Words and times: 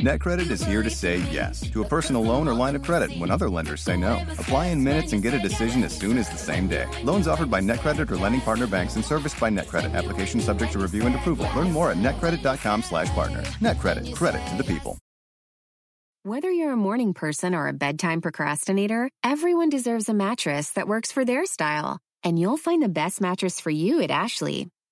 NetCredit 0.00 0.50
is 0.50 0.62
here 0.62 0.82
to 0.82 0.90
say 0.90 1.22
yes 1.30 1.70
to 1.70 1.82
a 1.82 1.88
personal 1.88 2.22
loan 2.22 2.46
or 2.46 2.52
line 2.52 2.76
of 2.76 2.82
credit 2.82 3.16
when 3.18 3.30
other 3.30 3.48
lenders 3.48 3.80
say 3.80 3.96
no. 3.96 4.22
Apply 4.32 4.66
in 4.66 4.84
minutes 4.84 5.14
and 5.14 5.22
get 5.22 5.32
a 5.32 5.38
decision 5.38 5.82
as 5.82 5.96
soon 5.96 6.18
as 6.18 6.28
the 6.28 6.36
same 6.36 6.68
day. 6.68 6.86
Loans 7.02 7.26
offered 7.26 7.50
by 7.50 7.60
NetCredit 7.62 8.10
or 8.10 8.18
lending 8.18 8.42
partner 8.42 8.66
banks 8.66 8.96
and 8.96 9.04
serviced 9.04 9.40
by 9.40 9.48
NetCredit. 9.48 9.94
Application 9.94 10.38
subject 10.40 10.72
to 10.72 10.78
review 10.78 11.06
and 11.06 11.14
approval. 11.14 11.48
Learn 11.56 11.72
more 11.72 11.90
at 11.90 11.96
netcredit.com 11.96 12.82
slash 12.82 13.08
partner. 13.08 13.40
NetCredit. 13.60 14.14
Credit 14.14 14.46
to 14.48 14.56
the 14.56 14.64
people. 14.64 14.98
Whether 16.24 16.50
you're 16.50 16.72
a 16.72 16.76
morning 16.76 17.14
person 17.14 17.54
or 17.54 17.66
a 17.66 17.72
bedtime 17.72 18.20
procrastinator, 18.20 19.08
everyone 19.24 19.70
deserves 19.70 20.10
a 20.10 20.14
mattress 20.14 20.72
that 20.72 20.88
works 20.88 21.10
for 21.10 21.24
their 21.24 21.46
style. 21.46 21.98
And 22.22 22.38
you'll 22.38 22.58
find 22.58 22.82
the 22.82 22.90
best 22.90 23.22
mattress 23.22 23.60
for 23.60 23.70
you 23.70 24.02
at 24.02 24.10
Ashley. 24.10 24.68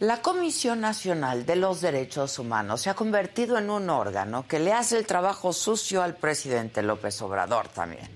La 0.00 0.22
Comisión 0.22 0.80
Nacional 0.80 1.44
de 1.44 1.56
los 1.56 1.80
Derechos 1.80 2.38
Humanos 2.38 2.82
se 2.82 2.90
ha 2.90 2.94
convertido 2.94 3.58
en 3.58 3.68
un 3.68 3.90
órgano 3.90 4.46
que 4.46 4.60
le 4.60 4.72
hace 4.72 4.96
el 4.96 5.06
trabajo 5.06 5.52
sucio 5.52 6.04
al 6.04 6.14
presidente 6.14 6.84
López 6.84 7.20
Obrador 7.20 7.66
también. 7.66 8.08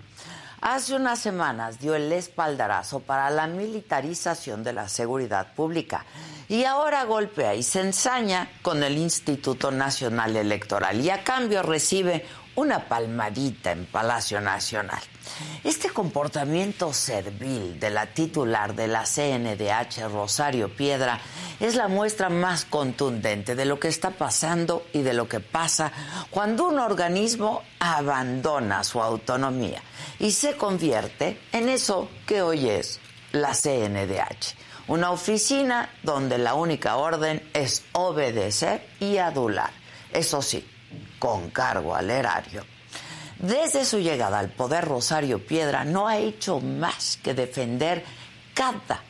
Hace 0.61 0.95
unas 0.95 1.19
semanas 1.19 1.81
dio 1.81 1.97
el 1.97 2.13
espaldarazo 2.13 3.01
para 3.01 3.31
la 3.31 3.49
militarización 3.49 4.63
de 4.63 4.75
la 4.75 4.89
seguridad 4.89 5.55
pública 5.55 6.05
y 6.49 6.63
ahora 6.63 7.03
golpea 7.03 7.57
y 7.57 7.65
se 7.65 7.81
ensaña 7.81 8.49
con 8.63 8.85
el 8.85 8.97
Instituto 8.97 9.73
Nacional 9.73 10.37
Electoral 10.37 11.01
y 11.01 11.11
a 11.11 11.25
cambio 11.25 11.65
recibe 11.65 12.25
una 12.55 12.89
palmadita 12.89 13.73
en 13.73 13.87
Palacio 13.87 14.41
Nacional. 14.41 15.01
Este 15.65 15.91
comportamiento 15.91 16.93
servil 16.93 17.79
de 17.79 17.91
la 17.91 18.07
titular 18.07 18.75
de 18.75 18.89
la 18.89 19.05
CNDH, 19.05 20.09
Rosario 20.13 20.75
Piedra, 20.75 21.21
es 21.61 21.77
la 21.77 21.89
muestra 21.89 22.29
más 22.29 22.65
contundente 22.65 23.55
de 23.55 23.65
lo 23.65 23.79
que 23.79 23.89
está 23.89 24.11
pasando 24.11 24.85
y 24.93 25.03
de 25.03 25.15
lo 25.15 25.29
que 25.29 25.41
pasa 25.41 25.93
cuando 26.31 26.69
un 26.69 26.79
organismo 26.79 27.63
abandona 27.79 28.85
su 28.85 29.01
autonomía 29.01 29.83
y 30.19 30.33
se 30.33 30.57
convierte 30.57 31.39
en 31.53 31.69
eso 31.69 32.09
que 32.27 32.43
hoy 32.43 32.69
es 32.69 33.01
la 33.33 33.53
CNDH. 33.55 34.57
Una 34.89 35.13
oficina 35.13 35.89
donde 36.03 36.39
la 36.39 36.55
única 36.55 36.97
orden 36.97 37.49
es 37.55 37.85
obedecer 37.93 38.87
y 38.99 39.19
adular. 39.19 39.71
Eso 40.13 40.43
sí, 40.43 40.69
con 41.23 41.51
cargo 41.51 41.95
al 41.95 42.11
erario. 42.11 42.65
Desde 43.39 43.85
su 43.85 44.01
llegada 44.01 44.41
al 44.41 44.49
poder, 44.49 44.85
Rosario 44.85 45.39
Piedra 45.47 45.85
no 45.85 46.09
ha 46.09 46.19
hecho 46.19 46.59
más 46.59 47.17
que 47.23 47.33
defender 47.33 48.05
cada, 48.53 49.01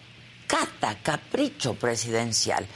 cada 0.46 0.98
capricho 1.02 1.72
presidencial. 1.72 2.66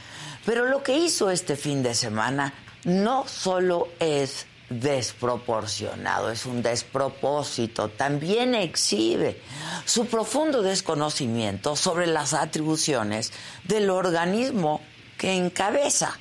Pero 0.43 0.65
lo 0.65 0.83
que 0.83 0.97
hizo 0.97 1.29
este 1.29 1.55
fin 1.55 1.83
de 1.83 1.95
semana 1.95 2.55
no 2.85 3.29
solo 3.29 3.89
es 4.01 4.47
desproporcionado, 4.71 6.31
es 6.31 6.47
un 6.47 6.63
despropósito, 6.63 7.91
también 7.91 8.55
exhibe 8.55 9.43
su 9.85 10.07
profundo 10.07 10.63
desconocimiento 10.63 11.77
sobre 11.77 12.07
las 12.07 12.33
atribuciones 12.33 13.35
del 13.65 13.91
organismo 13.91 14.81
que 15.19 15.35
encabeza. 15.37 16.17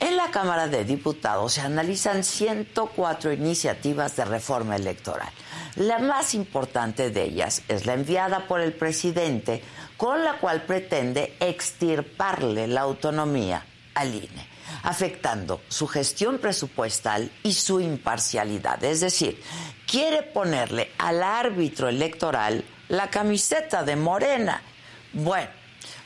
En 0.00 0.16
la 0.16 0.30
Cámara 0.30 0.68
de 0.68 0.84
Diputados 0.84 1.54
se 1.54 1.60
analizan 1.60 2.24
104 2.24 3.32
iniciativas 3.32 4.16
de 4.16 4.24
reforma 4.24 4.76
electoral. 4.76 5.30
La 5.76 5.98
más 5.98 6.34
importante 6.34 7.10
de 7.10 7.22
ellas 7.24 7.62
es 7.68 7.86
la 7.86 7.94
enviada 7.94 8.46
por 8.46 8.60
el 8.60 8.72
presidente, 8.72 9.62
con 9.96 10.24
la 10.24 10.34
cual 10.38 10.62
pretende 10.62 11.36
extirparle 11.40 12.66
la 12.66 12.82
autonomía 12.82 13.64
al 13.94 14.14
INE, 14.14 14.46
afectando 14.82 15.60
su 15.68 15.86
gestión 15.86 16.38
presupuestal 16.38 17.30
y 17.42 17.54
su 17.54 17.80
imparcialidad. 17.80 18.82
Es 18.84 19.00
decir, 19.00 19.42
quiere 19.86 20.22
ponerle 20.22 20.90
al 20.98 21.22
árbitro 21.22 21.88
electoral 21.88 22.64
la 22.88 23.10
camiseta 23.10 23.84
de 23.84 23.96
Morena. 23.96 24.62
Bueno, 25.12 25.50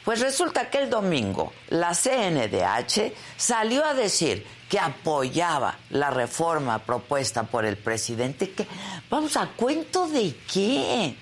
pues 0.08 0.20
resulta 0.20 0.70
que 0.70 0.78
el 0.78 0.88
domingo 0.88 1.52
la 1.68 1.94
CNDH 1.94 3.12
salió 3.36 3.84
a 3.84 3.92
decir 3.92 4.46
que 4.66 4.78
apoyaba 4.78 5.76
la 5.90 6.08
reforma 6.08 6.78
propuesta 6.78 7.42
por 7.42 7.66
el 7.66 7.76
presidente, 7.76 8.52
que 8.52 8.66
vamos 9.10 9.36
a 9.36 9.48
cuento 9.48 10.08
de 10.08 10.34
qué? 10.50 11.14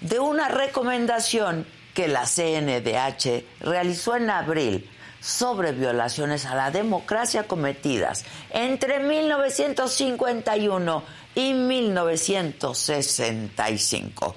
De 0.00 0.18
una 0.18 0.48
recomendación 0.48 1.66
que 1.92 2.08
la 2.08 2.24
CNDH 2.24 3.44
realizó 3.60 4.16
en 4.16 4.30
abril 4.30 4.88
sobre 5.20 5.72
violaciones 5.72 6.46
a 6.46 6.54
la 6.54 6.70
democracia 6.70 7.46
cometidas 7.46 8.24
entre 8.50 9.00
1951 9.00 11.04
y 11.34 11.52
1965. 11.52 14.36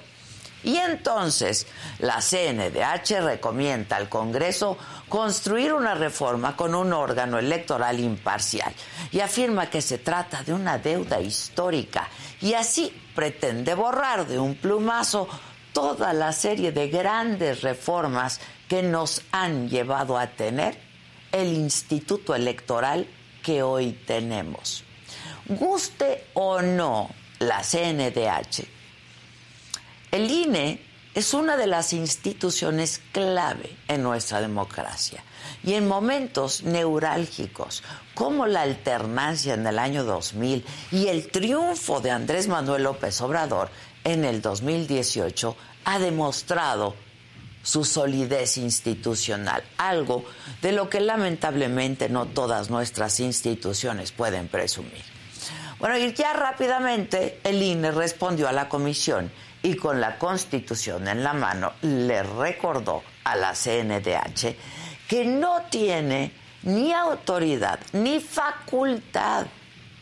Y 0.64 0.78
entonces 0.78 1.66
la 1.98 2.20
CNDH 2.20 3.20
recomienda 3.20 3.96
al 3.96 4.08
Congreso 4.08 4.78
construir 5.08 5.74
una 5.74 5.94
reforma 5.94 6.56
con 6.56 6.74
un 6.74 6.92
órgano 6.92 7.38
electoral 7.38 8.00
imparcial 8.00 8.72
y 9.12 9.20
afirma 9.20 9.68
que 9.68 9.82
se 9.82 9.98
trata 9.98 10.42
de 10.42 10.54
una 10.54 10.78
deuda 10.78 11.20
histórica 11.20 12.08
y 12.40 12.54
así 12.54 12.92
pretende 13.14 13.74
borrar 13.74 14.26
de 14.26 14.38
un 14.38 14.54
plumazo 14.54 15.28
toda 15.74 16.12
la 16.12 16.32
serie 16.32 16.72
de 16.72 16.88
grandes 16.88 17.62
reformas 17.62 18.40
que 18.68 18.82
nos 18.82 19.22
han 19.32 19.68
llevado 19.68 20.16
a 20.16 20.28
tener 20.28 20.78
el 21.30 21.52
instituto 21.52 22.34
electoral 22.34 23.06
que 23.42 23.62
hoy 23.62 23.92
tenemos. 24.06 24.84
Guste 25.46 26.28
o 26.34 26.62
no 26.62 27.10
la 27.40 27.60
CNDH, 27.62 28.64
el 30.14 30.30
INE 30.30 30.80
es 31.12 31.34
una 31.34 31.56
de 31.56 31.66
las 31.66 31.92
instituciones 31.92 33.00
clave 33.10 33.76
en 33.88 34.04
nuestra 34.04 34.40
democracia 34.40 35.24
y 35.64 35.74
en 35.74 35.88
momentos 35.88 36.62
neurálgicos 36.62 37.82
como 38.14 38.46
la 38.46 38.62
alternancia 38.62 39.54
en 39.54 39.66
el 39.66 39.76
año 39.76 40.04
2000 40.04 40.64
y 40.92 41.08
el 41.08 41.32
triunfo 41.32 42.00
de 42.00 42.12
Andrés 42.12 42.46
Manuel 42.46 42.84
López 42.84 43.20
Obrador 43.22 43.70
en 44.04 44.24
el 44.24 44.40
2018 44.40 45.56
ha 45.84 45.98
demostrado 45.98 46.94
su 47.64 47.84
solidez 47.84 48.56
institucional, 48.56 49.64
algo 49.78 50.24
de 50.62 50.70
lo 50.70 50.88
que 50.88 51.00
lamentablemente 51.00 52.08
no 52.08 52.26
todas 52.26 52.70
nuestras 52.70 53.18
instituciones 53.18 54.12
pueden 54.12 54.46
presumir. 54.46 55.02
Bueno, 55.80 55.98
y 55.98 56.12
ya 56.14 56.34
rápidamente 56.34 57.40
el 57.42 57.60
INE 57.60 57.90
respondió 57.90 58.48
a 58.48 58.52
la 58.52 58.68
comisión 58.68 59.32
y 59.64 59.76
con 59.76 59.98
la 59.98 60.18
Constitución 60.18 61.08
en 61.08 61.24
la 61.24 61.32
mano 61.32 61.72
le 61.80 62.22
recordó 62.22 63.02
a 63.24 63.34
la 63.34 63.54
CNDH 63.54 64.54
que 65.08 65.24
no 65.24 65.62
tiene 65.70 66.32
ni 66.64 66.92
autoridad 66.92 67.80
ni 67.94 68.20
facultad 68.20 69.46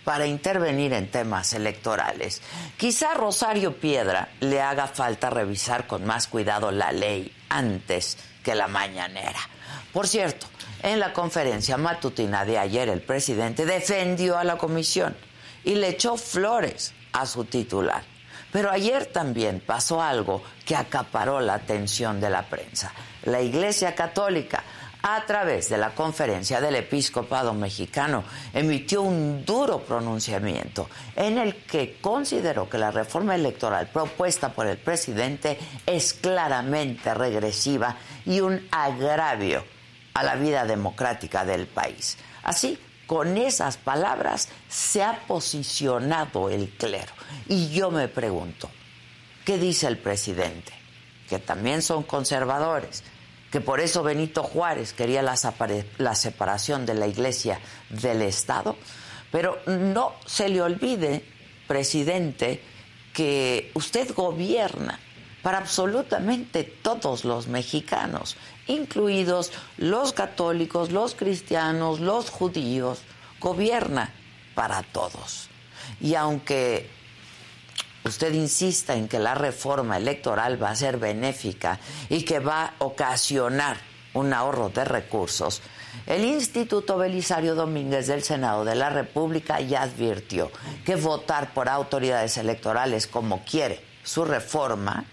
para 0.04 0.26
intervenir 0.26 0.92
en 0.92 1.08
temas 1.12 1.52
electorales. 1.52 2.42
Quizá 2.76 3.14
Rosario 3.14 3.76
Piedra 3.78 4.30
le 4.40 4.60
haga 4.60 4.88
falta 4.88 5.30
revisar 5.30 5.86
con 5.86 6.04
más 6.04 6.26
cuidado 6.26 6.72
la 6.72 6.90
ley 6.90 7.32
antes 7.48 8.18
que 8.42 8.56
la 8.56 8.66
mañanera. 8.66 9.38
Por 9.92 10.08
cierto, 10.08 10.48
en 10.82 10.98
la 10.98 11.12
conferencia 11.12 11.76
matutina 11.76 12.44
de 12.44 12.58
ayer 12.58 12.88
el 12.88 13.00
presidente 13.00 13.64
defendió 13.64 14.38
a 14.38 14.44
la 14.44 14.58
comisión 14.58 15.16
y 15.62 15.76
le 15.76 15.90
echó 15.90 16.16
flores 16.16 16.92
a 17.12 17.26
su 17.26 17.44
titular. 17.44 18.11
Pero 18.52 18.70
ayer 18.70 19.06
también 19.06 19.60
pasó 19.64 20.02
algo 20.02 20.42
que 20.64 20.76
acaparó 20.76 21.40
la 21.40 21.54
atención 21.54 22.20
de 22.20 22.30
la 22.30 22.42
prensa. 22.42 22.92
La 23.24 23.40
Iglesia 23.40 23.94
Católica, 23.94 24.62
a 25.02 25.24
través 25.26 25.70
de 25.70 25.78
la 25.78 25.94
conferencia 25.94 26.60
del 26.60 26.76
episcopado 26.76 27.54
mexicano, 27.54 28.22
emitió 28.52 29.02
un 29.02 29.44
duro 29.44 29.80
pronunciamiento 29.80 30.88
en 31.16 31.38
el 31.38 31.56
que 31.64 31.98
consideró 32.00 32.68
que 32.68 32.78
la 32.78 32.90
reforma 32.90 33.34
electoral 33.34 33.88
propuesta 33.88 34.50
por 34.50 34.66
el 34.66 34.76
presidente 34.76 35.58
es 35.86 36.12
claramente 36.12 37.14
regresiva 37.14 37.96
y 38.26 38.40
un 38.40 38.68
agravio 38.70 39.64
a 40.14 40.22
la 40.22 40.36
vida 40.36 40.66
democrática 40.66 41.44
del 41.44 41.66
país. 41.66 42.18
Así 42.44 42.78
con 43.06 43.36
esas 43.36 43.76
palabras 43.76 44.48
se 44.68 45.02
ha 45.02 45.26
posicionado 45.26 46.48
el 46.48 46.70
clero. 46.70 47.12
Y 47.48 47.70
yo 47.70 47.90
me 47.90 48.08
pregunto, 48.08 48.70
¿qué 49.44 49.58
dice 49.58 49.86
el 49.86 49.98
presidente? 49.98 50.72
Que 51.28 51.38
también 51.38 51.82
son 51.82 52.02
conservadores, 52.02 53.02
que 53.50 53.60
por 53.60 53.80
eso 53.80 54.02
Benito 54.02 54.42
Juárez 54.42 54.92
quería 54.92 55.22
la, 55.22 55.36
separación 56.14 56.86
de 56.86 56.94
la 56.94 57.06
iglesia 57.06 57.60
del 57.90 58.22
Estado. 58.22 58.76
Pero 59.30 59.58
no 59.66 60.14
se 60.26 60.48
le 60.48 60.60
olvide, 60.62 61.24
presidente, 61.66 62.62
que 63.12 63.70
usted 63.74 64.14
gobierna 64.14 64.98
para 65.42 65.58
absolutamente 65.58 66.64
todos 66.64 67.24
los 67.24 67.48
mexicanos, 67.48 68.36
incluidos 68.66 69.52
los 69.76 70.12
católicos, 70.12 70.92
los 70.92 71.14
cristianos, 71.14 72.00
los 72.00 72.30
judíos, 72.30 73.00
gobierna 73.40 74.12
para 74.54 74.82
todos. 74.82 75.48
Y 76.00 76.14
aunque 76.14 76.88
usted 78.04 78.32
insista 78.32 78.94
en 78.94 79.08
que 79.08 79.18
la 79.18 79.34
reforma 79.34 79.96
electoral 79.96 80.62
va 80.62 80.70
a 80.70 80.76
ser 80.76 80.98
benéfica 80.98 81.78
y 82.08 82.24
que 82.24 82.38
va 82.38 82.64
a 82.64 82.74
ocasionar 82.78 83.76
un 84.14 84.32
ahorro 84.32 84.68
de 84.68 84.84
recursos, 84.84 85.60
el 86.06 86.24
Instituto 86.24 86.96
Belisario 86.96 87.54
Domínguez 87.54 88.06
del 88.06 88.22
Senado 88.22 88.64
de 88.64 88.74
la 88.74 88.90
República 88.90 89.60
ya 89.60 89.82
advirtió 89.82 90.50
que 90.84 90.96
votar 90.96 91.52
por 91.52 91.68
autoridades 91.68 92.36
electorales 92.38 93.06
como 93.06 93.44
quiere 93.44 93.80
su 94.02 94.24
reforma 94.24 95.04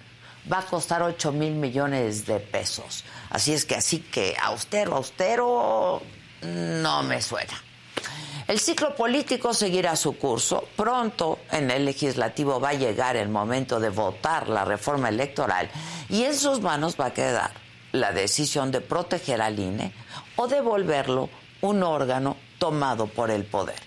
va 0.51 0.59
a 0.59 0.65
costar 0.65 1.03
8 1.03 1.31
mil 1.31 1.53
millones 1.53 2.25
de 2.25 2.39
pesos. 2.39 3.03
Así 3.29 3.53
es 3.53 3.65
que 3.65 3.75
así 3.75 3.99
que 3.99 4.35
austero, 4.41 4.95
austero, 4.95 6.01
no 6.41 7.03
me 7.03 7.21
suena. 7.21 7.63
El 8.47 8.59
ciclo 8.59 8.95
político 8.95 9.53
seguirá 9.53 9.95
su 9.95 10.17
curso. 10.17 10.63
Pronto 10.75 11.39
en 11.51 11.69
el 11.69 11.85
legislativo 11.85 12.59
va 12.59 12.69
a 12.69 12.73
llegar 12.73 13.15
el 13.15 13.29
momento 13.29 13.79
de 13.79 13.89
votar 13.89 14.49
la 14.49 14.65
reforma 14.65 15.09
electoral 15.09 15.69
y 16.09 16.23
en 16.23 16.35
sus 16.35 16.59
manos 16.59 16.95
va 16.99 17.07
a 17.07 17.13
quedar 17.13 17.51
la 17.91 18.11
decisión 18.11 18.71
de 18.71 18.81
proteger 18.81 19.41
al 19.41 19.59
INE 19.59 19.93
o 20.35 20.47
devolverlo 20.47 21.29
un 21.61 21.83
órgano 21.83 22.37
tomado 22.57 23.05
por 23.05 23.29
el 23.29 23.45
poder. 23.45 23.79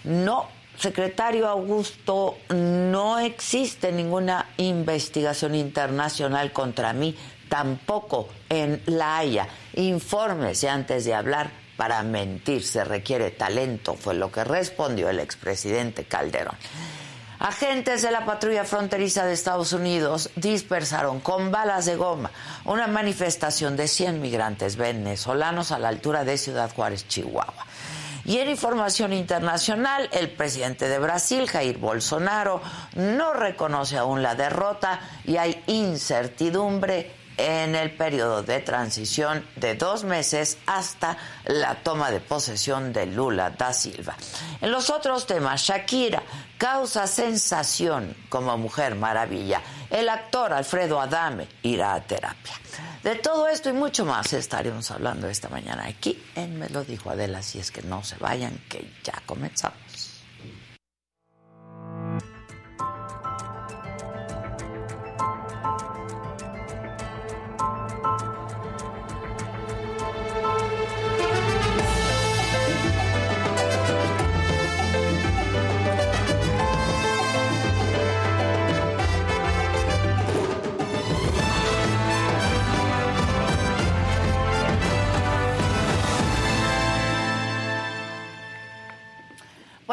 No 0.04 0.48
secretario 0.78 1.48
Augusto, 1.48 2.38
no 2.50 3.18
existe 3.18 3.92
ninguna 3.92 4.50
investigación 4.56 5.54
internacional 5.54 6.52
contra 6.52 6.92
mí, 6.92 7.16
tampoco 7.48 8.28
en 8.48 8.82
La 8.86 9.18
Haya. 9.18 9.48
Infórmese 9.74 10.68
antes 10.68 11.04
de 11.04 11.14
hablar. 11.14 11.50
Para 11.76 12.02
mentir 12.02 12.64
se 12.64 12.84
requiere 12.84 13.30
talento, 13.32 13.94
fue 13.94 14.14
lo 14.14 14.32
que 14.32 14.44
respondió 14.44 15.10
el 15.10 15.20
expresidente 15.20 16.04
Calderón. 16.04 16.56
Agentes 17.38 18.00
de 18.00 18.10
la 18.10 18.24
patrulla 18.24 18.64
fronteriza 18.64 19.26
de 19.26 19.34
Estados 19.34 19.74
Unidos 19.74 20.30
dispersaron 20.36 21.20
con 21.20 21.50
balas 21.50 21.84
de 21.84 21.96
goma 21.96 22.30
una 22.64 22.86
manifestación 22.86 23.76
de 23.76 23.88
100 23.88 24.22
migrantes 24.22 24.76
venezolanos 24.76 25.70
a 25.70 25.78
la 25.78 25.88
altura 25.88 26.24
de 26.24 26.38
Ciudad 26.38 26.74
Juárez, 26.74 27.06
Chihuahua. 27.08 27.66
Y 28.26 28.38
en 28.38 28.50
información 28.50 29.12
internacional, 29.12 30.08
el 30.12 30.28
presidente 30.30 30.88
de 30.88 30.98
Brasil, 30.98 31.48
Jair 31.48 31.78
Bolsonaro, 31.78 32.60
no 32.96 33.32
reconoce 33.32 33.96
aún 33.96 34.20
la 34.20 34.34
derrota 34.34 34.98
y 35.24 35.36
hay 35.36 35.62
incertidumbre 35.68 37.12
en 37.36 37.74
el 37.74 37.90
periodo 37.90 38.42
de 38.42 38.60
transición 38.60 39.46
de 39.56 39.74
dos 39.74 40.04
meses 40.04 40.58
hasta 40.66 41.16
la 41.44 41.76
toma 41.76 42.10
de 42.10 42.20
posesión 42.20 42.92
de 42.92 43.06
Lula 43.06 43.50
da 43.50 43.72
Silva. 43.72 44.16
En 44.60 44.70
los 44.70 44.90
otros 44.90 45.26
temas, 45.26 45.62
Shakira 45.62 46.22
causa 46.58 47.06
sensación 47.06 48.16
como 48.28 48.56
mujer 48.56 48.94
maravilla. 48.94 49.60
El 49.90 50.08
actor 50.08 50.52
Alfredo 50.52 51.00
Adame 51.00 51.48
irá 51.62 51.94
a 51.94 52.00
terapia. 52.00 52.54
De 53.02 53.14
todo 53.14 53.46
esto 53.46 53.68
y 53.68 53.72
mucho 53.72 54.04
más 54.04 54.32
estaremos 54.32 54.90
hablando 54.90 55.28
esta 55.28 55.48
mañana 55.48 55.84
aquí 55.86 56.20
en 56.34 56.58
Me 56.58 56.68
lo 56.68 56.82
dijo 56.82 57.10
Adela, 57.10 57.40
si 57.40 57.60
es 57.60 57.70
que 57.70 57.82
no 57.82 58.02
se 58.02 58.16
vayan, 58.16 58.58
que 58.68 58.90
ya 59.04 59.22
comenzamos. 59.26 59.78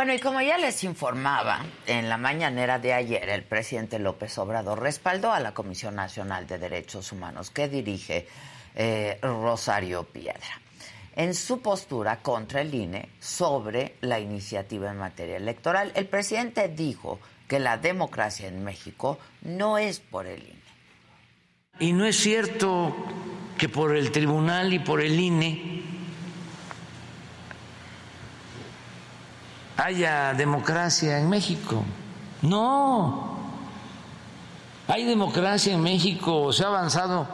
Bueno, 0.03 0.15
y 0.15 0.19
como 0.19 0.41
ya 0.41 0.57
les 0.57 0.83
informaba, 0.83 1.61
en 1.87 2.09
la 2.09 2.17
mañanera 2.17 2.77
de 2.77 2.91
ayer 2.91 3.29
el 3.29 3.43
presidente 3.43 3.99
López 3.99 4.37
Obrador 4.37 4.81
respaldó 4.81 5.31
a 5.31 5.39
la 5.39 5.53
Comisión 5.53 5.95
Nacional 5.95 6.45
de 6.45 6.57
Derechos 6.57 7.13
Humanos 7.13 7.51
que 7.51 7.69
dirige 7.69 8.27
eh, 8.75 9.17
Rosario 9.21 10.03
Piedra 10.03 10.59
en 11.15 11.33
su 11.33 11.61
postura 11.61 12.17
contra 12.17 12.59
el 12.59 12.75
INE 12.75 13.11
sobre 13.21 13.95
la 14.01 14.19
iniciativa 14.19 14.91
en 14.91 14.97
materia 14.97 15.37
electoral. 15.37 15.93
El 15.95 16.07
presidente 16.07 16.67
dijo 16.67 17.21
que 17.47 17.59
la 17.59 17.77
democracia 17.77 18.49
en 18.49 18.61
México 18.61 19.19
no 19.43 19.77
es 19.77 20.01
por 20.01 20.27
el 20.27 20.41
INE. 20.41 20.63
Y 21.79 21.93
no 21.93 22.05
es 22.05 22.17
cierto 22.17 22.93
que 23.57 23.69
por 23.69 23.95
el 23.95 24.11
tribunal 24.11 24.73
y 24.73 24.79
por 24.79 24.99
el 24.99 25.17
INE 25.17 25.82
haya 29.83 30.33
democracia 30.33 31.19
en 31.19 31.29
México. 31.29 31.83
No, 32.41 33.37
hay 34.87 35.03
democracia 35.03 35.73
en 35.73 35.81
México, 35.81 36.53
se 36.53 36.63
ha 36.63 36.67
avanzado 36.67 37.27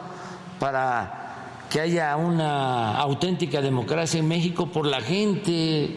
para 0.58 1.66
que 1.70 1.80
haya 1.80 2.16
una 2.16 2.96
auténtica 2.96 3.60
democracia 3.60 4.18
en 4.18 4.26
México 4.26 4.66
por 4.66 4.84
la 4.84 5.00
gente, 5.00 5.96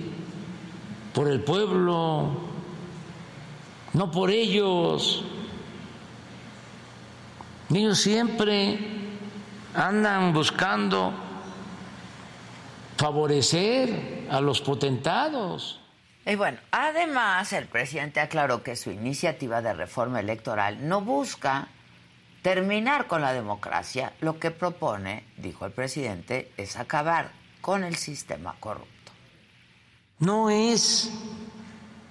por 1.11 1.27
el 1.27 1.41
pueblo, 1.41 2.29
no 3.93 4.11
por 4.11 4.29
ellos. 4.29 5.23
Ellos 7.73 7.97
siempre 7.97 8.77
andan 9.73 10.33
buscando 10.33 11.13
favorecer 12.95 14.27
a 14.29 14.39
los 14.39 14.61
potentados. 14.61 15.82
Y 16.25 16.35
bueno, 16.35 16.59
además 16.71 17.51
el 17.51 17.67
presidente 17.67 18.21
aclaró 18.21 18.63
que 18.63 18.75
su 18.75 18.91
iniciativa 18.91 19.61
de 19.61 19.73
reforma 19.73 20.21
electoral 20.21 20.87
no 20.87 21.01
busca 21.01 21.67
terminar 22.41 23.07
con 23.07 23.21
la 23.21 23.33
democracia, 23.33 24.13
lo 24.21 24.39
que 24.39 24.51
propone, 24.51 25.25
dijo 25.37 25.65
el 25.65 25.71
presidente, 25.71 26.51
es 26.57 26.77
acabar 26.77 27.31
con 27.61 27.83
el 27.83 27.95
sistema 27.95 28.55
corrupto. 28.59 29.11
No 30.19 30.49
es 30.49 31.11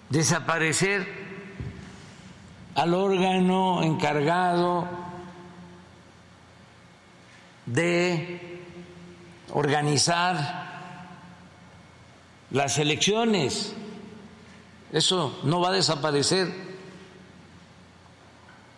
desaparecer 0.08 1.06
al 2.74 2.94
órgano 2.94 3.82
encargado 3.82 4.88
de 7.66 8.60
organizar 9.50 10.70
las 12.50 12.78
elecciones. 12.78 13.74
Eso 14.92 15.40
no 15.44 15.60
va 15.60 15.70
a 15.70 15.72
desaparecer, 15.72 16.52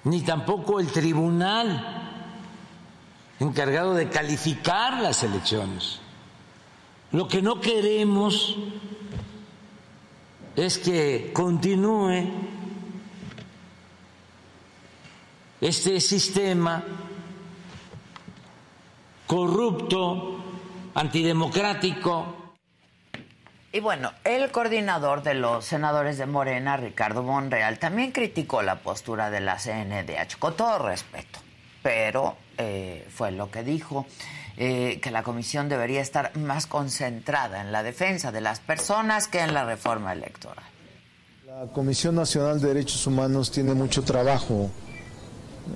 ni 0.05 0.23
tampoco 0.23 0.79
el 0.79 0.87
tribunal 0.93 2.05
encargado 3.41 3.95
de 3.95 4.09
calificar 4.09 5.01
las 5.01 5.23
elecciones. 5.25 5.99
Lo 7.11 7.27
que 7.27 7.43
no 7.43 7.61
queremos 7.61 8.57
es 10.57 10.79
que 10.79 11.33
continúe 11.33 12.31
este 15.61 16.01
sistema 16.01 16.85
corrupto, 19.27 20.39
antidemocrático. 20.95 22.44
Y 23.75 23.81
bueno, 23.81 24.13
el 24.23 24.53
coordinador 24.53 25.25
de 25.25 25.35
los 25.35 25.65
senadores 25.65 26.17
de 26.17 26.27
Morena, 26.27 26.77
Ricardo 26.77 27.25
Monreal, 27.25 27.81
también 27.81 28.13
criticó 28.13 28.63
la 28.63 28.77
postura 28.77 29.31
de 29.31 29.41
la 29.41 29.57
CNDH, 29.57 30.39
con 30.39 30.57
todo 30.57 30.79
respeto, 30.79 31.41
pero 31.83 32.37
eh, 32.57 33.05
fue 33.11 33.33
lo 33.33 33.51
que 33.51 33.65
dijo, 33.65 34.07
eh, 34.57 35.01
que 35.03 35.11
la 35.11 35.25
comisión 35.25 35.69
debería 35.69 36.03
estar 36.03 36.37
más 36.37 36.69
concentrada 36.69 37.63
en 37.63 37.73
la 37.73 37.83
defensa 37.83 38.31
de 38.31 38.43
las 38.43 38.61
personas 38.61 39.27
que 39.27 39.41
en 39.41 39.53
la 39.53 39.65
reforma 39.65 40.13
electoral. 40.13 40.65
La 41.45 41.67
Comisión 41.73 42.15
Nacional 42.15 42.61
de 42.61 42.69
Derechos 42.69 43.05
Humanos 43.09 43.51
tiene 43.51 43.75
mucho 43.75 44.05
trabajo 44.05 44.71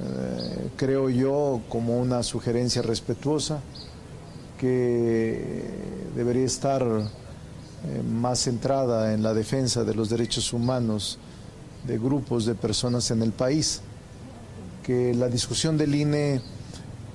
eh, 0.00 0.70
creo 0.76 1.10
yo, 1.10 1.62
como 1.68 1.98
una 1.98 2.22
sugerencia 2.22 2.80
respetuosa, 2.80 3.60
que 4.56 5.64
debería 6.14 6.44
estar 6.44 6.84
eh, 7.84 8.02
más 8.02 8.40
centrada 8.40 9.14
en 9.14 9.22
la 9.22 9.34
defensa 9.34 9.84
de 9.84 9.94
los 9.94 10.10
derechos 10.10 10.52
humanos 10.52 11.18
de 11.86 11.98
grupos 11.98 12.44
de 12.44 12.54
personas 12.54 13.10
en 13.10 13.22
el 13.22 13.32
país, 13.32 13.82
que 14.82 15.14
la 15.14 15.28
discusión 15.28 15.78
del 15.78 15.94
INE 15.94 16.40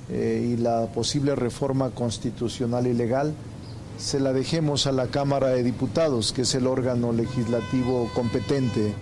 eh, 0.10 0.54
y 0.54 0.58
la 0.58 0.88
posible 0.88 1.36
reforma 1.36 1.90
constitucional 1.92 2.88
y 2.88 2.94
legal 2.94 3.34
se 3.98 4.20
la 4.20 4.34
dejemos 4.34 4.88
a 4.88 4.92
la 4.92 5.08
Cámara 5.08 5.50
de 5.50 5.64
Diputados, 5.64 6.34
que 6.34 6.42
es 6.42 6.56
el 6.56 6.68
órgano 6.68 7.12
legislativo 7.12 8.10
competente. 8.14 8.94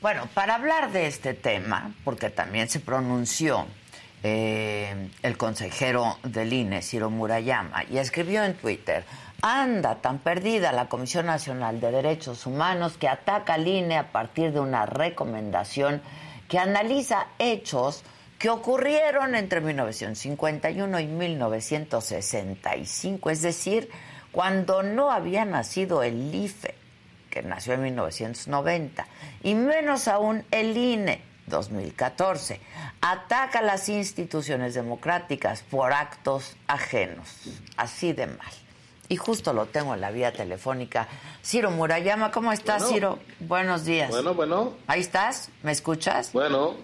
Bueno, 0.00 0.28
para 0.34 0.56
hablar 0.56 0.92
de 0.92 1.06
este 1.06 1.34
tema, 1.34 1.94
porque 2.04 2.28
también 2.30 2.68
se 2.68 2.80
pronunció 2.80 3.66
eh, 4.22 5.10
el 5.22 5.36
consejero 5.36 6.18
del 6.22 6.52
INE, 6.52 6.82
Ciro 6.82 7.10
Murayama, 7.10 7.84
y 7.90 7.98
escribió 7.98 8.44
en 8.44 8.54
Twitter, 8.54 9.04
anda 9.46 9.96
tan 9.96 10.20
perdida 10.20 10.72
la 10.72 10.88
Comisión 10.88 11.26
Nacional 11.26 11.78
de 11.78 11.90
Derechos 11.90 12.46
Humanos 12.46 12.96
que 12.96 13.08
ataca 13.08 13.52
al 13.54 13.68
INE 13.68 13.98
a 13.98 14.10
partir 14.10 14.52
de 14.52 14.60
una 14.60 14.86
recomendación 14.86 16.00
que 16.48 16.58
analiza 16.58 17.26
hechos 17.38 18.04
que 18.38 18.48
ocurrieron 18.48 19.34
entre 19.34 19.60
1951 19.60 20.98
y 20.98 21.06
1965, 21.08 23.28
es 23.28 23.42
decir, 23.42 23.90
cuando 24.32 24.82
no 24.82 25.10
había 25.10 25.44
nacido 25.44 26.02
el 26.02 26.34
IFE 26.34 26.74
que 27.28 27.42
nació 27.42 27.74
en 27.74 27.82
1990, 27.82 29.06
y 29.42 29.54
menos 29.54 30.08
aún 30.08 30.42
el 30.52 30.74
INE 30.74 31.20
2014. 31.48 32.62
Ataca 33.02 33.60
las 33.60 33.90
instituciones 33.90 34.72
democráticas 34.72 35.62
por 35.62 35.92
actos 35.92 36.56
ajenos, 36.66 37.28
así 37.76 38.14
de 38.14 38.28
mal. 38.28 38.63
Y 39.08 39.16
justo 39.16 39.52
lo 39.52 39.66
tengo 39.66 39.94
en 39.94 40.00
la 40.00 40.10
vía 40.10 40.32
telefónica. 40.32 41.08
Ciro 41.44 41.70
Murayama, 41.70 42.30
¿cómo 42.30 42.52
estás, 42.52 42.88
Ciro? 42.88 43.18
Buenos 43.40 43.84
días. 43.84 44.10
Bueno, 44.10 44.34
bueno. 44.34 44.74
Ahí 44.86 45.00
estás, 45.00 45.50
¿me 45.62 45.72
escuchas? 45.72 46.32
Bueno. 46.32 46.74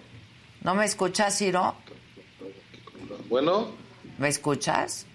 ¿No 0.61 0.75
me 0.75 0.85
escuchas, 0.85 1.37
Ciro? 1.37 1.75
Bueno. 3.27 3.69
¿Me 4.17 4.27
escuchas? 4.27 5.07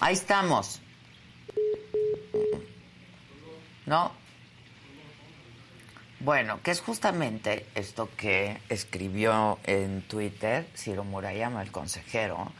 Ahí 0.00 0.14
estamos. 0.14 0.82
¿no? 3.86 4.12
Bueno, 6.20 6.60
que 6.62 6.70
es 6.70 6.80
justamente 6.80 7.66
esto 7.74 8.08
que 8.16 8.60
escribió 8.68 9.58
en 9.64 10.02
Twitter 10.02 10.66
Ciro 10.76 11.04
Murayama, 11.04 11.62
el 11.62 11.72
consejero, 11.72 12.52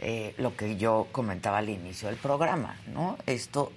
eh, 0.00 0.34
lo 0.38 0.56
que 0.56 0.76
yo 0.76 1.06
comentaba 1.12 1.58
al 1.58 1.68
inicio 1.68 2.08
del 2.08 2.16
programa, 2.16 2.76
¿no? 2.92 3.16
Esto, 3.26 3.70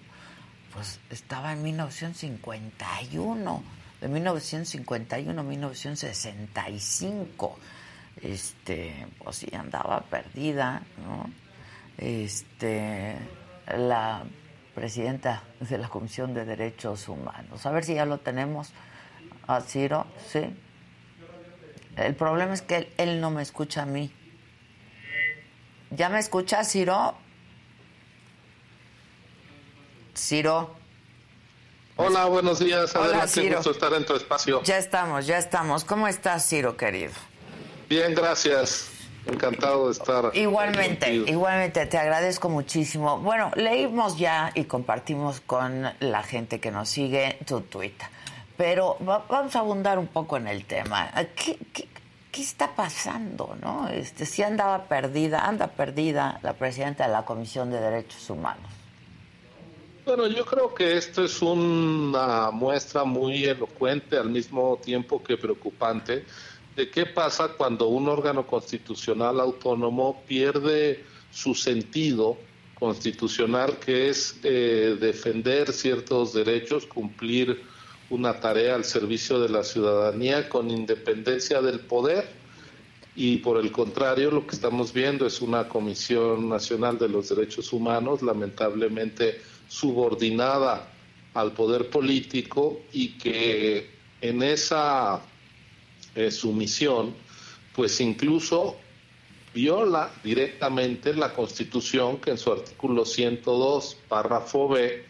pues, 0.73 0.99
estaba 1.09 1.53
en 1.53 1.61
1951, 1.63 3.63
de 4.01 4.07
1951 4.07 5.39
a 5.39 5.43
1965. 5.43 7.59
Este, 8.21 9.07
pues 9.23 9.37
sí, 9.37 9.47
andaba 9.55 10.01
perdida, 10.01 10.81
¿no? 11.05 11.29
Este, 11.97 13.15
la 13.77 14.23
presidenta 14.75 15.43
de 15.59 15.77
la 15.77 15.89
Comisión 15.89 16.33
de 16.33 16.45
Derechos 16.45 17.09
Humanos. 17.09 17.65
A 17.65 17.71
ver 17.71 17.83
si 17.83 17.95
ya 17.95 18.05
lo 18.05 18.19
tenemos 18.19 18.71
a 19.47 19.59
Ciro, 19.61 20.05
sí. 20.27 20.55
El 21.97 22.15
problema 22.15 22.53
es 22.53 22.61
que 22.61 22.93
él, 22.97 23.19
no 23.19 23.31
me 23.31 23.41
escucha 23.41 23.83
a 23.83 23.85
mí. 23.85 24.11
¿Ya 25.91 26.09
me 26.09 26.19
escucha, 26.19 26.63
Ciro? 26.63 27.15
Ciro. 30.15 30.75
Hola, 31.95 32.25
buenos 32.25 32.59
días. 32.59 32.95
Hola, 32.95 33.27
Ciro. 33.27 33.57
gusto 33.57 33.71
estar 33.71 33.93
en 33.93 34.05
tu 34.05 34.15
espacio. 34.15 34.61
Ya 34.63 34.77
estamos, 34.77 35.25
ya 35.25 35.37
estamos. 35.37 35.83
¿Cómo 35.83 36.07
estás, 36.07 36.47
Ciro, 36.47 36.77
querido? 36.77 37.11
Bien, 37.89 38.13
gracias. 38.13 38.91
Encantado 39.25 39.87
de 39.87 39.91
estar. 39.93 40.31
Igualmente, 40.33 41.13
igualmente, 41.13 41.85
te 41.85 41.97
agradezco 41.97 42.49
muchísimo. 42.49 43.19
Bueno, 43.19 43.51
leímos 43.55 44.17
ya 44.17 44.51
y 44.55 44.63
compartimos 44.63 45.41
con 45.41 45.91
la 45.99 46.23
gente 46.23 46.59
que 46.59 46.71
nos 46.71 46.89
sigue 46.89 47.37
tu 47.45 47.61
tweet, 47.61 47.95
pero 48.57 48.97
vamos 48.99 49.55
a 49.55 49.59
abundar 49.59 49.99
un 49.99 50.07
poco 50.07 50.37
en 50.37 50.47
el 50.47 50.65
tema. 50.65 51.11
¿Qué, 51.35 51.57
qué, 51.73 51.87
está 52.41 52.75
pasando, 52.75 53.55
no? 53.61 53.87
Este, 53.89 54.25
si 54.25 54.43
andaba 54.43 54.85
perdida, 54.85 55.47
anda 55.47 55.67
perdida 55.67 56.39
la 56.43 56.53
presidenta 56.53 57.05
de 57.07 57.13
la 57.13 57.25
Comisión 57.25 57.71
de 57.71 57.79
Derechos 57.79 58.29
Humanos. 58.29 58.69
Bueno, 60.05 60.27
yo 60.27 60.43
creo 60.43 60.73
que 60.73 60.97
esto 60.97 61.23
es 61.23 61.41
una 61.41 62.49
muestra 62.51 63.03
muy 63.03 63.45
elocuente, 63.45 64.17
al 64.17 64.29
mismo 64.29 64.79
tiempo 64.83 65.21
que 65.21 65.37
preocupante, 65.37 66.25
de 66.75 66.89
qué 66.89 67.05
pasa 67.05 67.49
cuando 67.49 67.87
un 67.87 68.07
órgano 68.07 68.47
constitucional 68.47 69.39
autónomo 69.39 70.23
pierde 70.27 71.05
su 71.31 71.53
sentido 71.53 72.37
constitucional, 72.79 73.77
que 73.77 74.09
es 74.09 74.39
eh, 74.43 74.97
defender 74.99 75.71
ciertos 75.73 76.33
derechos, 76.33 76.85
cumplir 76.85 77.61
una 78.09 78.39
tarea 78.39 78.75
al 78.75 78.85
servicio 78.85 79.39
de 79.39 79.49
la 79.49 79.63
ciudadanía 79.63 80.49
con 80.49 80.69
independencia 80.69 81.61
del 81.61 81.79
poder. 81.81 82.27
Y 83.15 83.37
por 83.37 83.57
el 83.57 83.71
contrario, 83.71 84.31
lo 84.31 84.47
que 84.47 84.55
estamos 84.55 84.93
viendo 84.93 85.25
es 85.25 85.41
una 85.41 85.67
Comisión 85.67 86.47
Nacional 86.47 86.97
de 86.97 87.09
los 87.09 87.29
Derechos 87.29 87.73
Humanos, 87.73 88.21
lamentablemente 88.21 89.41
subordinada 89.67 90.91
al 91.33 91.51
poder 91.53 91.89
político 91.89 92.81
y 92.91 93.17
que 93.17 93.89
en 94.21 94.41
esa 94.41 95.21
eh, 96.15 96.31
su 96.31 96.53
misión, 96.53 97.13
pues 97.75 98.01
incluso 98.01 98.77
viola 99.53 100.11
directamente 100.23 101.13
la 101.13 101.33
Constitución 101.33 102.17
que 102.17 102.31
en 102.31 102.37
su 102.37 102.51
artículo 102.51 103.05
102, 103.05 103.97
párrafo 104.07 104.69
B, 104.69 105.05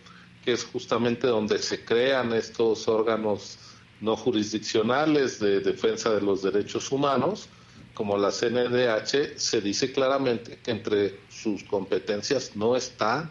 que 0.49 0.53
es 0.53 0.65
justamente 0.65 1.27
donde 1.27 1.59
se 1.59 1.85
crean 1.85 2.33
estos 2.33 2.87
órganos 2.87 3.59
no 4.01 4.15
jurisdiccionales 4.15 5.39
de 5.39 5.59
defensa 5.59 6.09
de 6.09 6.21
los 6.21 6.41
derechos 6.41 6.91
humanos, 6.91 7.47
como 7.93 8.17
la 8.17 8.31
CNDH, 8.31 9.37
se 9.37 9.61
dice 9.61 9.91
claramente 9.91 10.57
que 10.63 10.71
entre 10.71 11.19
sus 11.29 11.63
competencias 11.65 12.55
no 12.55 12.75
está 12.75 13.29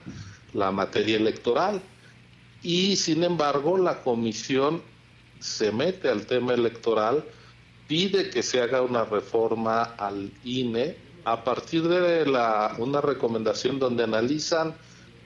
la 0.54 0.70
materia 0.70 1.16
electoral. 1.16 1.82
Y 2.62 2.94
sin 2.94 3.24
embargo, 3.24 3.78
la 3.78 4.00
comisión 4.00 4.80
se 5.40 5.72
mete 5.72 6.08
al 6.08 6.24
tema 6.24 6.54
electoral, 6.54 7.24
pide 7.88 8.30
que 8.30 8.44
se 8.44 8.60
haga 8.60 8.80
una 8.82 9.04
reforma 9.04 9.82
al 9.82 10.30
INE 10.44 10.96
a 11.24 11.42
partir 11.42 11.82
de 11.82 12.26
la, 12.26 12.76
una 12.78 13.00
recomendación 13.00 13.80
donde 13.80 14.04
analizan 14.04 14.76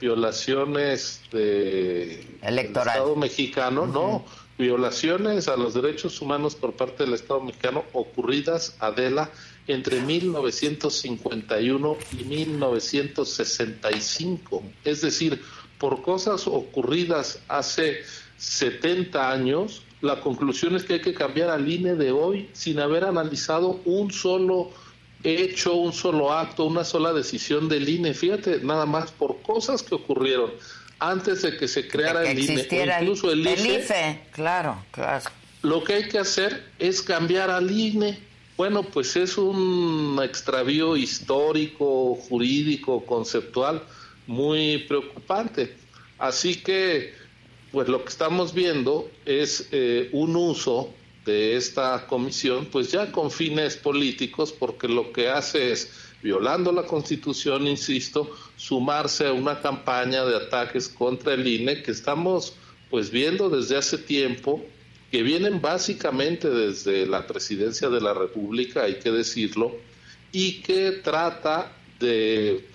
violaciones 0.02 1.22
de 1.30 2.26
del 2.42 2.58
Estado 2.58 3.14
mexicano, 3.14 3.86
no, 3.86 4.24
violaciones 4.58 5.46
a 5.46 5.56
los 5.56 5.74
derechos 5.74 6.20
humanos 6.20 6.56
por 6.56 6.72
parte 6.72 7.04
del 7.04 7.14
Estado 7.14 7.40
mexicano 7.40 7.84
ocurridas, 7.92 8.74
Adela, 8.80 9.30
entre 9.68 10.00
1951 10.00 11.96
y 12.18 12.24
1965. 12.24 14.64
Es 14.84 15.02
decir, 15.02 15.40
por 15.78 16.02
cosas 16.02 16.48
ocurridas 16.48 17.38
hace 17.46 18.02
70 18.38 19.30
años, 19.30 19.84
la 20.00 20.20
conclusión 20.20 20.74
es 20.74 20.82
que 20.82 20.94
hay 20.94 21.00
que 21.00 21.14
cambiar 21.14 21.50
al 21.50 21.70
INE 21.70 21.94
de 21.94 22.10
hoy 22.10 22.50
sin 22.54 22.80
haber 22.80 23.04
analizado 23.04 23.80
un 23.84 24.10
solo 24.10 24.70
hecho, 25.24 25.74
un 25.74 25.92
solo 25.92 26.32
acto, 26.32 26.64
una 26.64 26.84
sola 26.84 27.12
decisión 27.12 27.68
del 27.68 27.88
INE. 27.88 28.14
Fíjate, 28.14 28.60
nada 28.62 28.86
más 28.86 29.10
por 29.12 29.40
cosas 29.42 29.82
que 29.82 29.94
ocurrieron 29.94 30.50
antes 30.98 31.42
de 31.42 31.56
que 31.56 31.66
se 31.66 31.88
creara 31.88 32.30
el 32.30 32.38
INE, 32.38 32.68
incluso 33.00 33.30
el, 33.30 33.46
el 33.46 33.66
IFE. 33.66 34.22
Claro, 34.32 34.84
claro. 34.90 35.24
Lo 35.62 35.82
que 35.84 35.94
hay 35.94 36.08
que 36.08 36.18
hacer 36.18 36.64
es 36.78 37.02
cambiar 37.02 37.50
al 37.50 37.70
INE. 37.70 38.18
Bueno, 38.56 38.82
pues 38.82 39.16
es 39.16 39.38
un 39.38 40.20
extravío 40.22 40.96
histórico, 40.96 42.14
jurídico, 42.14 43.04
conceptual 43.04 43.82
muy 44.26 44.78
preocupante. 44.88 45.74
Así 46.18 46.56
que, 46.56 47.14
pues 47.72 47.88
lo 47.88 48.04
que 48.04 48.10
estamos 48.10 48.54
viendo 48.54 49.10
es 49.24 49.68
eh, 49.72 50.08
un 50.12 50.36
uso 50.36 50.92
de 51.24 51.56
esta 51.56 52.06
comisión, 52.06 52.66
pues 52.66 52.90
ya 52.90 53.12
con 53.12 53.30
fines 53.30 53.76
políticos, 53.76 54.52
porque 54.52 54.88
lo 54.88 55.12
que 55.12 55.28
hace 55.28 55.72
es 55.72 55.90
violando 56.22 56.72
la 56.72 56.84
Constitución, 56.84 57.66
insisto, 57.66 58.30
sumarse 58.56 59.26
a 59.26 59.32
una 59.32 59.60
campaña 59.60 60.24
de 60.24 60.36
ataques 60.36 60.88
contra 60.88 61.34
el 61.34 61.46
INE 61.46 61.82
que 61.82 61.90
estamos 61.90 62.54
pues 62.90 63.10
viendo 63.10 63.48
desde 63.48 63.76
hace 63.76 63.98
tiempo, 63.98 64.64
que 65.10 65.22
vienen 65.22 65.60
básicamente 65.60 66.48
desde 66.50 67.06
la 67.06 67.26
presidencia 67.26 67.88
de 67.88 68.00
la 68.00 68.14
República, 68.14 68.84
hay 68.84 68.98
que 68.98 69.10
decirlo, 69.10 69.76
y 70.30 70.60
que 70.60 70.92
trata 71.02 71.72
de 71.98 72.66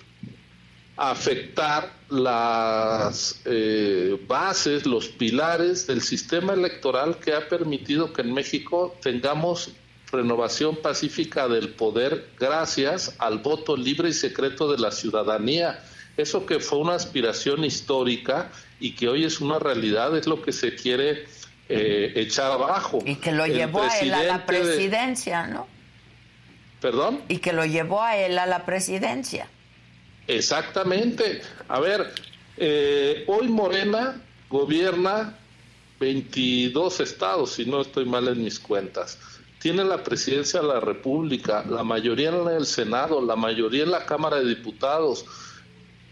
afectar 0.96 1.97
las 2.10 3.42
eh, 3.44 4.18
bases, 4.26 4.86
los 4.86 5.08
pilares 5.08 5.86
del 5.86 6.00
sistema 6.00 6.54
electoral 6.54 7.18
que 7.18 7.34
ha 7.34 7.48
permitido 7.48 8.12
que 8.12 8.22
en 8.22 8.32
México 8.32 8.96
tengamos 9.02 9.72
renovación 10.10 10.76
pacífica 10.76 11.48
del 11.48 11.70
poder 11.70 12.30
gracias 12.38 13.14
al 13.18 13.38
voto 13.38 13.76
libre 13.76 14.08
y 14.08 14.14
secreto 14.14 14.70
de 14.72 14.78
la 14.78 14.90
ciudadanía. 14.90 15.84
Eso 16.16 16.46
que 16.46 16.60
fue 16.60 16.78
una 16.78 16.94
aspiración 16.94 17.64
histórica 17.64 18.50
y 18.80 18.94
que 18.94 19.08
hoy 19.08 19.24
es 19.24 19.40
una 19.40 19.58
realidad 19.58 20.16
es 20.16 20.26
lo 20.26 20.40
que 20.42 20.52
se 20.52 20.74
quiere 20.74 21.26
eh, 21.68 22.12
echar 22.16 22.52
abajo. 22.52 23.00
Y 23.04 23.16
que 23.16 23.32
lo 23.32 23.46
llevó 23.46 23.82
a 23.82 23.98
él 23.98 24.14
a 24.14 24.22
la 24.22 24.46
presidencia, 24.46 25.46
¿no? 25.46 25.66
¿Perdón? 26.80 27.20
Y 27.28 27.38
que 27.38 27.52
lo 27.52 27.66
llevó 27.66 28.02
a 28.02 28.16
él 28.16 28.38
a 28.38 28.46
la 28.46 28.64
presidencia. 28.64 29.48
Exactamente. 30.28 31.42
A 31.66 31.80
ver, 31.80 32.12
eh, 32.56 33.24
hoy 33.26 33.48
Morena 33.48 34.22
gobierna 34.48 35.36
22 35.98 37.00
estados, 37.00 37.52
si 37.54 37.66
no 37.66 37.80
estoy 37.80 38.04
mal 38.04 38.28
en 38.28 38.44
mis 38.44 38.60
cuentas 38.60 39.18
tiene 39.58 39.84
la 39.84 40.02
presidencia 40.04 40.60
de 40.60 40.68
la 40.68 40.80
República, 40.80 41.64
la 41.68 41.82
mayoría 41.82 42.30
en 42.30 42.48
el 42.48 42.66
Senado, 42.66 43.20
la 43.20 43.36
mayoría 43.36 43.82
en 43.82 43.90
la 43.90 44.06
Cámara 44.06 44.38
de 44.38 44.48
Diputados. 44.48 45.24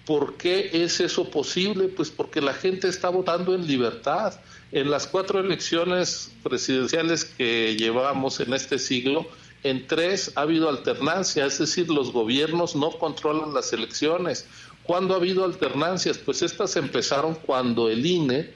¿Por 0.05 0.37
qué 0.37 0.71
es 0.73 1.01
eso 1.01 1.31
posible? 1.31 1.89
Pues 1.89 2.11
porque 2.11 2.41
la 2.41 2.55
gente 2.55 2.89
está 2.89 3.09
votando 3.09 3.55
en 3.55 3.67
libertad. 3.67 4.35
En 4.73 4.91
las 4.91 5.07
cuatro 5.07 5.41
elecciones 5.41 6.33
presidenciales 6.43 7.25
que 7.25 7.77
llevamos 7.77 8.41
en 8.41 8.53
este 8.53 8.79
siglo, 8.79 9.27
en 9.71 9.87
tres 9.87 10.33
ha 10.37 10.43
habido 10.43 10.69
alternancia, 10.69 11.47
es 11.47 11.59
decir, 11.59 11.89
los 11.91 12.13
gobiernos 12.13 12.77
no 12.77 12.91
controlan 12.91 13.55
las 13.55 13.73
elecciones. 13.73 14.47
¿Cuándo 14.83 15.15
ha 15.15 15.17
habido 15.17 15.45
alternancias? 15.45 16.19
Pues 16.19 16.43
estas 16.43 16.77
empezaron 16.77 17.35
cuando 17.35 17.89
el 17.89 18.05
INE 18.07 18.53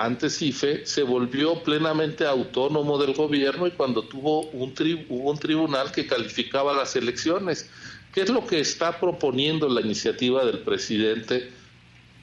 antes 0.00 0.40
IFE, 0.40 0.86
se 0.86 1.02
volvió 1.02 1.62
plenamente 1.62 2.26
autónomo 2.26 2.96
del 2.96 3.12
gobierno 3.12 3.66
y 3.66 3.72
cuando 3.72 4.02
tuvo 4.02 4.48
hubo 4.50 5.30
un 5.30 5.38
tribunal 5.38 5.92
que 5.92 6.06
calificaba 6.06 6.72
las 6.72 6.96
elecciones. 6.96 7.68
¿Qué 8.14 8.22
es 8.22 8.30
lo 8.30 8.46
que 8.46 8.60
está 8.60 8.98
proponiendo 8.98 9.68
la 9.68 9.82
iniciativa 9.82 10.44
del 10.44 10.60
presidente 10.60 11.50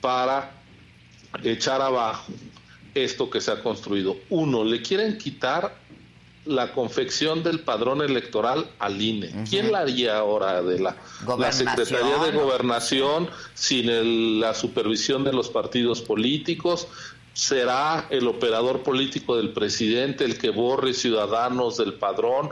para 0.01 0.51
echar 1.43 1.81
abajo 1.81 2.33
esto 2.95 3.29
que 3.29 3.41
se 3.41 3.51
ha 3.51 3.61
construido? 3.61 4.17
Uno, 4.29 4.63
le 4.63 4.81
quieren 4.81 5.17
quitar 5.19 5.77
la 6.47 6.71
confección 6.71 7.43
del 7.43 7.59
padrón 7.59 8.01
electoral 8.01 8.69
al 8.79 9.01
INE. 9.01 9.31
¿Quién 9.49 9.71
la 9.71 9.79
haría 9.79 10.17
ahora 10.17 10.61
de 10.61 10.79
la, 10.79 10.95
Secretaría 11.51 12.17
de 12.17 12.31
Gobernación 12.31 13.29
sin 13.53 14.39
la 14.39 14.53
supervisión 14.53 15.23
de 15.23 15.33
los 15.33 15.49
partidos 15.49 16.01
políticos? 16.01 16.87
será 17.33 18.07
el 18.09 18.27
operador 18.27 18.81
político 18.81 19.37
del 19.37 19.53
presidente 19.53 20.25
el 20.25 20.39
que 20.39 20.49
borre 20.49 20.95
ciudadanos 20.95 21.77
del 21.77 21.93
padrón, 21.93 22.49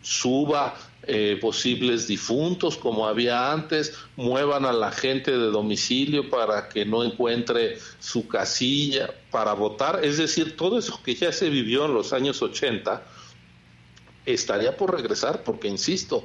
suba 0.00 0.76
eh, 1.10 1.38
posibles 1.40 2.06
difuntos 2.06 2.76
como 2.76 3.08
había 3.08 3.50
antes, 3.50 3.94
muevan 4.14 4.64
a 4.64 4.72
la 4.72 4.92
gente 4.92 5.32
de 5.32 5.46
domicilio 5.46 6.30
para 6.30 6.68
que 6.68 6.84
no 6.84 7.02
encuentre 7.02 7.78
su 7.98 8.28
casilla 8.28 9.10
para 9.30 9.54
votar. 9.54 10.04
Es 10.04 10.18
decir, 10.18 10.56
todo 10.56 10.78
eso 10.78 11.00
que 11.02 11.14
ya 11.14 11.32
se 11.32 11.50
vivió 11.50 11.86
en 11.86 11.94
los 11.94 12.12
años 12.12 12.40
80 12.40 13.02
estaría 14.34 14.76
por 14.76 14.94
regresar 14.94 15.42
porque, 15.42 15.68
insisto, 15.68 16.24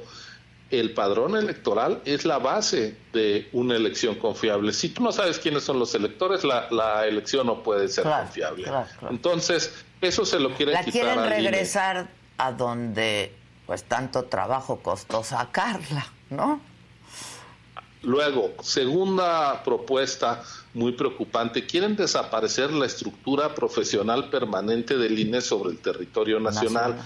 el 0.70 0.92
padrón 0.94 1.36
electoral 1.36 2.00
es 2.04 2.24
la 2.24 2.38
base 2.38 2.96
de 3.12 3.48
una 3.52 3.76
elección 3.76 4.16
confiable. 4.16 4.72
Si 4.72 4.88
tú 4.88 5.02
no 5.02 5.12
sabes 5.12 5.38
quiénes 5.38 5.64
son 5.64 5.78
los 5.78 5.94
electores, 5.94 6.42
la, 6.44 7.06
elección 7.06 7.46
no 7.46 7.62
puede 7.62 7.88
ser 7.88 8.04
confiable. 8.04 8.70
Entonces, 9.08 9.72
eso 10.00 10.24
se 10.24 10.38
lo 10.38 10.54
quieren 10.54 10.74
la 10.74 10.84
quieren 10.84 11.24
regresar 11.24 12.08
a 12.38 12.52
donde 12.52 13.32
pues 13.66 13.84
tanto 13.84 14.24
trabajo 14.24 14.80
costó 14.80 15.24
sacarla, 15.24 16.06
¿no? 16.30 16.60
Luego, 18.02 18.52
segunda 18.60 19.62
propuesta 19.64 20.42
muy 20.74 20.92
preocupante, 20.92 21.64
quieren 21.64 21.96
desaparecer 21.96 22.70
la 22.70 22.84
estructura 22.84 23.54
profesional 23.54 24.28
permanente 24.28 24.98
del 24.98 25.18
INE 25.18 25.40
sobre 25.40 25.70
el 25.70 25.78
territorio 25.78 26.38
nacional. 26.38 27.00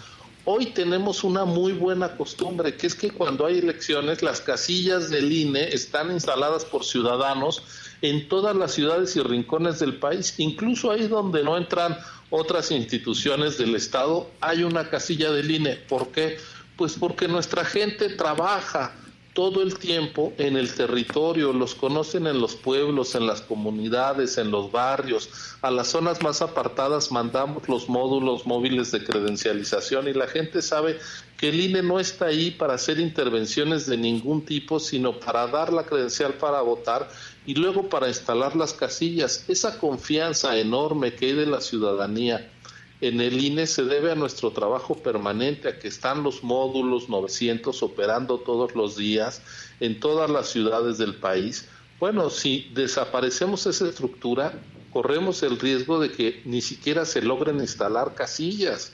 Hoy 0.51 0.65
tenemos 0.65 1.25
una 1.25 1.45
muy 1.45 1.75
buena 1.75 2.17
costumbre, 2.17 2.75
que 2.75 2.87
es 2.87 2.95
que 2.95 3.11
cuando 3.11 3.45
hay 3.45 3.59
elecciones, 3.59 4.23
las 4.23 4.41
casillas 4.41 5.11
del 5.11 5.31
INE 5.31 5.69
están 5.75 6.11
instaladas 6.11 6.65
por 6.65 6.87
ciudadanos 6.87 7.63
en 8.01 8.31
todas 8.31 8.57
las 8.57 8.73
ciudades 8.73 9.15
y 9.17 9.21
rincones 9.21 9.79
del 9.79 9.99
país, 9.99 10.37
incluso 10.39 10.91
ahí 10.91 11.07
donde 11.07 11.45
no 11.45 11.59
entran 11.59 11.99
otras 12.31 12.71
instituciones 12.71 13.59
del 13.59 13.75
Estado, 13.75 14.27
hay 14.41 14.63
una 14.63 14.89
casilla 14.89 15.31
del 15.33 15.51
INE. 15.51 15.75
¿Por 15.87 16.09
qué? 16.13 16.39
Pues 16.79 16.95
porque 16.95 17.29
nuestra 17.29 17.63
gente 17.67 18.09
trabaja, 18.09 18.95
todo 19.39 19.63
el 19.63 19.79
tiempo 19.79 20.33
en 20.37 20.57
el 20.57 20.75
territorio, 20.75 21.53
los 21.53 21.77
conocen 21.77 22.27
en 22.27 22.41
los 22.41 22.57
pueblos, 22.57 23.15
en 23.15 23.25
las 23.29 23.41
comunidades, 23.41 24.37
en 24.37 24.51
los 24.51 24.73
barrios. 24.73 25.31
A 25.63 25.71
las 25.71 25.87
zonas 25.87 26.21
más 26.25 26.43
apartadas 26.43 27.13
mandamos 27.13 27.69
los 27.69 27.89
módulos 27.89 28.47
móviles 28.47 28.91
de 28.91 29.05
credencialización 29.05 30.09
y 30.09 30.13
la 30.13 30.27
gente 30.27 30.61
sabe 30.61 30.99
que 31.37 31.51
el 31.51 31.61
INE 31.61 31.85
no 31.85 32.01
está 32.01 32.25
ahí 32.25 32.51
para 32.51 32.75
hacer 32.75 32.99
intervenciones 32.99 33.87
de 33.87 33.97
ningún 33.97 34.45
tipo, 34.45 34.81
sino 34.81 35.21
para 35.21 35.47
dar 35.47 35.73
la 35.73 35.85
credencial 35.85 36.35
para 36.35 36.61
votar 36.63 37.09
y 37.47 37.55
luego 37.55 37.89
para 37.89 38.09
instalar 38.09 38.57
las 38.57 38.73
casillas. 38.73 39.45
Esa 39.47 39.79
confianza 39.79 40.59
enorme 40.59 41.15
que 41.15 41.27
hay 41.27 41.35
de 41.35 41.47
la 41.47 41.61
ciudadanía 41.61 42.51
en 43.01 43.21
el 43.21 43.43
INE 43.43 43.67
se 43.67 43.85
debe 43.85 44.11
a 44.11 44.17
nuestro 44.17 44.51
trabajo 44.51 44.97
permanente, 44.97 45.69
a 45.69 45.79
que 45.79 45.89
están 45.89 46.23
los 46.23 46.43
módulos 46.43 47.09
900 47.09 47.83
operando 47.83 48.39
todos 48.39 48.75
los 48.75 48.97
días 48.97 49.43
en 49.79 50.01
todas 50.01 50.29
las 50.29 50.49
ciudades 50.49 50.99
del 50.99 51.15
país. 51.15 51.69
Bueno, 52.01 52.29
si 52.31 52.71
desaparecemos 52.75 53.67
esa 53.67 53.89
estructura, 53.89 54.53
corremos 54.93 55.43
el 55.43 55.59
riesgo 55.61 56.01
de 56.01 56.11
que 56.11 56.43
ni 56.45 56.61
siquiera 56.61 57.05
se 57.05 57.23
logren 57.23 57.61
instalar 57.61 58.15
casillas. 58.15 58.93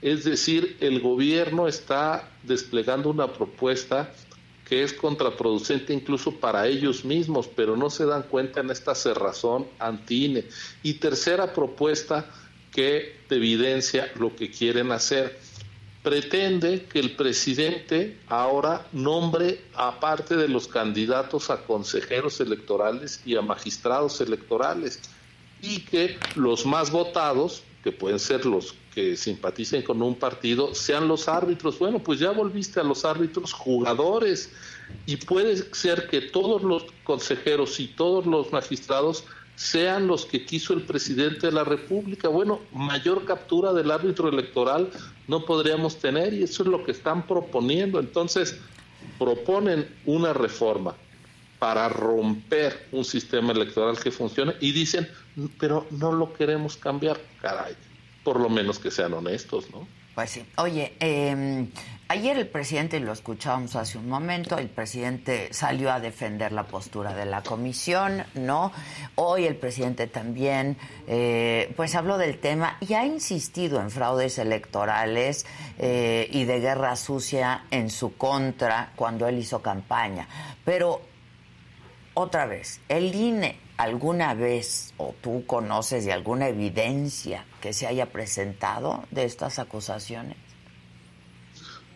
Es 0.00 0.24
decir, 0.24 0.76
el 0.80 1.00
gobierno 1.00 1.66
está 1.66 2.30
desplegando 2.44 3.10
una 3.10 3.32
propuesta 3.32 4.12
que 4.68 4.82
es 4.82 4.92
contraproducente 4.92 5.92
incluso 5.92 6.32
para 6.32 6.66
ellos 6.66 7.04
mismos, 7.04 7.48
pero 7.48 7.76
no 7.76 7.90
se 7.90 8.06
dan 8.06 8.22
cuenta 8.22 8.60
en 8.60 8.70
esta 8.70 8.94
cerrazón 8.94 9.66
anti-INE. 9.78 10.44
Y 10.82 10.94
tercera 10.94 11.52
propuesta 11.52 12.30
que 12.74 13.16
evidencia 13.30 14.12
lo 14.18 14.34
que 14.34 14.50
quieren 14.50 14.92
hacer. 14.92 15.38
Pretende 16.02 16.84
que 16.84 16.98
el 16.98 17.16
presidente 17.16 18.18
ahora 18.28 18.86
nombre, 18.92 19.62
aparte 19.74 20.36
de 20.36 20.48
los 20.48 20.68
candidatos 20.68 21.48
a 21.48 21.64
consejeros 21.64 22.40
electorales 22.40 23.22
y 23.24 23.36
a 23.36 23.42
magistrados 23.42 24.20
electorales, 24.20 25.00
y 25.62 25.80
que 25.80 26.18
los 26.34 26.66
más 26.66 26.90
votados, 26.90 27.62
que 27.82 27.92
pueden 27.92 28.18
ser 28.18 28.44
los 28.44 28.74
que 28.94 29.16
simpaticen 29.16 29.82
con 29.82 30.02
un 30.02 30.14
partido 30.14 30.74
sean 30.74 31.06
los 31.06 31.28
árbitros. 31.28 31.78
Bueno, 31.78 32.02
pues 32.02 32.18
ya 32.18 32.30
volviste 32.30 32.80
a 32.80 32.84
los 32.84 33.04
árbitros 33.04 33.52
jugadores 33.52 34.50
y 35.06 35.16
puede 35.16 35.56
ser 35.74 36.08
que 36.08 36.22
todos 36.22 36.62
los 36.62 36.86
consejeros 37.04 37.78
y 37.80 37.88
todos 37.88 38.26
los 38.26 38.52
magistrados 38.52 39.24
sean 39.56 40.06
los 40.06 40.26
que 40.26 40.44
quiso 40.44 40.74
el 40.74 40.82
presidente 40.82 41.46
de 41.46 41.52
la 41.52 41.64
República. 41.64 42.28
Bueno, 42.28 42.60
mayor 42.72 43.24
captura 43.24 43.72
del 43.72 43.90
árbitro 43.90 44.28
electoral 44.28 44.90
no 45.28 45.44
podríamos 45.44 45.98
tener 45.98 46.34
y 46.34 46.42
eso 46.42 46.62
es 46.62 46.68
lo 46.68 46.84
que 46.84 46.92
están 46.92 47.26
proponiendo. 47.26 48.00
Entonces, 48.00 48.58
proponen 49.18 49.88
una 50.06 50.32
reforma 50.32 50.94
para 51.58 51.88
romper 51.88 52.88
un 52.92 53.04
sistema 53.04 53.52
electoral 53.52 53.98
que 53.98 54.10
funcione 54.10 54.54
y 54.60 54.72
dicen, 54.72 55.08
pero 55.58 55.86
no 55.90 56.12
lo 56.12 56.32
queremos 56.32 56.76
cambiar, 56.76 57.20
caray 57.40 57.74
por 58.24 58.40
lo 58.40 58.48
menos 58.48 58.78
que 58.78 58.90
sean 58.90 59.12
honestos, 59.12 59.70
¿no? 59.70 59.86
Pues 60.14 60.30
sí. 60.30 60.46
Oye, 60.58 60.94
eh, 61.00 61.66
ayer 62.06 62.36
el 62.38 62.46
presidente, 62.46 63.00
lo 63.00 63.12
escuchábamos 63.12 63.74
hace 63.74 63.98
un 63.98 64.08
momento, 64.08 64.56
el 64.58 64.68
presidente 64.68 65.52
salió 65.52 65.90
a 65.90 65.98
defender 65.98 66.52
la 66.52 66.68
postura 66.68 67.14
de 67.14 67.24
la 67.26 67.42
comisión, 67.42 68.24
¿no? 68.34 68.70
Hoy 69.16 69.44
el 69.44 69.56
presidente 69.56 70.06
también, 70.06 70.76
eh, 71.08 71.72
pues 71.76 71.96
habló 71.96 72.16
del 72.16 72.38
tema 72.38 72.76
y 72.80 72.94
ha 72.94 73.04
insistido 73.04 73.80
en 73.80 73.90
fraudes 73.90 74.38
electorales 74.38 75.46
eh, 75.78 76.28
y 76.30 76.44
de 76.44 76.60
guerra 76.60 76.94
sucia 76.94 77.64
en 77.72 77.90
su 77.90 78.16
contra 78.16 78.92
cuando 78.94 79.26
él 79.26 79.38
hizo 79.38 79.62
campaña. 79.62 80.28
Pero, 80.64 81.00
otra 82.14 82.46
vez, 82.46 82.80
el 82.88 83.12
INE 83.12 83.58
alguna 83.78 84.34
vez 84.34 84.94
o 84.96 85.12
tú 85.20 85.44
conoces 85.44 86.04
de 86.04 86.12
alguna 86.12 86.46
evidencia 86.46 87.44
que 87.64 87.72
se 87.72 87.86
haya 87.86 88.12
presentado 88.12 89.04
de 89.10 89.24
estas 89.24 89.58
acusaciones? 89.58 90.36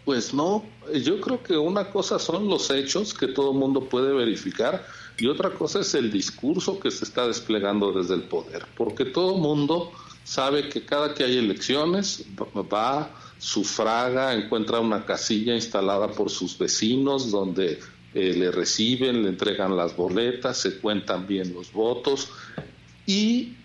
Pues 0.07 0.33
no, 0.33 0.65
yo 1.05 1.21
creo 1.21 1.43
que 1.43 1.59
una 1.59 1.91
cosa 1.91 2.19
son 2.19 2.49
los 2.49 2.71
hechos 2.71 3.13
que 3.13 3.27
todo 3.27 3.53
mundo 3.53 3.87
puede 3.87 4.15
verificar 4.15 4.87
y 5.19 5.27
otra 5.27 5.51
cosa 5.51 5.81
es 5.81 5.95
el 5.95 6.11
discurso 6.11 6.81
que 6.81 6.91
se 6.91 7.05
está 7.05 7.27
desplegando 7.27 7.93
desde 7.93 8.15
el 8.15 8.23
poder, 8.23 8.65
porque 8.79 9.05
todo 9.05 9.37
mundo 9.37 9.93
sabe 10.25 10.71
que 10.71 10.87
cada 10.87 11.13
que 11.13 11.25
hay 11.25 11.37
elecciones 11.37 12.25
va, 12.57 13.11
sufraga, 13.37 14.33
encuentra 14.33 14.81
una 14.81 15.05
casilla 15.05 15.55
instalada 15.55 16.09
por 16.13 16.31
sus 16.31 16.57
vecinos 16.57 17.31
donde 17.31 17.79
eh, 18.15 18.33
le 18.33 18.51
reciben, 18.51 19.23
le 19.23 19.29
entregan 19.29 19.77
las 19.77 19.95
boletas, 19.95 20.57
se 20.57 20.79
cuentan 20.79 21.27
bien 21.27 21.53
los 21.53 21.71
votos 21.75 22.31
y 23.05 23.58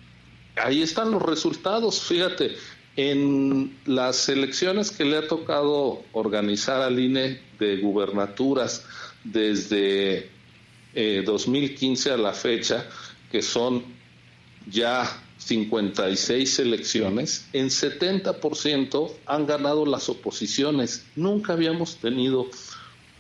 ahí 0.56 0.82
están 0.82 1.12
los 1.12 1.22
resultados. 1.22 2.02
Fíjate, 2.02 2.56
en 2.96 3.78
las 3.86 4.30
elecciones 4.30 4.92
que 4.92 5.06
le 5.06 5.18
ha 5.18 5.28
tocado 5.28 6.04
organizar 6.12 6.82
al 6.82 7.00
INE 7.00 7.42
de 7.60 7.78
gubernaturas 7.78 8.86
desde 9.24 10.30
2015 10.94 12.10
eh, 12.10 12.14
a 12.14 12.18
la 12.18 12.34
fecha, 12.34 12.88
que 13.32 13.42
son 13.42 13.84
ya 14.70 15.22
56 15.40 16.60
elecciones, 16.60 17.48
en 17.54 17.68
70% 17.68 19.12
han 19.26 19.46
ganado 19.48 19.86
las 19.86 20.08
oposiciones. 20.10 21.06
Nunca 21.16 21.54
habíamos 21.54 21.98
tenido 21.98 22.48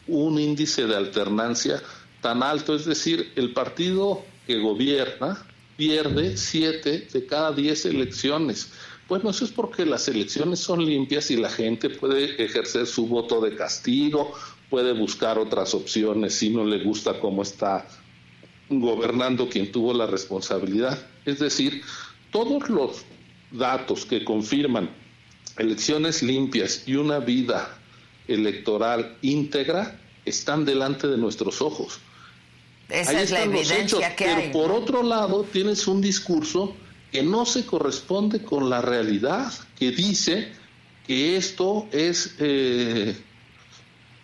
un 0.07 0.39
índice 0.39 0.85
de 0.85 0.95
alternancia 0.95 1.81
tan 2.21 2.43
alto, 2.43 2.75
es 2.75 2.85
decir, 2.85 3.31
el 3.35 3.53
partido 3.53 4.23
que 4.45 4.59
gobierna 4.59 5.45
pierde 5.77 6.37
siete 6.37 7.07
de 7.11 7.25
cada 7.25 7.51
diez 7.51 7.85
elecciones. 7.85 8.71
Bueno, 9.07 9.29
eso 9.29 9.45
es 9.45 9.51
porque 9.51 9.85
las 9.85 10.07
elecciones 10.07 10.59
son 10.59 10.85
limpias 10.85 11.29
y 11.31 11.37
la 11.37 11.49
gente 11.49 11.89
puede 11.89 12.43
ejercer 12.43 12.87
su 12.87 13.07
voto 13.07 13.41
de 13.41 13.55
castigo, 13.55 14.33
puede 14.69 14.93
buscar 14.93 15.37
otras 15.37 15.73
opciones 15.73 16.35
si 16.35 16.49
no 16.49 16.63
le 16.65 16.83
gusta 16.83 17.19
cómo 17.19 17.43
está 17.43 17.87
gobernando 18.69 19.49
quien 19.49 19.71
tuvo 19.71 19.93
la 19.93 20.07
responsabilidad. 20.07 21.05
Es 21.25 21.39
decir, 21.39 21.83
todos 22.31 22.69
los 22.69 23.03
datos 23.51 24.05
que 24.05 24.23
confirman 24.23 24.89
elecciones 25.57 26.23
limpias 26.23 26.83
y 26.87 26.95
una 26.95 27.19
vida 27.19 27.77
electoral 28.27 29.17
íntegra 29.21 29.99
están 30.25 30.65
delante 30.65 31.07
de 31.07 31.17
nuestros 31.17 31.61
ojos. 31.61 31.99
Esa 32.93 33.21
es 33.21 33.31
la 33.31 33.43
evidencia 33.43 34.15
que 34.15 34.25
pero 34.25 34.51
por 34.51 34.71
otro 34.71 35.01
lado 35.01 35.43
tienes 35.43 35.87
un 35.87 35.99
discurso 35.99 36.73
que 37.11 37.23
no 37.23 37.45
se 37.45 37.65
corresponde 37.65 38.43
con 38.43 38.69
la 38.69 38.81
realidad, 38.81 39.51
que 39.77 39.91
dice 39.91 40.51
que 41.05 41.35
esto 41.35 41.87
es 41.91 42.35
eh, 42.39 43.15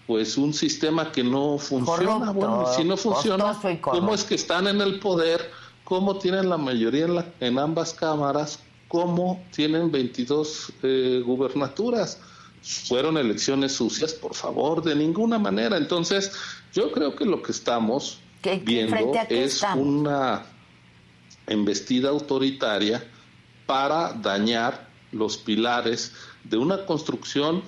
pues 0.07 0.37
un 0.37 0.53
sistema 0.53 1.11
que 1.11 1.23
no 1.23 1.57
funciona. 1.57 2.31
bueno, 2.31 2.65
si 2.75 2.83
no 2.83 2.95
funciona, 2.95 3.59
¿cómo 3.81 4.13
es 4.13 4.23
que 4.23 4.35
están 4.35 4.67
en 4.67 4.81
el 4.81 4.99
poder? 4.99 5.51
¿Cómo 5.83 6.17
tienen 6.17 6.49
la 6.49 6.57
mayoría 6.57 7.05
en, 7.05 7.25
en 7.39 7.59
ambas 7.59 7.93
cámaras? 7.93 8.59
¿Cómo 8.87 9.43
tienen 9.51 9.91
22 9.91 10.73
eh, 10.83 11.23
gubernaturas? 11.25 12.19
fueron 12.61 13.17
elecciones 13.17 13.73
sucias, 13.73 14.13
por 14.13 14.35
favor, 14.35 14.83
de 14.83 14.95
ninguna 14.95 15.39
manera. 15.39 15.77
Entonces, 15.77 16.31
yo 16.73 16.91
creo 16.91 17.15
que 17.15 17.25
lo 17.25 17.41
que 17.41 17.51
estamos 17.51 18.19
viendo 18.63 19.13
es 19.29 19.63
una 19.75 20.45
embestida 21.47 22.09
autoritaria 22.09 23.03
para 23.65 24.13
dañar 24.13 24.87
los 25.11 25.37
pilares 25.37 26.13
de 26.43 26.57
una 26.57 26.85
construcción 26.85 27.63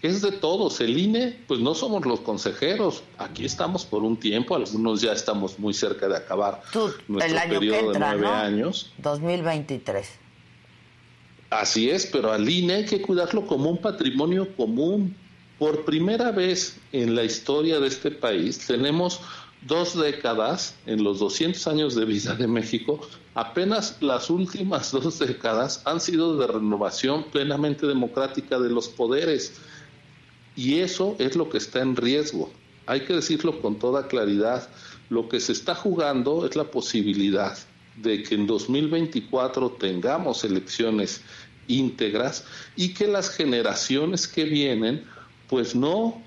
que 0.00 0.08
es 0.08 0.22
de 0.22 0.32
todos. 0.32 0.80
El 0.80 0.98
INE, 0.98 1.38
pues 1.46 1.60
no 1.60 1.74
somos 1.74 2.04
los 2.04 2.20
consejeros. 2.20 3.02
Aquí 3.18 3.44
estamos 3.44 3.84
por 3.84 4.02
un 4.02 4.16
tiempo, 4.16 4.54
algunos 4.54 5.00
ya 5.00 5.12
estamos 5.12 5.58
muy 5.58 5.74
cerca 5.74 6.08
de 6.08 6.16
acabar 6.16 6.62
nuestro 7.08 7.38
periodo 7.48 7.92
de 7.92 7.98
nueve 7.98 8.26
años. 8.26 8.92
2023. 8.98 10.08
Así 11.50 11.90
es, 11.90 12.06
pero 12.06 12.32
al 12.32 12.48
INE 12.48 12.74
hay 12.74 12.86
que 12.86 13.00
cuidarlo 13.00 13.46
como 13.46 13.70
un 13.70 13.78
patrimonio 13.78 14.54
común. 14.56 15.16
Por 15.58 15.86
primera 15.86 16.32
vez 16.32 16.76
en 16.92 17.14
la 17.14 17.24
historia 17.24 17.80
de 17.80 17.88
este 17.88 18.10
país 18.10 18.58
tenemos 18.66 19.20
dos 19.66 19.98
décadas 19.98 20.74
en 20.86 21.02
los 21.02 21.18
200 21.18 21.66
años 21.66 21.94
de 21.94 22.04
vida 22.04 22.34
de 22.34 22.46
México, 22.46 23.00
apenas 23.34 23.96
las 24.00 24.30
últimas 24.30 24.92
dos 24.92 25.18
décadas 25.18 25.82
han 25.84 26.00
sido 26.00 26.36
de 26.36 26.46
renovación 26.46 27.24
plenamente 27.24 27.86
democrática 27.86 28.58
de 28.58 28.70
los 28.70 28.88
poderes. 28.88 29.54
Y 30.54 30.78
eso 30.78 31.16
es 31.18 31.36
lo 31.36 31.48
que 31.48 31.58
está 31.58 31.80
en 31.80 31.96
riesgo. 31.96 32.50
Hay 32.86 33.00
que 33.00 33.14
decirlo 33.14 33.60
con 33.60 33.78
toda 33.78 34.08
claridad. 34.08 34.68
Lo 35.10 35.28
que 35.28 35.40
se 35.40 35.52
está 35.52 35.74
jugando 35.74 36.46
es 36.46 36.56
la 36.56 36.64
posibilidad 36.64 37.58
de 37.96 38.22
que 38.22 38.34
en 38.34 38.46
2024 38.46 39.72
tengamos 39.72 40.44
elecciones 40.44 41.22
íntegras 41.66 42.44
y 42.76 42.94
que 42.94 43.06
las 43.06 43.30
generaciones 43.30 44.28
que 44.28 44.44
vienen 44.44 45.04
pues 45.48 45.74
no 45.74 46.22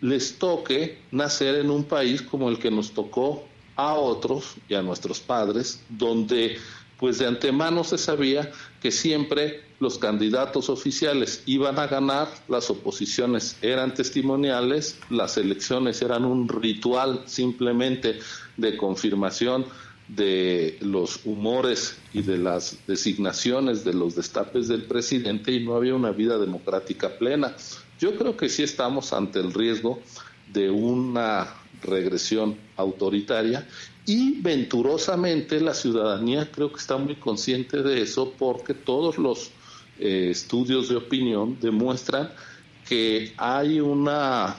les 0.00 0.38
toque 0.38 0.98
nacer 1.10 1.56
en 1.56 1.70
un 1.70 1.84
país 1.84 2.22
como 2.22 2.48
el 2.48 2.58
que 2.58 2.70
nos 2.70 2.92
tocó 2.92 3.44
a 3.76 3.94
otros 3.94 4.56
y 4.68 4.74
a 4.74 4.82
nuestros 4.82 5.20
padres, 5.20 5.82
donde 5.88 6.58
pues 6.98 7.18
de 7.18 7.26
antemano 7.26 7.84
se 7.84 7.96
sabía 7.96 8.50
que 8.82 8.90
siempre 8.90 9.62
los 9.78 9.98
candidatos 9.98 10.68
oficiales 10.68 11.44
iban 11.46 11.78
a 11.78 11.86
ganar, 11.86 12.28
las 12.48 12.70
oposiciones 12.70 13.56
eran 13.62 13.94
testimoniales, 13.94 14.98
las 15.08 15.36
elecciones 15.36 16.02
eran 16.02 16.24
un 16.24 16.48
ritual 16.48 17.22
simplemente 17.26 18.18
de 18.56 18.76
confirmación 18.76 19.64
de 20.08 20.76
los 20.80 21.20
humores 21.24 21.98
y 22.12 22.22
de 22.22 22.38
las 22.38 22.78
designaciones 22.86 23.84
de 23.84 23.94
los 23.94 24.16
destapes 24.16 24.66
del 24.66 24.82
presidente 24.84 25.52
y 25.52 25.64
no 25.64 25.76
había 25.76 25.94
una 25.94 26.10
vida 26.10 26.38
democrática 26.38 27.16
plena. 27.18 27.54
Yo 27.98 28.16
creo 28.16 28.36
que 28.36 28.48
sí 28.48 28.62
estamos 28.62 29.12
ante 29.12 29.40
el 29.40 29.52
riesgo 29.52 30.00
de 30.52 30.70
una 30.70 31.54
regresión 31.82 32.56
autoritaria 32.76 33.66
y 34.06 34.40
venturosamente 34.40 35.60
la 35.60 35.74
ciudadanía 35.74 36.50
creo 36.50 36.72
que 36.72 36.78
está 36.78 36.96
muy 36.96 37.16
consciente 37.16 37.82
de 37.82 38.02
eso 38.02 38.32
porque 38.38 38.74
todos 38.74 39.18
los 39.18 39.50
eh, 39.98 40.28
estudios 40.30 40.88
de 40.88 40.96
opinión 40.96 41.58
demuestran 41.60 42.30
que 42.88 43.34
hay 43.36 43.80
una 43.80 44.56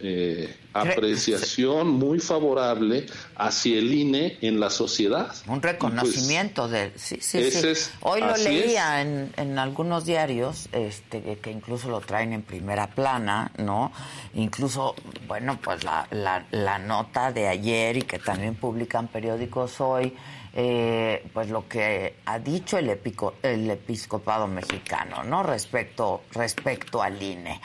eh, 0.00 0.54
apreciación 0.72 1.88
muy 1.88 2.20
favorable 2.20 3.06
hacia 3.36 3.78
el 3.78 3.92
INE 3.92 4.38
en 4.40 4.60
la 4.60 4.70
sociedad. 4.70 5.34
Un 5.46 5.60
pues, 5.60 5.72
reconocimiento 5.72 6.68
de... 6.68 6.92
Sí, 6.96 7.18
sí, 7.20 7.50
sí. 7.50 7.90
Hoy 8.02 8.20
lo 8.20 8.36
leía 8.36 9.02
en, 9.02 9.32
en, 9.36 9.58
algunos 9.58 10.04
diarios, 10.04 10.68
este, 10.72 11.38
que 11.38 11.50
incluso 11.50 11.88
lo 11.88 12.00
traen 12.00 12.32
en 12.32 12.42
primera 12.42 12.88
plana, 12.88 13.52
¿no? 13.58 13.92
Incluso, 14.34 14.94
bueno, 15.26 15.58
pues 15.62 15.84
la, 15.84 16.06
la, 16.10 16.46
la 16.50 16.78
nota 16.78 17.32
de 17.32 17.48
ayer 17.48 17.96
y 17.96 18.02
que 18.02 18.18
también 18.18 18.54
publican 18.54 19.08
periódicos 19.08 19.80
hoy, 19.80 20.14
eh, 20.52 21.28
pues 21.32 21.48
lo 21.48 21.68
que 21.68 22.16
ha 22.26 22.38
dicho 22.38 22.76
el, 22.78 22.90
epico, 22.90 23.34
el 23.42 23.70
episcopado 23.70 24.46
mexicano, 24.46 25.22
¿no? 25.22 25.42
Respecto, 25.42 26.22
respecto 26.32 27.02
al 27.02 27.22
INE. 27.22 27.60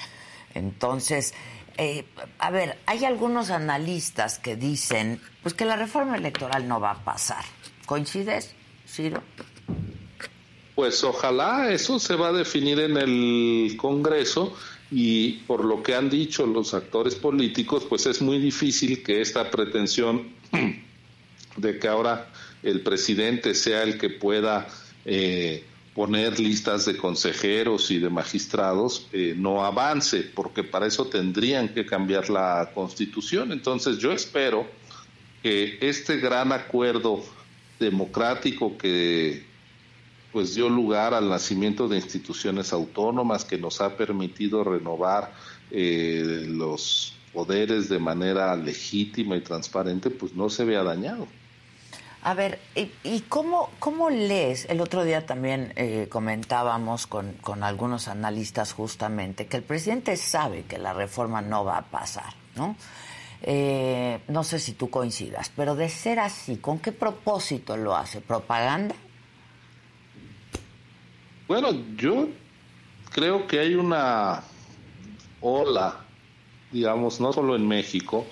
Entonces, 0.53 1.33
eh, 1.77 2.05
a 2.39 2.51
ver, 2.51 2.77
hay 2.85 3.03
algunos 3.05 3.49
analistas 3.49 4.39
que 4.39 4.55
dicen 4.55 5.19
pues 5.43 5.53
que 5.53 5.65
la 5.65 5.75
reforma 5.75 6.17
electoral 6.17 6.67
no 6.67 6.79
va 6.79 6.91
a 6.91 7.03
pasar. 7.03 7.43
¿Coincides, 7.85 8.55
Ciro? 8.87 9.21
Pues 10.73 11.03
ojalá 11.03 11.71
eso 11.71 11.99
se 11.99 12.15
va 12.15 12.29
a 12.29 12.33
definir 12.33 12.79
en 12.79 12.97
el 12.97 13.77
Congreso 13.77 14.55
y 14.91 15.33
por 15.47 15.65
lo 15.65 15.81
que 15.81 15.95
han 15.95 16.09
dicho 16.09 16.45
los 16.45 16.73
actores 16.73 17.15
políticos, 17.15 17.85
pues 17.87 18.05
es 18.05 18.21
muy 18.21 18.39
difícil 18.39 19.03
que 19.03 19.21
esta 19.21 19.49
pretensión 19.49 20.33
de 21.57 21.79
que 21.79 21.87
ahora 21.87 22.31
el 22.63 22.81
presidente 22.81 23.53
sea 23.55 23.83
el 23.83 23.97
que 23.97 24.09
pueda 24.09 24.67
eh, 25.05 25.65
poner 25.95 26.37
listas 26.41 26.85
de 26.85 26.97
consejeros 26.97 27.89
y 27.89 27.99
de 27.99 28.09
magistrados 28.09 29.07
eh, 29.13 29.33
no 29.35 29.63
avance, 29.63 30.23
porque 30.35 30.61
para 30.61 30.87
eso 30.87 31.05
tendrían 31.05 31.69
que 31.69 31.85
cambiar 31.85 32.29
la 32.29 32.69
constitución. 32.75 33.53
Entonces 33.53 33.97
yo 33.97 34.11
espero 34.11 34.67
que 35.41 35.77
este 35.79 36.17
gran 36.17 36.51
acuerdo 36.51 37.23
democrático 37.79 38.77
que 38.77 39.45
pues 40.33 40.53
dio 40.53 40.67
lugar 40.67 41.13
al 41.13 41.29
nacimiento 41.29 41.87
de 41.87 41.95
instituciones 41.95 42.73
autónomas 42.73 43.45
que 43.45 43.57
nos 43.57 43.79
ha 43.79 43.95
permitido 43.95 44.65
renovar 44.65 45.33
eh, 45.71 46.45
los 46.49 47.13
poderes 47.31 47.87
de 47.87 47.99
manera 47.99 48.53
legítima 48.57 49.37
y 49.37 49.41
transparente, 49.41 50.09
pues 50.09 50.33
no 50.33 50.49
se 50.49 50.65
vea 50.65 50.83
dañado. 50.83 51.25
A 52.25 52.33
ver, 52.33 52.57
¿y, 52.73 53.19
cómo, 53.29 53.69
cómo, 53.77 54.09
lees? 54.09 54.65
El 54.67 54.81
otro 54.81 55.03
día 55.03 55.27
también 55.27 55.73
eh, 55.75 56.07
comentábamos 56.09 57.05
con, 57.05 57.33
con, 57.33 57.61
algunos 57.61 58.07
analistas 58.07 58.73
justamente 58.73 59.45
que 59.45 59.57
el 59.57 59.63
presidente 59.63 60.17
sabe 60.17 60.63
que 60.63 60.79
la 60.79 60.91
reforma 60.91 61.43
no 61.43 61.63
va 61.63 61.77
a 61.77 61.83
pasar, 61.83 62.33
¿no? 62.55 62.75
Eh, 63.43 64.21
no 64.27 64.43
sé 64.43 64.57
si 64.57 64.71
tú 64.71 64.89
coincidas, 64.89 65.51
pero 65.55 65.75
de 65.75 65.87
ser 65.87 66.19
así, 66.19 66.57
¿con 66.57 66.79
qué 66.79 66.91
propósito 66.91 67.77
lo 67.77 67.95
hace? 67.95 68.21
¿Propaganda? 68.21 68.95
Bueno, 71.47 71.69
yo 71.95 72.29
creo 73.11 73.45
que 73.45 73.59
hay 73.59 73.75
una 73.75 74.41
ola, 75.41 75.99
digamos, 76.71 77.19
no 77.21 77.31
solo 77.31 77.55
en 77.55 77.67
México, 77.67 78.25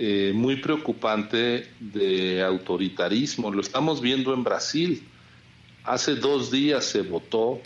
eh, 0.00 0.30
muy 0.32 0.54
preocupante 0.54 1.68
de 1.80 2.40
autoritarismo. 2.40 3.50
Lo 3.50 3.60
estamos 3.60 4.00
viendo 4.00 4.32
en 4.32 4.44
Brasil. 4.44 5.02
Hace 5.82 6.14
dos 6.14 6.52
días 6.52 6.84
se 6.84 7.02
votó, 7.02 7.60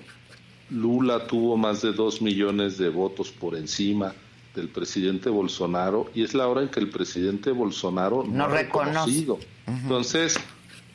Lula 0.71 1.27
tuvo 1.27 1.59
más 1.59 1.83
de 1.83 1.93
dos 1.93 2.23
millones 2.23 2.79
de 2.79 2.89
votos 2.89 3.31
por 3.31 3.55
encima 3.55 4.15
del 4.55 4.69
presidente 4.69 5.29
Bolsonaro 5.29 6.11
y 6.15 6.23
es 6.23 6.33
la 6.33 6.49
hora 6.49 6.63
en 6.63 6.69
que 6.69 6.81
el 6.81 6.89
presidente 6.89 7.51
Bolsonaro 7.51 8.25
no, 8.25 8.45
ha 8.45 8.49
reconocido. 8.49 9.39
Entonces, 9.67 10.41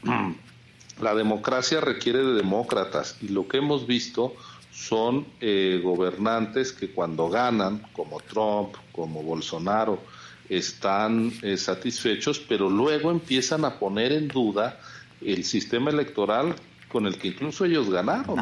la 1.02 1.14
democracia 1.14 1.82
requiere 1.82 2.24
de 2.24 2.34
demócratas 2.34 3.16
y 3.22 3.28
lo 3.28 3.48
que 3.48 3.58
hemos 3.58 3.86
visto 3.86 4.34
son 4.72 5.28
eh, 5.40 5.82
gobernantes 5.84 6.72
que 6.74 6.90
cuando 6.90 7.30
ganan, 7.30 7.84
como 7.94 8.20
Trump, 8.22 8.76
como 8.92 9.22
Bolsonaro, 9.22 10.00
están 10.50 11.32
eh, 11.42 11.58
satisfechos, 11.58 12.40
pero 12.40 12.70
luego 12.70 13.12
empiezan 13.12 13.66
a 13.66 13.78
poner 13.78 14.12
en 14.12 14.28
duda 14.28 14.80
el 15.22 15.44
sistema 15.44 15.90
electoral 15.90 16.56
con 16.88 17.06
el 17.06 17.18
que 17.18 17.30
incluso 17.30 17.66
ellos 17.66 17.90
ganaron. 17.90 18.38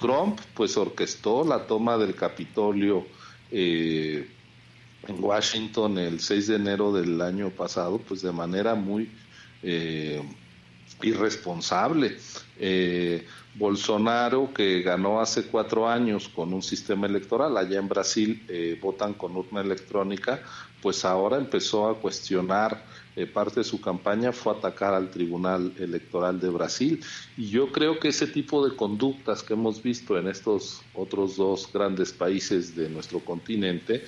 Trump 0.00 0.40
pues 0.54 0.76
orquestó 0.76 1.44
la 1.44 1.66
toma 1.66 1.98
del 1.98 2.14
Capitolio 2.14 3.06
eh, 3.50 4.28
en 5.08 5.24
Washington 5.24 5.98
el 5.98 6.20
6 6.20 6.46
de 6.46 6.56
enero 6.56 6.92
del 6.92 7.20
año 7.20 7.50
pasado, 7.50 7.98
pues 7.98 8.22
de 8.22 8.30
manera 8.30 8.74
muy 8.74 9.10
eh, 9.62 10.22
irresponsable. 11.02 12.16
Bolsonaro, 13.52 14.54
que 14.54 14.82
ganó 14.82 15.20
hace 15.20 15.46
cuatro 15.46 15.88
años 15.88 16.28
con 16.28 16.52
un 16.52 16.62
sistema 16.62 17.08
electoral, 17.08 17.56
allá 17.56 17.80
en 17.80 17.88
Brasil 17.88 18.78
votan 18.80 19.14
con 19.14 19.34
urna 19.34 19.62
electrónica, 19.62 20.42
pues 20.82 21.04
ahora 21.04 21.36
empezó 21.36 21.88
a 21.88 21.98
cuestionar 21.98 22.84
eh, 23.16 23.26
parte 23.26 23.60
de 23.60 23.64
su 23.64 23.80
campaña 23.80 24.32
fue 24.32 24.52
atacar 24.52 24.94
al 24.94 25.10
Tribunal 25.10 25.72
Electoral 25.78 26.40
de 26.40 26.48
Brasil. 26.48 27.04
Y 27.36 27.48
yo 27.50 27.70
creo 27.72 27.98
que 27.98 28.08
ese 28.08 28.26
tipo 28.26 28.66
de 28.66 28.76
conductas 28.76 29.42
que 29.42 29.54
hemos 29.54 29.82
visto 29.82 30.16
en 30.16 30.28
estos 30.28 30.82
otros 30.94 31.36
dos 31.36 31.70
grandes 31.72 32.12
países 32.12 32.74
de 32.76 32.88
nuestro 32.88 33.20
continente 33.20 34.04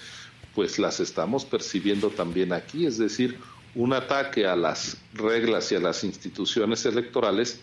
pues 0.55 0.79
las 0.79 1.01
estamos 1.01 1.45
percibiendo 1.47 2.11
también 2.11 2.53
aquí, 2.53 2.85
es 2.85 2.99
decir, 2.99 3.39
un 3.75 3.95
ataque 3.95 4.47
a 4.47 4.55
las 4.55 4.99
reglas 5.15 5.73
y 5.73 5.77
a 5.77 5.81
las 5.81 6.05
instituciones 6.05 6.85
electorales 6.85 7.61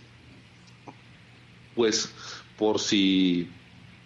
pues 1.75 2.09
por 2.57 2.79
si 2.79 3.47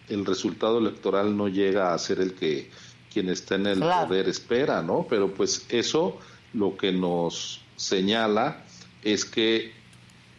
el 0.09 0.25
resultado 0.25 0.79
electoral 0.79 1.35
no 1.35 1.47
llega 1.47 1.93
a 1.93 1.97
ser 1.97 2.19
el 2.19 2.33
que 2.33 2.69
quien 3.13 3.29
está 3.29 3.55
en 3.55 3.67
el 3.67 3.79
poder 3.79 4.27
espera, 4.27 4.81
¿no? 4.81 5.05
Pero 5.09 5.33
pues 5.33 5.65
eso 5.69 6.17
lo 6.53 6.75
que 6.75 6.91
nos 6.91 7.61
señala 7.75 8.63
es 9.03 9.25
que 9.25 9.73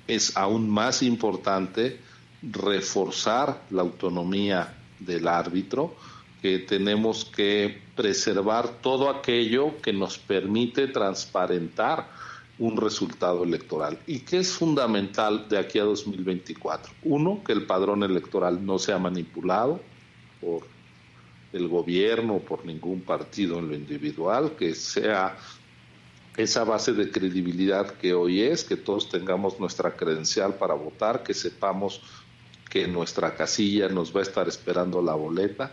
es 0.06 0.37
aún 0.37 0.68
más 0.68 1.02
importante 1.02 2.00
reforzar 2.42 3.62
la 3.70 3.82
autonomía 3.82 4.74
del 4.98 5.28
árbitro, 5.28 5.94
que 6.42 6.58
tenemos 6.58 7.24
que 7.24 7.80
preservar 7.96 8.68
todo 8.82 9.08
aquello 9.08 9.80
que 9.80 9.92
nos 9.92 10.18
permite 10.18 10.88
transparentar 10.88 12.08
un 12.58 12.76
resultado 12.76 13.44
electoral 13.44 13.98
y 14.06 14.20
que 14.20 14.38
es 14.38 14.52
fundamental 14.52 15.48
de 15.48 15.58
aquí 15.58 15.78
a 15.78 15.84
2024. 15.84 16.92
Uno, 17.04 17.42
que 17.44 17.52
el 17.52 17.66
padrón 17.66 18.02
electoral 18.02 18.64
no 18.64 18.78
sea 18.78 18.98
manipulado 18.98 19.80
por 20.40 20.73
el 21.54 21.68
gobierno, 21.68 22.38
por 22.40 22.66
ningún 22.66 23.00
partido 23.00 23.58
en 23.58 23.68
lo 23.68 23.74
individual, 23.74 24.56
que 24.56 24.74
sea 24.74 25.36
esa 26.36 26.64
base 26.64 26.92
de 26.92 27.10
credibilidad 27.10 27.92
que 27.92 28.12
hoy 28.12 28.42
es, 28.42 28.64
que 28.64 28.76
todos 28.76 29.08
tengamos 29.08 29.60
nuestra 29.60 29.96
credencial 29.96 30.54
para 30.54 30.74
votar, 30.74 31.22
que 31.22 31.32
sepamos 31.32 32.02
que 32.68 32.88
nuestra 32.88 33.36
casilla 33.36 33.88
nos 33.88 34.14
va 34.14 34.18
a 34.18 34.24
estar 34.24 34.48
esperando 34.48 35.00
la 35.00 35.14
boleta 35.14 35.72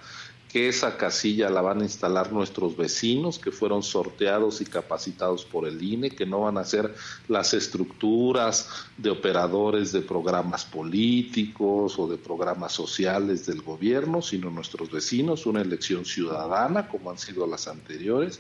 que 0.52 0.68
esa 0.68 0.98
casilla 0.98 1.50
la 1.50 1.62
van 1.62 1.80
a 1.80 1.84
instalar 1.84 2.34
nuestros 2.34 2.76
vecinos 2.76 3.40
que 3.40 3.52
fueron 3.52 3.84
sorteados 3.84 4.60
y 4.60 4.66
capacitados 4.66 5.46
por 5.46 5.66
el 5.66 5.82
INE, 5.82 6.10
que 6.10 6.26
no 6.26 6.42
van 6.42 6.58
a 6.58 6.66
ser 6.66 6.94
las 7.30 7.54
estructuras 7.54 8.68
de 8.98 9.10
operadores 9.10 9.94
de 9.94 10.02
programas 10.02 10.66
políticos 10.66 11.98
o 11.98 12.08
de 12.08 12.18
programas 12.18 12.74
sociales 12.74 13.46
del 13.46 13.62
gobierno, 13.62 14.22
sino 14.22 14.50
nuestros 14.50 14.92
vecinos, 14.92 15.46
una 15.46 15.62
elección 15.62 16.04
ciudadana 16.04 16.90
como 16.90 17.12
han 17.12 17.18
sido 17.18 17.48
las 17.48 17.70
anteriores, 17.70 18.40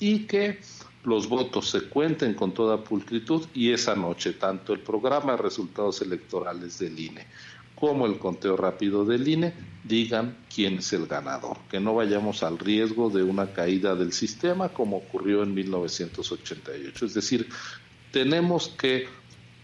y 0.00 0.20
que 0.20 0.60
los 1.04 1.28
votos 1.28 1.68
se 1.68 1.82
cuenten 1.82 2.32
con 2.32 2.52
toda 2.52 2.82
pulcritud 2.82 3.46
y 3.52 3.70
esa 3.72 3.94
noche 3.94 4.32
tanto 4.32 4.72
el 4.72 4.80
programa 4.80 5.32
de 5.32 5.42
resultados 5.42 6.00
electorales 6.00 6.78
del 6.78 6.98
INE 6.98 7.26
como 7.74 8.06
el 8.06 8.18
conteo 8.18 8.56
rápido 8.56 9.04
del 9.04 9.26
INE 9.26 9.52
digan 9.84 10.36
quién 10.52 10.78
es 10.78 10.92
el 10.92 11.06
ganador, 11.06 11.58
que 11.70 11.80
no 11.80 11.94
vayamos 11.94 12.42
al 12.42 12.58
riesgo 12.58 13.10
de 13.10 13.22
una 13.22 13.52
caída 13.52 13.94
del 13.94 14.12
sistema 14.12 14.70
como 14.70 14.96
ocurrió 14.96 15.42
en 15.42 15.54
1988. 15.54 17.06
Es 17.06 17.14
decir, 17.14 17.48
tenemos 18.12 18.68
que 18.68 19.08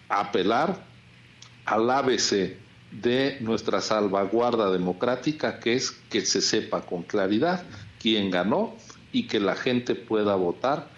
apelar 0.09 0.85
al 1.65 1.91
ABC 1.91 2.57
de 2.91 3.39
nuestra 3.41 3.81
salvaguarda 3.81 4.71
democrática, 4.71 5.61
que 5.61 5.75
es 5.75 5.91
que 5.91 6.23
se 6.23 6.41
sepa 6.41 6.83
con 6.83 7.05
claridad 7.05 7.65
quién 8.01 8.31
ganó 8.31 8.75
y 9.13 9.27
que 9.27 9.41
la 9.41 9.55
gente 9.55 9.95
pueda 9.95 10.35
votar 10.35 10.89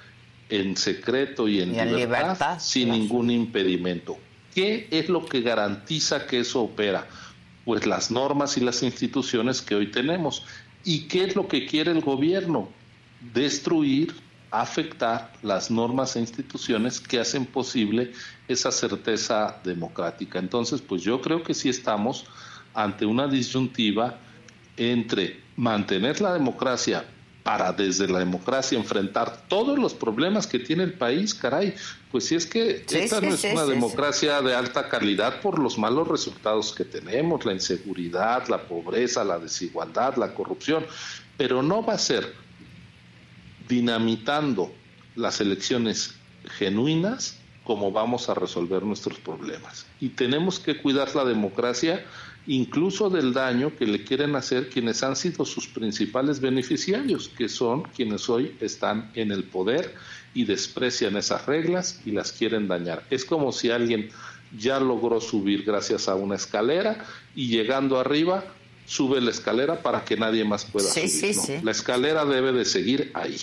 en 0.48 0.77
secreto 0.77 1.48
y 1.48 1.61
en, 1.61 1.72
libertad, 1.94 2.59
sin 2.59 2.90
ningún 2.90 3.31
impedimento. 3.31 4.18
¿Qué 4.55 4.88
es 4.91 5.09
lo 5.09 5.25
que 5.25 5.41
garantiza 5.41 6.27
que 6.27 6.41
eso 6.41 6.62
opera? 6.62 7.09
Pues 7.65 7.87
las 7.87 8.11
normas 8.11 8.57
y 8.57 8.61
las 8.61 8.83
instituciones 8.83 9.62
que 9.62 9.75
hoy 9.75 9.91
tenemos. 9.91 10.45
¿Y 10.85 11.03
qué 11.09 11.25
es 11.25 11.37
lo 11.37 11.49
que 11.49 11.67
quiere 11.67 11.93
el 11.93 12.01
gobierno? 12.01 12.69
destruir, 13.33 14.15
afectar 14.51 15.33
las 15.43 15.71
normas 15.71 16.17
e 16.17 16.21
instituciones 16.21 17.01
que 17.01 17.21
hacen 17.21 17.47
posible 17.47 18.12
esa 18.49 18.71
certeza 18.71 19.61
democrática. 19.65 20.38
Entonces, 20.38 20.83
pues 20.83 21.03
yo 21.03 21.21
creo 21.21 21.43
que 21.43 21.55
sí 21.55 21.69
estamos 21.69 22.27
ante 22.75 23.07
una 23.07 23.29
disyuntiva 23.29 24.19
entre 24.77 25.41
mantener 25.57 26.21
la 26.21 26.33
democracia 26.33 27.05
para 27.42 27.72
desde 27.72 28.07
la 28.09 28.20
democracia 28.20 28.78
enfrentar 28.78 29.48
todos 29.48 29.78
los 29.78 29.94
problemas 29.94 30.46
que 30.46 30.59
tiene 30.59 30.85
el 30.85 30.94
país, 30.94 31.35
caray, 31.35 31.74
pues 32.11 32.26
si 32.26 32.37
es 32.37 32.46
que 32.46 32.85
esta 32.88 33.20
no 33.20 33.35
es 33.35 33.44
una 33.44 33.66
democracia 33.66 34.40
de 34.42 34.55
alta 34.55 34.88
calidad 34.88 35.40
por 35.40 35.59
los 35.59 35.76
malos 35.76 36.07
resultados 36.07 36.72
que 36.72 36.85
tenemos, 36.85 37.44
la 37.44 37.52
inseguridad, 37.52 38.46
la 38.48 38.62
pobreza, 38.62 39.24
la 39.24 39.38
desigualdad, 39.38 40.16
la 40.16 40.35
corrupción, 40.35 40.87
pero 41.37 41.62
no 41.62 41.85
va 41.85 41.94
a 41.94 41.98
ser 41.98 42.33
dinamitando 43.68 44.72
las 45.16 45.40
elecciones 45.40 46.14
genuinas 46.59 47.38
como 47.64 47.92
vamos 47.92 48.28
a 48.28 48.35
resolver 48.35 48.83
nuestros 48.83 49.18
problemas. 49.18 49.87
Y 50.00 50.11
tenemos 50.11 50.59
que 50.59 50.81
cuidar 50.81 51.14
la 51.14 51.24
democracia 51.24 52.05
incluso 52.46 53.09
del 53.09 53.33
daño 53.33 53.76
que 53.76 53.87
le 53.87 54.05
quieren 54.05 54.35
hacer 54.35 54.68
quienes 54.68 55.02
han 55.02 55.16
sido 55.16 55.44
sus 55.44 55.68
principales 55.68 56.40
beneficiarios, 56.40 57.28
que 57.28 57.48
son 57.48 57.83
quienes 57.83 58.28
hoy 58.28 58.57
están 58.61 59.11
en 59.14 59.31
el 59.31 59.44
poder 59.44 59.94
y 60.35 60.44
desprecian 60.44 61.16
esas 61.16 61.46
reglas 61.46 62.00
y 62.05 62.11
las 62.11 62.33
quieren 62.33 62.68
dañar. 62.68 63.05
Es 63.11 63.24
como 63.24 63.52
si 63.52 63.70
alguien 63.70 64.11
ya 64.59 64.81
logró 64.81 65.20
subir 65.20 65.64
gracias 65.64 66.09
a 66.09 66.14
una 66.14 66.37
escalera 66.37 67.05
y 67.35 67.48
llegando 67.48 67.98
arriba 67.98 68.44
sube 68.87 69.20
la 69.20 69.31
escalera 69.31 69.83
para 69.83 70.05
que 70.05 70.16
nadie 70.16 70.44
más 70.44 70.64
pueda 70.64 70.88
subir. 70.90 71.64
La 71.64 71.70
escalera 71.70 72.24
debe 72.24 72.52
de 72.52 72.64
seguir 72.64 73.11
ahí. 73.14 73.37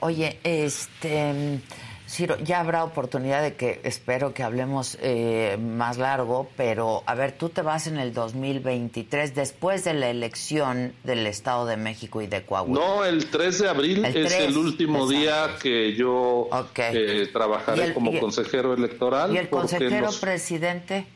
Oye, 0.00 0.38
este 0.44 1.60
Ciro, 2.06 2.36
ya 2.38 2.60
habrá 2.60 2.84
oportunidad 2.84 3.42
de 3.42 3.54
que 3.54 3.80
espero 3.82 4.34
que 4.34 4.42
hablemos 4.42 4.98
eh, 5.00 5.56
más 5.58 5.96
largo, 5.96 6.48
pero 6.54 7.02
a 7.06 7.14
ver, 7.14 7.32
tú 7.32 7.48
te 7.48 7.62
vas 7.62 7.86
en 7.86 7.96
el 7.96 8.12
2023 8.12 9.34
después 9.34 9.84
de 9.84 9.94
la 9.94 10.10
elección 10.10 10.92
del 11.02 11.26
Estado 11.26 11.64
de 11.64 11.78
México 11.78 12.20
y 12.20 12.26
de 12.26 12.42
Coahuila. 12.42 12.78
No, 12.78 13.04
el 13.06 13.26
3 13.26 13.58
de 13.58 13.68
abril 13.68 14.04
es 14.04 14.32
el 14.34 14.56
último 14.56 15.08
día 15.08 15.56
que 15.60 15.94
yo 15.94 16.50
eh, 16.76 17.28
trabajaré 17.32 17.94
como 17.94 18.18
consejero 18.20 18.74
electoral. 18.74 19.34
¿Y 19.34 19.38
el 19.38 19.48
consejero 19.48 20.10
presidente? 20.20 21.06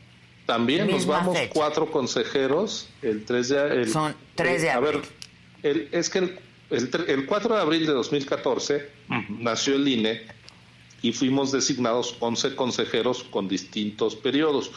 También 0.47 0.89
nos 0.89 1.05
vamos 1.05 1.37
cuatro 1.53 1.91
consejeros 1.91 2.89
el 3.03 3.23
3 3.25 3.49
de 3.49 3.87
Son 3.87 4.15
3 4.33 4.61
de 4.63 4.71
abril. 4.71 5.01
A 5.61 5.67
ver, 5.67 5.87
es 5.91 6.09
que 6.09 6.17
el, 6.17 6.39
el 6.71 7.25
4 7.27 7.55
de 7.55 7.61
abril 7.61 7.85
de 7.85 7.93
2014 7.93 8.89
nació 9.29 9.75
el 9.75 9.87
INE 9.87 10.38
y 11.01 11.13
fuimos 11.13 11.51
designados 11.51 12.15
11 12.19 12.55
consejeros 12.55 13.23
con 13.23 13.47
distintos 13.47 14.15
periodos. 14.15 14.71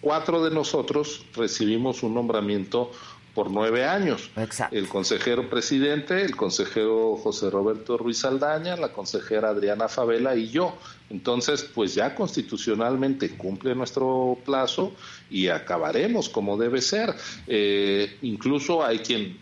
Cuatro 0.00 0.44
de 0.44 0.54
nosotros 0.54 1.24
recibimos 1.34 2.02
un 2.02 2.14
nombramiento 2.14 2.92
por 3.38 3.52
nueve 3.52 3.84
años. 3.84 4.30
El 4.72 4.88
consejero 4.88 5.48
presidente, 5.48 6.24
el 6.24 6.34
consejero 6.34 7.16
José 7.16 7.50
Roberto 7.50 7.96
Ruiz 7.96 8.24
Aldaña, 8.24 8.76
la 8.76 8.92
consejera 8.92 9.50
Adriana 9.50 9.88
Favela 9.88 10.34
y 10.34 10.48
yo. 10.48 10.76
Entonces, 11.08 11.62
pues 11.62 11.94
ya 11.94 12.16
constitucionalmente 12.16 13.36
cumple 13.36 13.76
nuestro 13.76 14.36
plazo 14.44 14.92
y 15.30 15.48
acabaremos 15.48 16.28
como 16.28 16.56
debe 16.56 16.82
ser. 16.82 17.14
Eh, 17.46 18.18
incluso 18.22 18.84
hay 18.84 18.98
quien 18.98 19.38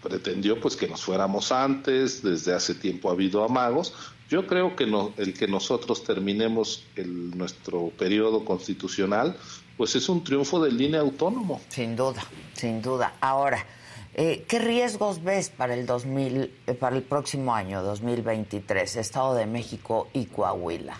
pretendió 0.00 0.60
pues 0.60 0.76
que 0.76 0.86
nos 0.86 1.02
fuéramos 1.02 1.50
antes, 1.50 2.22
desde 2.22 2.52
hace 2.52 2.74
tiempo 2.74 3.08
ha 3.08 3.14
habido 3.14 3.42
amagos, 3.42 3.94
yo 4.28 4.46
creo 4.46 4.74
que 4.74 4.86
no, 4.86 5.12
el 5.16 5.34
que 5.34 5.46
nosotros 5.46 6.04
terminemos 6.04 6.84
el, 6.96 7.36
nuestro 7.36 7.90
periodo 7.90 8.44
constitucional, 8.44 9.36
pues 9.76 9.96
es 9.96 10.08
un 10.08 10.24
triunfo 10.24 10.62
del 10.62 10.80
INE 10.80 10.98
autónomo. 10.98 11.60
Sin 11.68 11.96
duda, 11.96 12.24
sin 12.54 12.80
duda. 12.80 13.14
Ahora, 13.20 13.66
eh, 14.14 14.44
¿qué 14.48 14.58
riesgos 14.58 15.22
ves 15.22 15.50
para 15.50 15.74
el 15.74 15.86
2000, 15.86 16.50
eh, 16.66 16.74
para 16.74 16.96
el 16.96 17.02
próximo 17.02 17.54
año, 17.54 17.82
2023, 17.82 18.96
Estado 18.96 19.34
de 19.34 19.46
México 19.46 20.08
y 20.12 20.26
Coahuila? 20.26 20.96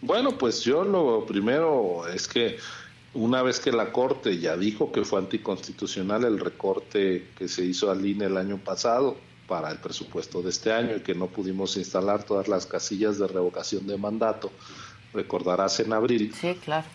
Bueno, 0.00 0.36
pues 0.36 0.62
yo 0.62 0.82
lo 0.82 1.24
primero 1.26 2.08
es 2.08 2.26
que 2.26 2.56
una 3.14 3.42
vez 3.42 3.60
que 3.60 3.70
la 3.70 3.92
Corte 3.92 4.38
ya 4.38 4.56
dijo 4.56 4.90
que 4.90 5.04
fue 5.04 5.20
anticonstitucional 5.20 6.24
el 6.24 6.40
recorte 6.40 7.28
que 7.36 7.46
se 7.46 7.64
hizo 7.64 7.90
al 7.90 8.04
INE 8.04 8.24
el 8.24 8.36
año 8.36 8.58
pasado, 8.58 9.16
para 9.52 9.70
el 9.70 9.76
presupuesto 9.76 10.40
de 10.40 10.48
este 10.48 10.72
año 10.72 10.96
y 10.96 11.00
que 11.00 11.14
no 11.14 11.26
pudimos 11.26 11.76
instalar 11.76 12.22
todas 12.24 12.48
las 12.48 12.64
casillas 12.64 13.18
de 13.18 13.28
revocación 13.28 13.86
de 13.86 13.98
mandato. 13.98 14.50
Recordarás 15.12 15.78
en 15.80 15.92
abril. 15.92 16.32
Sí, 16.40 16.54
claro. 16.64 16.86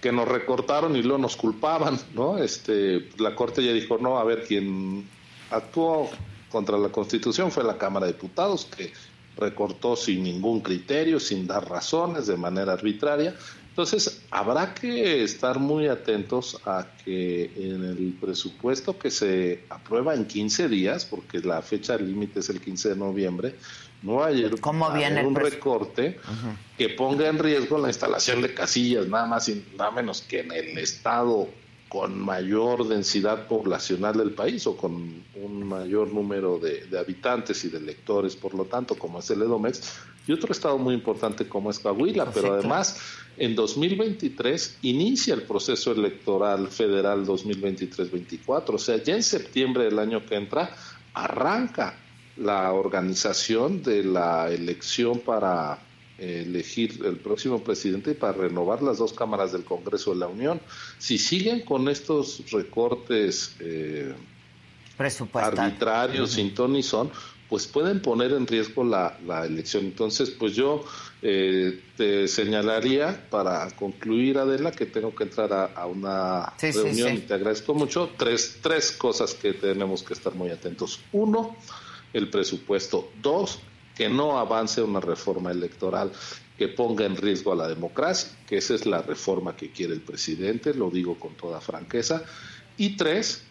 Que 0.00 0.12
nos 0.12 0.28
recortaron 0.28 0.94
y 0.94 1.02
luego 1.02 1.18
nos 1.18 1.34
culpaban, 1.34 1.98
¿no? 2.14 2.38
Este, 2.38 3.08
la 3.18 3.34
Corte 3.34 3.64
ya 3.64 3.72
dijo, 3.72 3.98
no, 3.98 4.20
a 4.20 4.22
ver, 4.22 4.44
quien 4.44 5.08
actuó 5.50 6.08
contra 6.52 6.78
la 6.78 6.90
Constitución 6.90 7.50
fue 7.50 7.64
la 7.64 7.78
Cámara 7.78 8.06
de 8.06 8.12
Diputados, 8.12 8.66
que 8.66 8.92
recortó 9.36 9.96
sin 9.96 10.22
ningún 10.22 10.60
criterio, 10.60 11.18
sin 11.18 11.48
dar 11.48 11.68
razones, 11.68 12.28
de 12.28 12.36
manera 12.36 12.74
arbitraria. 12.74 13.34
Entonces, 13.74 14.22
habrá 14.30 14.72
que 14.72 15.24
estar 15.24 15.58
muy 15.58 15.88
atentos 15.88 16.60
a 16.64 16.86
que 17.04 17.50
en 17.56 17.84
el 17.84 18.16
presupuesto 18.20 18.96
que 18.96 19.10
se 19.10 19.64
aprueba 19.68 20.14
en 20.14 20.26
15 20.26 20.68
días, 20.68 21.04
porque 21.04 21.40
la 21.40 21.60
fecha 21.60 21.96
límite 21.96 22.38
es 22.38 22.50
el 22.50 22.60
15 22.60 22.90
de 22.90 22.94
noviembre, 22.94 23.56
no 24.00 24.22
haya 24.22 24.48
un 25.26 25.34
recorte 25.34 26.20
que 26.78 26.90
ponga 26.90 27.26
en 27.26 27.40
riesgo 27.40 27.76
la 27.78 27.88
instalación 27.88 28.42
de 28.42 28.54
casillas, 28.54 29.08
nada 29.08 29.26
más 29.26 29.48
y 29.48 29.64
nada 29.76 29.90
menos 29.90 30.22
que 30.22 30.38
en 30.38 30.52
el 30.52 30.78
estado 30.78 31.48
con 31.88 32.16
mayor 32.16 32.86
densidad 32.86 33.48
poblacional 33.48 34.16
del 34.16 34.34
país 34.34 34.68
o 34.68 34.76
con 34.76 35.24
un 35.34 35.64
mayor 35.64 36.12
número 36.12 36.60
de, 36.60 36.86
de 36.86 36.96
habitantes 36.96 37.64
y 37.64 37.70
de 37.70 37.78
electores, 37.78 38.36
por 38.36 38.54
lo 38.54 38.66
tanto, 38.66 38.94
como 38.94 39.18
es 39.18 39.28
el 39.30 39.42
Edomex, 39.42 39.80
y 40.28 40.32
otro 40.32 40.52
estado 40.52 40.78
muy 40.78 40.94
importante 40.94 41.48
como 41.48 41.70
es 41.70 41.78
Coahuila, 41.80 42.30
pero 42.32 42.54
además 42.54 43.23
en 43.36 43.54
2023 43.54 44.78
inicia 44.82 45.34
el 45.34 45.42
proceso 45.42 45.92
electoral 45.92 46.68
federal 46.68 47.26
2023-24, 47.26 48.74
o 48.74 48.78
sea, 48.78 49.02
ya 49.02 49.14
en 49.14 49.22
septiembre 49.22 49.84
del 49.84 49.98
año 49.98 50.24
que 50.24 50.36
entra 50.36 50.74
arranca 51.14 51.98
la 52.36 52.72
organización 52.72 53.82
de 53.82 54.04
la 54.04 54.50
elección 54.50 55.20
para 55.20 55.78
eh, 56.18 56.44
elegir 56.46 57.00
el 57.04 57.16
próximo 57.16 57.62
presidente 57.62 58.12
y 58.12 58.14
para 58.14 58.32
renovar 58.32 58.82
las 58.82 58.98
dos 58.98 59.12
cámaras 59.12 59.52
del 59.52 59.64
Congreso 59.64 60.12
de 60.12 60.20
la 60.20 60.26
Unión. 60.26 60.60
Si 60.98 61.18
siguen 61.18 61.60
con 61.60 61.88
estos 61.88 62.42
recortes 62.50 63.56
eh, 63.60 64.14
arbitrarios, 65.32 66.32
sin 66.32 66.54
ton 66.54 66.80
son, 66.82 67.10
pues 67.48 67.66
pueden 67.66 68.00
poner 68.00 68.32
en 68.32 68.46
riesgo 68.46 68.84
la, 68.84 69.16
elección. 69.44 69.84
Entonces, 69.84 70.30
pues 70.30 70.54
yo 70.54 70.84
eh, 71.22 71.80
te 71.96 72.26
señalaría 72.28 73.28
para 73.30 73.70
concluir, 73.72 74.38
Adela, 74.38 74.72
que 74.72 74.86
tengo 74.86 75.14
que 75.14 75.24
entrar 75.24 75.72
a, 75.74 75.86
una 75.86 76.52
reunión 76.58 77.14
y 77.14 77.18
te 77.18 77.34
agradezco 77.34 77.74
mucho. 77.74 78.10
Tres, 78.16 78.58
tres 78.62 78.92
cosas 78.92 79.34
que 79.34 79.52
tenemos 79.52 80.02
que 80.02 80.14
estar 80.14 80.34
muy 80.34 80.50
atentos. 80.50 81.00
Uno, 81.12 81.56
el 82.12 82.30
presupuesto. 82.30 83.10
Dos, 83.22 83.58
que 83.94 84.08
no 84.08 84.38
avance 84.38 84.82
una 84.82 85.00
reforma 85.00 85.50
electoral 85.50 86.12
que 86.58 86.68
ponga 86.68 87.04
en 87.04 87.16
riesgo 87.16 87.52
a 87.52 87.56
la 87.56 87.68
democracia, 87.68 88.30
que 88.46 88.58
esa 88.58 88.74
es 88.74 88.86
la 88.86 89.02
reforma 89.02 89.56
que 89.56 89.70
quiere 89.70 89.92
el 89.92 90.00
presidente, 90.00 90.72
lo 90.72 90.90
digo 90.90 91.18
con 91.18 91.34
toda 91.34 91.60
franqueza. 91.60 92.22
Y 92.76 92.96
tres, 92.96 93.42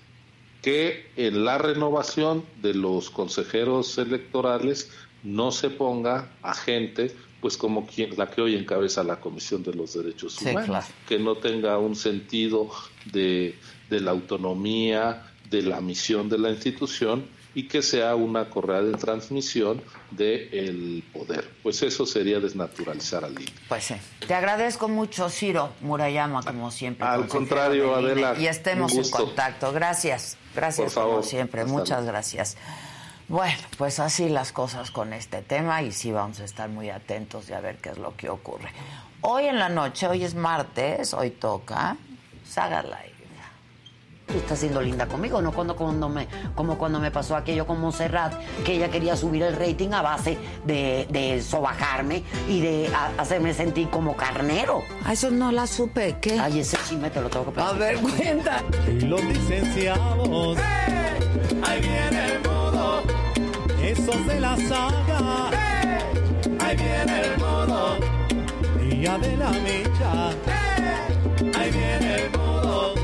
que 0.63 1.11
en 1.17 1.45
la 1.45 1.59
renovación 1.59 2.43
de 2.63 2.73
los 2.73 3.11
consejeros 3.11 3.97
electorales 3.99 4.89
no 5.21 5.51
se 5.51 5.69
ponga 5.69 6.31
a 6.41 6.55
gente 6.55 7.15
pues 7.41 7.57
como 7.57 7.85
quien 7.85 8.17
la 8.17 8.31
que 8.31 8.41
hoy 8.41 8.55
encabeza 8.55 9.03
la 9.03 9.19
Comisión 9.19 9.63
de 9.63 9.73
los 9.73 9.93
Derechos 9.93 10.41
Humanos, 10.41 10.85
que 11.05 11.19
no 11.19 11.35
tenga 11.35 11.77
un 11.77 11.93
sentido 11.93 12.69
de, 13.11 13.55
de 13.89 13.99
la 13.99 14.11
autonomía, 14.11 15.23
de 15.49 15.61
la 15.61 15.81
misión 15.81 16.29
de 16.29 16.37
la 16.37 16.51
institución 16.51 17.25
y 17.53 17.67
que 17.67 17.81
sea 17.81 18.15
una 18.15 18.49
correa 18.49 18.81
de 18.81 18.93
transmisión 18.93 19.81
del 20.11 21.03
poder. 21.11 21.49
Pues 21.61 21.83
eso 21.83 22.05
sería 22.05 22.39
desnaturalizar 22.39 23.25
al 23.25 23.33
INE. 23.33 23.51
Pues 23.67 23.83
sí. 23.83 23.95
Te 24.25 24.33
agradezco 24.33 24.87
mucho, 24.87 25.29
Ciro 25.29 25.73
Murayama, 25.81 26.43
como 26.43 26.71
siempre. 26.71 27.05
Al 27.05 27.27
contrario, 27.27 27.93
Adela. 27.93 28.35
Y 28.39 28.47
estemos 28.47 28.93
en 28.95 29.09
contacto. 29.09 29.73
Gracias. 29.73 30.37
Gracias, 30.55 30.93
como 30.93 31.23
siempre. 31.23 31.65
Muchas 31.65 32.05
gracias. 32.05 32.57
Bueno, 33.27 33.57
pues 33.77 33.99
así 33.99 34.29
las 34.29 34.51
cosas 34.51 34.91
con 34.91 35.13
este 35.13 35.41
tema 35.41 35.81
y 35.81 35.91
sí 35.91 36.11
vamos 36.11 36.39
a 36.39 36.43
estar 36.43 36.69
muy 36.69 36.89
atentos 36.89 37.47
de 37.47 37.55
a 37.55 37.61
ver 37.61 37.77
qué 37.77 37.89
es 37.89 37.97
lo 37.97 38.15
que 38.15 38.29
ocurre. 38.29 38.69
Hoy 39.21 39.45
en 39.45 39.57
la 39.57 39.69
noche, 39.69 40.07
hoy 40.07 40.23
es 40.23 40.35
martes, 40.35 41.13
hoy 41.13 41.31
toca 41.31 41.95
Saga 42.45 42.83
Live. 42.83 43.12
Tú 44.25 44.37
estás 44.37 44.59
siendo 44.59 44.81
linda 44.81 45.05
conmigo, 45.05 45.41
no 45.41 45.51
cuando, 45.51 45.75
cuando 45.75 46.07
me, 46.09 46.27
como 46.55 46.77
cuando 46.77 46.99
me 46.99 47.11
pasó 47.11 47.35
aquello 47.35 47.67
con 47.67 47.79
Montserrat, 47.81 48.33
que 48.63 48.73
ella 48.75 48.89
quería 48.89 49.15
subir 49.15 49.43
el 49.43 49.55
rating 49.55 49.89
a 49.91 50.01
base 50.01 50.37
de, 50.65 51.05
de 51.11 51.41
sobajarme 51.41 52.23
y 52.49 52.61
de 52.61 52.89
a- 52.95 53.11
hacerme 53.21 53.53
sentir 53.53 53.89
como 53.89 54.15
carnero. 54.15 54.81
A 55.05 55.13
eso 55.13 55.29
no 55.29 55.51
la 55.51 55.67
supe, 55.67 56.17
¿qué? 56.21 56.39
Ay, 56.39 56.59
ese 56.61 56.77
chisme 56.87 57.09
te 57.09 57.21
lo 57.21 57.29
tengo 57.29 57.45
que 57.53 57.61
A 57.61 57.71
platicar. 57.73 57.79
ver, 57.79 57.97
cuenta. 57.99 58.63
Y 58.87 59.01
los 59.01 59.23
licenciados, 59.23 60.57
ahí 61.67 61.81
viene 61.81 62.25
el 62.33 62.41
modo, 62.43 63.03
esos 63.83 64.25
de 64.27 64.39
la 64.39 64.55
saga, 64.55 65.49
ahí 66.59 66.75
viene 66.77 67.21
el 67.25 67.37
modo, 67.37 67.97
día 68.89 69.17
de 69.17 69.37
la 69.37 69.49
mecha, 69.51 70.29
ahí 71.59 71.71
viene 71.71 72.15
el 72.15 72.31
modo. 72.31 72.42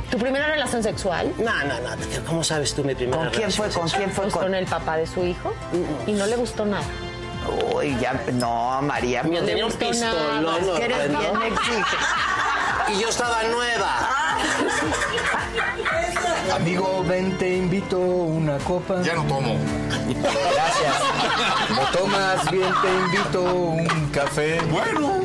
¿Tu 0.09 0.17
primera 0.17 0.47
relación 0.47 0.81
sexual? 0.81 1.31
No, 1.37 1.53
no, 1.65 1.79
no. 1.79 2.25
¿Cómo 2.27 2.43
sabes 2.43 2.73
tú 2.73 2.83
mi 2.83 2.95
primera 2.95 3.17
¿Con 3.17 3.29
quién 3.29 3.51
fue? 3.51 3.67
relación 3.67 3.89
¿Con 3.89 3.99
quién 3.99 4.11
fue? 4.11 4.23
Pues 4.23 4.33
Con... 4.33 4.43
con 4.43 4.55
el 4.55 4.65
papá 4.65 4.97
de 4.97 5.05
su 5.07 5.23
hijo 5.23 5.53
y 6.07 6.13
no 6.13 6.25
le 6.25 6.35
gustó 6.35 6.65
nada. 6.65 6.83
Uy, 7.73 7.97
ya, 7.99 8.21
no, 8.33 8.81
María. 8.81 9.23
No 9.23 9.39
tenía 9.41 9.65
un 9.65 9.71
pistolón, 9.71 10.43
nada. 10.43 10.57
Es 10.59 10.67
que 10.79 10.85
eres 10.85 11.09
¿no? 11.11 11.19
bien 11.19 11.53
exigente. 11.53 11.97
Y 12.89 13.01
yo 13.01 13.09
estaba 13.09 13.43
nueva. 13.43 14.09
Amigo, 16.55 17.03
ven, 17.07 17.37
te 17.37 17.57
invito 17.57 17.99
una 17.99 18.57
copa. 18.57 19.01
Ya 19.03 19.13
no 19.13 19.23
tomo. 19.25 19.55
Gracias. 20.07 20.95
¿No 21.69 21.81
tomas? 21.97 22.51
Bien, 22.51 22.73
te 22.81 23.17
invito 23.17 23.41
un 23.43 24.09
café. 24.11 24.59
Bueno. 24.71 25.19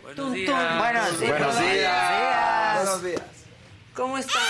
Buenos 0.00 0.32
días. 0.34 0.78
Buenos 0.78 1.18
días. 1.18 1.30
Buenos 1.30 1.58
días. 1.58 2.76
Buenos 2.76 3.02
días. 3.02 3.22
¿Cómo 3.92 4.18
están? 4.18 4.42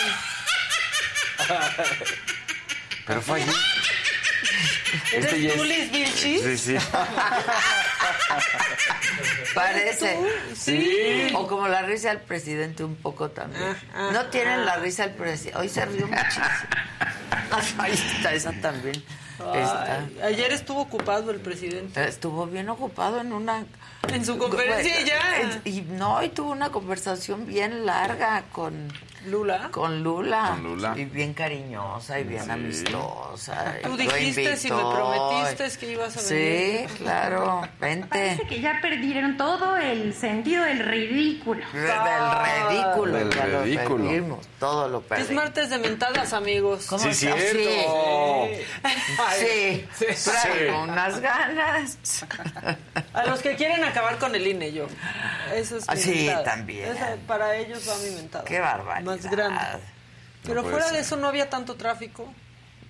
Pero 3.06 3.22
fue 3.22 3.40
allí. 3.40 3.50
¿Eres 5.14 5.32
Este 5.32 5.48
tú, 5.56 5.64
Liz 5.64 5.90
Vilchis? 5.90 6.42
Sí, 6.42 6.58
sí. 6.58 6.76
Parece. 9.54 10.18
Sí. 10.54 11.32
O 11.34 11.46
como 11.46 11.68
la 11.68 11.82
risa 11.82 12.08
del 12.08 12.20
presidente 12.20 12.84
un 12.84 12.96
poco 12.96 13.30
también. 13.30 13.76
Ah, 13.94 14.10
No 14.12 14.20
ah, 14.20 14.30
tienen 14.30 14.64
la 14.64 14.76
risa 14.76 15.06
del 15.06 15.16
presidente. 15.16 15.58
Hoy 15.58 15.68
se 15.68 15.84
rió 15.84 16.06
muchísimo. 16.06 16.44
Ahí 17.78 17.92
está, 17.92 18.32
esa 18.34 18.52
también. 18.60 19.02
Ay, 19.40 20.18
ayer 20.22 20.52
estuvo 20.52 20.80
ocupado 20.80 21.30
el 21.30 21.40
presidente. 21.40 22.06
Estuvo 22.06 22.46
bien 22.46 22.68
ocupado 22.68 23.20
en 23.20 23.32
una... 23.32 23.64
En 24.08 24.24
su 24.24 24.38
conferencia 24.38 25.00
ya. 25.02 25.60
Y 25.64 25.82
no, 25.82 26.22
y 26.22 26.28
tuvo 26.28 26.52
una 26.52 26.70
conversación 26.70 27.46
bien 27.46 27.86
larga 27.86 28.44
con... 28.52 28.92
Lula. 29.26 29.68
Con 29.70 30.02
Lula. 30.02 30.50
Con 30.50 30.62
Lula. 30.62 30.94
Y 30.96 31.04
bien 31.06 31.32
cariñosa 31.34 32.18
y 32.20 32.24
bien 32.24 32.44
Sí. 32.44 32.50
amistosa. 32.50 33.74
Tú 33.82 33.90
Lo 33.90 33.96
dijiste, 33.96 34.56
si 34.56 34.70
me 34.70 34.80
prometiste 34.82 35.78
que 35.78 35.92
ibas 35.92 36.16
a 36.16 36.20
Sí, 36.20 36.34
venir. 36.34 36.88
claro. 36.98 37.62
Vente. 37.80 38.08
Parece 38.08 38.46
que 38.46 38.60
ya 38.60 38.78
perdieron 38.82 39.36
todo 39.36 39.76
el 39.76 40.14
sentido 40.14 40.64
del 40.64 40.80
ridículo. 40.80 41.64
Del 41.72 41.82
ridículo. 42.68 43.18
Del 43.18 43.30
ya 43.34 43.46
lo 43.46 43.62
ridículo. 43.62 44.04
perdimos, 44.04 44.46
todo 44.58 44.88
lo 44.88 44.98
Es 44.98 45.04
perdimos. 45.04 45.44
martes 45.44 45.70
de 45.70 45.78
mentadas, 45.78 46.32
amigos. 46.32 46.86
¿Cómo 46.86 47.02
Sí, 47.02 47.08
estás? 47.10 47.40
cierto. 47.40 48.48
Sí, 49.38 49.86
sí. 49.98 50.30
Traigo 50.30 50.82
unas 50.82 51.20
ganas. 51.20 51.98
A 53.12 53.24
los 53.26 53.40
que 53.40 53.54
quieren 53.56 53.84
acabar 53.84 54.18
con 54.18 54.34
el 54.34 54.46
INE, 54.46 54.72
yo. 54.72 54.86
Eso 55.54 55.76
es 55.78 55.88
mi 55.88 55.96
sí, 55.96 56.26
mentada. 56.26 56.44
también. 56.44 56.88
Esa- 56.96 57.16
para 57.26 57.56
ellos 57.56 57.88
va 57.88 57.96
mi 57.98 58.10
mentada. 58.16 58.44
Qué 58.44 58.60
barbaridad. 58.60 59.13
Más 59.22 59.30
grande. 59.30 59.60
Pero 60.44 60.62
puede 60.62 60.72
fuera 60.74 60.86
de 60.86 60.92
ser. 60.92 61.00
eso 61.00 61.16
no 61.16 61.28
había 61.28 61.48
tanto 61.48 61.74
tráfico. 61.76 62.32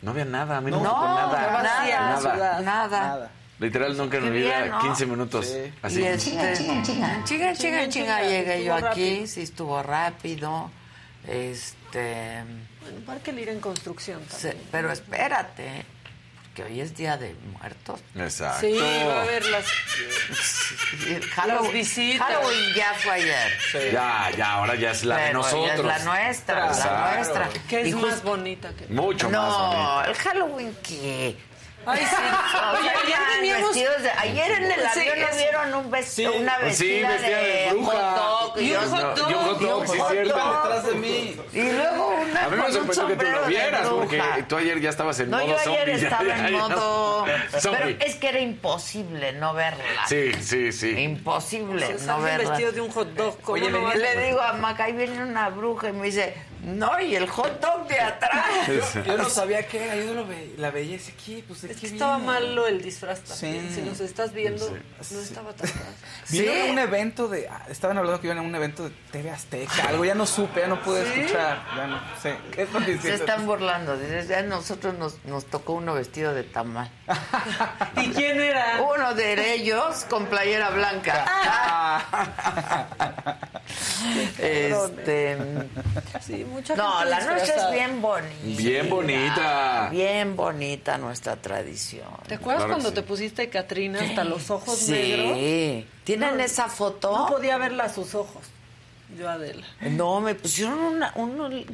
No 0.03 0.11
había 0.11 0.25
nada, 0.25 0.59
a 0.59 0.61
mí 0.61 0.70
no, 0.70 0.81
No, 0.83 0.93
nada. 1.14 1.62
Nada. 1.62 2.20
ciudad. 2.20 2.61
Nada. 2.61 3.31
Literal, 3.61 3.97
nunca 3.97 4.16
en 4.18 4.25
mi 4.25 4.39
vida, 4.39 4.59
bien, 4.62 4.70
¿no? 4.72 4.81
15 4.81 5.07
minutos. 5.07 5.47
Sí. 5.47 5.72
Así. 5.81 6.01
Y 6.01 6.05
este, 6.05 6.29
chinga, 6.29 6.53
chinga, 6.55 6.83
chinga, 6.83 7.25
chinga, 7.25 7.55
Chinga, 7.55 7.89
chinga, 7.89 8.22
llegué 8.22 8.64
yo 8.64 8.75
aquí, 8.75 8.85
rápido. 8.85 9.27
sí 9.29 9.43
estuvo 9.43 9.83
rápido, 9.83 10.70
este, 11.29 12.43
Bueno, 12.83 13.07
Parque 13.07 13.33
Lira 13.33 13.53
en 13.53 13.61
construcción 13.61 14.22
se- 14.29 14.49
también. 14.51 14.68
pero 14.72 14.93
espérate, 14.93 15.87
que 16.55 16.63
hoy 16.63 16.81
es 16.81 16.97
Día 16.97 17.17
de 17.17 17.35
Muertos. 17.59 18.01
Exacto. 18.15 18.61
Sí, 18.67 18.79
va 18.79 19.19
a 19.19 19.23
haber 19.23 19.45
las... 19.47 19.67
Halloween, 21.35 21.73
visitas. 21.73 22.27
Halloween 22.29 22.75
ya 22.75 22.95
fue 22.95 23.13
ayer. 23.13 23.93
Ya, 23.93 24.31
ya, 24.37 24.53
ahora 24.53 24.75
ya 24.77 24.91
es 24.93 25.05
la 25.05 25.17
de 25.17 25.23
Pero 25.29 25.43
ya 25.43 25.51
nosotros. 25.51 25.79
Es 25.79 25.85
la 25.85 25.99
nuestra, 26.05 26.71
la 26.73 27.15
nuestra. 27.17 27.49
Que 27.69 27.81
es 27.83 27.89
Y 27.89 27.93
más 27.95 28.23
bonita 28.23 28.71
que... 28.75 28.87
Mucho 28.87 29.29
más 29.29 29.33
No, 29.33 29.67
bonito. 29.67 30.05
el 30.11 30.15
Halloween 30.17 30.77
qué. 30.83 31.37
Ay, 31.87 31.99
sí. 31.99 32.14
O 32.14 32.18
sea, 32.18 32.70
ayer 32.70 34.03
de- 34.03 34.11
ayer 34.11 34.51
en 34.53 34.72
el 34.72 34.80
Sí, 34.95 35.01
avión 35.09 35.20
nos 35.20 35.37
vieron 35.37 35.74
un 35.74 35.91
vesti- 35.91 36.28
una 36.41 36.57
Sí, 36.59 36.64
vestida 36.64 37.09
vestida 37.11 37.39
de 37.41 37.47
de 37.64 37.70
bruja. 37.70 37.93
hot 37.93 38.55
dog 38.55 38.61
Y 38.62 38.64
un 38.64 38.68
yo- 38.72 38.80
hot 38.80 38.91
No, 38.91 39.14
dog. 39.14 39.30
y 39.30 39.35
un 39.35 39.45
hot 39.45 39.61
dog, 39.61 39.87
sí, 39.87 39.99
cierto. 40.11 40.35
Detrás 40.37 40.87
de 40.87 40.95
mí. 40.95 41.37
Y 41.53 41.61
luego 41.72 42.09
una 42.09 42.45
A 42.45 42.49
mí 42.49 42.57
me 42.57 42.72
sorprendió 42.72 43.07
que 43.09 43.16
tú 43.24 43.30
lo 43.30 43.47
vieras, 43.47 43.89
porque 43.89 44.22
tú 44.49 44.57
ayer 44.57 44.80
ya 44.80 44.91
estabas 44.91 45.20
en 45.20 45.30
No, 45.30 45.39
modo 45.39 45.49
yo 45.49 45.59
ayer 45.59 45.78
zombie. 45.89 45.95
estaba 46.05 46.24
ya, 46.24 46.49
en 46.49 46.53
ya. 46.55 46.59
modo... 46.59 47.26
Zombie. 47.59 47.78
Pero 47.95 48.05
es 48.05 48.14
que 48.16 48.28
era 48.28 48.41
imposible 48.41 49.32
no 49.32 49.55
verla. 49.55 49.85
Sí, 50.09 50.32
sí, 50.41 50.72
sí. 50.72 50.91
Imposible 50.91 51.87
Se 51.87 51.93
no 51.95 51.99
sale 51.99 52.24
verla. 52.24 52.49
vestido 52.51 52.72
de 52.72 52.80
un 52.80 52.91
hot 52.91 53.09
dog. 53.14 53.41
¿Cómo 53.43 53.55
Oye, 53.55 53.70
no 53.70 53.89
a- 53.89 53.95
Le 53.95 54.26
digo 54.26 54.41
a 54.41 54.53
Maca, 54.55 54.85
ahí 54.85 54.93
viene 54.93 55.22
una 55.22 55.49
bruja 55.51 55.89
y 55.89 55.93
me 55.93 56.07
dice, 56.07 56.35
no, 56.62 56.99
y 57.01 57.14
el 57.16 57.28
hot 57.28 57.61
dog 57.61 57.87
de 57.89 58.01
atrás. 58.01 58.47
Yo 59.07 59.16
no 59.18 59.28
sabía 59.28 59.66
qué 59.66 59.85
era, 59.85 59.97
yo 59.97 60.14
lo 60.14 60.26
ve- 60.26 60.55
la 60.57 60.70
veía 60.70 60.95
y 60.95 60.99
decía, 60.99 61.14
¿qué? 61.24 61.45
Pues, 61.47 61.62
¿de 61.62 61.74
Es 61.75 61.81
que 61.81 61.87
estaba 61.89 62.16
viene? 62.18 62.33
malo 62.33 62.66
el 62.66 62.81
disfraz 62.83 63.20
también. 63.20 63.68
Sí. 63.68 63.75
Si 63.77 63.83
nos 63.83 64.01
estás 64.01 64.33
viendo, 64.33 64.66
Sí. 65.01 65.14
no 65.14 65.20
estaba 65.20 65.53
tan 65.53 65.68
mal. 65.68 65.95
Vino 66.31 66.53
¿Sí? 66.53 66.61
a 66.61 66.64
un 66.72 66.79
evento 66.79 67.29
de. 67.29 67.49
ah, 67.49 67.66
Estaban 67.68 67.99
hablando 67.99 68.20
que 68.20 68.27
iban 68.29 68.39
a 68.39 68.43
un 68.43 68.55
evento 68.55 68.85
de 68.85 68.91
TV 69.12 69.31
Azteca, 69.31 69.89
algo, 69.89 70.05
ya 70.05 70.14
no 70.14 70.27
supe, 70.27 70.61
ya 70.61 70.66
no 70.68 70.81
pude 70.83 71.05
¿Sí? 71.12 71.20
escuchar. 71.20 71.62
Ya 71.77 71.87
no 71.87 72.01
sé. 72.22 72.37
¿Qué 72.53 72.62
están 72.62 72.85
Se 72.85 72.93
diciendo? 72.93 73.25
están 73.25 73.47
burlando. 73.47 73.97
Dices, 73.99 74.29
ya 74.29 74.43
nosotros 74.43 74.95
nos, 74.99 75.25
nos 75.25 75.45
tocó 75.47 75.75
uno 75.75 75.95
vestido 75.95 76.33
de 76.35 76.45
tamal. 76.45 76.91
¿Y 77.97 78.09
quién 78.11 78.41
era? 78.41 78.81
Uno 78.83 79.14
de 79.14 79.55
ellos 79.55 80.05
con 80.09 80.27
playera 80.27 80.70
blanca. 80.70 82.05
este. 84.39 85.39
Sí, 86.20 86.45
mucha 86.45 86.75
No, 86.77 87.05
la 87.05 87.20
nuestra 87.25 87.55
es 87.68 87.72
bien 87.72 88.01
bonita. 88.03 88.33
Bien 88.62 88.91
bonita. 88.91 89.89
Bien 89.91 90.37
bonita 90.37 90.99
nuestra 90.99 91.37
tradición. 91.37 91.64
¿Te 92.29 92.35
acuerdas 92.35 92.65
Claro 92.65 92.69
cuando 92.75 92.89
sí. 92.91 92.95
te 92.95 93.03
pusiste 93.03 93.49
Catrina 93.49 94.01
hasta 94.01 94.25
los 94.25 94.51
ojos 94.51 94.89
negros? 94.89 95.37
Sí. 95.39 95.87
¿Tienen 96.05 96.37
No, 96.37 96.43
esa 96.43 96.69
foto? 96.69 97.17
No 97.17 97.27
podía 97.27 97.57
verla 97.59 97.85
a 97.85 97.89
sus 97.89 98.15
ojos. 98.15 98.43
Yo, 99.19 99.29
Adela. 99.29 99.65
No, 99.81 100.21
me 100.21 100.35
pusieron 100.35 100.79
una, 100.79 101.12
uno 101.17 101.49
de 101.49 101.65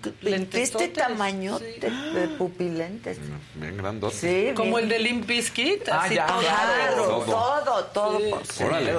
este 0.53 0.89
tamañote 0.89 1.81
sí. 1.81 1.89
de 2.15 2.29
pupilentes. 2.37 3.19
Bien 3.55 3.77
grandote. 3.79 4.17
Sí, 4.49 4.55
Como 4.55 4.73
bien- 4.77 4.85
el 4.85 4.89
de 4.91 4.99
Limp 4.99 5.27
Bizkit, 5.27 5.89
Ah, 5.89 6.03
así 6.03 6.17
ya, 6.17 6.27
todo 6.27 6.41
Claro. 6.41 7.05
Todo. 7.05 7.25
todo, 7.25 7.85
todo. 7.87 8.19
Sí. 8.19 8.31
por- 8.31 8.47
sí. 8.47 8.65
Órale. 8.65 8.93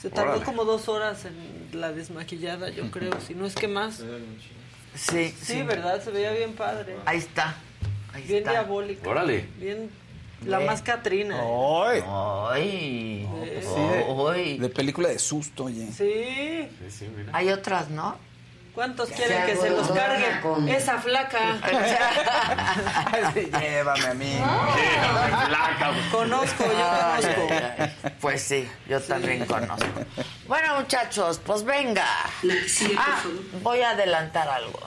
Se 0.00 0.10
tardó 0.10 0.30
Órale. 0.30 0.44
como 0.44 0.64
dos 0.64 0.88
horas 0.88 1.24
en 1.26 1.80
la 1.80 1.92
desmaquillada, 1.92 2.70
yo 2.70 2.90
creo, 2.90 3.12
si 3.24 3.34
no 3.34 3.46
es 3.46 3.54
que 3.54 3.68
más. 3.68 4.02
Sí, 4.96 5.34
Sí, 5.40 5.62
¿verdad? 5.62 6.02
Se 6.02 6.10
veía 6.10 6.32
bien 6.32 6.54
padre. 6.54 6.96
Ahí 7.04 7.18
está. 7.18 7.54
Ahí 8.14 8.22
Bien 8.22 8.38
está. 8.38 8.50
diabólica. 8.52 9.08
Órale. 9.08 9.48
Bien. 9.56 9.90
La 10.46 10.58
más 10.58 10.82
Catrina. 10.82 11.40
¡Ay! 11.40 12.02
Ay. 12.50 13.28
Sí, 13.62 13.80
de, 13.80 14.04
Ay. 14.32 14.58
de 14.58 14.68
película 14.68 15.08
de 15.08 15.18
susto, 15.20 15.64
oye. 15.64 15.86
Sí. 15.86 16.68
Sí, 16.80 16.90
sí, 16.90 17.08
mira. 17.16 17.30
Hay 17.32 17.48
otras, 17.50 17.88
¿no? 17.90 18.16
¿Cuántos 18.74 19.10
quieren 19.10 19.44
que 19.46 19.54
se 19.54 19.68
los 19.70 19.88
cargue? 19.90 20.40
con- 20.40 20.66
Esa 20.66 20.98
flaca. 20.98 21.58
Sí, 23.34 23.50
Llévame 23.60 24.06
a 24.06 24.14
mí. 24.14 24.38
Conozco, 26.10 26.64
yo 26.64 26.70
Ay, 26.76 27.22
conozco. 27.22 27.46
ay, 27.50 27.74
ay. 28.02 28.12
Pues 28.20 28.42
sí, 28.42 28.68
yo 28.88 29.00
también 29.00 29.44
conozco. 29.46 29.86
Bueno, 30.46 30.80
muchachos, 30.80 31.40
pues 31.44 31.64
venga. 31.64 32.06
Ah, 32.96 33.22
voy 33.62 33.80
a 33.80 33.90
adelantar 33.90 34.48
algo. 34.48 34.80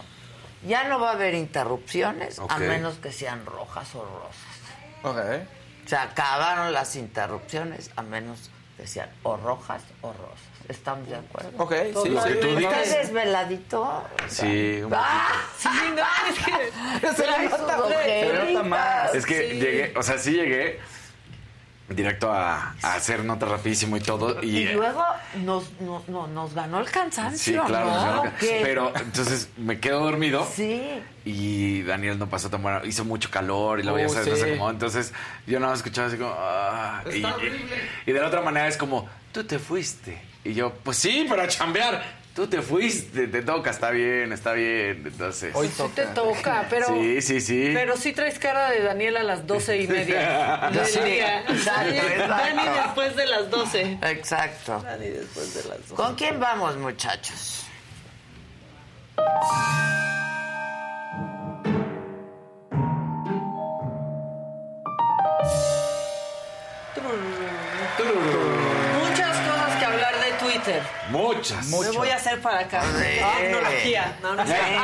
Ya 0.65 0.85
no 0.85 0.99
va 0.99 1.09
a 1.09 1.13
haber 1.13 1.33
interrupciones 1.35 2.39
a 2.49 2.57
menos 2.57 2.95
que 2.95 3.11
sean 3.11 3.45
rojas 3.45 3.93
o 3.95 4.03
rosas. 4.03 4.63
Ok. 5.03 5.47
Se 5.85 5.95
acabaron 5.95 6.73
las 6.73 6.95
interrupciones 6.95 7.91
a 7.95 8.01
menos 8.01 8.49
que 8.77 8.87
sean 8.87 9.09
o 9.23 9.37
rojas 9.37 9.83
o 10.01 10.11
rosas. 10.11 10.39
Estamos 10.67 11.07
de 11.07 11.15
acuerdo. 11.17 11.51
Ok, 11.57 11.73
sí, 12.03 12.17
sí. 12.17 12.33
que 12.33 12.35
tú. 12.35 12.57
¿Estás 12.57 12.89
desveladito? 12.89 14.03
Sí, 14.27 14.81
un 14.83 14.91
¡Ah! 14.95 15.27
Sí, 15.59 15.69
no, 15.95 16.03
es 16.29 16.39
que... 16.43 17.07
Se 17.15 17.27
le 17.27 17.49
nota 17.49 17.77
se 17.87 18.33
le 18.33 18.53
nota 18.53 18.63
más. 18.63 19.13
Es 19.13 19.25
que 19.27 19.51
Sí. 19.51 19.59
llegué, 19.59 19.93
o 19.95 20.01
sea, 20.01 20.17
sí 20.17 20.31
llegué 20.31 20.79
directo 21.89 22.31
a, 22.31 22.75
a 22.81 22.93
hacer 22.95 23.23
nota 23.23 23.45
rapidísimo 23.45 23.95
y 23.97 23.99
todo. 23.99 24.41
Y, 24.43 24.57
Y 24.57 24.73
luego 24.73 25.03
nos, 25.43 25.71
no, 25.81 26.03
no, 26.07 26.27
nos 26.27 26.53
ganó 26.53 26.79
el 26.79 26.87
sí, 26.87 26.93
cansancio, 26.93 27.63
claro. 27.65 27.85
¿no? 27.85 28.13
no, 28.15 28.21
¿O 28.23 28.33
qué? 28.39 28.59
Pero 28.63 28.91
entonces 28.95 29.49
me 29.57 29.79
quedo 29.79 29.99
dormido. 30.03 30.47
Sí. 30.55 30.81
Y 31.25 31.81
Daniel 31.83 32.17
no 32.19 32.27
pasó 32.29 32.49
tan 32.49 32.61
bueno. 32.61 32.83
Hizo 32.85 33.05
mucho 33.05 33.29
calor 33.29 33.79
y 33.79 33.83
luego 33.83 33.99
ya 33.99 34.07
Uh, 34.07 34.09
sabes, 34.09 34.29
no 34.57 34.65
sí. 34.67 34.71
Entonces 34.71 35.13
yo 35.47 35.59
nada 35.59 35.71
más 35.73 35.79
escuchaba 35.79 36.07
así 36.07 36.17
como. 36.17 36.35
ah, 36.37 37.03
y, 37.13 37.17
y- 37.17 37.25
y 38.07 38.11
de 38.11 38.19
la 38.19 38.27
otra 38.27 38.41
manera 38.41 38.67
es 38.67 38.77
como, 38.77 39.07
tú 39.31 39.43
te 39.43 39.59
fuiste. 39.59 40.21
Y 40.43 40.53
yo, 40.53 40.71
pues 40.83 40.97
sí, 40.97 41.25
pero 41.29 41.41
a 41.43 41.47
chambear. 41.47 42.24
Tú 42.35 42.47
te 42.47 42.61
fuiste, 42.61 43.27
te 43.29 43.41
toca, 43.43 43.69
está 43.71 43.91
bien, 43.91 44.33
está 44.33 44.51
bien. 44.51 45.03
Entonces. 45.05 45.55
Hoy 45.55 45.69
Sí 45.69 45.83
te 45.95 46.05
toca, 46.07 46.67
pero... 46.69 46.87
Sí, 46.87 47.21
sí, 47.21 47.39
sí. 47.39 47.71
Pero 47.73 47.95
sí 47.95 48.11
traes 48.11 48.37
cara 48.39 48.71
de 48.71 48.81
Daniel 48.81 49.15
a 49.15 49.23
las 49.23 49.47
doce 49.47 49.81
y 49.81 49.87
media 49.87 50.69
del 50.73 50.85
Sí, 50.85 50.99
día. 50.99 51.43
exacto, 51.47 51.91
Sí, 51.91 51.97
exacto. 51.97 52.27
Dani 52.27 52.69
después 52.83 53.15
de 53.15 53.25
las 53.27 53.49
doce. 53.49 53.97
Exacto. 54.01 54.81
Dani 54.83 55.07
después 55.07 55.53
de 55.53 55.69
las 55.69 55.77
doce. 55.87 55.95
¿Con 55.95 56.15
quién 56.15 56.37
vamos, 56.41 56.75
muchachos? 56.75 57.61
Twitter. 70.65 70.83
Muchas. 71.09 71.65
Me 71.67 71.91
voy 71.91 72.09
a 72.09 72.15
hacer 72.15 72.41
para 72.41 72.59
acá. 72.59 72.81
Sí. 72.81 73.21
Tecnología. 73.41 74.15
No, 74.21 74.35
no 74.35 74.41
es 74.43 74.49
cierto. 74.49 74.81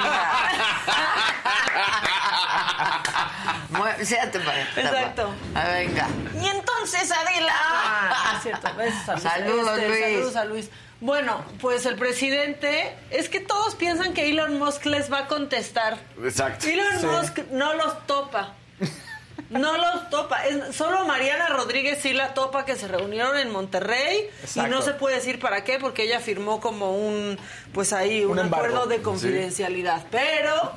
Mue- 3.72 4.06
Siéntate 4.06 4.40
para 4.40 4.64
acá. 4.64 4.82
Exacto. 4.82 5.34
Ah, 5.56 5.66
venga. 5.74 6.08
Y 6.42 6.48
entonces, 6.48 7.12
Adela. 7.12 7.54
Ah, 7.56 8.34
es 8.38 8.44
cierto. 8.44 8.74
Besos 8.76 9.10
a 9.10 9.14
Luis. 9.14 9.24
Saludos, 9.24 9.78
Luis. 9.88 10.00
Saludos 10.00 10.36
a 10.36 10.46
Luis. 10.46 10.70
Bueno, 11.00 11.44
pues 11.60 11.86
el 11.88 11.96
presidente, 11.96 12.96
es 13.10 13.28
que 13.28 13.40
todos 13.40 13.74
piensan 13.76 14.14
que 14.14 14.30
Elon 14.30 14.60
Musk 14.60 14.86
les 14.86 15.12
va 15.12 15.20
a 15.20 15.28
contestar. 15.28 15.98
Exacto. 16.24 16.68
Elon 16.68 17.00
Sí. 17.00 17.06
Musk 17.08 17.38
no 17.52 17.74
los 17.74 18.06
topa. 18.06 18.54
No 19.52 19.78
los 19.78 20.10
topa. 20.10 20.46
Es, 20.48 20.76
solo 20.76 21.06
Mariana 21.06 21.50
Rodríguez 21.50 22.00
sí 22.02 22.14
la 22.14 22.34
topa 22.34 22.64
que 22.64 22.76
se 22.78 22.88
reunieron 22.88 23.38
en 23.38 23.52
Monterrey 23.52 24.30
y 24.56 24.60
no 24.62 24.82
se 24.82 24.94
puede 24.94 25.16
decir 25.16 25.40
para 25.40 25.66
qué 25.66 25.78
porque 25.78 26.04
ella 26.04 26.22
firmó 26.22 26.62
como 26.62 26.96
un 26.98 27.38
pues 27.74 27.92
ahí 27.92 28.24
un, 28.24 28.40
acuerdo 28.40 28.86
de 28.86 29.02
confidencialidad. 29.02 30.06
Pero 30.10 30.72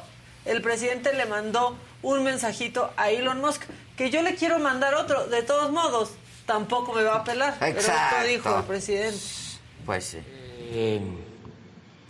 el 0.44 0.60
presidente 0.60 1.12
le 1.12 1.24
mandó 1.26 1.76
un 2.02 2.24
mensajito 2.24 2.92
a 2.96 3.10
Elon 3.10 3.40
Musk 3.40 3.62
que 3.96 4.10
yo 4.10 4.22
le 4.22 4.34
quiero 4.34 4.58
mandar 4.58 4.94
otro. 4.96 5.28
De 5.28 5.42
todos 5.42 5.70
modos, 5.70 6.10
tampoco 6.44 6.92
me 6.92 7.04
va 7.04 7.16
a 7.16 7.24
pelar. 7.24 7.54
Pero 7.60 7.78
Exacto. 7.78 8.16
esto 8.16 8.28
dijo 8.28 8.58
el 8.58 8.64
presidente. 8.64 9.18
Pues 9.86 10.04
sí. 10.04 10.18
Eh, 10.72 11.00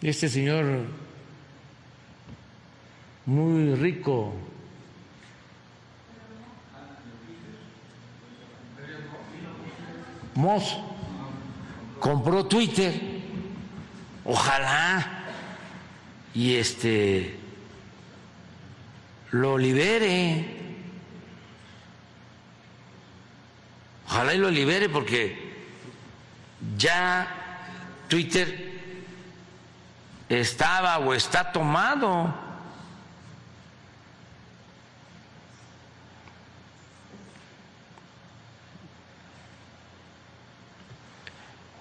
este 0.01 0.31
señor 0.31 0.65
muy 3.27 3.75
rico 3.75 4.33
Moss 10.35 10.77
compró 12.01 12.47
Twitter. 12.47 13.01
Ojalá. 14.25 15.23
Y 16.35 16.57
este 16.57 17.39
lo 19.31 19.57
libere. 19.59 20.45
Ojalá 24.07 24.35
y 24.35 24.39
lo 24.39 24.51
libere 24.51 24.89
porque 24.89 25.55
ya 26.77 27.27
Twitter 28.09 28.73
estaba 30.29 30.99
o 30.99 31.15
está 31.15 31.53
tomado. 31.53 32.44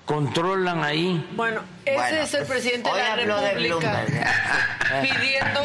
Controlan 0.05 0.83
ahí. 0.83 1.25
Bueno, 1.31 1.61
ese 1.85 1.95
Bueno, 1.95 2.17
es 2.23 2.33
el 2.33 2.45
presidente 2.45 2.89
hoy 2.89 2.99
de 2.99 3.25
la 3.25 3.41
de 3.41 3.53
República 3.53 4.05
pidiendo 5.01 5.61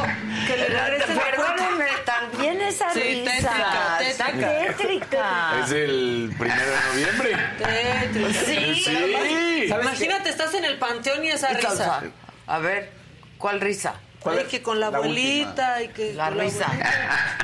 que 0.46 0.56
le 0.56 0.66
regresen 0.68 1.16
la 1.16 1.22
cuenta. 1.22 1.68
También 2.04 2.60
esa 2.60 2.90
Sí, 2.92 3.00
risa. 3.00 3.32
tétrica, 3.32 3.98
Está 4.00 4.24
tétrica. 4.26 4.48
tétrica. 4.76 5.60
Es 5.64 5.70
el 5.72 6.34
primero 6.38 6.70
de 6.70 6.80
noviembre. 6.92 7.36
Tétrica. 7.58 8.40
Sí. 8.44 8.74
Sí. 8.84 9.64
Imagínate, 9.80 10.30
estás 10.30 10.54
en 10.54 10.64
el 10.64 10.78
panteón 10.78 11.24
y 11.24 11.30
esa 11.30 11.48
risa. 11.52 12.02
A 12.46 12.58
ver, 12.60 12.92
¿cuál 13.38 13.60
risa? 13.60 13.94
Ay, 14.24 14.44
que 14.50 14.62
con 14.62 14.80
la, 14.80 14.90
La 14.90 14.98
abuelita 14.98 15.82
y 15.82 15.88
que 15.88 16.12
La 16.14 16.28
con 16.28 16.38
risa. 16.40 16.64
abuelita. 16.66 17.38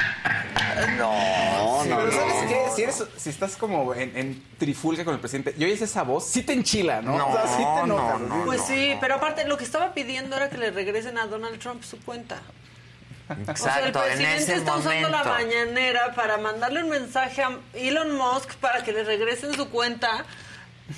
No, 0.99 1.85
no, 1.85 1.97
Pero 1.97 2.07
no. 2.07 2.13
¿sabes 2.13 2.35
qué? 2.49 2.63
Si, 2.75 2.83
eres, 2.83 3.05
si 3.17 3.31
estás 3.31 3.57
como 3.57 3.95
en, 3.95 4.17
en 4.17 4.45
trifulca 4.59 5.05
con 5.05 5.15
el 5.15 5.21
presidente 5.21 5.55
y 5.57 5.65
oyes 5.65 5.81
esa 5.83 6.03
voz, 6.03 6.27
sí 6.27 6.43
te 6.43 6.53
enchila, 6.53 7.01
¿no? 7.01 7.17
No, 7.17 7.29
o 7.29 7.33
sea, 7.33 7.47
sí 7.47 7.57
te 7.59 7.63
no, 7.63 7.87
nota, 7.87 8.19
no, 8.19 8.45
Pues 8.45 8.63
sí, 8.67 8.97
pero 9.01 9.15
aparte 9.17 9.47
lo 9.47 9.57
que 9.57 9.65
estaba 9.65 9.95
pidiendo 9.95 10.37
era 10.37 10.51
que 10.51 10.59
le 10.59 10.71
regresen 10.71 11.17
a 11.19 11.27
Donald 11.27 11.59
Trump 11.61 11.83
su 11.85 12.01
cuenta. 12.01 12.41
o 13.29 13.35
sea, 13.35 13.37
el 13.45 13.49
Exacto, 13.51 13.99
en 14.05 14.17
presidente 14.17 14.43
ese 14.43 14.55
está 14.57 14.77
usando 14.77 15.09
la 15.11 15.25
mañanera 15.25 16.13
para 16.15 16.39
mandarle 16.39 16.83
un 16.83 16.91
mensaje 16.91 17.43
a 17.43 17.57
Elon 17.75 18.13
Musk 18.17 18.55
para 18.57 18.83
que 18.83 18.93
le 18.93 19.05
regresen 19.05 19.55
su 19.55 19.69
cuenta 19.71 20.25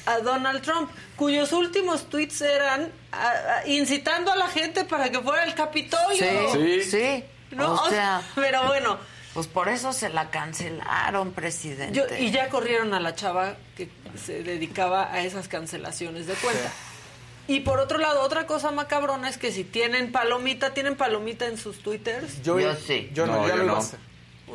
a 0.06 0.18
Donald 0.18 0.62
Trump, 0.62 0.90
cuyos 1.16 1.52
últimos 1.52 2.08
tweets 2.08 2.40
eran 2.42 2.90
a- 3.12 3.28
a- 3.58 3.66
incitando 3.68 4.32
a 4.32 4.36
la 4.36 4.48
gente 4.48 4.84
para 4.84 5.10
que 5.10 5.20
fuera 5.20 5.42
al 5.44 5.54
Capitolio. 5.54 6.52
Sí, 6.52 6.82
Sí. 6.82 6.90
sí. 6.90 7.24
No, 7.52 7.74
o 7.74 7.88
sea, 7.88 8.22
pero 8.34 8.64
bueno, 8.66 8.98
pues 9.34 9.46
por 9.46 9.68
eso 9.68 9.92
se 9.92 10.08
la 10.08 10.30
cancelaron, 10.30 11.32
presidente. 11.32 11.92
yo, 11.96 12.04
y 12.18 12.30
ya 12.32 12.48
corrieron 12.48 12.92
a 12.94 13.00
la 13.00 13.14
chava 13.14 13.54
que 13.76 13.88
se 14.16 14.42
dedicaba 14.42 15.12
a 15.12 15.20
esas 15.22 15.46
cancelaciones 15.48 16.26
de 16.26 16.34
cuenta. 16.34 16.72
Y 17.48 17.60
por 17.60 17.78
otro 17.78 17.98
lado, 17.98 18.22
otra 18.22 18.46
cosa 18.48 18.72
macabrona 18.72 19.28
es 19.28 19.38
que 19.38 19.52
si 19.52 19.62
tienen 19.62 20.10
palomita, 20.10 20.74
tienen 20.74 20.96
palomita 20.96 21.46
en 21.46 21.56
sus 21.58 21.78
twitters, 21.80 22.42
Yo 22.42 22.58
sí. 22.74 23.08
Yo 23.14 23.24
no, 23.26 23.34
No, 23.42 23.48
ya 23.48 23.56
yo 23.56 23.62
no. 23.62 23.74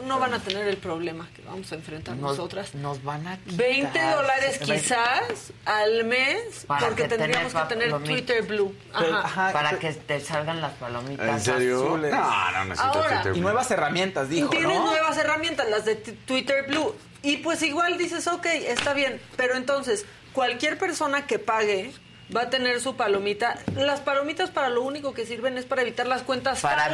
No 0.06 0.20
van 0.20 0.34
a 0.34 0.40
tener 0.40 0.68
el 0.68 0.78
problema 0.78 1.30
que 1.36 1.42
vamos 1.42 1.72
a 1.72 1.76
enfrentar 1.76 2.16
nos, 2.16 2.32
nosotras. 2.32 2.74
nos 2.76 3.04
van 3.04 3.28
a 3.28 3.38
quitar. 3.38 3.58
20 3.58 4.02
dólares 4.02 4.60
quizás 4.60 5.52
al 5.66 6.06
mes 6.06 6.66
Para 6.66 6.88
porque 6.88 7.04
que 7.04 7.10
tendríamos 7.10 7.54
que 7.54 7.62
tener. 7.64 7.92
Twitter 8.04 8.42
Blue. 8.44 8.76
Pero, 8.98 9.18
Ajá. 9.18 9.26
ajá, 9.48 9.52
Para 9.54 9.80
que 9.80 9.92
te 9.92 10.20
salgan 10.22 10.62
las 10.62 10.74
palomitas 10.74 11.28
¿En 11.28 11.40
serio? 11.42 11.84
azules. 11.86 12.12
No, 12.12 12.52
no 12.52 12.66
necesito 12.66 13.00
Ahora, 13.00 13.22
Twitter. 13.22 13.38
Y 13.38 13.42
nuevas 13.42 13.72
herramientas, 13.72 14.30
dijo, 14.30 14.50
Tienes 14.50 14.78
¿no? 14.78 14.86
nuevas 14.86 15.18
herramientas, 15.18 15.70
las 15.70 15.86
de 15.86 15.96
Twitter 15.96 16.66
Blue. 16.68 16.96
Y 17.24 17.38
pues 17.38 17.62
igual 17.62 17.98
dices, 17.98 18.28
ok, 18.28 18.46
está 18.46 18.94
bien. 18.94 19.22
Pero 19.36 19.56
entonces, 19.56 20.06
cualquier 20.34 20.78
persona 20.78 21.28
que 21.28 21.38
pague 21.38 21.92
va 22.36 22.44
a 22.44 22.50
tener 22.50 22.80
su 22.82 22.96
palomita. 22.96 23.58
Las 23.76 24.00
palomitas 24.02 24.50
para 24.50 24.70
lo 24.70 24.82
único 24.84 25.14
que 25.14 25.26
sirven 25.26 25.58
es 25.58 25.66
para 25.66 25.82
evitar 25.82 26.08
las 26.08 26.22
cuentas 26.24 26.62
Para 26.62 26.90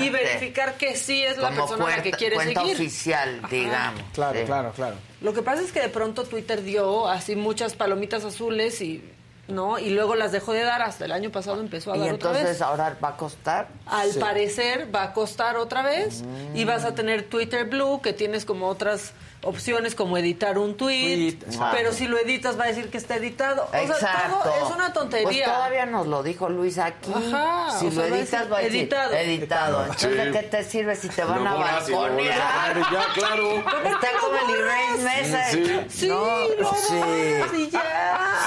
y 0.00 0.10
verificar 0.10 0.74
que 0.74 0.96
sí 0.96 1.22
es 1.22 1.38
la 1.38 1.48
Como 1.48 1.66
persona 1.66 1.86
a 1.94 1.96
la 1.98 2.02
que 2.02 2.10
quiere 2.12 2.36
cuenta 2.36 2.60
seguir. 2.60 2.74
oficial, 2.76 3.42
digamos. 3.50 4.02
Claro, 4.12 4.38
Sí. 4.38 4.44
claro, 4.46 4.72
claro. 4.72 4.96
Lo 5.20 5.32
que 5.32 5.42
pasa 5.42 5.62
es 5.62 5.72
que 5.72 5.80
de 5.80 5.88
pronto 5.88 6.24
Twitter 6.24 6.62
dio 6.62 7.08
así 7.08 7.36
muchas 7.36 7.74
palomitas 7.74 8.24
azules 8.24 8.80
y 8.82 9.02
no 9.48 9.78
y 9.78 9.90
luego 9.90 10.16
las 10.16 10.32
dejó 10.32 10.52
de 10.52 10.62
dar 10.62 10.82
hasta 10.82 11.04
el 11.04 11.12
año 11.12 11.30
pasado 11.30 11.60
empezó 11.60 11.92
a 11.92 11.96
Y 11.96 12.00
dar 12.00 12.14
otra 12.14 12.30
entonces 12.30 12.44
vez. 12.54 12.62
ahora 12.62 12.96
va 13.02 13.10
a 13.10 13.16
costar. 13.16 13.68
Al 13.86 14.12
Sí. 14.12 14.18
parecer 14.18 14.94
va 14.94 15.04
a 15.04 15.12
costar 15.12 15.56
otra 15.56 15.82
vez 15.82 16.24
y 16.54 16.64
vas 16.64 16.84
a 16.84 16.94
tener 16.94 17.24
Twitter 17.28 17.64
Blue 17.64 18.00
que 18.02 18.12
tienes 18.12 18.44
como 18.44 18.66
otras 18.68 19.12
opciones 19.46 19.94
como 19.94 20.18
editar 20.18 20.58
un 20.58 20.76
tweet, 20.76 21.14
Tweet, 21.16 21.28
exacto. 21.46 21.76
pero 21.76 21.92
si 21.92 22.06
lo 22.06 22.18
editas 22.18 22.58
va 22.58 22.64
a 22.64 22.66
decir 22.68 22.90
que 22.90 22.98
está 22.98 23.16
editado. 23.16 23.64
O 23.66 23.70
sea, 23.70 23.82
Exacto. 23.82 24.40
todo 24.44 24.66
es 24.68 24.74
una 24.74 24.92
tontería. 24.92 25.24
Pues 25.28 25.44
todavía 25.44 25.86
nos 25.86 26.06
lo 26.06 26.22
dijo 26.22 26.48
Luis 26.48 26.78
aquí. 26.78 27.12
Ajá, 27.12 27.78
si 27.78 27.86
o 27.86 27.90
lo 27.90 27.94
sea, 28.06 28.06
editas, 28.16 28.52
va 28.52 28.58
a 28.58 28.60
decir 28.60 28.80
editado. 28.82 29.12
editado. 29.14 29.80
Entonces, 29.82 30.10
Sí. 30.10 30.16
¿de 30.16 30.30
qué 30.32 30.42
te 30.42 30.64
sirve 30.64 30.96
si 30.96 31.08
te 31.08 31.24
van 31.24 31.44
Lo 31.44 31.50
a 31.50 31.54
balconear? 31.54 32.76
ya, 32.92 33.04
claro. 33.14 33.54
Está 33.84 34.08
como 34.20 34.36
el 34.36 34.60
Erase 34.60 35.02
Message. 35.02 35.84
Sí. 35.88 35.98
Sí, 36.00 36.08
No, 36.08 36.48
lo 36.58 36.70
sí. 36.74 37.56
y 37.58 37.70
ya. 37.70 38.46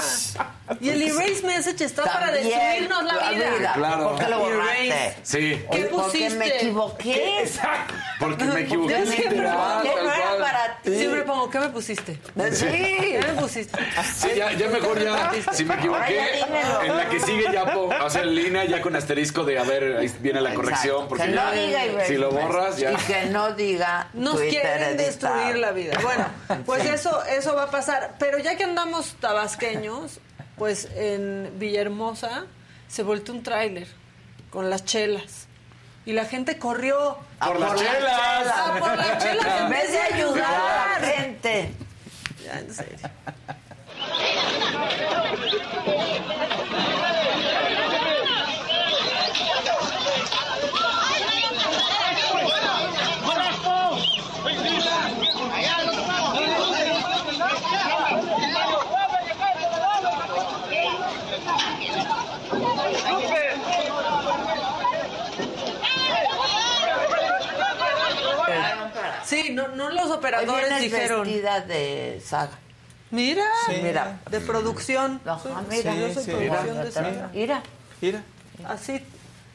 Y 0.80 0.88
el 0.88 1.02
erase 1.02 1.42
message 1.44 1.82
está 1.84 2.04
para 2.04 2.26
También, 2.26 2.44
destruirnos 2.48 3.02
la 3.02 3.30
vida. 3.30 3.50
vida. 3.58 3.72
Claro. 3.74 4.10
¿Por 4.10 4.18
qué 4.20 4.30
lo 4.30 4.36
Erase. 4.36 4.54
borraste? 4.54 5.16
Sí. 5.24 5.38
¿Qué 5.40 5.64
Porque 5.66 5.88
pusiste? 5.88 6.38
me 6.38 6.46
equivoqué. 6.46 7.40
Exacto. 7.42 7.94
Porque 8.20 8.44
me 8.44 8.60
equivoqué. 8.64 9.00
Yo 9.00 9.06
siempre 9.06 9.30
literal, 9.30 9.82
¿Qué 9.82 9.88
tal 9.90 10.04
no 10.04 10.12
era 10.14 10.38
para 10.38 10.78
ti? 10.82 10.89
Siempre 10.98 11.22
pongo, 11.22 11.50
¿qué 11.50 11.58
me 11.60 11.68
pusiste? 11.70 12.18
Sí. 12.52 12.66
¿Qué 12.66 13.20
me 13.34 13.40
pusiste? 13.40 13.78
Sí, 14.14 14.28
ya, 14.36 14.52
ya 14.52 14.68
mejor 14.68 15.02
ya, 15.02 15.30
si 15.52 15.64
me 15.64 15.74
equivoqué, 15.74 16.40
en 16.84 16.96
la 16.96 17.08
que 17.08 17.20
sigue 17.20 17.44
ya 17.52 17.72
pongo, 17.72 17.92
o 18.04 18.10
sea, 18.10 18.22
en 18.22 18.34
línea 18.34 18.64
ya 18.64 18.80
con 18.80 18.94
asterisco 18.96 19.44
de, 19.44 19.58
a 19.58 19.64
ver, 19.64 19.96
ahí 19.98 20.12
viene 20.20 20.40
la 20.40 20.54
corrección, 20.54 21.04
Exacto. 21.04 21.08
porque 21.08 21.24
que 21.24 21.32
ya, 21.34 21.44
no 21.44 21.52
diga 21.52 21.84
erase 21.84 22.06
si 22.06 22.16
lo 22.16 22.30
borras, 22.30 22.76
ya. 22.78 22.92
Y 22.92 22.96
que 22.96 23.26
no 23.26 23.52
diga 23.54 24.08
Nos 24.14 24.36
Twitter 24.36 24.60
quieren 24.62 24.82
editado. 25.00 25.06
destruir 25.34 25.56
la 25.56 25.72
vida. 25.72 25.98
Bueno, 26.02 26.26
pues 26.66 26.84
eso, 26.86 27.22
eso 27.24 27.54
va 27.54 27.64
a 27.64 27.70
pasar. 27.70 28.14
Pero 28.18 28.38
ya 28.38 28.56
que 28.56 28.64
andamos 28.64 29.14
tabasqueños, 29.20 30.20
pues 30.56 30.88
en 30.94 31.52
Villahermosa 31.58 32.44
se 32.88 33.02
volteó 33.02 33.34
un 33.34 33.42
tráiler 33.42 33.86
con 34.50 34.68
las 34.70 34.84
chelas. 34.84 35.46
Y 36.06 36.12
la 36.12 36.24
gente 36.24 36.58
corrió. 36.58 37.18
Por 37.38 37.60
las 37.60 37.74
chelas. 37.74 38.52
Ah, 38.54 38.76
por 38.78 38.96
las 38.96 39.22
chelas 39.22 39.46
En 39.60 39.70
vez 39.70 39.92
de 39.92 39.98
ayudar 39.98 40.54
a 40.54 40.98
la 41.00 41.06
gente. 41.06 41.72
Ya, 42.44 42.58
en 42.58 42.74
serio. 42.74 42.98
Sí, 69.50 69.54
no, 69.54 69.68
no 69.68 69.90
los 69.90 70.06
Hoy 70.06 70.12
operadores 70.12 70.68
vienes 70.68 70.82
dijeron. 70.82 71.22
vestida 71.24 71.60
de 71.60 72.22
saga. 72.24 72.52
Mira, 73.10 73.44
Mira. 73.82 74.20
de 74.30 74.40
producción. 74.40 75.20
Ajá, 75.24 75.40
Soy- 75.42 75.52
mira. 75.68 75.94
yo 75.94 76.14
soy 76.14 76.24
sí, 76.24 76.30
producción 76.30 76.66
mira. 76.70 76.84
de 76.84 76.92
saga. 76.92 77.30
Mira. 77.32 77.62
Mira. 78.00 78.22
Así, 78.68 79.04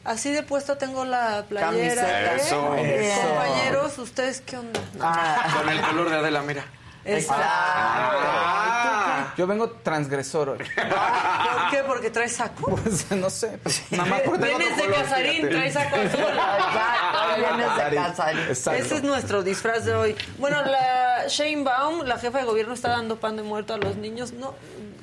así 0.04 0.30
de 0.32 0.42
puesto 0.42 0.76
tengo 0.76 1.04
la 1.04 1.44
playera. 1.48 1.70
Camiseta. 2.02 2.34
¿eh? 2.34 2.36
Eso. 2.36 3.28
Compañeros, 3.28 3.98
¿ustedes 3.98 4.40
qué 4.42 4.58
onda? 4.58 4.80
Ah, 5.00 5.54
Con 5.58 5.68
el 5.70 5.80
color 5.80 6.10
de 6.10 6.16
Adela, 6.16 6.42
mira. 6.42 6.64
Exacto. 7.06 7.44
Ah. 7.46 9.32
Yo 9.36 9.46
vengo 9.46 9.68
transgresor 9.70 10.48
hoy. 10.50 10.58
¿Por 10.58 11.70
qué? 11.70 11.82
Porque 11.86 12.10
traes 12.10 12.32
saco. 12.32 12.70
Pues 12.70 13.10
no 13.10 13.28
sé. 13.28 13.58
Pues, 13.62 13.82
nada 13.90 14.06
más 14.06 14.20
porque 14.22 14.46
tengo 14.46 14.58
Vienes 14.58 14.76
de 14.76 14.82
color, 14.84 15.02
Casarín, 15.02 15.32
fíjate. 15.32 15.48
traes 15.54 15.74
saco 15.74 15.96
azul. 15.96 16.20
Exacto, 16.20 17.36
vienes 17.36 17.76
de 17.76 17.96
Casarín. 17.96 18.40
Exacto. 18.48 18.82
Ese 18.82 18.94
es 18.96 19.02
nuestro 19.02 19.42
disfraz 19.42 19.84
de 19.84 19.94
hoy. 19.94 20.16
Bueno, 20.38 20.62
la 20.64 21.26
Shane 21.28 21.64
Baum, 21.64 22.02
la 22.04 22.18
jefa 22.18 22.38
de 22.38 22.44
gobierno, 22.44 22.72
está 22.74 22.88
dando 22.88 23.16
pan 23.18 23.36
de 23.36 23.42
muerto 23.42 23.74
a 23.74 23.76
los 23.76 23.96
niños, 23.96 24.32
no, 24.32 24.54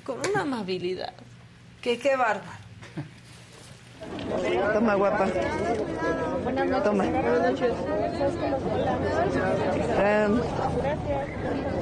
con 0.03 0.17
una 0.29 0.41
amabilidad. 0.41 1.13
Que 1.81 1.99
qué 1.99 2.15
bárbaro. 2.15 2.63
Toma, 4.73 4.95
guapa. 4.95 5.27
Toma. 6.83 7.05
Em, 7.05 7.21
toma. 10.41 11.72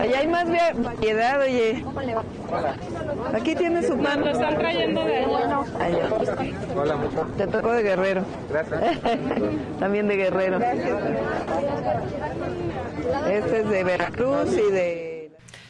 Allá 0.00 0.18
hay 0.18 0.26
más 0.26 0.46
variedad, 0.76 1.40
oye. 1.40 1.84
Aquí 3.34 3.54
tiene 3.54 3.82
su 3.82 3.98
pan. 3.98 4.20
Lo 4.20 4.30
están 4.30 4.58
trayendo 4.58 5.04
de 5.04 5.16
allá. 5.16 6.08
Hola, 6.76 6.96
mucho. 6.96 7.26
Te 7.36 7.46
tocó 7.46 7.72
de 7.72 7.82
guerrero. 7.82 8.22
Gracias. 8.50 8.80
También 9.80 10.08
de 10.08 10.16
guerrero. 10.16 10.58
Este 13.28 13.60
es 13.60 13.68
de 13.68 13.84
Veracruz 13.84 14.52
y 14.52 14.72
de... 14.72 15.03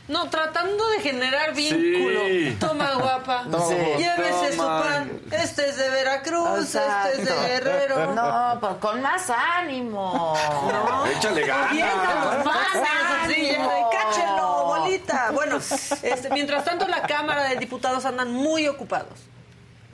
No, 0.06 0.28
tratando 0.28 0.86
de 0.90 1.00
generar 1.00 1.54
vínculo. 1.54 2.20
Sí. 2.26 2.56
Toma, 2.60 2.94
guapa. 2.94 3.44
Sí. 3.44 3.74
Llévese 3.96 4.52
su 4.52 4.58
pan. 4.58 5.10
Este 5.30 5.68
es 5.70 5.76
de 5.78 5.88
Veracruz, 5.88 6.74
este 6.74 7.22
es 7.22 7.24
de. 7.24 7.34
Guerrero. 7.34 8.14
No, 8.14 8.58
pues 8.60 8.74
con 8.80 9.00
más 9.00 9.30
ánimo. 9.30 10.36
No. 10.70 11.06
Échale 11.06 11.46
ganas. 11.46 12.44
más 12.44 12.74
ya 12.74 13.28
de, 13.28 13.58
cáchelo, 13.92 14.64
bolita. 14.66 15.30
Bueno, 15.32 15.56
este, 15.56 16.30
mientras 16.30 16.64
tanto 16.64 16.86
la 16.86 17.02
Cámara 17.02 17.44
de 17.44 17.56
Diputados 17.56 18.04
andan 18.04 18.30
muy 18.30 18.68
ocupados 18.68 19.18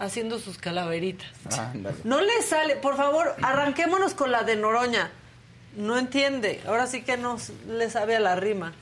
haciendo 0.00 0.38
sus 0.40 0.58
calaveritas. 0.58 1.28
No 2.02 2.20
le 2.20 2.42
sale, 2.42 2.74
por 2.76 2.96
favor, 2.96 3.36
arranquémonos 3.42 4.14
con 4.14 4.32
la 4.32 4.42
de 4.42 4.56
Noroña. 4.56 5.12
No 5.76 5.96
entiende, 5.96 6.61
ahora 6.66 6.88
sí 6.88 7.02
que 7.02 7.16
no 7.16 7.36
le 7.68 7.90
sabe 7.90 8.16
a 8.16 8.20
la 8.20 8.34
rima. 8.34 8.72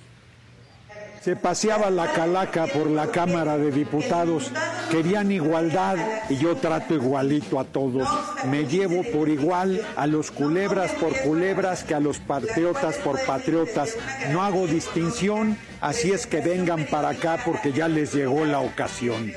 Se 1.22 1.36
paseaba 1.36 1.90
la 1.90 2.12
calaca 2.12 2.66
por 2.66 2.86
la 2.88 3.08
Cámara 3.08 3.58
de 3.58 3.70
Diputados. 3.70 4.50
Querían 4.90 5.30
igualdad 5.30 5.96
y 6.30 6.36
yo 6.38 6.56
trato 6.56 6.94
igualito 6.94 7.60
a 7.60 7.64
todos. 7.64 8.08
Me 8.46 8.64
llevo 8.66 9.02
por 9.12 9.28
igual 9.28 9.84
a 9.96 10.06
los 10.06 10.30
culebras 10.30 10.92
por 10.92 11.14
culebras 11.20 11.84
que 11.84 11.94
a 11.94 12.00
los 12.00 12.18
patriotas 12.18 12.96
por 12.96 13.20
patriotas. 13.26 13.94
No 14.30 14.42
hago 14.42 14.66
distinción, 14.66 15.58
así 15.80 16.12
es 16.12 16.26
que 16.26 16.40
vengan 16.40 16.86
para 16.86 17.10
acá 17.10 17.38
porque 17.44 17.72
ya 17.72 17.88
les 17.88 18.14
llegó 18.14 18.44
la 18.46 18.60
ocasión. 18.60 19.32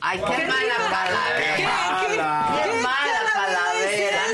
Ay, 0.00 0.18
qué 0.18 0.46
mala 0.46 0.74
calavera. 0.88 1.56
¿Qué- 1.56 1.62
Qué, 1.62 2.70
qué- 2.72 2.82
mala 2.82 3.20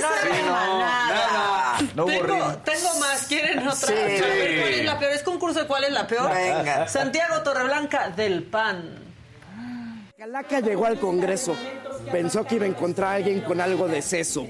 No 0.00 0.08
rima 0.22 0.66
nada. 1.08 1.78
No 1.96 2.04
hubo 2.04 2.10
tengo, 2.12 2.26
rima. 2.26 2.62
tengo 2.62 2.88
más, 2.88 2.92
¿quieren 2.92 2.95
otra? 3.68 3.88
Sí. 3.88 3.92
A 3.94 3.96
ver, 3.96 4.60
¿cuál 4.60 4.74
es 4.74 4.84
la 4.84 4.98
peor? 4.98 5.12
¿Es 5.12 5.22
concurso 5.22 5.60
de 5.60 5.66
cuál 5.66 5.84
es 5.84 5.92
la 5.92 6.06
peor? 6.06 6.32
Venga. 6.32 6.88
Santiago 6.88 7.42
Torreblanca 7.42 8.10
del 8.10 8.42
PAN. 8.44 9.04
Calaca 10.18 10.60
llegó 10.60 10.86
al 10.86 10.98
Congreso. 10.98 11.54
Pensó 12.10 12.44
que 12.44 12.54
iba 12.56 12.64
a 12.64 12.68
encontrar 12.68 13.10
a 13.12 13.14
alguien 13.16 13.42
con 13.42 13.60
algo 13.60 13.86
de 13.86 14.00
seso. 14.00 14.46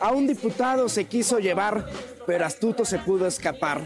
A 0.00 0.10
un 0.12 0.26
diputado 0.26 0.88
se 0.88 1.06
quiso 1.06 1.38
llevar, 1.38 1.86
pero 2.26 2.44
astuto 2.44 2.84
se 2.84 2.98
pudo 2.98 3.26
escapar. 3.26 3.80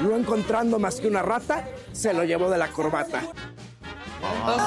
No 0.00 0.16
encontrando 0.16 0.78
más 0.80 0.96
que 0.96 1.06
una 1.06 1.22
rata, 1.22 1.64
se 1.92 2.12
lo 2.12 2.24
llevó 2.24 2.50
de 2.50 2.58
la 2.58 2.68
corbata. 2.68 3.20
¿Ok? 3.22 4.48
O 4.48 4.66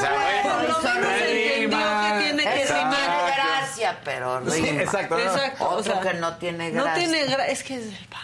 sea, 0.00 0.12
bueno, 0.14 0.56
Por 0.56 0.62
lo 0.62 0.78
eso 0.78 0.94
menos 1.00 1.12
entendió 1.20 1.78
que 1.78 2.24
tiene 2.24 2.42
que 2.44 2.66
tiene 2.66 2.96
gracia, 3.36 4.00
pero 4.04 4.40
rima. 4.40 4.52
Sí, 4.54 4.68
exacto. 4.68 5.16
no. 5.18 5.22
Exacto. 5.22 5.64
Otro 5.68 5.78
o 5.78 5.82
sea, 5.82 6.00
que 6.00 6.18
no 6.18 6.36
tiene 6.36 6.72
No 6.72 6.84
gracia. 6.84 7.04
tiene 7.08 7.24
gracia. 7.26 7.46
Es 7.46 7.62
que 7.62 7.74
es 7.76 7.84
del 7.86 8.06
PAN. 8.08 8.20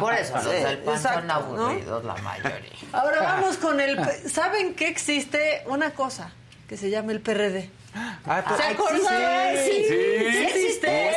Por 0.00 0.14
eso 0.14 0.34
los 0.34 0.44
del 0.44 0.78
pan 0.78 1.02
son 1.02 1.30
aburridos, 1.30 2.04
la 2.04 2.14
mayoría. 2.16 2.70
Ahora 2.92 3.22
vamos 3.22 3.56
con 3.56 3.80
el... 3.80 3.98
¿Saben 4.30 4.74
que 4.74 4.88
existe 4.88 5.62
una 5.66 5.90
cosa 5.92 6.32
que 6.68 6.76
se 6.76 6.90
llama 6.90 7.12
el 7.12 7.20
PRD? 7.20 7.70
Ah, 7.94 8.44
pues- 8.46 8.60
¿Se 8.60 8.66
acuerdan? 8.74 9.56
sí, 9.64 9.70
sí, 9.88 9.94
Sí 10.30 10.36
existe, 10.44 11.14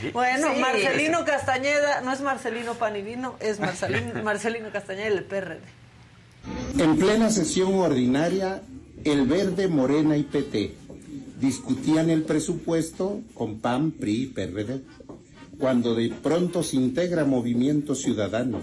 sí. 0.00 0.10
Bueno, 0.12 0.48
Sí. 0.54 0.60
Marcelino 0.60 1.24
Castañeda, 1.24 2.00
no 2.00 2.12
es 2.12 2.20
Marcelino 2.20 2.74
Panivino, 2.74 3.36
es 3.40 3.60
Marcelino, 3.60 4.14
Marcelino 4.24 4.70
Castañeda 4.72 5.10
del 5.10 5.24
PRD. 5.24 5.60
En 6.78 6.96
plena 6.98 7.30
sesión 7.30 7.74
ordinaria, 7.74 8.62
el 9.04 9.26
Verde, 9.26 9.68
Morena 9.68 10.16
y 10.16 10.22
PT 10.22 10.74
discutían 11.40 12.08
el 12.10 12.22
presupuesto 12.22 13.20
con 13.34 13.60
PAN, 13.60 13.90
PRI 13.92 14.22
y 14.22 14.26
PRD. 14.28 14.80
Cuando 15.58 15.94
de 15.94 16.08
pronto 16.10 16.62
se 16.62 16.76
integra 16.76 17.24
Movimiento 17.24 17.94
Ciudadano, 17.94 18.62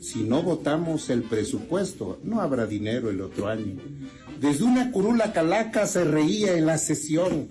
si 0.00 0.20
no 0.22 0.42
votamos 0.42 1.10
el 1.10 1.22
presupuesto, 1.22 2.18
no 2.24 2.40
habrá 2.40 2.66
dinero 2.66 3.10
el 3.10 3.20
otro 3.20 3.48
año. 3.48 3.76
Desde 4.40 4.64
una 4.64 4.90
curula 4.90 5.32
calaca 5.32 5.86
se 5.86 6.04
reía 6.04 6.54
en 6.56 6.66
la 6.66 6.78
sesión. 6.78 7.48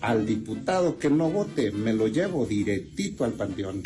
Al 0.00 0.26
diputado 0.26 0.98
que 0.98 1.08
no 1.08 1.30
vote, 1.30 1.70
me 1.70 1.92
lo 1.92 2.08
llevo 2.08 2.44
directito 2.44 3.24
al 3.24 3.32
panteón. 3.34 3.82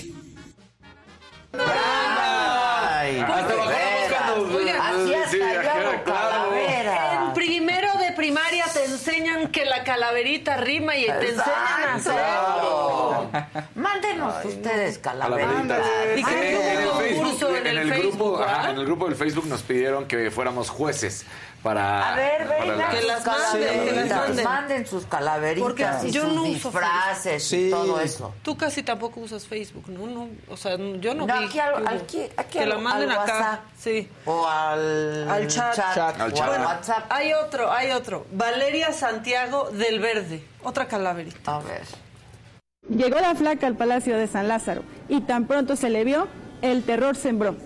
Ay, 1.53 3.19
Hasta 3.21 3.49
de 3.49 3.57
bajamos 3.57 3.69
veras. 3.69 4.23
cuando- 4.27 4.57
Oigan, 4.57 4.77
Así 4.81 5.15
hasta 5.15 5.31
Sí, 5.31 5.39
yo 5.39 5.45
ajá, 5.45 5.73
hago 5.73 5.91
claro. 5.91 6.05
calavera. 6.05 7.27
En 7.29 7.35
primero 7.35 7.89
de 7.99 8.13
primaria 8.17 8.65
te 8.73 8.86
enseñan 8.97 9.49
que 9.49 9.65
la 9.65 9.85
calaverita 9.85 10.57
rima 10.57 10.97
y 10.97 11.07
te 11.07 11.29
enseñan 11.31 11.45
a 11.89 11.95
hacerlo. 11.95 13.31
Mándenos 13.75 14.45
ustedes 14.45 14.99
calaveritas. 14.99 15.81
Y 16.17 16.25
que 16.25 16.51
En- 16.51 16.57
hubo 16.59 16.63
en 16.65 16.79
el 16.79 16.87
un 16.89 16.99
Facebook- 16.99 17.23
concurso 17.23 17.57
en 17.57 17.67
el 17.67 17.91
grupo, 17.91 17.95
Facebook, 18.03 18.43
ajá, 18.43 18.53
¿verdad? 18.57 18.71
en 18.71 18.79
el 18.79 18.85
grupo 18.87 19.05
del 19.07 19.15
Facebook 19.17 19.47
nos 19.47 19.63
pidieron 19.63 20.07
que 20.07 20.31
fuéramos 20.31 20.71
jueces 20.71 21.25
para. 21.63 22.13
A 22.13 22.17
ver, 22.17 22.47
para 22.47 22.61
vengan 22.61 22.79
la- 22.79 22.89
Que 22.91 23.03
las 23.03 23.27
manden, 23.27 23.61
que 23.63 23.93
las 23.93 24.07
calaveritas. 24.09 24.19
manden. 24.29 24.45
Manden 24.45 24.87
sus 24.87 25.07
calaveritas 25.07 25.63
Porque 25.67 26.09
y 26.09 26.11
yo 26.13 26.23
sus 26.25 26.33
no 26.35 26.43
uso 26.43 26.53
disfraces 26.71 27.53
y 27.53 27.71
todo 27.71 28.01
eso. 28.01 28.35
Tú 28.43 28.57
casi 28.57 28.83
tampoco 28.83 29.21
usas 29.21 29.47
Facebook, 29.47 29.89
¿no? 29.89 30.07
no 30.07 30.29
o 30.49 30.57
sea, 30.57 30.77
yo 30.77 31.15
no, 31.15 31.27
No, 31.27 31.39
vi. 31.39 31.45
aquí, 31.47 31.59
al- 31.59 31.87
aquí, 31.89 32.23
aquí 32.37 32.59
que 32.59 32.63
al- 32.65 32.69
la 32.71 32.79
manden 32.79 33.11
al 33.11 33.19
acá. 33.19 33.33
WhatsApp. 33.35 33.61
Sí. 33.79 34.09
O 34.25 34.47
al, 34.49 35.29
Al 35.31 35.47
chat. 35.49 35.75
Chat. 35.75 36.21
Al 36.21 36.33
O 36.33 36.35
chat. 36.35 36.47
Bueno, 36.47 36.65
WhatsApp. 36.67 37.05
hay 37.11 37.33
otro, 37.33 37.71
hay 37.73 37.91
otro. 37.91 38.27
Valeria 38.33 38.86
Santiago 38.93 39.71
del 39.71 40.01
Verde. 40.01 40.43
Otra 40.63 40.87
calaverita. 40.87 41.57
A 41.57 41.61
ver. 41.61 41.83
Llegó 42.89 43.19
la 43.19 43.35
flaca 43.35 43.67
al 43.67 43.77
Palacio 43.77 44.17
de 44.17 44.27
San 44.29 44.49
Lázaro 44.49 44.83
y 45.09 45.21
tan 45.21 45.47
pronto 45.47 45.77
se 45.77 45.91
le 45.91 46.05
vio, 46.05 46.29
el 46.63 46.85
terror 46.85 47.17
sembró. 47.17 47.57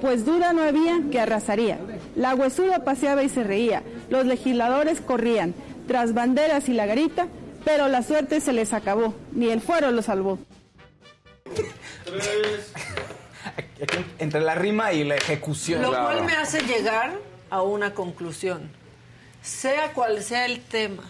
Pues 0.00 0.24
duda 0.24 0.52
no 0.52 0.62
había 0.62 1.00
que 1.10 1.20
arrasaría. 1.20 1.78
La 2.14 2.34
huesuda 2.34 2.84
paseaba 2.84 3.24
y 3.24 3.28
se 3.28 3.42
reía. 3.42 3.82
Los 4.08 4.26
legisladores 4.26 5.00
corrían 5.00 5.54
tras 5.88 6.14
banderas 6.14 6.68
y 6.68 6.74
la 6.74 6.86
garita, 6.86 7.26
pero 7.64 7.88
la 7.88 8.02
suerte 8.02 8.40
se 8.40 8.52
les 8.52 8.72
acabó. 8.72 9.14
Ni 9.32 9.48
el 9.50 9.60
fuero 9.60 9.90
lo 9.90 10.02
salvó. 10.02 10.38
Entre 14.18 14.40
la 14.40 14.54
rima 14.54 14.92
y 14.92 15.02
la 15.02 15.16
ejecución. 15.16 15.82
Lo 15.82 15.90
cual 15.90 16.24
me 16.24 16.34
hace 16.34 16.60
llegar 16.60 17.12
a 17.50 17.62
una 17.62 17.94
conclusión. 17.94 18.70
Sea 19.42 19.92
cual 19.92 20.22
sea 20.22 20.46
el 20.46 20.60
tema, 20.60 21.04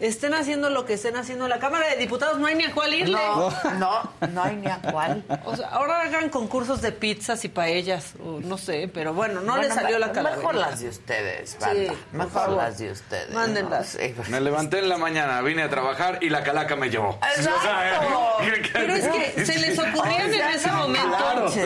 estén 0.00 0.34
haciendo 0.34 0.70
lo 0.70 0.84
que 0.86 0.94
estén 0.94 1.16
haciendo 1.16 1.44
en 1.44 1.50
la 1.50 1.58
Cámara 1.58 1.88
de 1.88 1.96
Diputados, 1.96 2.38
no 2.38 2.46
hay 2.46 2.54
ni 2.54 2.64
a 2.64 2.72
cuál 2.72 2.94
irle. 2.94 3.18
No, 3.18 3.50
no, 3.78 4.12
no 4.32 4.42
hay 4.42 4.56
ni 4.56 4.66
a 4.66 4.80
cuál. 4.80 5.22
O 5.44 5.54
sea, 5.56 5.68
ahora 5.68 6.02
hagan 6.02 6.30
concursos 6.30 6.80
de 6.80 6.92
pizzas 6.92 7.44
y 7.44 7.48
paellas, 7.48 8.14
o 8.24 8.40
no 8.40 8.58
sé, 8.58 8.90
pero 8.92 9.14
bueno, 9.14 9.40
no 9.40 9.52
Bueno, 9.52 9.68
le 9.68 9.74
salió 9.74 9.98
la 9.98 10.12
calaverita. 10.12 10.52
Mejor 10.52 10.54
las 10.54 10.80
de 10.80 10.88
ustedes, 10.88 11.58
banda. 11.60 11.92
Sí, 11.92 11.98
mejor 12.12 12.32
favor. 12.32 12.56
las 12.56 12.78
de 12.78 12.90
ustedes. 12.92 13.30
Mándenlas. 13.30 13.94
No, 13.94 14.00
sí. 14.00 14.14
Me 14.28 14.40
levanté 14.40 14.78
en 14.78 14.88
la 14.88 14.96
mañana, 14.96 15.40
vine 15.42 15.62
a 15.62 15.68
trabajar 15.70 16.18
y 16.22 16.30
la 16.30 16.42
calaca 16.42 16.76
me 16.76 16.88
llevó. 16.88 17.18
Exacto. 17.36 18.38
Pero 18.72 18.94
es 18.94 19.08
que 19.08 19.44
se 19.44 19.58
les 19.58 19.78
ocurrían 19.78 20.32
en 20.32 20.48
ese 20.50 20.70
momento. 20.72 21.16
Claro, 21.16 21.48
sí, 21.50 21.60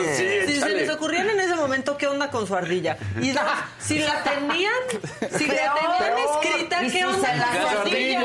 si 0.47 0.59
se 0.59 0.69
les 0.69 0.89
ocurrían 0.89 1.29
en 1.29 1.39
ese 1.39 1.55
momento, 1.55 1.97
¿qué 1.97 2.07
onda 2.07 2.29
con 2.29 2.45
su 2.45 2.55
ardilla? 2.55 2.97
Y 3.21 3.31
dos, 3.31 3.43
si 3.79 3.99
la 3.99 4.23
tenían, 4.23 4.73
si 5.37 5.47
la 5.47 5.73
tenían 5.73 5.97
peor. 5.99 6.19
escrita, 6.43 6.79
¿qué 6.91 7.05
onda 7.05 7.51
Con 7.53 7.71
su 7.71 7.77
ardilla? 7.79 8.24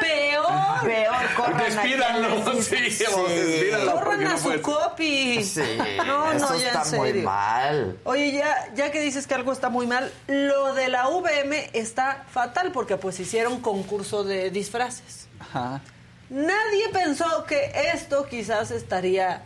Peor. 0.00 0.80
Peor, 0.84 1.34
corran 1.36 1.64
Despídanlo, 1.74 2.52
sí, 2.62 2.76
despídanlo. 2.76 3.92
Corran 3.94 4.26
a 4.26 4.36
su 4.38 4.44
puede- 4.44 4.62
copy. 4.62 5.42
Sí, 5.44 5.62
no, 6.06 6.32
eso 6.32 6.50
no, 6.50 6.56
ya 6.58 6.66
está 6.68 6.78
en 6.80 6.84
serio. 6.86 7.00
muy 7.14 7.22
mal. 7.22 7.98
Oye, 8.04 8.32
ya, 8.32 8.68
ya 8.74 8.90
que 8.90 9.00
dices 9.00 9.26
que 9.26 9.34
algo 9.34 9.52
está 9.52 9.68
muy 9.68 9.86
mal, 9.86 10.12
lo 10.28 10.74
de 10.74 10.88
la 10.88 11.08
VM 11.08 11.70
está 11.72 12.24
fatal 12.30 12.72
porque 12.72 12.96
pues 12.96 13.18
hicieron 13.20 13.60
concurso 13.60 14.22
de 14.24 14.50
disfraces. 14.50 15.28
Ajá. 15.40 15.80
Nadie 16.28 16.88
pensó 16.92 17.44
que 17.44 17.72
esto 17.94 18.26
quizás 18.26 18.70
estaría 18.70 19.42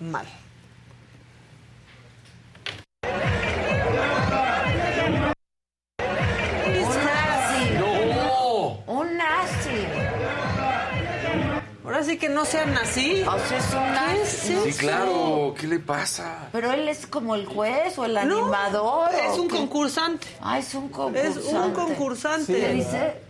mal. 0.00 0.26
Ahora 12.02 12.14
sí 12.14 12.18
que 12.18 12.28
no 12.28 12.44
sean 12.44 12.76
así. 12.78 13.22
O 13.22 13.38
sea, 13.38 13.58
es 13.58 13.74
un 13.74 14.16
¿Qué 14.16 14.22
es 14.22 14.28
Sí, 14.28 14.52
eso? 14.70 14.78
claro, 14.80 15.54
¿qué 15.56 15.68
le 15.68 15.78
pasa? 15.78 16.48
Pero 16.50 16.72
él 16.72 16.88
es 16.88 17.06
como 17.06 17.36
el 17.36 17.46
juez 17.46 17.96
o 17.96 18.04
el 18.06 18.14
No, 18.14 18.20
animador. 18.20 19.10
es 19.14 19.38
¿o 19.38 19.42
un 19.42 19.48
qué? 19.48 19.56
concursante. 19.58 20.26
Ah, 20.40 20.58
es 20.58 20.74
un 20.74 20.86
Es 20.86 20.90
concursante. 20.90 21.54
un 21.56 21.72
concursante. 21.72 22.52
¿Qué 22.60 22.72
dice? 22.72 23.22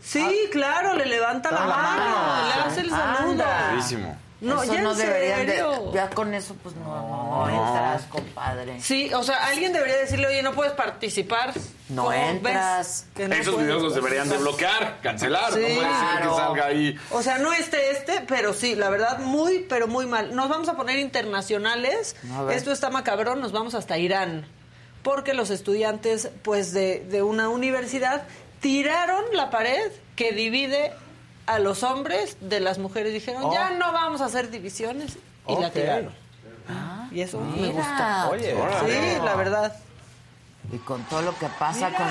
Sí, 0.00 0.48
claro, 0.50 0.96
le 0.96 1.04
levanta 1.04 1.50
la, 1.50 1.60
La 1.60 1.66
mano, 1.66 2.04
mano. 2.16 2.46
le 2.48 2.62
hace 2.62 2.80
el 2.80 2.88
saludo. 2.90 3.30
Anda. 3.32 3.76
No, 4.40 4.62
Eso 4.62 4.72
ya 4.72 4.80
no 4.82 4.94
deberían 4.94 5.46
serio. 5.46 5.70
de. 5.88 5.92
Ya 5.92 6.08
con 6.10 6.32
eso, 6.32 6.54
pues 6.62 6.74
no, 6.76 6.84
no, 6.84 7.46
no 7.46 7.48
entras, 7.50 8.02
compadre. 8.08 8.80
Sí, 8.80 9.12
o 9.12 9.22
sea, 9.22 9.46
alguien 9.48 9.72
debería 9.74 9.96
decirle, 9.98 10.28
oye, 10.28 10.42
no 10.42 10.52
puedes 10.52 10.72
participar. 10.72 11.52
No 11.90 12.04
¿Cómo 12.04 12.14
entras. 12.14 13.06
ves 13.08 13.16
que 13.16 13.28
no 13.28 13.34
Esos 13.34 13.54
puedes 13.54 13.66
videos 13.68 13.82
los 13.82 13.94
deberían 13.94 14.28
de 14.30 14.38
bloquear, 14.38 14.98
cancelar. 15.02 15.52
Sí. 15.52 15.58
no 15.60 15.66
puede 15.66 15.76
ser 15.76 15.80
Claro. 15.90 16.30
que 16.30 16.36
salga 16.36 16.66
ahí. 16.66 16.98
O 17.10 17.22
sea, 17.22 17.36
no 17.38 17.52
este, 17.52 17.90
este, 17.90 18.24
pero 18.28 18.54
sí, 18.54 18.74
la 18.76 18.88
verdad, 18.88 19.18
muy, 19.18 19.66
pero 19.68 19.88
muy 19.88 20.06
mal. 20.06 20.34
Nos 20.34 20.48
vamos 20.48 20.68
a 20.70 20.74
poner 20.74 20.98
internacionales. 20.98 22.16
A. 22.32 22.52
Esto 22.54 22.72
está 22.72 22.88
macabrón, 22.90 23.40
nos 23.40 23.52
vamos 23.52 23.74
hasta 23.74 23.98
Irán. 23.98 24.46
Porque 25.02 25.34
los 25.34 25.50
estudiantes, 25.50 26.30
pues, 26.42 26.72
de, 26.72 27.00
de 27.10 27.22
una 27.22 27.48
universidad 27.50 28.22
tiraron 28.60 29.24
la 29.32 29.50
pared 29.50 29.90
que 30.16 30.32
divide 30.32 30.92
a 31.54 31.58
los 31.58 31.82
hombres 31.82 32.36
de 32.40 32.60
las 32.60 32.78
mujeres. 32.78 33.12
Dijeron, 33.12 33.42
Oh. 33.44 33.52
ya 33.52 33.70
no 33.70 33.92
vamos 33.92 34.20
a 34.20 34.26
hacer 34.26 34.50
divisiones. 34.50 35.16
Y 35.48 35.56
la 35.56 35.70
tiraron. 35.70 36.12
y 37.10 37.20
eso 37.22 37.40
me 37.40 37.56
Mira. 37.56 37.72
gusta. 37.72 38.28
Oye, 38.30 38.54
Sí, 38.86 39.18
la 39.24 39.34
verdad. 39.34 39.76
Y 40.72 40.78
con 40.78 41.02
todo 41.04 41.22
lo 41.22 41.36
que 41.38 41.46
pasa 41.58 41.90
con. 41.92 42.06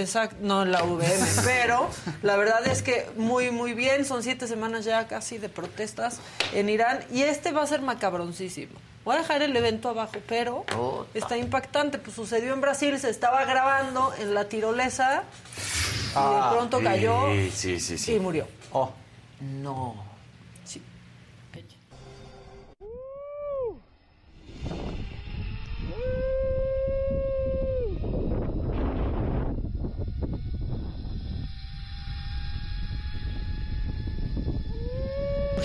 Exacto, 0.00 0.36
no 0.40 0.62
en 0.62 0.72
la 0.72 0.82
VM, 0.82 1.26
pero 1.44 1.88
la 2.22 2.36
verdad 2.36 2.66
es 2.66 2.82
que 2.82 3.06
muy, 3.16 3.50
muy 3.50 3.74
bien, 3.74 4.04
son 4.04 4.22
siete 4.22 4.46
semanas 4.46 4.84
ya 4.84 5.06
casi 5.08 5.38
de 5.38 5.48
protestas 5.48 6.18
en 6.54 6.68
Irán 6.68 7.00
y 7.10 7.22
este 7.22 7.52
va 7.52 7.62
a 7.62 7.66
ser 7.66 7.82
macabroncísimo. 7.82 8.72
Voy 9.04 9.14
a 9.14 9.18
dejar 9.18 9.42
el 9.42 9.54
evento 9.56 9.88
abajo, 9.88 10.14
pero 10.26 10.64
está 11.14 11.36
impactante, 11.36 11.98
pues 11.98 12.16
sucedió 12.16 12.52
en 12.54 12.60
Brasil, 12.60 12.98
se 12.98 13.08
estaba 13.10 13.44
grabando 13.44 14.12
en 14.18 14.34
la 14.34 14.48
tirolesa 14.48 15.22
y 15.22 16.12
Ah, 16.18 16.48
de 16.50 16.56
pronto 16.56 16.80
cayó 16.82 17.26
Sí, 17.32 17.50
sí, 17.54 17.78
sí. 17.80 17.98
sí. 17.98 18.14
y 18.14 18.18
murió. 18.20 18.48
Oh. 18.72 18.90
No. 19.40 20.05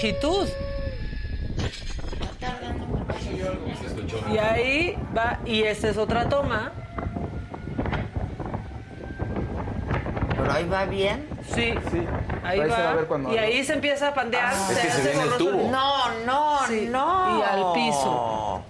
Longitud. 0.02 0.47
Y 4.32 4.38
ahí 4.39 4.97
va, 5.16 5.39
y 5.45 5.62
esta 5.64 5.89
es 5.89 5.97
otra 5.97 6.28
toma. 6.28 6.72
Pero 10.38 10.52
ahí 10.52 10.68
va 10.68 10.86
bien. 10.86 11.28
Sí, 11.54 11.74
Sí. 11.91 12.08
ahí 12.43 12.60
Ahí 12.62 12.62
se 12.62 12.68
va 12.68 12.78
a 12.78 12.86
va. 12.88 12.93
ver 12.95 13.06
cuando- 13.06 13.32
Y 13.34 13.38
ahí 13.38 13.64
se 13.64 13.74
empieza 13.74 14.08
a 14.08 14.14
pandear. 14.16 14.54
es 14.54 14.60
que 14.60 14.74
se 14.74 14.88
hace 14.88 15.10
viene 15.12 15.24
el 15.24 15.38
tubo. 15.38 15.70
No, 15.72 16.10
no, 16.26 16.60
Sí, 16.68 16.88
no. 16.91 17.39
y 17.39 17.41
al 17.43 17.74
piso. 17.74 18.64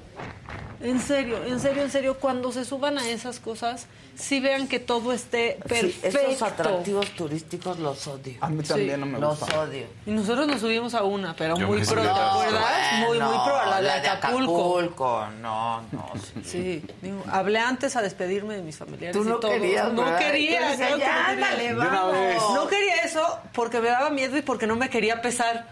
En 0.84 1.00
serio, 1.00 1.38
en 1.46 1.60
serio, 1.60 1.84
en 1.84 1.92
serio, 1.92 2.18
cuando 2.20 2.52
se 2.52 2.66
suban 2.66 2.98
a 2.98 3.08
esas 3.10 3.40
cosas, 3.40 3.86
sí 4.16 4.40
vean 4.40 4.68
que 4.68 4.80
todo 4.80 5.14
esté 5.14 5.58
Sí, 5.62 5.68
perfecto. 5.68 6.08
esos 6.20 6.42
atractivos 6.42 7.08
turísticos 7.12 7.78
los 7.80 8.08
odio. 8.08 8.36
A 8.42 8.50
mí 8.50 8.64
también 8.64 9.00
no 9.00 9.06
me 9.06 9.20
Los 9.20 9.40
gusta. 9.40 9.60
odio. 9.62 9.86
Y 10.06 10.12
nosotros 10.12 10.48
nos 10.48 10.60
subimos 10.62 10.94
a 10.96 11.04
una, 11.04 11.36
pero 11.36 11.56
Yo 11.58 11.68
muy 11.68 11.84
pro, 11.86 12.02
¿te 12.02 12.08
a- 12.08 12.32
acuerdas? 12.32 12.64
muy, 13.00 13.08
muy 13.10 13.20
No, 13.20 13.46
pro, 13.46 13.66
la 13.70 13.82
de 13.82 14.08
Acapulco. 14.10 14.56
Acapulco, 14.76 15.28
No, 15.42 15.82
no. 15.92 16.12
sí. 16.34 16.42
Sí, 16.44 16.86
digo, 17.02 17.24
hablé 17.32 17.60
antes 17.60 17.96
a 17.96 18.02
despedirme 18.02 18.56
de 18.56 18.64
mis 18.64 18.78
familiares. 18.78 19.16
Tú 19.16 19.24
no 19.24 19.38
y 19.38 19.40
todo. 19.40 19.52
querías, 19.52 19.94
No 19.94 20.04
¿verdad? 20.04 20.20
quería, 20.20 20.60
claro 20.60 20.78
que 20.78 20.84
no 20.84 20.98
quería. 20.98 21.26
ándale, 21.28 21.74
vamos. 21.76 22.54
No 22.56 22.68
quería 22.68 22.96
eso 23.04 23.40
porque 23.54 23.80
me 23.80 23.90
daba 23.90 24.10
miedo 24.10 24.36
y 24.38 24.42
porque 24.42 24.66
no 24.68 24.76
me 24.76 24.90
quería 24.90 25.22
pesar. 25.22 25.68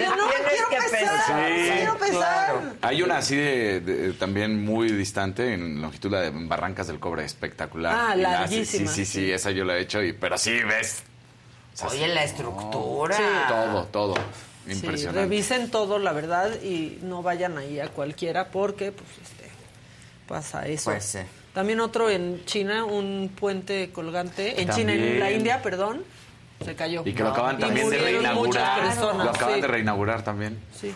Yo 0.00 0.16
no 0.16 0.26
me 0.26 0.34
quiero 0.34 0.68
pesar. 0.70 0.90
pesar. 0.90 1.40
no 1.40 1.74
quiero 1.74 1.98
pesar. 1.98 2.62
Hay 2.82 3.02
una 3.02 3.18
así 3.18 3.36
de, 3.36 3.80
de- 3.80 4.12
también 4.14 4.64
muy 4.64 4.90
distante 4.92 5.52
en 5.54 5.80
longitud 5.82 6.10
la 6.10 6.22
de 6.22 6.30
Barrancas 6.32 6.86
del 6.86 6.98
Cobre, 6.98 7.24
espectacular. 7.24 7.94
Ah, 7.96 8.16
Y 8.16 8.20
la 8.20 8.30
larguísima, 8.40 8.90
Sí, 8.90 9.04
sí, 9.04 9.12
sí, 9.20 9.32
esa 9.32 9.50
yo 9.50 9.64
la 9.64 9.76
he 9.76 9.80
hecho, 9.80 10.02
y, 10.02 10.12
pero 10.12 10.38
sí 10.38 10.52
ves. 10.62 11.02
o 11.74 11.76
sea, 11.76 11.88
Oye, 11.88 12.08
la 12.08 12.24
estructura. 12.24 13.16
Sí. 13.16 13.22
Todo, 13.48 13.84
todo. 13.86 14.14
Sí, 14.66 14.72
Impresionante. 14.72 15.20
revisen 15.22 15.70
todo, 15.70 15.98
la 15.98 16.12
verdad, 16.12 16.50
y 16.62 16.98
no 17.02 17.22
vayan 17.22 17.56
ahí 17.58 17.80
a 17.80 17.88
cualquiera 17.88 18.48
porque, 18.50 18.92
pues, 18.92 19.08
este, 19.22 19.48
pasa 20.26 20.66
eso. 20.66 20.90
Pues 20.90 21.04
sí. 21.04 21.18
También 21.54 21.80
otro 21.80 22.10
en 22.10 22.44
China, 22.44 22.84
un 22.84 23.32
puente 23.34 23.90
colgante. 23.90 24.60
En 24.60 24.68
China, 24.68 24.92
en 24.92 25.18
la 25.18 25.30
India, 25.32 25.62
perdón, 25.62 26.04
se 26.64 26.74
cayó. 26.74 27.02
Y 27.04 27.12
que 27.12 27.22
lo 27.22 27.30
acaban 27.30 27.56
Y 27.56 27.60
también 27.60 27.88
de 27.90 27.98
reinaugurar. 27.98 28.80
personas, 28.82 29.24
Lo 29.24 29.30
acaban 29.30 29.54
sí. 29.56 29.60
de 29.60 29.66
reinaugurar 29.66 30.22
también. 30.22 30.58
Sí. 30.78 30.94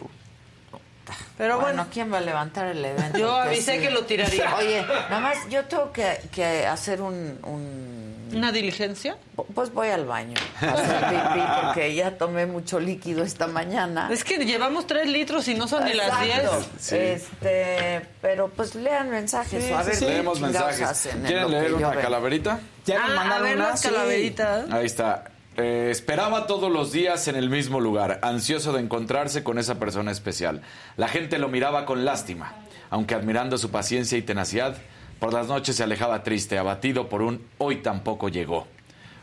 Pero 1.37 1.57
bueno, 1.57 1.79
bueno, 1.79 1.87
¿quién 1.93 2.13
va 2.13 2.19
a 2.19 2.21
levantar 2.21 2.67
el 2.69 2.85
evento? 2.85 3.19
Yo 3.19 3.35
Que 3.43 3.49
avisé 3.49 3.81
que 3.81 3.91
lo 3.91 4.05
tiraría. 4.05 4.55
Oye, 4.59 4.83
nada 5.11 5.21
más 5.21 5.37
yo 5.51 5.65
tengo 5.65 5.91
que, 5.93 6.21
que 6.31 6.65
hacer 6.67 7.03
un, 7.03 7.39
un- 7.43 8.31
¿una 8.35 8.53
diligencia? 8.53 9.17
Pues 9.55 9.73
voy 9.73 9.89
al 9.89 10.07
baño 10.07 10.37
a 10.61 11.63
porque 11.65 11.95
ya 11.95 12.17
tomé 12.17 12.47
mucho 12.47 12.79
líquido 12.79 13.25
esta 13.25 13.47
mañana. 13.47 14.09
Es 14.13 14.23
que 14.25 14.39
llevamos 14.45 14.87
tres 14.87 15.09
litros 15.09 15.49
y 15.49 15.55
no 15.55 15.67
son 15.69 15.85
ni 15.85 15.93
las 15.95 16.21
diez. 16.23 16.43
Sí. 16.79 16.97
Este, 16.97 18.07
pero 18.23 18.49
pues 18.49 18.75
lean 18.75 19.11
mensajes 19.11 19.65
Sí, 19.65 19.73
o 19.73 19.79
a 19.79 19.83
ver 19.83 19.95
sí, 19.95 20.01
sí. 20.01 20.07
qué 20.07 20.13
Leemos 20.13 20.41
mensajes. 20.41 21.09
¿Quieren 21.27 21.51
leer 21.51 21.75
una 21.75 21.91
calaverita? 21.93 22.61
Ya 22.87 23.01
nos 23.01 23.09
Ah, 23.11 23.13
a 23.13 23.17
mandaron 23.17 23.45
ver 23.45 23.57
una, 23.57 23.69
las 23.69 23.81
sí. 23.81 23.89
calaveritas. 23.89 24.71
Ahí 24.71 24.87
está. 24.87 25.25
Eh, 25.57 25.89
esperaba 25.91 26.47
todos 26.47 26.73
los 26.73 26.93
días 26.93 27.29
en 27.29 27.37
el 27.37 27.51
mismo 27.51 27.81
lugar, 27.81 28.21
ansioso 28.23 28.73
de 28.73 28.81
encontrarse 28.81 29.45
con 29.45 29.59
esa 29.59 29.79
persona 29.79 30.11
especial. 30.11 30.63
La 30.97 31.09
gente 31.09 31.39
lo 31.39 31.49
miraba 31.49 31.85
con 31.85 32.05
lástima, 32.05 32.55
aunque 32.91 33.15
admirando 33.15 33.59
su 33.59 33.71
paciencia 33.71 34.17
y 34.17 34.23
tenacidad, 34.23 34.77
por 35.19 35.33
las 35.33 35.49
noches 35.49 35.77
se 35.77 35.83
alejaba 35.83 36.23
triste, 36.23 36.59
abatido 36.59 37.09
por 37.09 37.23
un 37.23 37.43
hoy 37.59 37.77
tampoco 37.77 38.29
llegó. 38.29 38.67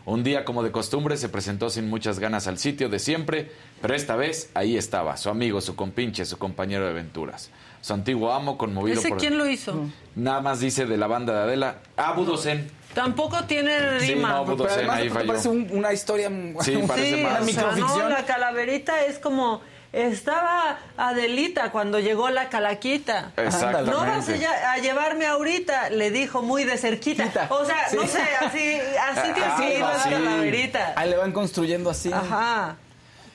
Un 0.05 0.23
día, 0.23 0.45
como 0.45 0.63
de 0.63 0.71
costumbre, 0.71 1.17
se 1.17 1.29
presentó 1.29 1.69
sin 1.69 1.89
muchas 1.89 2.19
ganas 2.19 2.47
al 2.47 2.57
sitio 2.57 2.89
de 2.89 2.99
siempre, 2.99 3.51
pero 3.81 3.93
esta 3.93 4.15
vez 4.15 4.49
ahí 4.53 4.77
estaba, 4.77 5.17
su 5.17 5.29
amigo, 5.29 5.61
su 5.61 5.75
compinche, 5.75 6.25
su 6.25 6.37
compañero 6.37 6.85
de 6.85 6.91
aventuras. 6.91 7.51
Su 7.81 7.93
antiguo 7.93 8.31
amo, 8.33 8.57
conmovido 8.57 8.99
¿Ese 8.99 9.09
por... 9.09 9.17
quién 9.17 9.37
lo 9.37 9.47
hizo? 9.47 9.87
Nada 10.15 10.41
más 10.41 10.59
dice 10.61 10.85
de 10.85 10.97
la 10.97 11.07
banda 11.07 11.33
de 11.33 11.39
Adela. 11.41 11.79
Ah, 11.97 12.13
Budosen. 12.13 12.69
Tampoco 12.93 13.43
tiene 13.45 13.99
Sí, 13.99 14.13
rima. 14.15 14.29
no, 14.33 14.45
Pero 14.57 14.69
además 14.69 14.97
ahí 14.97 15.07
¿te 15.07 15.13
falló. 15.13 15.27
parece 15.27 15.49
un- 15.49 15.67
una 15.71 15.93
historia 15.93 16.29
Sí, 16.61 16.77
parece 16.87 17.15
Sí, 17.17 17.23
más. 17.23 17.41
o 17.41 17.45
sea, 17.45 17.71
no, 17.77 18.09
la 18.09 18.25
calaverita 18.25 19.05
es 19.05 19.19
como 19.19 19.61
estaba 19.93 20.77
Adelita 20.97 21.71
cuando 21.71 21.99
llegó 21.99 22.29
la 22.29 22.49
calaquita. 22.49 23.31
Exactamente. 23.37 23.91
No 23.91 23.99
vas 24.05 24.27
a, 24.29 24.77
llevarme 24.77 25.25
ahorita, 25.25 25.89
le 25.89 26.11
dijo 26.11 26.41
muy 26.41 26.63
de 26.63 26.77
cerquita. 26.77 27.47
O 27.49 27.65
sea, 27.65 27.87
no 27.93 28.05
sé, 28.07 28.21
así, 28.39 28.79
así 29.01 29.31
tiene 29.33 29.49
Ah, 29.49 29.55
que 29.57 29.73
ir 29.75 29.79
la 29.79 30.03
sí. 30.03 30.09
calaverita. 30.09 30.93
Ahí 30.95 31.09
le 31.09 31.17
van 31.17 31.31
construyendo 31.31 31.89
así. 31.89 32.11
Ajá. 32.13 32.75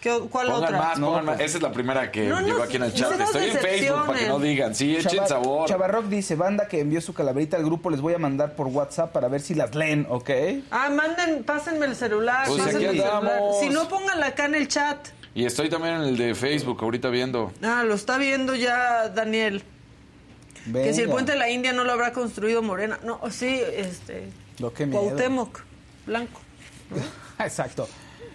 ¿Qué- 0.05 0.21
¿Cuál 0.31 0.49
Pongan 0.49 0.65
otra? 0.65 0.79
más, 0.79 0.99
No, 0.99 1.07
pongan 1.07 1.25
más. 1.25 1.37
pues- 1.37 1.47
Esa 1.49 1.57
es 1.57 1.63
la 1.63 1.73
primera 1.73 2.13
que 2.13 2.25
No 2.29 2.39
llegó 2.43 2.63
aquí 2.63 2.77
en 2.77 2.83
el 2.83 2.93
chat. 2.93 3.19
Estoy 3.19 3.45
en 3.49 3.57
Facebook 3.57 4.07
para 4.07 4.19
que 4.19 4.29
no 4.29 4.39
digan. 4.39 4.75
Sí, 4.75 4.95
echen 4.97 5.27
sabor. 5.27 5.67
Chavarrock 5.67 6.09
dice, 6.09 6.37
banda 6.37 6.69
que 6.69 6.81
envió 6.81 7.01
su 7.01 7.15
calaverita 7.15 7.57
al 7.57 7.65
grupo, 7.65 7.89
les 7.89 8.03
voy 8.03 8.13
a 8.13 8.19
mandar 8.19 8.55
por 8.55 8.67
WhatsApp 8.67 9.13
para 9.13 9.29
ver 9.29 9.41
si 9.41 9.55
las 9.55 9.75
leen, 9.75 10.07
¿ok? 10.11 10.29
Ah, 10.71 10.91
manden, 10.91 11.43
pásenme 11.45 11.87
el 11.87 11.97
celular. 11.97 12.47
Pues 12.47 12.59
pásenme 12.61 12.87
aquí 12.89 12.99
el 12.99 13.03
celular. 13.03 13.41
Si 13.61 13.71
no, 13.71 13.89
pónganla 13.89 14.27
acá 14.27 14.45
en 14.45 14.57
el 14.57 14.69
chat. 14.69 15.09
Y 15.35 15.47
estoy 15.47 15.71
también 15.71 15.95
en 15.95 16.03
el 16.03 16.19
de 16.19 16.35
Facebook 16.35 16.81
ahorita 16.83 17.09
viendo. 17.09 17.51
Ah, 17.63 17.83
lo 17.83 17.95
está 17.95 18.19
viendo 18.19 18.55
ya 18.55 19.09
Daniel. 19.09 19.63
Que 20.71 20.93
si 20.93 21.01
el 21.01 21.09
puente 21.09 21.33
de 21.33 21.39
la 21.39 21.49
India 21.49 21.73
no 21.73 21.83
lo 21.85 21.93
habrá 21.93 22.13
construido 22.13 22.61
Morena. 22.61 22.99
No, 23.05 23.21
sí, 23.31 23.59
este. 23.75 24.29
Lo 24.59 24.71
que. 24.75 24.87
Cuauhtémoc, 24.87 25.61
blanco. 26.05 26.41
Exacto. 27.39 27.89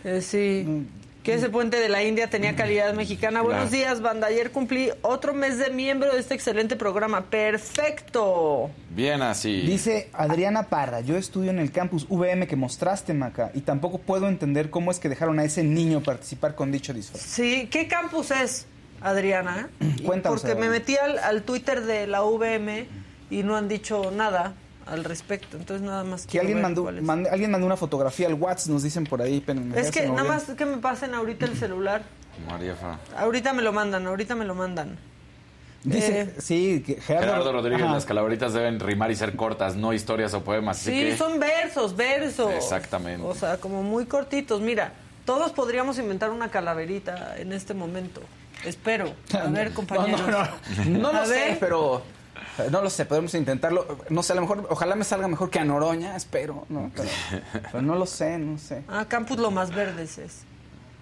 Eh, 0.04 0.22
sí. 0.24 0.88
Que 1.30 1.36
ese 1.36 1.50
puente 1.52 1.80
de 1.80 1.90
la 1.90 2.04
India 2.04 2.28
tenía 2.28 2.56
calidad 2.56 2.92
mexicana. 2.96 3.44
Buenos 3.44 3.70
días, 3.70 4.02
banda. 4.02 4.26
Ayer 4.26 4.50
cumplí 4.50 4.90
otro 5.04 5.36
mes 5.36 5.60
de 5.60 5.70
miembro 5.70 6.12
de 6.12 6.20
este 6.20 6.34
excelente 6.34 6.76
programa. 6.76 7.26
Perfecto. 7.26 8.72
Bien 8.90 9.22
así. 9.22 9.62
Dice 9.62 10.10
Adriana 10.14 10.70
Parra, 10.70 11.02
yo 11.02 11.18
estudio 11.18 11.52
en 11.52 11.60
el 11.60 11.72
campus 11.72 12.08
VM 12.10 12.48
que 12.48 12.56
mostraste, 12.56 13.14
Maca, 13.14 13.52
y 13.54 13.62
tampoco 13.62 14.00
puedo 14.00 14.28
entender 14.28 14.72
cómo 14.72 14.90
es 14.90 14.98
que 14.98 15.08
dejaron 15.08 15.38
a 15.38 15.44
ese 15.44 15.64
niño 15.64 16.02
participar 16.02 16.56
con 16.56 16.72
dicho 16.72 16.96
disfraz. 16.96 17.22
Sí, 17.22 17.68
¿qué 17.70 17.88
campus 17.88 18.32
es, 18.32 18.66
Adriana? 19.00 19.70
Cuéntanos, 20.04 20.42
Porque 20.42 20.60
me 20.60 20.68
metí 20.68 20.98
al, 20.98 21.20
al 21.20 21.44
Twitter 21.44 21.84
de 21.86 22.08
la 22.08 22.24
VM 22.24 22.88
y 23.30 23.44
no 23.44 23.56
han 23.56 23.68
dicho 23.68 24.10
nada 24.10 24.56
al 24.90 25.04
respecto. 25.04 25.58
Entonces 25.58 25.86
nada 25.86 26.04
más 26.04 26.26
Que 26.26 26.40
alguien 26.40 26.58
ver 26.58 26.64
mandó, 26.64 26.84
cuál 26.84 26.98
es. 26.98 27.04
mande- 27.04 27.30
alguien 27.30 27.52
mandó 27.52 27.66
una 27.66 27.78
fotografía 27.78 28.28
al 28.28 28.34
WhatsApp, 28.36 28.70
nos 28.74 28.84
dicen 28.84 29.06
por 29.06 29.22
ahí. 29.22 29.42
pero 29.46 29.62
Es 29.76 29.92
que 29.92 30.08
nada 30.08 30.24
más 30.24 30.44
que 30.46 30.66
me 30.66 30.78
pasen 30.78 31.14
ahorita 31.14 31.46
el 31.46 31.58
celular. 31.58 32.02
María 32.48 32.76
Fa. 32.76 32.98
Ahorita 33.18 33.54
me 33.54 33.62
lo 33.62 33.74
mandan, 33.74 34.08
ahorita 34.08 34.36
me 34.36 34.46
lo 34.46 34.56
mandan. 34.56 34.98
Dice, 35.84 36.22
Eh, 36.22 36.36
sí, 36.40 36.84
que 36.86 36.96
Gerardo, 37.00 37.28
Gerardo 37.28 37.52
Rodríguez, 37.54 37.84
Ajá. 37.84 37.94
las 37.94 38.06
calaveritas 38.06 38.52
deben 38.54 38.80
rimar 38.82 39.12
y 39.12 39.16
ser 39.16 39.36
cortas, 39.38 39.76
no 39.78 39.94
historias 39.94 40.34
o 40.34 40.44
poemas. 40.44 40.78
Sí, 40.78 40.92
que... 40.92 41.16
son 41.18 41.40
versos, 41.40 41.96
versos. 41.96 42.52
Exactamente. 42.54 43.26
O 43.26 43.34
sea, 43.34 43.58
como 43.58 43.82
muy 43.82 44.06
cortitos. 44.06 44.60
Mira, 44.60 44.92
todos 45.24 45.52
podríamos 45.54 45.98
inventar 45.98 46.32
una 46.32 46.50
calaverita 46.52 47.38
en 47.38 47.54
este 47.54 47.74
momento. 47.74 48.22
Espero. 48.66 49.14
A 49.34 49.48
ver, 49.50 49.72
compañeros. 49.72 50.20
No, 50.20 50.28
no, 50.28 50.44
no, 50.86 50.98
no 51.00 51.14
lo 51.14 51.20
A 51.20 51.26
sé, 51.26 51.32
ver. 51.32 51.58
pero 51.62 52.02
no 52.72 52.82
lo 52.82 52.90
sé, 52.90 53.06
podemos 53.06 53.34
intentarlo. 53.34 53.86
No 54.10 54.24
sé, 54.24 54.34
a 54.34 54.36
lo 54.36 54.42
mejor, 54.42 54.68
ojalá 54.70 54.96
me 54.96 55.04
salga 55.04 55.28
mejor 55.28 55.50
que 55.50 55.60
a 55.60 55.66
Noroña, 55.66 56.16
espero, 56.16 56.66
¿no? 56.70 56.92
Pero, 56.96 57.10
pero 57.72 57.82
no 57.82 57.96
lo 57.96 58.06
sé, 58.06 58.38
no 58.38 58.58
sé. 58.58 58.84
Ah, 58.88 59.06
Campus 59.08 59.38
lo 59.38 59.52
más 59.52 59.74
verdes 59.74 60.18
es. 60.18 60.42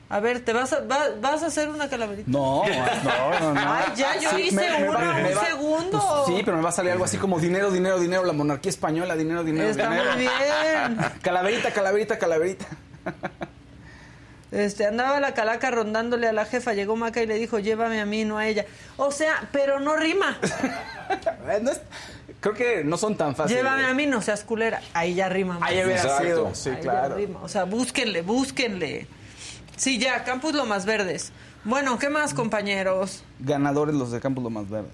A 0.09 0.21
ver, 0.21 0.39
¿te 0.39 0.53
vas 0.53 0.71
a, 0.71 0.79
va- 0.85 1.09
vas 1.19 1.43
a 1.43 1.47
hacer 1.47 1.67
una 1.67 1.89
calaverita? 1.89 2.31
No, 2.31 2.63
no, 2.65 3.39
no, 3.41 3.53
no. 3.55 3.59
Ay, 3.73 3.87
ya, 3.97 4.17
yo 4.17 4.37
hice 4.39 4.85
una, 4.87 5.17
un 5.17 5.45
segundo. 5.45 6.23
pues 6.25 6.37
sí, 6.37 6.41
pero 6.45 6.55
me 6.55 6.63
va 6.63 6.69
a 6.69 6.71
salir 6.71 6.91
algo 6.93 7.03
así 7.03 7.17
como 7.17 7.39
dinero, 7.39 7.71
dinero, 7.71 7.99
dinero, 7.99 8.23
la 8.23 8.31
monarquía 8.31 8.69
española, 8.69 9.17
dinero, 9.17 9.43
dinero, 9.43 9.67
Está 9.69 9.89
dinero. 9.89 10.11
muy 10.13 10.21
bien. 10.21 11.11
Calaverita, 11.21 11.71
calaverita, 11.71 12.17
calaverita. 12.17 12.65
Este, 14.51 14.85
andaba 14.85 15.19
la 15.19 15.33
calaca 15.33 15.71
rondándole 15.71 16.27
a 16.27 16.31
la 16.33 16.45
jefa, 16.45 16.73
llegó 16.73 16.95
Maca 16.95 17.21
y 17.21 17.27
le 17.27 17.35
dijo, 17.35 17.59
llévame 17.59 17.99
a 17.99 18.05
mí, 18.05 18.23
no 18.23 18.37
a 18.37 18.47
ella. 18.47 18.65
O 18.95 19.11
sea, 19.11 19.47
pero 19.51 19.79
no 19.79 19.95
rima. 19.97 20.39
No 21.61 21.71
es- 21.71 21.81
creo 22.41 22.53
que 22.53 22.83
no 22.83 22.97
son 22.97 23.15
tan 23.17 23.35
fáciles. 23.35 23.63
Llévame 23.63 23.85
a 23.85 23.93
mí, 23.93 24.05
no 24.05 24.21
seas 24.21 24.43
culera. 24.43 24.81
Ahí 24.93 25.15
ya 25.15 25.27
rima. 25.29 25.57
más. 25.59 25.69
Ahí 25.69 25.83
hubiera 25.83 26.01
Exacto. 26.01 26.23
sido, 26.23 26.55
sí, 26.55 26.69
Ahí 26.69 26.75
ya 26.77 26.81
claro. 26.81 27.15
rima. 27.15 27.39
O 27.41 27.49
sea, 27.49 27.63
búsquenle, 27.65 28.21
búsquenle. 28.21 29.07
Sí, 29.75 29.97
ya, 29.99 30.23
Campus 30.23 30.53
lo 30.53 30.65
más 30.65 30.85
verdes. 30.85 31.31
Bueno, 31.63 31.97
¿qué 31.99 32.09
más, 32.09 32.33
compañeros? 32.33 33.23
Ganadores 33.39 33.95
los 33.95 34.11
de 34.11 34.19
Campos 34.19 34.43
lo 34.43 34.49
más 34.49 34.69
verde. 34.69 34.89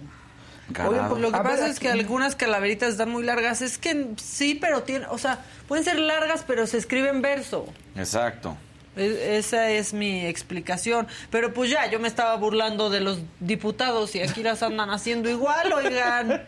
Oye, 0.87 0.99
pues 1.09 1.21
lo 1.21 1.29
que 1.31 1.37
A 1.37 1.41
ver, 1.43 1.51
pasa 1.53 1.67
es 1.67 1.79
que 1.79 1.89
aquí- 1.89 1.99
algunas 1.99 2.35
calaveritas 2.35 2.89
están 2.89 3.09
muy 3.09 3.23
largas. 3.23 3.61
Es 3.61 3.77
que 3.77 4.07
sí, 4.17 4.55
pero 4.55 4.83
tienen, 4.83 5.07
o 5.11 5.17
sea, 5.17 5.39
pueden 5.67 5.83
ser 5.83 5.99
largas, 5.99 6.43
pero 6.47 6.65
se 6.67 6.77
escribe 6.77 7.09
en 7.09 7.21
verso. 7.21 7.67
Exacto. 7.95 8.55
Esa 8.95 9.69
es 9.71 9.93
mi 9.93 10.25
explicación. 10.25 11.07
Pero 11.31 11.53
pues 11.53 11.69
ya, 11.69 11.89
yo 11.89 11.99
me 11.99 12.07
estaba 12.07 12.35
burlando 12.35 12.89
de 12.89 12.99
los 12.99 13.19
diputados 13.39 14.15
y 14.15 14.21
aquí 14.21 14.43
las 14.43 14.61
andan 14.63 14.89
haciendo 14.91 15.29
igual, 15.29 15.73
oigan. 15.73 16.43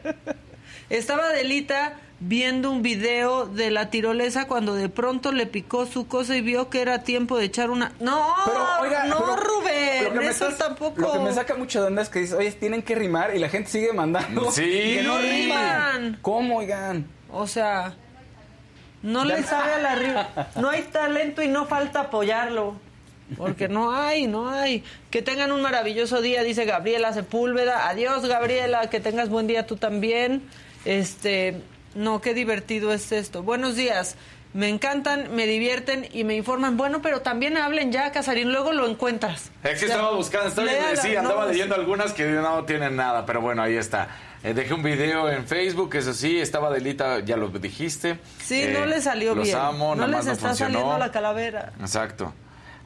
Estaba 0.89 1.29
Delita 1.29 1.99
viendo 2.19 2.71
un 2.71 2.81
video 2.81 3.45
de 3.45 3.71
la 3.71 3.89
tirolesa 3.89 4.47
cuando 4.47 4.73
de 4.75 4.87
pronto 4.87 5.31
le 5.31 5.47
picó 5.47 5.85
su 5.85 6.07
cosa 6.07 6.35
y 6.37 6.41
vio 6.41 6.69
que 6.69 6.81
era 6.81 7.03
tiempo 7.03 7.37
de 7.37 7.45
echar 7.45 7.69
una... 7.71 7.91
No, 7.99 8.33
Pero, 8.45 8.65
oiga, 8.81 9.03
no, 9.05 9.17
pero 9.17 9.35
Rubén, 9.35 10.21
eso 10.21 10.47
estás- 10.47 10.57
tampoco. 10.57 11.01
Lo 11.01 11.11
que 11.13 11.19
me 11.19 11.33
saca 11.33 11.55
mucho 11.55 11.81
de 11.81 11.87
onda 11.87 12.01
es 12.03 12.09
que 12.09 12.19
dice, 12.19 12.35
oye, 12.35 12.51
tienen 12.53 12.83
que 12.83 12.95
rimar 12.95 13.35
y 13.35 13.39
la 13.39 13.49
gente 13.49 13.69
sigue 13.69 13.91
mandando. 13.91 14.49
Sí. 14.51 14.61
que 14.95 15.03
no 15.03 15.17
riman. 15.17 16.19
¿Cómo, 16.21 16.57
oigan? 16.59 17.05
O 17.31 17.47
sea, 17.47 17.95
no 19.05 19.23
le 19.23 19.43
sabe 19.43 19.73
a 19.73 19.79
la 19.79 19.95
rima. 19.95 20.29
No 20.55 20.69
hay 20.69 20.81
talento 20.83 21.41
y 21.41 21.47
no 21.47 21.65
falta 21.65 22.01
apoyarlo. 22.01 22.75
Porque 23.37 23.67
no 23.67 23.95
hay, 23.95 24.27
no 24.27 24.49
hay. 24.49 24.83
Que 25.09 25.21
tengan 25.21 25.51
un 25.51 25.61
maravilloso 25.61 26.21
día, 26.21 26.43
dice 26.43 26.65
Gabriela 26.65 27.11
Sepúlveda. 27.13 27.87
Adiós, 27.87 28.25
Gabriela, 28.25 28.89
que 28.89 28.99
tengas 28.99 29.29
buen 29.29 29.47
día 29.47 29.65
tú 29.65 29.77
también. 29.77 30.43
Este, 30.85 31.61
no, 31.95 32.21
qué 32.21 32.33
divertido 32.33 32.93
es 32.93 33.11
esto. 33.11 33.41
Buenos 33.41 33.75
días. 33.75 34.15
Me 34.53 34.69
encantan, 34.69 35.35
me 35.35 35.47
divierten 35.47 36.07
y 36.13 36.23
me 36.23 36.35
informan. 36.35 36.77
Bueno, 36.77 37.01
pero 37.01 37.21
también 37.21 37.57
hablen 37.57 37.91
ya, 37.91 38.11
Casarín, 38.11 38.51
luego 38.51 38.71
lo 38.73 38.87
encuentras. 38.87 39.51
Es 39.63 39.79
que 39.81 39.87
Ya. 39.87 39.95
estaba 39.95 40.11
buscando, 40.15 40.47
estaba 40.47 40.67
Léala, 40.67 40.95
sí, 41.01 41.15
andaba 41.15 41.45
no, 41.45 41.51
leyendo 41.51 41.75
algunas 41.75 42.13
que 42.13 42.25
no 42.25 42.63
tienen 42.63 42.95
nada, 42.95 43.25
pero 43.25 43.41
bueno, 43.41 43.63
ahí 43.63 43.75
está. 43.75 44.07
Eh, 44.43 44.53
dejé 44.53 44.73
un 44.73 44.83
video 44.83 45.29
en 45.29 45.45
Facebook, 45.47 45.95
eso 45.95 46.13
sí, 46.13 46.39
estaba 46.39 46.69
delita, 46.71 47.19
ya 47.21 47.35
lo 47.37 47.47
dijiste. 47.49 48.19
Sí, 48.43 48.61
Eh, 48.63 48.71
no 48.77 48.85
le 48.85 49.01
salió 49.01 49.33
los 49.33 49.45
bien. 49.45 49.57
amo, 49.57 49.95
no 49.95 50.01
nada 50.01 50.07
les 50.07 50.15
más 50.17 50.25
no 50.27 50.31
está 50.33 50.47
funcionó. 50.49 50.73
saliendo 50.79 50.97
la 50.99 51.11
calavera. 51.11 51.73
Exacto. 51.79 52.33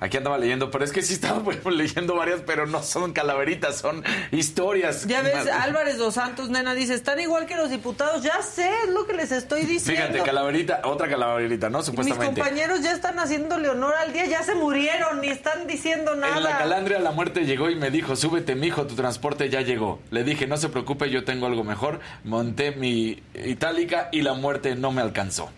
Aquí 0.02 0.18
andaba 0.18 0.38
leyendo, 0.38 0.72
pero 0.72 0.86
es 0.86 0.92
que 0.92 1.02
sí 1.02 1.14
estaba 1.14 1.42
leyendo 1.72 2.16
varias, 2.16 2.42
pero 2.46 2.66
no 2.66 2.82
son 2.84 3.12
calaveritas, 3.12 3.78
son 3.80 4.04
historias. 4.32 5.06
Ya 5.08 5.22
ves, 5.22 5.48
Álvarez 5.48 5.98
dos 5.98 6.14
Santos, 6.14 6.50
nena, 6.50 6.74
dice, 6.74 6.94
están 6.94 7.20
igual 7.20 7.46
que 7.46 7.56
los 7.56 7.70
diputados. 7.70 8.24
Ya 8.24 8.42
sé, 8.42 8.70
es 8.86 8.90
lo 8.92 9.06
que 9.06 9.14
les 9.14 9.32
estoy 9.32 9.66
diciendo. 9.66 10.08
Fíjate, 10.08 10.24
calaverita, 10.24 10.82
otra 10.86 11.10
calaverita, 11.10 11.70
¿no? 11.70 11.80
Mis 11.80 11.88
Supuestamente. 11.88 12.40
compañeros 12.42 12.82
ya 12.82 12.92
están 12.94 13.20
haciéndole 13.20 13.70
honor 13.70 13.94
al 13.96 14.14
día, 14.14 14.26
ya 14.26 14.44
se 14.44 14.56
murieron, 14.56 15.22
ni 15.22 15.28
están 15.28 15.68
diciendo 15.68 16.16
nada. 16.16 16.38
En 16.38 16.44
la 16.44 16.58
calandria 16.58 17.00
la 17.00 17.12
muerte 17.12 17.46
llegó 17.46 17.70
y 17.70 17.76
me 17.76 17.92
dijo, 17.92 18.16
súbete 18.16 18.56
mijo, 18.56 18.88
tu 18.88 18.96
transporte 18.96 19.50
ya 19.50 19.62
llegó. 19.62 20.00
Le 20.12 20.24
dije, 20.24 20.48
no 20.48 20.58
se 20.58 20.70
preocupe, 20.70 21.10
yo 21.10 21.26
tengo 21.26 21.46
algo 21.46 21.64
mejor. 21.64 22.00
Monté 22.24 22.72
mi 22.72 23.22
itálica 23.46 24.10
y 24.12 24.22
la 24.22 24.34
muerte 24.34 24.76
no 24.76 24.92
me 24.92 25.02
alcanzó. 25.02 25.50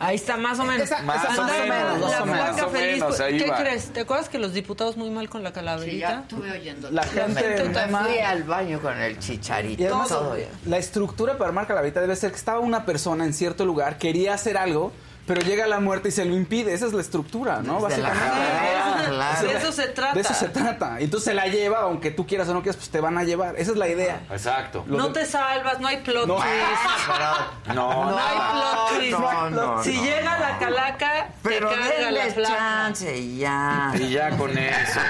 Ahí 0.00 0.16
está, 0.16 0.36
más 0.36 0.58
o 0.60 0.64
menos. 0.64 0.82
Esa- 0.82 1.02
Más 1.02 1.24
esa- 1.24 1.32
o 1.32 1.36
la 1.36 1.42
más 1.42 1.52
o 1.52 1.66
menos. 1.66 2.12
flaca 2.12 2.24
Más 2.52 2.62
o 2.62 2.68
feliz. 2.70 2.92
menos, 3.02 3.16
¿Qué 3.16 3.50
va. 3.50 3.56
crees? 3.58 3.92
¿Te 3.92 4.00
acuerdas 4.00 4.28
que 4.28 4.38
los 4.38 4.52
diputados 4.54 4.96
muy 4.96 5.10
mal 5.10 5.28
con 5.28 5.42
la 5.42 5.52
calaverita? 5.52 5.90
Sí, 5.92 5.98
ya 6.00 6.20
estuve 6.20 6.50
oyendo. 6.52 6.90
La 6.90 7.02
gente- 7.02 7.58
Yo 7.58 7.64
me 7.88 7.88
fui 8.04 8.18
al 8.18 8.42
baño 8.44 8.80
con 8.80 8.96
el 8.96 9.18
chicharito. 9.18 9.82
Y 9.82 9.86
además, 9.86 10.08
todo. 10.08 10.36
la 10.66 10.78
estructura 10.78 11.36
para 11.36 11.48
armar 11.48 11.66
calaverita 11.66 12.00
debe 12.00 12.14
ser 12.16 12.30
que 12.30 12.36
estaba 12.36 12.60
una 12.60 12.84
persona 12.84 13.24
en 13.24 13.32
cierto 13.32 13.64
lugar, 13.64 13.98
quería 13.98 14.34
hacer 14.34 14.56
algo, 14.56 14.92
pero 15.28 15.42
llega 15.42 15.66
la 15.68 15.78
muerte 15.78 16.08
y 16.08 16.12
se 16.12 16.24
lo 16.24 16.34
impide. 16.34 16.74
Esa 16.74 16.86
es 16.86 16.92
la 16.92 17.00
estructura, 17.02 17.60
¿no? 17.62 17.74
Desde 17.86 18.02
Básicamente. 18.02 19.08
claro. 19.10 19.48
De 19.48 19.56
eso 19.58 19.72
se 19.72 19.86
trata. 19.88 20.14
De 20.14 20.20
eso 20.22 20.34
se 20.34 20.48
trata. 20.48 21.00
Y 21.00 21.04
Entonces 21.04 21.24
se 21.26 21.34
la 21.34 21.46
lleva, 21.46 21.80
aunque 21.82 22.10
tú 22.10 22.26
quieras 22.26 22.48
o 22.48 22.54
no 22.54 22.62
quieras, 22.62 22.76
pues 22.76 22.88
te 22.90 23.00
van 23.00 23.16
a 23.18 23.22
llevar. 23.24 23.54
Esa 23.56 23.70
es 23.72 23.76
la 23.76 23.86
idea. 23.88 24.20
Exacto. 24.30 24.84
No 24.88 25.12
te 25.12 25.24
salvas, 25.26 25.78
no 25.78 25.86
hay 25.86 25.98
plot 25.98 26.26
No. 26.26 26.34
twist. 26.36 27.74
No, 27.74 28.10
No 28.10 28.18
hay 28.18 28.36
plot 28.52 28.98
twist. 28.98 29.18
no, 29.20 29.50
no, 29.50 29.82
si 29.84 29.96
no, 29.96 30.02
llega 30.02 30.34
no. 30.38 30.40
la 30.40 30.58
calaca, 30.58 31.28
Pero 31.42 31.68
te 31.68 31.74
carga 31.76 32.10
la 32.10 32.24
flaca. 32.26 32.56
chance 32.56 33.16
y 33.18 33.38
ya. 33.38 33.92
Y 33.98 34.08
ya 34.10 34.30
con 34.36 34.56
eso. 34.56 35.00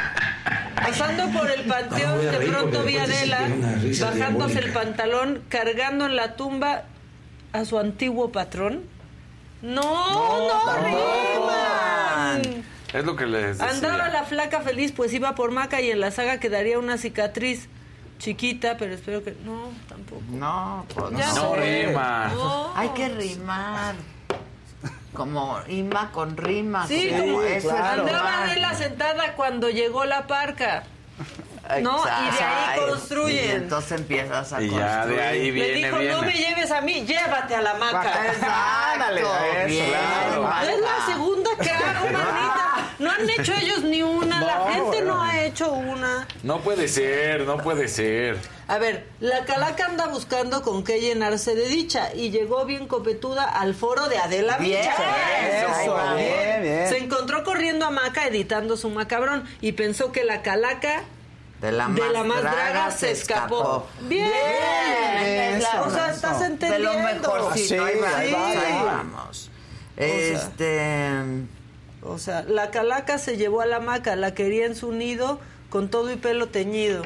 Pasando 0.74 1.26
por 1.38 1.50
el 1.50 1.62
panteón, 1.64 2.20
de 2.20 2.38
pronto 2.48 2.82
vi 2.82 2.96
a 2.98 3.04
Adela 3.04 3.40
bajándose 4.00 4.58
el 4.58 4.72
pantalón, 4.72 5.42
cargando 5.48 6.06
en 6.06 6.16
la 6.16 6.34
tumba 6.36 6.82
a 7.52 7.64
su 7.64 7.78
antiguo 7.78 8.30
patrón. 8.32 8.82
No, 9.62 9.82
no, 10.48 10.76
riman. 10.84 12.64
Es 12.92 13.04
lo 13.04 13.16
que 13.16 13.26
les 13.26 13.58
decía. 13.58 13.70
Andaba 13.72 14.08
la 14.08 14.24
flaca 14.24 14.60
feliz, 14.60 14.92
pues 14.92 15.12
iba 15.12 15.34
por 15.34 15.50
Maca 15.50 15.80
y 15.80 15.90
en 15.90 16.00
la 16.00 16.10
saga 16.10 16.40
quedaría 16.40 16.78
una 16.78 16.96
cicatriz 16.96 17.68
chiquita, 18.18 18.76
pero 18.78 18.94
espero 18.94 19.22
que 19.22 19.36
no, 19.44 19.70
tampoco. 19.88 20.22
No, 20.30 20.86
pues 20.94 21.10
Ya 21.16 21.32
No 21.34 21.54
sé. 21.54 21.86
rima. 21.86 22.28
No. 22.34 22.72
Hay 22.76 22.88
que 22.90 23.08
rimar. 23.08 23.94
Como 25.12 25.58
rima 25.60 26.10
con 26.12 26.36
rima. 26.36 26.86
Sí, 26.86 27.08
como 27.10 27.22
como 27.22 27.42
eso 27.42 27.68
es 27.68 27.74
andaba 27.74 28.06
rimar. 28.08 28.50
Adela 28.50 28.74
sentada 28.74 29.34
cuando 29.34 29.68
llegó 29.70 30.04
la 30.04 30.26
parca. 30.26 30.84
No, 31.82 32.02
y 32.02 32.36
de 32.36 32.42
ahí 32.44 32.80
construyen. 32.88 33.44
Y 33.44 33.48
entonces 33.50 33.92
empiezas 34.00 34.52
a 34.52 34.62
Y 34.62 34.68
construir. 34.68 34.88
ya 34.88 35.06
de 35.06 35.22
ahí 35.22 35.44
Le 35.46 35.50
viene, 35.72 35.72
dijo, 36.00 36.16
no 36.16 36.22
me 36.22 36.32
lleves 36.32 36.70
a 36.70 36.80
mí, 36.80 37.04
llévate 37.06 37.54
a 37.54 37.60
la 37.60 37.74
maca. 37.74 38.26
Exacto. 38.26 39.30
Bien, 39.66 39.90
claro. 39.90 40.50
Es 40.62 40.80
la 40.80 41.06
segunda 41.06 41.50
que 41.60 41.70
hago, 41.70 42.04
manita. 42.12 42.64
No 42.98 43.10
han 43.10 43.30
hecho 43.30 43.52
ellos 43.54 43.82
ni 43.84 44.02
una, 44.02 44.40
la 44.40 44.72
gente 44.72 45.02
no 45.02 45.22
ha 45.22 45.40
hecho 45.44 45.70
una. 45.72 46.26
No 46.42 46.58
puede 46.60 46.88
ser, 46.88 47.42
no 47.42 47.58
puede 47.58 47.86
ser. 47.88 48.38
A 48.66 48.78
ver, 48.78 49.06
la 49.20 49.44
calaca 49.44 49.86
anda 49.86 50.08
buscando 50.08 50.62
con 50.62 50.84
qué 50.84 51.00
llenarse 51.00 51.54
de 51.54 51.68
dicha 51.68 52.12
y 52.14 52.30
llegó 52.30 52.64
bien 52.64 52.86
copetuda 52.88 53.44
al 53.44 53.74
foro 53.74 54.08
de 54.08 54.18
Adela 54.18 54.58
Bien, 54.58 54.80
Micha. 54.80 55.82
eso, 55.82 56.16
bien, 56.16 56.62
bien. 56.62 56.88
Se 56.88 56.98
encontró 56.98 57.44
corriendo 57.44 57.86
a 57.86 57.90
Maca 57.90 58.26
editando 58.26 58.76
su 58.76 58.90
macabrón 58.90 59.44
y 59.60 59.72
pensó 59.72 60.12
que 60.12 60.24
la 60.24 60.42
calaca 60.42 61.02
De 61.60 61.72
la 61.72 61.88
de 61.88 62.00
más, 62.00 62.12
la 62.12 62.24
más 62.24 62.40
draga, 62.40 62.56
draga 62.56 62.90
se 62.92 63.10
escapó. 63.10 63.86
Bien, 64.02 64.30
Bien, 65.18 65.62
o 65.84 65.90
sea, 65.90 66.10
estás 66.12 66.38
De 66.40 66.46
entendiendo. 66.46 66.92
lo 66.92 66.98
mejorcito, 67.00 67.50
ahí, 67.50 67.66
sí, 67.66 67.74
ahí 67.74 68.00
va, 68.00 68.16
ahí 68.18 68.34
ahí 68.34 68.74
va. 68.84 68.84
vamos. 68.84 69.50
Este... 69.96 71.10
O 72.02 72.18
sea, 72.18 72.42
la 72.42 72.70
calaca 72.70 73.18
se 73.18 73.36
llevó 73.36 73.60
a 73.60 73.66
la 73.66 73.80
maca, 73.80 74.14
la 74.14 74.32
quería 74.34 74.66
en 74.66 74.76
su 74.76 74.92
nido 74.92 75.40
con 75.68 75.88
todo 75.88 76.12
y 76.12 76.16
pelo 76.16 76.48
teñido. 76.48 77.02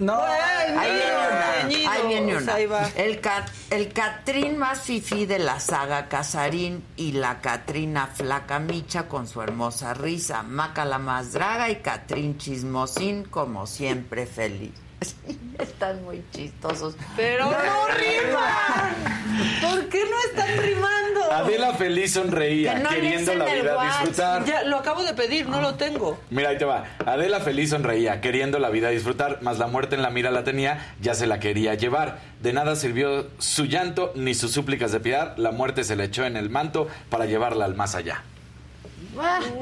No. 0.00 0.20
Ahí 0.20 0.90
viene 0.92 1.12
una. 1.12 1.92
Ahí 1.92 2.06
viene 2.08 2.36
una. 2.36 2.54
ahí 2.54 2.66
va. 2.66 2.88
El, 2.96 3.20
Ca- 3.20 3.46
el 3.70 3.92
Catrín 3.92 4.56
más 4.58 4.80
fifí 4.80 5.26
de 5.26 5.38
la 5.38 5.60
saga 5.60 6.08
Casarín 6.08 6.82
y 6.96 7.12
la 7.12 7.40
Catrina 7.40 8.06
flaca 8.06 8.58
micha 8.58 9.08
con 9.08 9.28
su 9.28 9.40
hermosa 9.42 9.94
risa. 9.94 10.42
Maca 10.42 10.84
la 10.84 10.98
más 10.98 11.32
draga 11.32 11.70
y 11.70 11.76
Catrín 11.76 12.38
chismosín 12.38 13.24
como 13.24 13.66
siempre 13.66 14.26
feliz. 14.26 14.72
Están 15.58 16.02
muy 16.04 16.24
chistosos. 16.32 16.94
Pero 17.16 17.44
no 17.46 17.52
riman. 17.88 18.94
¿Por 19.60 19.88
qué 19.88 20.02
no 20.10 20.16
están 20.30 20.56
rimando? 20.62 20.99
Adela 21.30 21.74
feliz 21.74 22.12
sonreía, 22.14 22.74
Que 22.74 22.80
no 22.80 22.88
queriendo 22.90 23.34
la 23.34 23.52
el 23.52 23.62
vida 23.62 23.84
disfrutar. 23.84 24.44
Ya 24.44 24.64
lo 24.64 24.78
acabo 24.78 25.04
de 25.04 25.14
pedir, 25.14 25.48
no 25.48 25.60
lo 25.60 25.74
tengo. 25.76 26.18
Mira, 26.30 26.48
ahí 26.50 26.58
te 26.58 26.64
va. 26.64 26.84
Adela 27.06 27.40
feliz 27.40 27.70
sonreía, 27.70 28.20
queriendo 28.20 28.58
la 28.58 28.68
vida 28.70 28.88
disfrutar, 28.88 29.38
mas 29.40 29.58
la 29.58 29.68
muerte 29.68 29.94
en 29.94 30.02
la 30.02 30.10
mira 30.10 30.30
la 30.30 30.42
tenía, 30.42 30.94
ya 31.00 31.14
se 31.14 31.26
la 31.28 31.38
quería 31.38 31.74
llevar. 31.74 32.18
De 32.42 32.52
nada 32.52 32.74
sirvió 32.74 33.28
su 33.38 33.66
llanto 33.66 34.12
ni 34.16 34.34
sus 34.34 34.50
súplicas 34.52 34.90
de 34.92 34.98
piedad, 35.00 35.36
la 35.36 35.52
muerte 35.52 35.84
se 35.84 35.94
le 35.94 36.04
echó 36.04 36.24
en 36.24 36.36
el 36.36 36.50
manto 36.50 36.88
para 37.10 37.26
llevarla 37.26 37.64
al 37.64 37.74
más 37.76 37.94
allá. 37.94 38.22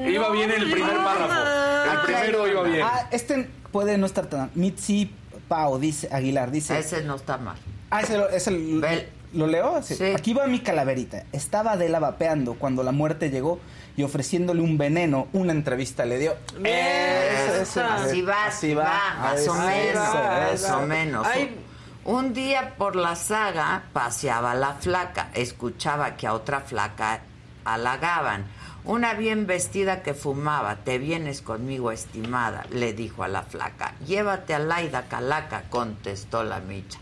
Iba 0.07 0.31
bien 0.31 0.51
el 0.51 0.71
primer 0.71 0.97
párrafo. 0.97 1.93
El 1.93 1.99
primero 2.01 2.49
iba 2.49 2.63
bien. 2.63 2.83
Ah, 2.83 3.09
este 3.11 3.49
puede 3.73 3.99
no 3.99 4.07
estar 4.07 4.27
tan. 4.27 4.51
Mitzi 4.55 5.11
Pao, 5.49 5.79
dice 5.79 6.09
Aguilar, 6.13 6.51
dice. 6.51 6.79
Ese 6.79 7.03
no 7.03 7.17
está 7.17 7.39
mal. 7.39 7.57
Ah, 7.91 8.01
ese 8.03 8.51
lo- 8.51 8.81
Vel. 8.81 9.09
¿Lo 9.33 9.47
leo. 9.47 9.83
Sí. 9.83 9.95
Sí. 9.95 10.13
Aquí 10.17 10.35
va 10.35 10.47
mi 10.47 10.61
calaverita. 10.61 11.25
Estaba 11.33 11.73
Adela 11.73 11.99
vapeando 11.99 12.55
cuando 12.55 12.83
la 12.83 12.93
muerte 12.93 13.31
llegó 13.31 13.61
y 13.97 14.03
ofreciéndole 14.03 14.61
un 14.63 14.79
veneno, 14.79 15.29
una 15.33 15.53
entrevista 15.53 16.05
le 16.05 16.19
dio. 16.19 16.37
Eso, 16.65 17.63
eso, 17.63 17.85
Así 17.85 18.23
va, 18.23 18.47
así 18.47 18.67
así 18.69 18.75
va, 18.75 18.85
va. 18.85 19.21
más 19.21 19.49
o 19.49 19.53
Así 19.53 19.67
menos, 19.67 20.15
más 20.63 20.71
o 20.71 20.87
menos. 20.87 21.27
Ay. 21.27 21.57
Un 22.05 22.33
día 22.33 22.75
por 22.79 22.97
la 22.97 23.17
saga 23.17 23.83
paseaba 23.93 24.55
la 24.55 24.75
flaca, 24.75 25.31
escuchaba 25.35 26.17
que 26.17 26.27
a 26.27 26.33
otra 26.33 26.61
flaca 26.61 27.21
halagaban. 27.65 28.47
Una 28.85 29.13
bien 29.13 29.47
vestida 29.47 30.03
que 30.03 30.15
fumaba, 30.15 30.77
te 30.77 30.99
vienes 30.99 31.43
conmigo, 31.43 31.91
estimada, 31.93 32.65
le 32.71 32.95
dijo 32.95 33.25
a 33.25 33.29
la 33.29 33.43
flaca. 33.43 33.93
Llévate 34.07 34.55
a 34.55 34.59
Laida 34.59 35.09
Calaca, 35.09 35.65
contestó 35.69 36.43
la 36.45 36.61
micha. 36.61 36.99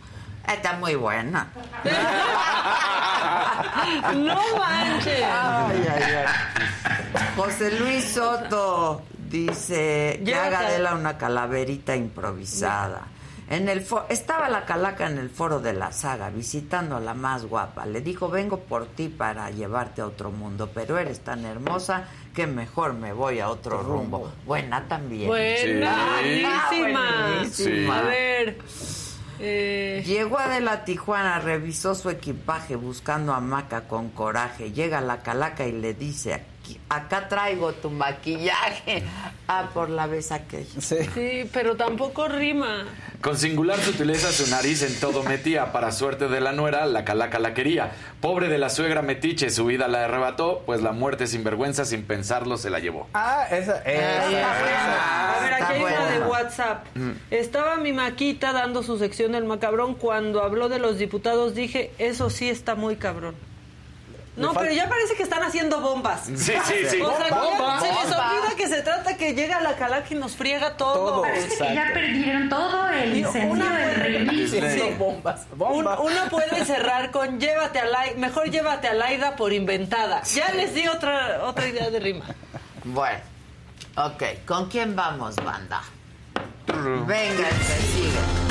Está 0.46 0.74
muy 0.74 0.94
buena. 0.94 1.48
No 4.14 4.34
manches. 4.58 5.22
Ay, 5.22 5.86
ay, 5.92 6.02
ay. 6.02 6.26
José 7.36 7.78
Luis 7.78 8.04
Soto 8.04 9.02
dice 9.28 10.20
que 10.24 10.34
haga 10.34 10.62
de 10.68 10.76
él 10.76 10.86
una 10.92 11.16
calaverita 11.18 11.94
improvisada. 11.96 13.02
En 13.48 13.68
el 13.68 13.86
fo- 13.86 14.06
estaba 14.08 14.48
la 14.48 14.64
calaca 14.64 15.06
en 15.06 15.18
el 15.18 15.30
foro 15.30 15.60
de 15.60 15.72
la 15.72 15.92
saga 15.92 16.30
visitando 16.30 16.96
a 16.96 17.00
la 17.00 17.14
más 17.14 17.44
guapa. 17.44 17.86
Le 17.86 18.00
dijo, 18.00 18.28
vengo 18.28 18.58
por 18.58 18.86
ti 18.86 19.08
para 19.08 19.50
llevarte 19.50 20.02
a 20.02 20.06
otro 20.06 20.32
mundo, 20.32 20.68
pero 20.74 20.98
eres 20.98 21.20
tan 21.20 21.44
hermosa 21.44 22.04
que 22.34 22.46
mejor 22.48 22.94
me 22.94 23.12
voy 23.12 23.38
a 23.38 23.48
otro 23.48 23.82
rumbo. 23.82 24.32
Buena 24.44 24.88
también. 24.88 25.28
Buena, 25.28 26.18
Sí. 26.20 26.80
buenísima. 26.80 27.26
Buenísima. 27.36 27.98
A 27.98 28.02
ver. 28.02 28.58
Eh, 29.40 30.02
Llegó 30.06 30.38
Adela 30.38 30.84
Tijuana, 30.84 31.38
revisó 31.40 31.94
su 31.94 32.10
equipaje 32.10 32.76
buscando 32.76 33.34
a 33.34 33.40
Maca 33.40 33.82
con 33.88 34.10
coraje. 34.10 34.72
Llega 34.72 35.00
la 35.00 35.22
calaca 35.22 35.66
y 35.66 35.72
le 35.72 35.94
dice, 35.94 36.34
"Aquí- 36.34 36.44
acá 36.88 37.28
traigo 37.28 37.72
tu 37.72 37.90
maquillaje. 37.90 39.04
Ah, 39.48 39.70
por 39.72 39.90
la 39.90 40.08
vez 40.08 40.32
aquella. 40.32 40.80
Sí. 40.80 40.96
sí, 41.14 41.48
pero 41.52 41.76
tampoco 41.76 42.26
rima. 42.26 42.84
Con 43.20 43.38
singular 43.38 43.78
sutileza 43.78 44.32
su 44.32 44.50
nariz 44.50 44.82
en 44.82 44.98
todo 44.98 45.22
metía, 45.22 45.70
para 45.70 45.92
suerte 45.92 46.26
de 46.26 46.40
la 46.40 46.50
nuera, 46.50 46.84
la 46.86 47.04
calaca 47.04 47.38
la 47.38 47.54
quería. 47.54 47.92
Pobre 48.20 48.48
de 48.48 48.58
la 48.58 48.70
suegra 48.70 49.02
metiche, 49.02 49.50
su 49.50 49.66
vida 49.66 49.86
la 49.86 50.04
arrebató, 50.06 50.64
pues 50.66 50.82
la 50.82 50.90
muerte 50.90 51.28
sin 51.28 51.44
vergüenza, 51.44 51.84
sin 51.84 52.02
pensarlo, 52.02 52.56
se 52.56 52.70
la 52.70 52.80
llevó. 52.80 53.06
Ah, 53.14 53.46
esa, 53.48 53.78
esa, 53.82 54.30
esa. 54.30 55.36
A 55.36 55.40
ver, 55.40 55.54
aquí 55.54 55.72
hay 55.74 55.82
una 55.82 56.10
de 56.10 56.20
WhatsApp. 56.22 56.86
Estaba 57.30 57.76
mi 57.76 57.92
maquita 57.92 58.52
dando 58.52 58.82
su 58.82 58.98
sección 58.98 59.30
del 59.30 59.44
macabrón. 59.44 59.94
Cuando 59.94 60.42
habló 60.42 60.68
de 60.68 60.80
los 60.80 60.98
diputados 60.98 61.54
dije, 61.54 61.92
eso 61.98 62.30
sí 62.30 62.48
está 62.48 62.74
muy 62.74 62.96
cabrón. 62.96 63.36
No, 64.36 64.52
pero 64.52 64.70
ya 64.72 64.88
parece 64.88 65.14
que 65.14 65.22
están 65.22 65.42
haciendo 65.42 65.80
bombas. 65.80 66.24
Sí, 66.26 66.34
sí, 66.36 66.54
sí. 66.90 67.00
O 67.02 67.16
sea, 67.16 67.28
ya 67.30 67.34
Bomba. 67.36 67.80
se 67.80 67.86
les 67.88 68.04
olvida 68.04 68.56
que 68.56 68.68
se 68.68 68.82
trata 68.82 69.16
que 69.16 69.32
llega 69.34 69.60
la 69.60 69.76
calaca 69.76 70.06
y 70.10 70.14
nos 70.14 70.36
friega 70.36 70.76
todo. 70.76 70.94
Todo. 70.94 71.22
Parece 71.22 71.56
que 71.56 71.74
ya 71.74 71.90
perdieron 71.94 72.48
todo 72.48 72.88
el 72.90 73.26
una 73.48 73.76
del. 73.78 74.48
Sí, 74.48 74.94
bombas. 74.98 75.46
Un- 75.52 75.58
Bomba. 75.58 75.98
uno 76.00 76.28
puede 76.30 76.64
cerrar 76.64 77.10
con 77.10 77.40
llévate 77.40 77.78
a 77.78 77.84
Laida, 77.86 78.16
mejor 78.18 78.50
llévate 78.50 78.88
a 78.88 78.94
Laida 78.94 79.36
por 79.36 79.52
inventada. 79.52 80.22
Ya 80.24 80.50
les 80.52 80.74
di 80.74 80.86
otra 80.86 81.42
otra 81.44 81.66
idea 81.68 81.88
de 81.90 82.00
rima. 82.00 82.24
Bueno, 82.84 83.20
Ok, 83.98 84.22
¿con 84.46 84.68
quién 84.68 84.94
vamos, 84.94 85.36
banda? 85.36 85.82
Venga, 86.66 87.48
sigue. 87.94 88.45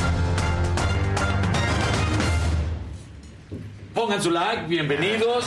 Pongan 3.95 4.21
su 4.21 4.29
like, 4.29 4.67
bienvenidos. 4.67 5.45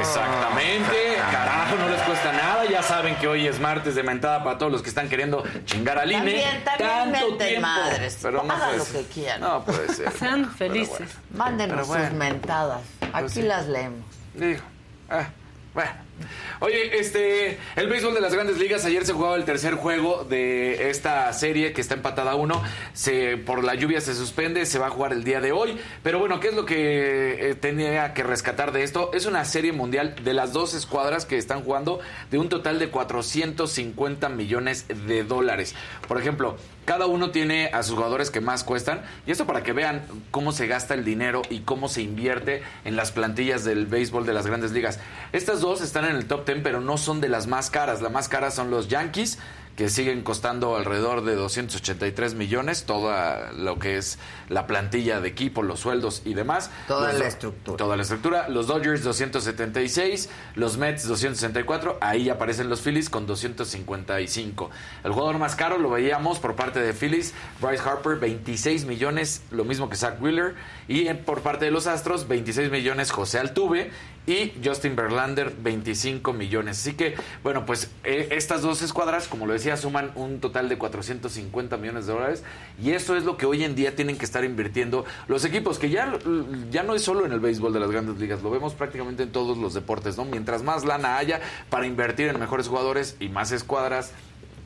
Exactamente. 0.00 1.16
Carajo, 1.30 1.76
no 1.76 1.88
les 1.88 2.02
cuesta 2.02 2.32
nada. 2.32 2.64
Ya 2.68 2.82
saben 2.82 3.14
que 3.16 3.28
hoy 3.28 3.46
es 3.46 3.60
martes 3.60 3.94
de 3.94 4.02
mentada 4.02 4.42
para 4.42 4.58
todos 4.58 4.72
los 4.72 4.82
que 4.82 4.88
están 4.88 5.08
queriendo 5.08 5.44
chingar 5.66 5.96
al 5.98 6.10
INE. 6.10 6.18
También, 6.18 6.64
también 6.64 7.12
Tanto 7.12 7.36
tiempo. 7.36 7.60
madres. 7.60 8.18
Pero 8.20 8.42
no 8.42 8.52
Hagan 8.52 8.76
lo 8.78 8.84
que 8.84 9.04
quieran. 9.04 9.40
No 9.40 9.64
puede 9.64 9.88
ser. 9.94 10.10
Sean 10.18 10.50
felices. 10.50 11.10
Mándenos 11.32 11.86
bueno. 11.86 12.08
sus 12.08 12.14
mentadas. 12.14 12.80
Aquí 13.00 13.10
Pues 13.20 13.32
sí. 13.34 13.42
las 13.42 13.68
leemos. 13.68 14.04
Digo, 14.34 14.62
ah, 15.08 15.28
bueno. 15.72 15.90
Oye, 16.60 16.98
este, 16.98 17.58
el 17.76 17.88
béisbol 17.88 18.14
de 18.14 18.20
las 18.20 18.34
grandes 18.34 18.58
ligas, 18.58 18.84
ayer 18.84 19.04
se 19.06 19.12
jugaba 19.12 19.36
el 19.36 19.44
tercer 19.44 19.74
juego 19.74 20.24
de 20.24 20.90
esta 20.90 21.32
serie 21.32 21.72
que 21.72 21.80
está 21.80 21.94
empatada 21.94 22.32
a 22.32 22.34
uno. 22.34 22.62
Se, 22.92 23.36
por 23.36 23.64
la 23.64 23.74
lluvia 23.74 24.00
se 24.00 24.14
suspende, 24.14 24.66
se 24.66 24.78
va 24.78 24.88
a 24.88 24.90
jugar 24.90 25.12
el 25.12 25.24
día 25.24 25.40
de 25.40 25.52
hoy. 25.52 25.78
Pero 26.02 26.18
bueno, 26.18 26.40
¿qué 26.40 26.48
es 26.48 26.54
lo 26.54 26.66
que 26.66 27.50
eh, 27.50 27.54
tenía 27.54 28.14
que 28.14 28.22
rescatar 28.22 28.72
de 28.72 28.82
esto? 28.82 29.10
Es 29.14 29.26
una 29.26 29.44
serie 29.44 29.72
mundial 29.72 30.16
de 30.22 30.34
las 30.34 30.52
dos 30.52 30.74
escuadras 30.74 31.26
que 31.26 31.38
están 31.38 31.62
jugando 31.62 32.00
de 32.30 32.38
un 32.38 32.48
total 32.48 32.78
de 32.78 32.88
450 32.88 34.28
millones 34.28 34.86
de 35.06 35.24
dólares. 35.24 35.74
Por 36.06 36.20
ejemplo, 36.20 36.56
cada 36.84 37.06
uno 37.06 37.30
tiene 37.30 37.70
a 37.72 37.82
sus 37.82 37.94
jugadores 37.94 38.30
que 38.30 38.40
más 38.40 38.64
cuestan. 38.64 39.02
Y 39.26 39.30
esto 39.30 39.46
para 39.46 39.62
que 39.62 39.72
vean 39.72 40.02
cómo 40.30 40.52
se 40.52 40.66
gasta 40.66 40.94
el 40.94 41.04
dinero 41.04 41.42
y 41.50 41.60
cómo 41.60 41.88
se 41.88 42.02
invierte 42.02 42.62
en 42.84 42.96
las 42.96 43.12
plantillas 43.12 43.64
del 43.64 43.86
béisbol 43.86 44.26
de 44.26 44.32
las 44.32 44.46
grandes 44.46 44.72
ligas. 44.72 44.98
Estas 45.32 45.60
dos 45.60 45.80
están 45.82 46.04
en 46.04 46.16
el 46.16 46.26
top 46.26 46.46
10, 46.46 46.60
pero 46.62 46.80
no 46.80 46.98
son 46.98 47.20
de 47.20 47.28
las 47.28 47.46
más 47.46 47.70
caras. 47.70 48.02
La 48.02 48.08
más 48.08 48.28
cara 48.28 48.50
son 48.50 48.70
los 48.70 48.88
Yankees, 48.88 49.38
que 49.76 49.88
siguen 49.88 50.22
costando 50.22 50.76
alrededor 50.76 51.24
de 51.24 51.34
283 51.34 52.34
millones, 52.34 52.84
toda 52.84 53.52
lo 53.52 53.78
que 53.78 53.96
es 53.96 54.18
la 54.48 54.66
plantilla 54.66 55.20
de 55.20 55.28
equipo, 55.28 55.62
los 55.62 55.80
sueldos 55.80 56.22
y 56.24 56.34
demás. 56.34 56.70
Toda 56.86 57.12
Los 57.12 57.20
la 57.20 57.26
estructura. 57.26 57.76
Toda 57.76 57.96
la 57.96 58.02
estructura. 58.02 58.48
Los 58.48 58.66
Dodgers 58.66 59.02
276, 59.02 60.28
los 60.54 60.76
Mets 60.76 61.06
264, 61.06 61.98
ahí 62.00 62.28
aparecen 62.28 62.68
los 62.68 62.82
Phillies 62.82 63.08
con 63.08 63.26
255. 63.26 64.70
El 65.04 65.12
jugador 65.12 65.38
más 65.38 65.56
caro 65.56 65.78
lo 65.78 65.90
veíamos 65.90 66.40
por 66.40 66.56
parte 66.56 66.80
de 66.80 66.92
Phillies, 66.92 67.32
Bryce 67.60 67.82
Harper 67.82 68.16
26 68.18 68.84
millones, 68.84 69.42
lo 69.50 69.64
mismo 69.64 69.88
que 69.88 69.96
Zach 69.96 70.20
Wheeler, 70.20 70.54
y 70.88 71.12
por 71.14 71.40
parte 71.40 71.64
de 71.64 71.70
los 71.70 71.86
Astros 71.86 72.28
26 72.28 72.70
millones 72.70 73.10
José 73.10 73.38
Altuve 73.38 73.90
y 74.30 74.52
Justin 74.64 74.94
Verlander 74.94 75.52
25 75.60 76.32
millones. 76.32 76.78
Así 76.78 76.94
que, 76.94 77.16
bueno, 77.42 77.66
pues 77.66 77.90
eh, 78.04 78.28
estas 78.30 78.62
dos 78.62 78.80
escuadras, 78.80 79.26
como 79.26 79.46
lo 79.46 79.52
decía, 79.52 79.76
suman 79.76 80.12
un 80.14 80.38
total 80.38 80.68
de 80.68 80.78
450 80.78 81.76
millones 81.76 82.06
de 82.06 82.12
dólares 82.12 82.44
y 82.80 82.92
eso 82.92 83.16
es 83.16 83.24
lo 83.24 83.36
que 83.36 83.46
hoy 83.46 83.64
en 83.64 83.74
día 83.74 83.96
tienen 83.96 84.16
que 84.16 84.24
estar 84.24 84.44
invirtiendo 84.44 85.04
los 85.26 85.44
equipos, 85.44 85.80
que 85.80 85.90
ya, 85.90 86.16
ya 86.70 86.84
no 86.84 86.94
es 86.94 87.02
solo 87.02 87.26
en 87.26 87.32
el 87.32 87.40
béisbol 87.40 87.72
de 87.72 87.80
las 87.80 87.90
grandes 87.90 88.18
ligas, 88.18 88.42
lo 88.42 88.50
vemos 88.50 88.74
prácticamente 88.74 89.24
en 89.24 89.32
todos 89.32 89.58
los 89.58 89.74
deportes, 89.74 90.16
¿no? 90.16 90.24
Mientras 90.24 90.62
más 90.62 90.84
lana 90.84 91.18
haya 91.18 91.40
para 91.68 91.86
invertir 91.86 92.28
en 92.28 92.38
mejores 92.38 92.68
jugadores 92.68 93.16
y 93.18 93.28
más 93.28 93.50
escuadras 93.50 94.12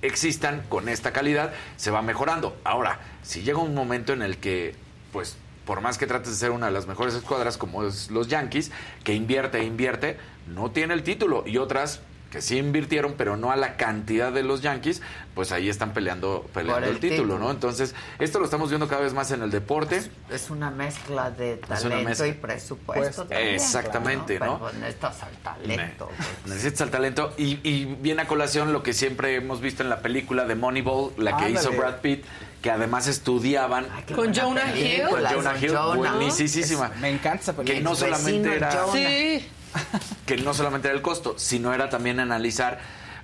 existan 0.03 0.63
con 0.69 0.91
esta 0.91 1.13
calidad, 1.13 1.55
se 1.77 1.91
va 1.91 2.03
mejorando. 2.03 2.55
Ahora, 2.65 3.01
si 3.23 3.43
llega 3.43 3.59
un 3.59 3.75
momento 3.75 4.13
en 4.13 4.21
el 4.21 4.37
que, 4.37 4.75
pues, 5.13 5.39
por 5.65 5.81
más 5.81 5.99
que 5.99 6.07
trates 6.07 6.31
de 6.31 6.37
ser 6.37 6.51
una 6.51 6.67
de 6.67 6.73
las 6.73 6.87
mejores 6.87 7.15
escuadras 7.15 7.57
como 7.57 7.85
es 7.85 8.11
los 8.11 8.29
Yankees, 8.29 8.71
que 9.03 9.15
invierte 9.15 9.59
e 9.59 9.65
invierte, 9.65 10.19
no 10.47 10.71
tiene 10.71 10.95
el 10.95 11.03
título. 11.03 11.45
Y 11.47 11.59
otras 11.59 12.01
que 12.35 12.43
sí 12.43 12.59
invirtieron, 12.59 13.15
pero 13.17 13.37
no 13.37 13.53
a 13.53 13.57
la 13.57 13.77
cantidad 13.77 14.33
de 14.33 14.43
los 14.43 14.61
Yankees, 14.61 15.03
pues 15.37 15.53
ahí 15.53 15.69
están 15.69 15.93
peleando, 15.93 16.45
peleando 16.53 16.89
el, 16.89 16.95
el 16.95 17.01
título, 17.01 17.23
título. 17.23 17.39
¿no? 17.39 17.51
Entonces, 17.53 17.95
esto 18.19 18.41
lo 18.41 18.47
estamos 18.47 18.71
viendo 18.71 18.89
cada 18.89 19.03
vez 19.03 19.15
más 19.15 19.31
en 19.31 19.43
el 19.43 19.53
deporte. 19.53 20.03
Es 20.29 20.51
una 20.51 20.73
mezcla 20.73 21.31
de 21.31 21.59
talento 21.59 22.03
mezcla. 22.03 22.27
y 22.27 22.33
presupuesto. 22.33 23.25
Pues, 23.25 23.29
también, 23.29 23.55
exactamente, 23.55 24.37
claro, 24.39 24.59
¿no? 24.59 24.67
Pero 24.67 24.79
necesitas 24.81 25.23
al 25.23 25.37
talento. 25.37 26.11
pues. 26.17 26.29
Necesitas 26.57 26.81
el 26.81 26.91
talento. 26.91 27.35
Y, 27.39 27.61
y 27.63 27.85
viene 28.01 28.23
a 28.23 28.27
colación 28.27 28.73
lo 28.73 28.83
que 28.83 28.95
siempre 28.95 29.37
hemos 29.37 29.61
visto 29.61 29.85
en 29.85 29.89
la 29.89 30.01
película 30.01 30.45
de 30.45 30.57
Moneyball, 30.57 31.13
la 31.17 31.37
que 31.37 31.51
hizo 31.51 31.71
Brad 31.71 32.01
Pitt, 32.01 32.25
que 32.65 32.71
además 32.71 33.07
estudiaban 33.09 33.87
Con 34.17 34.33
Jonah 34.35 34.75
Hill. 34.75 35.03
con 35.11 35.23
Jonah 35.23 35.55
Hill, 35.61 35.77
Jonah. 35.77 36.13
buenísima. 36.15 36.91
Me 36.99 37.11
encanta 37.11 37.43
esa 37.43 37.53
película. 37.53 37.77
Que 37.79 37.85
no 37.85 37.95
solamente 37.95 38.57
era 38.57 38.71
Jonah. 38.73 38.93
Sí. 38.95 39.49
que 40.27 40.37
no 40.39 40.55
solamente 40.55 40.89
era 40.89 40.97
el 40.97 41.03
costo, 41.03 41.35
sino 41.37 41.75
era 41.75 41.91
también 41.91 42.21
analizar 42.21 42.79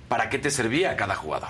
para 0.07 0.29
qué 0.29 0.37
te 0.37 0.51
servía 0.51 0.95
cada 0.95 1.15
jugador. 1.15 1.49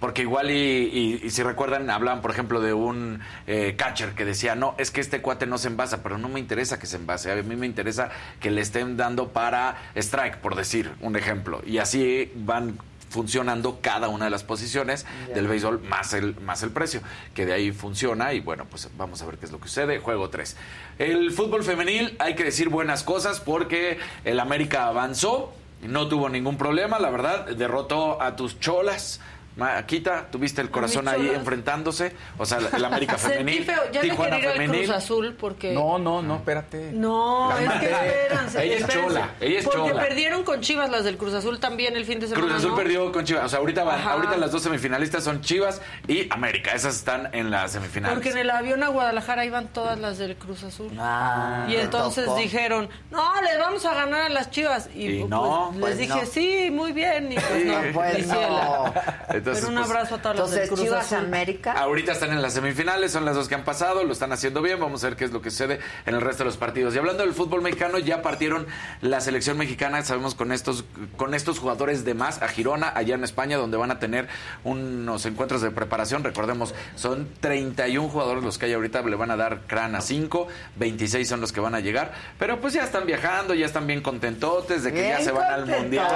Porque 0.00 0.22
igual 0.22 0.50
y, 0.50 0.54
y- 0.54 1.20
y 1.26 1.30
si 1.30 1.44
recuerdan, 1.44 1.88
hablaban 1.90 2.22
por 2.22 2.32
ejemplo 2.32 2.60
de 2.60 2.72
un 2.72 3.20
eh, 3.46 3.76
catcher 3.78 4.14
que 4.16 4.24
decía, 4.24 4.56
no, 4.56 4.74
es 4.76 4.90
que 4.90 5.00
este 5.00 5.20
cuate 5.22 5.46
no 5.46 5.58
se 5.58 5.68
envasa, 5.68 6.02
pero 6.02 6.18
no 6.18 6.28
me 6.28 6.40
interesa 6.40 6.80
que 6.80 6.86
se 6.86 6.96
envase, 6.96 7.30
a 7.30 7.36
mí 7.36 7.54
me 7.54 7.66
interesa 7.66 8.08
que 8.40 8.50
le 8.50 8.62
estén 8.62 8.96
dando 8.96 9.28
para 9.28 9.76
strike, 9.94 10.38
por 10.38 10.56
decir 10.56 10.90
un 11.02 11.14
ejemplo. 11.14 11.62
Y 11.64 11.78
así 11.78 12.32
van 12.34 12.78
funcionando 13.08 13.78
cada 13.80 14.08
una 14.08 14.26
de 14.26 14.30
las 14.30 14.44
posiciones 14.44 15.06
Ya. 15.28 15.34
del 15.34 15.48
béisbol 15.48 15.80
más 15.80 16.12
el, 16.14 16.34
más 16.40 16.62
el 16.62 16.70
precio, 16.70 17.00
que 17.34 17.46
de 17.46 17.52
ahí 17.52 17.72
funciona 17.72 18.32
y 18.34 18.40
bueno, 18.40 18.66
pues 18.70 18.88
vamos 18.96 19.22
a 19.22 19.26
ver 19.26 19.38
qué 19.38 19.46
es 19.46 19.52
lo 19.52 19.58
que 19.60 19.68
sucede. 19.68 19.98
Juego 19.98 20.28
3. 20.30 20.56
El 20.98 21.30
fútbol 21.32 21.64
femenil, 21.64 22.16
hay 22.18 22.34
que 22.34 22.44
decir 22.44 22.68
buenas 22.68 23.02
cosas 23.02 23.40
porque 23.40 23.98
el 24.24 24.40
América 24.40 24.86
avanzó, 24.86 25.52
no 25.82 26.08
tuvo 26.08 26.28
ningún 26.28 26.58
problema, 26.58 26.98
la 26.98 27.10
verdad, 27.10 27.46
derrotó 27.46 28.20
a 28.20 28.36
tus 28.36 28.58
cholas. 28.60 29.20
Maquita, 29.58 30.26
tuviste 30.30 30.60
el 30.62 30.70
corazón 30.70 31.08
ahí 31.08 31.28
enfrentándose, 31.34 32.12
o 32.38 32.46
sea, 32.46 32.58
el 32.74 32.84
América 32.84 33.18
femenil, 33.18 33.64
feo. 33.64 33.82
Ya 33.92 34.02
me 34.02 34.08
Tijuana 34.08 34.36
quería 34.36 34.44
ir 34.44 34.46
al 34.48 34.56
femenil. 34.66 34.84
Cruz 34.86 34.96
Azul 34.96 35.36
porque... 35.38 35.72
No, 35.72 35.98
no, 35.98 36.22
no, 36.22 36.36
espérate. 36.36 36.92
No, 36.92 37.50
La 37.50 37.60
es 37.60 37.66
madre. 37.66 37.88
que 37.88 37.94
espérense. 37.94 38.64
Ella 38.64 38.76
es 38.76 38.86
chola, 38.88 39.30
ella 39.40 39.58
es 39.58 39.64
Porque 39.64 39.90
chola. 39.90 40.02
perdieron 40.02 40.42
con 40.44 40.60
Chivas 40.60 40.90
las 40.90 41.04
del 41.04 41.16
Cruz 41.16 41.34
Azul 41.34 41.58
también 41.60 41.96
el 41.96 42.04
fin 42.04 42.20
de 42.20 42.28
semana. 42.28 42.46
Cruz 42.46 42.58
Azul 42.58 42.70
¿no? 42.70 42.76
perdió 42.76 43.12
con 43.12 43.24
Chivas. 43.24 43.44
O 43.44 43.48
sea, 43.48 43.58
ahorita, 43.58 43.84
van- 43.84 44.00
ahorita 44.06 44.36
las 44.36 44.52
dos 44.52 44.62
semifinalistas 44.62 45.24
son 45.24 45.40
Chivas 45.40 45.80
y 46.06 46.32
América. 46.32 46.72
Esas 46.72 46.94
están 46.96 47.28
en 47.34 47.50
las 47.50 47.72
semifinales. 47.72 48.14
Porque 48.14 48.30
en 48.30 48.38
el 48.38 48.50
avión 48.50 48.82
a 48.82 48.88
Guadalajara 48.88 49.44
iban 49.44 49.66
todas 49.68 49.98
las 49.98 50.18
del 50.18 50.36
Cruz 50.36 50.62
Azul. 50.62 50.90
Ah, 50.98 51.66
y 51.68 51.74
entonces 51.76 52.24
tocó. 52.26 52.38
dijeron, 52.38 52.88
no, 53.10 53.42
les 53.42 53.58
vamos 53.58 53.84
a 53.84 53.94
ganar 53.94 54.22
a 54.22 54.28
las 54.28 54.50
Chivas. 54.50 54.88
Y, 54.94 55.06
Y 55.08 55.18
pues, 55.20 55.30
no, 55.30 55.70
les 55.72 55.80
pues 55.80 55.98
dije, 55.98 56.20
no. 56.20 56.26
sí, 56.26 56.70
muy 56.70 56.92
bien. 56.92 57.32
Y 57.32 57.36
pues 57.36 57.64
no, 57.66 57.74
Pues 57.92 58.26
no. 58.28 58.94
ciela. 59.54 59.58
Entonces, 59.58 59.64
Pero 59.64 59.68
un 59.68 59.86
pues, 59.86 59.90
abrazo 59.90 60.14
a 60.14 60.22
todas 60.22 60.38
las 60.38 60.50
del 60.50 60.68
Cruz 60.68 60.80
Chivas 60.80 61.12
Azul. 61.12 61.26
América. 61.26 61.72
Ahorita 61.72 62.12
están 62.12 62.32
en 62.32 62.42
las 62.42 62.52
semifinales, 62.54 63.12
son 63.12 63.24
las 63.24 63.34
dos 63.34 63.48
que 63.48 63.54
han 63.54 63.64
pasado, 63.64 64.04
lo 64.04 64.12
están 64.12 64.32
haciendo 64.32 64.62
bien, 64.62 64.80
vamos 64.80 65.04
a 65.04 65.08
ver 65.08 65.16
qué 65.16 65.24
es 65.24 65.32
lo 65.32 65.42
que 65.42 65.50
sucede 65.50 65.80
en 66.06 66.14
el 66.14 66.20
resto 66.20 66.44
de 66.44 66.46
los 66.46 66.56
partidos. 66.56 66.94
Y 66.94 66.98
hablando 66.98 67.22
del 67.24 67.34
fútbol 67.34 67.62
mexicano, 67.62 67.98
ya 67.98 68.22
partieron 68.22 68.66
la 69.00 69.20
selección 69.20 69.58
mexicana, 69.58 70.02
sabemos 70.02 70.34
con 70.34 70.52
estos 70.52 70.84
con 71.16 71.34
estos 71.34 71.58
jugadores 71.58 72.04
de 72.04 72.14
más 72.14 72.42
a 72.42 72.48
Girona, 72.48 72.92
allá 72.94 73.14
en 73.14 73.24
España, 73.24 73.56
donde 73.56 73.76
van 73.76 73.90
a 73.90 73.98
tener 73.98 74.28
unos 74.64 75.26
encuentros 75.26 75.62
de 75.62 75.70
preparación, 75.70 76.24
recordemos, 76.24 76.74
son 76.96 77.28
31 77.40 78.08
jugadores 78.08 78.44
los 78.44 78.58
que 78.58 78.66
hay 78.66 78.74
ahorita, 78.74 79.02
le 79.02 79.16
van 79.16 79.30
a 79.30 79.36
dar 79.36 79.62
crán 79.66 79.94
a 79.94 80.00
5, 80.00 80.48
26 80.76 81.28
son 81.28 81.40
los 81.40 81.52
que 81.52 81.60
van 81.60 81.74
a 81.74 81.80
llegar, 81.80 82.12
pero 82.38 82.60
pues 82.60 82.74
ya 82.74 82.84
están 82.84 83.06
viajando, 83.06 83.54
ya 83.54 83.66
están 83.66 83.86
bien 83.86 84.02
contentotes 84.02 84.84
de 84.84 84.92
que 84.92 85.08
ya 85.08 85.20
se 85.20 85.32
van 85.32 85.52
al 85.52 85.66
mundial. 85.66 86.08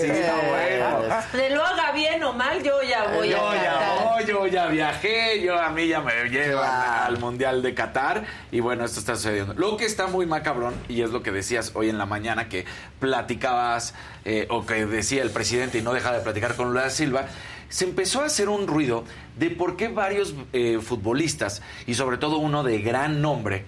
Sí, 0.00 0.08
bueno. 0.08 1.54
Lo 1.54 1.64
haga 1.64 1.92
bien 1.92 2.22
o 2.22 2.32
mal, 2.32 2.62
yo 2.62 2.77
ya 2.82 3.04
voy 3.14 3.28
yo 3.30 3.48
a 3.48 3.54
ya 3.56 4.14
voy, 4.14 4.24
yo 4.26 4.46
ya 4.46 4.66
viajé, 4.66 5.40
yo 5.42 5.58
a 5.60 5.70
mí 5.70 5.88
ya 5.88 6.00
me 6.00 6.12
llevan 6.28 6.58
Claro. 6.64 7.04
al 7.06 7.18
Mundial 7.18 7.62
de 7.62 7.74
Qatar 7.74 8.24
y 8.52 8.60
bueno, 8.60 8.84
esto 8.84 9.00
está 9.00 9.16
sucediendo. 9.16 9.54
Lo 9.54 9.76
que 9.76 9.84
está 9.84 10.06
muy 10.06 10.26
macabrón 10.26 10.74
y 10.88 11.02
es 11.02 11.10
lo 11.10 11.22
que 11.22 11.30
decías 11.32 11.72
hoy 11.74 11.88
en 11.88 11.98
la 11.98 12.06
mañana 12.06 12.48
que 12.48 12.64
platicabas 13.00 13.94
eh, 14.24 14.46
o 14.50 14.66
que 14.66 14.86
decía 14.86 15.22
el 15.22 15.30
presidente 15.30 15.78
y 15.78 15.82
no 15.82 15.92
deja 15.92 16.12
de 16.12 16.20
platicar 16.20 16.54
con 16.56 16.68
Lula 16.68 16.90
Silva, 16.90 17.26
se 17.68 17.84
empezó 17.84 18.22
a 18.22 18.26
hacer 18.26 18.48
un 18.48 18.66
ruido 18.66 19.04
de 19.36 19.50
por 19.50 19.76
qué 19.76 19.88
varios 19.88 20.34
eh, 20.52 20.78
futbolistas 20.82 21.62
y 21.86 21.94
sobre 21.94 22.18
todo 22.18 22.38
uno 22.38 22.62
de 22.62 22.78
gran 22.80 23.20
nombre 23.22 23.64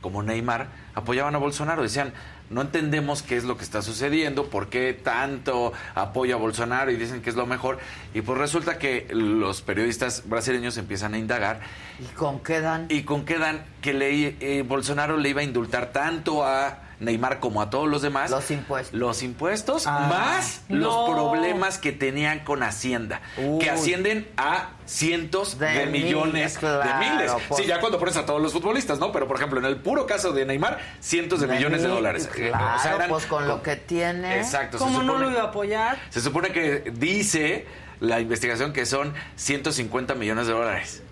como 0.00 0.22
Neymar 0.22 0.68
apoyaban 0.94 1.34
a 1.34 1.38
Bolsonaro, 1.38 1.82
decían 1.82 2.12
no 2.50 2.62
entendemos 2.62 3.22
qué 3.22 3.36
es 3.36 3.44
lo 3.44 3.56
que 3.56 3.64
está 3.64 3.82
sucediendo, 3.82 4.48
por 4.48 4.68
qué 4.68 4.92
tanto 4.92 5.72
apoyo 5.94 6.36
a 6.36 6.38
Bolsonaro 6.38 6.90
y 6.90 6.96
dicen 6.96 7.22
que 7.22 7.30
es 7.30 7.36
lo 7.36 7.46
mejor. 7.46 7.78
Y 8.12 8.20
pues 8.20 8.38
resulta 8.38 8.78
que 8.78 9.06
los 9.10 9.62
periodistas 9.62 10.28
brasileños 10.28 10.76
empiezan 10.76 11.14
a 11.14 11.18
indagar. 11.18 11.60
¿Y 11.98 12.14
con 12.14 12.40
qué 12.40 12.60
dan? 12.60 12.86
Y 12.88 13.02
con 13.02 13.24
qué 13.24 13.38
dan 13.38 13.64
que 13.80 13.94
le, 13.94 14.36
eh, 14.40 14.62
Bolsonaro 14.62 15.16
le 15.16 15.30
iba 15.30 15.40
a 15.40 15.44
indultar 15.44 15.92
tanto 15.92 16.44
a 16.44 16.83
Neymar 17.00 17.40
como 17.40 17.60
a 17.62 17.70
todos 17.70 17.88
los 17.88 18.02
demás. 18.02 18.30
Los 18.30 18.50
impuestos. 18.50 18.98
Los 18.98 19.22
impuestos 19.22 19.86
Ah. 19.86 20.06
más 20.08 20.62
No. 20.68 20.78
los 20.78 21.10
problemas 21.10 21.78
que 21.78 21.92
tenían 21.92 22.40
con 22.40 22.62
Hacienda, 22.62 23.20
Uy. 23.36 23.58
que 23.58 23.70
ascienden 23.70 24.28
a 24.36 24.70
cientos 24.86 25.58
de, 25.58 25.66
De 25.66 25.86
millones 25.86 26.58
claro, 26.58 26.78
de 26.80 26.94
miles. 27.10 27.32
por- 27.48 27.58
Sí, 27.58 27.66
ya 27.66 27.80
cuando 27.80 27.98
pones 27.98 28.16
a 28.16 28.26
todos 28.26 28.40
los 28.40 28.52
futbolistas, 28.52 28.98
¿no? 28.98 29.12
Pero 29.12 29.26
por 29.26 29.36
ejemplo, 29.36 29.58
en 29.58 29.64
el 29.66 29.76
puro 29.76 30.06
caso 30.06 30.32
de 30.32 30.44
Neymar, 30.46 30.78
cientos 31.00 31.40
de, 31.40 31.46
millones 31.46 31.82
de 31.82 31.88
dólares. 31.88 32.28
Claro, 32.32 32.76
O 32.76 32.78
sea, 32.82 32.94
eran- 32.96 33.08
pues 33.08 33.26
con 33.26 33.48
lo 33.48 33.62
que 33.62 33.76
tiene. 33.76 34.38
Exacto. 34.38 34.78
se 34.78 34.84
¿Cómo 34.84 35.02
no 35.02 35.12
supone- 35.14 35.24
lo 35.26 35.30
iba 35.32 35.40
a 35.42 35.46
apoyar? 35.46 35.98
se 36.10 36.20
supone 36.20 36.50
que 36.52 36.92
dice 36.94 37.66
la 38.00 38.20
investigación 38.20 38.72
que 38.72 38.86
son 38.86 39.14
150 39.36 40.14
millones 40.14 40.46
de 40.46 40.52
dólares. 40.52 41.02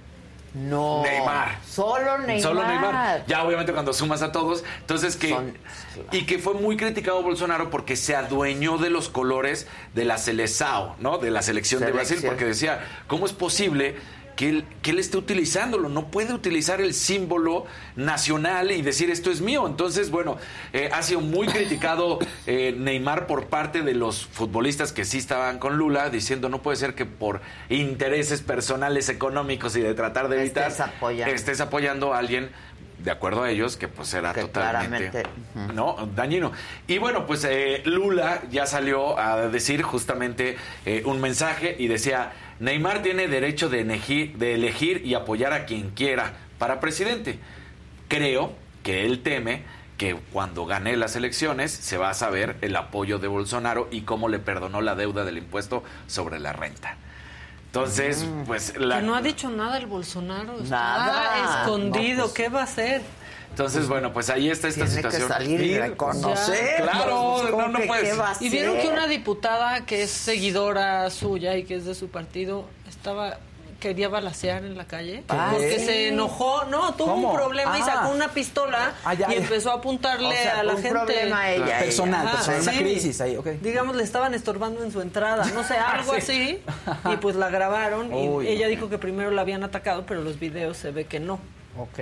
No. 0.54 1.02
Neymar. 1.02 1.58
Solo 1.66 2.18
Neymar. 2.18 2.42
Solo 2.42 2.66
Neymar. 2.66 3.24
Ya 3.26 3.42
obviamente 3.42 3.72
cuando 3.72 3.92
sumas 3.92 4.22
a 4.22 4.32
todos, 4.32 4.64
entonces 4.80 5.16
que 5.16 5.34
y 6.10 6.26
que 6.26 6.38
fue 6.38 6.54
muy 6.54 6.76
criticado 6.76 7.22
Bolsonaro 7.22 7.70
porque 7.70 7.96
se 7.96 8.14
adueñó 8.14 8.78
de 8.78 8.90
los 8.90 9.08
colores 9.08 9.66
de 9.94 10.04
la 10.04 10.18
Seleção, 10.18 10.94
¿no? 10.98 11.18
De 11.18 11.30
la 11.30 11.42
selección, 11.42 11.80
de 11.80 11.92
Brasil 11.92 12.18
porque 12.24 12.44
decía, 12.44 12.86
¿cómo 13.06 13.26
es 13.26 13.32
posible 13.32 13.96
que 14.36 14.48
él, 14.48 14.64
que 14.82 14.90
él 14.90 14.98
esté 14.98 15.16
utilizándolo? 15.16 15.88
No 15.88 16.08
puede 16.10 16.34
utilizar 16.34 16.80
el 16.80 16.94
símbolo 16.94 17.66
nacional 17.96 18.70
y 18.70 18.82
decir 18.82 19.10
esto 19.10 19.30
es 19.30 19.40
mío. 19.40 19.66
Entonces, 19.66 20.10
bueno, 20.10 20.38
eh, 20.72 20.90
ha 20.92 21.02
sido 21.02 21.20
muy 21.20 21.46
criticado 21.46 22.18
eh, 22.46 22.74
Neymar 22.76 23.26
por 23.26 23.46
parte 23.46 23.82
de 23.82 23.94
los 23.94 24.26
futbolistas 24.26 24.92
que 24.92 25.04
sí 25.04 25.18
estaban 25.18 25.58
con 25.58 25.76
Lula, 25.76 26.10
diciendo 26.10 26.48
no 26.48 26.62
puede 26.62 26.76
ser 26.76 26.94
que 26.94 27.06
por 27.06 27.40
intereses 27.68 28.42
personales, 28.42 29.08
económicos 29.08 29.76
y 29.76 29.80
de 29.80 29.94
tratar 29.94 30.28
de 30.28 30.40
evitar 30.40 30.68
Estés 30.68 30.86
apoyando. 30.86 31.34
estés 31.34 31.60
apoyando 31.60 32.14
a 32.14 32.18
alguien 32.18 32.50
de 33.02 33.10
acuerdo 33.10 33.42
a 33.42 33.50
ellos, 33.50 33.76
que 33.76 33.88
pues 33.88 34.12
era 34.14 34.32
totalmente 34.32 35.10
claramente, 35.10 35.22
no 35.74 36.08
dañino. 36.14 36.52
Y 36.86 36.98
bueno, 36.98 37.26
pues 37.26 37.44
eh, 37.44 37.82
Lula 37.84 38.42
ya 38.50 38.66
salió 38.66 39.18
a 39.18 39.48
decir 39.48 39.82
justamente 39.82 40.56
eh, 40.86 41.02
un 41.04 41.20
mensaje 41.20 41.74
y 41.78 41.88
decía, 41.88 42.32
Neymar 42.62 43.02
tiene 43.02 43.26
derecho 43.26 43.68
de 43.68 43.80
elegir, 43.80 44.36
de 44.38 44.54
elegir 44.54 45.02
y 45.04 45.14
apoyar 45.14 45.52
a 45.52 45.66
quien 45.66 45.90
quiera 45.90 46.32
para 46.60 46.78
presidente. 46.78 47.40
Creo 48.06 48.52
que 48.84 49.04
él 49.04 49.20
teme 49.24 49.64
que 49.98 50.14
cuando 50.32 50.64
gane 50.64 50.96
las 50.96 51.16
elecciones 51.16 51.72
se 51.72 51.96
va 51.98 52.10
a 52.10 52.14
saber 52.14 52.56
el 52.60 52.76
apoyo 52.76 53.18
de 53.18 53.26
Bolsonaro 53.26 53.88
y 53.90 54.02
cómo 54.02 54.28
le 54.28 54.38
perdonó 54.38 54.80
la 54.80 54.94
deuda 54.94 55.24
del 55.24 55.38
impuesto 55.38 55.82
sobre 56.06 56.38
la 56.38 56.52
renta. 56.52 56.96
Entonces, 57.66 58.24
Mm. 58.24 58.44
pues 58.44 58.76
la... 58.76 59.00
Que 59.00 59.06
no 59.06 59.16
ha 59.16 59.22
dicho 59.22 59.50
nada 59.50 59.76
el 59.78 59.86
Bolsonaro. 59.86 60.60
Está 60.60 60.70
Nada. 60.76 61.62
escondido. 61.62 62.16
No, 62.18 62.22
pues- 62.24 62.32
¿Qué 62.34 62.48
va 62.48 62.60
a 62.60 62.64
hacer? 62.64 63.02
Entonces, 63.52 63.86
bueno, 63.88 64.12
pues 64.12 64.30
ahí 64.30 64.48
está 64.50 64.68
esta 64.68 64.86
Tiene 64.86 64.96
situación. 64.96 65.22
que 65.22 65.28
salir 65.28 65.60
y 65.60 65.78
reconocer. 65.78 66.76
Claro, 66.82 67.36
pues, 67.38 67.44
no, 67.44 67.50
¿cómo 67.50 67.68
no 67.68 67.78
puedes. 67.86 68.18
qué 68.38 68.44
Y 68.46 68.48
vieron 68.48 68.78
que 68.78 68.88
una 68.88 69.06
diputada 69.06 69.84
que 69.84 70.02
es 70.02 70.10
seguidora 70.10 71.08
suya 71.10 71.56
y 71.56 71.64
que 71.64 71.74
es 71.76 71.84
de 71.84 71.94
su 71.94 72.08
partido 72.08 72.64
estaba 72.88 73.38
quería 73.78 74.08
balasear 74.08 74.64
en 74.64 74.76
la 74.78 74.84
calle 74.86 75.24
Ah, 75.28 75.48
porque 75.52 75.80
se 75.80 76.06
enojó, 76.06 76.64
no, 76.66 76.94
tuvo 76.94 77.08
¿Cómo? 77.14 77.30
un 77.30 77.34
problema 77.36 77.76
y 77.76 77.82
Ah. 77.82 77.84
sacó 77.84 78.10
una 78.10 78.28
pistola 78.28 78.92
Ah, 79.04 79.12
ya, 79.14 79.28
y 79.32 79.38
empezó 79.38 79.72
a 79.72 79.74
apuntarle 79.74 80.28
O 80.28 80.32
sea, 80.32 80.60
a 80.60 80.62
la 80.62 80.74
un 80.74 80.82
gente. 80.82 80.90
problema 81.00 81.50
ella, 81.50 81.80
Personal, 81.80 82.24
Ajá, 82.28 82.36
personal, 82.36 82.62
una 82.62 82.72
sí. 82.74 82.78
crisis 82.78 83.20
ahí, 83.20 83.36
ok. 83.36 83.46
Digamos, 83.60 83.96
le 83.96 84.04
estaban 84.04 84.34
estorbando 84.34 84.84
en 84.84 84.92
su 84.92 85.00
entrada, 85.00 85.44
no 85.52 85.64
sé, 85.64 85.74
algo 85.78 86.12
Sí. 86.14 86.18
así. 86.20 86.62
Y 87.12 87.16
pues 87.16 87.34
la 87.34 87.50
grabaron 87.50 88.14
y 88.14 88.46
ella 88.46 88.68
dijo 88.68 88.88
que 88.88 88.98
primero 88.98 89.32
la 89.32 89.42
habían 89.42 89.64
atacado, 89.64 90.04
pero 90.06 90.22
los 90.22 90.38
videos 90.38 90.76
se 90.76 90.92
ve 90.92 91.06
que 91.06 91.18
no. 91.18 91.40
Ok. 91.76 91.98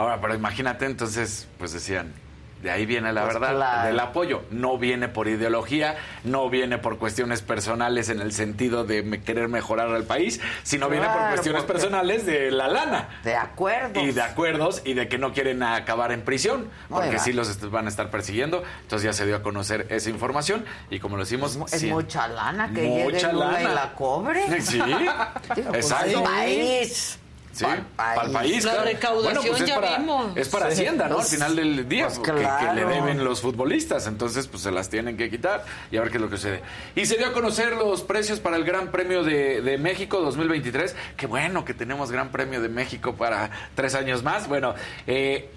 Ahora, 0.00 0.18
pero 0.20 0.34
imagínate, 0.34 0.86
entonces, 0.86 1.46
pues 1.58 1.72
decían, 1.74 2.14
de 2.62 2.70
ahí 2.70 2.84
viene 2.86 3.10
la 3.12 3.22
Pues 3.24 3.34
verdad, 3.34 3.54
claro. 3.56 3.86
del 3.88 4.00
apoyo. 4.00 4.42
No 4.50 4.76
viene 4.78 5.08
por 5.08 5.28
ideología, 5.28 5.96
no 6.24 6.48
viene 6.50 6.78
por 6.78 6.96
cuestiones 6.98 7.40
personales 7.42 8.08
en 8.10 8.20
el 8.20 8.32
sentido 8.32 8.84
de 8.84 9.02
me- 9.02 9.22
querer 9.22 9.48
mejorar 9.48 9.88
al 9.88 10.04
país, 10.04 10.40
sino 10.62 10.88
viene 10.88 11.06
por 11.06 11.28
cuestiones 11.30 11.62
personales 11.64 12.24
de 12.24 12.50
la 12.50 12.68
lana. 12.68 13.20
De 13.24 13.34
acuerdo. 13.34 14.00
Y 14.00 14.12
de 14.12 14.22
acuerdos 14.22 14.80
y 14.86 14.92
de 14.94 15.06
que 15.08 15.16
no 15.18 15.32
quieren 15.34 15.62
acabar 15.62 16.12
en 16.12 16.22
prisión, 16.22 16.68
porque 16.88 17.18
sí 17.18 17.32
los 17.34 17.70
van 17.70 17.84
a 17.86 17.88
estar 17.90 18.10
persiguiendo. 18.10 18.62
Entonces 18.82 19.04
ya 19.04 19.12
se 19.12 19.26
dio 19.26 19.36
a 19.36 19.42
conocer 19.42 19.86
esa 19.90 20.08
información 20.10 20.64
y 20.90 20.98
como 20.98 21.16
lo 21.16 21.24
decimos... 21.24 21.58
Es 21.72 21.80
sí, 21.80 21.86
mucha 21.88 22.26
lana 22.28 22.70
que 22.74 22.82
llegue 22.88 23.04
mucha 23.04 23.32
Lula 23.32 23.60
y 23.60 23.64
lana. 23.64 23.74
la 23.74 23.92
cobre. 23.94 24.60
Sí, 24.62 24.78
Digo, 25.56 25.70
pues, 25.70 25.90
exacto. 25.90 26.24
país. 26.24 27.18
Sí, 27.52 27.64
Pa'l 27.64 27.84
para 27.96 28.22
el 28.26 28.32
país. 28.32 28.64
La 28.64 28.72
claro. 28.72 28.86
recaudación 28.86 29.34
Bueno, 29.34 29.40
pues 29.50 29.60
es 29.62 29.68
ya 29.68 29.74
para, 29.80 29.98
vimos. 29.98 30.36
Es 30.36 30.48
para 30.48 30.66
Sí. 30.66 30.72
Hacienda, 30.82 31.08
¿no? 31.08 31.16
Pues, 31.16 31.26
Al 31.26 31.34
final 31.38 31.56
del 31.56 31.88
día, 31.88 32.06
pues, 32.06 32.18
que- 32.20 32.32
le 32.32 32.84
deben 32.84 33.24
los 33.24 33.40
futbolistas. 33.40 34.06
Entonces, 34.06 34.46
pues 34.46 34.62
se 34.62 34.70
las 34.70 34.88
tienen 34.88 35.16
que 35.16 35.28
quitar 35.30 35.64
y 35.90 35.96
a 35.96 36.00
ver 36.00 36.10
qué 36.10 36.18
es 36.18 36.22
lo 36.22 36.30
que 36.30 36.36
sucede. 36.36 36.62
Y 36.94 37.06
se 37.06 37.16
dio 37.16 37.26
a 37.26 37.32
conocer 37.32 37.72
los 37.76 38.02
precios 38.02 38.38
para 38.40 38.56
el 38.56 38.64
Gran 38.64 38.90
Premio 38.92 39.24
de, 39.24 39.62
de 39.62 39.78
México 39.78 40.20
2023. 40.20 40.94
Qué 41.16 41.26
bueno 41.26 41.64
que 41.64 41.74
tenemos 41.74 42.12
Gran 42.12 42.30
Premio 42.30 42.60
de 42.62 42.68
México 42.68 43.14
para 43.16 43.50
tres 43.74 43.94
años 43.94 44.22
más. 44.22 44.48
Bueno, 44.48 44.74
eh, 45.06 45.50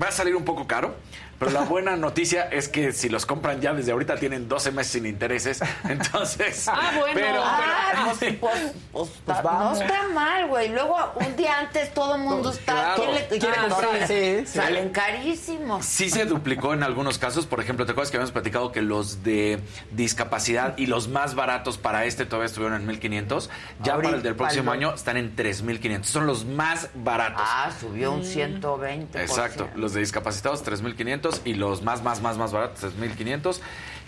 va 0.00 0.08
a 0.08 0.12
salir 0.12 0.36
un 0.36 0.44
poco 0.44 0.66
caro. 0.66 0.94
Pero 1.40 1.50
la 1.50 1.60
buena 1.68 1.96
noticia 1.96 2.44
es 2.44 2.68
que 2.68 2.92
si 2.92 3.08
los 3.08 3.26
compran 3.26 3.60
ya 3.60 3.74
desde 3.74 3.90
ahorita 3.90 4.14
tienen 4.16 4.48
12 4.48 4.70
meses 4.70 4.92
sin 4.92 5.06
intereses. 5.06 5.60
Entonces. 5.88 6.68
Ah, 6.68 6.92
bueno. 6.96 7.14
Pero, 7.14 7.42
Ah, 7.44 8.12
pero- 8.20 8.38
pues, 8.40 8.72
pues, 8.92 9.08
pues, 9.24 9.42
no 9.42 9.72
está 9.72 10.08
mal, 10.14 10.46
güey. 10.46 10.68
Luego, 10.68 10.96
un 11.16 11.34
día 11.36 11.58
antes 11.58 11.92
todo 11.92 12.14
el 12.14 12.22
mundo 12.22 12.50
está... 12.50 12.94
Claro. 12.94 13.02
¿Quién 13.02 13.14
le 13.14 13.26
Quiere 13.28 13.56
Ah, 13.58 13.68
comprar. 13.68 14.06
sí, 14.06 14.14
Sí, 14.14 14.46
sí. 14.46 14.58
Salen 14.58 14.90
carísimos. 14.90 15.84
Sí 15.84 16.10
se 16.10 16.26
duplicó 16.26 16.74
en 16.74 16.82
algunos 16.82 17.18
casos. 17.18 17.46
Por 17.46 17.60
ejemplo, 17.60 17.86
¿te 17.86 17.92
acuerdas 17.92 18.10
que 18.10 18.18
habíamos 18.18 18.32
platicado 18.32 18.70
que 18.70 18.82
los 18.82 19.22
de 19.22 19.60
discapacidad 19.92 20.76
y 20.76 20.86
los 20.86 21.08
más 21.08 21.34
baratos 21.34 21.78
para 21.78 22.04
este 22.04 22.26
todavía 22.26 22.46
estuvieron 22.46 22.80
en 22.80 22.86
1500? 22.86 23.48
Ya 23.82 23.94
Ahorita, 23.94 24.08
para 24.08 24.16
el 24.18 24.22
del 24.22 24.36
próximo 24.36 24.72
año 24.72 24.94
están 24.94 25.16
en 25.16 25.34
3500. 25.34 26.10
Son 26.10 26.26
los 26.26 26.44
más 26.44 26.88
baratos. 26.94 27.42
Ah, 27.44 27.70
subió 27.80 28.12
un 28.12 28.22
120%. 28.24 29.16
Exacto, 29.20 29.68
los 29.74 29.94
de 29.94 30.00
discapacitados 30.00 30.64
3.500 30.64 31.29
y 31.44 31.54
los 31.54 31.82
más, 31.82 32.02
más, 32.02 32.20
más, 32.22 32.36
más 32.38 32.52
baratos 32.52 32.92
3.500 32.96 33.60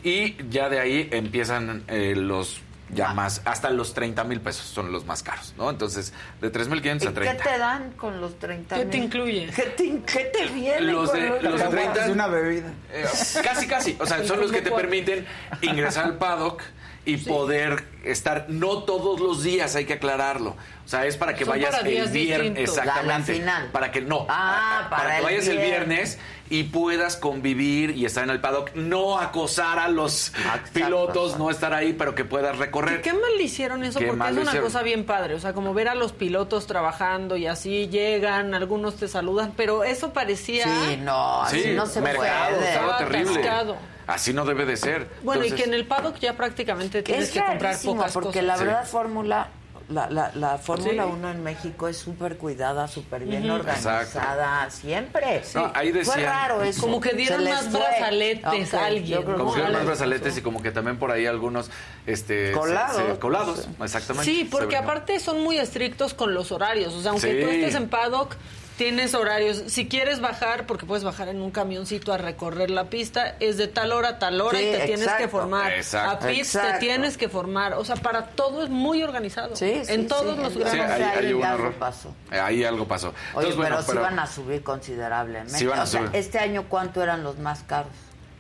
y 0.05 0.37
ya 0.51 0.69
de 0.69 0.81
ahí 0.81 1.09
empiezan 1.13 1.85
eh, 1.89 2.15
los 2.17 2.61
ya 2.95 3.11
Ah. 3.11 3.15
más, 3.15 3.41
hasta 3.47 3.71
los 3.71 3.95
30 3.95 4.23
mil 4.25 4.41
pesos 4.43 4.67
son 4.67 4.93
los 4.93 5.07
más 5.07 5.23
caros, 5.23 5.55
¿no? 5.57 5.71
Entonces, 5.71 6.13
de 6.43 6.53
3.500 6.53 7.05
¿Y 7.05 7.07
a 7.07 7.09
qué 7.09 7.15
30. 7.15 7.43
te 7.45 7.59
dan 7.59 7.93
con 7.93 8.21
los 8.21 8.39
30 8.39 8.77
¿Qué 8.77 8.85
te 8.85 8.99
incluye? 8.99 9.47
¿Qué 9.57 9.63
te, 9.63 10.03
qué 10.07 10.25
te 10.27 10.47
viene 10.53 10.93
Los 10.93 11.09
con 11.11 11.19
de- 11.21 11.29
los, 11.31 11.43
los 11.43 11.59
de 11.61 11.67
30 11.69 12.05
Es 12.05 12.11
una 12.11 12.27
bebida. 12.27 12.71
Eh, 12.93 13.07
casi, 13.43 13.67
casi. 13.67 13.97
O 13.99 14.05
sea, 14.05 14.23
son 14.27 14.41
los 14.41 14.53
que 14.53 14.61
te 14.61 14.71
permiten 14.71 15.25
ingresar 15.63 16.05
al 16.05 16.19
paddock 16.19 16.61
y 17.05 17.17
poder 17.17 17.85
estar, 18.05 18.47
no 18.49 18.85
todos 18.85 19.21
los 19.21 19.43
días, 19.43 19.75
hay 19.77 19.85
que 19.87 19.95
aclararlo. 19.95 20.57
O 20.85 20.89
sea, 20.89 21.07
es 21.07 21.17
para 21.17 21.35
que 21.35 21.45
Son 21.45 21.53
vayas 21.55 21.71
para 21.71 21.83
el 21.89 21.95
viernes. 21.95 22.13
distintos. 22.13 22.59
Exactamente. 22.63 23.07
La- 23.07 23.19
la 23.19 23.25
final. 23.25 23.71
Para 23.73 23.91
que 23.93 24.01
no. 24.03 24.27
Ah, 24.29 24.87
para 24.91 25.11
que 25.13 25.17
el 25.19 25.23
vayas 25.25 25.47
el 25.49 25.59
viernes. 25.59 25.89
viernes 25.89 26.19
y 26.51 26.65
puedas 26.65 27.17
convivir 27.17 27.91
y 27.97 28.05
estar 28.05 28.25
en 28.25 28.31
el 28.31 28.41
paddock. 28.41 28.75
No 28.75 29.19
acosar 29.19 29.79
a 29.79 29.89
los 29.89 30.29
Exacto, 30.29 30.71
pilotos, 30.75 31.39
no 31.39 31.51
estar 31.51 31.73
ahí, 31.73 31.93
pero 31.93 32.15
que 32.15 32.25
puedas 32.25 32.59
recorrer. 32.59 33.01
¿Qué 33.01 33.13
mal 33.13 33.37
le 33.37 33.45
hicieron 33.45 33.85
eso? 33.85 33.99
Qué 34.01 34.07
Porque 34.07 34.25
es 34.25 34.33
una 34.33 34.43
hicieron. 34.43 34.65
cosa 34.65 34.83
bien 34.83 35.05
padre. 35.07 35.35
O 35.35 35.41
sea, 35.41 35.53
como 35.55 35.73
ver 35.73 35.89
a 35.89 35.95
los 35.95 36.13
pilotos 36.13 36.67
trabajando 36.67 37.37
y 37.37 37.47
así 37.47 37.89
llegan, 37.89 38.53
algunos 38.55 38.97
te 38.97 39.09
saludan, 39.09 39.55
pero 39.57 39.83
eso 39.85 40.13
parecía. 40.13 40.65
Sí, 40.65 40.97
no, 41.01 41.43
así 41.43 41.63
Sí, 41.63 41.73
no 41.75 41.87
se 41.87 42.01
mercado, 42.01 42.57
puede. 42.57 42.69
estaba 42.69 42.91
Estaba 42.93 42.99
terrible. 42.99 43.33
atascado. 43.41 43.77
Así 44.07 44.33
no 44.33 44.45
debe 44.45 44.65
de 44.67 44.77
ser. 44.77 45.09
Bueno, 45.23 45.45
y 45.45 45.53
que 45.53 45.65
en 45.65 45.75
el 45.75 45.87
paddock 45.87 46.19
ya 46.19 46.35
prácticamente 46.37 47.03
tienes 47.03 47.29
Es 47.29 47.31
que 47.33 47.43
comprar 47.45 47.77
pocas 47.85 48.13
porque 48.13 48.29
cosas. 48.41 48.45
la 48.45 48.57
Sí. 48.59 48.65
verdad 48.65 48.85
Fórmula, 48.87 49.49
la, 49.89 50.09
la, 50.09 50.31
la 50.35 50.59
Fórmula 50.59 51.05
Sí. 51.05 51.11
1 51.13 51.31
en 51.31 51.43
México 51.43 51.87
es 51.89 51.99
súper 51.99 52.37
cuidada, 52.39 52.89
súper 52.89 53.25
bien 53.25 53.49
organizada, 53.51 54.71
siempre. 54.71 55.43
No, 55.55 55.71
ahí 55.75 55.93
Fue 56.05 56.17
raro 56.17 56.63
eso. 56.63 56.81
Como 56.83 57.01
que 57.01 57.13
dieron 57.15 57.45
más 57.45 57.69
fue. 57.69 57.81
brazaletes 57.81 58.75
a 58.75 58.87
alguien, 58.87 59.23
Como 59.23 59.53
que 59.55 59.61
eran 59.61 59.73
más 59.73 59.85
brazaletes 59.87 60.37
y 60.39 60.41
como 60.43 60.63
que 60.63 60.71
también 60.71 60.99
por 60.99 61.11
ahí 61.11 61.27
algunos 61.27 61.71
este, 62.07 62.49
se- 62.49 62.53
Colados. 62.53 62.97
se- 62.97 63.19
colados, 63.19 63.69
exactamente. 63.83 64.31
Sí, 64.31 64.49
porque 64.51 64.77
aparte 64.77 65.19
son 65.21 65.43
muy 65.43 65.59
estrictos 65.59 66.15
con 66.15 66.33
los 66.35 66.53
horarios. 66.53 66.95
O 66.95 67.03
sea, 67.03 67.11
aunque 67.13 67.33
Sí. 67.41 67.45
tú 67.45 67.51
estés 67.51 67.75
en 67.75 67.89
paddock, 67.89 68.37
tienes 68.83 69.15
horarios. 69.15 69.63
Si 69.67 69.87
quieres 69.87 70.21
bajar, 70.21 70.67
porque 70.67 70.87
puedes 70.87 71.05
bajar 71.05 71.29
en 71.29 71.41
un 71.41 71.51
camioncito 71.51 72.13
a 72.13 72.19
recorrer 72.19 72.71
la 72.71 72.91
pista, 72.91 73.37
es 73.39 73.57
de 73.57 73.69
tal 73.69 73.93
hora 73.93 74.09
a 74.09 74.19
tal 74.19 74.41
hora 74.41 74.59
Sí, 74.59 74.65
y 74.69 74.73
te 74.73 74.87
tienes 74.87 75.09
que 75.13 75.29
formar. 75.29 75.73
Exacto. 75.73 76.27
A 76.27 76.29
pits 76.29 76.53
te 76.53 76.79
tienes 76.81 77.17
que 77.17 77.29
formar. 77.29 77.75
O 77.75 77.85
sea, 77.85 77.97
para 77.97 78.27
todo 78.29 78.65
es 78.65 78.71
muy 78.71 79.03
organizado. 79.03 79.55
Sí, 79.57 79.83
sí, 79.85 79.93
en 79.93 80.09
todos 80.09 80.37
sí. 80.37 80.43
los 80.43 80.57
grandes. 80.57 80.91
ahí, 80.91 81.03
ahí 81.03 81.27
ahí 81.27 81.33
hubo 81.33 81.41
un 81.41 81.47
algo 81.47 81.65
error. 81.65 81.75
pasó. 81.75 82.15
Ahí 82.31 82.65
algo 82.65 82.89
pasó. 82.89 83.09
Oye, 83.35 83.49
Entonces, 83.49 83.57
bueno, 83.57 83.77
pero, 83.87 84.01
sí 84.01 84.05
van 84.05 84.19
a 84.19 84.27
subir 84.27 84.63
considerablemente. 84.63 85.59
Sí 85.59 85.67
van 85.67 85.79
a 85.79 85.83
o 85.83 85.87
sea, 85.87 86.01
subir. 86.01 86.17
este 86.17 86.39
año 86.39 86.67
cuánto 86.69 87.03
eran 87.03 87.23
los 87.23 87.39
más 87.39 87.63
caros 87.63 87.93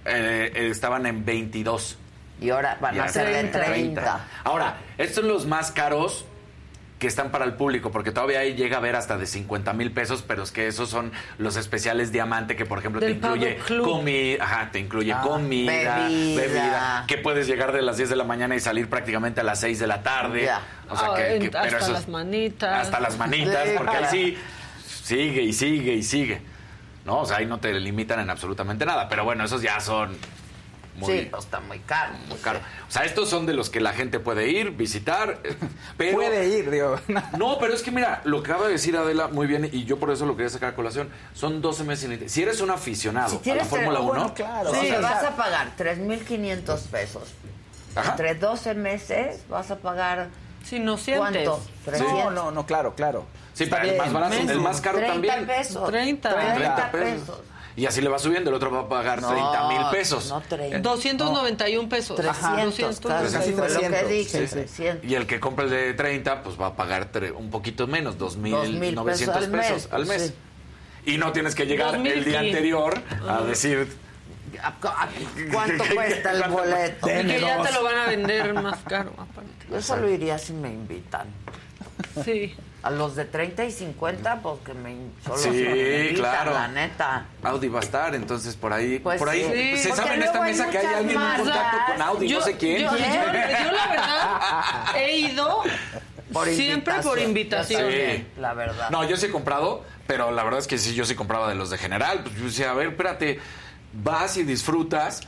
eh, 0.04 0.50
eh, 0.54 0.68
estaban 0.70 1.06
en 1.06 1.24
22. 1.24 1.98
y 2.40 2.50
ahora 2.50 2.78
van 2.80 3.00
a 3.00 3.08
ser 3.08 3.26
de 3.26 3.50
30. 3.50 3.64
30. 3.64 4.28
Ahora, 4.44 4.78
estos 4.98 5.16
son 5.16 5.28
los 5.28 5.46
más 5.46 5.70
caros 5.70 6.24
que 7.02 7.08
están 7.08 7.32
para 7.32 7.44
el 7.44 7.54
público, 7.54 7.90
porque 7.90 8.12
todavía 8.12 8.38
ahí 8.38 8.54
llega 8.54 8.76
a 8.76 8.80
ver 8.80 8.94
hasta 8.94 9.18
de 9.18 9.26
50 9.26 9.72
mil 9.72 9.90
pesos, 9.90 10.22
pero 10.24 10.44
es 10.44 10.52
que 10.52 10.68
esos 10.68 10.88
son 10.88 11.10
los 11.36 11.56
especiales 11.56 12.12
diamante 12.12 12.54
que, 12.54 12.64
por 12.64 12.78
ejemplo, 12.78 13.00
Del 13.00 13.18
te 13.20 13.26
incluye 13.26 13.58
comida, 13.82 14.44
ajá, 14.44 14.68
te 14.70 14.78
incluye 14.78 15.12
Ah, 15.12 15.20
comida, 15.20 15.96
bebida. 16.06 16.40
bebida. 16.40 17.04
que 17.08 17.18
puedes 17.18 17.48
llegar 17.48 17.72
de 17.72 17.82
las 17.82 17.96
10 17.96 18.08
de 18.08 18.14
la 18.14 18.22
mañana 18.22 18.54
y 18.54 18.60
salir 18.60 18.88
prácticamente 18.88 19.40
a 19.40 19.42
las 19.42 19.58
6 19.58 19.80
de 19.80 19.88
la 19.88 20.04
tarde. 20.04 20.48
O 20.88 20.96
sea, 20.96 21.08
Ah, 21.10 21.14
que, 21.16 21.48
pero 21.50 21.58
hasta 21.58 21.76
esos- 21.78 21.88
las 21.90 22.08
manitas. 22.08 22.82
Hasta 22.86 23.00
las 23.00 23.18
manitas, 23.18 23.64
Sí, 23.64 23.74
porque 23.76 23.96
ahí 23.96 24.04
sí 24.08 24.38
sigue 24.86 25.42
y 25.42 25.52
sigue 25.52 25.94
y 25.94 26.02
sigue. 26.04 26.40
No, 27.04 27.18
o 27.22 27.26
sea, 27.26 27.38
ahí 27.38 27.46
no 27.46 27.58
te 27.58 27.72
limitan 27.80 28.20
en 28.20 28.30
absolutamente 28.30 28.86
nada, 28.86 29.08
pero 29.08 29.24
bueno, 29.24 29.42
esos 29.44 29.60
ya 29.60 29.80
son 29.80 30.16
muy, 30.96 31.20
Sí, 31.20 31.28
pues 31.30 31.44
está 31.44 31.60
muy 31.60 31.78
caro. 31.80 32.12
muy 32.28 32.38
caro. 32.38 32.58
O 32.88 32.90
sea, 32.92 33.04
estos 33.04 33.28
son 33.30 33.46
de 33.46 33.54
los 33.54 33.70
que 33.70 33.80
la 33.80 33.92
gente 33.92 34.20
puede 34.20 34.48
ir, 34.50 34.72
visitar, 34.72 35.40
eh, 35.44 35.56
pero... 35.96 36.16
Puede 36.16 36.48
ir, 36.48 36.70
digo. 36.70 36.96
No, 37.38 37.58
pero 37.58 37.72
es 37.74 37.82
que 37.82 37.90
mira, 37.90 38.20
lo 38.24 38.42
que 38.42 38.50
acaba 38.52 38.66
de 38.66 38.72
decir 38.72 38.96
Adela 38.96 39.28
muy 39.28 39.46
bien, 39.46 39.68
y 39.72 39.84
yo 39.84 39.98
por 39.98 40.10
eso 40.10 40.26
lo 40.26 40.36
quería 40.36 40.50
sacar 40.50 40.70
a 40.70 40.74
colación, 40.74 41.08
son 41.34 41.62
12 41.62 41.84
meses 41.84 42.10
sin 42.10 42.28
Si 42.28 42.42
eres 42.42 42.60
un 42.60 42.70
aficionado 42.70 43.40
Si 43.42 43.50
a 43.50 43.54
la 43.54 43.64
Fórmula 43.64 43.98
tre- 44.00 44.02
1, 44.02 44.08
bueno, 44.12 44.34
claro, 44.34 44.70
sí, 44.74 44.80
sí, 44.82 44.92
vas 45.00 45.24
a 45.24 45.36
pagar 45.36 45.72
3.500 45.78 46.78
pesos. 46.88 47.22
Ajá. 47.94 48.10
Entre 48.12 48.34
12 48.34 48.74
meses 48.74 49.40
vas 49.48 49.70
a 49.70 49.76
pagar... 49.76 50.28
Si 50.64 50.78
no 50.78 50.96
sientes. 50.96 51.18
¿Cuánto? 51.48 51.60
No, 51.84 51.92
300. 51.92 52.32
no, 52.34 52.50
no, 52.52 52.66
claro, 52.66 52.94
claro. 52.94 53.24
Sí, 53.52 53.66
pero 53.66 53.82
el 53.82 53.96
más 53.98 54.12
barato, 54.12 54.34
el 54.36 54.60
más 54.60 54.80
caro 54.80 54.98
30 54.98 55.12
también. 55.12 55.46
pesos. 55.46 55.86
30. 55.90 56.54
30 56.54 56.90
pesos. 56.92 57.40
Y 57.74 57.86
así 57.86 58.00
le 58.02 58.08
va 58.10 58.18
subiendo, 58.18 58.50
el 58.50 58.56
otro 58.56 58.70
va 58.70 58.80
a 58.80 58.88
pagar 58.88 59.22
No, 59.22 59.28
30 59.30 59.68
mil 59.68 59.80
pesos. 59.90 60.28
no 60.28 60.40
30. 60.42 60.78
291 60.80 61.88
pesos. 61.88 62.16
300, 62.16 63.00
casi, 63.00 63.32
Casi 63.34 63.52
fue 63.52 63.68
lo 63.70 63.80
que 63.80 63.88
300, 63.88 64.08
dije, 64.10 64.38
sí, 64.40 64.46
sí. 64.46 64.52
300. 64.54 65.10
Y 65.10 65.14
el 65.14 65.26
que 65.26 65.40
compra 65.40 65.64
el 65.64 65.70
de 65.70 65.94
30, 65.94 66.42
pues 66.42 66.60
va 66.60 66.66
a 66.68 66.76
pagar 66.76 67.08
un 67.36 67.48
poquito 67.50 67.86
menos, 67.86 68.18
2,000 68.18 68.54
2.900 68.54 69.04
pesos 69.04 69.28
pesos, 69.28 69.32
al 69.42 69.50
mes, 69.50 69.88
al 69.92 70.06
mes. 70.06 70.22
sí. 70.26 70.34
Y 71.12 71.18
no 71.18 71.32
tienes 71.32 71.54
que 71.54 71.66
llegar 71.66 71.94
el 71.94 72.02
2,000 72.04 72.24
día 72.24 72.40
sí. 72.40 72.46
anterior 72.46 73.00
a 73.28 73.40
decir... 73.42 73.96
¿A- 74.62 74.68
a- 74.68 75.08
¿Cuánto 75.50 75.82
cuesta 75.94 76.30
el 76.32 76.50
boleto? 76.50 77.08
Y 77.08 77.26
que 77.26 77.40
ya 77.40 77.62
te 77.62 77.72
lo 77.72 77.82
van 77.82 77.96
a 77.96 78.06
vender 78.06 78.52
más 78.54 78.78
caro, 78.86 79.10
aparte. 79.16 79.50
Yo 79.70 79.80
solo 79.80 80.10
iría 80.10 80.36
si 80.38 80.52
me 80.52 80.68
invitan. 80.68 81.26
Sí. 82.22 82.54
A 82.82 82.90
los 82.90 83.14
de 83.14 83.24
30 83.24 83.64
y 83.64 83.70
50, 83.70 84.40
pues 84.42 84.56
que 84.66 84.74
me, 84.74 84.90
in- 84.90 85.12
solo 85.24 85.36
Sí, 85.38 86.12
claro. 86.16 86.52
la 86.52 86.66
neta. 86.66 87.26
Audi 87.44 87.68
va 87.68 87.78
a 87.78 87.82
estar, 87.82 88.12
entonces 88.14 88.56
por 88.56 88.72
ahí, 88.72 88.98
Pues 88.98 89.20
por 89.20 89.28
ahí 89.28 89.42
sí. 89.44 89.76
se 89.82 89.88
Porque 89.90 90.02
sabe 90.02 90.14
en 90.16 90.22
esta 90.24 90.40
mesa 90.40 90.68
que 90.68 90.78
hay 90.78 90.86
alguien 90.86 91.20
en 91.20 91.36
contacto 91.38 91.92
con 91.92 92.02
Audi, 92.02 92.28
Yo, 92.28 92.38
no 92.40 92.44
sé 92.44 92.56
quién. 92.56 92.82
yo- 92.82 92.90
yo- 92.90 92.98
yo, 92.98 93.72
la 93.72 93.86
verdad 93.88 94.96
he 94.96 95.16
ido 95.16 95.62
Por 96.32 96.48
siempre 96.48 96.94
por 97.02 97.18
invitación. 97.20 97.88
Sí. 97.92 98.26
La 98.38 98.52
verdad. 98.54 98.90
No, 98.90 99.04
yo 99.04 99.16
sí 99.16 99.26
he 99.26 99.30
comprado, 99.30 99.84
pero 100.08 100.32
la 100.32 100.42
verdad 100.42 100.58
es 100.58 100.66
que 100.66 100.78
sí, 100.78 100.94
yo 100.94 101.04
sí 101.04 101.14
compraba 101.14 101.48
de 101.48 101.54
los 101.54 101.70
de 101.70 101.78
general. 101.78 102.20
Pues 102.24 102.34
yo 102.36 102.44
decía, 102.46 102.70
a 102.72 102.74
ver, 102.74 102.88
espérate, 102.88 103.38
vas 103.92 104.36
y 104.38 104.42
disfrutas 104.42 105.20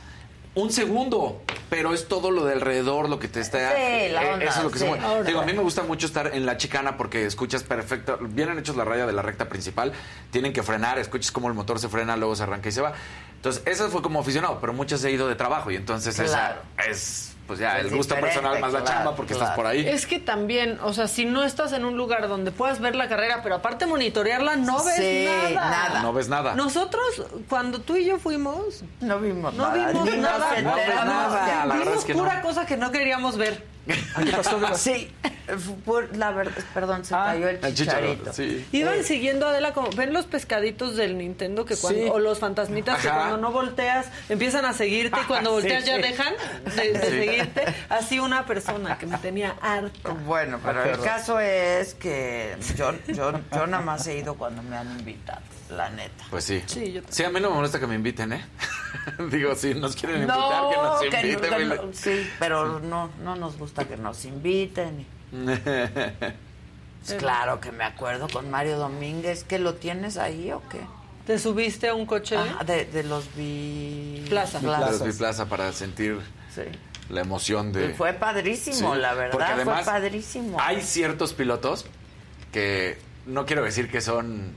un 0.55 0.71
segundo, 0.71 1.41
pero 1.69 1.93
es 1.93 2.07
todo 2.07 2.31
lo 2.31 2.45
de 2.45 2.53
alrededor 2.53 3.09
lo 3.09 3.19
que 3.19 3.27
te 3.27 3.41
está... 3.41 3.75
Sí, 3.75 4.11
la 4.11 4.23
eh, 4.23 4.33
onda, 4.33 4.45
eso 4.45 4.59
es 4.59 4.63
lo 4.63 4.71
que 4.71 4.79
se 4.79 4.87
mueve. 4.87 5.23
Digo, 5.25 5.41
a 5.41 5.45
mí 5.45 5.53
me 5.53 5.61
gusta 5.61 5.83
mucho 5.83 6.07
estar 6.07 6.33
en 6.33 6.45
la 6.45 6.57
chicana 6.57 6.97
porque 6.97 7.25
escuchas 7.25 7.63
perfecto, 7.63 8.17
vienen 8.21 8.57
hechos 8.59 8.75
la 8.75 8.85
raya 8.85 9.05
de 9.05 9.13
la 9.13 9.21
recta 9.21 9.49
principal, 9.49 9.91
tienen 10.31 10.53
que 10.53 10.63
frenar, 10.63 10.97
escuchas 10.97 11.31
cómo 11.31 11.49
el 11.49 11.53
motor 11.53 11.79
se 11.79 11.89
frena, 11.89 12.15
luego 12.15 12.35
se 12.35 12.43
arranca 12.43 12.69
y 12.69 12.71
se 12.71 12.81
va. 12.81 12.93
Entonces, 13.35 13.61
esa 13.65 13.89
fue 13.89 14.01
como 14.01 14.21
aficionado, 14.21 14.59
pero 14.59 14.73
muchas 14.73 15.03
he 15.03 15.11
ido 15.11 15.27
de 15.27 15.35
trabajo 15.35 15.69
y 15.71 15.75
entonces 15.75 16.15
Claro. 16.15 16.61
esa 16.77 16.89
es, 16.89 17.34
pues 17.47 17.59
ya, 17.59 17.77
Es 17.79 17.85
el 17.85 17.95
gusto 17.95 18.15
personal 18.15 18.59
más 18.59 18.73
la 18.73 18.79
claro, 18.81 18.95
chamba 18.97 19.15
porque 19.15 19.33
claro. 19.33 19.43
estás 19.45 19.55
por 19.55 19.67
ahí. 19.67 19.87
Es 19.87 20.07
que 20.07 20.19
también, 20.19 20.79
o 20.81 20.93
sea, 20.93 21.07
si 21.07 21.25
no 21.25 21.43
estás 21.43 21.73
en 21.73 21.85
un 21.85 21.95
lugar 21.97 22.27
donde 22.27 22.51
puedas 22.51 22.79
ver 22.79 22.95
la 22.95 23.07
carrera, 23.07 23.41
pero 23.43 23.55
aparte 23.55 23.85
monitorearla, 23.85 24.55
no 24.55 24.83
ves 24.83 24.95
Sí, 24.95 25.25
nada. 25.25 25.69
nada. 25.69 26.01
No 26.01 26.13
ves 26.13 26.27
nada. 26.29 26.55
Nosotros, 26.55 27.03
cuando 27.47 27.79
tú 27.81 27.95
y 27.97 28.05
yo 28.05 28.17
fuimos, 28.19 28.83
No 29.01 29.19
vimos 29.19 29.53
no 29.53 29.63
nada. 29.71 29.87
vimos 29.91 30.17
nada. 30.17 30.61
No 30.61 30.75
ves 30.75 30.83
enteramos. 30.85 31.05
nada. 31.13 31.65
La 31.65 31.75
verdad 31.75 31.83
Vimos 31.85 31.97
es 31.99 32.05
que 32.05 32.13
pura 32.15 32.35
no. 32.37 32.41
cosa 32.41 32.65
que 32.65 32.77
no 32.77 32.91
queríamos 32.91 33.37
ver. 33.37 33.74
¿Qué 33.85 34.31
pasó? 34.31 34.55
¿Qué 34.59 34.61
pasó? 34.65 34.75
Sí, 34.77 35.11
fue- 35.85 36.07
la 36.13 36.31
verdad, 36.31 36.53
perdón, 36.73 37.05
se 37.05 37.13
Ah, 37.13 37.25
cayó 37.33 37.49
el 37.49 37.63
El 37.63 37.73
chicharito. 37.75 38.33
sí. 38.33 38.65
Iban 38.71 39.03
siguiendo 39.03 39.45
a 39.45 39.49
Adela 39.51 39.73
como 39.73 39.89
ven 39.91 40.11
los 40.13 40.25
pescaditos 40.25 40.95
del 40.95 41.17
Nintendo 41.17 41.65
que 41.65 41.75
cuando 41.77 42.01
Sí. 42.03 42.09
o 42.11 42.19
los 42.19 42.39
fantasmitas 42.39 43.01
que 43.01 43.09
cuando 43.09 43.37
no 43.37 43.51
volteas 43.51 44.07
empiezan 44.29 44.65
a 44.65 44.73
seguirte 44.73 45.19
y 45.21 45.23
cuando 45.25 45.49
Sí, 45.61 45.61
volteas 45.61 45.85
ya 45.85 45.95
sí. 45.97 46.01
dejan 46.01 46.33
de, 46.75 46.93
de 46.93 46.99
Sí. 47.01 47.07
seguirte. 47.07 47.65
Así 47.89 48.19
una 48.19 48.45
persona 48.45 48.97
que 48.97 49.05
me 49.05 49.17
tenía 49.19 49.55
harto. 49.61 50.15
Bueno, 50.25 50.59
pero 50.63 50.83
el 50.83 50.99
caso 50.99 51.39
es 51.39 51.93
que 51.93 52.55
yo, 52.75 52.93
yo, 53.07 53.33
yo 53.51 53.67
nada 53.67 53.83
más 53.83 54.07
he 54.07 54.17
ido 54.17 54.35
cuando 54.35 54.63
me 54.63 54.75
han 54.77 54.89
invitado, 54.99 55.41
la 55.69 55.89
neta. 55.89 56.23
Pues 56.29 56.43
sí. 56.43 56.63
Sí, 56.65 56.91
yo 56.91 57.01
Sí, 57.09 57.23
a 57.23 57.29
mí 57.29 57.39
no 57.39 57.49
me 57.49 57.55
molesta 57.55 57.79
que 57.79 57.87
me 57.87 57.95
inviten, 57.95 58.33
¿eh? 58.33 58.45
Digo, 59.31 59.55
si 59.55 59.73
nos 59.73 59.95
quieren 59.95 60.21
invitar, 60.21 60.69
que 60.69 60.77
nos 60.77 60.99
que 61.01 61.09
no- 61.09 61.17
inviten. 61.27 61.49
que 61.49 61.57
Mile. 61.57 61.75
no- 61.77 61.93
sí, 61.93 62.29
pero 62.39 62.79
no, 62.79 63.09
no 63.23 63.35
nos 63.35 63.57
gusta 63.57 63.85
que 63.85 63.97
nos 63.97 64.25
inviten. 64.25 65.05
Pues 67.07 67.19
claro 67.19 67.59
que 67.59 67.71
me 67.71 67.83
acuerdo 67.83 68.27
con 68.27 68.49
Mario 68.49 68.79
Domínguez, 68.79 69.43
¿que 69.43 69.59
lo 69.59 69.75
tienes 69.75 70.17
ahí 70.17 70.51
o 70.51 70.63
qué? 70.69 70.79
¿Te 71.27 71.37
subiste 71.37 71.87
a 71.89 71.93
un 71.93 72.07
coche? 72.07 72.35
Ajá, 72.35 72.63
de, 72.63 72.85
de 72.85 73.03
los 73.03 73.27
vi... 73.35 74.25
Plaza. 74.27 74.59
Los 74.59 75.03
vi 75.05 75.11
plaza 75.11 75.45
para 75.45 75.71
sentir 75.71 76.19
Sí. 76.53 76.63
la 77.09 77.21
emoción 77.21 77.71
de... 77.71 77.91
Y 77.91 77.93
fue 77.93 78.13
padrísimo, 78.13 78.95
Sí, 78.95 78.99
la 79.01 79.09
porque 79.09 79.21
verdad, 79.37 79.51
además 79.53 79.83
fue 79.83 79.93
padrísimo. 79.93 80.57
Hay 80.59 80.81
ciertos 80.81 81.33
pilotos 81.33 81.85
que 82.51 82.97
no 83.27 83.45
quiero 83.45 83.63
decir 83.63 83.87
que 83.91 84.01
son 84.01 84.55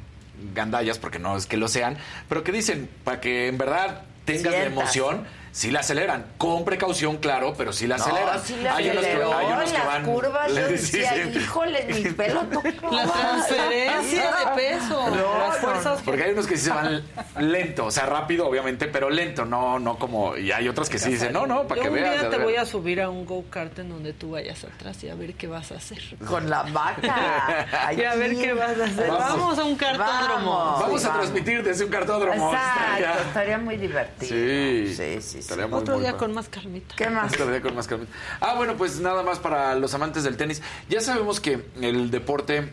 gandallas, 0.55 0.99
porque 0.99 1.19
no 1.19 1.37
es 1.37 1.47
que 1.47 1.57
lo 1.57 1.69
sean, 1.69 1.97
pero 2.29 2.45
que 2.45 2.53
dicen, 2.53 2.89
para 3.05 3.21
que 3.21 3.49
en 3.49 3.59
verdad 3.59 4.03
tengas 4.25 4.53
la 4.53 4.65
emoción, 4.65 5.27
sí 5.53 5.71
la 5.71 5.81
aceleran. 5.81 6.27
Con 6.39 6.65
precaución, 6.65 7.17
claro, 7.17 7.55
pero 7.57 7.73
sí 7.73 7.87
la 7.87 7.97
aceleran. 7.97 8.41
sí 8.45 8.55
hay 8.71 8.91
unos 8.91 9.05
que, 9.05 9.13
hay 9.13 9.47
las 9.79 9.87
van... 9.87 10.05
curvas 10.05 10.49
yo 10.55 10.69
decía, 10.69 11.13
sí. 11.15 11.39
híjole, 11.39 11.87
mi 11.93 12.11
pelo 12.13 12.43
tocó. 12.43 12.91
La 12.95 13.05
transferencia 13.07 14.23
de 14.31 14.47
peso, 14.57 15.11
No, 15.11 15.39
las 15.39 15.63
no, 15.63 15.69
fuerzas. 15.69 16.03
Porque 16.05 16.23
hay 16.25 16.33
unos 16.33 16.47
que 16.47 16.57
sí 16.57 16.65
se 16.65 16.71
van 16.71 17.03
lento, 17.39 17.87
o 17.87 17.91
sea, 17.91 18.07
rápido, 18.07 18.47
obviamente, 18.49 18.87
pero 18.89 19.11
lento, 19.11 19.45
no, 19.45 19.79
no 19.79 19.99
como. 19.99 20.37
Y 20.37 20.53
hay 20.53 20.69
otros 20.69 20.89
que 20.89 20.99
sí 20.99 21.11
dicen, 21.11 21.33
no, 21.33 21.47
no, 21.47 21.67
para 21.67 21.77
Yo 21.79 21.83
que 21.85 21.89
un 21.91 21.95
veas. 21.97 22.13
día 22.13 22.23
ya 22.23 22.31
te 22.31 22.39
voy 22.39 22.57
a 22.57 22.65
subir 22.67 23.01
a 23.01 23.11
un 23.11 23.25
go-kart 23.27 23.79
en 23.79 23.89
donde 23.91 24.13
tú 24.13 24.33
vayas 24.33 24.65
atrás 24.65 25.03
y 25.05 25.09
a 25.11 25.15
ver 25.15 25.35
qué 25.35 25.47
vas 25.47 25.73
a 25.73 25.77
hacer. 25.77 25.99
Con 26.27 26.49
la 26.51 26.63
vaca. 26.63 27.67
Y 27.99 28.03
a 28.05 28.15
ver 28.15 28.37
qué 28.37 28.53
vas 28.53 28.79
a 28.79 28.85
hacer. 28.85 29.09
Vamos. 29.09 29.29
Vamos, 29.39 29.59
a 29.59 29.65
un 29.65 29.77
cartódromo. 29.77 30.55
Vamos. 30.57 30.81
Vamos 30.83 31.05
a 31.05 31.13
transmitir 31.15 31.63
desde 31.63 31.85
un 31.85 31.91
cartódromo. 31.91 32.53
Exacto, 32.53 32.81
Estaría- 32.99 33.21
estaría 33.23 33.59
muy 33.59 33.77
divertido. 33.77 34.29
Sí, 34.29 34.95
sí, 34.95 35.21
sí. 35.23 35.43
sí. 35.43 35.55
muy, 35.55 35.65
Otro 35.81 35.95
muy 35.95 36.03
día 36.03 36.17
con 36.17 36.33
más 36.33 36.49
calmita. 36.49 36.95
¿Qué 36.97 37.09
más? 37.11 37.33
Otro 37.33 37.49
día 37.51 37.61
con 37.61 37.75
más 37.75 37.87
calma. 37.87 38.05
Ah, 38.41 38.55
bueno, 38.57 38.75
pues 38.77 39.01
nada 39.01 39.23
más 39.23 39.39
para 39.39 39.75
los 39.79 39.95
amantes 39.95 40.25
del 40.25 40.37
tenis. 40.37 40.63
Ya 40.89 41.01
sabemos 41.01 41.41
que 41.41 41.65
el 41.81 42.11
deporte. 42.11 42.73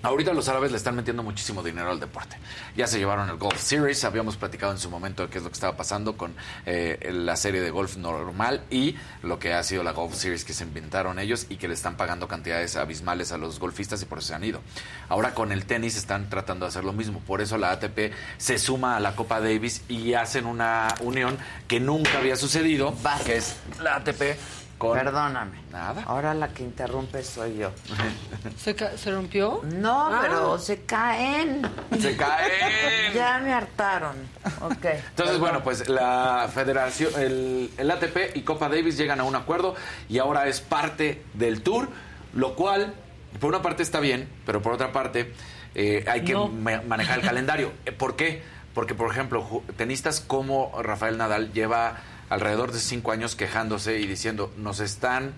Ahorita 0.00 0.32
los 0.32 0.48
árabes 0.48 0.70
le 0.70 0.76
están 0.76 0.94
metiendo 0.94 1.24
muchísimo 1.24 1.60
dinero 1.60 1.90
al 1.90 1.98
deporte. 1.98 2.36
Ya 2.76 2.86
se 2.86 2.98
llevaron 2.98 3.28
el 3.30 3.36
Golf 3.36 3.60
Series, 3.60 4.04
habíamos 4.04 4.36
platicado 4.36 4.70
en 4.70 4.78
su 4.78 4.88
momento 4.90 5.24
de 5.24 5.28
qué 5.28 5.38
es 5.38 5.44
lo 5.44 5.50
que 5.50 5.54
estaba 5.54 5.76
pasando 5.76 6.16
con 6.16 6.36
eh, 6.66 7.10
la 7.12 7.34
serie 7.34 7.60
de 7.60 7.70
golf 7.70 7.96
normal 7.96 8.62
y 8.70 8.94
lo 9.24 9.40
que 9.40 9.54
ha 9.54 9.62
sido 9.64 9.82
la 9.82 9.90
Golf 9.90 10.14
Series 10.14 10.44
que 10.44 10.52
se 10.52 10.62
inventaron 10.62 11.18
ellos 11.18 11.46
y 11.48 11.56
que 11.56 11.66
le 11.66 11.74
están 11.74 11.96
pagando 11.96 12.28
cantidades 12.28 12.76
abismales 12.76 13.32
a 13.32 13.38
los 13.38 13.58
golfistas 13.58 14.00
y 14.00 14.04
por 14.04 14.18
eso 14.18 14.28
se 14.28 14.34
han 14.36 14.44
ido. 14.44 14.60
Ahora 15.08 15.34
con 15.34 15.50
el 15.50 15.66
tenis 15.66 15.96
están 15.96 16.30
tratando 16.30 16.64
de 16.64 16.68
hacer 16.68 16.84
lo 16.84 16.92
mismo, 16.92 17.18
por 17.18 17.40
eso 17.40 17.58
la 17.58 17.72
ATP 17.72 18.12
se 18.36 18.58
suma 18.58 18.96
a 18.96 19.00
la 19.00 19.16
Copa 19.16 19.40
Davis 19.40 19.82
y 19.88 20.14
hacen 20.14 20.46
una 20.46 20.94
unión 21.00 21.36
que 21.66 21.80
nunca 21.80 22.18
había 22.18 22.36
sucedido, 22.36 22.94
que 23.26 23.36
es 23.36 23.56
la 23.80 23.96
ATP 23.96 24.38
con... 24.78 24.96
Perdóname. 24.96 25.58
Nada. 25.72 26.02
Ahora 26.06 26.32
la 26.34 26.48
que 26.48 26.62
interrumpe 26.62 27.22
soy 27.22 27.58
yo. 27.58 27.70
¿Se, 28.58 28.74
ca- 28.74 28.96
se 28.96 29.10
rompió? 29.10 29.60
No, 29.64 30.06
Ah. 30.06 30.18
pero 30.22 30.58
se 30.58 30.82
caen. 30.82 31.62
Se 32.00 32.16
caen. 32.16 32.50
Ya 33.14 33.38
me 33.40 33.52
hartaron. 33.52 34.14
Ok. 34.62 34.84
Entonces, 35.10 35.38
bueno, 35.38 35.62
pues 35.62 35.88
la 35.88 36.48
federación, 36.52 37.10
el, 37.20 37.70
el 37.76 37.90
ATP 37.90 38.36
y 38.36 38.42
Copa 38.42 38.68
Davis 38.68 38.96
llegan 38.96 39.18
a 39.20 39.24
un 39.24 39.34
acuerdo 39.34 39.74
y 40.08 40.18
ahora 40.18 40.46
es 40.46 40.60
parte 40.60 41.22
del 41.34 41.62
tour, 41.62 41.88
lo 42.34 42.54
cual, 42.54 42.94
por 43.40 43.48
una 43.48 43.62
parte 43.62 43.82
está 43.82 43.98
bien, 44.00 44.28
pero 44.46 44.62
por 44.62 44.72
otra 44.74 44.92
parte 44.92 45.32
eh, 45.74 46.04
hay 46.06 46.22
que 46.22 46.34
No. 46.34 46.48
ma- 46.48 46.82
manejar 46.86 47.18
el 47.18 47.24
calendario. 47.24 47.72
¿Por 47.98 48.14
qué? 48.14 48.42
Porque, 48.74 48.94
por 48.94 49.10
ejemplo, 49.10 49.62
tenistas 49.76 50.20
como 50.20 50.72
Rafael 50.80 51.16
Nadal 51.18 51.52
lleva 51.52 51.96
alrededor 52.30 52.72
de 52.72 52.78
cinco 52.80 53.12
años 53.12 53.34
quejándose 53.36 53.98
y 54.00 54.06
diciendo, 54.06 54.52
nos 54.56 54.80
están 54.80 55.34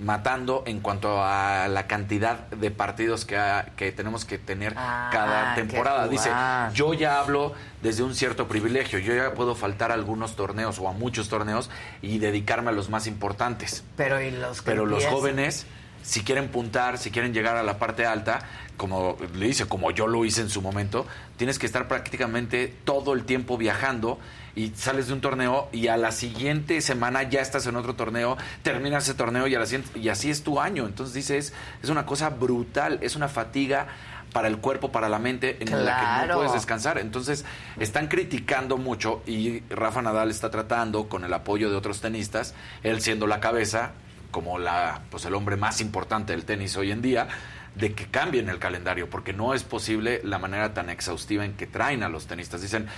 matando 0.00 0.64
en 0.66 0.80
cuanto 0.80 1.22
a 1.22 1.68
la 1.68 1.86
cantidad 1.86 2.48
de 2.48 2.70
partidos 2.72 3.24
que, 3.24 3.36
ha- 3.36 3.66
que 3.76 3.92
tenemos 3.92 4.24
que 4.24 4.38
tener 4.38 4.74
Ah, 4.76 5.08
cada 5.12 5.54
temporada. 5.54 6.08
Dice, 6.08 6.30
yo 6.74 6.94
ya 6.94 7.20
hablo 7.20 7.54
desde 7.80 8.02
un 8.02 8.14
cierto 8.14 8.48
privilegio. 8.48 8.98
Yo 8.98 9.14
ya 9.14 9.34
puedo 9.34 9.54
faltar 9.54 9.92
a 9.92 9.94
algunos 9.94 10.34
torneos 10.34 10.80
o 10.80 10.88
a 10.88 10.92
muchos 10.92 11.28
torneos 11.28 11.70
y 12.02 12.18
dedicarme 12.18 12.70
a 12.70 12.72
los 12.72 12.90
más 12.90 13.06
importantes. 13.06 13.84
Pero 13.96 14.20
y 14.20 14.32
los 14.32 14.62
que 14.62 14.70
Pero 14.72 14.84
los 14.84 15.06
jóvenes, 15.06 15.64
si 16.02 16.24
quieren 16.24 16.48
puntar, 16.48 16.98
si 16.98 17.12
quieren 17.12 17.32
llegar 17.32 17.56
a 17.56 17.62
la 17.62 17.78
parte 17.78 18.04
alta, 18.04 18.40
como 18.76 19.16
le 19.34 19.46
dice, 19.46 19.66
como 19.66 19.92
yo 19.92 20.08
lo 20.08 20.24
hice 20.24 20.40
en 20.40 20.50
su 20.50 20.60
momento, 20.60 21.06
tienes 21.36 21.60
que 21.60 21.66
estar 21.66 21.86
prácticamente 21.86 22.66
todo 22.84 23.12
el 23.12 23.24
tiempo 23.24 23.56
viajando 23.56 24.18
y 24.56 24.70
sales 24.76 25.08
de 25.08 25.12
un 25.14 25.20
torneo 25.20 25.68
y 25.72 25.88
a 25.88 25.96
la 25.96 26.12
siguiente 26.12 26.80
semana 26.80 27.22
ya 27.24 27.40
estás 27.40 27.66
en 27.66 27.76
otro 27.76 27.94
torneo, 27.94 28.36
terminas 28.62 29.04
ese 29.04 29.14
torneo 29.14 29.46
y, 29.46 29.54
a 29.54 29.58
la 29.58 29.66
siguiente- 29.66 29.98
y 29.98 30.08
así 30.08 30.30
es 30.30 30.42
tu 30.44 30.60
año. 30.60 30.86
Entonces 30.86 31.14
dices, 31.14 31.52
es 31.82 31.88
una 31.90 32.06
cosa 32.06 32.30
brutal, 32.30 32.98
es 33.02 33.16
una 33.16 33.28
fatiga 33.28 33.86
para 34.32 34.48
el 34.48 34.58
cuerpo, 34.58 34.90
para 34.90 35.08
la 35.08 35.18
mente, 35.20 35.58
en 35.60 35.84
la 35.84 35.96
que 36.22 36.26
no 36.28 36.34
puedes 36.34 36.52
descansar. 36.54 36.98
Entonces, 36.98 37.44
están 37.78 38.08
criticando 38.08 38.76
mucho 38.78 39.22
y 39.28 39.60
Rafa 39.70 40.02
Nadal 40.02 40.28
está 40.30 40.50
tratando, 40.50 41.08
con 41.08 41.24
el 41.24 41.32
apoyo 41.32 41.70
de 41.70 41.76
otros 41.76 42.00
tenistas, 42.00 42.52
él 42.82 43.00
siendo 43.00 43.28
la 43.28 43.38
cabeza, 43.38 43.92
como 44.32 44.58
la, 44.58 45.02
pues 45.10 45.24
el 45.24 45.34
hombre 45.36 45.56
más 45.56 45.80
importante 45.80 46.32
del 46.32 46.44
tenis 46.44 46.76
hoy 46.76 46.90
en 46.90 47.00
día, 47.00 47.28
de 47.76 47.92
que 47.94 48.06
cambien 48.08 48.48
el 48.48 48.58
calendario, 48.58 49.08
porque 49.08 49.32
no 49.32 49.54
es 49.54 49.62
posible 49.62 50.20
la 50.24 50.40
manera 50.40 50.74
tan 50.74 50.90
exhaustiva 50.90 51.44
en 51.44 51.52
que 51.54 51.68
traen 51.68 52.02
a 52.02 52.08
los 52.08 52.26
tenistas. 52.26 52.60
Dicen, 52.60 52.88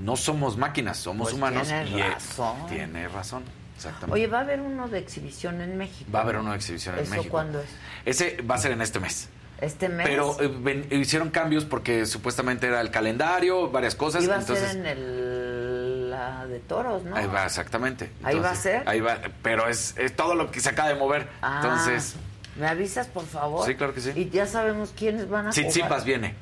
no 0.00 0.16
somos 0.16 0.56
máquinas, 0.56 0.96
somos 0.98 1.26
Pues 1.26 1.34
humanos. 1.34 1.68
tiene 1.68 1.90
y 1.90 2.00
eh, 2.00 2.10
razón. 2.10 2.66
tiene 2.68 3.08
razón, 3.08 3.42
exactamente. 3.76 4.12
Oye, 4.14 4.26
va 4.26 4.38
a 4.38 4.40
haber 4.42 4.60
uno 4.60 4.88
de 4.88 4.98
exhibición 4.98 5.60
en 5.60 5.76
México. 5.76 6.10
Va 6.12 6.20
a 6.20 6.22
haber 6.22 6.36
una 6.38 6.54
exhibición 6.54 6.96
en 6.96 7.02
¿Eso 7.04 7.10
México. 7.10 7.30
cuándo 7.30 7.60
es? 7.60 7.68
Ese 8.04 8.42
va 8.42 8.54
a 8.56 8.58
ser 8.58 8.72
en 8.72 8.82
este 8.82 8.98
mes. 9.00 9.28
Este 9.60 9.88
mes. 9.88 10.08
Pero 10.08 10.36
eh, 10.40 10.48
ven- 10.60 10.88
hicieron 10.90 11.30
cambios 11.30 11.64
porque 11.64 12.04
supuestamente 12.06 12.66
era 12.66 12.80
el 12.80 12.90
calendario, 12.90 13.70
varias 13.70 13.94
cosas. 13.94 14.24
Iba 14.24 14.34
a 14.36 14.40
entonces, 14.40 14.68
ser 14.72 14.76
en 14.80 14.86
el, 14.86 16.10
la 16.10 16.46
de 16.46 16.58
toros, 16.58 17.04
¿no? 17.04 17.14
Ahí 17.14 17.26
va, 17.28 17.44
exactamente. 17.44 18.10
¿Ahí 18.24 18.40
va 18.40 18.50
a 18.50 18.54
ser? 18.56 18.82
Ahí 18.88 19.00
va, 19.00 19.18
pero 19.42 19.68
es, 19.68 19.94
es 19.98 20.16
todo 20.16 20.34
lo 20.34 20.50
que 20.50 20.58
se 20.58 20.68
acaba 20.70 20.88
de 20.88 20.96
mover. 20.96 21.28
Ah, 21.42 21.60
Entonces, 21.62 22.16
¿Me 22.56 22.66
avisas, 22.68 23.06
por 23.06 23.24
favor? 23.26 23.66
Sí, 23.66 23.74
claro 23.74 23.94
que 23.94 24.00
sí. 24.00 24.12
Y 24.14 24.28
ya 24.30 24.46
sabemos 24.46 24.92
quiénes 24.96 25.28
van 25.28 25.46
a 25.46 25.52
jugar. 25.52 25.66
Tsitsipas 25.70 26.04
viene. 26.04 26.34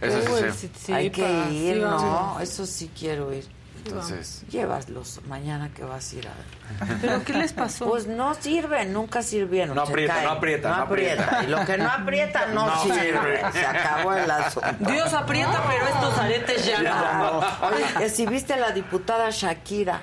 Eso 0.00 0.22
sí 0.22 0.32
Uy, 0.32 0.40
sé. 0.40 0.50
Tsitsipas, 0.52 0.98
Hay 0.98 1.10
que 1.10 1.30
ir, 1.50 1.74
sí, 1.74 1.80
¿no? 1.80 2.40
Eso 2.40 2.64
sí 2.66 2.90
quiero 2.98 3.32
ir. 3.32 3.46
Entonces. 3.84 4.42
Llévalos 4.50 5.20
mañana 5.26 5.70
que 5.74 5.82
vas 5.84 6.12
a 6.12 6.16
ir 6.16 6.28
a 6.28 6.32
ver. 6.34 6.98
¿Pero 7.00 7.24
qué 7.24 7.32
les 7.32 7.52
pasó? 7.54 7.86
Pues 7.88 8.06
no 8.06 8.34
sirven, 8.34 8.92
nunca 8.92 9.22
sirvieron. 9.22 9.74
No 9.74 9.82
aprieta, 9.82 10.14
caen. 10.14 10.26
no 10.26 10.30
aprieta, 10.32 10.68
no 10.68 10.82
aprieta. 10.82 11.40
Y 11.44 11.46
lo 11.46 11.64
que 11.64 11.78
no 11.78 11.90
aprieta 11.90 12.46
no, 12.46 12.66
No 12.66 12.82
sirve. 12.82 13.00
sirve. 13.00 13.40
Se 13.52 13.64
acabó 13.66 14.12
el 14.14 14.30
asunto. 14.30 14.68
Dios 14.80 15.12
aprieta, 15.14 15.62
pero 15.66 15.86
estos 15.88 16.18
aretes 16.18 16.66
ya, 16.66 16.82
no. 16.82 17.38
Oye, 17.68 17.84
que 17.98 18.10
si 18.10 18.26
viste 18.26 18.52
a 18.52 18.58
la 18.58 18.70
diputada 18.72 19.30
Shakira. 19.30 20.02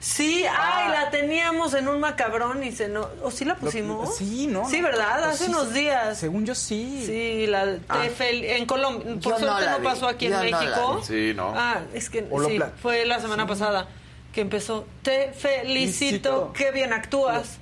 Sí, 0.00 0.44
ay, 0.48 0.90
la 0.92 1.10
teníamos 1.10 1.74
en 1.74 1.88
un 1.88 1.98
macabrón 1.98 2.62
y 2.62 2.70
se 2.70 2.88
no... 2.88 3.08
¿O 3.22 3.32
sí 3.32 3.44
la 3.44 3.56
pusimos? 3.56 4.16
Sí, 4.16 4.46
¿no? 4.46 4.68
Sí, 4.70 4.80
¿verdad? 4.80 5.24
Hace 5.24 5.46
sí, 5.46 5.50
unos 5.50 5.72
días. 5.74 6.16
Según 6.16 6.46
yo 6.46 6.54
sí. 6.54 7.02
Sí, 7.04 7.46
la 7.48 7.78
Ah. 7.88 8.02
te 8.02 8.10
fel- 8.16 8.44
en 8.44 8.64
Colombia. 8.66 9.14
Por 9.14 9.18
Yo 9.20 9.38
suerte 9.38 9.70
no, 9.70 9.82
pasó 9.82 10.06
aquí 10.06 10.28
yo 10.28 10.40
en 10.40 10.50
no 10.52 10.58
México. 10.60 11.00
Sí, 11.04 11.32
no. 11.34 11.52
Ah, 11.56 11.80
es 11.94 12.10
que 12.10 12.20
sí, 12.46 12.58
fue 12.80 13.04
la 13.06 13.20
semana 13.20 13.46
pasada 13.48 13.88
que 14.32 14.40
empezó. 14.42 14.86
Te 15.02 15.32
felicito, 15.32 15.62
Felicito. 15.62 16.52
qué 16.56 16.70
bien 16.70 16.92
actúas. 16.92 17.58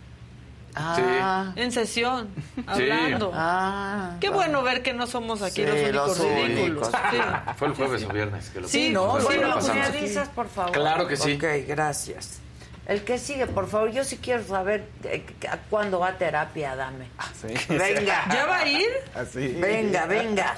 Ah, 0.78 1.52
En 1.56 1.72
sesión, 1.72 2.28
hablando. 2.66 3.32
ah. 3.34 4.16
Qué 4.20 4.28
bueno 4.28 4.62
ver 4.62 4.82
que 4.82 4.92
no 4.92 5.06
somos 5.06 5.40
aquí 5.42 5.62
Sí, 5.62 5.66
los 5.66 5.74
únicos 5.78 6.18
los 6.18 6.28
ridículos. 6.46 6.88
Sí. 6.88 7.18
Fue 7.56 7.68
el 7.68 7.74
jueves 7.74 8.04
o 8.04 8.08
viernes 8.10 8.50
que 8.50 8.60
lo 8.60 8.68
Sí, 8.68 8.90
no, 8.90 9.20
semana 9.20 9.54
pues 9.54 9.74
me 9.74 9.82
avisas, 9.82 10.28
por 10.28 10.48
favor. 10.48 10.72
Claro 10.72 11.06
que 11.08 11.16
sí. 11.16 11.34
Ok, 11.34 11.66
gracias. 11.66 12.40
El 12.86 13.02
que 13.02 13.18
sigue, 13.18 13.46
por 13.46 13.68
favor, 13.68 13.90
yo 13.90 14.04
sí 14.04 14.18
quiero 14.18 14.44
saber 14.44 14.84
eh, 15.04 15.24
cuándo 15.70 15.98
va 15.98 16.08
a 16.08 16.18
terapia, 16.18 16.76
dame. 16.76 17.08
Sí. 17.40 17.54
Venga. 17.68 18.26
¿Ya 18.32 18.46
va 18.46 18.58
a 18.58 18.68
ir? 18.68 18.90
Así. 19.14 19.48
Venga, 19.58 20.06
venga. 20.06 20.56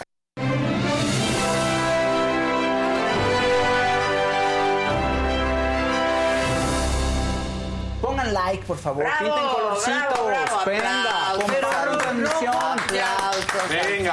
Like, 8.51 8.65
por 8.67 8.77
favor. 8.79 9.05
Bravo, 9.05 9.19
Pinten 9.25 9.49
colorcitos. 9.49 9.93
bravo, 9.93 10.27
bravo, 10.27 10.65
Venga, 10.67 11.43
compartan. 11.47 12.23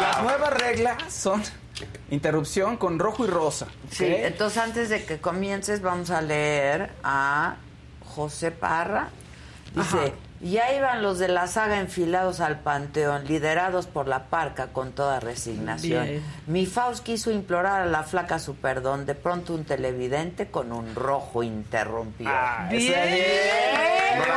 Las 0.01 0.23
nuevas 0.23 0.53
reglas 0.53 1.13
son 1.13 1.43
interrupción 2.09 2.77
con 2.77 2.99
rojo 2.99 3.25
y 3.25 3.27
rosa. 3.27 3.67
Sí, 3.91 4.05
entonces 4.07 4.57
antes 4.61 4.89
de 4.89 5.05
que 5.05 5.19
comiences 5.19 5.81
vamos 5.81 6.09
a 6.11 6.21
leer 6.21 6.91
a 7.03 7.55
José 8.15 8.51
Parra. 8.51 9.09
Dice, 9.73 10.13
ya 10.51 10.71
iban 10.73 11.01
los 11.01 11.17
de 11.19 11.27
la 11.27 11.47
saga 11.47 11.79
enfilados 11.79 12.39
al 12.39 12.59
panteón, 12.59 13.25
liderados 13.25 13.87
por 13.87 14.07
la 14.07 14.25
parca 14.25 14.67
con 14.67 14.91
toda 14.91 15.19
resignación. 15.19 16.05
Bien. 16.05 16.23
Mi 16.47 16.65
Faust 16.65 17.03
quiso 17.03 17.31
implorar 17.31 17.81
a 17.81 17.85
la 17.85 18.03
flaca 18.03 18.37
su 18.39 18.55
perdón, 18.55 19.05
de 19.05 19.15
pronto 19.15 19.53
un 19.53 19.65
televidente 19.65 20.47
con 20.51 20.71
un 20.71 20.93
rojo 20.95 21.41
interrumpió. 21.43 22.29
Ah, 22.29 22.67
ese 22.71 22.87
Bien. 22.89 22.99
ahí. 22.99 23.23
Pero 24.19 24.33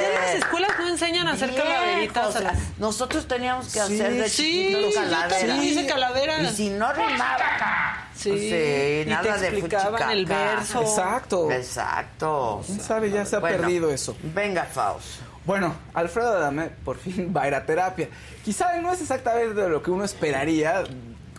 ya 0.00 0.08
en 0.08 0.14
las 0.14 0.34
escuelas 0.36 0.70
no 0.78 0.88
enseñan 0.88 1.28
a 1.28 1.32
hacer 1.32 1.50
Bien, 1.50 1.62
calaveritas. 1.62 2.26
o 2.26 2.32
sea, 2.32 2.54
nosotros 2.78 3.28
teníamos 3.28 3.72
que 3.72 3.80
hacer 3.80 4.12
de 4.14 4.28
sí, 4.28 4.68
chiquitos 4.72 4.94
calaveras. 4.94 5.62
hice 5.64 5.86
calaveras. 5.86 6.42
Y 6.52 6.56
si 6.56 6.70
no 6.70 6.92
rimaba. 6.92 8.08
Sí, 8.22 8.38
Sí, 8.50 9.02
y 9.06 9.10
nada 9.10 9.22
te 9.22 9.40
de 9.40 9.48
explicaban 9.48 10.10
el 10.10 10.18
fuchicaca. 10.26 10.54
verso. 10.54 10.80
Exacto. 10.82 11.50
Exacto. 11.50 12.62
¿Quién 12.66 12.80
sabe? 12.80 13.10
Ya 13.10 13.24
se 13.26 13.36
ha 13.36 13.38
Bueno, 13.40 13.58
perdido 13.58 13.90
eso. 13.90 14.16
Venga, 14.22 14.64
Faust. 14.64 15.20
Bueno, 15.44 15.74
Alfredo 15.94 16.28
Adame 16.36 16.70
por 16.84 16.98
fin 16.98 17.32
va 17.36 17.42
a 17.42 17.48
ir 17.48 17.54
a 17.54 17.66
terapia. 17.66 18.08
Quizá 18.44 18.76
no 18.78 18.92
es 18.92 19.00
exactamente 19.00 19.60
de 19.60 19.68
lo 19.68 19.82
que 19.82 19.90
uno 19.90 20.04
esperaría 20.04 20.84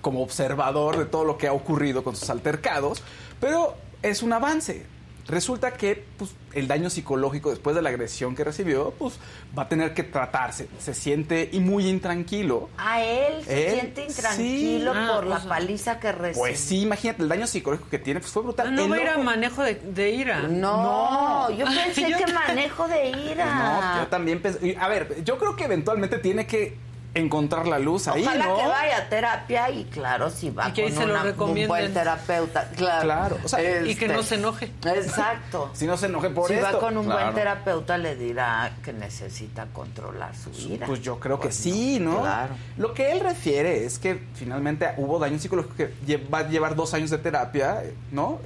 como 0.02 0.22
observador 0.22 0.98
de 0.98 1.06
todo 1.06 1.24
lo 1.24 1.38
que 1.38 1.48
ha 1.48 1.54
ocurrido 1.54 2.04
con 2.04 2.16
sus 2.16 2.30
altercados, 2.30 3.02
pero 3.40 3.76
es 4.02 4.22
un 4.22 4.34
avance. 4.34 4.86
Resulta 5.28 5.72
que 5.72 6.04
pues, 6.18 6.32
el 6.54 6.68
daño 6.68 6.90
psicológico 6.90 7.50
después 7.50 7.76
de 7.78 7.82
la 7.82 7.90
agresión 7.90 8.36
que 8.36 8.44
recibió, 8.44 8.92
pues 9.00 9.14
va 9.58 9.64
a 9.64 9.70
tener 9.70 9.94
que 9.94 10.04
tratarse. 10.04 10.68
Se 10.80 10.94
siente 10.94 11.50
y 11.52 11.60
muy 11.62 11.88
intranquilo. 11.88 12.70
A 12.78 13.02
él 13.02 13.42
se 13.46 13.68
Él, 13.68 13.74
siente 13.74 14.06
intranquilo 14.06 14.92
sí. 14.94 15.00
por 15.00 15.24
Ah, 15.24 15.26
la 15.28 15.36
o 15.38 15.40
sea. 15.40 15.50
paliza 15.50 16.00
que 16.00 16.12
recibió. 16.12 16.40
Pues 16.42 16.60
sí, 16.60 16.82
imagínate, 16.82 17.24
el 17.24 17.30
daño 17.30 17.48
psicológico 17.48 17.90
que 17.90 18.00
tiene 18.00 18.20
pues, 18.20 18.34
fue 18.34 18.44
brutal. 18.44 18.76
No 18.76 18.84
El 18.84 18.92
va 18.92 18.96
a 18.98 19.02
ir 19.02 19.08
a 19.08 19.14
ojo- 19.14 19.24
manejo 19.24 19.64
de, 19.64 19.76
de 19.76 20.10
ira. 20.12 20.42
No, 20.42 21.50
yo 21.52 21.68
Ay, 21.68 21.78
pensé 21.86 22.10
yo 22.12 22.18
que 22.18 22.32
manejo 22.34 22.88
de 22.90 23.10
ira. 23.10 23.96
No, 23.96 24.02
yo 24.04 24.08
también 24.10 24.42
pensé. 24.42 24.76
A 24.78 24.88
ver, 24.90 25.24
yo 25.24 25.38
creo 25.38 25.56
que 25.56 25.64
eventualmente 25.64 26.18
tiene 26.18 26.46
que 26.46 26.76
encontrar 27.16 27.68
la 27.68 27.78
luz 27.78 28.08
ahí, 28.08 28.24
Ojalá 28.24 28.46
¿no? 28.46 28.58
que 28.58 28.66
vaya 28.68 28.98
a 28.98 29.10
terapia 29.10 29.70
y 29.70 29.84
claro, 29.86 30.32
si 30.32 30.50
va 30.50 30.70
Y 30.70 30.74
que 30.74 30.84
ahí 30.86 30.90
con 30.92 30.98
se 31.00 31.06
lo 31.06 31.14
una- 31.22 31.44
un 31.46 31.68
buen 31.68 31.94
terapeuta. 31.94 32.70
Claro. 32.76 33.02
Claro, 33.04 33.38
o 33.44 33.48
sea, 33.48 33.82
Y 33.86 33.96
que 33.96 34.08
no 34.08 34.24
se 34.24 34.36
enoje. 34.36 34.72
Exacto. 34.84 35.70
Si 35.74 35.86
no 35.86 35.96
se 35.98 36.08
enoje 36.08 36.30
por 36.32 36.48
si 36.48 36.56
esto. 36.56 36.66
va 36.74 36.80
con 36.80 36.98
un 36.98 37.06
Claro. 37.06 37.22
buen 37.22 37.36
terapeuta 37.36 37.98
le 38.00 38.16
dirá 38.16 38.72
que 38.84 38.94
necesita 38.94 39.68
controlar 39.74 40.36
su 40.36 40.50
ira. 40.68 40.88
Pues 40.88 41.02
yo 41.02 41.20
creo 41.20 41.38
que 41.40 41.48
Pues 41.50 41.56
sí, 41.56 42.00
¿no? 42.00 42.22
Claro. 42.22 42.56
Lo 42.78 42.94
que 42.96 43.12
él 43.12 43.20
refiere 43.20 43.86
es 43.86 44.00
que 44.00 44.20
finalmente 44.34 44.90
hubo 44.98 45.20
daño 45.20 45.38
psicológico 45.38 45.76
que 45.76 46.18
va 46.18 46.40
a 46.40 46.48
llevar 46.50 46.76
dos 46.76 46.94
años 46.96 47.10
de 47.12 47.20
terapia, 47.20 47.84
¿no? 48.12 48.40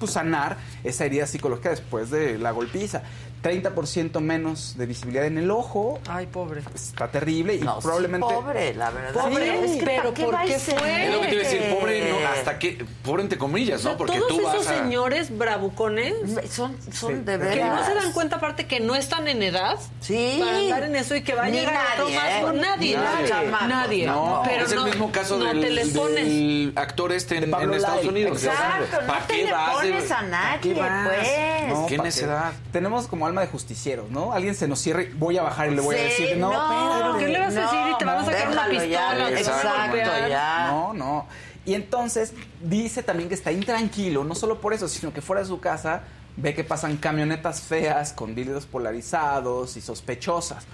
Pues 0.00 0.10
sanar 0.10 0.56
esa 0.82 1.04
herida 1.04 1.26
psicológica 1.26 1.70
después 1.70 2.10
de 2.10 2.38
la 2.38 2.50
golpiza. 2.50 3.02
30% 3.44 4.20
menos 4.20 4.76
de 4.78 4.86
visibilidad 4.86 5.26
en 5.26 5.36
el 5.38 5.50
ojo. 5.50 6.00
Ay, 6.08 6.26
pobre. 6.26 6.62
Está 6.74 7.08
terrible 7.08 7.54
y 7.56 7.60
No, 7.60 7.74
sí, 7.76 7.82
probablemente... 7.82 8.26
pobre, 8.34 8.74
la 8.74 8.90
verdad. 8.90 9.22
Pobre, 9.28 9.64
es 9.66 9.72
que 9.78 9.84
pero 9.84 10.02
¿para 10.02 10.14
qué 10.14 10.24
¿por 10.24 10.44
qué 10.46 10.54
a 10.54 10.58
fue? 10.58 11.06
Es 11.06 11.12
lo 11.12 11.20
que 11.20 11.26
te 11.28 11.34
iba 11.34 11.42
a 11.42 11.48
decir, 11.50 11.74
pobre, 11.78 12.10
no, 12.10 12.28
hasta 12.28 12.58
que, 12.58 12.84
pobre 13.04 13.22
entre 13.22 13.38
comillas, 13.38 13.80
O 13.80 13.82
sea, 13.82 13.92
¿no? 13.92 13.98
Porque 13.98 14.18
todos 14.18 14.28
tú 14.28 14.42
vas 14.42 14.54
esos 14.54 14.66
a... 14.68 14.78
señores 14.78 15.36
bravucones 15.36 16.14
Son, 16.50 16.74
son 16.92 17.12
Sí. 17.12 17.20
de 17.24 17.32
que 17.32 17.44
veras. 17.44 17.80
no 17.80 17.86
se 17.86 17.94
dan 17.94 18.12
cuenta 18.12 18.36
aparte 18.36 18.66
que 18.66 18.80
no 18.80 18.94
están 18.94 19.28
en 19.28 19.42
edad 19.42 19.78
Sí. 20.00 20.38
para 20.42 20.56
andar 20.58 20.82
en 20.84 20.96
eso 20.96 21.14
y 21.14 21.22
que 21.22 21.34
va 21.34 21.44
a 21.44 21.48
Ni 21.48 21.58
llegar 21.58 21.74
nadie, 21.98 22.16
más. 22.16 22.24
¿eh? 22.28 22.40
No, 22.42 22.52
nadie. 22.54 22.96
Nadie. 22.96 23.28
chamacos, 23.28 23.68
Nadie. 23.68 24.06
no. 24.06 24.42
Pero 24.46 24.64
es 24.64 24.72
el 24.72 24.78
no, 24.78 24.84
mismo 24.86 25.12
caso 25.12 25.36
no 25.36 25.44
del, 25.44 25.60
te 25.60 25.70
les 25.70 25.88
pones. 25.88 26.24
del 26.26 26.72
actor 26.76 27.12
este 27.12 27.36
en, 27.36 27.52
en 27.54 27.74
Estados. 27.74 28.04
Unidos. 28.06 28.42
Exacto, 28.42 29.00
no 29.02 29.06
¿Para 29.06 29.26
te 29.26 29.34
qué 29.36 29.44
le 29.44 29.52
vas 29.52 29.74
pones 29.74 30.10
a 30.10 30.14
¿Para 30.14 30.28
nadie, 30.28 30.74
pues. 30.74 31.68
No, 31.68 31.86
¿Qué 31.86 31.96
¿para 31.96 32.06
necedad? 32.08 32.52
Tenemos 32.72 33.06
como 33.06 33.26
alma 33.34 33.40
de 33.42 33.48
justicieros, 33.48 34.10
¿no? 34.10 34.32
Alguien 34.32 34.54
se 34.54 34.68
nos 34.68 34.78
cierra 34.78 35.02
y 35.02 35.08
voy 35.08 35.36
a 35.36 35.42
bajar 35.42 35.70
y 35.70 35.74
le 35.74 35.80
voy 35.80 35.96
a 35.96 36.02
decir, 36.02 36.36
no, 36.36 36.50
¿Pero 36.50 37.18
qué 37.18 37.28
le 37.28 37.40
vas 37.40 37.56
a 37.56 37.60
decir? 37.62 37.78
Y 37.92 37.98
te 37.98 38.04
van 38.04 38.18
a 38.18 38.24
sacar 38.24 38.48
una 38.48 38.64
ya, 38.64 38.70
pistola, 38.70 39.16
te 39.16 39.22
van 39.22 39.34
a 39.34 39.40
Exacto, 39.40 40.28
ya. 40.28 40.66
No, 40.70 40.94
no. 40.94 41.26
Y 41.66 41.74
entonces 41.74 42.32
dice 42.62 43.02
también 43.02 43.28
que 43.28 43.34
está 43.34 43.50
intranquilo, 43.50 44.22
no 44.22 44.34
solo 44.34 44.60
por 44.60 44.72
eso, 44.72 44.86
sino 44.86 45.12
que 45.12 45.20
fuera 45.20 45.42
de 45.42 45.48
su 45.48 45.60
casa 45.60 46.02
ve 46.36 46.54
que 46.54 46.62
pasan 46.62 46.96
camionetas 46.96 47.62
feas 47.62 48.12
con 48.12 48.34
vidrios 48.34 48.66
polarizados 48.66 49.76
y 49.76 49.80
sospechosas. 49.80 50.64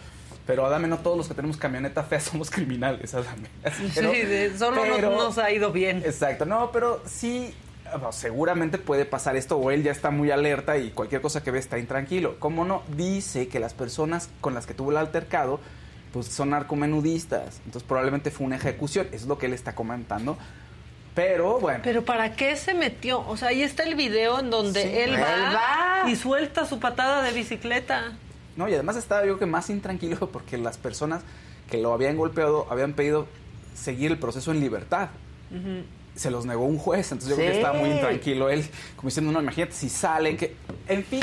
Pero 0.46 0.66
Adame, 0.66 0.88
no 0.88 0.98
todos 0.98 1.16
los 1.16 1.28
que 1.28 1.34
tenemos 1.34 1.56
camioneta 1.56 2.02
fea 2.02 2.20
somos 2.20 2.50
criminales, 2.50 3.14
Adame. 3.14 3.48
Pero- 3.94 4.12
sí, 4.12 4.58
solo 4.58 4.84
nos 5.10 5.38
ha 5.38 5.50
ido 5.50 5.72
bien. 5.72 6.02
Exacto, 6.04 6.44
no, 6.44 6.72
pero 6.72 7.02
sí, 7.06 7.54
bueno, 7.92 8.12
seguramente 8.12 8.78
puede 8.78 9.04
pasar 9.04 9.36
esto 9.36 9.56
o 9.56 9.70
él 9.70 9.82
ya 9.82 9.92
está 9.92 10.10
muy 10.10 10.30
alerta 10.30 10.78
y 10.78 10.90
cualquier 10.90 11.20
cosa 11.20 11.42
que 11.42 11.50
ve 11.50 11.58
está 11.58 11.78
intranquilo. 11.78 12.38
¿Cómo 12.38 12.64
no? 12.64 12.82
Dice 12.96 13.48
que 13.48 13.60
las 13.60 13.74
personas 13.74 14.28
con 14.40 14.54
las 14.54 14.66
que 14.66 14.74
tuvo 14.74 14.90
el 14.90 14.96
altercado 14.96 15.60
pues 16.12 16.26
son 16.26 16.50
narcomenudistas, 16.50 17.58
entonces 17.64 17.84
probablemente 17.84 18.32
fue 18.32 18.44
una 18.46 18.56
ejecución, 18.56 19.06
es 19.12 19.26
lo 19.26 19.38
que 19.38 19.46
él 19.46 19.52
está 19.52 19.74
comentando. 19.76 20.36
Pero 21.14 21.60
bueno, 21.60 21.80
Pero 21.84 22.04
¿para 22.04 22.34
qué 22.34 22.56
se 22.56 22.74
metió? 22.74 23.20
O 23.28 23.36
sea, 23.36 23.48
ahí 23.48 23.62
está 23.62 23.82
el 23.84 23.94
video 23.94 24.38
en 24.40 24.50
donde 24.50 24.82
Sí. 24.82 24.88
él, 24.92 25.12
va 25.14 25.34
Él 25.34 26.04
va. 26.06 26.10
y 26.10 26.16
suelta 26.16 26.64
su 26.66 26.80
patada 26.80 27.22
de 27.22 27.32
bicicleta. 27.32 28.12
no, 28.56 28.68
y 28.68 28.74
además 28.74 28.96
estaba 28.96 29.24
yo 29.24 29.38
que 29.38 29.46
más 29.46 29.70
intranquilo 29.70 30.28
porque 30.32 30.58
las 30.58 30.78
personas 30.78 31.22
que 31.70 31.78
lo 31.78 31.92
habían 31.92 32.16
golpeado 32.16 32.66
habían 32.70 32.92
pedido 32.94 33.26
seguir 33.74 34.10
el 34.10 34.18
proceso 34.18 34.50
en 34.50 34.60
libertad. 34.60 35.08
Se 36.14 36.30
los 36.30 36.44
negó 36.44 36.64
un 36.64 36.78
juez, 36.78 37.12
entonces 37.12 37.30
yo 37.30 37.36
creo 37.36 37.50
que 37.52 37.56
estaba 37.58 37.78
muy 37.78 37.90
intranquilo 37.90 38.50
él, 38.50 38.68
como 38.96 39.08
diciendo, 39.08 39.32
no, 39.32 39.40
imagínate 39.40 39.72
si 39.72 39.88
salen, 39.88 40.36
que, 40.36 40.54
en 40.88 41.04
fin, 41.04 41.22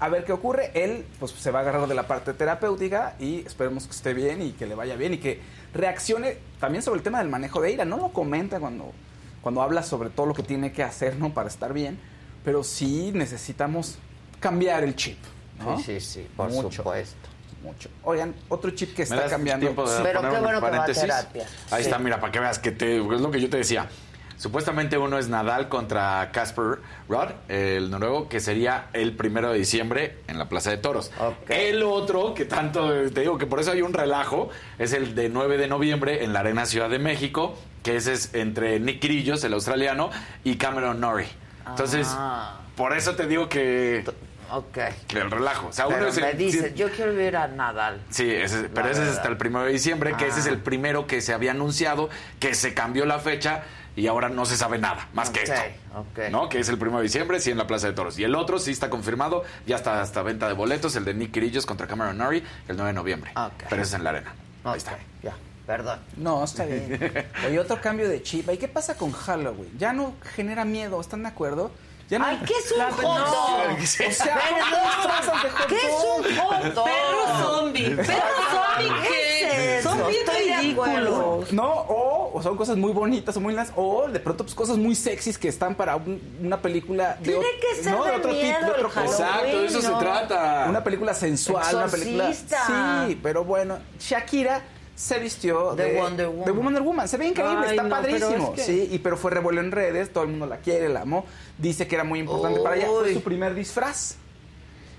a 0.00 0.08
ver 0.08 0.24
qué 0.24 0.32
ocurre. 0.32 0.70
Él, 0.74 1.04
pues, 1.18 1.32
se 1.32 1.50
va 1.50 1.60
a 1.60 1.62
agarrar 1.62 1.86
de 1.86 1.94
la 1.94 2.06
parte 2.06 2.34
terapéutica 2.34 3.14
y 3.18 3.40
esperemos 3.46 3.86
que 3.86 3.92
esté 3.92 4.12
bien 4.12 4.42
y 4.42 4.50
que 4.52 4.66
le 4.66 4.74
vaya 4.74 4.96
bien 4.96 5.14
y 5.14 5.18
que 5.18 5.40
reaccione 5.72 6.36
también 6.60 6.82
sobre 6.82 6.98
el 6.98 7.02
tema 7.04 7.18
del 7.20 7.28
manejo 7.28 7.60
de 7.60 7.72
ira. 7.72 7.84
No 7.84 7.96
lo 7.96 8.08
comenta 8.12 8.60
cuando, 8.60 8.92
cuando 9.40 9.62
habla 9.62 9.82
sobre 9.82 10.10
todo 10.10 10.26
lo 10.26 10.34
que 10.34 10.42
tiene 10.42 10.72
que 10.72 10.82
hacer, 10.82 11.16
¿no? 11.16 11.32
Para 11.32 11.48
estar 11.48 11.72
bien, 11.72 11.98
pero 12.44 12.64
sí 12.64 13.12
necesitamos 13.14 13.96
cambiar 14.40 14.84
el 14.84 14.94
chip, 14.96 15.18
¿no? 15.58 15.78
Sí, 15.78 15.84
sí, 15.84 16.00
sí, 16.00 16.26
por 16.36 16.50
Mucho, 16.50 16.70
supuesto. 16.70 17.28
Mucho. 17.62 17.88
Oigan, 18.02 18.34
otro 18.50 18.72
chip 18.72 18.90
que 18.94 19.06
¿Me 19.06 19.16
está 19.16 19.26
cambiando. 19.26 19.66
Pero 19.74 19.74
poner 19.86 20.12
qué 20.12 20.40
bueno 20.40 20.42
que 20.42 20.52
va 20.52 20.56
a 20.58 20.60
paréntesis? 20.60 21.02
terapia. 21.02 21.46
Ahí 21.70 21.82
Sí. 21.82 21.88
está, 21.88 21.98
mira, 21.98 22.20
para 22.20 22.30
que 22.30 22.40
veas 22.40 22.58
que 22.58 22.72
te, 22.72 22.98
es 22.98 23.20
lo 23.22 23.30
que 23.30 23.40
yo 23.40 23.48
te 23.48 23.56
decía. 23.56 23.88
Supuestamente 24.36 24.98
uno 24.98 25.18
es 25.18 25.28
Nadal 25.28 25.68
contra 25.68 26.30
Casper 26.32 26.78
Ruud, 27.08 27.28
el 27.48 27.90
noruego, 27.90 28.28
que 28.28 28.40
sería 28.40 28.86
el 28.92 29.12
primero 29.16 29.52
de 29.52 29.58
diciembre 29.58 30.18
en 30.26 30.38
la 30.38 30.48
Plaza 30.48 30.70
de 30.70 30.76
Toros. 30.78 31.10
El 31.48 31.82
otro, 31.82 32.34
que 32.34 32.44
tanto 32.44 32.88
te 33.10 33.20
digo 33.20 33.38
que 33.38 33.46
por 33.46 33.60
eso 33.60 33.70
hay 33.72 33.82
un 33.82 33.92
relajo, 33.92 34.50
es 34.78 34.92
el 34.92 35.14
de 35.14 35.28
9 35.28 35.56
de 35.56 35.68
noviembre 35.68 36.24
en 36.24 36.32
la 36.32 36.40
Arena 36.40 36.66
Ciudad 36.66 36.90
de 36.90 36.98
México, 36.98 37.56
que 37.82 37.96
ese 37.96 38.12
es 38.14 38.34
entre 38.34 38.80
Nick 38.80 39.00
Kyrgios, 39.00 39.44
el 39.44 39.52
australiano, 39.54 40.10
y 40.42 40.56
Cameron 40.56 41.00
Norrie. 41.00 41.28
Entonces, 41.66 42.06
Ah. 42.10 42.60
por 42.76 42.96
eso 42.96 43.14
te 43.14 43.26
digo 43.26 43.48
que, 43.48 44.04
Ok. 44.50 44.78
que 45.06 45.18
el 45.18 45.30
relajo. 45.30 45.68
O 45.68 45.72
sea, 45.72 45.86
Pero 45.86 46.00
uno 46.00 46.08
es 46.08 46.20
me 46.20 46.30
el- 46.30 46.38
dices, 46.38 46.74
yo 46.74 46.90
quiero 46.90 47.14
ver 47.14 47.36
a 47.36 47.48
Nadal. 47.48 48.02
Sí, 48.10 48.30
ese- 48.30 48.68
pero 48.68 48.88
ese 48.90 49.02
es 49.04 49.08
hasta 49.10 49.28
el 49.28 49.36
primero 49.36 49.64
de 49.64 49.72
diciembre, 49.72 50.14
que 50.18 50.26
ese 50.26 50.40
es 50.40 50.46
Ah. 50.46 50.50
el 50.50 50.58
primero 50.58 51.06
que 51.06 51.20
se 51.22 51.32
había 51.32 51.52
anunciado, 51.52 52.10
que 52.40 52.54
se 52.54 52.74
cambió 52.74 53.06
la 53.06 53.18
fecha 53.18 53.62
y 53.96 54.06
ahora 54.06 54.28
no 54.28 54.44
se 54.46 54.56
sabe 54.56 54.78
nada, 54.78 55.08
más 55.14 55.30
que 55.30 55.40
Ok, 55.40 55.48
esto. 55.48 55.98
ok. 55.98 56.18
¿No? 56.30 56.48
Que 56.48 56.58
es 56.60 56.68
el 56.68 56.78
primero 56.78 56.98
de 56.98 57.04
diciembre, 57.04 57.40
sí, 57.40 57.50
en 57.50 57.58
la 57.58 57.66
Plaza 57.66 57.86
de 57.86 57.92
Toros. 57.92 58.18
Y 58.18 58.24
el 58.24 58.34
otro 58.34 58.58
sí 58.58 58.70
está 58.70 58.90
confirmado, 58.90 59.44
ya 59.66 59.76
está 59.76 60.00
hasta 60.02 60.22
venta 60.22 60.48
de 60.48 60.54
boletos, 60.54 60.96
el 60.96 61.04
de 61.04 61.14
Nick 61.14 61.32
Kyrgios 61.32 61.66
contra 61.66 61.86
Cameron 61.86 62.18
Norrie, 62.18 62.42
el 62.68 62.76
9 62.76 62.88
de 62.88 62.92
noviembre. 62.94 63.32
Pero 63.68 63.82
ese 63.82 63.90
es 63.90 63.94
en 63.94 64.04
la 64.04 64.10
arena. 64.10 64.34
Ahí 64.64 64.78
está. 64.78 64.98
Ya, 65.22 65.34
perdón. 65.66 66.00
No, 66.16 66.42
está 66.42 66.64
bien. 66.64 66.98
Oye, 67.46 67.58
otro 67.58 67.80
cambio 67.80 68.08
de 68.08 68.22
chip. 68.22 68.48
¿Y 68.50 68.56
qué 68.58 68.68
pasa 68.68 68.96
con 68.96 69.12
Halloween? 69.12 69.70
Ya 69.78 69.92
no 69.92 70.14
genera 70.34 70.64
miedo, 70.64 71.00
¿están 71.00 71.22
de 71.22 71.28
acuerdo? 71.28 71.70
Ya 72.10 72.18
no... 72.18 72.26
Ay, 72.26 72.38
¿qué 72.46 72.52
es 72.54 72.70
un 72.72 72.78
La- 72.78 72.90
no. 72.90 72.96
O 72.96 72.96
sea, 72.96 74.34
Perdón. 74.34 74.60
¿cómo 74.70 74.84
disfrazas 74.92 75.42
de 75.42 75.50
hot 75.50 75.66
¿Qué 75.68 75.76
es 75.76 75.82
dog? 75.82 76.18
un 76.18 76.36
hot 76.36 76.74
dog? 76.74 76.84
Perro 76.84 77.38
zombie. 77.44 77.90
Perro 77.96 78.42
zombie, 78.50 78.92
¿qué? 79.02 79.08
¿Qué 79.08 79.78
es 79.78 79.82
Son 79.84 79.96
bien 80.06 80.10
Estoy 80.10 80.44
de 80.46 80.54
acuerdo. 80.72 81.00
ridículos. 81.40 81.52
No, 81.52 81.66
o, 81.72 82.30
o 82.38 82.42
son 82.42 82.56
cosas 82.56 82.76
muy 82.76 82.92
bonitas 82.92 83.36
o 83.36 83.40
muy 83.40 83.52
lindas, 83.54 83.72
o 83.76 84.06
de 84.08 84.20
pronto 84.20 84.44
pues 84.44 84.54
cosas 84.54 84.76
muy 84.76 84.94
sexys 84.94 85.38
que 85.38 85.48
están 85.48 85.74
para 85.74 85.96
un- 85.96 86.20
una 86.42 86.60
película 86.60 87.16
de, 87.20 87.24
Tiene 87.32 87.40
ot- 87.40 87.60
que 87.60 87.82
ser 87.82 87.92
no, 87.94 88.04
de 88.04 88.10
otro 88.12 88.32
miedo 88.32 88.58
tipo, 88.58 88.64
de 88.72 88.84
otro. 88.84 89.02
Exacto, 89.02 89.46
de 89.46 89.66
eso 89.66 89.80
se 89.80 89.88
¿no? 89.88 89.98
trata. 89.98 90.66
Una 90.68 90.84
película 90.84 91.14
sensual, 91.14 91.74
una 91.74 91.86
película. 91.86 92.28
Exorcista. 92.30 93.04
Sí, 93.06 93.18
pero 93.22 93.44
bueno, 93.44 93.78
Shakira 93.98 94.62
se 94.94 95.18
vistió 95.18 95.74
De 95.74 95.92
de, 95.92 95.98
Wonder 96.00 96.28
Woman. 96.28 96.44
de 96.44 96.50
Wonder 96.52 96.82
Woman. 96.82 97.08
Se 97.08 97.16
ve 97.16 97.26
increíble, 97.26 97.66
Ay, 97.66 97.70
está 97.76 97.82
no, 97.82 97.88
pero 98.02 98.02
padrísimo. 98.18 98.54
es 98.56 98.60
que- 98.60 98.62
Sí, 98.64 98.88
y 98.92 98.98
pero 98.98 99.16
fue 99.16 99.30
revuelo 99.32 99.60
en 99.60 99.72
redes, 99.72 100.12
todo 100.12 100.24
el 100.24 100.30
mundo 100.30 100.46
la 100.46 100.58
quiere, 100.58 100.88
la 100.88 101.00
amó. 101.02 101.24
Dice 101.58 101.86
que 101.88 101.94
era 101.96 102.04
muy 102.04 102.20
importante 102.20 102.60
para 102.60 102.76
ella. 102.76 102.86
Fue 102.86 103.12
su 103.12 103.22
primer 103.22 103.54
disfraz. 103.54 104.16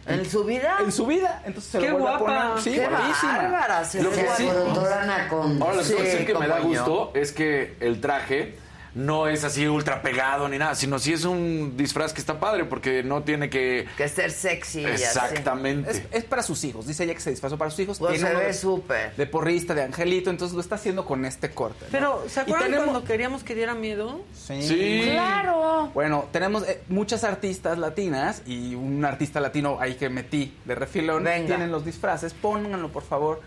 ¿En 0.07 0.23
su 0.29 0.43
vida? 0.43 0.77
En 0.81 0.91
su 0.91 1.07
vida, 1.07 1.41
entonces 1.45 1.71
se 1.71 1.79
Qué 1.79 1.87
lo 1.89 1.93
vuelve 1.97 2.09
a 2.09 2.17
guapa. 2.19 2.47
poner. 2.49 2.63
Sí, 2.63 2.71
Qué 2.73 2.87
guapísima. 2.87 3.37
bárbara. 3.37 3.85
Se 3.85 4.03
Lo 4.03 4.11
que 4.11 4.27
sí- 4.37 4.47
a. 4.47 4.51
Ahora, 4.51 5.05
la 5.05 5.83
Sí, 5.83 5.93
cosa 5.93 6.25
que 6.25 6.35
me 6.35 6.47
da 6.47 6.59
gusto 6.59 7.11
es 7.15 7.31
que 7.31 7.75
el 7.79 8.01
traje 8.01 8.55
no 8.95 9.27
es 9.27 9.43
así 9.43 9.67
ultra 9.67 10.01
pegado 10.01 10.47
ni 10.47 10.57
nada, 10.57 10.73
sino 10.73 10.97
sí 10.99 11.11
es 11.13 11.25
un 11.25 11.75
disfraz 11.77 12.13
que 12.13 12.21
está 12.21 12.39
padre 12.39 12.63
porque 12.65 13.03
no 13.03 13.23
tiene 13.23 13.49
que... 13.49 13.85
Que 13.97 14.07
ser 14.07 14.31
sexy 14.31 14.81
y 14.81 14.85
así. 14.85 15.03
Exactamente. 15.03 15.91
Es, 15.91 16.03
es 16.11 16.23
para 16.23 16.41
sus 16.41 16.63
hijos. 16.63 16.87
Dice 16.87 17.03
ella 17.03 17.13
que 17.13 17.19
se 17.19 17.29
disfrazó 17.29 17.57
para 17.57 17.69
sus 17.71 17.79
hijos. 17.81 17.99
Pues 17.99 18.13
Tiene 18.13 18.29
se 18.29 18.35
ve 18.35 18.45
de- 18.45 18.53
súper. 18.53 19.15
De 19.15 19.27
porrista, 19.27 19.73
de 19.73 19.83
angelito, 19.83 20.29
entonces 20.29 20.55
lo 20.55 20.61
está 20.61 20.75
haciendo 20.75 21.05
con 21.05 21.25
este 21.25 21.51
corte. 21.51 21.85
¿no? 21.85 21.91
Pero, 21.91 22.23
¿se 22.27 22.39
acuerdan 22.39 22.67
tenemos- 22.71 22.85
cuando 22.85 23.03
queríamos 23.03 23.43
que 23.43 23.53
diera 23.53 23.75
miedo? 23.75 24.21
Sí. 24.33 24.61
Sí. 24.63 25.09
Claro. 25.11 25.91
Bueno, 25.93 26.25
tenemos 26.31 26.67
eh, 26.67 26.81
muchas 26.87 27.23
artistas 27.25 27.77
latinas 27.77 28.41
y 28.45 28.75
un 28.75 29.03
artista 29.03 29.39
latino 29.41 29.77
ahí 29.79 29.95
que 29.95 30.09
metí 30.09 30.55
de 30.65 30.73
refilón. 30.75 31.23
Venga. 31.23 31.47
Tienen 31.47 31.71
los 31.71 31.83
disfraces, 31.83 32.33
pónganlo 32.33 32.89
por 32.91 33.03
favor. 33.03 33.41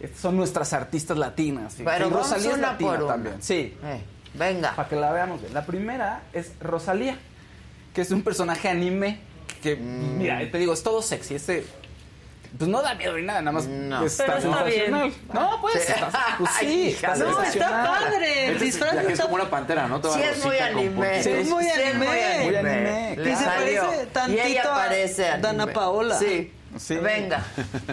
Estas 0.00 0.20
son 0.20 0.36
nuestras 0.36 0.72
artistas 0.72 1.16
latinas. 1.18 1.78
Y- 1.80 1.82
Pero 1.84 2.06
y 2.08 2.10
Rosalía 2.10 2.52
es 2.52 2.58
latina 2.58 2.90
por 2.90 3.02
una. 3.04 3.12
también. 3.12 3.36
Sí, 3.42 3.76
Eh, 3.82 4.00
venga. 4.34 4.74
para 4.74 4.88
que 4.88 4.96
la 4.96 5.12
veamos 5.12 5.40
bien. 5.40 5.54
La 5.54 5.64
primera 5.66 6.22
es 6.32 6.52
Rosalía, 6.60 7.16
que 7.94 8.00
es 8.02 8.10
un 8.10 8.22
personaje 8.22 8.68
anime 8.68 9.20
que, 9.62 9.76
Mm. 9.76 10.18
mira, 10.18 10.38
te 10.50 10.58
digo, 10.58 10.72
es 10.72 10.82
todo 10.82 11.02
sexy. 11.02 11.34
Este, 11.34 11.64
pues 12.56 12.70
no 12.70 12.80
da 12.80 12.94
miedo 12.94 13.14
ni 13.16 13.22
nada, 13.22 13.40
nada 13.42 13.52
más 13.52 13.66
No. 13.66 14.04
está 14.04 14.24
Pero 14.24 14.38
está 14.38 14.62
bien. 14.64 14.90
No, 15.32 15.60
pues, 15.60 15.74
Sí. 15.84 15.92
está- 15.92 16.10
pues 16.38 16.50
sí, 16.60 16.96
No, 17.18 17.42
está 17.42 17.68
padre. 17.84 18.46
El 18.46 18.52
Este 18.52 18.54
es- 18.54 18.60
disfraz 18.60 18.92
que 18.94 19.00
es 19.06 19.12
está 19.12 19.24
como 19.24 19.34
una 19.34 19.50
pantera, 19.50 19.86
¿no? 19.86 20.00
Toda 20.00 20.14
Sí, 20.16 20.22
es 20.22 20.44
muy 20.44 20.58
anime. 20.58 21.22
Sí, 21.22 21.30
es 21.30 21.48
muy 21.48 21.68
anime. 21.68 22.06
Muy 22.44 22.56
anime. 22.56 23.16
Le 23.16 23.32
Y 23.32 23.36
se 23.36 23.44
parece 23.44 24.06
tantito 24.12 24.42
y 24.48 24.50
ella 24.52 24.62
a. 25.34 25.38
Dana 25.38 25.66
Paola. 25.66 26.18
Sí. 26.18 26.52
Sí. 26.76 26.96
Venga. 26.96 27.44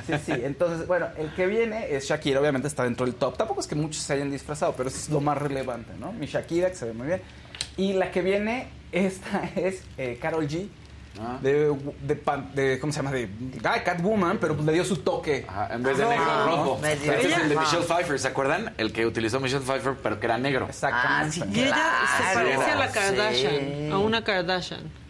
Sí, 0.07 0.13
sí. 0.25 0.31
Entonces, 0.33 0.85
bueno, 0.87 1.07
el 1.17 1.33
que 1.33 1.45
viene 1.47 1.93
es 1.95 2.05
Shakira, 2.07 2.39
obviamente 2.41 2.67
está 2.67 2.83
dentro 2.83 3.05
del 3.05 3.15
top. 3.15 3.37
Tampoco 3.37 3.61
es 3.61 3.67
que 3.67 3.75
muchos 3.75 4.01
se 4.03 4.13
hayan 4.13 4.29
disfrazado, 4.31 4.73
pero 4.75 4.89
eso 4.89 4.97
es 4.97 5.09
lo 5.09 5.21
más 5.21 5.37
relevante, 5.37 5.91
¿no? 5.99 6.11
Mi 6.11 6.25
Shakira, 6.25 6.69
que 6.69 6.75
se 6.75 6.85
ve 6.85 6.93
muy 6.93 7.07
bien. 7.07 7.21
Y 7.77 7.93
la 7.93 8.11
que 8.11 8.21
viene, 8.21 8.67
esta 8.91 9.43
es 9.55 9.81
eh, 9.97 10.17
Carol 10.21 10.47
G. 10.47 10.67
Ah. 11.17 11.39
De, 11.41 11.73
de, 12.01 12.15
pan- 12.17 12.51
de- 12.53 12.77
¿cómo 12.77 12.91
se 12.91 12.97
llama? 12.99 13.11
De 13.13 13.29
ah, 13.63 13.81
Catwoman, 13.85 14.37
pero 14.37 14.53
le 14.61 14.73
dio 14.73 14.83
su 14.83 14.97
toque. 14.97 15.45
Ajá, 15.47 15.73
en 15.73 15.81
vez 15.81 15.97
de 15.97 16.03
Ah, 16.03 16.09
negro 16.09 16.45
rojo. 16.45 16.79
medio. 16.81 17.13
Este 17.13 17.27
es 17.31 17.37
el 17.37 17.47
de 17.47 17.55
Michelle 17.57 17.83
Pfeiffer, 17.85 18.19
¿se 18.19 18.27
acuerdan? 18.27 18.73
El 18.77 18.91
que 18.91 19.05
utilizó 19.05 19.39
Michelle 19.39 19.63
Pfeiffer, 19.63 19.93
pero 20.03 20.19
que 20.19 20.25
era 20.25 20.37
negro. 20.37 20.65
Ah, 20.65 20.69
Exactamente. 20.71 21.31
sí, 21.31 21.43
Y 21.53 21.59
ella 21.63 21.87
se 22.17 22.33
parece 22.35 22.63
a 22.71 22.75
la 22.75 22.87
sí. 22.89 22.93
Kardashian, 22.99 23.91
a 23.93 23.97
una 23.99 24.23
Kardashian. 24.25 25.04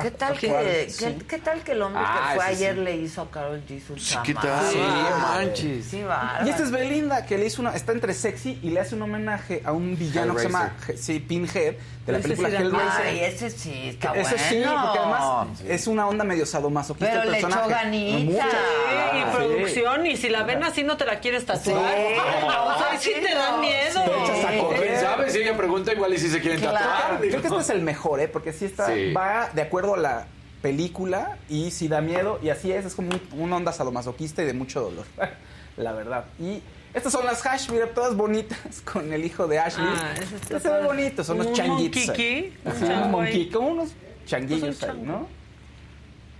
¿Qué 0.00 0.10
tal, 0.10 0.38
que, 0.38 0.48
qué, 0.48 0.86
Sí. 0.90 1.18
qué 1.28 1.38
tal 1.38 1.62
que 1.62 1.72
el 1.72 1.82
hombre 1.82 2.02
Ah, 2.04 2.30
que 2.32 2.36
fue 2.40 2.44
ese 2.46 2.56
sí. 2.56 2.64
ayer 2.64 2.78
le 2.78 2.96
hizo 2.96 3.22
a 3.22 3.30
Carol 3.30 3.62
G 3.68 3.80
su 3.86 3.94
chama? 3.96 4.22
¿qué 4.24 4.34
tal? 4.34 4.66
Sí, 4.70 4.78
manches. 4.78 5.84
Sí, 5.86 6.02
va. 6.02 6.40
Y 6.44 6.48
esta 6.50 6.62
es 6.62 6.70
Belinda, 6.70 7.26
que 7.26 7.38
le 7.38 7.46
hizo 7.46 7.60
una. 7.62 7.74
Está 7.74 7.92
entre 7.92 8.14
sexy 8.14 8.58
y 8.62 8.70
le 8.70 8.80
hace 8.80 8.94
un 8.94 9.02
homenaje 9.02 9.62
a 9.64 9.72
un 9.72 9.96
villano 9.98 10.34
que 10.34 10.40
se 10.42 10.46
llama 10.48 10.72
sí, 10.96 11.20
Pinhead, 11.20 11.74
de 12.06 12.12
la 12.12 12.18
Ese 12.18 12.28
película 12.28 12.48
sí 12.48 12.54
da 12.54 12.60
Hellraiser. 12.60 13.06
Ay, 13.06 13.20
ese 13.20 13.50
sí 13.50 13.88
está 13.90 14.12
Ese 14.14 14.34
bueno. 14.34 14.48
sí, 14.48 14.62
porque 14.82 14.98
además 14.98 15.60
es 15.68 15.86
una 15.86 16.06
onda 16.08 16.24
medio 16.24 16.46
sadomasoquista 16.46 17.10
Pero 17.10 17.22
el 17.24 17.30
le 17.32 17.38
echó 17.38 17.48
personaje. 17.48 17.72
ganita. 17.72 18.44
Mucha. 18.44 18.50
Sí, 18.50 19.16
y 19.16 19.20
Sí. 19.20 19.36
producción, 19.36 20.06
y 20.06 20.16
si 20.16 20.28
la 20.28 20.42
ven 20.44 20.62
así 20.62 20.82
no 20.82 20.96
te 20.96 21.04
la 21.04 21.20
quieres 21.20 21.44
tatuar. 21.46 21.64
Sí. 21.64 21.72
O 21.72 22.78
sea, 22.78 22.98
sí 22.98 23.12
te 23.22 23.34
dan 23.34 23.60
miedo. 23.60 24.00
Te 24.02 24.32
echas 24.32 24.44
a 24.44 24.60
O 24.62 24.66
correr. 24.66 24.82
quién 24.82 25.00
sabe, 25.00 25.30
si 25.30 25.38
ella 25.38 25.56
pregunta, 25.56 25.92
igual 25.92 26.14
y 26.14 26.18
si 26.18 26.28
se 26.28 26.40
quieren 26.40 26.60
Claro. 26.60 26.76
tatuar. 26.78 27.18
Creo 27.20 27.40
que 27.42 27.46
este 27.48 27.58
es 27.60 27.70
el 27.70 27.82
mejor, 27.82 28.20
¿eh? 28.20 28.28
Porque 28.28 28.52
sí 28.52 28.64
está, 28.66 28.86
Sí. 28.86 29.12
va 29.12 29.50
de 29.52 29.62
acuerdo 29.62 29.79
a 29.94 29.96
la 29.98 30.26
película 30.62 31.38
y 31.48 31.70
sí 31.70 31.88
da 31.88 32.00
miedo. 32.00 32.38
Y 32.42 32.50
así 32.50 32.70
es, 32.72 32.84
es 32.84 32.94
como 32.94 33.10
un- 33.10 33.40
una 33.40 33.56
onda 33.56 33.72
sadomasoquista 33.72 34.42
y 34.42 34.46
de 34.46 34.52
mucho 34.54 34.80
dolor. 34.82 35.06
la 35.76 35.92
verdad. 35.92 36.24
Y 36.38 36.62
estas 36.92 37.12
son 37.12 37.24
las 37.24 37.44
hash, 37.46 37.70
mira, 37.70 37.86
todas 37.94 38.16
bonitas 38.16 38.58
con 38.92 39.12
el 39.12 39.24
hijo 39.24 39.46
de 39.46 39.58
Ashley. 39.58 39.86
Ah, 39.88 40.14
está 40.18 40.60
Se 40.60 40.68
ve 40.70 40.82
bonito, 40.84 41.24
son 41.24 41.40
un 41.40 41.52
changuitos. 41.52 42.08
ahí. 42.10 42.56
un 42.64 43.20
ahí. 43.24 43.48
como 43.50 43.68
unos 43.68 43.90
changuillos 44.26 44.76
Pues 44.78 44.82
un 44.82 44.90
ahí. 44.90 45.02
¿no? 45.06 45.26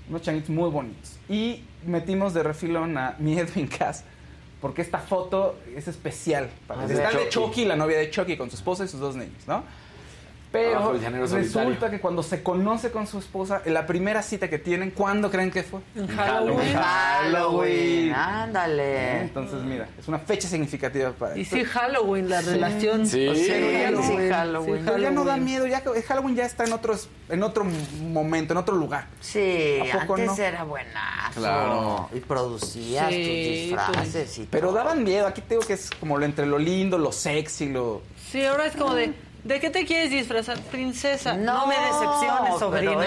Unos 0.08 0.22
changuitos 0.22 0.50
muy 0.50 0.68
bonitos. 0.70 1.18
Y 1.28 1.62
metimos 1.86 2.34
de 2.34 2.42
refilón 2.42 2.98
a 2.98 3.14
mi 3.20 3.38
Edwin 3.38 3.66
Cass. 3.68 4.04
Porque 4.60 4.82
esta 4.82 4.98
foto 4.98 5.56
es 5.74 5.88
especial. 5.88 6.50
Para 6.66 6.82
Ah, 6.82 6.86
está 6.86 7.10
de. 7.18 7.28
Chucky, 7.30 7.64
la 7.64 7.76
novia 7.76 7.96
de 7.96 8.10
Chucky, 8.10 8.36
con 8.36 8.50
su 8.50 8.56
esposa 8.56 8.84
y 8.84 8.88
sus 8.88 9.00
dos 9.00 9.16
niños, 9.16 9.46
¿no? 9.46 9.64
Pero 10.52 10.94
resulta 11.30 11.90
que 11.90 12.00
cuando 12.00 12.22
se 12.24 12.42
conoce 12.42 12.90
con 12.90 13.06
su 13.06 13.18
esposa, 13.18 13.62
en 13.64 13.72
la 13.72 13.86
primera 13.86 14.20
cita 14.20 14.50
que 14.50 14.58
tienen, 14.58 14.90
¿cuándo 14.90 15.30
creen 15.30 15.50
que 15.52 15.62
fue? 15.62 15.80
En 15.94 16.08
Halloween. 16.08 16.74
Halloween. 16.74 18.12
Ándale. 18.12 19.20
Entonces, 19.22 19.62
mira, 19.62 19.88
es 19.98 20.08
una 20.08 20.18
fecha 20.18 20.48
significativa 20.48 21.10
para 21.12 21.36
Y 21.38 21.42
esto. 21.42 21.56
sí, 21.56 21.64
Halloween, 21.64 22.28
la 22.28 22.40
relación. 22.40 23.06
Sí. 23.06 23.26
Halloween. 23.28 24.30
Halloween. 24.32 24.82
Pero 24.84 24.98
ya 24.98 25.10
no 25.10 25.24
da 25.24 25.36
miedo, 25.36 25.66
ya 25.68 25.82
que- 25.82 26.02
Halloween 26.02 26.34
ya 26.36 26.46
está 26.46 26.64
en 26.64 26.72
otros, 26.72 27.08
en 27.28 27.42
otro 27.44 27.64
momento, 28.10 28.52
en 28.52 28.58
otro 28.58 28.74
lugar. 28.74 29.06
Sí, 29.20 29.78
¿A 29.92 30.00
poco 30.00 30.14
antes 30.14 30.36
no? 30.38 30.42
era 30.44 30.64
buenazo. 30.64 31.40
Claro. 31.40 32.08
Y 32.12 32.20
producías 32.20 33.08
Sí, 33.08 33.70
tus 33.70 33.78
disfraces 33.86 34.38
y 34.38 34.48
Pero 34.50 34.72
daban 34.72 35.04
miedo, 35.04 35.26
aquí 35.28 35.42
te 35.42 35.54
digo 35.54 35.66
que 35.66 35.74
es 35.74 35.90
como 36.00 36.18
lo 36.18 36.24
entre 36.24 36.46
lo 36.46 36.58
lindo, 36.58 36.98
lo 36.98 37.12
sexy, 37.12 37.68
lo... 37.68 38.02
Sí, 38.30 38.44
ahora 38.44 38.66
es 38.66 38.76
como 38.76 38.94
de, 38.94 39.12
¿De 39.44 39.58
qué 39.60 39.70
te 39.70 39.86
quieres 39.86 40.10
disfrazar, 40.10 40.58
princesa? 40.60 41.34
No, 41.34 41.60
No, 41.60 41.66
me 41.66 41.74
decepciones, 41.76 42.54
eso 42.54 42.70
No, 42.70 43.02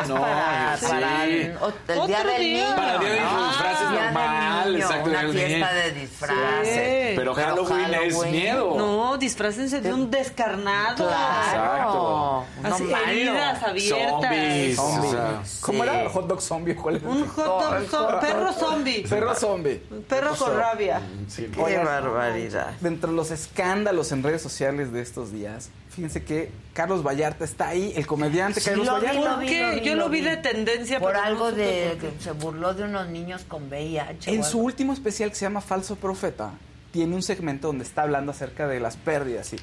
es 0.00 0.08
no, 0.08 0.20
para, 0.20 0.76
sí. 0.78 0.86
para 0.86 1.24
el, 1.24 1.30
el 1.40 1.56
Otro 1.60 2.06
día 2.06 2.24
del 2.24 2.40
día. 2.42 2.64
niño. 2.64 2.76
Para 2.76 2.94
el 2.94 3.00
día 3.00 3.10
del 3.10 3.22
¿no? 3.24 3.48
disfraces 3.48 3.80
Día 3.90 4.02
del 4.02 4.14
normal, 4.14 4.72
niño, 4.72 4.84
exacto, 4.84 5.10
Una 5.10 5.22
del 5.22 5.32
fiesta 5.32 5.48
niño. 5.72 5.82
de 5.82 5.92
disfraces. 5.92 6.68
Sí. 6.74 7.12
Pero 7.16 7.34
Halloween 7.34 7.94
es 7.94 8.26
miedo. 8.26 8.74
No, 8.76 9.16
disfrácense 9.18 9.80
de 9.80 9.92
un 9.94 10.10
descarnado. 10.10 11.08
Claro. 11.08 12.44
No 12.62 12.74
Así, 12.74 12.82
malo. 12.84 13.06
heridas 13.08 13.62
abiertas. 13.62 14.10
Zombies. 14.22 14.76
Zombie. 14.76 15.08
O 15.08 15.10
sea, 15.12 15.42
¿Cómo 15.60 15.84
Sí. 15.84 15.88
era? 15.90 16.10
¿Hot 16.10 16.26
dog 16.28 16.40
zombie? 16.42 16.74
¿Cuál 16.74 16.96
era? 16.96 17.08
Un 17.08 17.28
hot 17.28 17.46
dog, 17.46 17.88
zo- 17.90 18.20
perro 18.20 18.52
zombie. 18.52 19.06
Perro 19.08 19.34
zombie. 19.34 19.82
Perro 20.08 20.34
con 20.36 20.56
rabia. 20.56 21.00
sí, 21.28 21.50
Qué 21.54 21.78
barbaridad. 21.78 22.72
Dentro 22.80 23.10
de 23.10 23.16
los 23.16 23.30
escándalos 23.30 24.12
en 24.12 24.22
redes 24.22 24.42
sociales 24.42 24.92
de 24.92 25.00
estos 25.02 25.32
días, 25.32 25.61
fíjense 25.90 26.24
que 26.24 26.50
Carlos 26.72 27.02
Vallarta 27.06 27.44
está 27.44 27.68
ahí, 27.68 27.92
el 27.96 28.06
comediante 28.06 28.60
Sí, 28.60 28.70
Carlos 28.70 28.86
lo 28.86 28.94
vi, 29.00 29.06
Vallarta. 29.06 29.28
lo 29.28 29.34
¿Por 29.36 29.40
vi, 29.44 29.46
qué? 29.48 29.62
lo 29.66 29.72
vi, 29.74 29.80
Yo 29.82 29.94
lo 29.96 30.08
vi 30.08 30.20
vi. 30.20 30.26
de 30.26 30.36
tendencia. 30.38 31.00
Por 31.00 31.12
no 31.14 31.22
algo 31.22 31.52
de 31.52 31.98
que 32.00 32.12
se 32.22 32.32
burló 32.32 32.72
de 32.74 32.84
unos 32.84 33.08
niños 33.08 33.42
con 33.46 33.68
VIH. 33.68 34.32
En 34.32 34.42
su 34.44 34.58
último 34.60 34.92
especial 34.92 35.30
que 35.30 35.36
se 35.36 35.44
llama 35.44 35.60
Falso 35.60 35.96
Profeta, 35.96 36.52
tiene 36.92 37.14
un 37.14 37.22
segmento 37.22 37.68
donde 37.68 37.84
está 37.84 38.02
hablando 38.02 38.32
acerca 38.32 38.66
de 38.68 38.80
las 38.80 38.96
pérdidas 38.96 39.52
y 39.52 39.56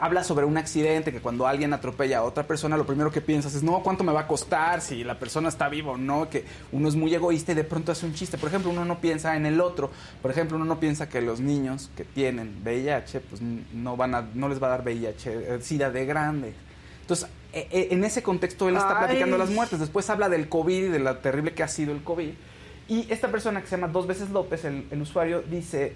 habla 0.00 0.24
sobre 0.24 0.44
un 0.44 0.56
accidente 0.56 1.12
que 1.12 1.20
cuando 1.20 1.46
alguien 1.46 1.72
atropella 1.72 2.18
a 2.18 2.22
otra 2.22 2.44
persona 2.44 2.76
lo 2.76 2.86
primero 2.86 3.10
que 3.10 3.20
piensas 3.20 3.54
es 3.54 3.62
no 3.62 3.82
cuánto 3.82 4.04
me 4.04 4.12
va 4.12 4.20
a 4.20 4.26
costar 4.26 4.80
si 4.80 5.04
la 5.04 5.18
persona 5.18 5.48
está 5.48 5.68
viva 5.68 5.92
o 5.92 5.96
no 5.96 6.28
que 6.28 6.44
uno 6.72 6.88
es 6.88 6.94
muy 6.96 7.14
egoísta 7.14 7.52
y 7.52 7.54
de 7.54 7.64
pronto 7.64 7.92
hace 7.92 8.06
un 8.06 8.14
chiste. 8.14 8.38
Por 8.38 8.48
ejemplo 8.48 8.70
uno 8.70 8.84
no 8.84 9.00
piensa 9.00 9.36
en 9.36 9.46
el 9.46 9.60
otro. 9.60 9.90
Por 10.22 10.30
ejemplo 10.30 10.56
uno 10.56 10.64
no 10.64 10.80
piensa 10.80 11.08
que 11.08 11.20
los 11.20 11.40
niños 11.40 11.90
que 11.96 12.04
tienen 12.04 12.60
VIH 12.64 13.20
pues 13.20 13.40
no 13.42 13.96
van 13.96 14.14
a 14.14 14.28
no 14.34 14.48
les 14.48 14.62
va 14.62 14.68
a 14.68 14.70
dar 14.70 14.82
VIH 14.82 15.32
eh, 15.32 15.58
sida 15.60 15.90
de 15.90 16.06
grande. 16.06 16.52
Entonces 17.00 17.28
e- 17.52 17.68
e- 17.70 17.88
en 17.92 18.02
ese 18.04 18.22
contexto 18.22 18.68
él 18.68 18.76
está 18.76 18.98
Ay. 19.00 19.06
platicando 19.06 19.38
las 19.38 19.50
muertes. 19.50 19.78
Después 19.78 20.08
habla 20.10 20.28
del 20.28 20.48
COVID 20.48 20.84
y 20.84 20.88
de 20.88 20.98
lo 20.98 21.16
terrible 21.18 21.54
que 21.54 21.62
ha 21.62 21.68
sido 21.68 21.92
el 21.92 22.02
COVID. 22.02 22.30
Y 22.88 23.06
esta 23.10 23.28
persona 23.28 23.60
que 23.62 23.66
se 23.66 23.76
llama 23.76 23.88
Dos 23.88 24.06
veces 24.06 24.30
López, 24.30 24.64
el, 24.66 24.86
el 24.90 25.00
usuario, 25.00 25.42
dice, 25.42 25.94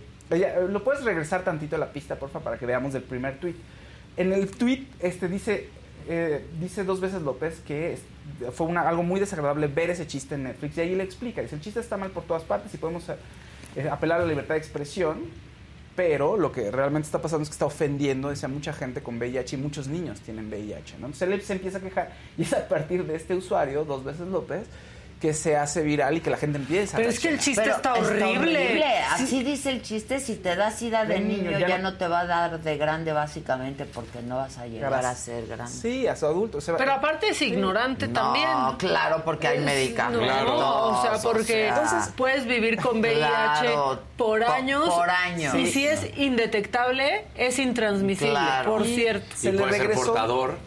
¿lo 0.71 0.83
puedes 0.85 1.05
regresar 1.05 1.43
tantito 1.45 1.77
a 1.77 1.79
la 1.79 1.93
pista, 1.93 2.17
porfa, 2.17 2.41
para 2.41 2.59
que 2.59 2.65
veamos 2.65 2.95
el 2.95 3.03
primer 3.03 3.39
tweet? 3.39 3.57
En 4.19 4.33
el 4.33 4.51
tweet 4.51 4.85
este, 4.99 5.29
dice, 5.29 5.69
eh, 6.09 6.45
dice 6.61 6.83
Dos 6.83 7.01
veces 7.01 7.23
López 7.23 7.61
que 7.65 7.97
fue 8.53 8.77
algo 8.77 9.05
muy 9.05 9.21
desagradable 9.21 9.69
ver 9.69 9.91
ese 9.91 10.09
chiste 10.09 10.35
en 10.35 10.43
Netflix 10.43 10.77
y 10.77 10.81
ahí 10.81 10.95
le 10.97 11.05
explica, 11.05 11.41
dice, 11.41 11.55
el 11.55 11.61
chiste 11.61 11.79
está 11.79 11.97
mal 11.97 12.11
por 12.11 12.25
todas 12.25 12.43
partes 12.43 12.75
y 12.75 12.79
podemos 12.79 13.09
eh, 13.77 13.89
apelar 13.89 14.21
a 14.21 14.25
la 14.25 14.29
libertad 14.29 14.55
de 14.55 14.59
expresión, 14.59 15.19
pero 15.95 16.37
lo 16.37 16.51
que 16.51 16.69
realmente 16.73 17.07
está 17.07 17.23
pasando 17.23 17.45
es 17.45 17.49
que 17.49 17.53
está 17.53 17.67
ofendiendo 17.67 18.29
a 18.29 18.49
mucha 18.49 18.73
gente 18.73 19.03
con 19.03 19.19
VIH 19.19 19.55
y 19.55 19.59
muchos 19.61 19.87
niños 19.87 20.21
tienen 20.21 20.49
VIH. 20.49 20.99
¿no? 20.99 21.07
Entonces 21.07 21.31
él 21.31 21.41
se 21.43 21.53
empieza 21.53 21.79
a 21.79 21.81
quejar 21.81 22.13
y 22.37 22.43
es 22.43 22.53
a 22.53 22.67
partir 22.67 23.07
de 23.07 23.15
este 23.15 23.37
usuario, 23.37 23.85
Dos 23.85 24.03
veces 24.03 24.27
López, 24.27 24.67
que 25.21 25.35
se 25.35 25.57
hace 25.57 25.83
viral 25.83 26.17
y 26.17 26.21
que 26.21 26.31
la 26.31 26.37
gente 26.37 26.59
empieza 26.59 26.97
a 26.97 26.99
Pero 26.99 27.11
es 27.11 27.19
que 27.19 27.29
el 27.31 27.41
chiste 27.41 27.69
está 27.69 27.95
horrible. 27.95 28.81
Así 29.11 29.43
dice 29.43 29.71
el 29.73 29.83
chiste, 29.83 30.21
si 30.21 30.37
te 30.37 30.55
da 30.55 30.71
sida 30.71 31.05
de, 31.05 31.15
De 31.15 31.21
niño, 31.21 31.51
niño, 31.51 31.59
ya 31.59 31.67
ya, 31.69 31.79
no- 31.79 31.91
no... 31.91 31.97
te 31.97 32.07
va 32.07 32.21
a 32.21 32.27
dar 32.27 32.61
de 32.61 32.77
grande 32.77 33.13
básicamente 33.13 33.85
porque 33.85 34.23
no 34.23 34.37
vas 34.37 34.59
a 34.59 34.67
llegar 34.69 34.91
vas- 34.93 35.05
a 35.05 35.15
ser 35.17 35.47
grande. 35.49 35.73
Sí, 35.73 36.07
a 36.07 36.15
su 36.15 36.27
adulto. 36.27 36.59
o 36.59 36.61
sea, 36.61 36.77
Pero 36.77 36.93
aparte 36.93 37.31
es 37.31 37.43
ignorante 37.43 38.07
No, 38.07 38.13
también. 38.15 38.49
claro, 38.79 39.23
porque 39.25 39.49
hay 39.49 39.59
medicamentos. 39.59 40.25
No, 40.47 40.99
o 40.99 41.03
sea, 41.03 41.17
o 41.17 41.23
porque 41.23 41.43
sea, 41.45 41.69
entonces 41.71 42.13
puedes 42.17 42.47
vivir 42.47 42.77
con 42.81 43.01
VIH 43.01 43.19
Claro, 43.19 44.01
por 44.17 44.45
po- 44.45 44.53
años. 44.53 44.89
por 44.89 45.11
años. 45.11 45.53
Y 45.57 45.67
si 45.73 45.85
es 45.87 46.07
indetectable, 46.17 47.25
es 47.37 47.59
intransmisible, 47.59 48.31
Claro. 48.31 48.71
por 48.71 48.87
Y 48.87 48.95
cierto. 48.95 49.27
y 49.43 49.49
puede 49.51 49.77
ser 49.79 49.91
portador, 49.93 50.59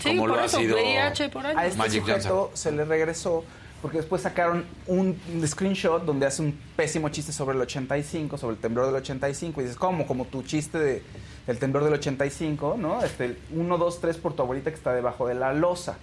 Sí, 0.00 0.08
como 0.10 0.20
por 0.22 0.30
lo 0.30 0.42
ha 0.42 0.44
eso, 0.44 0.58
sido 0.58 0.76
VIH 0.76 1.28
por 1.30 1.44
años. 1.46 1.58
a 1.60 1.66
este 1.66 1.78
Magic 1.78 2.00
sujeto 2.02 2.28
Johnson. 2.28 2.50
se 2.56 2.70
le 2.72 2.84
regresó 2.84 3.44
porque 3.82 3.98
después 3.98 4.22
sacaron 4.22 4.64
un 4.86 5.16
screenshot 5.46 6.04
donde 6.04 6.26
hace 6.26 6.42
un 6.42 6.58
pésimo 6.76 7.08
chiste 7.10 7.32
sobre 7.32 7.54
el 7.56 7.62
85, 7.62 8.38
sobre 8.38 8.56
el 8.56 8.60
temblor 8.60 8.86
del 8.86 8.96
85 8.96 9.60
y 9.60 9.64
dices, 9.64 9.78
¿cómo? 9.78 10.06
Como 10.06 10.24
tu 10.24 10.42
chiste 10.42 10.78
de, 10.78 11.02
del 11.46 11.58
temblor 11.58 11.84
del 11.84 11.92
85, 11.94 12.76
¿no? 12.78 13.02
Este, 13.02 13.36
1, 13.54 13.78
2, 13.78 14.00
3 14.00 14.16
por 14.16 14.34
tu 14.34 14.42
abuelita 14.42 14.70
que 14.70 14.76
está 14.76 14.92
debajo 14.94 15.28
de 15.28 15.34
la 15.34 15.52
losa. 15.52 15.98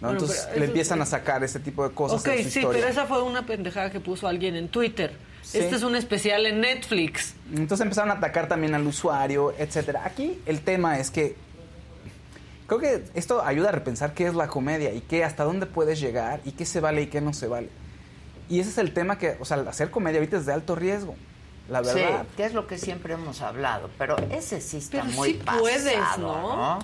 ¿no? 0.00 0.08
Bueno, 0.08 0.20
Entonces 0.20 0.48
le 0.56 0.64
empiezan 0.64 1.02
a 1.02 1.06
sacar 1.06 1.44
ese 1.44 1.60
tipo 1.60 1.86
de 1.86 1.94
cosas 1.94 2.20
Ok, 2.20 2.28
de 2.28 2.44
su 2.44 2.50
sí, 2.50 2.58
historia. 2.60 2.80
pero 2.80 2.92
esa 2.92 3.06
fue 3.06 3.22
una 3.22 3.44
pendejada 3.44 3.90
que 3.90 4.00
puso 4.00 4.26
alguien 4.26 4.56
en 4.56 4.68
Twitter. 4.68 5.12
Sí. 5.42 5.58
Este 5.58 5.76
es 5.76 5.82
un 5.82 5.96
especial 5.96 6.46
en 6.46 6.60
Netflix. 6.60 7.34
Entonces 7.50 7.80
empezaron 7.80 8.10
a 8.10 8.14
atacar 8.14 8.46
también 8.48 8.74
al 8.74 8.86
usuario, 8.86 9.52
etcétera. 9.58 10.02
Aquí 10.04 10.38
el 10.46 10.60
tema 10.60 10.98
es 10.98 11.10
que 11.10 11.34
creo 12.70 12.78
que 12.80 13.04
esto 13.14 13.42
ayuda 13.44 13.70
a 13.70 13.72
repensar 13.72 14.14
qué 14.14 14.28
es 14.28 14.34
la 14.34 14.46
comedia 14.46 14.92
y 14.92 15.00
qué 15.00 15.24
hasta 15.24 15.42
dónde 15.42 15.66
puedes 15.66 15.98
llegar 16.00 16.40
y 16.44 16.52
qué 16.52 16.64
se 16.64 16.78
vale 16.78 17.02
y 17.02 17.06
qué 17.08 17.20
no 17.20 17.32
se 17.32 17.48
vale. 17.48 17.68
Y 18.48 18.60
ese 18.60 18.70
es 18.70 18.78
el 18.78 18.94
tema 18.94 19.18
que, 19.18 19.36
o 19.40 19.44
sea, 19.44 19.56
hacer 19.68 19.90
comedia 19.90 20.20
ahorita 20.20 20.36
es 20.36 20.46
de 20.46 20.52
alto 20.52 20.76
riesgo, 20.76 21.16
la 21.68 21.80
verdad. 21.80 22.22
Sí, 22.22 22.28
que 22.36 22.44
es 22.44 22.54
lo 22.54 22.68
que 22.68 22.78
siempre 22.78 23.14
hemos 23.14 23.40
hablado, 23.42 23.90
pero 23.98 24.16
ese 24.30 24.60
sí 24.60 24.76
está 24.76 25.02
Pero 25.02 25.12
muy 25.14 25.32
sí 25.32 25.42
puedes, 25.58 25.94
pasado, 25.94 26.22
¿no? 26.22 26.78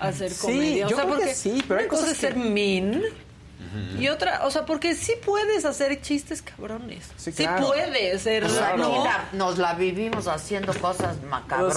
Hacer 0.00 0.30
Sí, 0.32 0.40
comedia. 0.46 0.86
o 0.86 0.90
yo 0.90 0.96
sea, 0.96 1.04
creo 1.04 1.16
que 1.18 1.22
porque 1.22 1.34
sí, 1.36 1.64
pero 1.68 1.80
hay 1.80 1.86
cosas 1.86 2.10
es 2.10 2.18
ser 2.18 2.34
y 3.98 4.08
otra, 4.08 4.46
o 4.46 4.50
sea, 4.50 4.64
porque 4.64 4.94
sí 4.94 5.12
puedes 5.24 5.64
hacer 5.64 6.00
chistes 6.00 6.42
cabrones. 6.42 7.04
Sí, 7.16 7.32
Sí, 7.32 7.42
claro. 7.44 7.66
puedes 7.66 8.22
ser, 8.22 8.44
O 8.44 8.48
sea, 8.48 8.76
¿no? 8.76 8.88
mira, 8.90 9.28
nos 9.32 9.58
la 9.58 9.74
vivimos 9.74 10.26
haciendo 10.28 10.72
cosas 10.74 11.20
macabronas 11.24 11.76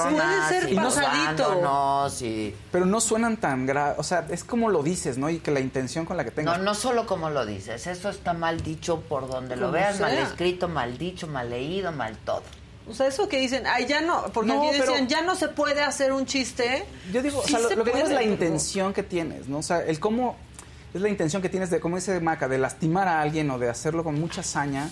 Puede 0.50 0.62
ser 0.62 0.72
y 0.72 0.76
pasadito. 0.76 2.08
y... 2.22 2.56
Pero 2.72 2.86
no 2.86 3.02
suenan 3.02 3.38
tan 3.38 3.66
graves, 3.66 3.96
o 4.00 4.04
sea, 4.04 4.26
es 4.30 4.44
como 4.44 4.70
lo 4.70 4.84
dices, 4.84 5.18
¿no? 5.18 5.30
Y 5.30 5.40
que 5.40 5.52
la 5.52 5.60
intención 5.60 6.06
con 6.06 6.18
la 6.18 6.24
que 6.24 6.32
tengas. 6.32 6.58
No, 6.58 6.64
no 6.64 6.76
solo 6.76 7.06
como 7.06 7.30
lo 7.30 7.46
dices, 7.46 7.88
eso 7.88 8.10
está 8.10 8.34
mal 8.34 8.62
dicho 8.62 9.02
por 9.02 9.28
donde 9.28 9.56
lo 9.56 9.72
veas, 9.72 10.00
mal 10.00 10.18
escrito, 10.18 10.68
mal 10.68 10.98
dicho, 10.98 11.28
mal 11.28 11.50
leído, 11.50 11.92
mal 11.92 12.16
todo. 12.26 12.44
O 12.90 12.94
sea, 12.94 13.08
eso 13.08 13.30
que 13.30 13.38
dicen, 13.40 13.64
ay, 13.68 13.86
ya 13.86 14.02
no, 14.02 14.26
porque 14.34 14.52
No, 14.52 14.64
aquí 14.64 14.78
decían, 14.80 14.96
pero- 14.96 15.08
ya 15.08 15.22
no 15.22 15.36
se 15.36 15.48
puede 15.50 15.82
hacer 15.82 16.12
un 16.12 16.26
chiste. 16.26 16.84
Yo 17.14 17.22
digo, 17.22 17.42
Sí 17.46 17.54
o 17.54 17.58
sea, 17.58 17.60
lo, 17.60 17.70
se 17.70 17.76
lo 17.76 17.84
que 17.84 17.92
digo 17.92 18.06
es 18.08 18.12
la 18.12 18.24
intención 18.24 18.92
que 18.94 19.04
tienes, 19.04 19.48
¿no? 19.48 19.60
O 19.60 19.64
sea, 19.64 19.82
el 19.84 20.00
cómo 20.00 20.36
es 20.94 21.02
la 21.02 21.10
intención 21.10 21.42
que 21.42 21.50
tienes 21.50 21.70
de, 21.70 21.80
como 21.80 21.96
dice 21.96 22.20
Maca, 22.20 22.48
de 22.48 22.58
lastimar 22.58 23.08
a 23.08 23.22
alguien 23.22 23.50
o 23.52 23.60
de 23.60 23.70
hacerlo 23.70 24.04
con 24.04 24.20
mucha 24.20 24.42
hazaña. 24.42 24.90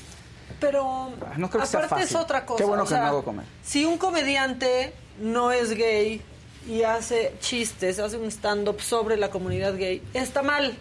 Pero 0.59 1.11
No 1.37 1.49
creo 1.49 1.61
que 1.61 1.67
sea 1.67 1.79
aparte 1.81 2.03
fácil. 2.03 2.17
es 2.17 2.21
otra 2.21 2.45
cosa. 2.45 2.57
Qué 2.57 2.65
bueno 2.65 2.83
o 2.83 2.85
que 2.85 2.89
sea, 2.93 3.01
no 3.01 3.07
hago 3.07 3.23
comer. 3.23 3.45
Si 3.63 3.85
un 3.85 3.97
comediante 3.97 4.93
no 5.19 5.51
es 5.51 5.71
gay 5.71 6.21
y 6.67 6.83
hace 6.83 7.33
chistes, 7.39 7.99
hace 7.99 8.17
un 8.17 8.27
stand-up 8.31 8.81
sobre 8.81 9.17
la 9.17 9.29
comunidad 9.29 9.75
gay, 9.77 10.01
está 10.13 10.41
mal. 10.41 10.77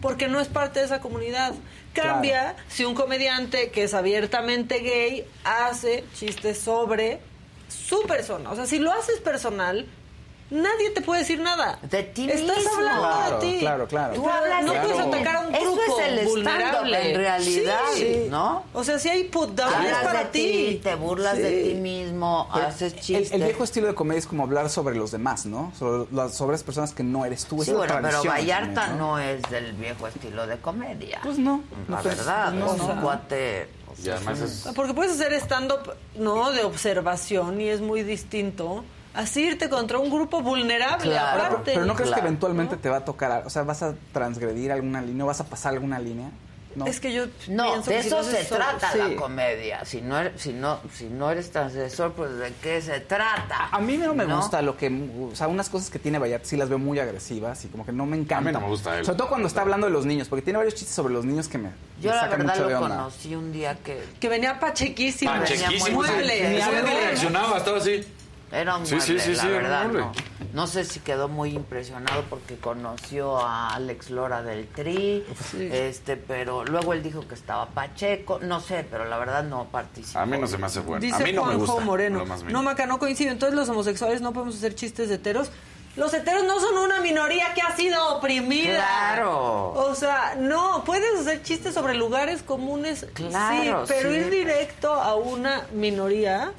Porque 0.00 0.28
no 0.28 0.40
es 0.40 0.48
parte 0.48 0.80
de 0.80 0.86
esa 0.86 1.00
comunidad. 1.00 1.54
Cambia 1.94 2.56
si 2.68 2.84
un 2.84 2.94
comediante 2.94 3.70
que 3.70 3.84
es 3.84 3.94
abiertamente 3.94 4.80
gay 4.80 5.26
hace 5.44 6.04
chistes 6.14 6.58
sobre 6.58 7.20
su 7.68 8.02
persona. 8.02 8.50
O 8.50 8.56
sea, 8.56 8.66
si 8.66 8.78
lo 8.78 8.92
haces 8.92 9.18
personal, 9.20 9.86
nadie 10.50 10.90
te 10.90 11.00
puede 11.00 11.20
decir 11.20 11.40
nada. 11.40 11.78
De 11.82 12.02
ti 12.02 12.30
Estás 12.30 12.56
mismo. 12.58 12.72
hablando 12.76 13.02
Claro, 13.02 13.38
de 13.40 13.46
ti. 13.52 13.58
claro, 13.60 13.86
claro. 13.88 14.14
Tú 14.14 14.28
hablas 14.28 14.64
no 14.64 14.72
de 14.72 14.80
puedes 14.80 14.98
atacar 15.00 15.36
a 15.36 15.40
un 15.40 15.54
Eso 15.54 15.64
grupo 15.74 16.00
es 16.00 16.06
el 16.18 16.26
vulnerable. 16.26 17.10
en 17.10 17.16
realidad, 17.16 17.80
Sí. 17.94 18.26
¿no? 18.30 18.64
O 18.74 18.84
sea, 18.84 18.98
si 18.98 19.08
hay 19.08 19.30
Hablas 19.34 20.04
para 20.04 20.30
ti, 20.30 20.80
te 20.82 20.94
burlas 20.94 21.36
de 21.36 21.62
ti 21.62 21.74
mismo, 21.74 22.48
Pero 22.54 22.66
haces 22.66 22.94
chistes. 22.96 23.32
el 23.32 23.42
viejo 23.42 23.64
estilo 23.64 23.86
de 23.88 23.94
comedia 23.94 24.18
es 24.18 24.26
como 24.26 24.42
hablar 24.44 24.70
sobre 24.70 24.94
los 24.96 25.10
demás, 25.10 25.46
¿no? 25.46 25.72
Sobre 25.78 26.06
las, 26.12 26.34
sobre 26.34 26.52
las 26.52 26.62
personas 26.62 26.92
que 26.92 27.02
no 27.02 27.24
eres 27.24 27.44
tú. 27.46 27.62
Sí, 27.62 27.72
bueno, 27.72 27.94
pero 28.02 28.22
Vallarta 28.24 28.74
también, 28.74 28.98
¿no? 28.98 29.18
es 29.18 29.42
del 29.50 29.72
viejo 29.74 30.06
estilo 30.06 30.46
de 30.46 30.56
comedia. 30.58 31.20
Pues 31.22 31.38
no. 31.38 31.62
La 31.88 31.96
no 31.96 32.02
pues, 32.02 32.16
verdad, 32.16 32.44
pues 32.52 32.54
no, 32.64 32.74
es 32.74 32.80
un 32.80 32.96
no. 32.96 33.02
cuate... 33.02 33.68
o 33.88 33.92
Y 33.98 34.02
sea, 34.04 34.16
además 34.16 34.40
es 34.40 34.50
es... 34.52 34.66
Ah, 34.66 34.72
Porque 34.74 34.94
puedes 34.94 35.12
hacer 35.12 35.32
stand-up, 35.34 35.94
¿no? 36.16 36.50
De 36.52 36.64
observación 36.64 37.60
y 37.60 37.68
es 37.68 37.80
muy 37.80 38.02
distinto. 38.02 38.84
Así 39.16 39.42
irte 39.44 39.68
contra 39.68 39.98
un 39.98 40.10
grupo 40.10 40.42
vulnerable, 40.42 41.10
Claro. 41.10 41.42
aparte. 41.42 41.72
Pero 41.74 41.86
no 41.86 41.94
crees 41.94 42.08
Claro. 42.10 42.22
que 42.22 42.28
eventualmente 42.28 42.76
te 42.76 42.88
va 42.90 42.98
a 42.98 43.04
tocar, 43.04 43.42
o 43.46 43.50
sea, 43.50 43.62
vas 43.62 43.82
a 43.82 43.94
transgredir 44.12 44.70
alguna 44.70 45.00
línea, 45.00 45.24
vas 45.24 45.40
a 45.40 45.44
pasar 45.44 45.72
alguna 45.72 45.98
línea. 45.98 46.30
No. 46.74 46.84
Es 46.86 47.00
que 47.00 47.10
yo 47.10 47.24
No, 47.48 47.72
pienso 47.72 47.90
de 47.90 47.96
que 47.96 48.02
si 48.02 48.08
eso 48.08 48.22
se 48.22 48.44
trata 48.44 48.92
sí. 48.92 48.98
la 48.98 49.16
comedia. 49.16 49.82
Si 49.86 50.02
no, 50.02 50.18
eres, 50.18 50.38
si, 50.38 50.52
no, 50.52 50.78
si 50.92 51.04
no 51.06 51.30
eres 51.30 51.50
transgresor, 51.50 52.12
pues 52.12 52.36
¿de 52.36 52.52
qué 52.62 52.82
se 52.82 53.00
trata? 53.00 53.70
A 53.72 53.80
mí 53.80 53.96
no 53.96 54.12
me 54.14 54.26
¿No? 54.26 54.36
gusta 54.36 54.60
lo 54.60 54.76
que, 54.76 54.88
o 55.32 55.34
sea, 55.34 55.48
unas 55.48 55.70
cosas 55.70 55.88
que 55.88 55.98
tiene 55.98 56.18
Vallarta 56.18 56.46
sí 56.46 56.54
las 56.58 56.68
veo 56.68 56.78
muy 56.78 56.98
agresivas 56.98 57.64
y 57.64 57.68
como 57.68 57.86
que 57.86 57.92
no 57.92 58.04
me 58.04 58.18
encanta. 58.18 58.36
A 58.36 58.40
mí 58.42 58.52
no 58.52 58.60
me 58.60 58.66
gusta 58.66 58.98
él. 58.98 59.06
Sobre 59.06 59.16
todo 59.16 59.28
cuando 59.28 59.48
está 59.48 59.62
hablando 59.62 59.86
de 59.86 59.92
los 59.94 60.04
niños, 60.04 60.28
porque 60.28 60.42
tiene 60.42 60.58
varios 60.58 60.74
chistes 60.74 60.94
sobre 60.94 61.14
los 61.14 61.24
niños 61.24 61.48
que 61.48 61.56
me, 61.56 61.70
Yo 61.98 62.10
me 62.10 62.16
la 62.16 62.20
sacan 62.20 62.38
verdad 62.40 62.52
mucho 62.56 62.66
de 62.68 62.74
lo 62.74 62.80
conocí 62.80 63.34
un 63.34 63.52
día 63.52 63.74
que 63.82 64.04
Que 64.20 64.28
venía 64.28 64.60
pachequísimo. 64.60 65.30
Pachequísimo. 65.32 65.70
Venía 65.72 65.80
muy 65.80 65.92
mueble. 65.92 66.48
ni 66.50 66.58
reaccionaba, 66.58 67.56
estaba 67.56 67.78
así. 67.78 68.06
Era 68.52 68.76
un 68.76 68.86
Sí, 68.86 68.94
mueble, 68.94 69.18
sí, 69.20 69.34
sí, 69.34 69.46
la 69.46 69.50
verdad, 69.52 69.84
no. 69.88 70.12
No 70.52 70.66
sé 70.66 70.84
si 70.84 71.00
quedó 71.00 71.28
muy 71.28 71.50
impresionado 71.50 72.22
porque 72.30 72.56
conoció 72.56 73.38
a 73.38 73.74
Alex 73.74 74.10
Lora 74.10 74.42
del 74.42 74.66
Tri, 74.68 75.24
este, 75.58 76.16
pero 76.16 76.64
luego 76.64 76.92
él 76.92 77.02
dijo 77.02 77.26
que 77.26 77.34
estaba 77.34 77.66
Pacheco, 77.66 78.38
no 78.40 78.60
sé, 78.60 78.86
pero 78.90 79.04
la 79.04 79.18
verdad 79.18 79.42
no 79.42 79.64
participó. 79.64 80.20
A 80.20 80.26
mí 80.26 80.38
no 80.38 80.46
se 80.46 80.56
me 80.58 80.66
hace 80.66 80.80
bueno. 80.80 81.00
Dice 81.00 81.16
a 81.22 81.26
mí 81.26 81.32
no 81.32 81.44
me 81.44 81.54
Juanjo 81.56 81.72
gusta. 81.72 81.84
Moreno. 81.84 82.24
No, 82.48 82.62
Maca, 82.62 82.86
no 82.86 82.98
coincido. 82.98 83.32
Entonces 83.32 83.56
los 83.56 83.68
homosexuales 83.68 84.20
no 84.22 84.32
podemos 84.32 84.54
hacer 84.56 84.74
chistes 84.74 85.08
de 85.08 85.16
heteros. 85.16 85.50
los 85.96 86.14
heteros 86.14 86.44
no 86.44 86.60
son 86.60 86.78
una 86.78 87.00
minoría 87.00 87.52
que 87.52 87.60
ha 87.62 87.74
sido 87.76 88.16
oprimida. 88.16 88.76
Claro. 88.76 89.72
O 89.72 89.94
sea, 89.94 90.36
no, 90.38 90.84
puedes 90.86 91.20
hacer 91.20 91.42
chistes 91.42 91.74
sobre 91.74 91.94
lugares 91.94 92.42
comunes, 92.42 93.06
Claro, 93.12 93.86
sí, 93.86 93.92
pero 93.94 94.10
sí. 94.10 94.16
ir 94.16 94.30
directo 94.30 94.94
a 94.94 95.16
una 95.16 95.66
minoría. 95.74 96.52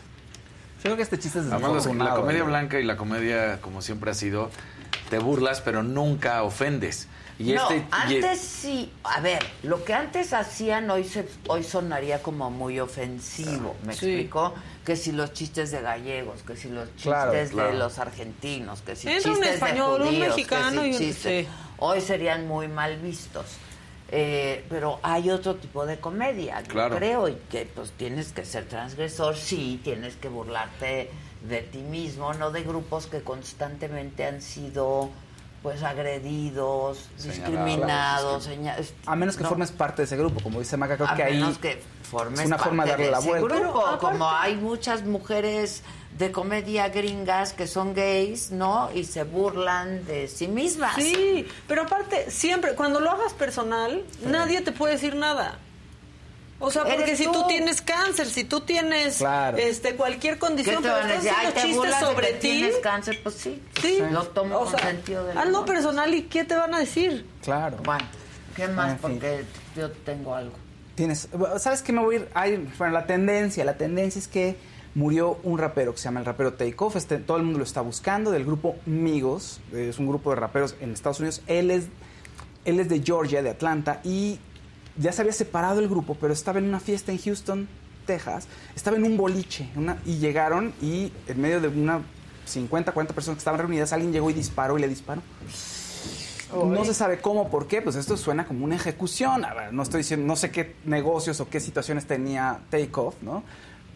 Creo 0.88 0.98
que 0.98 1.04
este 1.04 1.20
chiste 1.20 1.40
es 1.40 1.46
Además, 1.52 1.86
la 1.86 2.14
comedia 2.16 2.40
¿eh? 2.40 2.44
blanca 2.44 2.80
y 2.80 2.84
la 2.84 2.98
comedia, 2.98 3.60
como 3.62 3.82
siempre 3.82 4.12
ha 4.12 4.14
sido, 4.14 4.50
te 5.10 5.20
burlas, 5.20 5.62
pero 5.62 5.84
nunca 5.84 6.44
ofendes. 6.44 7.08
Y 7.40 7.52
no, 7.54 7.62
este. 7.70 7.78
y- 7.78 7.86
antes 7.92 8.40
sí. 8.40 8.92
A 9.04 9.20
ver, 9.20 9.46
lo 9.64 9.84
que 9.84 9.94
antes 9.94 10.34
hacían 10.34 10.90
hoy 10.90 11.04
se, 11.04 11.28
hoy 11.48 11.64
sonaría 11.64 12.24
como 12.24 12.50
muy 12.50 12.80
ofensivo. 12.80 13.76
¿Me 13.86 13.94
Sí. 13.94 14.08
explico? 14.08 14.56
Que 14.86 14.96
si 14.96 15.12
los 15.12 15.34
chistes 15.34 15.70
de 15.72 15.82
gallegos, 15.82 16.42
que 16.42 16.56
si 16.56 16.70
los 16.70 16.86
chistes 16.96 17.04
Claro, 17.04 17.32
de 17.34 17.48
claro. 17.50 17.74
los 17.74 18.00
argentinos, 18.00 18.82
que 18.82 18.96
si 18.96 19.08
Entra 19.10 19.30
un 19.32 19.36
chistes 19.38 19.54
español, 19.56 20.00
de 20.00 20.08
un 20.08 20.14
judíos, 20.16 20.30
mexicano 20.30 20.82
que 20.82 20.88
y 20.88 20.94
si 20.94 21.04
un- 21.04 21.10
chistes. 21.10 21.46
sí. 21.46 21.52
Hoy 21.80 22.02
serían 22.02 22.48
muy 22.48 22.68
mal 22.70 22.98
vistos. 22.98 23.46
Eh, 24.10 24.64
pero 24.70 25.00
hay 25.04 25.30
otro 25.30 25.56
tipo 25.56 25.86
de 25.86 26.00
comedia, 26.00 26.62
yo 26.62 26.70
Claro. 26.70 26.96
creo, 26.96 27.28
y 27.28 27.36
que 27.50 27.66
pues 27.66 27.92
tienes 27.92 28.32
que 28.32 28.46
ser 28.46 28.66
transgresor, 28.66 29.36
sí, 29.36 29.82
tienes 29.84 30.16
que 30.16 30.30
burlarte 30.30 31.12
de 31.48 31.62
ti 31.62 31.80
mismo, 31.80 32.34
no 32.34 32.52
de 32.52 32.64
grupos 32.64 33.08
que 33.08 33.22
constantemente 33.22 34.26
han 34.26 34.42
sido 34.42 35.10
pues 35.62 35.84
agredidos, 35.84 37.10
discriminados, 37.22 38.48
A 39.06 39.16
menos 39.16 39.36
que 39.36 39.44
no, 39.44 39.50
formes 39.50 39.72
parte 39.72 40.04
de 40.04 40.06
ese 40.06 40.16
grupo, 40.16 40.40
como 40.42 40.60
dice 40.60 40.78
Maca, 40.78 40.96
creo 40.96 41.10
a 41.10 41.16
que 41.16 41.24
ahí 41.24 41.34
menos 41.40 41.58
que 41.58 41.82
formes 42.04 42.42
es 42.42 42.46
una 42.46 42.58
forma 42.58 42.86
de 42.86 42.92
darle 42.92 43.12
la 43.12 43.20
vuelta. 43.20 43.56
grupo, 43.60 43.84
como 44.00 44.30
hay 44.30 44.56
muchas 44.56 45.04
mujeres 45.04 45.84
de 46.18 46.32
comedia 46.32 46.90
gringas 46.90 47.54
que 47.54 47.68
son 47.68 47.94
gays, 47.94 48.52
¿no? 48.52 48.90
Y 48.94 49.04
se 49.04 49.24
burlan 49.24 50.06
de 50.06 50.28
sí 50.28 50.48
mismas. 50.48 50.96
Sí, 50.96 51.46
pero 51.68 51.84
aparte, 51.84 52.32
siempre, 52.32 52.74
cuando 52.74 53.00
lo 53.00 53.12
hagas 53.12 53.34
personal, 53.34 54.04
nadie 54.26 54.62
te 54.62 54.72
puede 54.72 54.94
decir 54.94 55.16
nada. 55.16 55.60
O 56.60 56.72
sea, 56.72 56.86
porque 56.86 57.16
si 57.16 57.26
tú. 57.26 57.34
tú. 57.34 57.48
tienes 57.48 57.84
cáncer, 57.84 58.26
si 58.26 58.44
tú 58.44 58.62
tienes 58.62 59.18
Claro. 59.18 59.58
este 59.58 59.96
cualquier 59.96 60.34
¿Qué 60.36 60.40
condición, 60.40 60.82
te 60.82 60.90
pero 60.90 60.98
estás 61.02 61.18
haciendo 61.18 61.52
te 61.54 61.62
chistes 61.62 62.00
de 62.00 62.06
sobre 62.06 62.28
ti. 62.34 62.40
tienes 62.40 62.76
cáncer, 62.78 63.20
pues 63.22 63.36
sí. 63.36 63.62
Sí. 63.80 64.00
Lo 64.10 64.24
tomo 64.30 64.56
O 64.58 64.60
con 64.64 64.72
sea, 64.72 64.80
sentido 64.88 65.24
del 65.24 65.38
Hazlo 65.38 65.66
personal 65.66 66.12
y 66.16 66.24
¿qué 66.24 66.46
te 66.46 66.56
van 66.56 66.74
a 66.74 66.80
decir? 66.80 67.28
Claro. 67.44 67.78
Bueno, 67.84 68.06
¿qué 68.56 68.68
más? 68.70 68.94
En 68.94 68.98
fin. 68.98 69.02
Porque 69.02 69.46
yo 69.76 69.92
tengo 69.92 70.34
algo. 70.34 70.56
Tienes, 70.96 71.30
¿sabes 71.60 71.84
qué 71.84 71.94
me 71.94 72.02
voy 72.02 72.16
a 72.16 72.20
ir? 72.22 72.30
Hay, 72.34 72.72
bueno, 72.80 72.92
la 72.96 73.06
tendencia, 73.06 73.64
la 73.64 73.78
tendencia 73.78 74.18
es 74.18 74.28
que 74.28 74.56
murió 74.98 75.38
un 75.44 75.60
rapero 75.60 75.92
que 75.92 76.00
se 76.00 76.06
llama 76.06 76.22
el 76.22 76.26
rapero 76.26 76.54
Takeoff, 76.54 76.96
este, 76.96 77.20
todo 77.20 77.38
el 77.38 77.44
mundo 77.44 77.60
lo 77.60 77.64
está 77.64 77.82
buscando, 77.82 78.32
del 78.32 78.44
grupo 78.44 78.78
Migos, 78.88 79.62
es 79.72 80.00
un 80.00 80.08
grupo 80.08 80.32
de 80.32 80.38
raperos 80.38 80.76
en 80.82 80.92
Estados 80.92 81.20
Unidos, 81.20 81.44
él 81.46 81.70
es, 81.70 81.86
él 82.66 82.80
es 82.80 82.90
de 82.90 83.04
Georgia, 83.04 83.44
de 83.44 83.52
Atlanta, 83.52 84.02
y 84.04 84.40
ya 84.98 85.12
se 85.12 85.22
había 85.22 85.34
separado 85.34 85.82
el 85.82 85.88
grupo, 85.88 86.18
pero 86.20 86.34
estaba 86.34 86.58
en 86.58 86.66
una 86.66 86.80
fiesta 86.80 87.12
en 87.12 87.20
Houston, 87.20 87.68
Texas, 88.08 88.48
estaba 88.76 88.98
en 88.98 89.04
un 89.04 89.18
boliche, 89.18 89.70
y 90.04 90.18
llegaron 90.18 90.74
y 90.82 91.14
en 91.28 91.42
medio 91.42 91.62
de 91.62 91.68
una 91.68 92.02
50, 92.46 92.92
40 92.92 93.14
personas 93.14 93.36
que 93.36 93.42
estaban 93.42 93.60
reunidas, 93.60 93.94
alguien 93.94 94.12
llegó 94.12 94.32
y 94.32 94.34
disparó 94.34 94.80
y 94.80 94.82
le 94.82 94.88
disparó. 94.88 95.22
No 96.52 96.86
se 96.86 96.96
sabe 96.96 97.20
cómo, 97.20 97.52
por 97.52 97.68
qué, 97.68 97.84
pues 97.84 97.98
esto 97.98 98.18
suena 98.18 98.48
como 98.48 98.66
una 98.66 98.78
ejecución. 98.78 99.46
A 99.46 99.54
ver, 99.54 99.74
no 99.74 99.84
estoy 99.84 100.00
diciendo, 100.00 100.26
no 100.26 100.38
sé 100.38 100.50
qué 100.50 100.76
negocios 100.86 101.40
o 101.42 101.50
qué 101.50 101.60
situaciones 101.60 102.08
tenía 102.08 102.62
Takeoff, 102.72 103.16
¿no? 103.22 103.44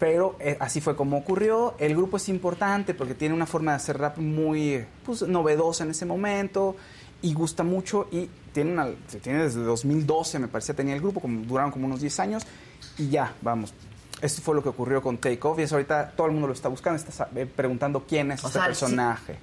Pero 0.02 0.36
eh, 0.40 0.58
así 0.60 0.82
fue 0.82 0.96
como 0.96 1.16
ocurrió. 1.16 1.76
El 1.78 1.96
grupo 1.96 2.18
es 2.18 2.28
importante 2.28 2.96
porque 2.96 3.14
tiene 3.14 3.36
una 3.36 3.46
forma 3.46 3.74
de 3.74 3.76
hacer 3.76 4.00
rap 4.00 4.18
muy 4.18 4.84
pues, 5.06 5.22
novedosa 5.22 5.84
en 5.84 5.92
ese 5.92 6.08
momento 6.08 6.76
y 7.22 7.36
gusta 7.36 7.62
mucho 7.62 8.08
y 8.12 8.28
tiene, 8.52 8.72
una, 8.72 8.88
tiene 9.22 9.44
desde 9.44 9.62
2012, 9.62 10.40
me 10.40 10.48
parecía, 10.48 10.76
tenía 10.76 10.96
el 10.96 11.02
grupo, 11.02 11.20
como, 11.20 11.42
duraron 11.44 11.70
como 11.70 11.86
unos 11.86 12.02
10 12.02 12.20
años 12.20 12.48
y 12.98 13.10
ya, 13.10 13.36
vamos. 13.44 13.76
Esto 14.24 14.42
fue 14.42 14.56
lo 14.56 14.64
que 14.64 14.70
ocurrió 14.70 15.04
con 15.04 15.20
Takeoff 15.20 15.60
y 15.60 15.62
eso 15.62 15.76
ahorita 15.76 16.14
todo 16.16 16.26
el 16.26 16.34
mundo 16.34 16.48
lo 16.48 16.54
está 16.54 16.68
buscando, 16.68 16.98
está 16.98 17.30
eh, 17.36 17.46
preguntando 17.46 18.04
quién 18.08 18.32
es 18.32 18.44
O 18.44 18.48
este 18.48 18.58
sea, 18.58 18.64
sí. 18.64 18.68
personaje. 18.70 19.38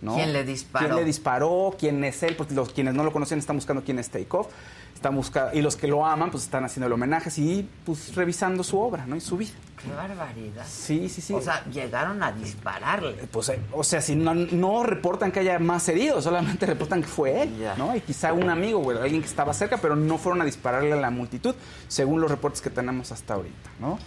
¿no? 0.00 0.16
¿Quién 0.16 0.32
le 0.32 0.42
disparó? 0.42 0.84
¿Quién 0.84 0.96
le 0.96 1.04
disparó? 1.04 1.76
¿Quién 1.78 2.02
es 2.02 2.20
él? 2.24 2.34
Porque 2.34 2.54
los 2.54 2.72
quienes 2.72 2.94
no 2.94 3.04
lo 3.04 3.12
conocen 3.12 3.38
están 3.38 3.54
buscando 3.54 3.84
quién 3.84 4.00
es 4.00 4.10
Takeoff. 4.10 4.48
Están 4.96 5.14
buscando, 5.14 5.56
y 5.56 5.62
los 5.62 5.76
que 5.76 5.86
lo 5.86 6.04
aman, 6.04 6.32
pues 6.32 6.42
están 6.42 6.64
haciendo 6.64 6.92
homenajes 6.92 7.38
y 7.38 7.68
pues 7.86 8.16
revisando 8.16 8.64
su 8.64 8.80
obra, 8.80 9.06
¿no? 9.06 9.14
Y 9.14 9.20
su 9.20 9.36
vida. 9.36 9.52
Qué 9.82 9.92
barbaridad. 9.92 10.64
Sí, 10.68 11.08
sí, 11.08 11.20
sí. 11.20 11.32
O 11.32 11.40
sea, 11.40 11.64
llegaron 11.64 12.22
a 12.22 12.30
dispararle. 12.32 13.14
Pues, 13.30 13.48
eh, 13.48 13.58
o 13.72 13.82
sea, 13.82 14.00
si 14.00 14.14
no, 14.14 14.34
no 14.34 14.82
reportan 14.82 15.32
que 15.32 15.40
haya 15.40 15.58
más 15.58 15.88
heridos, 15.88 16.24
solamente 16.24 16.66
reportan 16.74 17.02
que 17.02 17.08
fue 17.08 17.42
él. 17.42 17.50
¿no? 17.76 17.94
Y 17.96 18.00
quizá 18.00 18.32
un 18.32 18.48
amigo, 18.48 18.78
güey, 18.80 18.98
alguien 18.98 19.20
que 19.20 19.28
estaba 19.28 19.52
cerca, 19.52 19.78
pero 19.78 19.96
no 19.96 20.18
fueron 20.18 20.42
a 20.42 20.44
dispararle 20.44 20.92
a 20.92 20.96
la 20.96 21.10
multitud, 21.10 21.54
según 21.88 22.20
los 22.20 22.30
reportes 22.30 22.60
que 22.60 22.70
tenemos 22.70 23.10
hasta 23.10 23.34
ahorita, 23.34 23.70
¿no? 23.80 23.98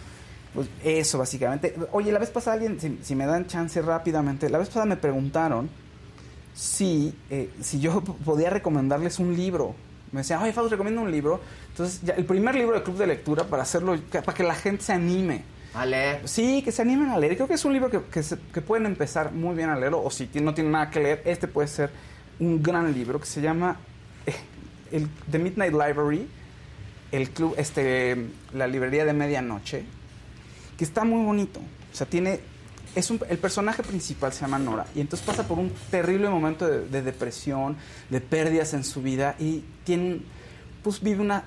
Pues 0.54 0.68
eso, 0.82 1.18
básicamente. 1.18 1.76
Oye, 1.92 2.10
la 2.12 2.18
vez 2.18 2.30
pasada 2.30 2.54
alguien, 2.54 2.80
si, 2.80 2.98
si 3.02 3.14
me 3.14 3.26
dan 3.26 3.46
chance 3.46 3.80
rápidamente, 3.82 4.48
la 4.48 4.56
vez 4.56 4.68
pasada 4.68 4.86
me 4.86 4.96
preguntaron 4.96 5.68
si, 6.54 7.14
eh, 7.28 7.50
si 7.60 7.78
yo 7.78 8.00
podía 8.24 8.48
recomendarles 8.48 9.18
un 9.18 9.36
libro. 9.36 9.74
Me 10.12 10.20
decían, 10.20 10.40
oye, 10.42 10.52
Fausto, 10.52 10.70
recomiendo 10.70 11.02
un 11.02 11.10
libro. 11.10 11.40
Entonces, 11.68 12.00
ya, 12.02 12.14
el 12.14 12.24
primer 12.24 12.54
libro 12.54 12.74
de 12.74 12.82
Club 12.82 12.96
de 12.96 13.06
Lectura 13.06 13.44
para 13.44 13.64
hacerlo, 13.64 13.96
para 14.10 14.32
que 14.32 14.42
la 14.42 14.54
gente 14.54 14.82
se 14.82 14.94
anime. 14.94 15.44
A 15.76 15.84
leer. 15.84 16.26
Sí, 16.26 16.62
que 16.62 16.72
se 16.72 16.82
animen 16.82 17.10
a 17.10 17.18
leer. 17.18 17.34
Creo 17.36 17.46
que 17.48 17.54
es 17.54 17.64
un 17.64 17.72
libro 17.72 17.90
que, 18.10 18.22
se- 18.22 18.36
pueden 18.36 18.86
empezar 18.86 19.32
muy 19.32 19.54
bien 19.54 19.68
a 19.68 19.76
leerlo. 19.76 20.02
O 20.02 20.10
si 20.10 20.28
no 20.40 20.54
tienen 20.54 20.72
nada 20.72 20.90
que 20.90 21.00
leer, 21.00 21.22
este 21.26 21.48
puede 21.48 21.68
ser 21.68 21.90
un 22.38 22.62
gran 22.62 22.92
libro 22.92 23.20
que 23.20 23.26
se 23.26 23.40
llama 23.42 23.76
eh, 24.26 24.34
el, 24.92 25.08
The 25.30 25.38
Midnight 25.38 25.72
Library, 25.72 26.26
el 27.12 27.30
club, 27.30 27.54
este, 27.58 28.26
la 28.54 28.66
librería 28.66 29.04
de 29.04 29.12
medianoche, 29.12 29.84
que 30.78 30.84
está 30.84 31.04
muy 31.04 31.24
bonito. 31.24 31.60
O 31.60 31.96
sea, 31.96 32.06
tiene, 32.06 32.40
es 32.94 33.10
un- 33.10 33.20
el 33.28 33.38
personaje 33.38 33.82
principal 33.82 34.32
se 34.32 34.40
llama 34.42 34.58
Nora 34.58 34.86
y 34.94 35.00
entonces 35.00 35.26
pasa 35.26 35.46
por 35.46 35.58
un 35.58 35.70
terrible 35.90 36.28
momento 36.30 36.66
de, 36.66 36.86
de 36.88 37.02
depresión, 37.02 37.76
de 38.10 38.20
pérdidas 38.22 38.72
en 38.74 38.82
su 38.84 39.02
vida 39.02 39.34
y 39.38 39.62
tiene, 39.84 40.20
pues 40.82 41.02
vive 41.02 41.20
una, 41.20 41.44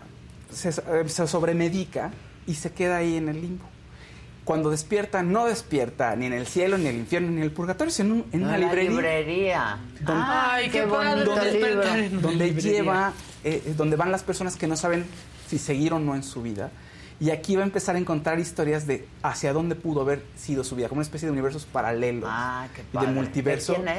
se, 0.53 0.69
eh, 0.69 1.03
se 1.07 1.27
sobremedica 1.27 2.11
y 2.47 2.53
se 2.55 2.71
queda 2.71 2.97
ahí 2.97 3.17
en 3.17 3.29
el 3.29 3.41
limbo. 3.41 3.65
Cuando 4.49 4.71
despierta, 4.71 5.21
no 5.21 5.45
despierta 5.45 6.15
ni 6.15 6.25
en 6.25 6.33
el 6.33 6.47
cielo, 6.47 6.79
ni 6.79 6.87
en 6.87 6.95
el 6.95 7.01
infierno, 7.01 7.29
ni 7.29 7.37
en 7.37 7.43
el 7.43 7.51
purgatorio, 7.51 7.93
sino 7.93 8.15
en, 8.15 8.25
en 8.31 8.39
No, 8.41 8.47
una 8.47 8.57
la 8.57 8.65
librería. 8.65 8.89
librería. 8.89 9.77
Donde- 10.01 10.23
Ay, 10.25 10.65
qué, 10.71 10.79
qué 10.81 10.87
padre 10.87 11.23
donde 11.23 12.45
librería. 12.47 12.71
lleva, 12.71 13.13
eh, 13.43 13.73
donde 13.77 13.95
van 13.95 14.11
las 14.11 14.23
personas 14.23 14.55
que 14.55 14.65
no 14.65 14.75
saben 14.75 15.05
si 15.47 15.59
seguir 15.59 15.93
o 15.93 15.99
no 15.99 16.15
en 16.15 16.23
su 16.23 16.41
vida. 16.41 16.71
Y 17.19 17.29
aquí 17.29 17.57
va 17.57 17.61
a 17.61 17.65
empezar 17.65 17.95
a 17.95 17.99
encontrar 17.99 18.39
historias 18.39 18.87
de 18.87 19.07
hacia 19.21 19.53
dónde 19.53 19.75
pudo 19.75 20.01
haber 20.01 20.23
sido 20.35 20.63
su 20.63 20.75
vida, 20.75 20.87
como 20.89 20.97
una 20.97 21.03
especie 21.03 21.27
de 21.27 21.31
universos 21.31 21.65
paralelos 21.67 22.27
Ah, 22.33 22.67
qué 22.73 22.81
y 22.81 22.85
de 22.85 22.89
padre. 22.91 23.11
multiverso. 23.11 23.73
¿De 23.73 23.83
quién 23.83 23.89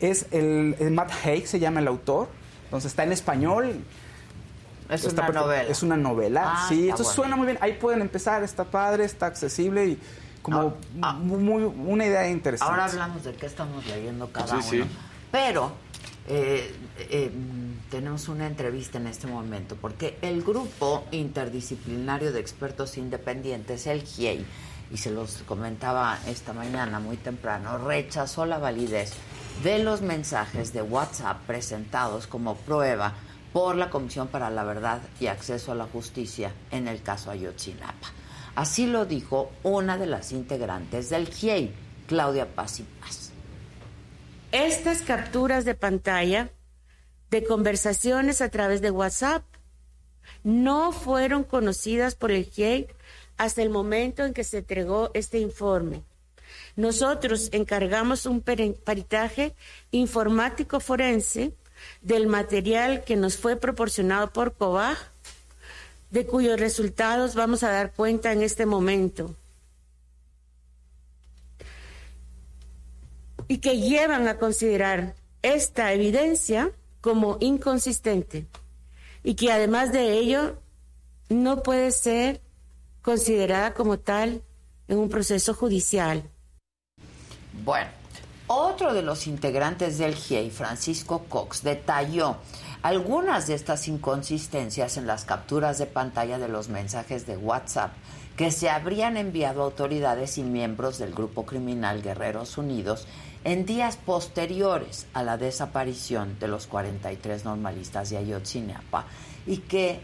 es? 0.00 0.22
Es 0.22 0.26
el, 0.30 0.76
el 0.78 0.92
Matt 0.92 1.10
Haig, 1.24 1.48
se 1.48 1.58
llama 1.58 1.80
el 1.80 1.88
autor. 1.88 2.28
Entonces 2.66 2.92
está 2.92 3.02
en 3.02 3.10
español. 3.10 3.82
Es 4.88 5.04
Está 5.04 5.28
una 5.30 5.40
novela. 5.40 5.62
Es 5.70 5.82
una 5.82 5.96
novela, 5.96 6.42
Ah, 6.56 6.66
sí. 6.68 6.88
Esto 6.88 7.02
bueno. 7.02 7.14
suena 7.14 7.36
muy 7.36 7.46
bien. 7.46 7.58
Ahí 7.60 7.72
pueden 7.74 8.00
empezar, 8.02 8.42
está 8.42 8.64
padre, 8.64 9.04
está 9.04 9.26
accesible 9.26 9.86
y 9.86 9.98
como 10.42 10.74
Ah, 11.02 11.12
muy, 11.14 11.38
muy- 11.38 11.64
una 11.64 12.06
idea 12.06 12.28
interesante. 12.28 12.70
Ahora 12.72 12.84
hablamos 12.86 13.24
de 13.24 13.32
qué 13.34 13.46
estamos 13.46 13.84
leyendo 13.86 14.30
cada 14.32 14.60
Sí, 14.62 14.76
uno. 14.78 14.84
sí. 14.86 14.90
Pero 15.32 15.72
eh, 16.28 16.72
eh, 16.98 17.30
tenemos 17.90 18.28
una 18.28 18.46
entrevista 18.46 18.98
en 18.98 19.06
este 19.08 19.26
momento 19.26 19.76
porque 19.76 20.18
el 20.22 20.42
grupo 20.42 21.04
interdisciplinario 21.10 22.32
de 22.32 22.40
expertos 22.40 22.96
independientes, 22.96 23.86
el 23.86 24.02
GIEI, 24.02 24.44
y 24.92 24.96
se 24.98 25.10
los 25.10 25.42
comentaba 25.48 26.18
esta 26.28 26.52
mañana 26.52 27.00
muy 27.00 27.16
temprano, 27.16 27.78
rechazó 27.78 28.46
la 28.46 28.58
validez 28.58 29.12
de 29.64 29.80
los 29.80 30.00
mensajes 30.00 30.72
de 30.72 30.82
WhatsApp 30.82 31.38
presentados 31.46 32.26
como 32.28 32.54
prueba 32.56 33.14
por 33.52 33.76
la 33.76 33.90
Comisión 33.90 34.28
para 34.28 34.50
la 34.50 34.64
Verdad 34.64 35.00
y 35.20 35.26
Acceso 35.26 35.72
a 35.72 35.74
la 35.74 35.86
Justicia 35.86 36.52
en 36.70 36.88
el 36.88 37.02
caso 37.02 37.30
Ayotzinapa. 37.30 38.08
Así 38.54 38.86
lo 38.86 39.04
dijo 39.04 39.52
una 39.62 39.98
de 39.98 40.06
las 40.06 40.32
integrantes 40.32 41.10
del 41.10 41.28
GIEI, 41.28 41.74
Claudia 42.06 42.54
Paz 42.54 42.80
y 42.80 42.82
Paz. 42.84 43.30
Estas 44.52 45.02
capturas 45.02 45.64
de 45.64 45.74
pantalla 45.74 46.50
de 47.30 47.44
conversaciones 47.44 48.40
a 48.40 48.48
través 48.48 48.80
de 48.80 48.90
WhatsApp 48.90 49.44
no 50.44 50.92
fueron 50.92 51.44
conocidas 51.44 52.14
por 52.14 52.30
el 52.30 52.44
GIEI 52.44 52.88
hasta 53.36 53.62
el 53.62 53.70
momento 53.70 54.24
en 54.24 54.32
que 54.32 54.44
se 54.44 54.58
entregó 54.58 55.10
este 55.14 55.38
informe. 55.38 56.02
Nosotros 56.76 57.48
encargamos 57.52 58.26
un 58.26 58.40
peritaje 58.40 59.54
informático 59.90 60.80
forense 60.80 61.52
del 62.02 62.26
material 62.26 63.04
que 63.04 63.16
nos 63.16 63.36
fue 63.36 63.56
proporcionado 63.56 64.32
por 64.32 64.54
COBAG, 64.54 64.98
de 66.10 66.26
cuyos 66.26 66.58
resultados 66.58 67.34
vamos 67.34 67.62
a 67.62 67.70
dar 67.70 67.92
cuenta 67.92 68.32
en 68.32 68.42
este 68.42 68.66
momento. 68.66 69.34
y 73.48 73.58
que 73.58 73.78
llevan 73.78 74.28
a 74.28 74.38
considerar 74.38 75.14
esta 75.42 75.92
evidencia 75.92 76.70
como 77.00 77.38
inconsistente 77.40 78.46
y 79.22 79.34
que 79.34 79.52
además 79.52 79.92
de 79.92 80.12
ello 80.12 80.60
no 81.28 81.62
puede 81.62 81.92
ser 81.92 82.40
considerada 83.02 83.74
como 83.74 83.98
tal 83.98 84.42
en 84.88 84.98
un 84.98 85.08
proceso 85.08 85.54
judicial. 85.54 86.24
Bueno, 87.64 87.90
otro 88.46 88.94
de 88.94 89.02
los 89.02 89.26
integrantes 89.26 89.98
del 89.98 90.14
GIEI, 90.14 90.50
Francisco 90.50 91.24
Cox, 91.28 91.62
detalló 91.62 92.36
algunas 92.82 93.46
de 93.46 93.54
estas 93.54 93.88
inconsistencias 93.88 94.96
en 94.96 95.06
las 95.06 95.24
capturas 95.24 95.78
de 95.78 95.86
pantalla 95.86 96.38
de 96.38 96.48
los 96.48 96.68
mensajes 96.68 97.26
de 97.26 97.36
WhatsApp 97.36 97.92
que 98.36 98.50
se 98.50 98.68
habrían 98.68 99.16
enviado 99.16 99.62
a 99.62 99.64
autoridades 99.64 100.38
y 100.38 100.42
miembros 100.42 100.98
del 100.98 101.14
grupo 101.14 101.46
criminal 101.46 102.02
Guerreros 102.02 102.58
Unidos 102.58 103.06
en 103.44 103.64
días 103.64 103.96
posteriores 103.96 105.06
a 105.14 105.22
la 105.22 105.38
desaparición 105.38 106.38
de 106.38 106.48
los 106.48 106.66
43 106.66 107.44
normalistas 107.44 108.10
de 108.10 108.18
Ayotzinapa 108.18 109.06
y 109.46 109.58
que 109.58 110.00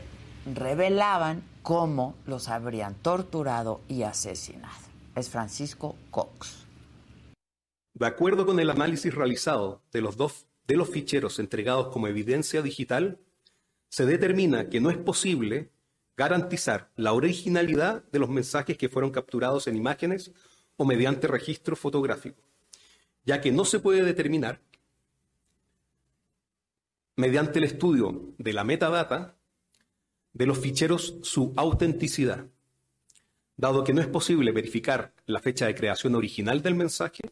revelaban 0.47 1.43
cómo 1.63 2.15
los 2.27 2.49
habrían 2.49 2.95
torturado 2.95 3.81
y 3.89 4.03
asesinado. 4.03 4.75
Es 5.15 5.29
Francisco 5.29 5.95
Cox. 6.11 6.62
De 8.03 8.09
acuerdo 8.09 8.45
con 8.47 8.59
el 8.59 8.69
análisis 8.69 9.15
realizado 9.15 9.81
de 9.93 10.01
los 10.01 10.17
dos 10.17 10.49
de 10.67 10.75
los 10.75 10.91
ficheros 10.91 11.39
entregados 11.39 11.87
como 11.93 12.09
evidencia 12.09 12.61
digital, 12.61 13.21
se 13.91 14.07
determina 14.07 14.69
que 14.69 14.81
no 14.81 14.91
es 14.91 14.97
posible 14.97 15.71
garantizar 16.17 16.91
la 16.97 17.13
originalidad 17.13 18.03
de 18.11 18.19
los 18.19 18.29
mensajes 18.29 18.77
que 18.77 18.89
fueron 18.89 19.13
capturados 19.13 19.69
en 19.69 19.77
imágenes 19.77 20.33
o 20.77 20.85
mediante 20.85 21.29
registro 21.29 21.77
fotográfico, 21.77 22.43
ya 23.25 23.41
que 23.41 23.53
no 23.53 23.65
se 23.65 23.79
puede 23.79 24.03
determinar 24.03 24.61
mediante 27.15 27.61
el 27.61 27.67
estudio 27.67 28.35
de 28.37 28.53
la 28.53 28.65
metadata 28.65 29.37
de 30.33 30.47
los 30.47 30.59
ficheros 30.59 31.19
su 31.23 31.53
autenticidad, 31.55 32.49
dado 33.57 33.85
que 33.85 33.95
no 33.95 34.01
es 34.01 34.09
posible 34.09 34.51
verificar 34.51 35.15
la 35.25 35.39
fecha 35.39 35.67
de 35.67 35.77
creación 35.77 36.17
original 36.17 36.63
del 36.63 36.75
mensaje 36.75 37.31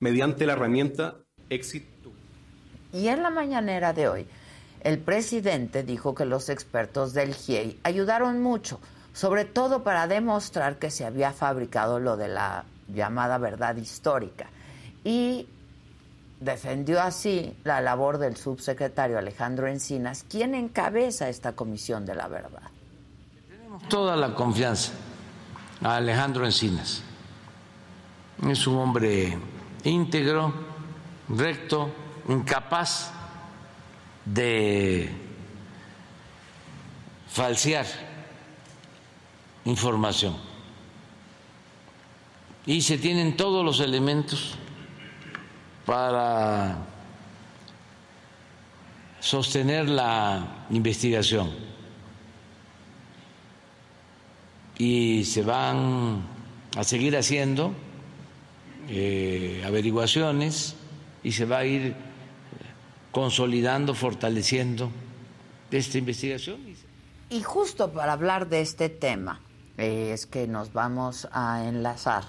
mediante 0.00 0.46
la 0.46 0.54
herramienta 0.54 1.16
Exit 1.48 1.84
Y 2.92 3.08
en 3.08 3.22
la 3.22 3.30
mañanera 3.30 3.92
de 3.92 4.08
hoy, 4.08 4.26
el 4.80 4.98
presidente 4.98 5.82
dijo 5.82 6.14
que 6.14 6.24
los 6.24 6.48
expertos 6.48 7.12
del 7.12 7.34
GIEI 7.34 7.80
ayudaron 7.82 8.42
mucho, 8.42 8.80
sobre 9.12 9.44
todo 9.44 9.82
para 9.82 10.06
demostrar 10.06 10.78
que 10.78 10.90
se 10.90 11.04
había 11.04 11.32
fabricado 11.32 11.98
lo 11.98 12.16
de 12.16 12.28
la 12.28 12.64
llamada 12.88 13.38
verdad 13.38 13.76
histórica. 13.76 14.48
Y 15.02 15.48
defendió 16.40 17.00
así 17.00 17.56
la 17.64 17.80
labor 17.80 18.18
del 18.18 18.36
subsecretario 18.36 19.18
Alejandro 19.18 19.66
Encinas, 19.66 20.24
quien 20.28 20.54
encabeza 20.54 21.28
esta 21.28 21.52
comisión 21.52 22.04
de 22.04 22.14
la 22.14 22.28
verdad. 22.28 22.70
Tenemos 23.48 23.88
toda 23.88 24.16
la 24.16 24.34
confianza 24.34 24.92
a 25.82 25.96
Alejandro 25.96 26.44
Encinas. 26.44 27.02
Es 28.46 28.66
un 28.66 28.76
hombre 28.76 29.38
íntegro, 29.86 30.52
recto, 31.28 31.90
incapaz 32.28 33.12
de 34.24 35.10
falsear 37.28 37.86
información. 39.64 40.36
Y 42.66 42.82
se 42.82 42.98
tienen 42.98 43.36
todos 43.36 43.64
los 43.64 43.78
elementos 43.78 44.56
para 45.84 46.78
sostener 49.20 49.88
la 49.88 50.66
investigación. 50.70 51.52
Y 54.78 55.24
se 55.24 55.42
van 55.42 56.22
a 56.76 56.82
seguir 56.82 57.16
haciendo 57.16 57.72
eh, 58.88 59.62
averiguaciones 59.66 60.74
y 61.22 61.32
se 61.32 61.44
va 61.44 61.58
a 61.58 61.64
ir 61.64 61.94
consolidando, 63.10 63.94
fortaleciendo 63.94 64.90
esta 65.70 65.98
investigación. 65.98 66.60
Y 67.30 67.42
justo 67.42 67.92
para 67.92 68.12
hablar 68.12 68.48
de 68.48 68.60
este 68.60 68.88
tema 68.88 69.40
eh, 69.78 70.10
es 70.12 70.26
que 70.26 70.46
nos 70.46 70.72
vamos 70.72 71.26
a 71.32 71.66
enlazar 71.66 72.24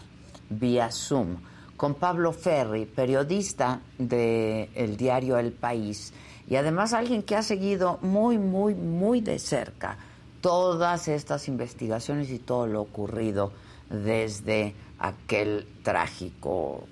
vía 0.49 0.91
Zoom 0.91 1.37
con 1.75 1.93
Pablo 1.93 2.33
Ferri, 2.33 2.85
periodista 2.85 3.81
del 3.99 4.97
diario 4.97 5.37
El 5.37 5.51
País 5.51 6.13
y 6.49 6.55
además 6.55 6.93
alguien 6.93 7.21
que 7.21 7.35
ha 7.35 7.43
seguido 7.43 7.99
muy, 8.01 8.37
muy, 8.37 8.73
muy 8.73 9.21
de 9.21 9.37
cerca 9.37 9.97
todas 10.41 11.07
estas 11.07 11.47
investigaciones 11.47 12.31
y 12.31 12.39
todo 12.39 12.65
lo 12.67 12.81
ocurrido 12.81 13.51
desde 13.89 14.73
aquel 14.99 15.67
trágico 15.83 16.87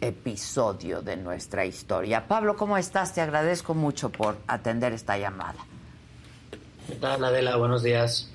episodio 0.00 1.00
de 1.00 1.16
nuestra 1.16 1.64
historia. 1.64 2.26
Pablo, 2.26 2.56
¿cómo 2.56 2.76
estás? 2.76 3.14
Te 3.14 3.20
agradezco 3.20 3.74
mucho 3.74 4.10
por 4.10 4.36
atender 4.46 4.92
esta 4.92 5.16
llamada. 5.16 5.58
¿Qué 6.88 6.96
tal, 6.96 7.24
Adela? 7.24 7.56
Buenos 7.56 7.82
días. 7.82 8.28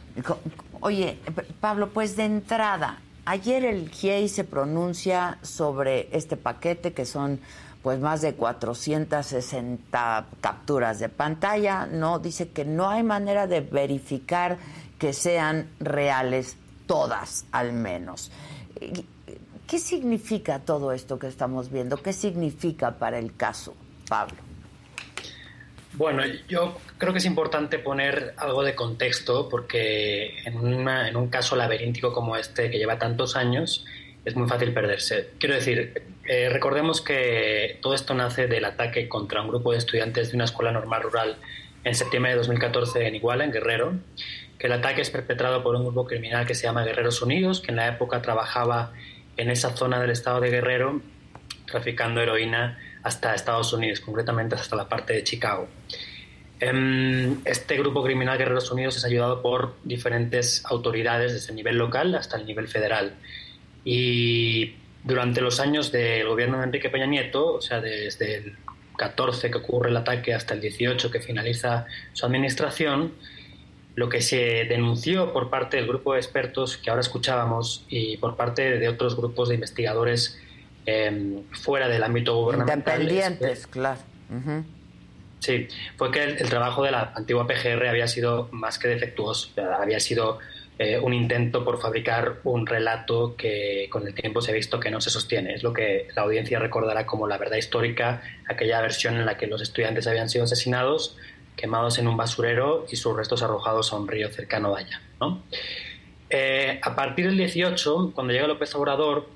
Oye, 0.80 1.19
Pablo, 1.60 1.90
pues 1.90 2.15
de 2.15 2.26
entrada, 2.26 3.02
ayer 3.26 3.65
el 3.65 3.90
GIEI 3.90 4.30
se 4.30 4.44
pronuncia 4.44 5.38
sobre 5.41 6.07
este 6.15 6.38
paquete 6.38 6.94
que 6.94 7.06
son 7.06 7.40
pues 7.84 7.99
más 7.99 8.22
de 8.22 8.34
460 8.34 10.26
capturas 10.41 10.99
de 10.99 11.10
pantalla, 11.10 11.86
¿no? 11.86 12.19
Dice 12.19 12.49
que 12.49 12.65
no 12.65 12.90
hay 12.90 13.03
manera 13.03 13.48
de 13.48 13.61
verificar 13.61 14.57
que 14.98 15.14
sean 15.14 15.69
reales 15.80 16.57
todas, 16.86 17.45
al 17.52 17.74
menos. 17.74 18.32
¿Qué 19.67 19.79
significa 19.79 20.59
todo 20.59 20.91
esto 20.91 21.19
que 21.19 21.27
estamos 21.27 21.71
viendo? 21.71 21.97
¿Qué 21.97 22.13
significa 22.13 22.97
para 22.97 23.19
el 23.19 23.35
caso, 23.35 23.75
Pablo? 24.07 24.37
Bueno, 25.97 26.23
yo 26.47 26.77
creo 26.97 27.11
que 27.11 27.19
es 27.19 27.25
importante 27.25 27.79
poner 27.79 28.33
algo 28.37 28.63
de 28.63 28.75
contexto 28.75 29.49
porque 29.49 30.37
en, 30.45 30.57
un 31.17 31.27
caso 31.29 31.55
laberíntico 31.55 32.13
como 32.13 32.37
este 32.37 32.69
que 32.69 32.77
lleva 32.77 32.99
tantos 32.99 33.35
años 33.35 33.83
es 34.23 34.35
muy 34.35 34.47
fácil 34.47 34.73
perderse. 34.73 35.31
Quiero 35.39 35.55
decir, 35.55 36.03
eh, 36.25 36.49
recordemos 36.49 37.01
que 37.01 37.79
todo 37.81 37.95
esto 37.95 38.13
nace 38.13 38.47
del 38.47 38.65
ataque 38.65 39.09
contra 39.09 39.41
un 39.41 39.47
grupo 39.47 39.71
de 39.71 39.79
estudiantes 39.79 40.29
de 40.29 40.35
una 40.35 40.45
escuela 40.45 40.71
normal 40.71 41.01
rural 41.01 41.37
en 41.83 41.95
septiembre 41.95 42.31
de 42.31 42.37
2014 42.37 43.07
en 43.07 43.15
Iguala, 43.15 43.45
en 43.45 43.51
Guerrero, 43.51 43.93
que 44.57 44.67
el 44.67 44.73
ataque 44.73 45.01
es 45.01 45.09
perpetrado 45.09 45.63
por 45.63 45.75
un 45.75 45.84
grupo 45.84 46.05
criminal 46.05 46.45
que 46.45 46.55
se 46.55 46.63
llama 46.63 46.84
Guerreros 46.84 47.21
Unidos, 47.21 47.61
que 47.61 47.71
en 47.71 47.77
la 47.77 47.88
época 47.88 48.21
trabajaba 48.21 48.93
en 49.38 49.51
esa 49.51 49.75
zona 49.75 49.99
del 49.99 50.09
estado 50.09 50.39
de 50.41 50.49
Guerrero, 50.49 51.01
traficando 51.65 52.21
heroína 52.21 52.79
hasta 53.03 53.35
Estados 53.35 53.71
Unidos, 53.73 53.99
concretamente 53.99 54.55
hasta 54.55 54.75
la 54.75 54.89
parte 54.89 55.13
de 55.13 55.23
Chicago. 55.23 55.67
Em, 56.59 57.38
este 57.45 57.77
grupo 57.77 58.03
criminal 58.03 58.38
Guerreros 58.38 58.71
Unidos 58.71 58.97
es 58.97 59.05
ayudado 59.05 59.43
por 59.43 59.75
diferentes 59.84 60.65
autoridades 60.65 61.34
desde 61.34 61.49
el 61.49 61.55
nivel 61.55 61.77
local 61.77 62.15
hasta 62.15 62.38
el 62.38 62.47
nivel 62.47 62.67
federal. 62.67 63.13
Y 63.85 64.75
durante 65.03 65.39
los 65.39 65.59
años 65.59 65.91
del 65.91 66.27
gobierno 66.27 66.57
de 66.57 66.65
Enrique 66.65 66.89
Peña 66.89 67.05
Nieto, 67.05 67.53
o 67.53 67.61
sea, 67.61 67.79
desde 67.79 68.38
el 68.38 68.57
14 68.97 69.51
que 69.51 69.57
ocurre 69.59 69.91
el 69.91 69.97
ataque 69.97 70.34
hasta 70.34 70.55
el 70.55 70.61
18 70.61 71.11
que 71.11 71.21
finaliza 71.21 71.85
su 72.13 72.25
administración, 72.25 73.13
lo 73.98 74.10
que 74.10 74.22
se 74.22 74.65
denunció 74.65 75.34
por 75.34 75.49
parte 75.49 75.78
del 75.78 75.88
grupo 75.88 76.14
de 76.14 76.19
expertos 76.19 76.78
que 76.78 76.91
ahora 76.91 77.02
escuchábamos 77.02 77.84
y 77.90 78.18
por 78.18 78.36
parte 78.36 78.78
de 78.78 78.90
otros 78.90 79.18
grupos 79.18 79.49
de 79.49 79.56
investigadores 79.56 80.40
em, 80.86 81.41
fuera 81.52 81.88
del 81.88 82.03
ámbito 82.03 82.36
gubernamental. 82.36 83.02
Independientes, 83.02 83.65
claro. 83.65 83.99
Sí, 85.40 85.68
fue 85.95 86.11
que 86.11 86.24
el, 86.24 86.48
trabajo 86.48 86.84
de 86.84 86.91
la 86.91 87.11
antigua 87.15 87.48
PGR 87.48 87.88
había 87.88 88.07
sido 88.07 88.49
más 88.52 88.78
que 88.78 88.88
defectuoso, 88.88 89.49
había 89.80 89.99
sido 89.99 90.38
eh, 90.78 90.99
un 90.99 91.15
intento 91.15 91.65
por 91.65 91.82
fabricar 91.82 92.41
un 92.44 92.68
relato 92.68 93.36
que 93.36 93.88
con 93.90 94.06
el 94.06 94.14
tiempo 94.14 94.44
se 94.44 94.52
ha 94.52 94.53
visto 94.53 94.80
que 94.80 94.91
no 94.91 95.02
se 95.02 95.10
sostiene. 95.10 95.56
Es 95.56 95.64
lo 95.64 95.74
que 95.74 96.07
la 96.15 96.22
audiencia 96.22 96.60
recordará 96.60 97.07
como 97.07 97.26
la 97.26 97.40
verdad 97.40 97.57
histórica, 97.57 98.22
aquella 98.48 98.80
versión 98.80 99.15
en 99.15 99.26
la 99.26 99.38
que 99.38 99.48
los 99.48 99.60
estudiantes 99.60 100.06
habían 100.06 100.30
sido 100.30 100.44
asesinados 100.44 101.18
quemados 101.57 101.97
en 101.97 102.07
un 102.07 102.15
basurero 102.15 102.85
y 102.89 102.95
sus 102.95 103.17
restos 103.17 103.43
arrojados 103.43 103.91
a 103.91 103.97
un 103.97 104.07
río 104.07 104.29
cercano 104.31 104.73
de 104.73 104.84
allá. 104.84 105.01
Eh, 106.29 106.79
a 106.81 106.95
partir 106.95 107.25
del 107.25 107.38
18, 107.38 108.11
cuando 108.13 108.31
llega 108.31 108.47
López 108.47 108.73
Obrador, 108.75 109.27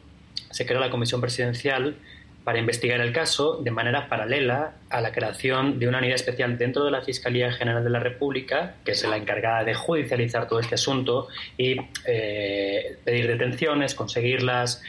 se 0.51 0.65
crea 0.65 0.79
la 0.79 0.91
comisión 0.91 1.19
presidencial 1.19 1.97
para 2.43 2.59
investigar 2.59 2.99
el 3.01 3.13
caso 3.13 3.57
de 3.61 3.71
manera 3.71 4.09
paralela 4.09 4.75
a 4.89 5.01
la 5.01 5.11
creación 5.11 5.79
de 5.79 5.87
una 5.87 5.99
unidad 5.99 6.15
especial 6.15 6.57
dentro 6.57 6.83
de 6.83 6.91
la 6.91 7.01
Fiscalía 7.01 7.51
General 7.51 7.83
de 7.83 7.89
la 7.89 7.99
República, 7.99 8.75
que 8.83 8.91
es 8.91 9.03
la 9.07 9.17
encargada 9.17 9.63
de 9.63 9.73
judicializar 9.73 10.47
todo 10.47 10.59
este 10.59 10.75
asunto 10.75 11.27
y 11.57 11.77
eh, 12.05 12.97
pedir 13.03 13.27
detenciones, 13.27 13.93
conseguirlas, 13.93 14.81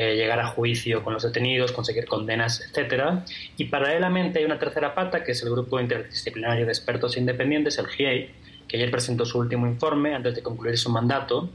eh, 0.00 0.14
llegar 0.14 0.38
a 0.38 0.46
juicio 0.46 1.02
con 1.02 1.12
los 1.12 1.24
detenidos, 1.24 1.72
conseguir 1.72 2.06
condenas, 2.06 2.60
etcétera. 2.60 3.24
Y 3.56 3.64
paralelamente 3.64 4.38
hay 4.38 4.44
una 4.44 4.56
tercera 4.56 4.94
pata, 4.94 5.24
que 5.24 5.32
es 5.32 5.42
el 5.42 5.50
Grupo 5.50 5.80
Interdisciplinario 5.80 6.66
de 6.66 6.70
Expertos 6.70 7.16
Independientes, 7.16 7.78
el 7.78 7.88
GIEI, 7.88 8.30
que 8.68 8.76
ayer 8.76 8.92
presentó 8.92 9.24
su 9.24 9.40
último 9.40 9.66
informe 9.66 10.14
antes 10.14 10.36
de 10.36 10.42
concluir 10.44 10.78
su 10.78 10.88
mandato, 10.88 11.50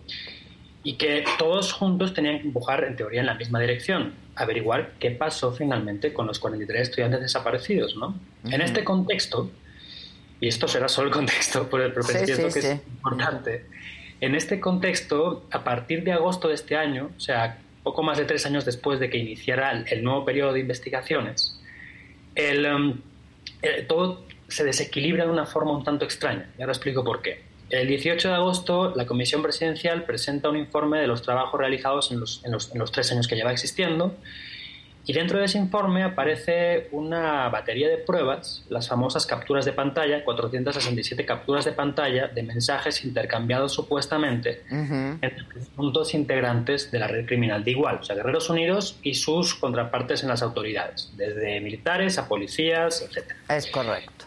y 0.84 0.96
que 0.96 1.24
todos 1.40 1.72
juntos 1.72 2.14
tenían 2.14 2.40
que 2.42 2.48
empujar, 2.48 2.84
en 2.84 2.98
teoría, 2.98 3.22
en 3.22 3.28
la 3.28 3.36
misma 3.36 3.62
dirección, 3.62 4.14
averiguar 4.36 4.92
qué 5.00 5.12
pasó 5.12 5.54
finalmente 5.54 6.12
con 6.12 6.28
los 6.28 6.40
43 6.40 6.82
estudiantes 6.82 7.22
desaparecidos. 7.22 7.96
¿no? 7.96 8.20
En 8.44 8.60
este 8.60 8.84
contexto, 8.84 9.50
y 10.42 10.50
esto 10.50 10.68
será 10.68 10.90
solo 10.90 11.08
el 11.08 11.14
contexto, 11.14 11.66
pero, 11.72 11.94
pero 11.94 12.04
Sí, 12.04 12.26
pienso 12.26 12.50
sí, 12.50 12.60
que 12.60 12.60
es 12.60 12.66
sí. 12.66 12.82
importante, 12.96 13.68
en 14.20 14.36
este 14.36 14.60
contexto, 14.60 15.46
a 15.52 15.64
partir 15.64 16.04
de 16.04 16.12
agosto 16.12 16.50
de 16.50 16.56
este 16.56 16.76
año, 16.76 17.12
o 17.16 17.20
sea, 17.20 17.60
poco 17.84 18.04
más 18.04 18.18
de 18.18 18.26
tres 18.26 18.46
años 18.46 18.66
después 18.66 19.00
de 19.00 19.10
que 19.10 19.18
iniciara 19.18 19.84
el, 19.88 20.04
nuevo 20.04 20.26
periodo 20.26 20.54
de 20.54 20.62
investigaciones, 20.62 21.60
um, 22.36 23.00
eh, 23.62 23.86
todo 23.88 24.26
se 24.48 24.64
desequilibra 24.64 25.26
de 25.26 25.32
una 25.32 25.46
forma 25.46 25.72
un 25.72 25.84
tanto 25.84 26.06
extraña. 26.06 26.50
Y 26.58 26.62
ahora 26.62 26.74
explico 26.74 27.04
por 27.04 27.22
qué. 27.22 27.44
El 27.70 27.88
18 27.88 28.28
de 28.28 28.36
agosto, 28.36 28.94
la 28.96 29.06
Comisión 29.06 29.42
Presidencial 29.42 30.04
presenta 30.04 30.50
un 30.50 30.58
informe 30.58 31.00
de 31.00 31.08
los 31.08 31.22
trabajos 31.22 31.60
realizados 31.60 32.12
en 32.12 32.20
los 32.20 32.92
tres 32.92 33.12
años 33.12 33.28
que 33.28 33.36
lleva 33.36 33.52
existiendo. 33.52 34.16
Y 35.06 35.14
dentro 35.14 35.40
de 35.40 35.46
ese 35.46 35.58
informe 35.58 36.04
aparece 36.04 36.88
una 36.92 37.50
batería 37.50 37.90
de 37.90 37.98
pruebas, 37.98 38.66
las 38.70 38.88
famosas 38.88 39.26
capturas 39.26 39.66
de 39.66 39.74
pantalla, 39.74 40.24
467 40.24 41.26
capturas 41.26 41.66
de 41.66 41.74
pantalla 41.74 42.28
de 42.28 42.44
mensajes 42.44 43.04
intercambiados 43.04 43.74
supuestamente 43.74 44.64
entre 44.70 45.44
presuntos 45.44 46.14
integrantes 46.14 46.90
de 46.92 47.00
la 47.00 47.08
red 47.08 47.26
criminal 47.26 47.64
de 47.64 47.72
igual, 47.72 48.00
o 48.02 48.04
sea, 48.04 48.16
Guerreros 48.16 48.50
Unidos 48.50 48.98
y 49.04 49.16
sus 49.16 49.56
contrapartes 49.56 50.24
en 50.24 50.30
las 50.30 50.42
autoridades, 50.42 51.12
desde 51.18 51.60
militares 51.60 52.18
a 52.18 52.28
policías, 52.28 53.02
etc. 53.02 53.32
Es 53.50 53.68
correcto. 53.68 54.26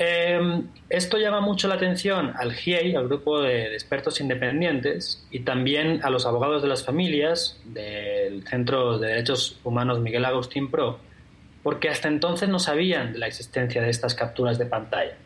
Eh, 0.00 0.62
esto 0.88 1.18
llama 1.18 1.40
mucho 1.40 1.66
la 1.66 1.74
atención 1.74 2.32
al 2.36 2.52
GIEI, 2.52 2.94
al 2.94 3.08
grupo 3.08 3.42
de, 3.42 3.68
de 3.68 3.74
expertos 3.74 4.20
independientes, 4.20 5.26
y 5.30 5.40
también 5.40 6.00
a 6.04 6.10
los 6.10 6.24
abogados 6.24 6.62
de 6.62 6.68
las 6.68 6.84
familias 6.84 7.60
del 7.64 8.46
Centro 8.46 8.98
de 8.98 9.08
Derechos 9.08 9.58
Humanos 9.64 9.98
Miguel 9.98 10.24
Agustín 10.24 10.70
Pro, 10.70 11.00
porque 11.64 11.88
hasta 11.88 12.06
entonces 12.06 12.48
no 12.48 12.60
sabían 12.60 13.12
de 13.12 13.18
la 13.18 13.26
existencia 13.26 13.82
de 13.82 13.90
estas 13.90 14.14
capturas 14.14 14.56
de 14.56 14.66
pantalla. 14.66 15.16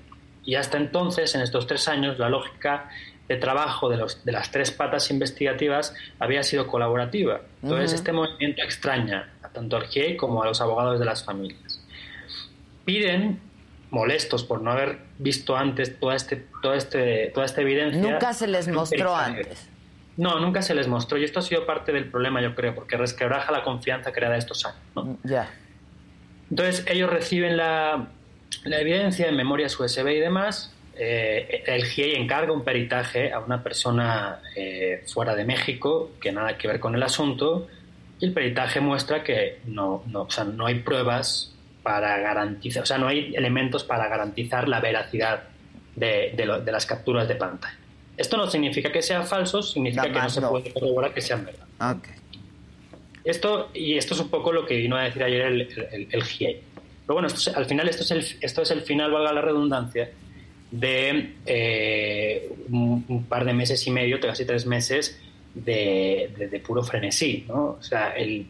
Y 0.45 0.57
hasta 0.57 0.79
entonces, 0.79 1.35
en 1.35 1.43
estos 1.43 1.67
tres 1.67 1.87
años, 1.87 2.19
la 2.19 2.29
lógica 2.29 2.89
de 3.29 3.37
trabajo 3.37 3.89
de, 3.89 3.97
los, 3.97 4.25
de 4.25 4.33
las 4.33 4.51
tres 4.51 4.71
patas 4.73 5.11
investigativas 5.11 5.95
había 6.19 6.43
sido 6.43 6.67
colaborativa. 6.67 7.43
Entonces, 7.63 7.93
este 7.93 8.13
movimiento 8.13 8.63
extraña 8.63 9.35
a 9.43 9.49
tanto 9.51 9.77
al 9.77 9.85
GIEI 9.87 10.17
como 10.17 10.43
a 10.43 10.47
los 10.47 10.61
abogados 10.61 10.99
de 10.99 11.05
las 11.05 11.25
familias. 11.25 11.81
Piden, 12.85 13.39
molestos 13.93 14.43
por 14.43 14.63
no 14.63 14.73
haber 14.73 14.99
visto 15.19 15.55
antes 15.55 16.01
toda, 16.01 16.17
este, 16.17 16.45
toda, 16.63 16.77
este, 16.77 17.31
toda 17.35 17.47
esta 17.47 17.61
evidencia. 17.61 18.01
Nunca 18.01 18.33
se 18.33 18.49
les 18.49 18.67
mostró 18.67 19.15
antes. 19.15 19.69
No, 20.17 20.41
nunca 20.41 20.63
se 20.63 20.75
les 20.75 20.89
mostró. 20.89 21.19
Y 21.19 21.25
esto 21.25 21.41
ha 21.41 21.43
sido 21.43 21.67
parte 21.67 21.93
del 21.93 22.11
problema, 22.11 22.41
yo 22.41 22.55
creo, 22.55 22.75
porque 22.75 22.97
resquebraja 22.97 23.53
la 23.53 23.63
confianza 23.63 24.11
creada 24.11 24.37
estos 24.37 24.65
años. 24.65 24.81
¿no? 24.95 25.19
Ya. 25.25 25.51
Entonces 26.51 26.85
ellos 26.89 27.11
reciben 27.11 27.59
la, 27.59 28.09
la 28.65 28.81
evidencia 28.81 29.29
en 29.29 29.37
memorias 29.37 29.79
USB 29.79 30.09
y 30.09 30.21
demás. 30.21 30.75
Eh, 30.97 31.63
el 31.67 31.85
GIEI 31.85 32.17
encarga 32.17 32.53
un 32.53 32.65
peritaje 32.65 33.31
a 33.31 33.41
una 33.41 33.63
persona 33.63 34.41
eh, 34.57 35.05
fuera 35.07 35.35
de 35.35 35.45
México 35.45 36.13
que 36.21 36.33
nada 36.33 36.57
que 36.57 36.69
ver 36.69 36.81
con 36.81 36.95
el 36.95 37.03
asunto 37.03 37.67
y 38.21 38.27
el 38.27 38.33
peritaje 38.33 38.81
muestra 38.81 39.23
que 39.23 39.61
no, 39.65 40.03
no, 40.07 40.23
o 40.23 40.31
sea, 40.31 40.45
no 40.45 40.67
hay 40.67 40.81
pruebas 40.81 41.52
para 41.83 42.19
garantizar, 42.19 42.83
o 42.83 42.87
sea, 42.87 42.99
no 42.99 43.09
hay 43.09 43.35
elementos 43.35 43.85
para 43.85 44.09
garantizar 44.09 44.69
la 44.69 44.81
veracidad 44.81 45.45
de, 45.97 46.33
de 46.37 46.47
lo- 46.47 46.61
de 46.61 46.73
las 46.73 46.87
capturas 46.87 47.27
de 47.29 47.35
pantalla. 47.35 47.77
Esto 48.17 48.37
no 48.37 48.47
significa 48.49 48.93
que 48.93 49.03
sean 49.03 49.27
falsos, 49.27 49.73
significa 49.73 50.03
que 50.05 50.11
no 50.21 50.31
se 50.31 50.41
puede 50.43 50.73
corroborar 50.73 51.13
que 51.15 51.21
sean 51.21 51.45
verdad. 51.45 51.67
Ok. 51.97 52.09
Esto, 53.25 53.71
y 53.75 53.97
esto 53.97 54.15
es 54.15 54.21
un 54.21 54.29
poco 54.29 54.53
lo 54.53 54.67
que 54.67 54.77
vino 54.77 54.97
a 54.97 55.03
decir 55.05 55.23
ayer 55.23 55.43
el, 55.43 55.61
el, 55.93 56.09
el 56.11 56.23
GIEI. 56.25 56.61
Pero 57.07 57.15
bueno, 57.15 57.29
esto 57.29 57.51
es- 57.51 57.57
al 57.57 57.67
final 57.67 57.89
esto 57.89 58.03
es, 58.03 58.11
el, 58.11 58.25
esto 58.41 58.63
es 58.63 58.71
el 58.71 58.83
final, 58.83 59.11
valga 59.13 59.33
la 59.33 59.41
redundancia, 59.41 60.11
de 60.71 61.35
eh, 61.47 62.51
un, 62.71 63.05
un 63.09 63.25
par 63.25 63.45
de 63.45 63.53
meses 63.53 63.87
y 63.87 63.91
medio, 63.91 64.19
casi 64.21 64.45
tres 64.45 64.67
meses, 64.67 65.21
de, 65.55 66.31
de- 66.37 66.49
de 66.49 66.61
puro 66.61 66.83
frenesí. 66.83 67.45
¿no? 67.49 67.77
O 67.79 67.83
sea, 67.83 68.11
el- 68.11 68.47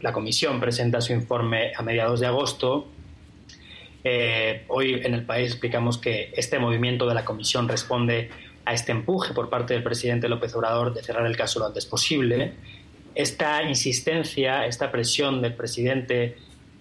la 0.00 0.12
comisión 0.12 0.60
presenta 0.60 1.00
su 1.00 1.12
informe 1.12 1.72
a 1.76 1.82
mediados 1.82 2.20
de 2.20 2.26
agosto. 2.26 2.88
Eh, 4.02 4.64
hoy 4.68 5.00
en 5.04 5.14
el 5.14 5.24
país 5.24 5.50
explicamos 5.50 5.98
que 5.98 6.32
este 6.36 6.58
movimiento 6.58 7.06
de 7.06 7.14
la 7.14 7.24
comisión 7.24 7.68
responde 7.68 8.30
a 8.64 8.72
este 8.72 8.92
empuje 8.92 9.34
por 9.34 9.50
parte 9.50 9.74
del 9.74 9.82
presidente 9.82 10.28
López 10.28 10.54
Obrador 10.54 10.94
de 10.94 11.02
cerrar 11.02 11.26
el 11.26 11.36
caso 11.36 11.58
lo 11.58 11.66
antes 11.66 11.86
posible. 11.86 12.52
Esta 13.14 13.62
insistencia, 13.62 14.66
esta 14.66 14.90
presión 14.90 15.42
del 15.42 15.54
presidente 15.54 16.36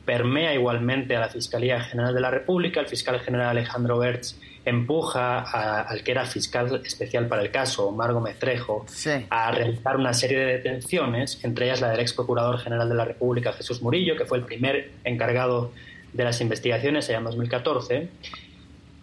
permea 0.05 0.53
igualmente 0.53 1.15
a 1.15 1.19
la 1.19 1.29
Fiscalía 1.29 1.81
General 1.81 2.13
de 2.13 2.21
la 2.21 2.31
República. 2.31 2.79
El 2.79 2.87
fiscal 2.87 3.19
general 3.19 3.49
Alejandro 3.49 3.97
Bertz 3.97 4.39
empuja 4.69 5.39
a- 5.39 5.81
al 5.81 6.03
que 6.03 6.11
era 6.11 6.25
fiscal 6.25 6.81
especial 6.85 7.27
para 7.27 7.41
el 7.41 7.51
caso, 7.51 7.87
Omar 7.87 8.13
Gómez 8.13 8.39
Trejo, 8.39 8.85
a 9.29 9.51
realizar 9.51 9.97
una 9.97 10.13
serie 10.13 10.37
de 10.39 10.45
detenciones, 10.53 11.39
entre 11.43 11.65
ellas 11.65 11.81
la 11.81 11.89
del 11.89 11.99
ex 11.99 12.13
procurador 12.13 12.57
general 12.59 12.87
de 12.89 12.95
la 12.95 13.05
República, 13.05 13.51
Jesús 13.53 13.81
Murillo, 13.81 14.15
que 14.15 14.25
fue 14.25 14.37
el 14.37 14.45
primer 14.45 14.91
encargado 15.03 15.71
de 16.13 16.23
las 16.23 16.39
investigaciones 16.41 17.09
allá 17.09 17.17
en 17.19 17.23
2014. 17.25 18.09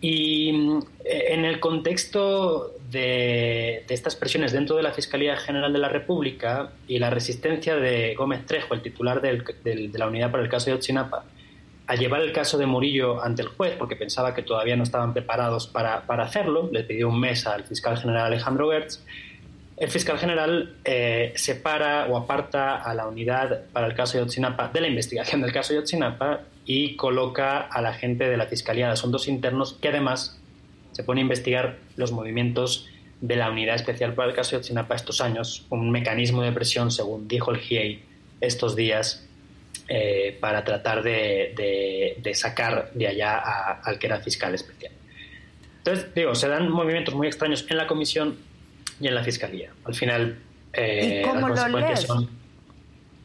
Y 0.01 0.53
mm, 0.53 0.79
en 1.05 1.45
el 1.45 1.59
contexto 1.61 2.73
de, 2.91 3.85
de 3.89 3.95
estas 3.95 4.15
presiones 4.15 4.53
dentro 4.53 4.77
de 4.77 4.83
la 4.83 4.93
Fiscalía 4.93 5.37
General 5.37 5.73
de 5.73 5.79
la 5.79 5.89
República 5.89 6.71
y 6.87 6.99
la 6.99 7.11
resistencia 7.11 7.77
de 7.77 8.15
Gómez 8.15 8.45
Trejo, 8.47 8.75
el 8.75 8.83
titular 8.83 9.21
del- 9.21 9.43
del- 9.65 9.91
de 9.91 9.99
la 9.99 10.07
unidad 10.07 10.31
para 10.31 10.43
el 10.43 10.49
caso 10.49 10.67
de 10.67 10.75
Otsinapa, 10.75 11.25
a 11.87 11.95
llevar 11.95 12.23
el 12.23 12.33
caso 12.33 12.59
de 12.59 12.67
Murillo 12.67 13.23
ante 13.23 13.43
el 13.43 13.49
juez 13.49 13.75
porque 13.79 13.97
pensaba 13.97 14.35
que 14.35 14.43
todavía 14.43 14.77
no 14.77 14.83
estaban 14.83 15.13
preparados 15.13 15.67
para, 15.67 16.03
para 16.07 16.25
hacerlo, 16.25 16.69
le 16.73 16.83
pidió 16.83 17.09
un 17.09 17.21
mes 17.21 17.47
al 17.47 17.65
fiscal 17.65 17.97
general 17.97 18.27
Alejandro 18.27 18.71
Gertz. 18.71 19.05
El 19.77 19.91
fiscal 19.91 20.19
general 20.19 20.75
eh, 20.85 21.33
separa 21.37 22.07
o 22.09 22.17
aparta 22.17 22.77
a 22.77 22.95
la 22.95 23.07
unidad 23.07 23.67
para 23.73 23.87
el 23.87 23.95
caso 23.95 24.17
de 24.17 24.25
Otsinapa 24.25 24.69
de 24.69 24.81
la 24.81 24.89
investigación 24.89 25.43
del 25.43 25.53
caso 25.53 25.75
de 25.75 25.81
Otsinapa 25.81 26.41
y 26.65 26.97
coloca 26.97 27.61
a 27.61 27.83
la 27.83 27.93
gente 27.93 28.29
de 28.29 28.37
la 28.37 28.47
Fiscalía 28.47 28.87
de 28.87 28.93
Asuntos 28.93 29.29
Internos 29.29 29.75
que 29.75 29.89
además 29.89 30.41
se 30.93 31.05
pone 31.05 31.21
a 31.21 31.23
investigar 31.23 31.77
los 31.97 32.11
movimientos 32.11 32.89
de 33.21 33.37
la 33.37 33.51
unidad 33.51 33.77
especial 33.77 34.15
para 34.15 34.31
el 34.31 34.35
caso 34.35 34.53
de 34.53 34.57
Otsinapa 34.59 34.95
estos 34.95 35.21
años, 35.21 35.67
un 35.69 35.91
mecanismo 35.91 36.43
de 36.43 36.53
presión, 36.53 36.91
según 36.91 37.29
dijo 37.29 37.51
el 37.51 37.59
GIEI 37.59 38.03
estos 38.41 38.77
días, 38.77 39.26
eh, 39.89 40.37
para 40.41 40.65
tratar 40.65 41.03
de, 41.03 41.55
de- 41.57 42.17
de 42.21 42.35
sacar 42.35 42.91
de 42.95 43.07
allá 43.09 43.37
a- 43.39 43.81
al 43.83 43.99
que 43.99 44.07
era 44.07 44.19
fiscal 44.21 44.55
especial. 44.55 44.93
Entonces, 45.79 46.13
digo, 46.15 46.35
se 46.35 46.49
dan 46.49 46.69
movimientos 46.69 47.15
muy 47.15 47.27
extraños 47.29 47.65
en 47.71 47.77
la 47.77 47.87
comisión 47.87 48.37
y 49.01 49.07
en 49.07 49.15
la 49.15 49.23
fiscalía. 49.23 49.71
Al 49.85 49.95
final, 49.95 50.39
eh, 50.73 51.23
¿Y 51.25 51.29
cómo 51.29 51.49
las 51.49 51.71
lo 51.71 51.79
lees? 51.79 52.01
son. 52.01 52.29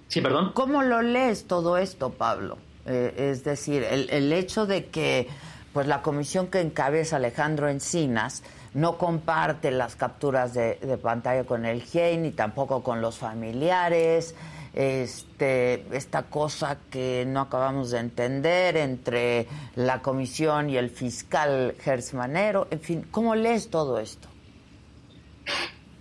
Sí, 0.08 0.22
perdón. 0.22 0.52
¿Cómo 0.54 0.84
lo 0.84 1.02
lees 1.02 1.48
todo 1.48 1.78
esto, 1.78 2.12
Pablo? 2.12 2.58
Eh, 2.86 3.30
es 3.32 3.44
decir, 3.44 3.84
el, 3.84 4.10
el 4.12 4.32
hecho 4.34 4.66
de 4.66 4.86
que 4.86 5.28
pues 5.74 5.88
la 5.88 6.02
comisión 6.02 6.48
que 6.48 6.60
encabeza 6.60 7.16
Alejandro 7.16 7.70
Encinas 7.70 8.44
no 8.74 8.98
comparte 8.98 9.72
las 9.72 9.96
capturas 9.96 10.54
de, 10.54 10.76
de 10.76 10.98
pantalla 10.98 11.46
con 11.46 11.66
el 11.66 11.82
GIEI 11.82 12.18
ni 12.18 12.32
tampoco 12.32 12.84
con 12.84 13.02
los 13.02 13.18
familiares, 13.18 14.36
este, 14.74 15.84
esta 15.96 16.24
cosa 16.24 16.78
que 16.90 17.26
no 17.28 17.42
acabamos 17.42 17.92
de 17.92 18.00
entender 18.00 18.78
entre 18.78 19.48
la 19.76 20.02
comisión 20.02 20.70
y 20.70 20.78
el 20.78 20.90
fiscal 20.90 21.76
Gersmanero, 21.80 22.68
en 22.72 22.80
fin, 22.80 23.06
¿cómo 23.12 23.36
lees 23.36 23.70
todo 23.70 24.00
esto? 24.00 24.28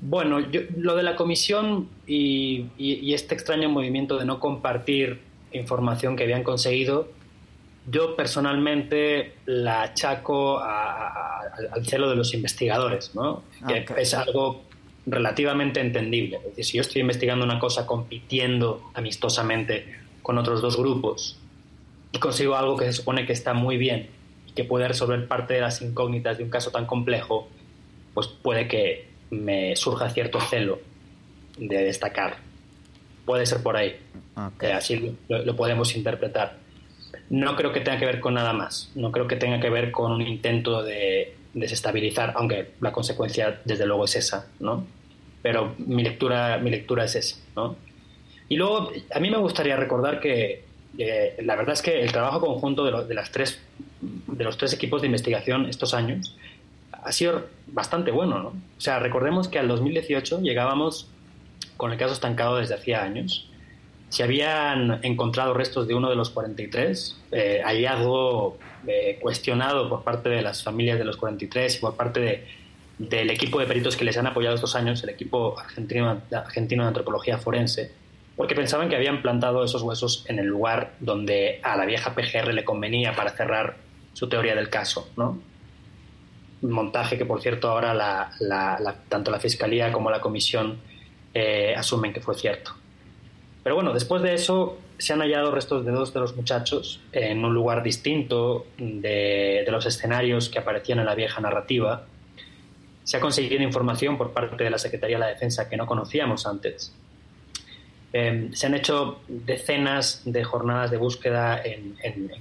Bueno, 0.03 0.41
yo- 0.41 0.63
lo 0.77 0.97
de 0.97 1.03
la 1.03 1.15
comisión 1.17 1.89
y, 2.07 2.67
y- 2.79 2.95
y 2.95 3.15
este 3.15 3.35
extraño 3.35 3.69
movimiento 3.69 4.19
de 4.19 4.25
no 4.25 4.41
compartir 4.41 5.21
información 5.53 6.17
que 6.17 6.23
habían 6.23 6.43
conseguido, 6.43 7.09
yo 7.91 8.15
personalmente 8.17 9.35
la 9.47 9.83
achaco 9.83 10.59
a- 10.59 11.09
a- 11.09 11.41
al- 11.73 11.85
celo 11.87 12.09
de 12.09 12.17
los 12.17 12.33
investigadores, 12.35 13.15
¿no? 13.15 13.43
Que 13.67 13.81
Ok. 13.83 13.99
es 13.99 14.15
algo 14.15 14.63
relativamente 15.07 15.81
entendible. 15.81 16.37
Es 16.37 16.45
decir, 16.45 16.65
si 16.65 16.77
yo 16.77 16.83
estoy 16.83 17.01
investigando 17.03 17.45
una 17.45 17.59
cosa 17.59 17.87
compitiendo 17.87 18.91
amistosamente 18.95 19.87
con 20.23 20.39
otros 20.39 20.61
dos 20.61 20.77
grupos 20.77 21.39
y 22.13 22.19
consigo 22.19 22.57
algo 22.57 22.77
que 22.77 22.87
se 22.87 22.93
supone 22.93 23.27
que 23.27 23.33
está 23.33 23.55
muy 23.55 23.77
bien 23.77 24.09
y 24.47 24.53
que 24.53 24.65
puede 24.65 24.89
resolver 24.89 25.27
parte 25.27 25.55
de 25.55 25.61
las 25.61 25.81
incógnitas 25.83 26.39
de 26.39 26.45
un 26.45 26.51
caso 26.51 26.71
tan 26.71 26.87
complejo, 26.87 27.49
pues 28.15 28.27
puede 28.29 28.69
que 28.69 29.09
me 29.31 29.77
surja 29.77 30.11
cierto 30.11 30.41
celo 30.41 30.81
de 31.59 31.85
destacar 31.85 32.51
puede 33.31 33.47
ser 33.47 33.63
por 33.63 33.77
ahí. 33.77 33.97
Eh, 34.61 34.73
así 34.73 35.17
lo, 35.29 35.45
lo 35.45 35.55
podemos 35.55 35.95
interpretar. 35.95 36.57
No 37.29 37.55
creo 37.55 37.73
que 37.73 37.79
tenga 37.79 37.97
que 37.97 38.07
ver 38.07 38.19
con 38.19 38.35
nada 38.35 38.53
más. 38.53 38.91
No 38.97 39.13
creo 39.13 39.29
que 39.29 39.37
tenga 39.37 39.61
que 39.61 39.71
ver 39.71 39.93
con 39.93 40.11
un 40.11 40.23
intento 40.23 40.83
de 40.83 41.37
desestabilizar, 41.55 42.33
aunque 42.37 42.73
la 42.81 42.93
consecuencia 42.93 43.61
desde 43.65 43.87
luego 43.87 44.05
es 44.05 44.17
esa, 44.17 44.47
¿no? 44.61 44.87
Pero 45.43 45.75
mi 45.79 46.03
lectura, 46.03 46.59
mi 46.59 46.71
lectura 46.71 47.05
es 47.05 47.15
esa, 47.17 47.37
¿no? 47.57 47.77
Y 48.49 48.57
luego, 48.57 48.91
a 49.15 49.21
mí 49.21 49.31
me 49.31 49.39
gustaría 49.39 49.77
recordar 49.77 50.21
que 50.21 50.65
eh, 50.99 51.37
la 51.43 51.57
verdad 51.57 51.75
es 51.75 51.83
que 51.83 52.01
el 52.01 52.13
trabajo 52.13 52.41
conjunto 52.41 52.85
de, 52.85 53.07
de, 53.07 53.15
las 53.15 53.31
tres, 53.31 53.61
de 54.01 54.45
los 54.45 54.57
tres 54.57 54.73
equipos 54.73 55.03
de 55.03 55.07
investigación 55.07 55.67
estos 55.67 55.95
años 55.95 56.37
ha 56.93 57.13
sido 57.13 57.47
bastante 57.69 58.11
bueno, 58.11 58.39
¿no? 58.41 58.49
O 58.49 58.81
sea, 58.81 58.99
recordemos 58.99 59.49
que 59.49 59.59
al 59.59 59.69
2018 59.69 60.41
llegábamos 60.41 61.09
con 61.77 61.93
el 61.93 61.99
caso 61.99 62.13
estancado 62.13 62.57
desde 62.57 62.75
hacía 62.75 63.03
años. 63.03 63.50
Se 64.11 64.23
habían 64.23 65.01
encontrado 65.03 65.55
restos 65.55 65.89
de 65.89 65.95
uno 65.95 66.11
de 66.11 66.17
los 66.17 66.31
43, 66.31 67.23
eh, 67.33 67.63
hallazgo 67.65 68.59
eh, 68.87 69.19
cuestionado 69.21 69.89
por 69.89 70.05
parte 70.05 70.29
de 70.29 70.43
las 70.43 70.63
familias 70.63 70.99
de 70.99 71.05
los 71.05 71.17
43 71.17 71.77
y 71.77 71.81
por 71.81 71.95
parte 71.97 72.21
de, 72.21 72.47
del 72.99 73.31
equipo 73.31 73.59
de 73.59 73.67
peritos 73.67 73.97
que 73.97 74.05
les 74.05 74.19
han 74.19 74.27
apoyado 74.27 74.57
estos 74.57 74.77
años, 74.77 75.03
el 75.03 75.11
equipo 75.11 75.59
argentino, 75.59 76.21
argentino 76.33 76.83
de 76.83 76.89
antropología 76.89 77.39
forense, 77.39 77.93
porque 78.37 78.55
pensaban 78.55 78.89
que 78.91 78.97
habían 78.97 79.23
plantado 79.23 79.65
esos 79.65 79.83
huesos 79.83 80.25
en 80.29 80.39
el 80.39 80.47
lugar 80.47 80.95
donde 81.01 81.61
a 81.63 81.77
la 81.77 81.87
vieja 81.87 82.15
PGR 82.15 82.53
le 82.53 82.65
convenía 82.65 83.15
para 83.15 83.31
cerrar 83.31 83.77
su 84.13 84.29
teoría 84.29 84.55
del 84.55 84.69
caso, 84.69 85.09
¿no? 85.17 85.41
montaje 86.63 87.17
que, 87.17 87.25
por 87.25 87.41
cierto, 87.41 87.69
ahora 87.69 87.95
la, 87.95 88.97
tanto 89.09 89.31
la 89.31 89.41
Fiscalía 89.41 89.93
como 89.93 90.11
la 90.11 90.21
Comisión 90.21 90.79
eh, 91.33 91.75
asumen 91.77 92.13
que 92.13 92.21
fue 92.21 92.35
cierto. 92.35 92.73
Pero 93.63 93.75
bueno, 93.75 93.93
después 93.93 94.23
de 94.23 94.35
eso 94.35 94.79
se 94.99 95.13
han 95.13 95.21
hallado 95.21 95.51
restos 95.51 95.85
de 95.85 95.93
dos 95.93 96.13
de 96.13 96.21
los 96.21 96.37
muchachos 96.37 97.01
en 97.13 97.45
un 97.45 97.55
lugar 97.55 97.83
distinto 97.83 98.67
de, 98.79 99.67
los 99.69 99.87
escenarios 99.87 100.49
que 100.49 100.59
aparecían 100.59 100.99
en 100.99 101.07
la 101.07 101.15
vieja 101.15 101.41
narrativa. 101.41 102.05
Se 103.05 103.17
ha 103.17 103.21
conseguido 103.21 103.63
información 103.63 104.17
por 104.17 104.33
parte 104.33 104.63
de 104.63 104.71
la 104.71 104.79
Secretaría 104.79 105.17
de 105.17 105.21
la 105.21 105.29
Defensa 105.29 105.69
que 105.69 105.77
no 105.77 105.87
conocíamos 105.87 106.47
antes. 106.47 106.95
Eh, 108.13 108.51
se 108.53 108.67
han 108.67 108.75
hecho 108.75 109.21
decenas 109.29 110.23
de 110.25 110.43
jornadas 110.43 110.91
de 110.91 110.97
búsqueda 110.97 111.63
en, 111.63 111.97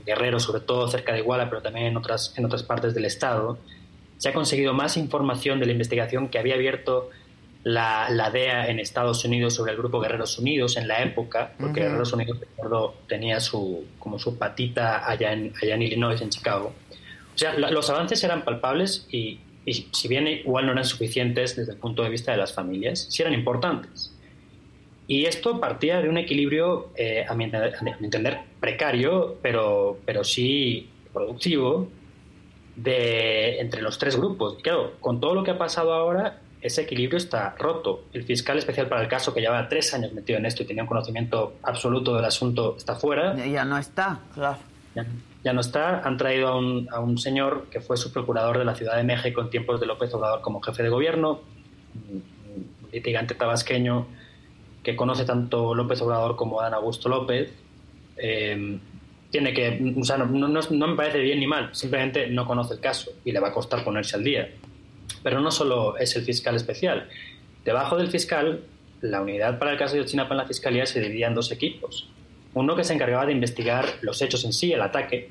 Guerrero, 0.05 0.39
sobre 0.39 0.61
todo 0.61 0.87
cerca 0.87 1.13
de 1.13 1.19
Iguala, 1.19 1.49
pero 1.49 1.61
también 1.61 1.87
en 1.87 1.97
otras, 1.97 2.33
en 2.37 2.45
otras 2.45 2.63
partes 2.63 2.93
del 2.93 3.05
estado 3.05 3.59
se 4.19 4.27
ha 4.27 4.33
conseguido 4.33 4.73
más 4.73 4.97
información 4.97 5.61
de 5.61 5.65
la 5.65 5.71
investigación 5.71 6.27
que 6.27 6.37
había 6.37 6.55
abierto 6.55 7.09
la, 7.64 8.10
la, 8.10 8.30
DEA 8.30 8.68
en 8.68 8.80
Estados 8.80 9.26
Unidos 9.26 9.53
sobre 9.53 9.73
el 9.73 9.77
grupo 9.77 9.99
Guerreros 9.99 10.40
Unidos 10.40 10.77
en 10.77 10.88
la 10.88 11.03
época, 11.03 11.53
porque 11.60 11.81
uh 11.81 11.84
-huh. 11.84 11.88
Guerreros 11.88 12.14
Unidos, 12.14 12.40
recuerdo, 12.40 12.95
tenía 13.07 13.40
su, 13.40 13.86
como 13.99 14.18
su 14.18 14.38
patita 14.38 15.10
allá 15.10 15.34
en, 15.34 15.53
allá 15.61 15.76
en 15.76 15.81
Illinois, 15.81 16.22
en 16.22 16.30
Chicago. 16.30 16.73
O 17.36 17.38
sea, 17.38 17.53
la, 17.53 17.69
los 17.69 17.90
avances 17.90 18.23
eran 18.23 18.44
palpables 18.44 19.07
y, 19.11 19.40
y, 19.65 19.88
si 19.91 20.07
bien 20.07 20.27
igual 20.27 20.65
no 20.65 20.72
eran 20.72 20.86
suficientes 20.86 21.56
desde 21.56 21.73
el 21.73 21.77
punto 21.77 22.03
de 22.03 22.10
vista 22.10 22.31
de 22.31 22.38
las 22.38 22.53
familias, 22.53 23.07
sí 23.10 23.22
eran 23.22 23.34
importantes. 23.34 24.14
Y 25.07 25.26
esto 25.26 25.60
partía 25.60 26.02
de 26.02 26.07
un 26.07 26.18
equilibrio, 26.18 26.91
eh, 26.95 27.26
a, 27.27 27.34
mi 27.34 27.45
entender, 27.45 27.73
a, 27.76 27.84
mi 27.84 28.06
entender, 28.06 28.40
precario, 28.60 29.38
pero, 29.41 29.98
pero 30.06 30.23
sí 30.23 30.88
productivo, 31.11 31.90
de, 32.76 33.60
entre 33.60 33.81
los 33.81 33.98
tres 33.98 34.15
grupos. 34.15 34.57
Y 34.60 34.61
claro, 34.61 34.94
con 34.99 35.19
todo 35.19 35.34
lo 35.34 35.44
que 35.44 35.52
ha 35.52 35.57
pasado 35.57 35.94
ahora, 35.94 36.40
ese 36.61 36.81
equilibrio 36.81 37.18
está 37.18 37.56
roto. 37.57 38.06
El 38.14 38.23
fiscal 38.23 38.57
especial 38.57 38.88
para 38.88 39.02
el 39.02 39.07
caso, 39.07 39.34
que 39.34 39.41
lleva 39.41 39.68
tres 39.69 39.94
años 39.94 40.11
metido 40.14 40.40
en 40.40 40.45
esto 40.45 40.64
y 40.64 40.65
tenía 40.65 40.84
un 40.84 40.90
conocimiento 40.90 41.56
absoluto 41.64 42.15
del 42.15 42.26
asunto, 42.26 42.76
está 42.77 42.95
fuera. 42.95 43.36
Ya 43.36 43.64
no 43.64 43.77
está, 43.77 44.19
claro. 44.34 44.57
Ya, 44.95 45.06
ya 45.44 45.53
no 45.53 45.61
está. 45.61 46.02
Han 46.02 46.18
traído 46.18 46.49
a 46.49 46.57
un, 46.57 46.88
a 46.91 46.99
un, 46.99 47.18
señor 47.18 47.68
que 47.72 47.80
fue 47.80 47.95
su 47.95 48.11
procurador 48.11 48.57
de 48.57 48.65
la 48.65 48.76
Ciudad 48.76 48.98
de 48.98 49.03
México 49.03 49.41
en 49.41 49.49
tiempos 49.49 49.80
de 49.80 49.86
López 49.86 50.14
Obrador 50.14 50.41
como 50.41 50.61
jefe 50.61 50.84
de 50.84 50.90
gobierno, 50.90 51.41
un 52.10 52.23
litigante 52.91 53.36
tabasqueño 53.36 54.07
que 54.84 54.95
conoce 54.95 55.26
tanto 55.26 55.73
López 55.76 56.02
Obrador 56.02 56.36
como 56.36 56.61
Dan 56.61 56.73
Augusto 56.73 57.07
López. 57.07 57.53
Eh, 58.18 58.80
tiene 59.30 59.53
que, 59.53 59.94
o 59.98 60.03
sea, 60.03 60.18
no, 60.18 60.26
no, 60.26 60.48
no, 60.48 60.88
me 60.88 60.95
parece 60.95 61.19
bien 61.19 61.40
ni 61.40 61.48
mal, 61.48 61.69
simplemente 61.73 62.27
no 62.27 62.45
conoce 62.45 62.73
el 62.73 62.80
caso 62.80 63.11
y 63.23 63.31
le 63.31 63.40
va 63.40 63.49
a 63.49 63.53
costar 63.53 63.84
ponerse 63.84 64.15
al 64.15 64.23
día. 64.23 64.49
Pero 65.23 65.41
no 65.41 65.51
solo 65.51 65.97
es 65.97 66.15
el 66.15 66.23
fiscal 66.23 66.55
especial. 66.55 67.09
Debajo 67.65 67.97
del 67.97 68.09
fiscal, 68.09 68.63
la 69.01 69.21
unidad 69.21 69.59
para 69.59 69.71
el 69.71 69.77
caso 69.77 69.95
de 69.95 70.01
Ochinapa 70.01 70.33
en 70.33 70.37
la 70.37 70.45
fiscalía 70.45 70.85
se 70.85 70.99
dividía 70.99 71.27
en 71.27 71.35
dos 71.35 71.51
equipos. 71.51 72.09
Uno 72.53 72.75
que 72.75 72.83
se 72.83 72.93
encargaba 72.93 73.25
de 73.25 73.33
investigar 73.33 73.85
los 74.01 74.21
hechos 74.21 74.43
en 74.45 74.53
sí, 74.53 74.73
el 74.73 74.81
ataque 74.81 75.29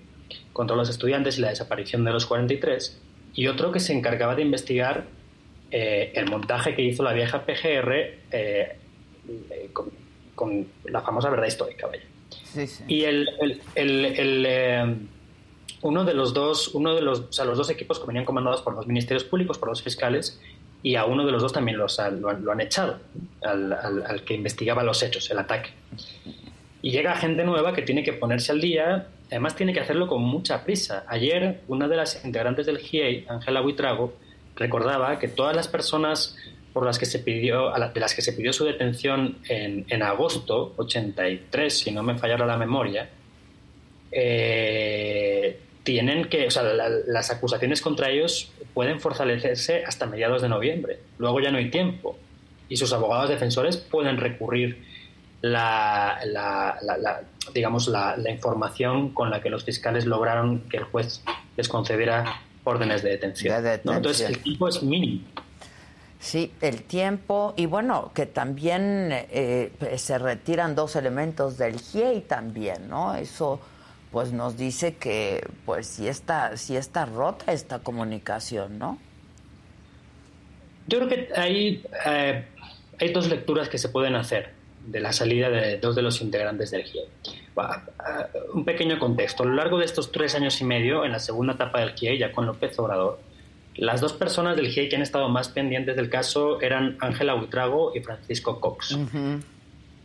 contra 0.53 0.77
los 0.77 0.89
estudiantes 0.89 1.39
y 1.39 1.41
la 1.41 1.49
desaparición 1.49 2.05
de 2.05 2.13
los 2.13 2.27
43, 2.27 3.01
y 3.35 3.47
otro 3.47 3.73
que 3.73 3.81
se 3.81 3.93
encargaba 3.93 4.35
de 4.35 4.43
investigar 4.43 5.07
eh, 5.71 6.13
el 6.15 6.27
montaje 6.27 6.75
que 6.75 6.83
hizo 6.83 7.03
la 7.03 7.13
vieja 7.13 7.45
PGR 7.45 7.93
eh, 8.33 8.77
con, 9.73 9.91
con, 10.35 10.67
la 10.87 11.01
famosa 11.03 11.31
verdad 11.31 11.47
histórica, 11.47 11.87
vaya. 11.87 12.03
Sí, 12.45 12.67
sí. 12.67 12.85
Y 12.89 13.05
el, 13.05 13.29
el, 13.41 13.61
el, 13.75 14.05
el 14.05 14.47
eh, 14.47 14.97
uno 15.83 16.05
de 16.05 16.15
los 16.15 16.35
dos, 16.35 16.69
uno 16.69 16.95
de 16.95 17.03
los, 17.03 17.21
o 17.21 17.33
sea, 17.33 17.45
los 17.45 17.59
dos 17.59 17.71
equipos 17.71 17.99
que 17.99 18.07
venían 18.07 18.25
comandados 18.25 18.63
por 18.63 18.75
los 18.75 18.87
ministerios 18.87 19.25
públicos, 19.25 19.59
por 19.59 19.69
los 19.69 19.83
fiscales, 19.83 20.41
y 20.83 20.95
a 20.95 21.05
uno 21.05 21.25
de 21.27 21.33
los 21.33 21.43
dos 21.43 21.53
también 21.53 21.79
los, 21.79 21.99
lo, 21.99 22.31
han, 22.31 22.45
lo 22.45 22.53
han 22.53 22.61
echado, 22.61 22.99
al, 23.43 23.73
al, 23.73 24.07
al, 24.07 24.25
que 24.25 24.35
investigaba 24.35 24.83
los 24.83 25.03
hechos, 25.03 25.31
el 25.31 25.39
ataque. 25.39 25.71
Y 26.83 26.91
llega 26.91 27.17
gente 27.17 27.45
nueva 27.45 27.73
que 27.75 27.83
tiene 27.83 28.03
que 28.03 28.13
ponerse 28.13 28.53
al 28.53 28.61
día, 28.61 29.09
además 29.27 29.57
tiene 29.57 29.73
que 29.73 29.81
hacerlo 29.81 30.07
con 30.07 30.23
mucha 30.23 30.65
prisa. 30.65 31.05
Ayer, 31.09 31.63
una 31.69 31.89
de 31.89 31.97
las 31.97 32.25
integrantes 32.25 32.67
del 32.67 32.79
GIEI, 32.79 33.27
Ángela 33.29 33.61
Buitrago, 33.61 34.15
recordaba 34.55 35.19
que 35.19 35.29
todas 35.29 35.55
las 35.55 35.69
personas 35.69 36.37
por 36.73 36.85
las 36.85 36.99
que 36.99 37.07
se 37.07 37.19
pidió, 37.19 37.73
de 37.73 38.01
las 38.01 38.15
que 38.15 38.23
se 38.23 38.33
pidió 38.33 38.53
su 38.53 38.65
detención 38.65 39.39
en, 39.49 39.85
en 39.89 40.03
agosto 40.03 40.75
83, 40.77 41.77
si 41.77 41.91
no 41.91 42.03
me 42.05 42.17
fallara 42.17 42.47
la 42.47 42.57
memoria, 42.57 43.09
eh, 44.13 45.61
tienen 45.89 46.27
que, 46.27 46.47
o 46.47 46.51
sea, 46.51 46.65
la, 46.65 46.91
las 47.07 47.31
acusaciones 47.31 47.81
contra 47.81 48.11
ellos 48.11 48.53
pueden 48.75 49.01
fortalecerse 49.01 49.87
hasta 49.87 50.05
mediados 50.05 50.43
de 50.43 50.51
noviembre. 50.51 50.99
Luego 51.17 51.41
ya 51.41 51.51
no 51.51 51.57
hay 51.57 51.71
tiempo. 51.71 52.19
Y 52.69 52.77
sus 52.77 52.93
abogados 52.93 53.31
defensores 53.31 53.79
pueden 53.79 54.19
recurrir 54.19 54.85
la, 55.41 56.21
la, 56.27 56.79
la 56.83 57.23
digamos, 57.55 57.89
la, 57.89 58.19
información 58.29 59.15
con 59.15 59.31
la 59.31 59.41
que 59.41 59.49
los 59.49 59.65
fiscales 59.65 60.05
lograron 60.05 60.69
que 60.69 60.77
el 60.77 60.85
juez 60.85 61.23
les 61.57 61.71
concediera 61.71 62.43
órdenes 62.65 63.03
de 63.03 63.09
detención. 63.09 63.55
De 63.55 63.71
detención. 63.71 63.95
¿no? 63.95 63.97
Entonces, 63.97 64.29
el 64.29 64.43
tiempo 64.43 64.69
es 64.69 64.83
mínimo. 64.83 65.23
Sí, 66.21 66.53
el 66.61 66.83
tiempo 66.83 67.55
y 67.57 67.65
bueno, 67.65 68.13
que 68.15 68.27
también 68.27 69.09
eh, 69.11 69.73
se 69.97 70.19
retiran 70.19 70.75
dos 70.75 70.97
elementos 70.97 71.57
del 71.57 71.81
GIEI 71.81 72.21
también, 72.21 72.91
¿no? 72.91 73.15
Eso 73.15 73.59
pues 74.11 74.33
nos 74.33 74.57
dice 74.57 74.97
que 74.97 75.47
pues 75.67 75.87
sí 75.87 76.09
está, 76.09 76.57
sí 76.57 76.77
está 76.77 77.05
rota 77.05 77.53
esta 77.53 77.81
comunicación, 77.81 78.79
¿no? 78.79 78.99
Yo 80.87 80.99
creo 80.99 81.09
que 81.09 81.29
hay, 81.37 81.85
eh, 82.07 82.45
hay 82.99 83.13
dos 83.13 83.29
lecturas 83.29 83.69
que 83.69 83.77
se 83.77 83.91
pueden 83.91 84.15
hacer 84.15 84.53
de 84.87 85.01
la 85.01 85.13
salida 85.13 85.51
de 85.51 85.79
dos 85.79 85.95
de 85.95 86.03
los 86.03 86.23
integrantes 86.23 86.71
del 86.71 86.85
GIEI. 86.85 87.05
Un 88.55 88.65
pequeño 88.65 88.99
contexto. 88.99 89.43
A 89.43 89.47
lo 89.47 89.55
largo 89.55 89.79
de 89.79 89.85
estos 89.85 90.13
tres 90.13 90.35
años 90.35 90.61
y 90.61 90.65
medio, 90.65 91.05
en 91.05 91.13
la 91.13 91.19
segunda 91.19 91.55
etapa 91.55 91.81
del 91.81 91.93
GIEI, 91.93 92.19
ya 92.19 92.33
con 92.33 92.47
López 92.47 92.79
Obrador, 92.79 93.21
las 93.77 94.01
dos 94.01 94.15
personas 94.15 94.57
del 94.57 94.69
GIEI 94.69 94.89
que 94.89 94.97
han 94.97 95.03
estado 95.03 95.29
más 95.29 95.51
pendientes 95.51 95.95
del 95.97 96.09
caso 96.09 96.61
eran 96.63 96.97
Ángela 97.01 97.35
Buitrago 97.35 97.93
y 97.95 98.01
Francisco 98.01 98.61
Cox. 98.61 98.93
Uh 98.93 98.99
-huh. 98.99 99.43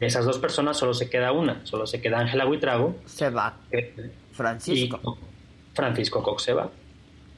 De 0.04 0.08
esas 0.08 0.26
dos 0.26 0.38
personas 0.38 0.76
solo 0.76 0.94
se 0.94 1.10
queda 1.10 1.32
una, 1.32 1.66
solo 1.66 1.88
se 1.88 2.02
queda 2.02 2.20
Ángela 2.20 2.44
Buitrago. 2.44 2.98
Se 3.06 3.30
va. 3.30 3.58
Eh, 3.72 4.12
Francisco. 4.34 5.00
Y 5.02 5.74
Francisco 5.74 6.22
Cox 6.22 6.44
se 6.44 6.52
va. 6.52 6.70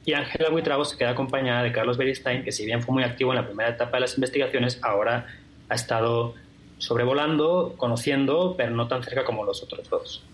Y 0.04 0.14
Ángela 0.14 0.50
Buitrago 0.50 0.84
se 0.84 0.98
queda 0.98 1.10
acompañada 1.10 1.62
de 1.62 1.70
Carlos 1.70 1.96
Beristain, 1.96 2.42
que 2.42 2.50
si 2.50 2.66
bien 2.66 2.82
fue 2.82 2.92
muy 2.92 3.04
activo 3.04 3.30
en 3.30 3.36
la 3.36 3.46
primera 3.46 3.70
etapa 3.70 3.98
de 3.98 4.00
las 4.00 4.16
investigaciones, 4.16 4.80
ahora 4.82 5.28
ha 5.68 5.74
estado 5.76 6.34
sobrevolando, 6.78 7.74
conociendo, 7.76 8.56
pero 8.58 8.72
no 8.72 8.88
tan 8.88 9.04
cerca 9.04 9.24
como 9.24 9.44
los 9.44 9.62
otros 9.62 9.88
dos. 9.88 10.24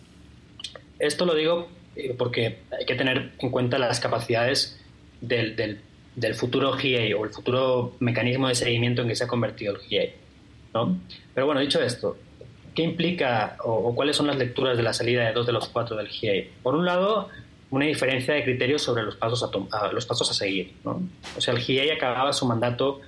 Esto 0.99 1.27
lo 1.27 1.35
digo 1.35 1.69
eh, 1.97 2.15
porque 2.17 2.61
hay 2.79 2.87
que 2.87 2.95
tener 2.95 3.33
en 3.39 3.51
cuenta 3.51 3.79
las 3.79 4.01
capacidades 4.01 4.81
del, 5.21 5.55
del 5.55 5.83
del 6.15 6.35
futuro 6.35 6.73
GIEI 6.73 7.15
o 7.15 7.25
el 7.25 7.31
futuro 7.31 7.95
mecanismo 8.01 8.49
de 8.49 8.55
seguimiento 8.55 9.03
en 9.03 9.09
que 9.09 9.17
se 9.17 9.25
ha 9.25 9.29
convertido 9.29 9.75
el 9.75 9.81
GIEI. 9.81 10.15
¿No? 10.75 10.99
Pero 11.35 11.47
bueno, 11.47 11.61
dicho 11.61 11.81
esto, 11.81 12.17
¿qué 12.75 12.83
implica 12.83 13.57
o, 13.65 13.95
cuáles 13.95 14.17
son 14.17 14.27
las 14.27 14.37
lecturas 14.37 14.77
de 14.77 14.83
la 14.83 14.93
salida 14.93 15.27
de 15.27 15.33
dos 15.33 15.47
de 15.47 15.53
los 15.53 15.69
cuatro 15.69 15.97
del 15.97 16.09
GIEI? 16.09 16.51
Por 16.63 16.75
un 16.75 16.85
lado, 16.85 17.29
una 17.71 17.87
diferencia 17.87 18.35
de 18.35 18.45
criterios 18.45 18.83
sobre 18.83 19.03
los 19.03 19.17
pasos 19.17 19.43
a, 19.43 19.79
a 19.79 19.93
los 19.93 20.07
pasos 20.07 20.31
a 20.31 20.35
seguir. 20.35 20.75
O 20.85 21.41
sea, 21.41 21.55
el 21.55 21.61
GIEI 21.61 21.91
acababa 21.91 22.33
su 22.33 22.47
mandato 22.47 23.01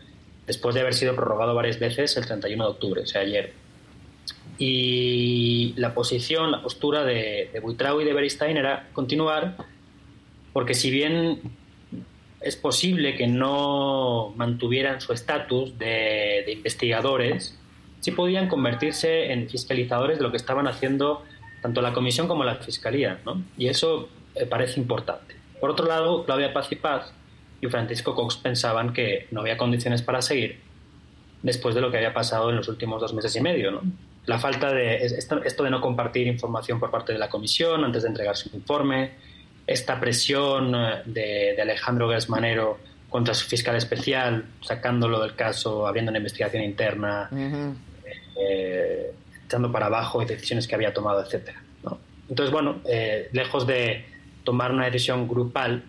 después 0.47 0.75
de 0.75 0.83
haber 0.83 0.95
sido 0.95 1.15
prorrogado 1.15 1.55
varias 1.55 1.79
veces 1.79 2.17
el 2.17 2.27
31 2.27 2.65
de 2.65 2.71
octubre, 2.71 3.01
o 3.03 3.07
sea, 3.07 3.23
ayer. 3.23 3.53
y 4.59 5.73
la 5.77 5.95
posición, 5.95 6.51
la 6.51 6.63
postura 6.63 7.03
de, 7.05 7.51
de 7.53 7.61
Buitrago 7.61 8.01
y 8.01 8.05
de 8.05 8.13
Beristain 8.13 8.57
era 8.57 8.89
continuar, 8.93 9.57
porque 10.53 10.75
si 10.75 10.91
bien 10.91 11.41
es 12.45 12.57
posible 12.57 13.17
que 13.17 13.27
no 13.27 14.35
mantuvieran 14.37 15.01
su 15.01 15.15
estatus 15.15 15.79
de, 15.79 16.45
investigadores, 16.53 17.59
sí 18.01 18.11
podían 18.11 18.49
convertirse 18.49 19.33
en 19.33 19.49
fiscalizadores 19.49 20.19
de 20.19 20.25
lo 20.25 20.31
que 20.31 20.37
estaban 20.37 20.69
haciendo 20.69 21.25
tanto 21.63 21.81
la 21.81 21.95
comisión 21.95 22.29
como 22.29 22.45
la 22.45 22.57
fiscalía, 22.57 23.19
¿no? 23.25 23.43
Y 23.57 23.69
eso 23.69 24.11
parece 24.51 24.79
importante. 24.79 25.35
Por 25.59 25.71
otro 25.71 25.87
lado, 25.87 26.27
Claudia 26.27 26.53
Paz 26.53 26.71
y 26.71 26.77
Paz 26.77 27.15
y 27.63 27.67
Francisco 27.69 28.15
Cox 28.15 28.37
pensaban 28.37 28.93
que 28.93 29.27
no 29.31 29.41
había 29.41 29.57
condiciones 29.57 30.03
para 30.03 30.21
seguir 30.21 30.61
después 31.43 31.75
de 31.75 31.81
lo 31.81 31.91
que 31.91 31.97
había 31.97 32.13
pasado 32.13 32.51
en 32.51 32.57
los 32.57 32.69
últimos 32.69 33.01
dos 33.01 33.15
meses 33.15 33.35
y 33.37 33.41
medio, 33.41 33.71
¿no? 33.71 33.81
La 34.27 34.39
falta 34.39 34.71
de 34.71 34.97
esto, 34.97 35.43
esto 35.43 35.63
de 35.65 35.71
no 35.71 35.81
compartir 35.81 36.27
información 36.27 36.79
por 36.79 36.91
parte 36.91 37.15
de 37.15 37.19
la 37.19 37.31
comisión 37.31 37.85
antes 37.85 38.03
de 38.03 38.11
entregar 38.11 38.37
su 38.37 38.55
informe, 38.55 39.13
esta 39.67 39.99
presión 40.01 40.75
eh, 40.75 41.03
de, 41.07 41.55
de 41.57 41.63
Alejandro 41.63 42.11
Gersmanero 42.11 42.79
contra 43.09 43.33
su 43.35 43.47
fiscal 43.47 43.77
especial, 43.77 44.45
sacándolo 44.61 45.21
del 45.23 45.35
caso, 45.37 45.87
abriendo 45.87 46.11
una 46.11 46.19
investigación 46.19 46.63
interna, 46.65 47.31
eh, 48.37 49.13
echando 49.47 49.71
para 49.71 49.87
abajo 49.87 50.25
decisiones 50.25 50.67
que 50.67 50.75
había 50.75 50.93
tomado, 50.93 51.23
etcétera. 51.23 51.63
¿no? 51.85 51.99
Entonces, 52.29 52.53
bueno, 52.53 52.81
eh, 52.91 53.29
lejos 53.33 53.67
de 53.67 54.05
tomar 54.43 54.73
una 54.73 54.87
decisión 54.87 55.29
grupal 55.29 55.85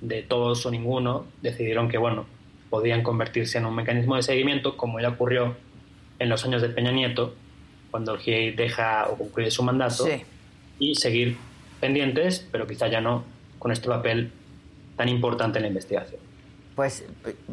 de 0.00 0.22
todos 0.22 0.64
o 0.64 0.70
ninguno, 0.70 1.26
decidieron 1.42 1.88
que, 1.88 1.98
bueno, 1.98 2.26
podían 2.70 3.02
convertirse 3.02 3.58
en 3.58 3.66
un 3.66 3.74
mecanismo 3.74 4.16
de 4.16 4.22
seguimiento, 4.22 4.76
como 4.76 5.00
ya 5.00 5.08
ocurrió 5.08 5.56
en 6.18 6.28
los 6.28 6.44
años 6.44 6.62
de 6.62 6.68
Peña 6.68 6.92
Nieto, 6.92 7.34
cuando 7.90 8.14
el 8.14 8.20
GIEI 8.20 8.52
deja 8.52 9.08
o 9.08 9.16
concluye 9.18 9.50
su 9.50 9.64
mandato, 9.64 10.04
Sí. 10.06 10.22
y 10.78 10.94
seguir 10.94 11.36
pendientes, 11.80 12.46
pero 12.52 12.66
quizá 12.66 12.88
ya 12.88 13.00
no 13.00 13.24
con 13.58 13.72
este 13.72 13.88
papel 13.88 14.32
tan 14.96 15.08
importante 15.08 15.58
en 15.58 15.62
la 15.62 15.68
investigación. 15.68 16.20
Pues, 16.76 17.04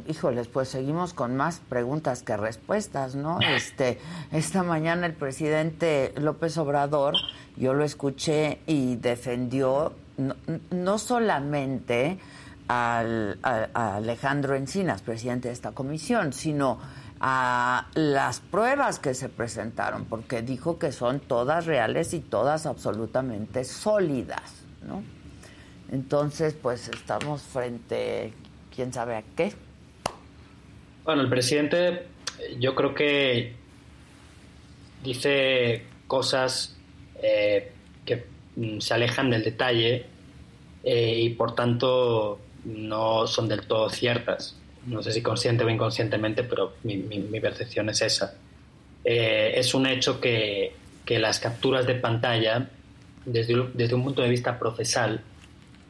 híjoles, 0.07 0.47
pues 0.47 0.69
seguimos 0.69 1.13
con 1.13 1.35
más 1.35 1.59
preguntas 1.67 2.23
que 2.23 2.37
respuestas, 2.37 3.15
¿no? 3.15 3.39
Este, 3.55 3.99
esta 4.31 4.63
mañana 4.63 5.05
el 5.05 5.13
presidente 5.13 6.13
López 6.17 6.57
Obrador, 6.57 7.15
yo 7.55 7.73
lo 7.73 7.83
escuché 7.83 8.59
y 8.67 8.95
defendió 8.95 9.93
no, 10.17 10.35
no 10.71 10.97
solamente 10.97 12.19
al, 12.67 13.39
a, 13.43 13.67
a 13.73 13.95
Alejandro 13.97 14.55
Encinas, 14.55 15.01
presidente 15.01 15.47
de 15.49 15.53
esta 15.53 15.71
comisión, 15.71 16.33
sino 16.33 16.79
a 17.19 17.87
las 17.95 18.39
pruebas 18.39 18.99
que 18.99 19.13
se 19.13 19.29
presentaron, 19.29 20.05
porque 20.05 20.41
dijo 20.41 20.77
que 20.77 20.91
son 20.91 21.19
todas 21.19 21.65
reales 21.65 22.13
y 22.13 22.19
todas 22.19 22.65
absolutamente 22.65 23.63
sólidas, 23.63 24.53
¿no? 24.87 25.03
Entonces, 25.91 26.53
pues 26.53 26.89
estamos 26.89 27.41
frente, 27.41 28.33
quién 28.75 28.91
sabe 28.93 29.15
a 29.15 29.23
qué. 29.35 29.53
Bueno, 31.05 31.21
el 31.21 31.29
presidente 31.29 32.07
yo 32.59 32.75
creo 32.75 32.93
que 32.93 33.55
dice 35.03 35.85
cosas 36.07 36.75
eh, 37.21 37.71
que 38.05 38.25
mm, 38.55 38.79
se 38.79 38.93
alejan 38.93 39.29
del 39.29 39.43
detalle 39.43 40.05
eh, 40.83 41.19
y 41.19 41.29
por 41.31 41.55
tanto 41.55 42.39
no 42.65 43.27
son 43.27 43.47
del 43.47 43.65
todo 43.65 43.89
ciertas. 43.89 44.57
No 44.87 45.03
sé 45.03 45.11
si 45.11 45.21
consciente 45.21 45.63
o 45.63 45.69
inconscientemente, 45.69 46.43
pero 46.43 46.73
mi, 46.83 46.97
mi- 46.97 47.19
mi 47.19 47.39
percepción 47.39 47.89
es 47.89 48.01
esa. 48.01 48.35
Eh, 49.03 49.53
es 49.55 49.73
un 49.73 49.85
hecho 49.85 50.19
que, 50.19 50.73
que 51.05 51.19
las 51.19 51.39
capturas 51.39 51.85
de 51.85 51.95
pantalla, 51.95 52.69
desde, 53.25 53.53
un- 53.59 53.71
desde 53.73 53.95
un 53.95 54.03
punto 54.03 54.21
de 54.21 54.29
vista 54.29 54.57
procesal, 54.57 55.21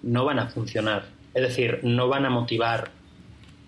no 0.03 0.25
van 0.25 0.39
a 0.39 0.47
funcionar. 0.47 1.05
Es 1.33 1.41
decir, 1.43 1.79
no 1.83 2.07
van 2.07 2.25
a 2.25 2.29
motivar 2.29 2.89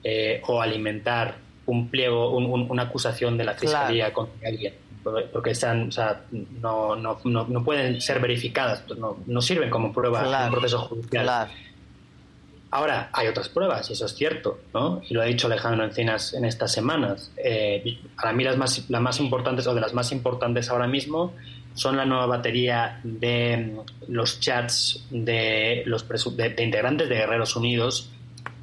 eh, 0.03 0.41
o 0.47 0.61
alimentar 0.61 1.35
un 1.65 1.89
pliego, 1.89 2.35
un- 2.35 2.45
un- 2.45 2.71
una 2.71 2.83
acusación 2.83 3.37
de 3.37 3.43
la 3.43 3.53
fiscalía 3.53 4.11
contra 4.13 4.47
alguien, 4.49 4.73
porque- 5.03 5.51
están, 5.51 5.89
o 5.89 5.91
sea, 5.91 6.21
no, 6.61 6.95
no, 6.95 7.19
no, 7.25 7.45
no 7.47 7.63
pueden 7.63 7.99
ser 8.01 8.19
verificadas, 8.19 8.83
no, 8.97 9.17
no 9.27 9.41
sirven 9.41 9.69
como 9.69 9.91
prueba 9.93 10.21
en 10.21 10.25
Claro, 10.27 10.45
un 10.45 10.51
proceso 10.53 10.79
judicial. 10.79 11.25
Ahora, 12.71 13.09
hay 13.13 13.27
otras 13.27 13.49
pruebas, 13.49 13.89
y 13.89 13.93
eso 13.93 14.05
es 14.05 14.13
cierto, 14.13 14.59
¿no? 14.73 15.01
Y 15.09 15.13
lo 15.13 15.21
ha 15.21 15.25
dicho 15.25 15.47
Alejandro 15.47 15.83
Encinas 15.83 16.33
en 16.33 16.45
estas 16.45 16.71
semanas. 16.71 17.31
Eh, 17.37 17.97
para 18.15 18.31
mí 18.31 18.43
las 18.43 18.57
más, 18.57 19.19
importantes, 19.19 19.65
o 19.65 19.73
de 19.73 19.81
las 19.81 19.93
más 19.93 20.11
importantes 20.11 20.69
ahora 20.69 20.87
mismo, 20.87 21.33
son 21.73 21.97
la 21.97 22.05
nueva 22.05 22.27
batería 22.27 22.99
de 23.03 23.57
mm, 23.57 24.11
los 24.11 24.39
chats 24.39 25.05
de 25.09 25.83
los 25.85 26.05
integrantes 26.57 27.09
de 27.09 27.15
Guerreros 27.15 27.55
Unidos 27.55 28.11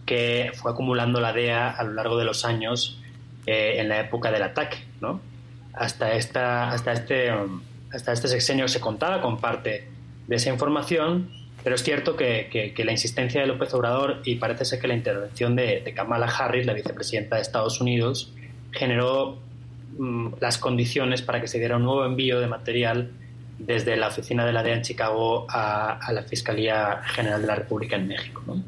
que 0.07 0.53
fue 0.55 0.71
acumulando 0.71 1.21
la 1.21 1.33
DEA 1.33 1.71
a 1.71 1.83
lo 1.83 1.93
largo 1.93 2.17
de 2.17 2.25
los 2.25 2.45
años 2.45 2.99
eh, 3.47 3.75
en 3.79 3.89
la 3.89 4.01
época 4.01 4.31
del 4.31 4.45
ataque, 4.45 4.79
¿no? 5.01 5.21
Hasta, 5.75 6.13
esta, 6.15 6.71
hasta, 6.71 6.93
este, 6.93 7.33
um, 7.33 7.61
hasta 7.93 8.13
este 8.13 8.29
sexenio 8.29 8.69
se 8.69 8.81
contaba 8.81 9.21
con 9.21 9.39
parte 9.39 9.89
de 10.27 10.37
esa 10.37 10.51
información, 10.51 11.29
pero 11.67 11.75
es 11.75 11.83
cierto 11.83 12.15
que, 12.15 12.73
la 12.79 12.93
insistencia 12.93 13.41
de 13.41 13.49
López 13.49 13.75
Obrador 13.75 14.23
y 14.25 14.37
parece 14.37 14.65
ser 14.65 14.79
que 14.79 14.87
la 14.87 14.95
intervención 14.95 15.57
de, 15.57 15.83
Kamala 15.97 16.27
Harris, 16.27 16.65
la 16.65 16.75
vicepresidenta 16.75 17.35
de 17.35 17.43
Estados 17.43 17.81
Unidos, 17.81 18.33
generó 18.71 19.41
mm, 19.99 20.35
las 20.41 20.59
condiciones 20.59 21.23
para 21.23 21.41
que 21.41 21.49
se 21.49 21.59
diera 21.59 21.77
un 21.77 21.83
nuevo 21.83 22.05
envío 22.05 22.39
de 22.39 22.47
material 22.47 23.11
desde 23.59 23.97
la 23.97 24.07
oficina 24.07 24.47
de 24.47 24.53
la 24.53 24.63
DEA 24.63 24.77
en 24.77 24.83
Chicago 24.83 25.45
a, 25.49 25.99
la 26.13 26.23
Fiscalía 26.23 27.03
General 27.03 27.41
de 27.41 27.49
la 27.49 27.57
República 27.57 27.97
en 27.97 28.07
México. 28.07 28.45
¿no? 28.47 28.63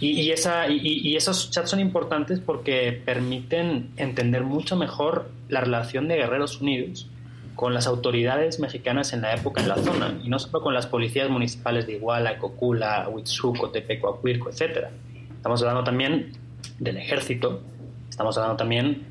Y, 0.00 0.30
esa, 0.30 0.66
y 0.66 1.14
esos 1.14 1.50
chats 1.50 1.68
son 1.68 1.80
importantes 1.80 2.40
porque 2.40 3.02
permiten 3.04 3.90
entender 3.98 4.44
mucho 4.44 4.76
mejor 4.76 5.30
la 5.50 5.60
relación 5.60 6.08
de 6.08 6.16
Guerreros 6.16 6.62
Unidos 6.62 7.06
con 7.58 7.74
las 7.74 7.88
autoridades 7.88 8.60
mexicanas 8.60 9.12
en 9.12 9.22
la 9.22 9.34
época 9.34 9.60
en 9.60 9.68
la 9.68 9.74
zona, 9.74 10.16
y 10.22 10.28
no 10.28 10.38
solo 10.38 10.62
con 10.62 10.74
las 10.74 10.86
policías 10.86 11.28
municipales 11.28 11.88
de 11.88 11.94
Iguala, 11.94 12.38
Cocula, 12.38 13.08
Huitzuco, 13.08 13.70
Tepeco, 13.70 14.10
Acuirco, 14.10 14.48
etc. 14.48 14.86
Estamos 15.34 15.60
hablando 15.62 15.82
también 15.82 16.34
del 16.78 16.98
ejército, 16.98 17.60
estamos 18.08 18.38
hablando 18.38 18.58
también 18.58 19.06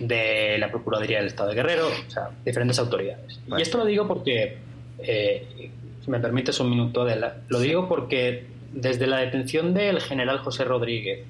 de 0.00 0.58
la 0.58 0.68
Procuraduría 0.68 1.18
del 1.18 1.28
Estado 1.28 1.50
de 1.50 1.54
Guerrero, 1.54 1.86
o 1.86 2.10
sea, 2.10 2.30
diferentes 2.44 2.76
autoridades. 2.80 3.38
Y 3.56 3.62
esto 3.62 3.78
lo 3.78 3.84
digo 3.84 4.08
porque, 4.08 4.58
eh, 4.98 5.70
si 6.04 6.10
me 6.10 6.18
permites 6.18 6.58
un 6.58 6.70
minuto, 6.70 7.02
Adela, 7.02 7.36
lo 7.46 7.60
digo 7.60 7.88
porque 7.88 8.46
desde 8.72 9.06
la 9.06 9.18
detención 9.18 9.74
del 9.74 10.00
general 10.00 10.38
José 10.38 10.64
Rodríguez, 10.64 11.24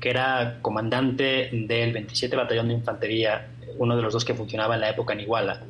que 0.00 0.08
era 0.08 0.60
comandante 0.62 1.50
del 1.52 1.92
27 1.92 2.34
Batallón 2.36 2.68
de 2.68 2.74
Infantería, 2.74 3.48
uno 3.76 3.94
de 3.94 4.00
los 4.00 4.14
dos 4.14 4.24
que 4.24 4.32
funcionaba 4.32 4.76
en 4.76 4.80
la 4.80 4.88
época 4.88 5.12
en 5.12 5.20
Iguala, 5.20 5.62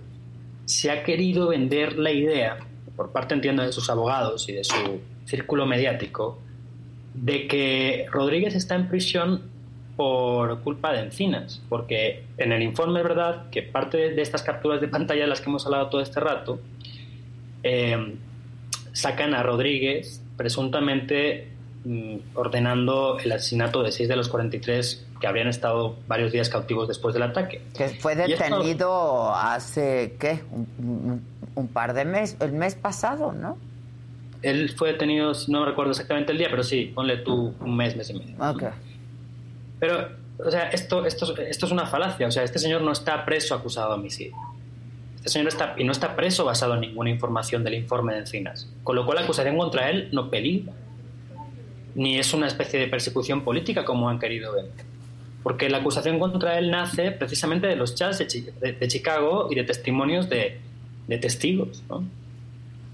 se 0.66 0.90
ha 0.90 1.02
querido 1.02 1.48
vender 1.48 1.98
la 1.98 2.12
idea, 2.12 2.58
por 2.96 3.12
parte 3.12 3.34
entiendo 3.34 3.62
de 3.62 3.72
sus 3.72 3.88
abogados 3.88 4.48
y 4.48 4.52
de 4.52 4.64
su 4.64 5.00
círculo 5.24 5.64
mediático, 5.64 6.38
de 7.14 7.46
que 7.46 8.06
Rodríguez 8.10 8.54
está 8.54 8.74
en 8.74 8.88
prisión 8.88 9.42
por 9.96 10.60
culpa 10.60 10.92
de 10.92 11.00
Encinas, 11.00 11.62
porque 11.68 12.24
en 12.36 12.52
el 12.52 12.62
informe 12.62 13.00
es 13.00 13.04
verdad 13.04 13.48
que 13.50 13.62
parte 13.62 14.10
de 14.10 14.20
estas 14.20 14.42
capturas 14.42 14.80
de 14.80 14.88
pantalla 14.88 15.22
de 15.22 15.28
las 15.28 15.40
que 15.40 15.48
hemos 15.48 15.64
hablado 15.64 15.88
todo 15.88 16.02
este 16.02 16.20
rato, 16.20 16.60
eh, 17.62 18.16
sacan 18.92 19.34
a 19.34 19.42
Rodríguez 19.42 20.22
presuntamente 20.36 21.55
ordenando 22.34 23.18
el 23.18 23.32
asesinato 23.32 23.82
de 23.82 23.92
seis 23.92 24.08
de 24.08 24.16
los 24.16 24.28
43 24.28 25.06
que 25.20 25.26
habrían 25.26 25.48
estado 25.48 25.96
varios 26.08 26.32
días 26.32 26.48
cautivos 26.48 26.88
después 26.88 27.14
del 27.14 27.22
ataque. 27.22 27.62
Que 27.76 27.88
fue 27.90 28.12
esto- 28.12 28.26
detenido 28.26 29.34
hace, 29.34 30.16
¿qué? 30.18 30.40
Un 31.54 31.68
par 31.72 31.94
de 31.94 32.04
meses, 32.04 32.36
el 32.40 32.52
mes 32.52 32.74
pasado, 32.74 33.32
¿no? 33.32 33.56
Él 34.42 34.70
fue 34.76 34.92
detenido, 34.92 35.32
no 35.48 35.64
recuerdo 35.64 35.92
exactamente 35.92 36.32
el 36.32 36.38
día, 36.38 36.48
pero 36.50 36.62
sí, 36.62 36.92
ponle 36.94 37.16
tú 37.18 37.54
un 37.60 37.76
mes, 37.76 37.96
mes 37.96 38.10
y 38.10 38.14
medio. 38.14 38.34
Ok. 38.38 38.64
Pero, 39.80 40.08
o 40.44 40.50
sea, 40.50 40.68
esto, 40.70 41.04
esto, 41.06 41.36
esto 41.38 41.66
es 41.66 41.72
una 41.72 41.86
falacia. 41.86 42.26
O 42.26 42.30
sea, 42.30 42.42
este 42.42 42.58
señor 42.58 42.82
no 42.82 42.92
está 42.92 43.24
preso 43.24 43.54
acusado 43.54 43.88
de 43.90 43.94
homicidio. 44.00 44.36
Este 45.16 45.30
señor 45.30 45.48
está, 45.48 45.74
y 45.78 45.84
no 45.84 45.92
está 45.92 46.14
preso 46.14 46.44
basado 46.44 46.74
en 46.74 46.80
ninguna 46.82 47.10
información 47.10 47.64
del 47.64 47.74
informe 47.74 48.12
de 48.14 48.20
Encinas. 48.20 48.68
Con 48.84 48.94
lo 48.96 49.04
cual 49.06 49.16
la 49.16 49.24
acusación 49.24 49.56
contra 49.56 49.90
él 49.90 50.08
no 50.12 50.30
peligra. 50.30 50.72
Ni 51.96 52.18
es 52.18 52.32
una 52.32 52.46
especie 52.46 52.78
de 52.78 52.86
persecución 52.86 53.42
política 53.42 53.84
como 53.84 54.08
han 54.08 54.18
querido 54.20 54.52
ver. 54.52 54.66
Porque 55.42 55.68
la 55.68 55.78
acusación 55.78 56.18
contra 56.18 56.58
él 56.58 56.70
nace 56.70 57.10
precisamente 57.10 57.66
de 57.66 57.74
los 57.76 57.94
chats 57.94 58.18
de, 58.18 58.26
Chi- 58.26 58.46
de- 58.60 58.72
de 58.74 58.88
Chicago 58.88 59.48
y 59.50 59.54
de 59.56 59.64
testimonios 59.64 60.28
de, 60.28 60.58
testigos. 61.20 61.82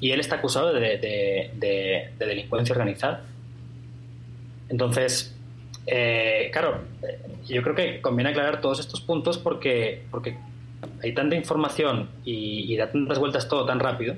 Y 0.00 0.10
él 0.12 0.20
está 0.20 0.36
acusado 0.36 0.72
de 0.72 2.10
delincuencia 2.18 2.72
organizada. 2.74 3.24
Entonces, 4.68 5.34
eh, 5.86 6.50
claro, 6.52 6.82
eh, 7.02 7.18
yo 7.48 7.62
creo 7.62 7.74
que 7.74 8.00
conviene 8.00 8.30
aclarar 8.30 8.60
todos 8.60 8.80
estos 8.80 9.00
puntos 9.00 9.36
porque, 9.38 10.02
porque 10.10 10.36
hay 11.02 11.12
tanta 11.14 11.34
información 11.36 12.08
y, 12.24 12.72
y 12.72 12.76
da 12.76 12.90
tantas 12.90 13.18
vueltas 13.18 13.48
todo 13.48 13.66
tan 13.66 13.80
rápido 13.80 14.14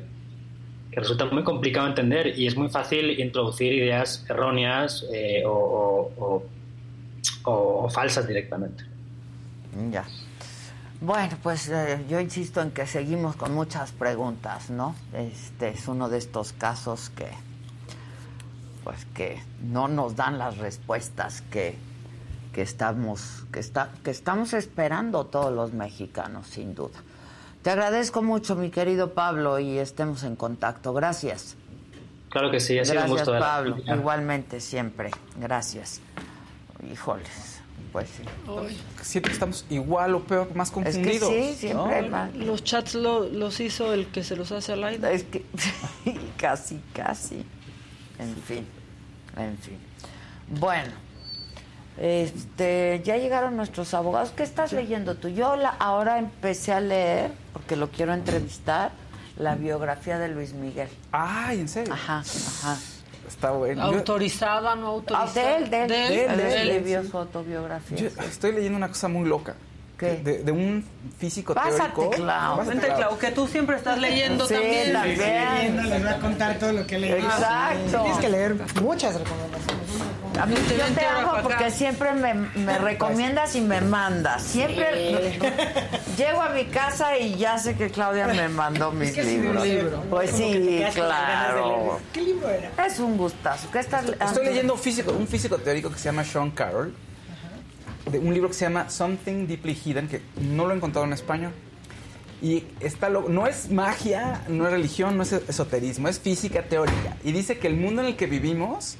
resulta 0.96 1.24
muy 1.26 1.42
complicado 1.44 1.86
entender 1.86 2.38
y 2.38 2.46
es 2.46 2.56
muy 2.56 2.68
fácil 2.68 3.18
introducir 3.20 3.72
ideas 3.72 4.24
erróneas 4.28 5.04
eh, 5.12 5.42
o- 5.46 6.42
o 7.46 7.88
falsas 7.90 8.26
directamente. 8.26 8.84
Ya. 9.90 10.04
Bueno, 11.00 11.36
pues 11.42 11.68
eh, 11.68 12.04
yo 12.08 12.18
insisto 12.20 12.62
en 12.62 12.70
que 12.70 12.86
seguimos 12.86 13.36
con 13.36 13.52
muchas 13.52 13.92
preguntas, 13.92 14.70
¿no? 14.70 14.94
Este 15.12 15.68
es 15.70 15.86
uno 15.88 16.08
de 16.08 16.16
estos 16.18 16.52
casos 16.52 17.10
que, 17.10 17.26
pues 18.84 19.04
que 19.14 19.42
no 19.62 19.88
nos 19.88 20.16
dan 20.16 20.38
las 20.38 20.56
respuestas 20.58 21.42
que, 21.50 21.74
que 22.54 22.62
estamos, 22.62 23.44
que 23.52 23.60
está, 23.60 23.90
que 24.02 24.10
estamos 24.10 24.54
esperando 24.54 25.26
todos 25.26 25.52
los 25.52 25.72
mexicanos, 25.74 26.46
sin 26.46 26.74
duda. 26.74 27.02
Te 27.64 27.70
agradezco 27.70 28.22
mucho, 28.22 28.54
mi 28.56 28.70
querido 28.70 29.12
Pablo, 29.14 29.58
y 29.58 29.78
estemos 29.78 30.22
en 30.22 30.36
contacto. 30.36 30.92
Gracias. 30.92 31.56
Claro 32.28 32.50
que 32.50 32.60
sí, 32.60 32.78
ha 32.78 32.84
sido 32.84 32.96
un 32.96 33.00
Gracias, 33.08 33.18
gusto. 33.18 33.32
de 33.32 33.40
la- 33.40 33.46
Pablo. 33.46 33.76
Igualmente, 33.86 34.60
siempre. 34.60 35.10
Gracias. 35.38 36.00
Híjoles, 36.92 37.60
pues 37.90 38.08
sí. 38.10 38.22
Siento 39.02 39.28
que 39.28 39.32
estamos 39.32 39.64
igual 39.70 40.14
o 40.14 40.20
peor, 40.24 40.54
más 40.54 40.68
que 40.70 40.74
confundidos. 40.74 41.28
sí, 41.30 41.54
siempre 41.56 42.10
Los 42.34 42.62
chats 42.64 42.94
lo- 42.94 43.26
los 43.28 43.58
hizo 43.60 43.92
el 43.94 44.08
que 44.08 44.22
se 44.22 44.36
los 44.36 44.52
hace 44.52 44.74
al 44.74 44.84
aire. 44.84 45.14
Es 45.14 45.24
que 45.24 45.44
casi, 46.36 46.80
casi. 46.92 47.36
En 48.18 48.36
fin, 48.46 48.66
en 49.38 49.56
fin. 49.58 49.78
Bueno, 50.60 50.92
este, 51.98 53.00
ya 53.04 53.16
llegaron 53.16 53.56
nuestros 53.56 53.94
abogados. 53.94 54.32
¿Qué 54.36 54.42
estás 54.42 54.72
leyendo 54.72 55.14
tú? 55.16 55.28
Yo 55.28 55.56
la- 55.56 55.70
ahora 55.78 56.18
empecé 56.18 56.72
a 56.72 56.80
leer, 56.80 57.30
porque 57.52 57.76
lo 57.76 57.90
quiero 57.90 58.12
entrevistar, 58.14 58.90
la 59.36 59.54
biografía 59.54 60.18
de 60.18 60.28
Luis 60.28 60.52
Miguel. 60.54 60.88
Ay, 61.12 61.60
¿en 61.60 61.68
serio? 61.68 61.92
Ajá, 61.92 62.18
ajá. 62.20 62.76
Está 63.26 63.50
bueno. 63.52 63.82
Autorizada, 63.82 64.74
no 64.76 64.86
Ah, 64.86 64.90
autorizada. 64.90 65.32
de 65.32 65.56
él, 65.56 65.70
de 65.70 65.82
él. 65.82 65.88
De 65.88 66.04
él, 66.24 66.30
Él 66.30 66.36
de 66.36 66.60
él. 66.62 66.70
escribió 66.70 67.04
su 67.04 67.18
autobiografía. 67.18 67.96
Yo 67.96 68.06
estoy 68.28 68.52
leyendo 68.52 68.76
una 68.76 68.88
cosa 68.88 69.08
muy 69.08 69.26
loca. 69.28 69.54
¿Qué? 69.98 70.16
De, 70.16 70.42
de 70.42 70.52
un 70.52 70.84
físico 71.18 71.54
Pásate, 71.54 71.92
teórico. 71.94 72.10
Clau. 72.10 72.56
Pásate, 72.58 72.78
Vente, 72.78 72.94
Clau. 72.96 73.16
Que 73.18 73.30
tú 73.30 73.46
siempre 73.46 73.76
estás 73.76 73.98
leyendo 73.98 74.46
Sí, 74.46 74.54
también. 74.54 74.92
también. 74.92 75.88
Les 75.90 76.02
voy 76.02 76.12
a 76.12 76.18
contar 76.18 76.58
todo 76.58 76.72
lo 76.72 76.86
que 76.86 76.98
leí. 76.98 77.12
Exacto. 77.12 78.02
Tienes 78.02 78.18
que 78.18 78.28
leer 78.28 78.56
muchas 78.82 79.14
recomendaciones. 79.14 80.03
A 80.40 80.46
mí, 80.46 80.54
yo 80.56 80.94
te 80.94 81.06
amo 81.06 81.32
porque 81.42 81.64
acá. 81.64 81.70
siempre 81.70 82.12
me, 82.12 82.34
me 82.34 82.78
recomiendas 82.78 83.54
y 83.54 83.60
me 83.60 83.80
mandas. 83.80 84.42
Siempre 84.42 85.38
llego 86.16 86.42
a 86.42 86.48
mi 86.50 86.64
casa 86.66 87.16
y 87.16 87.36
ya 87.36 87.56
sé 87.58 87.76
que 87.76 87.88
Claudia 87.90 88.26
me 88.26 88.48
mandó 88.48 88.90
mis 88.90 89.12
que 89.12 89.22
sí, 89.22 89.36
libros. 89.38 89.62
un 89.62 89.68
libro. 89.68 90.02
Pues 90.10 90.30
Como 90.32 90.42
que 90.52 90.86
sí, 90.92 90.94
claro. 90.94 92.00
¿Qué 92.12 92.22
libro 92.22 92.48
era? 92.50 92.86
Es 92.86 92.98
un 92.98 93.16
gustazo. 93.16 93.70
¿Qué 93.70 93.78
estás 93.78 94.04
Estoy 94.08 94.44
leyendo 94.46 94.76
físico, 94.76 95.12
un 95.12 95.26
físico 95.28 95.56
teórico 95.58 95.90
que 95.90 95.98
se 95.98 96.04
llama 96.06 96.24
Sean 96.24 96.50
Carroll, 96.50 96.94
de 98.10 98.18
un 98.18 98.34
libro 98.34 98.48
que 98.48 98.54
se 98.54 98.64
llama 98.64 98.90
Something 98.90 99.46
Deeply 99.46 99.78
Hidden, 99.84 100.08
que 100.08 100.20
no 100.40 100.66
lo 100.66 100.72
he 100.72 100.76
encontrado 100.76 101.06
en 101.06 101.12
español. 101.12 101.52
Y 102.42 102.64
está 102.80 103.08
lo- 103.08 103.28
no 103.28 103.46
es 103.46 103.70
magia, 103.70 104.42
no 104.48 104.66
es 104.66 104.72
religión, 104.72 105.16
no 105.16 105.22
es 105.22 105.32
esoterismo, 105.32 106.08
es 106.08 106.18
física 106.18 106.62
teórica. 106.62 107.16
Y 107.22 107.32
dice 107.32 107.58
que 107.58 107.68
el 107.68 107.76
mundo 107.76 108.02
en 108.02 108.08
el 108.08 108.16
que 108.16 108.26
vivimos 108.26 108.96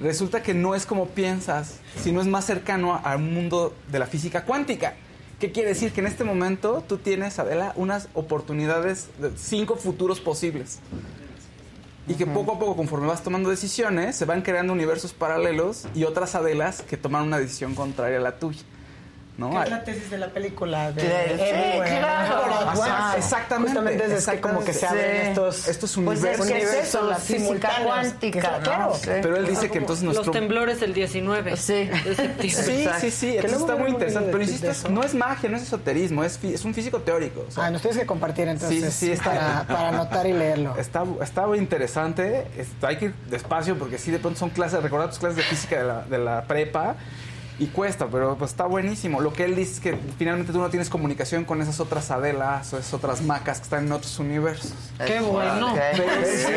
resulta 0.00 0.42
que 0.42 0.54
no 0.54 0.74
es 0.74 0.86
como 0.86 1.08
piensas, 1.08 1.78
sino 2.02 2.20
es 2.20 2.26
más 2.26 2.44
cercano 2.44 3.00
al 3.04 3.18
mundo 3.18 3.74
de 3.90 3.98
la 3.98 4.06
física 4.06 4.44
cuántica. 4.44 4.94
¿Qué 5.40 5.52
quiere 5.52 5.70
decir? 5.70 5.92
Que 5.92 6.00
en 6.00 6.06
este 6.06 6.24
momento 6.24 6.84
tú 6.86 6.98
tienes, 6.98 7.38
Adela, 7.38 7.72
unas 7.76 8.08
oportunidades, 8.14 9.08
de 9.18 9.32
cinco 9.36 9.76
futuros 9.76 10.20
posibles. 10.20 10.78
Y 12.06 12.14
que 12.14 12.26
poco 12.26 12.52
a 12.52 12.58
poco, 12.58 12.76
conforme 12.76 13.06
vas 13.06 13.22
tomando 13.22 13.48
decisiones, 13.48 14.14
se 14.14 14.26
van 14.26 14.42
creando 14.42 14.72
universos 14.72 15.12
paralelos 15.12 15.86
y 15.94 16.04
otras 16.04 16.34
Adelas 16.34 16.82
que 16.82 16.96
toman 16.96 17.24
una 17.24 17.38
decisión 17.38 17.74
contraria 17.74 18.18
a 18.18 18.20
la 18.20 18.38
tuya. 18.38 18.60
¿No? 19.36 19.50
¿Qué 19.50 19.62
es 19.64 19.70
la 19.70 19.82
tesis 19.84 20.10
de 20.10 20.18
la 20.18 20.28
película? 20.28 20.92
De 20.92 21.02
Sí. 21.02 21.78
Ajá. 21.84 23.16
Exactamente, 23.16 23.70
Justamente 23.78 24.14
es 24.16 24.26
que 24.26 24.40
como 24.40 24.64
que 24.64 24.72
se 24.72 24.86
abren 24.86 25.04
Sí. 25.22 25.28
estos, 25.28 25.68
Estos 25.68 25.96
Pues 25.96 26.18
es 26.20 26.24
universos. 26.40 26.46
que 26.46 26.58
es 26.62 26.72
eso, 26.74 26.98
la 26.98 27.04
universos 27.16 27.22
física 27.26 27.38
simultáneos, 27.44 27.86
cuántica, 27.86 28.60
que-. 28.60 28.98
Sí. 28.98 29.10
Pero 29.22 29.36
él 29.36 29.46
dice 29.46 29.70
que 29.70 29.78
entonces 29.78 30.04
nuestro... 30.04 30.24
Los 30.26 30.32
temblores 30.32 30.80
del 30.80 30.94
19 30.94 31.56
Sí. 31.56 31.72
de. 31.84 32.50
Sí, 32.50 32.50
sí, 33.00 33.10
sí, 33.10 33.26
Que 33.32 33.36
entonces 33.38 33.60
está 33.60 33.76
muy 33.76 33.90
interesante. 33.90 34.26
de- 34.26 34.32
Pero 34.32 34.46
de 34.46 34.52
insisto, 34.52 34.88
no 34.90 35.02
es 35.02 35.14
magia, 35.14 35.48
no 35.50 35.56
es 35.56 35.62
esoterismo, 35.64 36.24
es, 36.24 36.38
fi- 36.38 36.54
es 36.54 36.64
un 36.64 36.74
físico 36.74 37.00
teórico. 37.00 37.44
o 37.48 37.50
sea, 37.50 37.64
Ah, 37.66 37.70
nos 37.70 37.82
tienes 37.82 37.98
que 37.98 38.06
compartir 38.06 38.48
entonces 38.48 38.78
Sí, 38.78 38.90
sí, 38.90 39.06
sí, 39.06 39.12
está- 39.12 39.30
para, 39.32 39.64
para 39.66 39.88
anotar 39.88 40.26
y 40.26 40.32
leerlo. 40.32 40.76
Está, 40.76 41.04
está 41.22 41.46
muy 41.46 41.58
interesante. 41.58 42.46
Está- 42.56 42.88
hay 42.88 42.96
que 42.98 43.04
ir 43.06 43.14
despacio 43.30 43.76
porque 43.78 43.98
sí, 43.98 44.10
de 44.10 44.18
pronto 44.18 44.38
son 44.38 44.50
clases, 44.50 44.82
recordar 44.82 45.08
tus 45.08 45.18
clases 45.18 45.36
de 45.38 45.42
física 45.42 45.78
de 45.78 45.84
la, 45.84 46.02
de 46.02 46.18
la 46.18 46.42
prepa 46.44 46.96
y 47.58 47.66
cuesta, 47.66 48.06
pero 48.10 48.36
pues 48.36 48.50
está 48.50 48.64
buenísimo. 48.66 49.20
Lo 49.20 49.32
que 49.32 49.44
él 49.44 49.54
dice 49.54 49.72
es 49.74 49.80
que 49.80 49.98
finalmente 50.18 50.52
tú 50.52 50.58
no 50.58 50.68
tienes 50.70 50.88
comunicación 50.90 51.44
con 51.44 51.62
esas 51.62 51.78
otras 51.80 52.10
Adelas 52.10 52.72
o 52.72 52.78
esas 52.78 52.92
otras 52.94 53.22
macas 53.22 53.58
que 53.58 53.64
están 53.64 53.86
en 53.86 53.92
otros 53.92 54.18
universos. 54.18 54.72
Qué 55.06 55.20
bueno. 55.20 55.72
Pero 55.74 56.04
sí, 56.24 56.52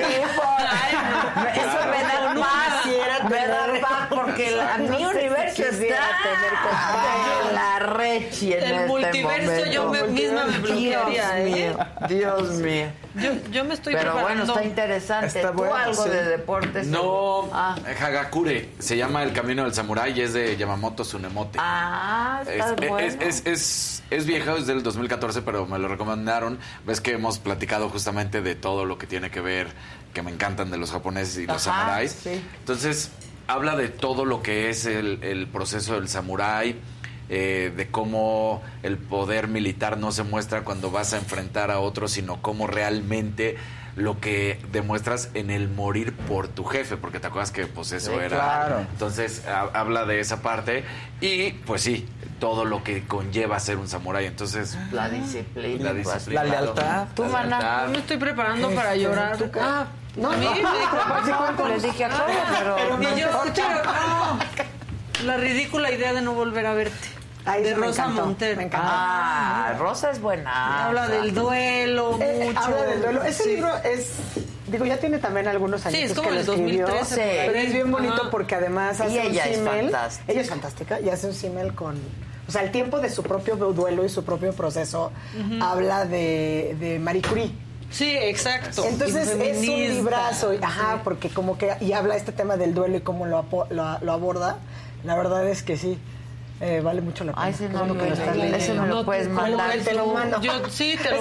Me- 1.36 1.52
Eso 1.52 1.80
me 1.92 2.04
da 2.04 2.34
paz, 2.40 3.30
me 3.30 3.48
da 3.48 3.82
paz 3.82 4.08
porque 4.10 4.52
la- 4.52 4.78
mi 4.78 5.06
universo 5.06 5.64
está 5.64 5.86
en 7.48 7.56
la 7.56 7.80
rechi 7.80 8.54
en 8.54 8.64
El 8.64 8.72
este 8.72 8.88
multiverso 8.88 9.52
momento. 9.52 9.72
yo 9.72 9.90
me- 9.90 10.04
misma 10.04 10.46
me 10.46 10.58
bloquearía, 10.60 11.06
Dios 11.06 11.32
¿eh? 11.36 11.44
mío, 11.44 11.78
Dios 12.08 12.50
mío. 12.54 12.86
Yo, 13.16 13.32
yo 13.52 13.64
me 13.66 13.74
estoy 13.74 13.94
Pero 13.96 14.12
bueno, 14.14 14.28
preparando. 14.28 14.54
está 14.54 14.64
interesante. 14.64 15.26
Está 15.40 15.52
¿Tú 15.52 15.58
bueno, 15.58 15.76
algo 15.76 16.04
sí. 16.04 16.10
de 16.10 16.24
deportes? 16.24 16.88
No, 16.88 17.50
Ah, 17.52 17.76
Hagakure, 18.00 18.70
se 18.80 18.96
llama 18.98 19.24
El 19.24 19.34
Camino 19.34 19.64
del 19.64 19.74
Samurái 19.74 20.14
y 20.20 20.22
es 20.22 20.34
de 20.34 20.56
Yamamoto 20.56 20.87
Tsunemote. 20.96 21.58
ah 21.62 22.42
Es, 22.44 22.50
está 22.50 22.74
es, 22.74 22.90
bueno. 22.90 23.00
es, 23.00 23.46
es, 23.46 24.04
es 24.10 24.26
viejo, 24.26 24.56
es 24.56 24.68
del 24.68 24.84
2014, 24.84 25.42
pero 25.42 25.66
me 25.66 25.80
lo 25.80 25.88
recomendaron. 25.88 26.60
Ves 26.86 27.02
que 27.02 27.12
hemos 27.12 27.40
platicado 27.40 27.90
justamente 27.90 28.42
de 28.42 28.56
todo 28.56 28.86
lo 28.86 28.98
que 28.98 29.08
tiene 29.08 29.30
que 29.30 29.42
ver, 29.42 29.68
que 30.14 30.22
me 30.22 30.32
encantan 30.32 30.72
de 30.72 30.78
los 30.78 30.92
japoneses 30.92 31.38
y 31.38 31.48
los 31.48 31.64
samuráis. 31.64 32.12
sí. 32.12 32.42
Entonces, 32.60 33.12
habla 33.48 33.76
de 33.76 33.90
todo 33.90 34.26
lo 34.26 34.42
que 34.42 34.70
es 34.70 34.86
el, 34.86 35.24
el 35.24 35.48
proceso 35.48 35.96
del 35.96 36.10
samurái, 36.10 36.80
eh, 37.30 37.74
de 37.76 37.88
cómo 37.88 38.62
el 38.84 38.98
poder 38.98 39.50
militar 39.50 39.98
no 39.98 40.12
se 40.14 40.24
muestra 40.24 40.64
cuando 40.64 40.92
vas 40.92 41.14
a 41.14 41.18
enfrentar 41.18 41.72
a 41.72 41.80
otros, 41.80 42.12
sino 42.12 42.42
cómo 42.42 42.68
realmente 42.68 43.58
lo 43.98 44.20
que 44.22 44.60
demuestras 44.72 45.30
en 45.34 45.50
el 45.50 45.68
morir 45.70 46.16
por 46.16 46.48
tu 46.48 46.64
jefe, 46.64 46.96
porque 46.98 47.20
te 47.20 47.28
acuerdas 47.28 47.52
que 47.52 47.66
pues 47.66 47.92
eso 47.92 48.12
Sí, 48.12 48.18
era... 48.18 48.38
claro. 48.38 48.80
Entonces 48.92 49.44
ha- 49.48 49.72
habla 49.78 50.06
de 50.06 50.20
esa 50.20 50.42
parte 50.42 50.86
y 51.20 51.52
pues 51.52 51.82
sí, 51.82 52.08
todo 52.40 52.64
lo 52.64 52.84
que 52.84 53.04
conlleva 53.08 53.60
ser 53.60 53.78
un 53.78 53.88
samurái. 53.88 54.28
Entonces, 54.28 54.78
La 54.92 55.10
disciplina. 55.10 55.86
la 55.86 55.92
pues. 56.04 56.06
disciplina. 56.14 56.44
La 56.44 56.50
lealtad. 56.62 57.08
Tú, 57.16 57.24
lealtad. 57.26 57.86
Yo 57.88 57.92
me 57.92 57.98
estoy 57.98 58.18
preparando 58.18 58.70
para 58.70 58.94
Este, 58.94 59.04
llorar. 59.04 59.38
Ah, 59.60 59.88
No, 60.16 60.32
a 60.32 60.38
mí. 60.38 60.46
no, 61.58 61.68
les 61.68 61.82
dije 61.84 62.06
a 62.06 62.10
Claudia, 62.10 62.44
pero... 62.60 63.02
Y 63.02 63.20
yo 63.20 63.28
escuché 63.30 63.64
no, 65.22 65.26
la 65.26 65.38
ridícula 65.38 65.92
idea 65.92 66.14
de 66.14 66.22
no 66.22 66.34
volver 66.34 66.68
a 66.68 66.74
verte. 66.74 67.08
Ay, 67.48 67.64
de 67.64 67.74
Rosa 67.74 68.04
encantó, 68.04 68.26
Montero. 68.26 68.58
me 68.58 68.64
encantó. 68.64 68.88
Ah, 68.90 69.76
Rosa 69.80 70.12
es 70.12 70.22
buena. 70.22 70.86
Habla 70.88 71.08
del 71.08 71.34
duelo 71.34 72.18
Eh, 72.22 72.46
mucho. 72.48 72.60
habla 72.60 72.84
del 72.84 73.02
duelo. 73.02 73.24
Ese 73.24 73.44
Sí. 73.44 73.50
libro 73.56 73.72
es, 73.84 74.10
digo, 74.68 74.86
ya 74.86 74.98
tiene 74.98 75.18
también 75.20 75.48
algunos 75.48 75.86
años 75.86 76.00
es 76.00 76.14
como 76.14 76.30
que 76.30 76.40
escribió, 76.42 76.86
2013, 76.88 77.16
por 77.16 77.24
ahí. 77.24 77.48
pero 77.48 77.60
es 77.60 77.74
bien 77.74 77.92
bonito 77.92 78.14
Ajá. 78.22 78.30
porque 78.32 78.56
además 78.56 79.00
Y 79.00 79.04
hace 79.04 79.28
ella 79.28 79.44
un 79.48 79.54
símil. 79.56 79.70
fantástica. 79.92 80.32
Ella 80.32 80.42
es 80.42 80.50
fantástica 80.50 81.00
y 81.00 81.10
hace 81.10 81.28
un 81.28 81.34
símil 81.34 81.74
con, 81.74 81.96
o 82.48 82.52
sea, 82.52 82.64
el 82.64 82.72
tiempo 82.72 83.00
de 83.00 83.10
su 83.10 83.24
propio 83.24 83.56
duelo 83.56 84.04
y 84.06 84.10
su 84.10 84.24
propio 84.26 84.52
proceso 84.54 85.12
habla 85.62 86.06
de, 86.06 86.76
de 86.80 87.00
Marie 87.00 87.22
Curie. 87.22 87.52
Sí, 87.90 88.10
exacto. 88.20 88.84
Entonces 88.84 89.28
Y 89.40 89.42
es 89.42 89.58
un 89.70 89.76
librazo, 89.96 90.54
y- 90.54 90.58
ajá, 90.62 90.96
Sí. 90.96 91.02
porque 91.06 91.30
como 91.30 91.58
que 91.58 91.72
y 91.80 91.94
habla 91.94 92.18
este 92.18 92.34
tema 92.34 92.58
del 92.58 92.74
duelo 92.74 92.98
y 92.98 93.02
cómo 93.02 93.26
lo, 93.26 93.38
apo- 93.38 93.68
lo, 93.70 93.98
lo 94.02 94.12
aborda. 94.12 94.58
La 95.06 95.16
verdad 95.16 95.48
es 95.48 95.64
que 95.64 95.78
sí, 95.78 95.98
eh, 96.60 96.82
vale 96.84 97.02
mucho 97.02 97.24
la 97.24 97.34
pena. 97.34 97.46
Ay, 97.46 97.54
ese 97.54 97.70
no 97.70 97.86
lo 97.86 97.94
que 97.96 98.04
he 98.04 98.08
lo 98.08 98.14
estás 98.14 98.36
leído. 98.36 98.42
leyendo. 98.52 98.58
Ese 98.58 98.74
me 98.74 98.88
lo 98.88 98.96
No, 98.96 99.06
puedes 99.06 99.28
te- 99.28 99.34
mandar. 99.34 99.78
te 99.80 99.94
lo 99.94 100.08
mando. 100.08 100.42
Yo 100.42 100.52
sí, 100.70 100.96
te 101.02 101.10
lo 101.12 101.18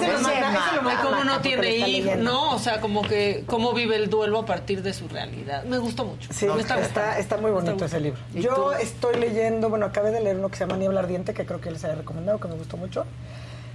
no 1.23 1.33
porque 1.33 1.39
tiene 1.41 1.75
hijos, 1.77 2.17
no, 2.17 2.51
o 2.51 2.59
sea, 2.59 2.79
como 2.81 3.01
que 3.03 3.43
cómo 3.47 3.73
vive 3.73 3.95
el 3.95 4.09
duelo 4.09 4.39
a 4.39 4.45
partir 4.45 4.81
de 4.81 4.93
su 4.93 5.07
realidad. 5.07 5.63
Me 5.65 5.77
gustó 5.77 6.05
mucho. 6.05 6.29
Sí, 6.33 6.47
está, 6.57 7.17
está, 7.19 7.37
muy 7.37 7.51
bonito 7.51 7.73
Está 7.73 7.85
ese 7.85 7.99
libro. 7.99 8.19
¿Y 8.33 8.41
Yo 8.41 8.53
tú? 8.53 8.71
estoy 8.71 9.15
leyendo, 9.19 9.69
bueno, 9.69 9.85
acabé 9.85 10.11
de 10.11 10.21
leer 10.21 10.37
uno 10.37 10.49
que 10.49 10.57
se 10.57 10.65
llama 10.65 10.77
Niebla 10.77 11.01
Ardiente, 11.01 11.33
que 11.33 11.45
creo 11.45 11.61
que 11.61 11.71
les 11.71 11.83
había 11.83 11.97
recomendado, 11.97 12.39
que 12.39 12.47
me 12.47 12.55
gustó 12.55 12.77
mucho. 12.77 13.05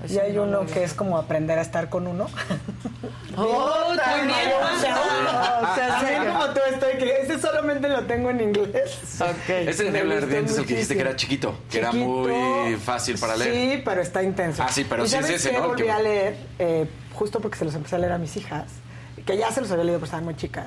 Y 0.09 0.19
hay 0.19 0.39
uno 0.39 0.67
que 0.67 0.85
es 0.85 0.95
como 0.95 1.19
aprender 1.19 1.59
a 1.59 1.63
estar 1.63 1.89
con 1.89 2.07
uno. 2.07 2.29
Oh, 3.35 3.45
no, 3.45 3.93
o 3.95 4.79
sea, 4.79 5.63
o 5.63 5.75
sea, 5.75 5.89
también 5.89 6.27
como 6.27 6.53
tú 6.53 6.61
estoy, 6.71 6.99
que 6.99 7.23
ese 7.23 7.41
solamente 7.41 7.89
lo 7.89 8.05
tengo 8.05 8.29
en 8.29 8.43
inglés. 8.43 8.99
Ese 9.49 9.85
de 9.85 9.91
Me 9.91 9.99
Niebla 9.99 10.15
gustó 10.17 10.27
Ardiente 10.27 10.53
es 10.53 10.59
el 10.59 10.67
que 10.67 10.75
dijiste 10.75 10.95
que 10.95 11.01
era 11.01 11.17
chiquito, 11.17 11.55
que 11.71 11.79
era 11.79 11.93
muy 11.93 12.77
fácil 12.77 13.19
para 13.19 13.37
leer. 13.37 13.55
Sí, 13.55 13.83
pero 13.83 14.03
está 14.03 14.23
intenso. 14.23 14.63
Ah, 14.63 14.69
sí, 14.71 14.85
pero 14.87 15.07
¿Y 15.07 15.09
sí 15.09 15.17
es 15.17 15.31
ese, 15.31 15.53
¿no? 15.53 15.63
El 15.63 15.69
volví 15.69 15.89
a 15.89 15.99
leer, 15.99 16.37
eh, 16.59 16.87
justo 17.15 17.41
porque 17.41 17.57
se 17.57 17.65
los 17.65 17.75
empecé 17.75 17.97
a 17.97 18.01
leer 18.01 18.13
a 18.13 18.19
mis 18.19 18.37
hijas, 18.37 18.67
que 19.25 19.37
ya 19.39 19.51
se 19.51 19.63
los 19.63 19.71
había 19.71 19.85
leído, 19.85 19.99
pero 19.99 20.07
estaban 20.07 20.25
muy 20.25 20.37
chicas. 20.37 20.67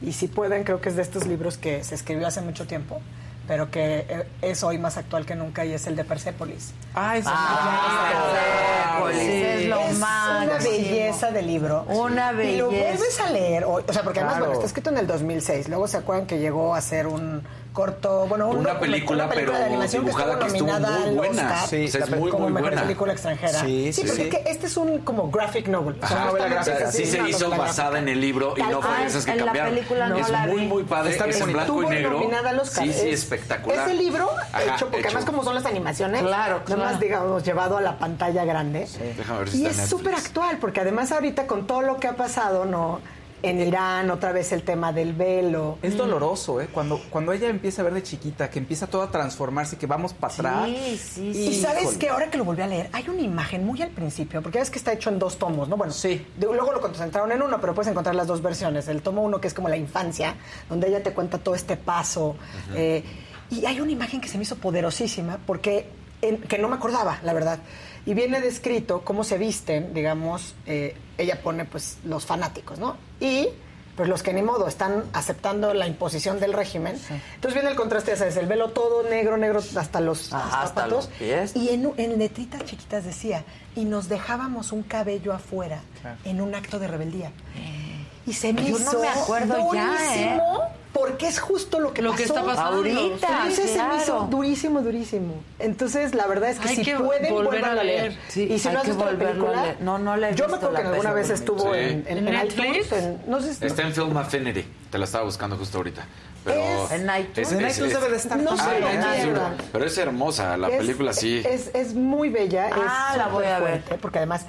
Y 0.00 0.12
si 0.12 0.28
pueden, 0.28 0.64
creo 0.64 0.80
que 0.80 0.88
es 0.88 0.96
de 0.96 1.02
estos 1.02 1.26
libros 1.26 1.58
que 1.58 1.84
se 1.84 1.94
escribió 1.94 2.26
hace 2.26 2.40
mucho 2.40 2.66
tiempo, 2.66 3.02
pero 3.46 3.70
que 3.70 4.06
eh, 4.08 4.26
es 4.42 4.62
hoy 4.62 4.78
más 4.78 4.96
actual 4.96 5.26
que 5.26 5.34
nunca 5.34 5.64
y 5.64 5.72
es 5.72 5.86
el 5.86 5.96
de 5.96 6.04
Persepolis. 6.04 6.72
Ah, 6.94 7.16
eso 7.16 7.30
Persépolis, 7.30 9.44
es 9.44 9.66
lo 9.68 9.80
una 9.80 9.98
máximo. 9.98 10.70
belleza 10.72 11.30
de 11.30 11.42
libro. 11.42 11.84
Una 11.88 12.32
Y 12.32 12.56
lo 12.56 12.68
belleza. 12.68 12.88
vuelves 12.88 13.20
a 13.20 13.30
leer 13.30 13.64
hoy. 13.64 13.84
O 13.88 13.92
sea, 13.92 14.02
porque 14.02 14.20
además, 14.20 14.36
Claro. 14.36 14.46
bueno, 14.46 14.54
está 14.60 14.66
escrito 14.66 14.90
en 14.90 14.98
el 14.98 15.06
2006. 15.06 15.68
Luego 15.68 15.88
se 15.88 15.96
acuerdan 15.98 16.26
que 16.26 16.38
llegó 16.38 16.74
a 16.74 16.80
ser 16.80 17.06
un 17.06 17.42
corto, 17.76 18.26
bueno, 18.26 18.48
un 18.48 18.56
Una 18.60 18.80
película, 18.80 19.24
una 19.24 19.32
película 19.34 19.52
pero 19.52 19.58
de 19.58 19.64
animación 19.74 20.04
dibujada 20.06 20.32
que 20.38 20.38
que 20.38 20.46
estuvo 20.46 20.70
estuvo 20.70 20.80
nominada 20.80 20.98
muy 20.98 21.08
al 21.10 21.14
buena. 21.16 21.42
Oscar 21.52 21.68
Sí, 21.68 21.84
o 21.84 21.88
sea, 21.88 22.00
es 22.04 22.10
la- 22.10 22.16
muy, 22.16 22.30
como 22.30 22.42
muy 22.44 22.52
mejor 22.54 22.68
buena. 22.70 22.82
película 22.82 23.12
extranjera. 23.12 23.60
Sí, 23.60 23.92
sí, 23.92 24.02
porque 24.06 24.22
sí. 24.24 24.30
que 24.30 24.42
este 24.46 24.66
es 24.66 24.76
un 24.78 24.98
como 25.00 25.30
graphic 25.30 25.68
novel. 25.68 25.96
Ajá. 26.00 26.24
novela 26.24 26.44
O 26.46 26.64
sea, 26.64 26.74
gráfica, 26.78 26.90
sí 26.92 27.04
se 27.04 27.28
hizo 27.28 27.50
basada 27.50 27.90
gráfica. 27.90 27.98
en 27.98 28.08
el 28.08 28.20
libro 28.22 28.54
y 28.56 28.60
Tal 28.60 28.70
no 28.72 28.80
fue 28.82 29.04
esas 29.04 29.24
que 29.26 29.30
en 29.32 29.36
la 29.38 29.44
cambiaron. 29.44 29.74
película 29.74 30.08
no 30.08 30.16
es 30.16 30.28
la 30.30 30.46
muy, 30.46 30.60
vi. 30.62 30.66
muy 30.66 30.82
padre. 30.84 31.10
Está 31.12 31.26
es 31.26 31.40
en 31.40 31.52
blanco 31.52 31.72
y 31.74 31.76
Estuvo 31.84 31.90
negro. 31.90 32.10
nominada 32.12 32.48
al 32.50 32.58
Oscar. 32.60 32.84
Sí, 32.86 32.92
sí, 32.94 33.08
Es- 33.10 33.22
espectacular. 33.22 33.78
Es 33.86 33.90
el 33.92 33.98
libro 33.98 34.30
Ajá, 34.52 34.62
hecho, 34.64 34.86
porque 34.86 34.98
hecho. 35.00 35.08
además 35.08 35.24
como 35.26 35.44
son 35.44 35.54
las 35.54 35.66
animaciones, 35.66 36.22
Claro, 36.22 36.62
nada 36.66 36.76
más 36.76 36.88
claro. 36.92 36.98
digamos 36.98 37.44
llevado 37.44 37.76
a 37.76 37.82
la 37.82 37.98
pantalla 37.98 38.44
grande. 38.46 38.88
Déjame 39.18 39.38
ver 39.40 39.48
si 39.50 39.62
Y 39.62 39.66
es 39.66 39.76
súper 39.88 40.14
actual, 40.14 40.56
porque 40.58 40.80
además 40.80 41.12
ahorita 41.12 41.46
con 41.46 41.66
todo 41.66 41.82
lo 41.82 41.98
que 41.98 42.08
ha 42.08 42.16
pasado, 42.16 42.64
¿no? 42.64 43.00
En 43.42 43.60
Irán, 43.60 44.10
otra 44.10 44.32
vez 44.32 44.50
el 44.52 44.62
tema 44.62 44.92
del 44.92 45.12
velo. 45.12 45.78
Es 45.82 45.96
doloroso, 45.96 46.60
¿eh? 46.60 46.68
Cuando, 46.72 47.00
cuando 47.10 47.32
ella 47.32 47.48
empieza 47.48 47.82
a 47.82 47.84
ver 47.84 47.94
de 47.94 48.02
chiquita, 48.02 48.48
que 48.50 48.58
empieza 48.58 48.86
todo 48.86 49.02
a 49.02 49.10
transformarse, 49.10 49.76
que 49.76 49.86
vamos 49.86 50.14
para 50.14 50.32
atrás. 50.32 50.64
Sí, 50.66 50.96
sí, 50.98 51.34
sí. 51.34 51.48
Y 51.50 51.54
sabes 51.60 51.96
que 51.98 52.08
ahora 52.08 52.30
que 52.30 52.38
lo 52.38 52.44
volví 52.44 52.62
a 52.62 52.66
leer, 52.66 52.88
hay 52.92 53.08
una 53.08 53.20
imagen 53.20 53.64
muy 53.64 53.80
al 53.82 53.90
principio, 53.90 54.42
porque 54.42 54.58
ves 54.58 54.70
que 54.70 54.78
está 54.78 54.92
hecho 54.92 55.10
en 55.10 55.18
dos 55.18 55.38
tomos, 55.38 55.68
¿no? 55.68 55.76
Bueno, 55.76 55.92
Sí. 55.92 56.26
de- 56.36 56.46
luego 56.46 56.72
lo 56.72 56.80
concentraron 56.80 57.30
en 57.30 57.42
uno, 57.42 57.60
pero 57.60 57.74
puedes 57.74 57.90
encontrar 57.90 58.14
las 58.14 58.26
dos 58.26 58.40
versiones. 58.42 58.88
El 58.88 59.02
tomo 59.02 59.22
uno, 59.22 59.40
que 59.40 59.48
es 59.48 59.54
como 59.54 59.68
la 59.68 59.76
infancia, 59.76 60.34
donde 60.68 60.88
ella 60.88 61.02
te 61.02 61.12
cuenta 61.12 61.38
todo 61.38 61.54
este 61.54 61.76
paso. 61.76 62.36
eh, 62.74 63.04
y 63.50 63.64
hay 63.66 63.80
una 63.80 63.92
imagen 63.92 64.20
que 64.20 64.28
se 64.28 64.38
me 64.38 64.42
hizo 64.42 64.56
poderosísima, 64.56 65.38
porque 65.46 65.88
en- 66.22 66.38
que 66.38 66.58
no 66.58 66.68
me 66.68 66.76
acordaba, 66.76 67.18
la 67.22 67.32
verdad. 67.32 67.58
Y 68.06 68.14
viene 68.14 68.40
descrito 68.40 69.02
cómo 69.02 69.24
se 69.24 69.36
visten, 69.36 69.92
digamos, 69.92 70.54
eh, 70.66 70.96
ella 71.18 71.42
pone 71.42 71.64
pues 71.64 71.98
los 72.04 72.24
fanáticos, 72.24 72.78
¿no? 72.78 72.96
Y 73.20 73.48
pues 73.96 74.08
los 74.08 74.22
que 74.22 74.32
ni 74.34 74.42
modo 74.42 74.68
están 74.68 75.04
aceptando 75.14 75.72
la 75.74 75.86
imposición 75.86 76.38
del 76.38 76.52
régimen. 76.52 76.96
Entonces 77.34 77.54
viene 77.54 77.70
el 77.70 77.76
contraste, 77.76 78.14
sabes, 78.14 78.36
el 78.36 78.46
velo 78.46 78.70
todo 78.70 79.08
negro, 79.08 79.38
negro 79.38 79.58
hasta 79.76 80.00
los 80.00 80.32
Ajá, 80.32 80.62
hasta 80.62 80.82
zapatos. 80.82 80.90
los 80.92 81.06
pies. 81.18 81.56
Y 81.56 81.70
en, 81.70 81.90
en 81.96 82.18
letritas 82.18 82.64
chiquitas 82.64 83.04
decía, 83.04 83.42
y 83.74 83.86
nos 83.86 84.08
dejábamos 84.10 84.70
un 84.72 84.82
cabello 84.82 85.32
afuera 85.32 85.80
en 86.24 86.40
un 86.42 86.54
acto 86.54 86.78
de 86.78 86.88
rebeldía. 86.88 87.32
Y 88.26 88.32
se 88.32 88.52
me 88.52 88.64
Yo 88.64 88.78
no 88.78 88.78
hizo 88.78 88.98
me 89.00 89.08
acuerdo 89.08 89.72
ya, 89.72 89.86
durísimo, 89.86 90.62
porque 90.92 91.28
es 91.28 91.38
justo 91.38 91.78
lo 91.78 91.92
que 91.92 92.02
Lo 92.02 92.10
pasó. 92.10 92.16
que 92.18 92.24
está 92.24 92.42
pasando. 92.42 92.76
Ahorita, 92.78 93.02
Entonces 93.44 93.70
se 93.70 93.82
me 93.84 93.96
hizo 93.96 94.04
claro. 94.04 94.26
durísimo, 94.30 94.80
durísimo. 94.80 95.34
Entonces, 95.58 96.14
la 96.14 96.26
verdad 96.26 96.50
es 96.50 96.58
que 96.58 96.68
Hay 96.70 96.76
si 96.76 96.82
que 96.84 96.96
pueden, 96.96 97.32
volver 97.32 97.64
a 97.64 97.74
leer. 97.74 97.84
leer. 98.12 98.18
Sí, 98.28 98.48
y 98.50 98.58
si 98.58 98.68
hay 98.68 98.74
no 98.74 98.80
has 98.80 98.86
visto 98.88 99.04
la 99.04 99.16
película... 99.18 99.62
leer. 99.62 99.76
No, 99.80 99.98
no 99.98 100.16
la 100.16 100.30
he 100.30 100.34
Yo 100.34 100.46
me 100.46 100.52
visto 100.54 100.66
acuerdo 100.66 100.82
que 100.82 100.88
alguna 100.96 101.12
vez 101.12 101.30
estuvo 101.30 101.72
Sí. 101.72 101.78
en, 101.78 102.04
en, 102.08 102.18
¿En 102.18 102.18
en 102.18 102.24
Netflix? 102.34 102.86
iTunes, 102.86 102.92
en- 102.92 103.20
no 103.28 103.40
sé 103.40 103.54
si... 103.54 103.66
Está 103.66 103.82
en 103.82 103.92
Film 103.94 104.16
Affinity. 104.16 104.64
Te 104.90 104.98
la 104.98 105.04
estaba 105.04 105.24
buscando 105.24 105.56
justo 105.56 105.76
ahorita. 105.78 106.04
Pero 106.44 106.60
Es- 106.86 106.92
En 106.92 107.02
iTunes. 107.20 107.52
En 107.52 107.58
iTunes 107.60 107.92
debe 107.94 108.08
de 108.10 108.16
estar. 108.16 108.38
No 108.38 108.50
Ah, 108.58 108.72
iTunes. 108.78 109.06
pierdan. 109.24 109.56
Pero 109.72 109.84
es 109.84 109.98
hermosa, 109.98 110.56
la 110.56 110.68
Es- 110.68 110.78
película 110.78 111.12
sí. 111.12 111.42
Es, 111.48 111.70
es 111.74 111.94
muy 111.94 112.30
bella. 112.30 112.70
Ah, 112.72 113.08
es 113.12 113.18
la 113.18 113.28
voy 113.28 113.44
a 113.46 113.58
ver. 113.60 113.82
Porque 114.00 114.18
además, 114.18 114.46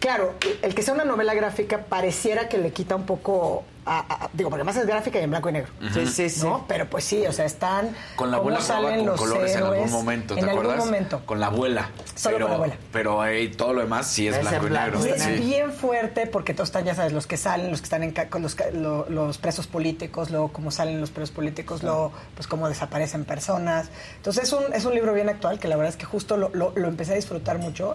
claro, 0.00 0.34
el 0.62 0.74
que 0.74 0.82
sea 0.82 0.94
una 0.94 1.04
novela 1.04 1.34
gráfica 1.34 1.84
pareciera 1.88 2.48
que 2.48 2.58
le 2.58 2.72
quita 2.72 2.96
un 2.96 3.04
poco. 3.06 3.64
a- 3.90 4.24
a- 4.26 4.30
digo, 4.34 4.50
porque 4.50 4.60
además 4.60 4.76
es 4.76 4.86
gráfica 4.86 5.18
y 5.18 5.22
en 5.22 5.30
blanco 5.30 5.48
y 5.48 5.52
negro. 5.52 5.72
Sí, 5.94 6.06
sí, 6.06 6.28
sí. 6.28 6.42
¿no? 6.44 6.66
Pero 6.68 6.90
pues 6.90 7.04
sí, 7.04 7.26
o 7.26 7.32
sea, 7.32 7.46
están. 7.46 7.96
Con 8.16 8.30
la 8.30 8.36
abuela 8.36 8.60
jugaba 8.60 8.82
salen 8.82 8.98
con 8.98 9.06
los 9.06 9.18
colores 9.18 9.56
en 9.56 9.62
algún 9.62 9.90
momento, 9.90 10.34
¿te 10.34 10.40
en 10.42 10.48
acuerdas? 10.50 10.72
algún 10.74 10.86
momento. 10.88 11.22
Con 11.24 11.40
la 11.40 11.46
abuela. 11.46 11.88
Solo 12.14 12.36
pero, 12.36 12.44
con 12.44 12.50
la 12.50 12.56
abuela. 12.56 12.76
Pero 12.92 13.22
ahí 13.22 13.48
todo 13.48 13.72
lo 13.72 13.80
demás 13.80 14.06
sí 14.06 14.28
es, 14.28 14.36
Es 14.36 14.42
blanco 14.42 14.66
y 14.66 14.70
negro. 14.70 15.06
Y 15.06 15.08
es 15.08 15.22
sí. 15.22 15.30
bien 15.42 15.72
fuerte 15.72 16.26
porque 16.26 16.52
todos 16.52 16.68
están, 16.68 16.84
ya 16.84 16.94
sabes, 16.94 17.14
los 17.14 17.26
que 17.26 17.38
salen, 17.38 17.70
los 17.70 17.80
que 17.80 17.84
están 17.84 18.02
en 18.02 18.10
ca- 18.10 18.28
con 18.28 18.42
los, 18.42 18.58
lo- 18.74 19.08
los 19.08 19.38
presos 19.38 19.66
políticos, 19.66 20.28
luego 20.30 20.52
cómo 20.52 20.70
salen 20.70 21.00
los 21.00 21.10
presos 21.10 21.30
políticos, 21.30 21.82
luego 21.82 22.12
pues 22.34 22.46
cómo 22.46 22.68
desaparecen 22.68 23.24
personas. 23.24 23.88
Entonces 24.16 24.44
es 24.44 24.52
un, 24.52 24.64
es 24.74 24.84
un 24.84 24.94
libro 24.94 25.14
bien 25.14 25.30
actual 25.30 25.58
que 25.58 25.66
la 25.66 25.76
verdad 25.76 25.94
es 25.94 25.96
que 25.96 26.04
justo 26.04 26.36
lo, 26.36 26.50
lo- 26.52 26.74
lo 26.76 26.88
empecé 26.88 27.12
a 27.12 27.16
disfrutar 27.16 27.56
mucho 27.58 27.94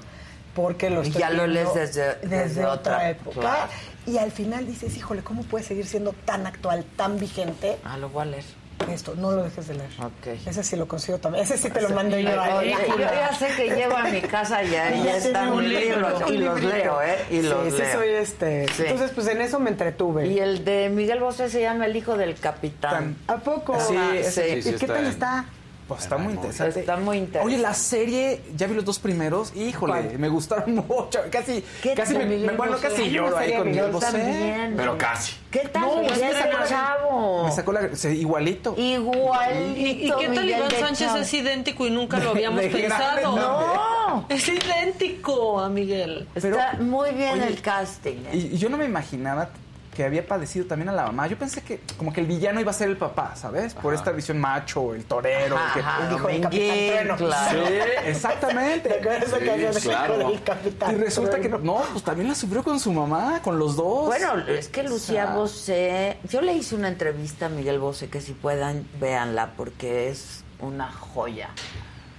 porque 0.56 0.90
lo 0.90 1.04
Y 1.04 1.08
estoy 1.08 1.22
ya 1.22 1.30
lo 1.30 1.48
lees 1.48 1.74
desde- 1.74 2.16
desde 2.22 2.66
otra, 2.66 2.74
otra- 2.98 3.10
época. 3.10 3.40
claro. 3.40 3.72
Y 4.06 4.18
al 4.18 4.32
final 4.32 4.66
dices, 4.68 4.96
híjole, 4.98 5.24
¿cómo 5.24 5.44
puede 5.44 5.64
seguir 5.64 5.86
siendo 5.86 6.14
tan 6.26 6.46
actual, 6.46 6.84
tan 6.98 7.18
vigente? 7.20 7.78
Ah, 7.86 7.98
lo 7.98 8.10
voy 8.10 8.24
a 8.24 8.26
leer. 8.26 8.44
Esto, 8.92 9.14
no 9.16 9.32
lo 9.32 9.44
dejes 9.44 9.68
de 9.70 9.76
leer. 9.76 9.90
Ok. 10.02 10.28
Ese 10.46 10.62
sí 10.62 10.76
lo 10.76 10.90
consigo 10.90 11.18
también. 11.18 11.46
Ese 11.46 11.58
sí 11.58 11.70
te 11.70 11.80
lo 11.80 11.90
mando 11.92 12.20
yo. 12.20 12.30
Oye, 12.58 12.74
ahí. 12.74 12.90
yo 12.90 12.98
ya 12.98 13.34
sé 13.34 13.48
que 13.56 13.74
llego 13.74 13.96
a 13.96 14.04
mi 14.10 14.20
casa 14.20 14.62
y 14.62 14.76
ahí 14.76 15.04
Ya 15.06 15.16
están 15.16 15.50
un 15.54 15.60
un 15.60 15.70
libro 15.70 16.10
libro, 16.20 16.28
y 16.34 16.38
los 16.40 16.62
leo, 16.64 17.02
¿eh? 17.02 17.18
Y 17.30 17.36
Sí, 17.38 17.42
los 17.44 17.72
sí 17.74 17.78
leo. 17.80 17.94
soy 17.94 18.10
este. 18.10 18.68
Sí. 18.76 18.84
Entonces, 18.86 19.12
pues 19.16 19.28
en 19.28 19.42
eso 19.42 19.60
me 19.62 19.70
entretuve. 19.70 20.28
Y 20.28 20.40
el 20.40 20.66
de 20.66 20.90
Miguel 20.90 21.22
Bosé 21.22 21.50
se 21.50 21.62
llama 21.62 21.86
El 21.86 21.96
hijo 21.96 22.18
del 22.18 22.36
capitán. 22.36 23.16
¿A 23.28 23.38
poco? 23.38 23.80
Sí, 23.80 23.96
Ah, 23.98 24.16
ese- 24.18 24.58
¿Y 24.58 24.62
sí 24.62 24.74
qué 24.78 24.88
tal 24.88 25.06
está? 25.06 25.46
Pues 25.88 26.04
está 26.04 26.18
muy 26.18 26.34
interesante. 26.34 26.80
Está 26.80 26.96
muy 26.98 27.18
interesante. 27.18 27.54
Oye, 27.56 27.62
la 27.62 27.74
serie, 27.74 28.42
ya 28.56 28.68
vi 28.68 28.74
los 28.76 28.86
dos 28.86 29.00
primeros, 29.00 29.54
híjole, 29.56 29.94
¿Cuál? 29.94 30.20
me 30.20 30.30
gustaron 30.30 30.76
mucho. 30.88 31.20
Casi, 31.30 31.64
¿Qué 31.82 31.94
casi 31.94 32.16
me, 32.18 32.26
me- 32.26 32.54
bueno, 32.54 32.78
casi 32.82 33.10
lloro 33.10 33.38
ahí 33.38 33.54
con 33.54 33.66
de 33.66 33.70
Miguel 33.72 33.92
Bosé. 33.92 34.72
Pero 34.78 34.98
casi. 34.98 35.34
¿Qué 35.52 35.60
tal? 35.68 35.82
No, 35.84 35.96
Miguel 35.98 36.12
es 36.14 36.20
que 36.20 36.48
del 36.48 36.68
Chavo? 36.70 37.44
Me 37.46 37.52
sacó 37.52 37.74
la, 37.74 37.96
se- 37.96 38.16
igualito. 38.16 38.74
Igualito. 38.78 39.78
¿Y, 39.80 40.08
y 40.08 40.12
qué 40.20 40.28
tal 40.30 40.46
Miguel 40.46 40.50
Iván 40.50 40.72
Sánchez 40.80 41.16
es 41.16 41.34
idéntico 41.34 41.86
y 41.86 41.92
nunca 41.92 42.18
lo 42.20 42.32
habíamos 42.32 42.62
de 42.62 42.70
grande, 42.70 42.88
pensado? 42.88 43.36
No. 43.36 44.26
Es 44.30 44.48
idéntico 44.48 45.60
a 45.60 45.70
Miguel. 45.70 46.28
Pero- 46.34 46.58
Está 46.58 46.78
muy 46.80 47.12
bien 47.12 47.34
Oye, 47.34 47.48
el 47.48 47.62
casting. 47.62 48.26
¿eh? 48.32 48.50
Y 48.54 48.58
yo 48.58 48.70
no 48.70 48.78
me 48.78 48.86
imaginaba 48.86 49.50
que 49.94 50.04
había 50.04 50.26
padecido 50.26 50.66
también 50.66 50.90
a 50.90 50.92
la 50.92 51.04
mamá. 51.04 51.28
Yo 51.28 51.38
pensé 51.38 51.62
que 51.62 51.82
como 51.98 52.12
que 52.12 52.22
el 52.22 52.28
villano 52.28 52.60
iba 52.60 52.72
a 52.72 52.74
ser 52.74 52.90
el 52.90 52.98
papá, 52.98 53.36
¿sabes? 53.36 53.74
Por 53.76 53.94
esta 53.94 54.12
visión 54.12 54.40
macho, 54.40 54.94
el 54.96 55.06
torero. 55.06 55.56
Ajá, 55.56 55.74
que- 55.74 55.80
ajá, 55.82 56.08
el 56.08 56.16
hijo 56.16 56.28
del 56.28 56.42
Capitán 56.42 56.78
Trueno. 56.78 57.16
claro. 57.18 57.68
Sí, 57.68 57.74
exactamente. 58.06 58.90
¿Te 59.04 59.74
Sí, 59.80 59.88
claro. 59.90 60.18
Del 60.30 60.44
Capitán? 60.44 60.96
Y 60.96 60.98
resulta 61.00 61.40
que 61.40 61.50
no, 61.50 61.84
pues 61.92 62.04
también 62.04 62.28
la 62.28 62.36
sufrió 62.36 62.64
con 62.64 62.80
su 62.80 62.92
mamá, 62.92 63.42
con 63.44 63.60
los 63.60 63.76
dos. 63.76 64.06
Bueno, 64.08 64.38
es 64.48 64.68
que 64.70 64.84
Lucía 64.84 65.24
O 65.26 65.26
sea, 65.26 65.36
Bosé, 65.36 66.18
yo 66.30 66.42
le 66.42 66.54
hice 66.54 66.76
una 66.76 66.88
entrevista 66.88 67.46
a 67.46 67.50
Miguel 67.50 67.80
Bosé 67.80 68.10
que 68.10 68.22
si 68.22 68.34
puedan, 68.34 68.88
véanla 69.00 69.52
porque 69.56 70.10
es 70.10 70.44
una 70.60 70.92
joya. 70.92 71.50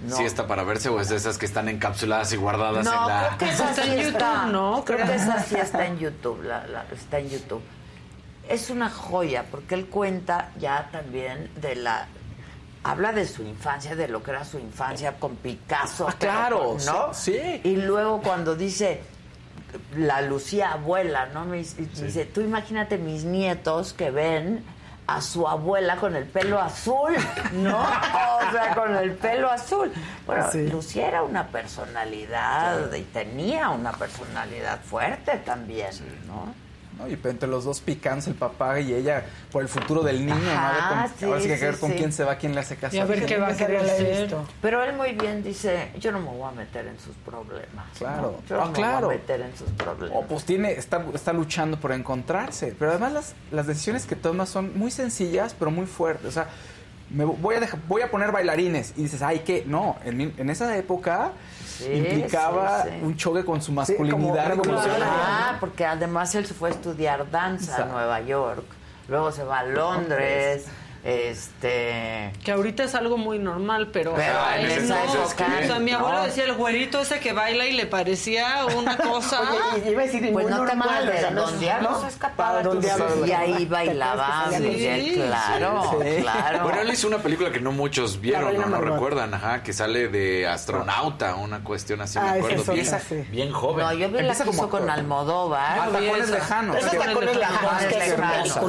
No. 0.01 0.17
Sí 0.17 0.23
está 0.23 0.45
para 0.45 0.63
verse 0.63 0.89
o 0.89 0.99
es 0.99 1.09
de 1.09 1.15
esas 1.15 1.37
que 1.37 1.45
están 1.45 1.69
encapsuladas 1.69 2.31
y 2.33 2.35
guardadas 2.35 2.83
No, 2.85 2.91
en 2.91 3.07
la... 3.07 3.35
creo 3.37 3.49
que 3.49 3.55
esa 3.55 3.69
Está 3.71 3.83
sí 3.83 3.89
en. 3.91 3.99
YouTube, 4.11 4.51
¿no? 4.51 4.83
Creo 4.85 5.05
que 5.07 5.15
esa 5.15 5.41
sí 5.43 5.55
está 5.55 5.85
en 5.85 5.97
YouTube, 5.99 6.43
la- 6.43 6.67
la- 6.67 6.85
está 6.91 7.19
en 7.19 7.29
YouTube. 7.29 7.61
Es 8.49 8.69
una 8.69 8.89
joya 8.89 9.45
porque 9.49 9.73
él 9.75 9.85
cuenta 9.87 10.51
ya 10.59 10.89
también 10.91 11.49
de 11.61 11.75
la 11.77 12.07
habla 12.83 13.13
de 13.13 13.25
su 13.25 13.41
infancia, 13.41 13.95
de 13.95 14.07
lo 14.07 14.21
que 14.21 14.31
era 14.31 14.45
su 14.45 14.59
infancia 14.59 15.13
con 15.17 15.37
Picasso, 15.37 16.07
Ah, 16.09 16.15
pero 16.19 16.31
claro, 16.33 16.59
con- 16.75 16.85
¿no? 16.85 17.13
sí, 17.13 17.31
sí. 17.41 17.61
Y 17.63 17.77
luego 17.77 18.21
cuando 18.21 18.55
dice 18.55 19.01
la 19.97 20.21
Lucía 20.21 20.73
abuela, 20.73 21.27
¿no? 21.33 21.45
Me 21.45 21.57
dice, 21.57 21.81
dice, 22.01 22.25
tú 22.25 22.41
imagínate 22.41 22.97
mis 22.97 23.23
nietos 23.23 23.93
que 23.93 24.11
ven 24.11 24.63
a 25.07 25.21
su 25.21 25.47
abuela 25.47 25.97
con 25.97 26.15
el 26.15 26.25
pelo 26.25 26.59
azul, 26.59 27.15
¿no? 27.53 27.79
O 27.79 28.51
sea, 28.51 28.73
con 28.75 28.95
el 28.95 29.11
pelo 29.13 29.51
azul. 29.51 29.91
Bueno, 30.25 30.51
Sí. 30.51 30.67
Lucía 30.67 31.07
era 31.07 31.23
una 31.23 31.47
personalidad 31.47 32.91
y 32.93 33.03
tenía 33.03 33.69
una 33.69 33.91
personalidad 33.91 34.79
fuerte 34.81 35.37
también, 35.37 35.91
¿no? 36.27 36.53
¿No? 36.97 37.07
Y 37.07 37.13
entre 37.23 37.47
los 37.49 37.65
dos 37.65 37.81
picándose 37.81 38.29
el 38.29 38.35
papá 38.35 38.79
y 38.79 38.93
ella 38.93 39.25
por 39.51 39.61
el 39.61 39.67
futuro 39.67 40.03
del 40.03 40.25
niño, 40.25 40.35
¿no? 40.35 40.49
A 40.51 40.71
ver, 40.71 40.81
Ajá, 40.81 41.09
sí, 41.17 41.25
ahora 41.25 41.41
sí 41.41 41.47
que 41.47 41.55
ver 41.57 41.77
con 41.79 41.91
sí. 41.91 41.97
quién 41.97 42.13
se 42.13 42.23
va, 42.23 42.35
quién 42.35 42.53
le 42.53 42.61
hace 42.61 42.75
caso. 42.75 42.95
Y 42.95 42.99
a 42.99 43.05
ver 43.05 43.25
qué 43.25 43.37
va 43.37 43.49
a 43.49 43.55
querer 43.55 43.83
visto. 44.21 44.45
Pero 44.61 44.83
él 44.83 44.95
muy 44.95 45.13
bien 45.13 45.43
dice, 45.43 45.91
yo 45.99 46.11
no 46.11 46.19
me 46.19 46.29
voy 46.29 46.47
a 46.49 46.51
meter 46.51 46.87
en 46.87 46.99
sus 46.99 47.15
problemas. 47.17 47.85
Claro. 47.97 48.39
¿no? 48.41 48.47
Yo 48.47 48.61
Ah, 48.61 48.65
no 48.67 48.73
claro. 48.73 48.99
me 49.01 49.05
voy 49.07 49.15
a 49.15 49.19
meter 49.19 49.41
en 49.41 49.55
sus 49.57 49.69
problemas. 49.71 50.17
O 50.17 50.27
pues 50.27 50.43
tiene, 50.45 50.71
está, 50.73 51.05
está 51.13 51.33
luchando 51.33 51.79
por 51.79 51.91
encontrarse. 51.91 52.75
Pero 52.77 52.91
además 52.91 53.13
las, 53.13 53.35
las 53.51 53.67
decisiones 53.67 54.05
que 54.05 54.15
toma 54.15 54.45
son 54.45 54.77
muy 54.77 54.91
sencillas, 54.91 55.55
pero 55.57 55.71
muy 55.71 55.85
fuertes. 55.85 56.27
O 56.27 56.31
sea, 56.31 56.47
me 57.09 57.23
voy 57.25 57.55
a 57.55 57.59
dejar- 57.59 57.79
voy 57.87 58.01
a 58.01 58.09
poner 58.11 58.31
bailarines 58.31 58.93
y 58.97 59.03
dices, 59.03 59.21
ay, 59.21 59.39
¿qué? 59.39 59.63
No, 59.67 59.95
en, 60.05 60.33
en 60.37 60.49
esa 60.49 60.75
época 60.77 61.31
implicaba 61.93 62.83
sí, 62.83 62.89
sí. 62.89 62.95
un 63.05 63.15
choque 63.17 63.43
con 63.45 63.61
su 63.61 63.71
masculinidad 63.71 64.47
revolucionaria. 64.47 65.05
Ah, 65.07 65.57
porque 65.59 65.85
además 65.85 66.33
él 66.35 66.45
se 66.45 66.53
fue 66.53 66.69
a 66.69 66.71
estudiar 66.73 67.29
danza 67.29 67.83
a 67.83 67.85
Nueva 67.85 68.21
York, 68.21 68.63
luego 69.07 69.31
se 69.31 69.43
va 69.43 69.59
a 69.59 69.63
Londres, 69.63 70.65
este... 71.05 72.31
Que 72.43 72.51
ahorita 72.51 72.83
es 72.83 72.95
algo 72.95 73.15
muy 73.17 73.37
normal, 73.37 73.89
pero, 73.93 74.15
Pero 74.15 74.39
a 74.39 74.59
en 74.59 74.65
esa 74.71 74.95
no. 75.05 75.13
época, 75.13 75.45
O 75.63 75.67
sea, 75.67 75.79
mi 75.79 75.91
no. 75.91 75.99
abuelo 75.99 76.23
decía 76.23 76.45
el 76.45 76.53
güerito 76.53 76.99
ese 76.99 77.19
que 77.19 77.31
baila 77.31 77.65
y 77.67 77.73
le 77.73 77.85
parecía 77.85 78.65
una 78.75 78.97
cosa. 79.11 79.41
Oye, 79.73 79.83
y 79.85 79.91
iba 79.91 80.01
a 80.01 80.05
decir, 80.05 80.21
Pues 80.31 80.33
muy 80.33 80.51
no 80.51 80.65
te 80.65 80.75
normal, 80.75 80.89
acuerdas 80.89 81.15
o 81.15 81.19
sea, 81.19 81.29
no 81.31 81.41
Don 81.43 81.59
Diablo 81.59 81.89
¿no? 81.91 82.01
se 82.01 82.07
escapaba 82.07 82.63
Don 82.63 82.81
Diablo, 82.81 83.25
y 83.25 83.31
ahí 83.31 83.53
¿te 83.53 83.71
bailaba 83.71 84.45
salía 84.45 84.59
Miguel, 84.59 85.13
claro, 85.13 85.91
Sí. 86.01 86.21
claro. 86.21 86.63
Bueno, 86.63 86.81
él 86.81 86.89
hizo 86.91 87.07
una 87.07 87.19
película 87.19 87.51
que 87.51 87.59
no 87.59 87.71
muchos 87.71 88.19
vieron, 88.19 88.55
no, 88.59 88.65
no 88.65 88.81
recuerdan, 88.81 89.33
ajá, 89.35 89.61
que 89.61 89.73
sale 89.73 90.07
de 90.07 90.47
astronauta, 90.47 91.35
una 91.35 91.63
cuestión 91.63 92.01
así, 92.01 92.17
Ah, 92.19 92.31
me 92.33 92.39
esa 92.39 92.47
acuerdo. 92.47 92.61
es 92.61 92.69
bien, 92.73 92.87
otra, 92.87 92.99
sí. 92.99 93.15
bien 93.29 93.51
joven. 93.51 93.85
No, 93.85 93.93
yo 93.93 94.07
vi 94.07 94.13
la 94.15 94.19
Empieza 94.21 94.43
que 94.43 94.49
hizo 94.49 94.57
como- 94.57 94.69
con 94.71 94.89
Almodóvar. 94.89 95.79
Ah, 95.79 95.89
Tacones 95.91 96.29
lejanos. 96.31 96.77
Esos 96.77 96.97
tacones 96.97 97.35
lejanos. 97.35 98.59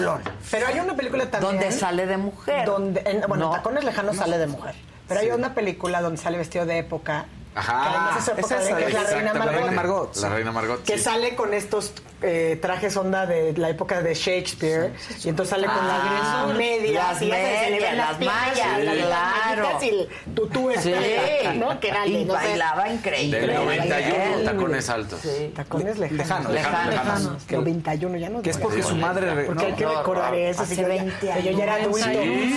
Pero 0.50 0.66
hay 0.66 0.78
una 0.80 0.94
película 0.94 1.30
también. 1.30 1.52
Donde 1.56 1.72
sale 1.72 2.06
de 2.06 2.16
mujer. 2.26 2.66
Donde, 2.66 3.00
en- 3.06 3.22
bueno, 3.28 3.46
No. 3.46 3.50
Tacones 3.52 3.84
lejanos 3.84 4.16
sale 4.16 4.38
de 4.38 4.46
mujer. 4.46 4.74
Pero 5.08 5.20
hay 5.20 5.30
una 5.30 5.54
película 5.54 6.00
donde 6.02 6.20
sale 6.20 6.36
vestido 6.38 6.66
de 6.66 6.78
época. 6.78 7.26
Ajá. 7.54 7.72
Que 7.82 7.88
además 7.88 8.18
es 8.18 8.28
época 8.28 8.54
Esa 8.54 8.58
es 8.62 8.76
de- 8.76 8.82
que 8.82 8.88
es 8.88 8.92
la 8.94 9.02
reina. 9.04 9.32
Margot. 9.34 9.46
La 9.46 9.58
reina 9.60 9.72
Margot, 9.72 10.16
La 10.16 10.28
reina 10.28 10.52
Margot. 10.52 10.82
Que 10.84 10.98
sí. 10.98 11.04
sale 11.04 11.34
con 11.36 11.54
estos 11.54 11.94
eh, 12.22 12.58
trajes 12.62 12.96
onda 12.96 13.26
de 13.26 13.52
la 13.56 13.68
época 13.68 14.00
de 14.02 14.14
Shakespeare. 14.14 14.92
Y 15.24 15.28
entonces 15.28 15.50
sale 15.50 15.66
con 15.66 15.76
Ah, 15.78 16.44
las 16.46 16.56
medias. 16.56 16.94
las 17.12 17.22
y 17.22 17.26
ya 17.28 17.36
se- 17.36 17.42
se 17.42 17.70
le 17.70 17.70
ven 17.70 17.80
medias, 17.80 17.96
las 17.96 18.16
piernas, 18.16 18.42
mallas, 18.48 18.78
y 18.80 18.84
las 18.84 19.06
claro. 19.06 19.68
Y 19.82 19.88
el 19.88 20.08
tutú 20.34 20.70
Sí, 20.78 20.92
este, 20.92 21.54
¿no? 21.54 21.78
Que 21.80 21.88
era 21.88 22.06
y 22.06 22.24
no 22.24 22.34
sé, 22.38 22.46
bailaba 22.46 22.88
increíble. 22.90 23.40
Del 23.40 23.54
91, 23.54 24.34
Él. 24.38 24.44
tacones 24.44 24.88
altos. 24.90 25.20
Sí. 25.20 25.52
Tacones 25.54 25.98
lejanos. 25.98 26.18
Lejanos, 26.18 26.52
lejanos, 26.52 26.90
lejanos. 26.94 27.42
Que- 27.44 27.56
91 27.56 28.16
ya 28.18 28.28
no. 28.30 28.42
Que 28.42 28.50
es 28.50 28.58
porque 28.58 28.82
Sí, 28.82 28.88
su 28.88 28.96
madre... 28.96 29.34
re- 29.34 29.44
Porque 29.44 29.62
no, 29.62 29.68
hay 29.68 29.74
que 29.74 29.84
no, 29.84 29.98
recordar 29.98 30.30
no, 30.32 30.38
eso. 30.38 30.62
hace 30.62 30.74
si 30.74 30.80
yo 30.82 30.88
ya- 30.88 30.94
20 30.94 31.12
que 31.20 31.42
Yo 31.42 31.50
ya 31.58 31.64
era 31.64 31.74
años. 31.74 32.02
adulto. 32.02 32.22
Sí. 32.22 32.54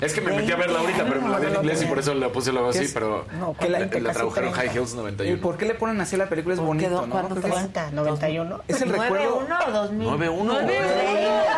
Es 0.00 0.12
que 0.12 0.20
me 0.20 0.32
metí 0.32 0.52
a 0.52 0.56
verla 0.56 0.80
ahorita, 0.80 1.04
pero 1.06 1.20
me 1.22 1.28
la 1.28 1.38
vi 1.38 1.46
en 1.46 1.54
inglés 1.54 1.82
y 1.82 1.86
por 1.86 1.98
eso 1.98 2.14
la 2.14 2.28
puse 2.28 2.52
luego 2.52 2.70
¿Qué 2.70 2.78
así, 2.80 2.90
pero 2.92 3.26
que 3.26 3.68
la, 3.68 3.78
40, 3.78 3.98
la 3.98 4.02
casi 4.04 4.14
tradujeron 4.14 4.52
30. 4.52 4.56
High 4.72 4.78
Heels 4.78 4.92
¿Y 4.92 4.96
91. 4.96 5.42
por 5.42 5.56
qué 5.56 5.64
le 5.66 5.74
ponen 5.74 6.00
así 6.00 6.16
la 6.16 6.26
película? 6.28 6.54
Es 6.54 6.60
bonito, 6.60 6.88
quedó- 6.88 7.06
¿no? 7.06 7.28
90, 7.28 7.90
91. 7.92 8.62
Es 8.68 8.85
el 8.86 8.92
recuerdo... 8.92 9.40
91 9.48 9.58
o 9.66 9.70
2000. 9.70 10.08
9-1. 10.08 11.56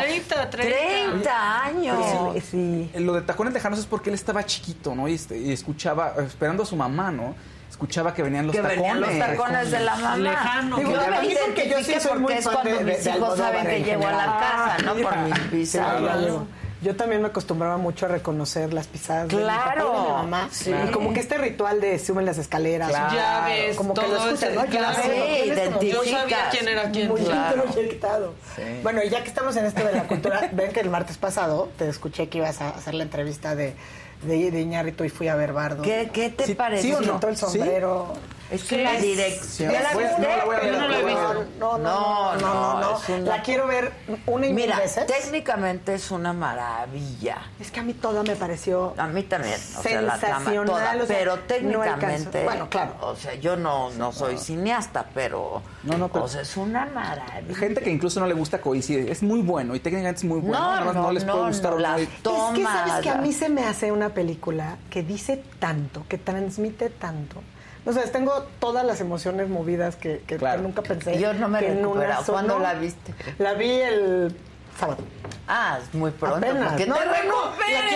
30, 0.00 0.50
30. 0.50 0.50
30 0.50 1.62
años. 1.64 1.98
Sí, 2.34 2.40
sí. 2.40 2.90
Lo 3.00 3.12
de 3.14 3.22
tacones 3.22 3.52
lejanos 3.54 3.78
es 3.78 3.86
porque 3.86 4.10
él 4.10 4.14
estaba 4.14 4.44
chiquito, 4.44 4.94
¿no? 4.94 5.08
Y, 5.08 5.14
este- 5.14 5.38
y 5.38 5.52
escuchaba, 5.52 6.14
esperando 6.18 6.62
a 6.62 6.66
su 6.66 6.76
mamá, 6.76 7.10
¿no? 7.10 7.34
Escuchaba 7.70 8.14
que 8.14 8.22
venían 8.22 8.46
los 8.46 8.54
que 8.54 8.62
tacones. 8.62 8.82
venían 8.82 9.00
los 9.00 9.18
tacones 9.18 9.70
de 9.70 9.80
la 9.80 9.96
mamá. 9.96 10.16
Lejano. 10.16 10.76
Digo, 10.76 10.90
yo 10.92 11.10
me 11.10 11.20
mí 11.22 11.34
porque 11.44 11.68
yo 11.68 11.78
sí 11.78 11.92
soy 11.94 12.02
porque 12.02 12.18
muy 12.20 12.32
es 12.34 12.44
fan 12.44 12.54
cuando 12.54 12.70
de- 12.70 12.78
de- 12.84 12.84
mis 12.84 13.04
de 13.04 13.10
hijos 13.10 13.38
saben 13.38 13.66
que 13.66 13.76
en 13.78 13.84
llego 13.84 14.06
a 14.06 14.12
la 14.12 14.24
casa, 14.24 14.76
¿no? 14.84 14.94
Por 14.94 15.14
Ah, 15.14 15.26
mis 15.50 15.74
Sí. 16.84 16.88
Yo 16.88 16.96
también 16.96 17.22
me 17.22 17.28
acostumbraba 17.28 17.76
mucho 17.76 18.06
a 18.06 18.08
reconocer 18.10 18.72
las 18.74 18.86
pisadas 18.86 19.28
de 19.28 19.36
mi 19.36 19.42
Claro. 19.42 19.86
papá 19.92 19.98
y 19.98 20.02
de 20.02 20.08
mi 20.08 20.12
mamá. 20.16 20.48
Sí. 20.52 20.70
Y 20.88 20.90
como 20.92 21.12
que 21.12 21.20
este 21.20 21.38
ritual 21.38 21.80
de 21.80 21.98
suben 21.98 22.24
las 22.26 22.38
escaleras. 22.38 22.88
Claro. 22.90 23.14
Ya 23.14 23.44
ves, 23.46 23.76
Como 23.76 23.94
que 23.94 24.06
lo 24.06 24.16
escuchas, 24.16 24.54
¿no? 24.54 24.64
claro. 24.66 24.96
Ya 25.02 25.78
Sí, 25.80 25.88
Yo 25.90 26.04
sabía 26.04 26.48
quién 26.50 26.68
era 26.68 26.90
quién. 26.90 27.08
muy 27.08 27.20
Claro. 27.22 27.64
proyectado. 27.64 28.34
Bueno, 28.82 29.02
y 29.02 29.08
ya 29.08 29.22
que 29.22 29.28
estamos 29.28 29.56
en 29.56 29.66
esto 29.66 29.84
de 29.84 29.92
la 29.92 30.04
cultura, 30.04 30.48
ven 30.52 30.72
que 30.72 30.80
el 30.80 30.90
martes 30.90 31.16
pasado 31.16 31.68
te 31.78 31.88
escuché 31.88 32.28
que 32.28 32.38
ibas 32.38 32.60
a 32.60 32.70
hacer 32.70 32.94
la 32.94 33.02
entrevista 33.04 33.54
de, 33.54 33.74
de, 34.22 34.50
de 34.50 34.60
Iñárritu 34.60 35.04
y 35.04 35.08
fui 35.08 35.28
a 35.28 35.34
ver 35.36 35.52
Bardo. 35.52 35.82
¿Qué, 35.82 36.10
qué 36.12 36.30
te 36.30 36.44
Sí, 36.46 36.54
pareció? 36.54 36.98
sí 36.98 37.04
o 37.08 37.18
no? 37.20 37.28
El 37.28 37.36
sombrero. 37.36 38.12
Es 38.54 38.64
que 38.64 38.82
la 38.82 38.92
dirección. 38.92 39.72
¿Ya 39.72 39.82
la 39.82 39.94
viste? 39.94 40.14
no 40.18 40.28
la 40.36 40.44
voy 40.44 40.56
a 40.56 40.58
Yo 40.64 40.70
ver, 40.70 40.80
no 40.80 40.88
la 40.88 40.98
he 40.98 41.04
visto. 41.04 41.46
No, 41.58 41.78
no, 41.78 41.78
no, 41.78 42.34
no, 42.36 42.80
no, 42.80 42.98
no. 43.08 43.24
La 43.26 43.42
quiero 43.42 43.66
ver 43.66 43.92
una 44.26 44.46
y 44.46 44.52
mil 44.52 44.64
Mira, 44.66 44.78
veces. 44.78 45.06
técnicamente 45.06 45.94
es 45.94 46.10
una 46.10 46.32
maravilla. 46.32 47.38
Es 47.60 47.70
que 47.70 47.80
a 47.80 47.82
mí 47.82 47.94
toda 47.94 48.22
me 48.22 48.36
pareció 48.36 48.94
A 48.96 49.06
mí 49.06 49.22
también, 49.24 49.54
o 49.78 49.82
sea, 49.82 50.00
la 50.02 50.18
trama 50.18 50.36
Sensacional, 50.36 50.66
toda, 50.66 50.94
o 51.02 51.06
sea, 51.06 51.16
pero 51.18 51.36
no 51.36 51.42
técnicamente. 51.42 52.44
Bueno, 52.44 52.68
claro. 52.70 52.94
o 53.00 53.16
sea, 53.16 53.34
yo 53.34 53.56
no, 53.56 53.90
no 53.90 54.12
soy 54.12 54.38
cineasta, 54.38 55.06
pero, 55.14 55.62
No, 55.82 55.98
no, 55.98 56.08
pero- 56.08 56.24
o 56.24 56.28
sea, 56.28 56.42
es 56.42 56.56
una 56.56 56.86
maravilla. 56.86 57.54
Gente 57.56 57.80
que 57.80 57.90
incluso 57.90 58.20
no 58.20 58.26
le 58.26 58.34
gusta 58.34 58.60
coincide. 58.60 59.10
Es 59.10 59.22
muy 59.22 59.40
bueno 59.42 59.74
y 59.74 59.80
técnicamente 59.80 60.18
es 60.18 60.24
muy 60.24 60.40
bueno. 60.40 60.58
No, 60.80 60.84
más 60.86 60.94
no, 60.94 61.12
les 61.12 61.24
puede 61.24 61.38
no, 61.38 61.46
gustar 61.48 61.70
no, 61.72 61.76
o 61.76 61.80
no. 61.80 61.82
las 61.82 62.00
Y- 62.00 62.02
Es 62.04 62.08
que 62.08 62.22
tomas, 62.22 62.88
sabes 62.88 63.02
que 63.02 63.10
a 63.10 63.16
mí 63.16 63.32
se 63.32 63.48
me 63.48 63.64
hace 63.64 63.90
una 63.92 64.10
película 64.10 64.76
que 64.90 65.02
dice 65.02 65.42
tanto, 65.58 66.04
que 66.08 66.18
transmite 66.18 66.90
tanto. 66.90 67.42
No 67.84 67.92
sé, 67.92 68.00
tengo 68.08 68.32
todas 68.60 68.84
las 68.84 69.00
emociones 69.00 69.48
movidas 69.48 69.96
que, 69.96 70.22
que- 70.26 70.36
Claro. 70.36 70.58
que 70.58 70.62
nunca 70.68 70.82
pensé. 70.82 71.18
Yo 71.18 71.34
no 71.34 71.48
me 71.48 71.58
que 71.60 71.66
en 71.66 71.78
una 71.78 71.86
recuperado. 71.88 72.24
sola- 72.24 72.38
¿Cuándo 72.38 72.58
la 72.58 72.74
viste? 72.74 73.14
La 73.38 73.54
vi 73.54 73.70
el 73.70 74.36
sábado. 74.78 74.98
Ah, 75.46 75.78
es 75.82 75.94
muy 75.94 76.10
pronto, 76.10 76.38
Apenas. 76.38 76.70
porque 76.70 76.86
No, 76.86 76.94
te 76.96 77.04
no, 77.04 77.10
no, 77.12 77.12
recuperes. 77.52 77.92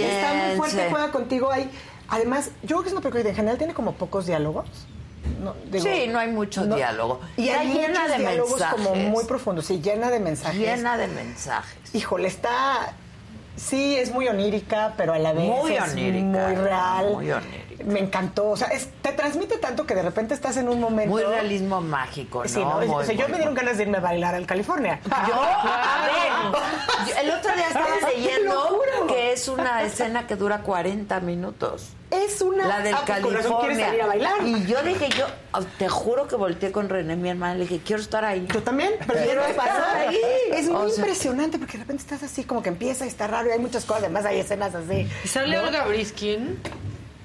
Está 0.00 0.34
muy 0.34 0.56
fuerte 0.56 0.86
juega 0.90 1.10
contigo. 1.12 1.50
Hay, 1.52 1.70
además, 2.08 2.50
yo 2.62 2.68
creo 2.76 2.82
que 2.82 2.88
es 2.88 2.92
una 2.92 3.00
película 3.02 3.22
que 3.22 3.28
en 3.30 3.36
general 3.36 3.58
tiene 3.58 3.74
como 3.74 3.92
pocos 3.94 4.26
diálogos. 4.26 4.66
No, 5.40 5.54
digo, 5.70 5.84
Sí, 5.84 6.06
no 6.08 6.18
hay 6.18 6.28
mucho 6.30 6.64
no. 6.64 6.74
diálogo. 6.76 7.20
Y 7.36 7.48
Está 7.48 7.60
hay 7.60 7.72
llena 7.72 8.08
de 8.08 8.18
diálogos 8.18 8.62
como 8.62 8.76
mensajes. 8.90 9.10
muy 9.10 9.24
profundos. 9.24 9.66
Sí, 9.66 9.80
llena 9.80 10.10
de 10.10 10.20
mensajes. 10.20 10.58
Llena 10.58 10.96
de 10.96 11.06
mensajes. 11.08 11.94
Híjole, 11.94 12.28
está. 12.28 12.94
Sí, 13.56 13.96
es 13.96 14.12
muy 14.12 14.28
onírica, 14.28 14.94
pero 14.96 15.12
a 15.12 15.18
la 15.18 15.32
vez 15.32 15.44
Muy 15.48 15.72
es 15.74 15.92
onírica, 15.92 16.48
muy 16.48 16.54
real. 16.56 17.12
muy 17.14 17.30
onírica. 17.30 17.71
Me 17.84 18.00
encantó. 18.00 18.50
O 18.50 18.56
sea, 18.56 18.68
es- 18.68 18.88
te 19.02 19.12
transmite 19.12 19.58
tanto 19.58 19.86
que 19.86 19.94
de 19.94 20.02
repente 20.02 20.34
estás 20.34 20.56
en 20.56 20.68
un 20.68 20.80
momento. 20.80 21.10
Muy 21.10 21.22
realismo 21.22 21.80
mágico, 21.80 22.42
¿no? 22.42 22.48
Sí, 22.48 22.60
¿no? 22.60 22.76
Muy, 22.80 22.88
o 22.88 23.04
sea, 23.04 23.14
yo 23.14 23.22
muy, 23.22 23.32
me 23.32 23.36
dieron 23.38 23.54
ganas 23.54 23.76
de 23.76 23.82
irme 23.84 23.98
a 23.98 24.00
bailar 24.00 24.34
al 24.34 24.46
California. 24.46 25.00
Yo, 25.04 25.34
a 25.34 26.06
ver, 26.06 27.08
yo- 27.08 27.20
el 27.20 27.30
otro 27.30 27.52
día 27.54 27.66
estaba 27.68 27.88
leyendo 28.14 28.80
que 29.08 29.32
es 29.32 29.48
una 29.48 29.82
escena 29.82 30.26
que 30.26 30.36
dura 30.36 30.58
40 30.62 31.20
minutos. 31.20 31.88
Es 32.10 32.42
una. 32.42 32.66
La 32.68 32.80
del 32.80 32.94
Ah, 32.94 33.04
California. 33.06 33.86
salir 33.86 34.02
a 34.02 34.06
bailar. 34.06 34.34
Y 34.44 34.66
yo 34.66 34.82
dije, 34.82 35.08
yo 35.16 35.24
oh, 35.52 35.62
te 35.78 35.88
juro 35.88 36.28
que 36.28 36.36
volteé 36.36 36.70
con 36.70 36.90
René, 36.90 37.16
mi 37.16 37.30
hermana, 37.30 37.54
le 37.54 37.60
dije, 37.60 37.80
quiero 37.84 38.02
estar 38.02 38.22
ahí. 38.24 38.46
Yo 38.52 38.62
también, 38.62 38.92
pero 39.06 39.22
Quiero 39.24 39.42
pasar 39.56 40.08
ahí. 40.08 40.18
Es 40.52 40.68
muy 40.68 40.76
O 40.76 40.88
sea, 40.90 40.98
impresionante 40.98 41.58
porque 41.58 41.72
de 41.74 41.84
repente 41.84 42.02
estás 42.02 42.22
así 42.22 42.44
como 42.44 42.62
que 42.62 42.68
empieza 42.68 43.06
y 43.06 43.08
está 43.08 43.26
raro 43.28 43.48
y 43.48 43.52
hay 43.52 43.58
muchas 43.58 43.86
cosas, 43.86 44.02
además 44.04 44.26
hay 44.26 44.40
escenas 44.40 44.74
así. 44.74 45.08
¿Y 45.24 45.28
sale 45.28 45.56
¿no? 45.56 45.62
Olga 45.68 45.86
Briskin? 45.86 46.60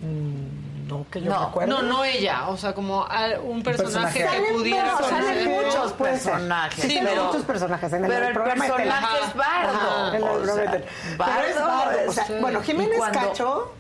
No, 0.01 1.05
que 1.11 1.21
yo 1.21 1.31
No, 1.31 1.47
recuerdo. 1.47 1.75
No, 1.75 1.81
no 1.81 2.03
ella. 2.05 2.47
O 2.49 2.55
sea, 2.57 2.73
como 2.73 3.05
un 3.43 3.63
personaje, 3.63 3.63
personaje. 3.63 4.19
que 4.19 4.25
Salen 4.25 4.53
pudiera 4.53 4.91
todos, 4.97 5.09
salen 5.09 5.49
conocer. 5.49 5.65
muchos 5.65 5.93
personajes, 5.93 6.83
Sí, 6.85 6.99
pero- 7.03 7.25
muchos 7.25 7.43
personajes 7.43 7.93
en 7.93 8.05
el, 8.05 8.09
pero 8.11 8.27
el 8.27 8.33
programa 8.33 8.65
de 8.65 8.71
personaje 8.71 9.17
es 9.27 9.35
Bardo, 9.35 9.69
Ajá, 9.77 10.07
en 10.09 10.15
el 10.15 10.23
o 10.23 10.25
programa 10.33 10.53
de 10.61 10.61
sea, 10.67 10.71
tele. 10.71 10.85
Pero 10.85 11.11
es 11.11 11.17
Bardo 11.55 11.67
Bardo. 11.67 11.97
O 11.97 12.01
es- 12.09 12.15
sea, 12.15 12.25
sí. 12.25 12.33
bueno, 12.39 12.61
Jiménez 12.61 12.93
Y 12.95 12.97
cuando- 12.97 13.19
Cacho 13.19 13.73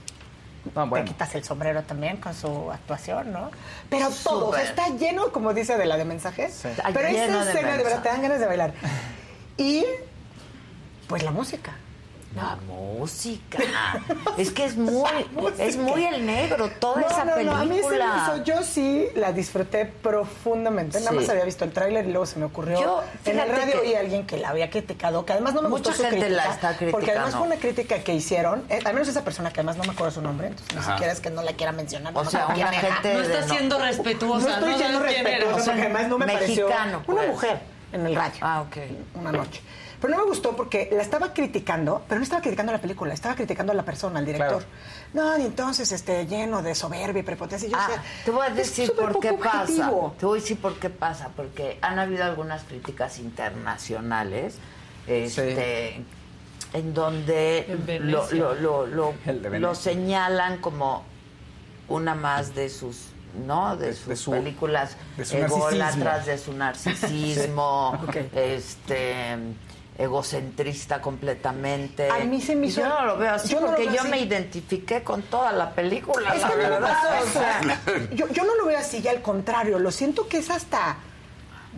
No, 0.75 0.83
te 0.83 0.89
bueno. 0.89 1.05
quitas 1.05 1.35
el 1.35 1.43
sombrero 1.45 1.83
también 1.83 2.17
con 2.17 2.33
su 2.33 2.71
actuación, 2.71 3.31
¿no? 3.31 3.51
Pero 3.89 4.09
todo, 4.23 4.49
o 4.49 4.53
sea, 4.53 4.67
Súper. 4.67 4.85
está 4.85 4.97
lleno, 4.97 5.31
como 5.31 5.53
dice, 5.53 5.77
de 5.77 5.85
la 5.85 5.95
de 5.97 6.03
mensajes. 6.03 6.65
Está 6.65 6.89
Pero 6.93 7.07
lleno 7.09 7.39
esa 7.39 7.45
de 7.45 7.51
escena, 7.51 7.77
de 7.77 7.83
verdad, 7.83 8.01
te 8.01 8.09
dan 8.09 8.21
ganas 8.21 8.39
de 8.39 8.45
bailar. 8.47 8.73
Y, 9.55 9.85
pues, 11.07 11.23
la 11.23 11.31
música. 11.31 11.71
La 12.35 12.55
música. 12.67 13.57
es 14.37 14.51
que 14.51 14.65
es 14.65 14.77
muy, 14.77 15.09
es 15.57 15.75
muy 15.77 16.03
el 16.05 16.23
negro, 16.25 16.69
toda 16.79 17.01
No, 17.01 17.07
esa 17.07 17.25
no, 17.25 17.41
no, 17.41 17.55
a 17.55 17.63
mí 17.63 17.67
se 17.77 17.81
me 17.83 17.89
película. 17.89 18.23
hizo, 18.35 18.43
yo 18.43 18.63
sí 18.63 19.07
la 19.15 19.31
disfruté 19.31 19.85
profundamente. 19.85 20.99
Nada 20.99 21.13
más 21.13 21.29
había 21.29 21.45
visto 21.45 21.63
el 21.65 21.71
tráiler 21.71 22.05
y 22.05 22.09
luego 22.11 22.25
se 22.27 22.37
me 22.37 22.45
ocurrió. 22.45 22.79
Yo, 22.79 23.03
en 23.25 23.39
el 23.39 23.49
radio 23.49 23.79
a 23.95 23.99
alguien 24.01 24.27
que 24.27 24.37
la 24.37 24.49
había 24.49 24.69
criticado, 24.69 25.25
que 25.25 25.33
además 25.33 25.53
no 25.55 25.63
me 25.63 25.69
Mucha 25.69 25.89
gustó 25.89 26.03
su 26.03 26.09
gente 26.09 26.29
la 26.29 26.43
crítica, 26.43 26.53
está 26.53 26.91
Porque 26.91 27.11
además 27.11 27.31
criticando. 27.31 27.37
fue 27.37 27.47
una 27.47 27.55
crítica 27.55 27.99
que 28.03 28.13
hicieron, 28.13 28.63
eh, 28.69 28.79
al 28.85 28.93
menos 28.93 29.07
esa 29.07 29.23
persona 29.23 29.51
que 29.51 29.61
además 29.61 29.77
no 29.77 29.83
me 29.85 29.91
acuerdo 29.93 30.11
su 30.11 30.21
nombre, 30.21 30.47
entonces 30.47 30.75
ni 30.75 30.83
siquiera 30.83 31.13
es 31.13 31.19
que 31.21 31.29
no 31.31 31.41
la 31.41 31.53
quiera 31.53 31.71
mencionar. 31.71 32.13
O 32.15 32.23
no 32.23 32.29
sea, 32.29 32.47
una 32.47 32.71
gente 32.71 33.13
No 33.15 33.21
está 33.21 33.47
siendo 33.47 33.79
No 33.79 33.85
respetuosa. 33.85 34.53
estoy 34.55 34.71
no 34.73 34.77
siendo 34.77 34.99
quién 35.05 35.25
era. 35.25 35.37
respetuosa 35.37 35.55
O 35.55 35.63
sea, 35.63 35.73
porque 35.73 35.81
además 35.85 36.07
no 36.09 36.17
me 36.19 36.25
mexicano, 36.27 36.67
pareció 36.67 37.07
una 37.07 37.21
pues. 37.21 37.27
mujer 37.29 37.59
en 37.93 38.05
el 38.05 38.15
radio. 38.15 38.39
Ah, 38.41 38.61
ok. 38.61 38.77
Una 39.15 39.31
noche. 39.31 39.61
Pero 39.99 40.13
no 40.15 40.19
me 40.23 40.29
gustó 40.29 40.55
porque 40.55 40.89
la 40.91 41.01
estaba 41.01 41.33
criticando, 41.33 42.03
pero 42.07 42.19
no 42.19 42.23
estaba 42.23 42.41
criticando 42.41 42.71
la 42.71 42.79
película, 42.79 43.13
estaba 43.13 43.33
criticando 43.35 43.71
a 43.71 43.75
la 43.75 43.83
persona, 43.83 44.19
al 44.19 44.25
director. 44.25 44.63
No, 45.13 45.37
y 45.39 45.41
entonces 45.41 45.91
este 45.91 46.27
lleno 46.27 46.61
de 46.61 46.75
soberbia 46.75 47.21
y 47.21 47.23
prepotencia. 47.23 47.67
Yo 47.67 47.75
Ah, 47.79 47.87
decía, 47.89 48.03
te 48.25 48.31
voy 48.31 48.45
a 48.45 48.49
decir 48.51 48.93
por 48.93 49.19
qué 49.19 49.33
pasa. 49.33 49.61
objetivo. 49.61 50.15
Te 50.19 50.25
voy 50.27 50.37
a 50.37 50.41
decir 50.41 50.57
por 50.61 50.75
qué 50.79 50.89
pasa, 50.91 51.29
porque 51.35 51.79
han 51.81 51.97
habido 51.97 52.23
algunas 52.25 52.63
críticas 52.63 53.17
internacionales 53.17 54.55
este, 55.07 56.01
en 56.73 56.93
donde 56.93 57.65
En 57.87 58.11
lo, 58.11 58.29
lo, 58.31 58.85
lo, 58.85 59.13
lo- 59.59 59.75
señalan 59.75 60.57
como 60.59 61.03
una 61.87 62.13
más 62.15 62.53
de 62.53 62.69
sus 62.69 63.07
¿no? 63.45 63.77
De 63.77 63.93
sus 63.93 64.19
su- 64.19 64.31
películas 64.31 64.95
de 65.15 65.25
su 65.25 65.37
ególatras, 65.37 65.95
narcisismo. 65.97 66.31
de 66.31 66.37
su 66.37 66.53
narcisismo, 66.57 67.89
Ok. 68.07 68.15
este 68.35 69.37
egocentrista 69.97 71.01
completamente. 71.01 72.09
A 72.09 72.19
mí 72.25 72.41
se 72.41 72.55
me 72.55 72.67
Y 72.67 72.69
hizo- 72.69 72.81
Yo 72.81 72.89
no 72.89 73.05
lo 73.05 73.17
veo 73.17 73.31
así 73.33 73.49
yo 73.49 73.55
no 73.59 73.61
lo 73.61 73.67
porque 73.73 73.85
veo 73.85 73.93
yo 73.95 74.01
así. 74.01 74.09
me 74.09 74.19
identifiqué 74.19 75.03
con 75.03 75.23
toda 75.23 75.51
la 75.51 75.71
película, 75.71 76.33
Es 76.35 76.41
la 76.41 76.47
que 76.49 76.53
no 76.55 76.61
verdad. 76.61 76.79
pasa 76.81 77.19
o 77.23 77.27
sea, 77.27 77.81
yo, 78.13 78.27
yo 78.29 78.43
no 78.43 78.55
lo 78.55 78.65
veo 78.65 78.77
así, 78.77 79.01
ya 79.01 79.11
al 79.11 79.21
contrario, 79.21 79.79
lo 79.79 79.91
siento 79.91 80.27
que 80.27 80.37
es 80.37 80.49
hasta... 80.49 80.97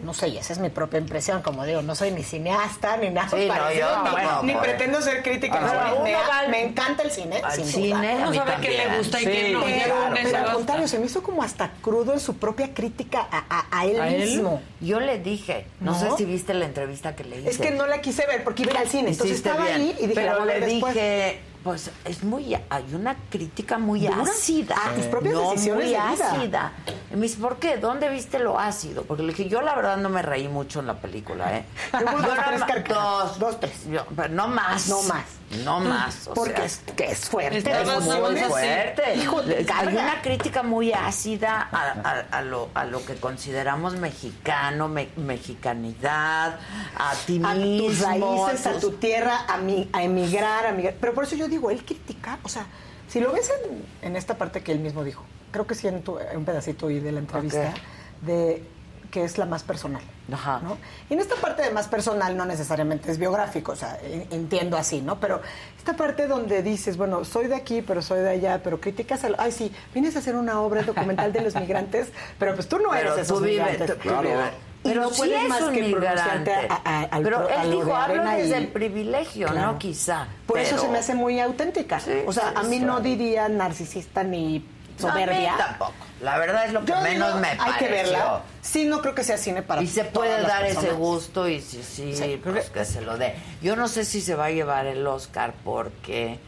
No 0.03 0.13
sé, 0.13 0.29
y 0.29 0.37
esa 0.37 0.53
es 0.53 0.59
mi 0.59 0.69
propia 0.69 0.99
impresión, 0.99 1.41
como 1.41 1.65
digo, 1.65 1.81
no 1.81 1.95
soy 1.95 2.11
ni 2.11 2.23
cineasta 2.23 2.97
ni 2.97 3.09
nada 3.09 3.29
Sí, 3.29 3.45
no, 3.47 3.53
parecido, 3.53 3.87
yo 3.89 4.43
ni, 4.43 4.53
pretendo 4.55 5.01
ser 5.01 5.21
crítica. 5.23 5.59
Ah, 5.61 5.91
pero 5.93 5.99
no. 5.99 6.49
me, 6.49 6.61
encanta 6.63 7.03
el 7.03 7.11
cine, 7.11 7.41
al 7.43 7.51
sin 7.51 7.65
cine, 7.65 8.15
duda. 8.15 8.29
mí 8.29 8.37
sabe 8.37 8.55
qué 8.61 8.69
le 8.77 8.97
gusta 8.97 9.21
y 9.21 9.25
Sí, 9.25 9.31
qué 9.31 9.49
no. 9.51 9.61
Pero, 9.63 9.95
pero 10.23 10.37
al 10.37 10.53
contrario, 10.53 10.87
se 10.87 10.99
me 10.99 11.05
hizo 11.05 11.21
como 11.23 11.43
hasta 11.43 11.71
crudo 11.81 12.13
en 12.13 12.19
su 12.19 12.37
propia 12.37 12.73
crítica 12.73 13.27
a, 13.31 13.43
a- 13.49 13.65
a 13.79 13.85
él 13.85 13.99
¿A 14.01 14.09
él? 14.09 14.21
mismo. 14.21 14.61
Yo 14.81 14.99
le 14.99 15.19
dije, 15.19 15.65
no, 15.79 15.91
¿No? 15.91 15.99
sé 15.99 16.17
si 16.17 16.25
viste 16.25 16.53
la 16.53 16.65
entrevista 16.65 17.15
que 17.15 17.23
le 17.23 17.39
hice. 17.39 17.49
Es 17.49 17.57
que 17.57 17.71
no 17.71 17.85
la 17.87 18.01
quise 18.01 18.25
ver 18.27 18.43
porque 18.43 18.63
iba 18.63 18.79
al 18.79 18.87
cine. 18.89 19.09
Entonces 19.11 19.35
estaba 19.37 19.63
bien. 19.65 19.75
ahí 19.75 19.95
y 19.99 20.07
dije, 20.07 20.23
la 20.23 20.31
pero 20.33 20.45
le 20.45 20.53
ver 20.59 20.65
después. 20.69 20.93
dije, 20.93 21.39
pues 21.63 21.91
es 22.05 22.23
muy, 22.23 22.55
hay 22.69 22.93
una 22.93 23.15
crítica 23.29 23.77
muy 23.77 24.01
¿Dura? 24.07 24.21
ácida. 24.23 24.75
A 24.85 24.93
tus 24.95 25.05
propias 25.05 25.33
no, 25.33 25.51
decisiones 25.51 25.85
muy 25.85 25.93
de 25.93 25.99
vida. 25.99 26.31
ácida. 26.31 26.71
Y 27.11 27.15
me 27.15 27.21
dice, 27.23 27.37
¿por 27.39 27.57
qué? 27.57 27.77
¿Dónde 27.77 28.09
viste 28.09 28.39
lo 28.39 28.57
ácido? 28.59 29.03
Porque 29.03 29.23
le 29.23 29.33
dije, 29.33 29.49
yo 29.49 29.61
la 29.61 29.75
verdad 29.75 29.97
no 29.97 30.09
me 30.09 30.21
reí 30.21 30.47
mucho 30.47 30.79
en 30.79 30.87
la 30.87 30.95
película, 30.95 31.57
¿eh? 31.57 31.65
Yo 31.99 32.05
nada 32.05 32.65
tres 32.65 32.83
dos, 32.87 33.39
Dos, 33.39 33.59
tres. 33.59 33.73
yo- 33.89 34.05
pero 34.15 34.29
no 34.33 34.47
más. 34.47 34.87
No 34.87 35.01
más. 35.03 35.25
No 35.63 35.79
más. 35.79 36.27
o 36.27 36.33
Porque 36.35 36.55
sea, 36.57 36.65
es, 36.65 36.81
que 36.95 37.05
es 37.11 37.19
fuerte. 37.27 37.57
Es 37.57 38.01
muy 38.01 38.37
fuerte. 38.37 39.15
Hijo, 39.15 39.41
te 39.41 39.57
Hay 39.57 39.65
carga. 39.65 39.91
una 40.03 40.21
crítica 40.21 40.61
muy 40.63 40.93
ácida 40.93 41.67
a, 41.71 41.91
a- 42.03 42.37
a 42.37 42.41
lo, 42.43 42.69
a 42.75 42.85
lo 42.85 43.03
que 43.03 43.15
consideramos 43.15 43.95
mexicano, 43.97 44.87
me- 44.87 45.09
mexicanidad, 45.15 46.59
a 46.97 47.13
ti 47.25 47.41
a 47.43 47.53
mismo. 47.55 47.87
tus 47.87 47.99
raíces, 48.01 48.67
a 48.67 48.71
tus- 48.73 48.81
tu 48.81 48.91
tierra, 48.93 49.45
a, 49.47 49.57
mi, 49.57 49.89
a 49.93 50.03
emigrar, 50.03 50.65
a 50.67 50.71
migrar. 50.71 50.95
Pero 50.99 51.13
por 51.13 51.23
eso 51.23 51.35
yo 51.35 51.47
digo, 51.47 51.71
él 51.71 51.83
criticar, 51.83 52.39
o 52.43 52.49
sea, 52.49 52.65
si 53.07 53.19
lo 53.19 53.31
ves 53.31 53.51
en, 53.63 54.09
en 54.09 54.15
esta 54.15 54.37
parte 54.37 54.61
que 54.61 54.71
él 54.71 54.79
mismo 54.79 55.03
dijo, 55.03 55.23
creo 55.51 55.65
que 55.65 55.75
sí 55.75 55.87
en 55.87 56.03
tu- 56.03 56.19
en 56.19 56.37
un 56.37 56.45
pedacito 56.45 56.87
ahí 56.87 56.99
de 56.99 57.11
la 57.11 57.19
entrevista, 57.19 57.69
Ok. 57.69 58.25
de 58.27 58.63
que 59.11 59.23
es 59.23 59.37
la 59.37 59.45
más 59.45 59.63
personal. 59.63 60.01
Ajá. 60.31 60.59
¿no? 60.63 60.77
Y 61.09 61.13
en 61.13 61.19
esta 61.19 61.35
parte 61.35 61.63
de 61.63 61.71
más 61.71 61.87
personal 61.87 62.37
no 62.37 62.45
necesariamente 62.45 63.11
es 63.11 63.17
biográfico, 63.17 63.71
o 63.71 63.75
sea, 63.75 63.97
en- 64.03 64.27
entiendo 64.31 64.77
así, 64.77 65.01
¿no? 65.01 65.19
Pero 65.19 65.41
esta 65.77 65.93
parte 65.95 66.27
donde 66.27 66.61
dices, 66.61 66.97
bueno, 66.97 67.25
soy 67.25 67.47
de 67.47 67.55
aquí, 67.55 67.81
pero 67.81 68.01
soy 68.01 68.19
de 68.21 68.29
allá, 68.29 68.61
pero 68.63 68.79
criticas 68.79 69.23
al... 69.23 69.35
Ay, 69.39 69.51
sí, 69.51 69.71
vienes 69.93 70.15
a 70.15 70.19
hacer 70.19 70.35
una 70.35 70.61
obra 70.61 70.83
documental 70.83 71.33
de 71.33 71.41
los 71.41 71.55
migrantes, 71.59 72.09
pero 72.37 72.53
pues 72.55 72.67
tú 72.69 72.77
no 72.77 72.89
Pero 72.91 73.13
eres 73.13 73.15
tú 73.15 73.33
esos 73.35 73.41
vives, 73.41 73.71
migrantes. 73.71 73.97
tú- 73.97 74.09
tú 74.09 74.21
vives. 74.21 74.51
Y 74.81 74.87
Pero 74.89 75.01
no 75.01 75.09
sí 75.09 75.17
puedes 75.17 75.41
es 75.43 75.49
más 75.49 75.61
un 75.61 75.73
que 75.73 75.79
pronunciarte 75.89 76.39
migrante. 76.39 76.67
a- 76.69 76.81
a- 76.85 77.03
al 77.03 77.23
pero 77.23 77.37
pro- 77.39 77.47
a 77.49 77.63
él 77.63 77.69
lo 77.71 77.75
dijo, 77.77 77.85
de 77.87 77.93
hablo 77.95 78.23
desde 78.23 78.47
y- 78.49 78.53
el 78.53 78.67
privilegio, 78.69 79.47
Claro. 79.47 79.71
¿no? 79.73 79.77
Quizá. 79.79 80.27
Por 80.47 80.57
eso 80.59 80.77
se 80.77 80.87
me 80.87 80.99
hace 80.99 81.15
muy 81.15 81.37
auténtica. 81.41 81.99
Sí, 81.99 82.11
o 82.25 82.31
sea, 82.31 82.49
sí, 82.51 82.53
a 82.55 82.63
mí 82.63 82.77
sí. 82.79 82.85
no 82.85 83.01
diría 83.01 83.49
narcisista 83.49 84.23
ni 84.23 84.59
No, 84.59 85.09
a 85.09 85.15
mí 85.15 85.21
soberbia. 85.23 85.55
tampoco. 85.57 85.93
La 86.21 86.37
verdad 86.37 86.65
es 86.65 86.73
lo 86.73 86.81
que 86.81 86.87
Yo 86.91 87.01
menos 87.01 87.29
digo, 87.29 87.39
me 87.39 87.47
hay 87.49 87.57
pareció. 87.57 87.77
que 87.87 87.93
verla. 87.93 88.41
Sí, 88.61 88.85
no 88.85 89.01
creo 89.01 89.15
que 89.15 89.23
sea 89.23 89.37
cine 89.37 89.61
para 89.61 89.81
Y 89.81 89.87
se 89.87 90.01
todas 90.03 90.13
puede 90.13 90.37
las 90.41 90.47
dar 90.47 90.65
ese 90.65 90.91
gusto 90.91 91.47
y 91.47 91.61
sí, 91.61 91.81
sí, 91.83 92.13
Sí, 92.15 92.39
creo 92.43 92.53
pues 92.55 92.69
que 92.69 92.83
se 92.85 93.01
lo 93.01 93.17
dé. 93.17 93.35
Yo 93.61 93.75
no 93.75 93.87
sé 93.87 94.03
si 94.05 94.19
se 94.21 94.35
va 94.35 94.45
a 94.45 94.51
llevar 94.51 94.85
el 94.85 95.05
Oscar 95.07 95.53
porque 95.63 96.39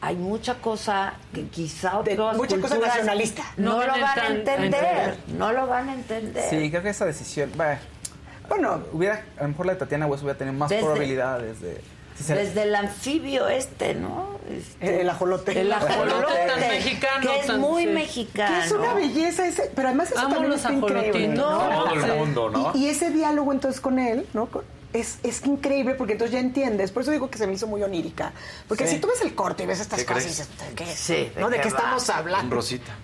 hay 0.00 0.14
mucha 0.14 0.56
cosa 0.56 1.14
que 1.34 1.46
quizá 1.48 2.02
De- 2.04 2.12
otras 2.18 2.36
mucha 2.36 2.58
cosa 2.60 2.78
nacionalista. 2.78 3.42
No, 3.56 3.78
No 3.78 3.82
lo 3.86 3.92
van 3.92 4.04
a 4.04 4.14
tan- 4.14 4.24
a 4.24 4.28
entender. 4.36 4.64
entender. 4.84 5.16
No 5.36 5.52
lo 5.52 5.66
van 5.66 5.88
a 5.88 5.94
entender. 5.94 6.48
Sí, 6.48 6.70
creo 6.70 6.82
que 6.82 6.90
esa 6.90 7.04
decisión. 7.06 7.50
Bueno, 7.56 7.78
Bueno, 8.48 8.80
hubiera, 8.92 9.24
a 9.38 9.42
lo 9.42 9.48
mejor 9.48 9.66
la 9.66 9.72
de 9.72 9.78
Tatiana 9.80 10.06
Hueso 10.06 10.22
hubiera 10.22 10.38
tenido 10.38 10.56
más 10.56 10.68
Desde- 10.68 10.82
probabilidades 10.84 11.60
de. 11.60 11.80
Desde 12.18 12.62
el 12.62 12.74
anfibio 12.74 13.46
este, 13.48 13.94
¿no? 13.94 14.36
Este, 14.50 15.00
El 15.02 15.10
ajolote. 15.10 15.60
El 15.60 15.72
ajolote, 15.72 16.32
tan 16.46 16.60
mexicano, 16.60 17.20
Que 17.30 17.40
es 17.40 17.46
tan- 17.46 17.60
muy 17.60 17.84
sí. 17.84 17.88
mexicano. 17.90 18.58
que 18.60 18.66
es 18.66 18.72
una 18.72 18.94
belleza 18.94 19.46
ese, 19.46 19.70
pero 19.74 19.88
además 19.88 20.10
eso 20.10 20.20
Amo 20.20 20.30
también 20.30 20.50
los 20.50 20.60
está 20.60 20.72
increíble. 20.72 21.28
¿no? 21.28 21.42
Todo 21.58 21.94
el 21.94 22.14
mundo, 22.18 22.50
¿no? 22.50 22.72
Y, 22.74 22.84
y 22.86 22.88
ese 22.88 23.10
diálogo 23.10 23.52
entonces 23.52 23.80
con 23.80 23.98
él, 23.98 24.26
¿no? 24.34 24.48
Es, 24.92 25.18
es 25.24 25.44
increíble 25.44 25.94
porque 25.94 26.12
entonces 26.12 26.32
ya 26.32 26.40
entiendes. 26.40 26.90
Por 26.90 27.02
eso 27.02 27.10
digo 27.10 27.28
que 27.28 27.36
se 27.38 27.46
me 27.46 27.52
hizo 27.52 27.66
muy 27.66 27.82
onírica. 27.82 28.32
Porque 28.66 28.86
Sí. 28.86 28.94
si 28.94 29.00
tú 29.00 29.08
ves 29.08 29.20
el 29.20 29.34
corte 29.34 29.64
y 29.64 29.66
ves 29.66 29.80
estas 29.80 29.98
¿Qué 30.00 30.06
cosas 30.06 30.24
y 30.24 30.28
dices, 30.28 30.48
¿de 30.58 30.74
qué? 30.74 30.86
Sí, 30.86 31.30
¿de 31.34 31.40
¿no? 31.40 31.50
¿De 31.50 31.60
qué 31.60 31.68
estamos 31.68 32.08
Un 32.08 32.14
hablando? 32.14 32.56
rosita. 32.56 32.94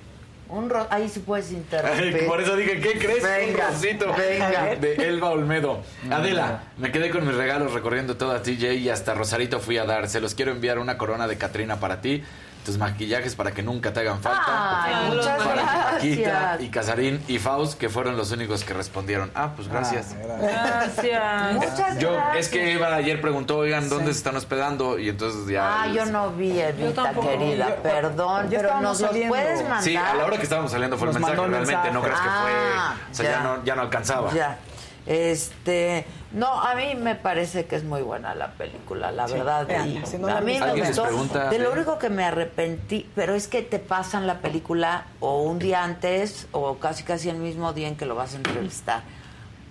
Un 0.52 0.68
ro- 0.68 0.86
Ahí 0.90 1.08
sí 1.08 1.20
puedes 1.20 1.50
interrumpir. 1.50 2.26
Por 2.26 2.40
eso 2.40 2.54
dije, 2.56 2.78
¿qué 2.80 2.98
crees? 2.98 3.22
Venga, 3.22 3.68
Un 3.68 3.72
rosito. 3.74 4.14
venga. 4.16 4.74
De 4.76 4.94
Elba 5.08 5.30
Olmedo. 5.30 5.80
Adela, 6.10 6.64
me 6.76 6.92
quedé 6.92 7.10
con 7.10 7.26
mis 7.26 7.34
regalos 7.34 7.72
recorriendo 7.72 8.16
toda 8.16 8.42
TJ 8.42 8.74
y 8.74 8.90
hasta 8.90 9.14
Rosarito 9.14 9.60
fui 9.60 9.78
a 9.78 9.84
dar. 9.84 10.08
Se 10.10 10.20
los 10.20 10.34
quiero 10.34 10.52
enviar 10.52 10.78
una 10.78 10.98
corona 10.98 11.26
de 11.26 11.38
Catrina 11.38 11.80
para 11.80 12.00
ti. 12.02 12.22
Tus 12.64 12.78
maquillajes 12.78 13.34
para 13.34 13.50
que 13.50 13.60
nunca 13.62 13.92
te 13.92 14.00
hagan 14.00 14.20
falta. 14.20 14.84
Ay, 14.84 15.10
muchas 15.10 15.42
para 15.42 15.64
Paquita 15.94 16.30
gracias. 16.30 16.60
y 16.62 16.68
Casarín 16.70 17.24
y 17.26 17.38
Faust, 17.40 17.76
que 17.76 17.88
fueron 17.88 18.16
los 18.16 18.30
únicos 18.30 18.62
que 18.62 18.72
respondieron. 18.72 19.32
Ah, 19.34 19.50
pues 19.56 19.66
gracias. 19.66 20.14
Ah, 20.14 20.36
gracias. 20.40 20.94
Gracias. 21.02 21.54
Muchas 21.54 21.98
Yo, 21.98 22.12
gracias. 22.14 22.36
es 22.46 22.48
que 22.52 22.72
Eva 22.72 22.94
ayer 22.94 23.20
preguntó, 23.20 23.58
oigan, 23.58 23.88
¿dónde 23.88 24.12
se 24.12 24.18
están 24.18 24.36
hospedando? 24.36 24.96
Y 24.98 25.08
entonces 25.08 25.48
ya. 25.48 25.82
Ah, 25.82 25.86
yo 25.88 26.06
no 26.06 26.30
vi, 26.30 26.60
Evita, 26.60 27.12
querida, 27.14 27.70
Yo- 27.70 27.82
perdón, 27.82 28.48
ya 28.48 28.58
pero 28.60 28.74
nos 28.80 29.00
los 29.00 29.10
saliendo. 29.10 29.34
puedes 29.34 29.60
mandar. 29.62 29.82
Sí, 29.82 29.96
a 29.96 30.14
la 30.14 30.24
hora 30.24 30.36
que 30.36 30.42
estábamos 30.44 30.70
saliendo 30.70 30.96
fue 30.96 31.08
el 31.08 31.14
mensaje. 31.14 31.34
Realmente 31.36 31.90
no 31.90 32.00
creas 32.02 32.20
que 32.20 32.28
Ah, 32.30 32.94
fue. 32.96 33.10
O 33.10 33.14
sea, 33.14 33.24
ya, 33.24 33.30
ya. 33.38 33.42
no, 33.42 33.64
ya 33.64 33.74
no 33.74 33.82
alcanzaba. 33.82 34.32
Ya. 34.32 34.58
Este, 35.06 36.06
no, 36.32 36.60
a 36.62 36.74
mí 36.74 36.94
me 36.94 37.14
parece 37.16 37.66
que 37.66 37.76
es 37.76 37.84
muy 37.84 38.02
buena 38.02 38.34
la 38.34 38.52
película, 38.52 39.10
la 39.10 39.26
verdad. 39.26 39.66
vean, 39.66 39.88
y 39.88 40.06
si 40.06 40.18
no 40.18 40.28
a 40.28 40.34
la 40.34 40.40
mí 40.40 40.58
me 40.60 40.80
gustó. 40.80 41.02
pregunta, 41.04 41.48
de 41.50 41.58
lo 41.58 41.72
único 41.72 41.98
que 41.98 42.08
me 42.08 42.24
arrepentí, 42.24 43.08
pero 43.14 43.34
es 43.34 43.48
que 43.48 43.62
te 43.62 43.78
pasan 43.80 44.26
la 44.26 44.38
película 44.38 45.06
o 45.20 45.42
un 45.42 45.58
día 45.58 45.82
antes 45.82 46.46
o 46.52 46.76
casi 46.78 47.02
casi 47.02 47.28
el 47.28 47.36
mismo 47.38 47.72
día 47.72 47.88
en 47.88 47.96
que 47.96 48.06
lo 48.06 48.14
vas 48.14 48.34
a 48.34 48.36
entrevistar. 48.36 49.02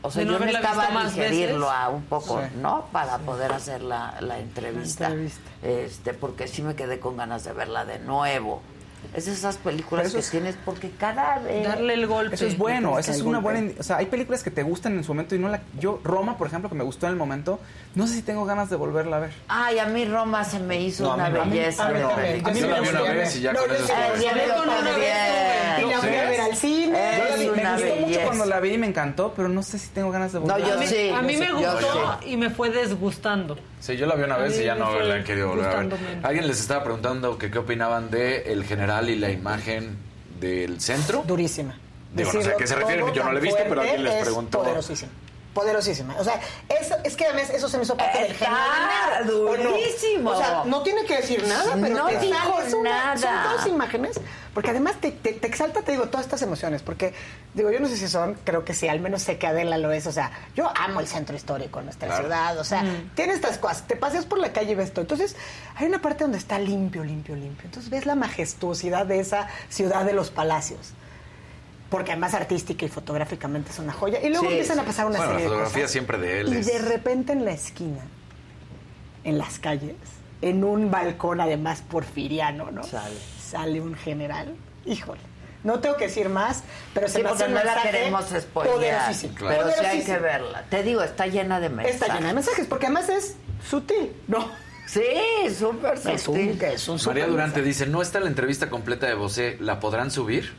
O 0.03 0.09
sea, 0.09 0.25
no 0.25 0.33
yo 0.33 0.39
necesitaba 0.39 0.89
más 0.89 1.13
digerirlo 1.15 1.67
veces. 1.67 1.81
a 1.81 1.89
un 1.89 2.03
poco, 2.03 2.41
Sí. 2.41 2.47
¿no? 2.59 2.85
Para 2.91 3.19
poder 3.19 3.53
hacer 3.53 3.83
la, 3.83 4.15
la 4.19 4.39
entrevista. 4.39 5.05
entrevista. 5.07 5.41
Este, 5.61 6.13
porque 6.15 6.47
sí 6.47 6.63
me 6.63 6.75
quedé 6.75 6.99
con 6.99 7.17
ganas 7.17 7.43
de 7.43 7.53
verla 7.53 7.85
de 7.85 7.99
nuevo. 7.99 8.63
Es 9.14 9.26
de 9.26 9.34
esas 9.34 9.57
películas 9.57 10.06
eso 10.07 10.14
que 10.15 10.19
es- 10.22 10.30
tienes 10.30 10.56
porque 10.64 10.90
cada 10.91 11.40
vez 11.40 11.68
Darle 11.68 11.94
el 11.95 12.07
golpe. 12.07 12.36
Eso 12.36 12.45
es 12.45 12.57
bueno, 12.57 12.98
eso 12.98 13.11
es 13.11 13.22
una 13.22 13.40
golpe. 13.40 13.60
buena... 13.61 13.73
O 13.80 13.84
sea, 13.84 13.98
hay 13.98 14.06
películas 14.06 14.41
que 14.44 14.52
te 14.52 14.64
gustan 14.64 14.94
en 14.95 15.03
su 15.03 15.11
momento 15.14 15.36
y 15.36 15.40
no 15.40 15.49
la... 15.49 15.61
Yo, 15.80 15.99
Roma, 16.03 16.38
por 16.38 16.48
ejemplo, 16.48 16.69
que 16.69 16.76
me 16.76 16.84
gustó 16.84 17.07
en 17.07 17.14
el 17.14 17.18
momento, 17.18 17.60
no 17.95 18.07
sé 18.07 18.15
si 18.15 18.22
tengo 18.22 18.45
ganas 18.45 18.69
de 18.69 18.78
volverla 18.78 19.18
a 19.18 19.19
ver. 19.19 19.32
Ay, 19.49 19.80
a 19.80 19.86
mí 19.86 20.06
Roma 20.06 20.44
se 20.45 20.60
me 20.60 20.80
hizo 20.82 21.03
No, 21.03 21.11
a 21.11 21.15
una 21.15 21.30
mí 21.30 21.40
no. 21.40 21.46
belleza. 21.46 21.88
A 21.88 21.91
mí. 21.91 21.99
Yo 21.99 22.68
la 22.68 22.80
vi 22.80 22.89
una 22.89 23.02
vez 23.02 23.36
y 23.36 23.41
ya 23.41 23.54
no, 23.54 23.60
con 23.62 23.71
eso 23.71 23.88
con 23.88 24.70
una 24.70 24.97
vez 24.97 25.81
Y 25.81 25.86
la 25.89 25.97
fui 25.99 26.10
a 26.15 26.30
ver 26.30 26.41
al 26.41 26.55
cine. 26.55 26.99
Yo 27.18 27.23
la 27.26 27.36
vi- 27.36 27.47
me 27.47 27.71
gustó 27.89 27.96
mucho 28.07 28.20
cuando 28.26 28.46
la 28.46 28.60
vi 28.60 28.73
y 28.73 28.78
me 28.78 28.88
encantó, 28.88 29.34
pero 29.36 29.49
no 29.49 29.63
sé 29.63 29.78
si 29.80 29.89
tengo 29.89 30.12
ganas 30.12 30.31
de 30.34 30.39
No, 30.39 30.46
volverla 30.46 30.68
yo 30.68 30.73
a 30.73 30.78
ver. 30.78 30.88
sí. 30.88 31.10
A 31.10 31.21
mí 31.21 31.38
me 31.38 31.52
gustó 31.52 32.20
y 32.26 32.38
me 32.38 32.49
fue 32.49 32.70
desgustando. 32.70 33.57
Sí, 33.80 33.97
yo 33.97 34.05
la 34.05 34.13
vi 34.15 34.23
una 34.23 34.36
A 34.36 34.38
vez 34.38 34.55
mí 34.57 34.62
y 34.62 34.65
ya 34.65 34.76
me 34.76 34.81
no 34.81 34.99
la 34.99 35.18
he 35.18 35.23
querido 35.23 35.47
volver 35.49 35.65
a 35.65 35.76
ver. 35.81 35.94
Alguien 36.23 36.47
les 36.47 36.60
estaba 36.60 36.84
preguntando 36.84 37.38
que 37.39 37.49
qué 37.49 37.57
opinaban 37.57 38.12
de 38.12 38.52
el 38.54 38.63
general 38.63 38.90
y 38.99 39.15
la 39.15 39.31
imagen 39.31 39.97
del 40.39 40.81
centro. 40.81 41.23
Durísima. 41.26 41.78
Digo, 42.13 42.34
no 42.34 42.41
sé 42.41 42.52
a 42.52 42.57
qué 42.57 42.68
se 42.68 42.76
refieren, 42.76 43.05
yo 43.13 43.23
no 43.23 43.31
la 43.31 43.39
he 43.39 43.41
visto, 43.41 43.61
pero 43.70 43.81
alguien 43.81 44.03
les 44.03 44.15
es 44.15 44.23
preguntó. 44.23 44.65
Poderosísima. 45.54 46.15
O 46.18 46.23
sea, 46.23 46.39
eso, 46.70 46.96
es 47.04 47.18
que 47.18 47.26
además 47.26 47.49
eso 47.49 47.68
se 47.68 47.78
me 47.78 47.84
hizo 47.84 47.97
parte 47.97 48.20
del 48.20 48.31
Está 48.31 48.46
general. 48.46 49.30
¿o 49.30 49.57
no? 49.57 49.70
durísimo. 49.71 50.30
O 50.30 50.38
sea, 50.38 50.63
no 50.65 50.81
tiene 50.81 51.04
que 51.04 51.18
decir 51.18 51.46
nada, 51.46 51.73
pero 51.81 51.94
No 51.96 52.05
te 52.07 52.20
dijo 52.20 52.38
sale, 52.55 52.68
es 52.68 52.73
una- 52.73 53.15
nada. 53.15 53.18
Son 53.18 53.57
dos 53.57 53.68
imágenes, 53.68 54.20
porque 54.54 54.70
además 54.70 54.96
te, 55.02 55.12
te, 55.12 55.34
te 55.34 55.47
exalta, 55.47 55.81
te 55.81 55.91
digo, 55.91 56.05
todas 56.07 56.26
estas 56.26 56.41
emociones, 56.41 56.81
porque, 56.84 57.13
digo, 57.54 57.70
yo 57.70 57.81
no 57.81 57.88
sé 57.89 57.97
si 57.97 58.07
son, 58.07 58.36
creo 58.46 58.63
que 58.63 58.73
sí, 58.73 58.88
al 58.88 59.02
menos 59.02 59.23
sé 59.23 59.38
que 59.38 59.46
Adela 59.47 59.78
lo 59.78 59.91
es, 59.91 60.07
o 60.07 60.13
sea, 60.13 60.31
yo 60.55 60.71
amo 60.73 61.02
el 61.02 61.07
centro 61.07 61.36
histórico 61.36 61.80
de 61.80 61.86
nuestra 61.86 62.07
Claro. 62.07 62.23
ciudad, 62.23 62.57
o 62.57 62.63
sea, 62.63 62.86
tiene 63.15 63.34
estas 63.34 63.57
cosas, 63.57 63.86
te 63.88 63.97
paseas 63.97 64.26
por 64.26 64.39
la 64.39 64.54
calle 64.54 64.71
y 64.71 64.76
ves 64.76 64.91
todo. 64.94 65.02
Entonces, 65.02 65.36
hay 65.76 65.86
una 65.88 66.02
parte 66.02 66.23
donde 66.23 66.38
está 66.38 66.60
limpio, 66.60 67.04
limpio, 67.04 67.36
limpio. 67.36 67.65
Entonces 67.65 67.89
ves 67.89 68.05
la 68.05 68.15
majestuosidad 68.15 69.05
de 69.05 69.20
esa 69.20 69.47
ciudad 69.70 70.05
de 70.05 70.13
los 70.13 70.31
palacios. 70.31 70.94
Porque 71.91 72.11
además 72.11 72.34
artística 72.34 72.86
y 72.86 72.87
fotográficamente 72.89 73.70
es 73.70 73.78
una 73.78 73.94
joya. 73.94 74.20
Y 74.23 74.29
luego 74.29 74.45
Sí, 74.47 74.53
empiezan 74.53 74.79
a 74.79 74.84
pasar 74.84 75.05
una 75.05 75.18
Bueno, 75.18 75.34
la 75.34 75.37
serie 75.37 75.44
de 75.44 75.49
fotografía 75.49 75.81
cosas. 75.84 75.91
siempre 75.91 76.18
de 76.18 76.39
él 76.39 76.53
Y 76.53 76.57
es- 76.57 76.65
de 76.65 76.79
repente 76.79 77.34
en 77.34 77.45
la 77.45 77.52
esquina, 77.52 77.99
en 79.23 79.37
las 79.37 79.60
calles, 79.60 79.95
en 80.41 80.63
un 80.63 80.89
balcón 80.89 81.41
además 81.41 81.84
porfiriano, 81.87 82.71
¿no? 82.71 82.84
Sale. 82.84 83.15
Sale 83.45 83.81
un 83.81 83.94
general. 83.95 84.55
Híjole. 84.86 85.20
No 85.63 85.79
tengo 85.79 85.95
que 85.97 86.05
decir 86.05 86.28
más, 86.29 86.63
pero 86.94 87.07
se 87.07 87.18
Sí, 87.18 87.23
me 87.23 87.29
hace 87.29 87.47
no 87.47 87.63
la 87.63 87.81
queremos 87.84 88.26
spoilear. 88.26 88.76
poderosísimo. 88.78 89.36
Pero 89.37 89.68
sí 89.78 89.86
hay 89.86 90.03
que 90.03 90.18
verla. 90.18 90.63
Te 90.70 90.81
digo, 90.81 91.03
está 91.03 91.28
llena 91.28 91.60
de 91.60 91.70
mensajes. 91.70 92.02
Está 92.02 92.15
llena 92.15 92.29
de 92.29 92.34
mensajes, 92.34 92.65
porque 92.65 92.87
además 92.87 93.10
es 93.10 93.36
sutil, 93.70 94.11
¿no? 94.28 94.49
Sí, 94.87 95.03
súper 95.60 95.95
Es 95.99 96.05
un, 96.05 96.20
sutil. 96.20 96.57
que 96.57 96.73
es 96.73 96.87
un 96.89 96.95
María 96.95 97.03
súper 97.26 97.29
Durante 97.29 97.61
dice, 97.61 97.86
no 97.86 98.02
está 98.02 98.20
la 98.20 98.28
entrevista 98.28 98.70
completa 98.71 99.05
de 99.05 99.13
Bosé, 99.13 99.57
¿la 99.60 99.79
podrán 99.79 100.10
subir? 100.10 100.52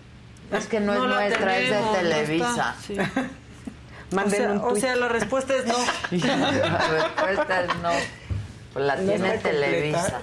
Es 0.59 0.67
que 0.67 0.81
no, 0.81 0.95
No 0.95 1.19
es 1.21 1.29
nuestra, 1.31 1.59
es 1.59 1.71
de 1.71 1.81
no 1.81 1.93
Televisa. 1.93 2.49
está, 2.51 2.75
sí. 2.87 2.97
Manden 4.15 4.43
o 4.43 4.45
sea, 4.45 4.53
un 4.53 4.77
o 4.77 4.81
sea, 4.81 4.97
la 4.97 5.09
respuesta 5.09 5.55
es 5.57 5.67
no. 5.67 5.75
La 6.11 6.89
respuesta 6.89 7.61
es 7.63 7.77
no. 7.83 7.91
Pues 8.73 8.85
la 8.85 8.97
No 8.97 9.03
tiene 9.11 9.39
Televisa. 9.39 9.99
completa. 10.01 10.23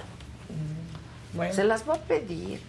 Bueno. 1.32 1.54
Se 1.54 1.64
las 1.64 1.88
va 1.88 1.94
a 1.94 1.98
pedir. 1.98 2.60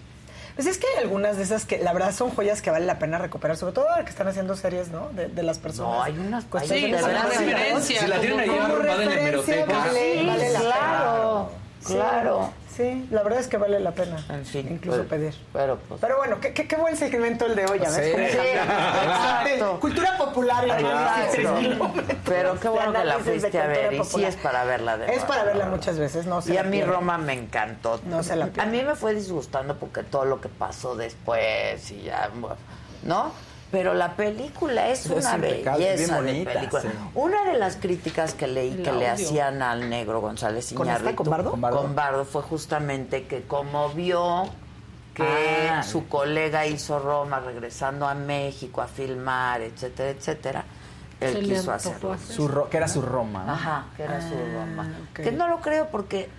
Pues 0.56 0.68
es 0.68 0.78
que 0.78 0.86
hay 0.88 1.04
algunas 1.04 1.38
de 1.38 1.44
esas 1.44 1.66
que 1.66 1.78
la 1.80 1.94
verdad 1.94 2.14
son 2.14 2.30
joyas 2.32 2.62
que 2.62 2.70
vale 2.70 2.86
la 2.86 3.00
pena 3.00 3.18
recuperar, 3.18 3.56
sobre 3.58 3.74
todo 3.74 3.90
ahora 3.90 4.04
que 4.04 4.10
están 4.12 4.28
haciendo 4.28 4.56
series, 4.56 4.90
¿no? 4.90 5.10
De, 5.10 5.28
de 5.28 5.44
las 5.44 5.60
personas. 5.60 5.94
No, 5.96 6.04
hay 6.04 6.18
unas 6.20 6.44
Cuestiones 6.46 6.84
hay 6.84 6.92
de 6.92 7.02
verdad 7.02 7.24
referencia. 7.30 8.02
Si 8.02 8.08
la 8.08 8.20
tienen 8.20 8.40
ahí 8.42 8.50
Como 8.50 8.62
arrumbada 8.64 9.04
en 9.04 9.10
la 9.10 9.20
hemeroteca. 9.22 9.66
Vale, 9.78 10.20
Sí, 10.20 10.26
vale 10.28 10.50
la 10.52 10.60
claro, 10.60 11.48
pena. 11.50 11.61
Claro. 11.86 12.50
Sí, 12.76 13.06
la 13.12 13.22
verdad 13.22 13.42
es 13.42 13.48
que 13.48 13.58
vale 13.58 13.82
la 13.82 13.92
pena. 13.92 14.24
En 14.30 14.46
fin, 14.46 14.66
incluso 14.72 15.00
pues, 15.00 15.10
pedir. 15.10 15.36
Pero, 15.52 15.78
pues, 15.90 16.00
Pero 16.00 16.16
bueno, 16.18 16.40
qué, 16.40 16.54
qué, 16.54 16.70
qué 16.70 16.78
buen 16.78 16.96
segmento 16.96 17.46
el 17.46 17.56
de 17.56 17.66
hoy, 17.66 17.80
¿ya 17.80 17.90
ves? 17.90 18.16
Sí, 18.16 18.22
exacto. 18.22 19.80
Cultura 19.82 20.18
popular 20.18 20.64
de 20.66 20.72
Exacto. 20.72 21.92
Pero 22.26 22.58
qué 22.60 22.70
bueno 22.70 22.94
que 22.94 23.04
la 23.04 23.20
fuiste 23.20 23.60
a 23.60 23.68
ver. 23.68 23.94
Y 23.94 24.04
sí 24.06 24.24
es 24.24 24.38
para 24.38 24.64
verla 24.64 24.98
de 24.98 25.14
Es 25.14 25.24
para 25.26 25.44
verla 25.44 25.66
la 25.66 25.70
muchas 25.72 26.00
veces, 26.00 26.26
no 26.26 26.42
se 26.42 26.52
Y 26.52 26.54
la 26.56 26.62
a 26.62 26.64
mí. 26.64 26.82
Roma 26.82 27.18
me 27.18 27.34
encantó. 27.34 28.00
No 28.06 28.24
se 28.24 28.38
la 28.38 28.46
A 28.46 28.48
pierdan. 28.50 28.72
mí 28.72 28.84
me 28.84 28.96
fue 28.96 29.14
disgustando 29.16 29.76
porque 29.76 30.04
todo 30.04 30.24
lo 30.24 30.40
que 30.40 30.48
pasó 30.48 30.96
después 30.96 31.92
y 31.92 32.04
ya, 32.04 32.30
¿no? 33.04 33.34
Pero 33.72 33.94
la 33.94 34.16
película 34.18 34.90
es, 34.90 35.06
Es 35.06 35.12
una 35.26 35.38
belleza 35.38 35.78
bien 35.78 35.98
de 35.98 36.14
bonita, 36.14 36.54
película. 36.54 36.82
sí. 36.82 36.88
Una 37.16 37.46
de 37.46 37.58
las 37.58 37.78
críticas 37.78 38.34
que 38.34 38.48
leí 38.48 38.74
El 38.74 38.84
que 38.84 38.92
le 38.92 39.08
hacían 39.08 39.62
al 39.62 39.90
negro 39.90 40.20
González 40.20 40.74
¿Con 40.74 40.88
Iñárritu, 40.88 41.16
con 41.16 41.30
Bardo? 41.30 41.52
con 41.52 41.96
Bardo, 41.96 42.26
fue 42.26 42.42
justamente 42.42 43.28
que 43.28 43.44
como 43.44 43.90
vio 43.90 44.44
que 45.14 45.24
Ah. 45.70 45.84
su 45.84 46.08
colega 46.08 46.66
hizo 46.68 47.00
Roma 47.00 47.40
regresando 47.40 48.08
a 48.08 48.14
México 48.14 48.82
a 48.82 48.88
filmar, 48.88 49.62
etcétera, 49.62 50.10
etcétera, 50.10 50.66
él 51.20 51.40
quiso 51.44 51.72
hacerlo. 51.72 52.14
hacer. 52.14 52.36
Su 52.36 52.48
ro- 52.48 52.70
que 52.70 52.78
era 52.78 52.88
su 52.88 53.02
Roma, 53.02 53.44
¿no? 53.46 53.54
Ajá, 53.54 53.86
que 53.96 54.04
era 54.04 54.20
su 54.22 54.34
Ah, 54.36 54.54
Roma. 54.66 54.90
Que 55.14 55.32
no 55.32 55.48
lo 55.48 55.60
creo 55.62 55.88
porque 55.90 56.30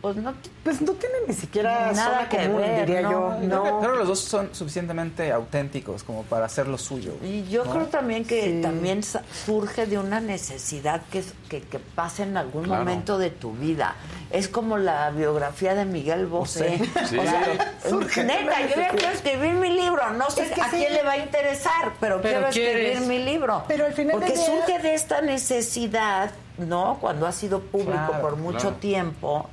pues 0.00 0.16
no 0.16 0.32
Pues 0.64 0.80
no 0.80 0.92
tiene 0.92 1.14
ni 1.26 1.34
siquiera 1.34 1.92
Nada 1.92 2.10
zona 2.18 2.28
que 2.28 2.36
común, 2.46 2.60
ver, 2.60 2.86
diría 2.86 3.02
no, 3.02 3.10
yo. 3.10 3.46
No. 3.48 3.80
Que 3.80 3.88
los 3.88 4.08
dos 4.08 4.20
son 4.20 4.50
suficientemente 4.54 5.32
auténticos 5.32 6.02
como 6.04 6.22
para 6.24 6.46
hacer 6.46 6.68
lo 6.68 6.78
suyo. 6.78 7.14
Y 7.22 7.44
yo 7.48 7.64
¿no? 7.64 7.72
creo 7.72 7.86
también 7.86 8.24
que 8.24 8.60
también 8.62 9.02
surge 9.02 9.86
de 9.86 9.98
una 9.98 10.20
necesidad 10.20 11.02
que, 11.10 11.20
es- 11.20 11.34
que, 11.48 11.62
que 11.62 11.78
pasa 11.78 12.22
en 12.22 12.36
algún 12.36 12.64
Claro. 12.64 12.84
momento 12.84 13.18
de 13.18 13.30
tu 13.30 13.52
vida. 13.52 13.94
Es 14.30 14.48
como 14.48 14.76
la 14.78 15.10
biografía 15.10 15.74
de 15.74 15.84
Miguel 15.86 16.26
Bosé. 16.26 16.78
Bosé. 16.78 17.06
Sí. 17.08 17.18
O 17.18 17.22
sea, 17.22 17.74
Surge 17.88 18.24
neta, 18.24 18.60
yo 18.68 18.76
ya 18.76 18.88
quiero 18.90 19.08
escribir 19.14 19.52
mi 19.54 19.70
libro. 19.70 20.10
No 20.10 20.28
sé 20.30 20.42
Es 20.46 20.52
que 20.52 20.60
a 20.60 20.70
sí. 20.70 20.76
quién 20.76 20.92
le 20.92 21.02
va 21.02 21.12
a 21.12 21.18
interesar, 21.18 21.92
pero, 22.00 22.20
Pero 22.20 22.22
quiero 22.22 22.48
escribir 22.48 22.72
quieres. 22.74 23.06
mi 23.06 23.18
libro. 23.20 23.64
Pero 23.66 23.86
al 23.86 23.94
final 23.94 24.12
Porque 24.18 24.36
surge 24.36 24.78
de 24.80 24.94
esta 24.94 25.20
necesidad, 25.22 26.30
¿no? 26.58 26.98
Cuando 27.00 27.26
ha 27.26 27.32
sido 27.32 27.60
público 27.60 27.92
Claro, 27.92 28.20
por 28.20 28.36
mucho 28.36 28.58
claro. 28.60 28.76
tiempo, 28.76 29.48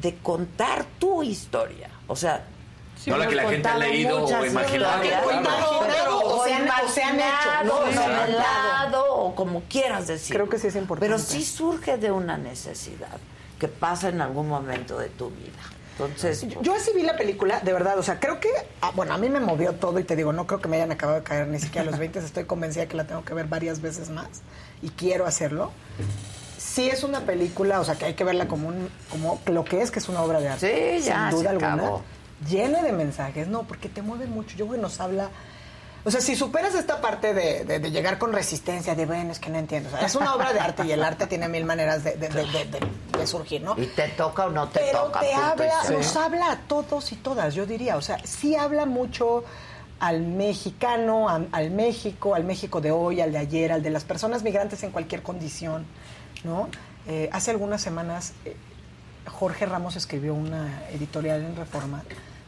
de 0.00 0.16
contar 0.16 0.84
tu 0.98 1.22
historia. 1.22 1.88
O 2.06 2.16
sea, 2.16 2.44
No 3.06 3.16
la 3.16 3.26
que 3.28 3.34
la 3.36 3.48
gente 3.48 3.68
ha 3.68 3.76
leído 3.78 4.16
o 4.18 4.20
muchas 4.22 4.46
imaginado. 4.50 5.00
O 5.00 5.30
imaginado, 5.30 6.20
o 6.24 6.44
se 6.44 6.52
han- 6.54 6.68
o 6.68 6.88
se 6.88 7.02
han 7.02 7.16
hecho, 7.20 7.64
¿no? 7.64 7.74
o 7.74 7.88
O 7.88 7.92
se 7.92 7.98
han 7.98 8.12
novelado, 8.16 9.14
o 9.14 9.34
como 9.34 9.62
quieras 9.62 10.06
decir. 10.08 10.34
Creo 10.34 10.48
que 10.48 10.58
sí 10.58 10.66
es 10.66 10.76
importante. 10.76 11.06
Pero 11.14 11.18
sí 11.18 11.44
surge 11.44 11.96
de 11.96 12.10
una 12.10 12.36
necesidad 12.36 13.18
que 13.58 13.68
pasa 13.68 14.08
en 14.08 14.20
algún 14.20 14.48
momento 14.48 14.98
de 14.98 15.08
tu 15.08 15.30
vida. 15.30 15.58
Entonces, 15.92 16.44
pues, 16.44 16.58
Yo 16.64 16.74
así 16.74 16.92
vi 16.94 17.02
la 17.02 17.16
película, 17.16 17.58
de 17.60 17.72
verdad, 17.72 17.98
o 17.98 18.02
sea, 18.04 18.20
creo 18.20 18.38
que, 18.38 18.48
ah, 18.82 18.92
bueno, 18.94 19.14
a 19.14 19.18
mí 19.18 19.28
me 19.28 19.40
movió 19.40 19.72
todo 19.74 19.98
y 19.98 20.04
te 20.04 20.14
digo, 20.14 20.32
no 20.32 20.46
creo 20.46 20.60
que 20.60 20.68
me 20.68 20.76
hayan 20.76 20.92
acabado 20.92 21.18
de 21.18 21.24
caer 21.24 21.48
ni 21.48 21.58
siquiera 21.58 21.88
a 21.88 21.90
los 21.90 21.98
20, 21.98 22.20
estoy 22.20 22.44
convencida 22.44 22.86
que 22.86 22.96
la 22.96 23.04
tengo 23.04 23.24
que 23.24 23.34
ver 23.34 23.46
varias 23.46 23.80
veces 23.80 24.08
más 24.10 24.28
y 24.80 24.90
quiero 24.90 25.26
hacerlo. 25.26 25.72
Sí 26.74 26.88
es 26.88 27.02
una 27.02 27.20
película, 27.20 27.80
o 27.80 27.84
sea, 27.84 27.94
que 27.96 28.04
hay 28.04 28.14
que 28.14 28.24
verla 28.24 28.46
como 28.46 28.68
un, 28.68 28.88
como 29.10 29.40
lo 29.46 29.64
que 29.64 29.80
es, 29.82 29.90
que 29.90 29.98
es 29.98 30.08
una 30.08 30.22
obra 30.22 30.40
de 30.40 30.48
arte. 30.48 30.98
Sí, 31.00 31.06
ya, 31.06 31.28
sin 31.30 31.38
duda 31.38 31.42
se 31.42 31.48
alguna. 31.48 31.74
acabó. 31.74 32.02
Llena 32.48 32.82
de 32.82 32.92
mensajes, 32.92 33.48
no, 33.48 33.62
porque 33.64 33.88
te 33.88 34.02
mueve 34.02 34.26
mucho. 34.26 34.56
Yo 34.56 34.66
creo 34.66 34.76
que 34.76 34.82
nos 34.82 35.00
habla. 35.00 35.30
O 36.04 36.10
sea, 36.10 36.20
si 36.20 36.36
superas 36.36 36.74
esta 36.74 37.00
parte 37.00 37.34
de, 37.34 37.64
de- 37.64 37.80
de 37.80 37.90
llegar 37.90 38.18
con 38.18 38.32
resistencia, 38.32 38.94
de 38.94 39.04
bueno, 39.06 39.32
es 39.32 39.40
que 39.40 39.50
no 39.50 39.58
entiendo. 39.58 39.88
O 39.88 39.92
sea, 39.96 40.06
es 40.06 40.14
una 40.14 40.34
obra 40.34 40.52
de 40.52 40.60
arte 40.60 40.84
y 40.86 40.92
el 40.92 41.02
arte 41.02 41.26
tiene 41.26 41.48
mil 41.48 41.64
maneras 41.64 42.04
de, 42.04 42.12
de- 42.16 42.28
de- 42.28 42.44
de- 42.46 42.64
de- 42.66 43.18
de 43.18 43.26
surgir, 43.26 43.60
¿no? 43.62 43.74
y 43.76 43.86
te 43.86 44.06
toca 44.10 44.46
o 44.46 44.50
no 44.50 44.68
te 44.68 44.78
Pero 44.80 45.04
toca. 45.06 45.20
te 45.20 45.26
punto 45.32 45.64
y 45.64 45.68
habla, 45.68 45.90
nos 45.90 46.16
habla 46.16 46.52
a 46.52 46.56
todos 46.68 47.10
y 47.12 47.16
todas, 47.16 47.54
yo 47.54 47.66
diría. 47.66 47.96
O 47.96 48.02
sea, 48.02 48.18
sí 48.24 48.54
habla 48.54 48.86
mucho 48.86 49.42
al 49.98 50.20
mexicano, 50.22 51.28
a- 51.28 51.40
al 51.50 51.70
México, 51.72 52.34
al 52.36 52.44
México 52.44 52.80
de 52.80 52.92
hoy, 52.92 53.20
al 53.20 53.32
de 53.32 53.38
ayer, 53.38 53.72
al 53.72 53.82
de 53.82 53.90
las 53.90 54.04
personas 54.04 54.42
migrantes 54.44 54.82
en 54.84 54.92
cualquier 54.92 55.22
condición, 55.22 55.84
¿no? 56.44 56.68
Eh, 57.06 57.28
hace 57.32 57.50
algunas 57.50 57.80
semanas 57.80 58.32
eh, 58.44 58.56
Jorge 59.26 59.66
Ramos 59.66 59.96
escribió 59.96 60.34
una 60.34 60.82
editorial 60.92 61.42
en 61.42 61.56
Reforma 61.56 62.02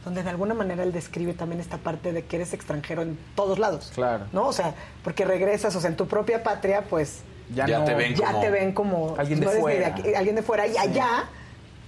donde 0.05 0.23
de 0.23 0.29
alguna 0.31 0.53
manera 0.55 0.81
él 0.83 0.91
describe 0.91 1.33
también 1.33 1.61
esta 1.61 1.77
parte 1.77 2.11
de 2.11 2.25
que 2.25 2.37
eres 2.37 2.53
extranjero 2.53 3.03
en 3.03 3.19
todos 3.35 3.59
lados. 3.59 3.91
Claro. 3.93 4.25
¿No? 4.31 4.47
O 4.47 4.53
sea, 4.53 4.73
porque 5.03 5.25
regresas, 5.25 5.75
o 5.75 5.79
sea, 5.81 5.91
en 5.91 5.95
tu 5.95 6.07
propia 6.07 6.41
patria, 6.43 6.83
pues 6.89 7.19
Ya, 7.53 7.67
Ya 7.67 7.79
no- 7.79 7.85
te 7.85 7.93
ven 7.95 8.15
ya 8.15 8.27
como- 8.27 8.39
te 8.41 8.49
ven 8.49 8.71
como 8.71 9.15
Alguien 9.17 9.39
de 9.41 9.45
no 9.45 9.51
fuera. 9.51 9.87
aquí- 9.87 10.13
alguien 10.15 10.35
de 10.37 10.41
fuera 10.41 10.65
y 10.67 10.77
allá 10.77 11.25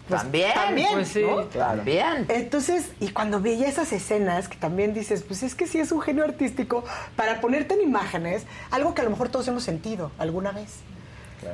pues, 0.10 0.22
También, 0.22 0.54
también 0.54 0.90
pues 0.92 1.08
sí, 1.08 1.22
¿no? 1.22 1.48
claro. 1.48 1.78
También. 1.78 2.26
entonces 2.28 2.90
y 3.00 3.08
cuando 3.12 3.40
veía 3.40 3.68
esas 3.70 3.94
escenas 3.94 4.50
que 4.50 4.58
también 4.58 4.94
dices 4.94 5.24
pues 5.24 5.42
es 5.42 5.56
que 5.56 5.66
sí 5.66 5.80
es 5.80 5.94
un 5.94 6.02
genio 6.02 6.26
artístico 6.26 6.84
para 7.16 7.40
ponerte 7.40 7.76
en 7.76 7.82
imágenes 7.82 8.44
algo 8.72 8.94
que 8.94 9.00
a 9.00 9.04
lo 9.06 9.10
mejor 9.12 9.30
todos 9.30 9.48
hemos 9.48 9.64
sentido 9.64 10.12
alguna 10.20 10.52
vez 10.52 10.68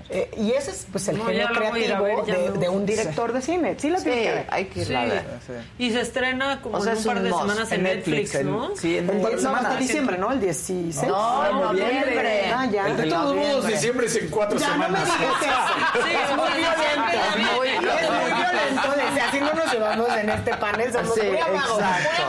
Eh, 0.10 0.32
y 0.38 0.52
ese 0.52 0.72
es 0.72 0.88
pues 0.92 1.08
el 1.08 1.18
No, 1.18 1.26
genio 1.26 1.48
creativo 1.54 2.04
ver, 2.04 2.26
de, 2.26 2.52
me 2.52 2.58
de 2.58 2.70
un 2.70 2.86
director 2.86 3.34
de 3.34 3.42
cine 3.42 3.76
sí 3.78 3.90
la 3.90 3.98
Sí, 4.00 4.04
tienes 4.06 4.24
que 4.26 4.32
ver 4.34 4.48
hay 4.50 4.66
que 4.66 4.82
irla 4.82 5.00
Sí. 5.06 5.12
a 5.12 5.14
ver. 5.14 5.26
Y 5.78 5.92
se 5.92 6.02
estrena 6.02 6.62
como 6.62 6.78
O 6.78 6.82
sea, 6.82 6.94
en 6.94 6.98
un 7.00 7.04
par 7.06 7.22
de 7.22 7.30
must. 7.30 7.42
semanas 7.42 7.72
en, 7.72 7.84
Netflix, 7.84 8.36
en- 8.36 8.52
¿no? 8.52 8.76
sí, 8.76 8.98
en 8.98 9.10
el 9.10 9.16
un 9.18 9.22
par 9.22 9.32
de 9.32 9.38
10 9.38 9.44
no, 9.44 9.50
hasta 9.50 9.60
semanas. 9.62 9.80
diciembre 9.80 10.18
no 10.18 10.32
el 10.32 10.40
16 10.40 11.08
No, 11.08 11.46
en 11.50 11.56
noviembre. 11.62 12.52
ah 12.54 12.66
ya 12.72 12.88
El 12.88 12.98
De 12.98 13.04
todos 13.10 13.36
modos, 13.36 13.68
diciembre 13.68 14.06
es 14.08 14.16
en 14.16 14.30
cuatro 14.30 14.58
ya 14.60 14.68
no 14.70 14.78
me 14.78 14.86
semanas. 14.86 15.06
digas 15.20 15.34
eso. 15.42 16.04
Sí, 16.06 16.14
es 16.14 16.36
muy 16.38 16.50
violento. 16.60 17.20
es 17.20 17.56
muy 17.58 17.68
violento. 17.70 18.90
así 19.30 19.40
no 19.42 19.54
nos 19.54 19.72
llevamos 19.74 20.10
en 20.18 20.30
este 20.30 20.54
panel. 20.58 20.92
Somos 20.94 21.14
Sí, 21.16 21.22
muy 21.28 21.38
amados. 21.38 21.82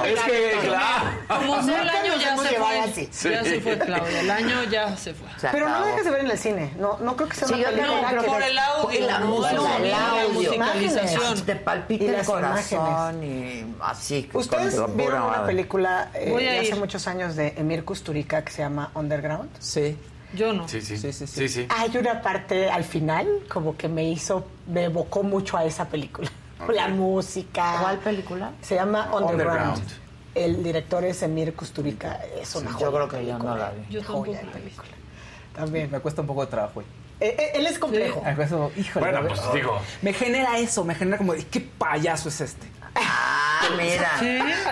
Es 0.05 0.21
que, 0.21 0.59
claro. 0.63 1.11
Como 1.29 1.63
sea, 1.63 1.83
el 1.83 1.89
año 1.89 2.13
ya 2.21 2.37
se 2.37 2.49
fue. 2.49 3.31
Ya 3.33 3.45
se 3.45 3.61
fue, 3.61 3.79
Claudia. 3.79 4.21
El 4.21 4.31
año 4.31 4.65
ya 4.65 4.97
se 4.97 5.15
fue. 5.15 5.29
Pero 5.53 5.69
no 5.69 5.85
dejes 5.87 6.05
de 6.05 6.11
ver 6.11 6.21
en 6.21 6.31
el 6.31 6.39
cine. 6.39 6.73
No, 6.79 6.99
no 7.01 7.17
creo 7.17 7.29
que 7.29 7.37
sea 7.37 7.49
Yo 7.57 7.73
creo 7.73 8.25
por 8.27 8.43
el 8.43 8.59
audio, 8.59 8.99
Y 8.99 9.03
la 9.03 9.19
música, 9.21 9.77
el 9.77 9.91
la 9.91 10.25
musicalización. 10.33 11.41
Te 11.47 11.57
palpita 11.57 12.05
el 12.05 12.13
las 12.13 12.27
corazón 12.27 13.25
y 13.25 13.65
así. 13.81 14.29
Ustedes 14.33 14.77
vieron 14.97 15.23
una 15.23 15.45
película 15.45 16.11
eh, 16.15 16.61
hace 16.61 16.75
muchos 16.79 17.07
años 17.07 17.37
de 17.37 17.55
Emir 17.57 17.85
Kusturica 17.85 18.45
que 18.45 18.53
se 18.53 18.63
llama 18.63 18.91
Underground. 18.95 19.51
Sí. 19.59 19.97
Yo 20.33 20.53
no. 20.53 20.69
Sí, 20.69 20.81
sí. 20.81 20.97
Sí, 20.97 21.13
sí, 21.13 21.27
sí. 21.27 21.39
Sí, 21.41 21.49
sí. 21.49 21.67
Hay 21.71 21.97
una 21.97 22.23
parte 22.23 22.71
al 22.71 22.85
final 22.85 23.27
como 23.53 23.77
que 23.77 23.89
me 23.89 24.05
hizo, 24.05 24.47
me 24.69 24.85
evocó 24.85 25.23
mucho 25.25 25.57
a 25.57 25.65
esa 25.65 25.87
película. 25.89 26.31
La 26.73 26.89
música. 26.89 27.79
¿Cuál 27.81 27.99
película? 27.99 28.53
Se 28.63 28.77
llama 28.77 29.11
Underground. 29.13 29.31
Underground. 29.79 29.83
El 30.35 30.63
director 30.63 31.05
es 31.05 31.23
Emir 31.25 31.55
Kusturica. 31.55 32.21
Es 32.41 32.55
una 32.55 32.71
Yo 32.71 32.77
joya 32.77 32.91
creo 32.91 33.07
de 33.09 33.19
que 33.19 33.27
yo 33.27 33.39
no 33.39 33.57
la 33.57 33.71
vi. 33.71 33.83
Yo 33.91 34.01
Joya 34.05 34.07
tampoco 34.07 34.25
de 34.31 34.35
la 34.35 34.43
vi. 34.43 34.49
película. 34.61 34.89
También. 35.57 35.91
Me 35.91 35.99
cuesta 35.99 36.21
un 36.21 36.27
poco 36.29 36.43
de 36.43 36.47
trabajo. 36.47 36.83
Eh, 37.21 37.37
eh, 37.39 37.51
él 37.55 37.67
es 37.67 37.79
complejo. 37.79 38.23
Me 38.25 38.35
cuesta, 38.35 38.57
híjole, 38.77 39.11
Bueno, 39.11 39.29
pues 39.29 39.41
digo. 39.53 39.79
Me 40.03 40.13
genera 40.13 40.59
eso, 40.59 40.85
me 40.85 40.95
genera 40.95 41.19
como, 41.19 41.35
de, 41.35 41.45
¿qué 41.45 41.61
payaso 41.61 42.29
es 42.31 42.41
este? 42.41 42.67
Ah, 42.95 43.69
mira. 43.77 44.11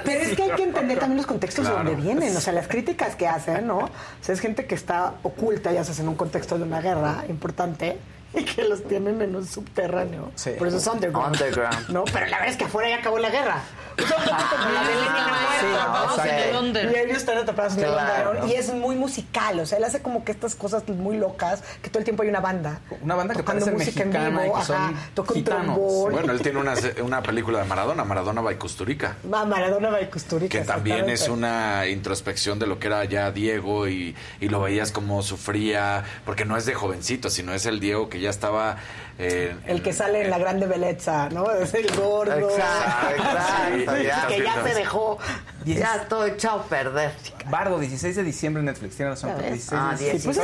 Pero 0.05 0.21
es 0.21 0.35
que 0.35 0.43
hay 0.43 0.51
que 0.53 0.63
entender 0.63 0.99
también 0.99 1.19
los 1.19 1.27
contextos 1.27 1.67
de 1.67 1.73
donde 1.73 1.95
vienen, 1.95 2.37
o 2.37 2.41
sea, 2.41 2.53
las 2.53 2.67
críticas 2.67 3.17
que 3.17 3.29
hacen, 3.29 3.67
¿no? 3.67 3.79
O 3.79 3.91
sea, 4.21 4.35
es 4.35 4.41
gente 4.41 4.67
que 4.67 4.75
está 4.75 5.15
oculta, 5.23 5.73
ya 5.73 5.85
sabes, 5.85 6.01
en 6.01 6.09
un 6.09 6.17
contexto 6.17 6.59
de 6.59 6.65
una 6.65 6.81
guerra 6.81 7.25
importante 7.29 7.99
y 8.35 8.45
que 8.45 8.65
los 8.65 8.85
tienen 8.85 9.21
en 9.23 9.35
un 9.37 9.47
subterráneo. 9.47 10.31
Sí. 10.35 10.51
Por 10.59 10.69
eso 10.69 10.77
es 10.79 10.87
underground. 10.87 11.35
Underground. 11.35 11.89
No, 11.91 12.05
pero 12.05 12.27
la 12.27 12.39
verdad 12.39 12.49
es 12.49 12.57
que 12.57 12.65
afuera 12.65 12.89
ya 12.91 12.97
acabó 12.97 13.19
la 13.19 13.31
guerra. 13.31 13.61
O 13.99 14.01
sea, 14.07 14.17
como 14.17 14.71
la 14.73 14.81
de 14.83 14.95
Lenin 14.95 15.39
Sí, 15.59 15.67
muerto, 15.67 16.63
¿no? 16.63 16.79
el 16.79 16.93
Y 16.93 16.99
ellos 16.99 17.17
están 17.19 17.39
atrapados 17.39 17.73
en 17.77 17.81
el 17.81 17.91
Claro. 17.91 18.31
underground. 18.31 18.53
Y 18.53 18.55
es 18.55 18.73
muy 18.73 18.95
musical, 18.95 19.59
o 19.59 19.67
sea, 19.67 19.79
él 19.79 19.85
hace 19.85 20.01
como 20.03 20.25
que 20.25 20.31
estas 20.31 20.55
cosas 20.55 20.89
muy 20.89 21.17
locas, 21.17 21.63
que 21.83 21.91
todo 21.91 21.99
el 21.99 22.05
tiempo 22.05 22.23
hay 22.23 22.29
una 22.29 22.41
banda. 22.41 22.79
Una 23.03 23.17
banda 23.17 23.35
que 23.35 23.41
tocando 23.41 23.65
parece 23.67 23.77
música 23.77 24.03
en 24.05 24.09
mexicana 24.11 24.43
vivo, 24.43 24.55
y 24.57 24.61
que 24.61 24.67
son 24.67 24.77
ajá, 24.77 24.93
toca 25.15 25.35
un 25.35 25.45
trombón. 25.45 26.13
Bueno, 26.13 26.33
él 26.33 26.41
tiene 26.43 26.61
una, 26.61 26.75
una 27.03 27.23
película 27.23 27.59
de 27.59 27.65
Maradona, 27.65 28.05
Maradona 28.05 28.41
by 28.41 28.57
Custurica. 28.57 29.17
Maradona 29.25 29.91
va 29.91 30.01
y 30.01 30.07
Kusturica. 30.07 30.59
Que 30.59 30.65
también 30.65 31.09
es 31.11 31.29
una 31.29 31.87
introspección 31.89 32.59
de 32.61 32.67
lo 32.69 32.79
que 32.79 32.87
era 32.87 33.05
ya 33.05 33.33
Diego 33.33 33.89
y, 33.89 34.15
y 34.41 34.49
lo 34.49 34.61
veías 34.61 34.93
como 34.93 35.23
sufría, 35.23 36.05
porque 36.25 36.45
no 36.45 36.57
es 36.57 36.67
de 36.67 36.75
jovencito, 36.75 37.31
sino 37.31 37.53
es 37.53 37.67
el 37.67 37.81
Diego 37.81 38.09
que 38.09 38.18
ya 38.21 38.31
estaba... 38.31 38.77
eh, 39.19 39.55
El 39.67 39.83
que 39.83 39.93
sale 39.93 40.23
en 40.25 40.31
la 40.31 40.39
grande 40.39 40.67
belleza, 40.67 41.29
¿no? 41.31 41.51
Es 41.53 41.75
el 41.75 41.89
gordo. 41.97 42.33
Exacto, 42.51 43.15
exacto, 43.17 43.97
Sí, 43.97 44.05
ya. 44.05 44.27
que 44.29 44.43
ya 44.43 44.63
se 44.63 44.75
dejó. 44.75 45.19
Ya 45.65 46.07
todo 46.09 46.25
echado 46.25 46.61
a 46.61 46.65
perder. 46.65 47.11
Bardo, 47.51 47.79
16 47.79 48.17
de 48.17 48.23
diciembre 48.23 48.61
en 48.61 48.67
Netflix. 48.67 48.97
Tiene 48.97 49.11
razón. 49.11 49.31
¿Ya 49.31 49.37
ves? 49.37 49.53
16 49.53 49.73
Ah, 49.83 49.95
de 49.99 50.05
16 50.13 50.37
Sí, 50.37 50.41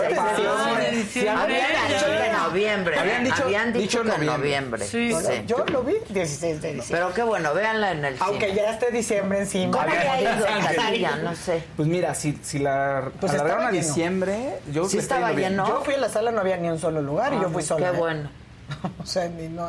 de 0.84 0.90
diciembre. 0.96 1.62
Habían 1.62 1.88
dicho 1.88 2.06
en 2.12 2.32
noviembre. 2.32 2.98
Habían 2.98 3.24
dicho, 3.24 3.42
Habían 3.44 3.72
dicho 3.72 4.02
que 4.02 4.08
en 4.08 4.26
noviembre. 4.26 4.38
noviembre. 4.38 4.84
Sí, 4.86 5.14
Sí. 5.14 5.44
yo 5.46 5.64
lo 5.72 5.82
vi 5.82 5.94
16 6.10 6.60
de 6.60 6.74
diciembre. 6.74 6.86
Pero 6.90 7.14
qué 7.14 7.22
bueno, 7.22 7.54
véanla 7.54 7.92
en 7.92 8.04
el 8.04 8.16
Aunque 8.20 8.46
cine. 8.50 8.56
ya 8.56 8.70
esté 8.72 8.90
diciembre 8.90 9.38
encima. 9.38 9.72
¿Cómo 9.78 9.86
le 9.94 9.98
ha 9.98 10.20
ido 10.20 10.46
en 10.46 10.76
taquilla? 10.76 11.16
No 11.16 11.34
sé. 11.34 11.62
Pues 11.76 11.88
mira, 11.88 12.14
si, 12.14 12.38
si 12.42 12.58
la 12.58 13.10
Pues 13.20 13.32
alargaron 13.32 13.66
a 13.66 13.70
lleno. 13.70 13.82
diciembre, 13.86 14.54
yo 14.72 14.88
Sí 14.88 14.98
estaba 14.98 15.32
lleno. 15.32 15.66
Yo 15.66 15.82
fui 15.84 15.94
a 15.94 15.98
la 15.98 16.08
sala, 16.10 16.32
no 16.32 16.40
había 16.40 16.56
ni 16.58 16.68
un 16.68 16.78
solo 16.78 17.00
lugar 17.00 17.32
y 17.32 17.36
Ah, 17.36 17.42
yo 17.42 17.48
fui 17.50 17.62
sola. 17.62 17.90
Qué 17.90 17.96
¿eh? 17.96 17.98
bueno. 17.98 18.30
O 19.02 19.06
sea, 19.06 19.28
ni 19.28 19.48
no, 19.48 19.68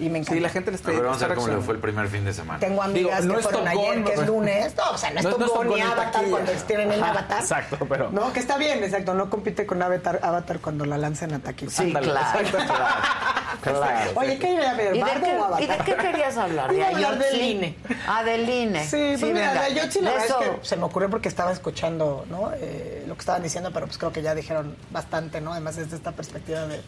y 0.00 0.08
me 0.08 0.18
encanta. 0.18 0.34
Sí, 0.34 0.40
la 0.40 0.48
gente 0.48 0.70
le 0.70 0.76
está 0.76 0.90
A 0.90 0.92
ver, 0.92 1.02
vamos 1.02 1.16
a 1.16 1.24
está 1.24 1.28
ver 1.28 1.36
cómo 1.38 1.48
le 1.48 1.60
fue 1.60 1.74
el 1.74 1.80
primer 1.80 2.06
fin 2.06 2.24
de 2.24 2.32
semana. 2.32 2.60
Tengo 2.60 2.80
amigas 2.82 3.22
Digo, 3.22 3.26
no 3.26 3.34
que 3.34 3.40
es 3.40 3.46
fueron 3.46 3.64
Top 3.64 3.82
ayer, 3.82 4.04
que 4.04 4.12
es 4.12 4.26
lunes. 4.28 4.76
No, 4.76 4.90
o 4.92 4.96
sea, 4.98 5.10
no 5.10 5.18
es 5.18 5.24
No- 5.24 5.38
no 5.38 5.64
ni 5.64 5.80
Avatar 5.80 6.12
taquilla. 6.12 6.30
cuando 6.30 6.52
estén 6.52 6.80
en 6.92 7.02
Avatar. 7.02 7.40
exacto, 7.40 7.78
pero- 7.88 8.10
No, 8.12 8.32
que 8.32 8.38
está 8.38 8.58
bien, 8.58 8.84
exacto. 8.84 9.14
No 9.14 9.28
compite 9.28 9.66
con 9.66 9.82
Avatar, 9.82 10.20
Avatar 10.22 10.60
cuando 10.60 10.84
la 10.84 10.98
lancen 10.98 11.34
a 11.34 11.40
taquilla. 11.40 11.72
Sí, 11.72 11.82
Ándale, 11.82 12.10
claro. 12.10 12.38
exacto. 12.38 12.74
Claro. 13.62 14.10
Oye, 14.14 14.38
¿qué 14.38 14.52
iba 14.54 14.70
a 14.70 14.74
ver? 14.74 14.94
¿Y 14.94 14.98
de, 14.98 15.04
¿Bardo 15.04 15.24
qué, 15.26 15.32
o 15.36 15.44
Avatar? 15.44 15.62
y 15.62 15.66
de 15.66 15.76
qué 15.78 15.94
querías 15.96 16.36
hablar? 16.36 16.70
¿De 16.72 16.84
hablar 16.84 17.12
Ayotzi? 17.14 17.30
del 17.38 17.42
INE. 17.42 17.76
Ah, 18.06 18.22
del 18.22 18.48
INE. 18.48 18.84
Sí, 18.84 19.16
pues 19.18 19.22
mira, 19.32 19.48
venga. 19.48 19.54
la 19.54 19.68
Yotzi 19.70 20.00
la 20.00 20.10
De 20.10 20.16
verdad 20.16 20.36
es 20.40 20.46
eso- 20.46 20.60
que 20.60 20.66
se 20.66 20.76
me 20.76 20.84
ocurrió 20.84 21.10
porque 21.10 21.28
estaba 21.28 21.50
escuchando 21.50 22.24
¿no? 22.30 22.52
Eh, 22.54 23.04
lo 23.08 23.14
que 23.14 23.20
estaban 23.20 23.42
diciendo, 23.42 23.70
pero 23.74 23.86
pues 23.86 23.98
creo 23.98 24.12
que 24.12 24.22
ya 24.22 24.34
dijeron 24.36 24.76
bastante, 24.92 25.40
¿no? 25.40 25.50
Además 25.52 25.74
desde 25.74 25.96
esta 25.96 26.12
perspectiva 26.12 26.66
de, 26.68 26.82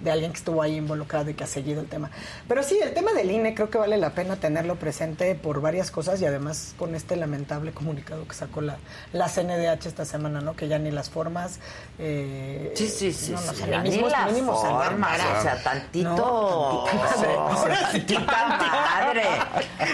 de 0.00 0.10
alguien 0.10 0.32
que 0.32 0.38
estuvo 0.38 0.62
ahí 0.62 0.76
involucrado 0.76 1.28
y 1.30 1.34
que 1.34 1.44
ha 1.44 1.46
seguido 1.46 1.80
el 1.80 1.86
tema. 1.88 2.10
Pero 2.48 2.62
sí, 2.62 2.78
el 2.82 2.94
tema 2.94 3.12
del 3.12 3.30
INE 3.30 3.54
creo 3.54 3.70
que 3.70 3.78
vale 3.78 3.96
la 3.98 4.10
pena 4.10 4.36
tenerlo 4.36 4.76
presente 4.76 5.34
por 5.34 5.60
varias 5.60 5.90
cosas 5.90 6.20
y 6.22 6.26
además 6.26 6.74
con 6.78 6.94
este 6.94 7.16
lamentable 7.16 7.72
comunicado 7.72 8.26
que 8.26 8.34
sacó 8.34 8.60
la, 8.62 8.76
la 9.12 9.28
CNDH 9.28 9.86
esta 9.86 10.04
semana, 10.04 10.40
¿no? 10.40 10.54
Que 10.56 10.68
ya 10.68 10.78
ni 10.78 10.90
las 10.90 11.10
formas... 11.10 11.60
eh, 11.98 12.72
Sí, 12.74 12.88
sí, 12.88 13.12
sí. 13.12 13.32
no, 13.32 13.40
no, 13.40 13.52
sí, 13.52 13.64
ya 13.68 13.82
ni 13.82 13.90
ni 13.90 13.96
mismo- 13.96 14.08
la 14.08 14.26
mínimo 14.26 14.60
salvar 14.60 14.90
forma, 14.90 15.06
cara. 15.08 15.38
o 15.38 15.42
sea, 15.42 15.62
tantito... 15.62 16.08
No, 16.08 16.84
tantita 18.26 18.46
madre. 18.48 19.22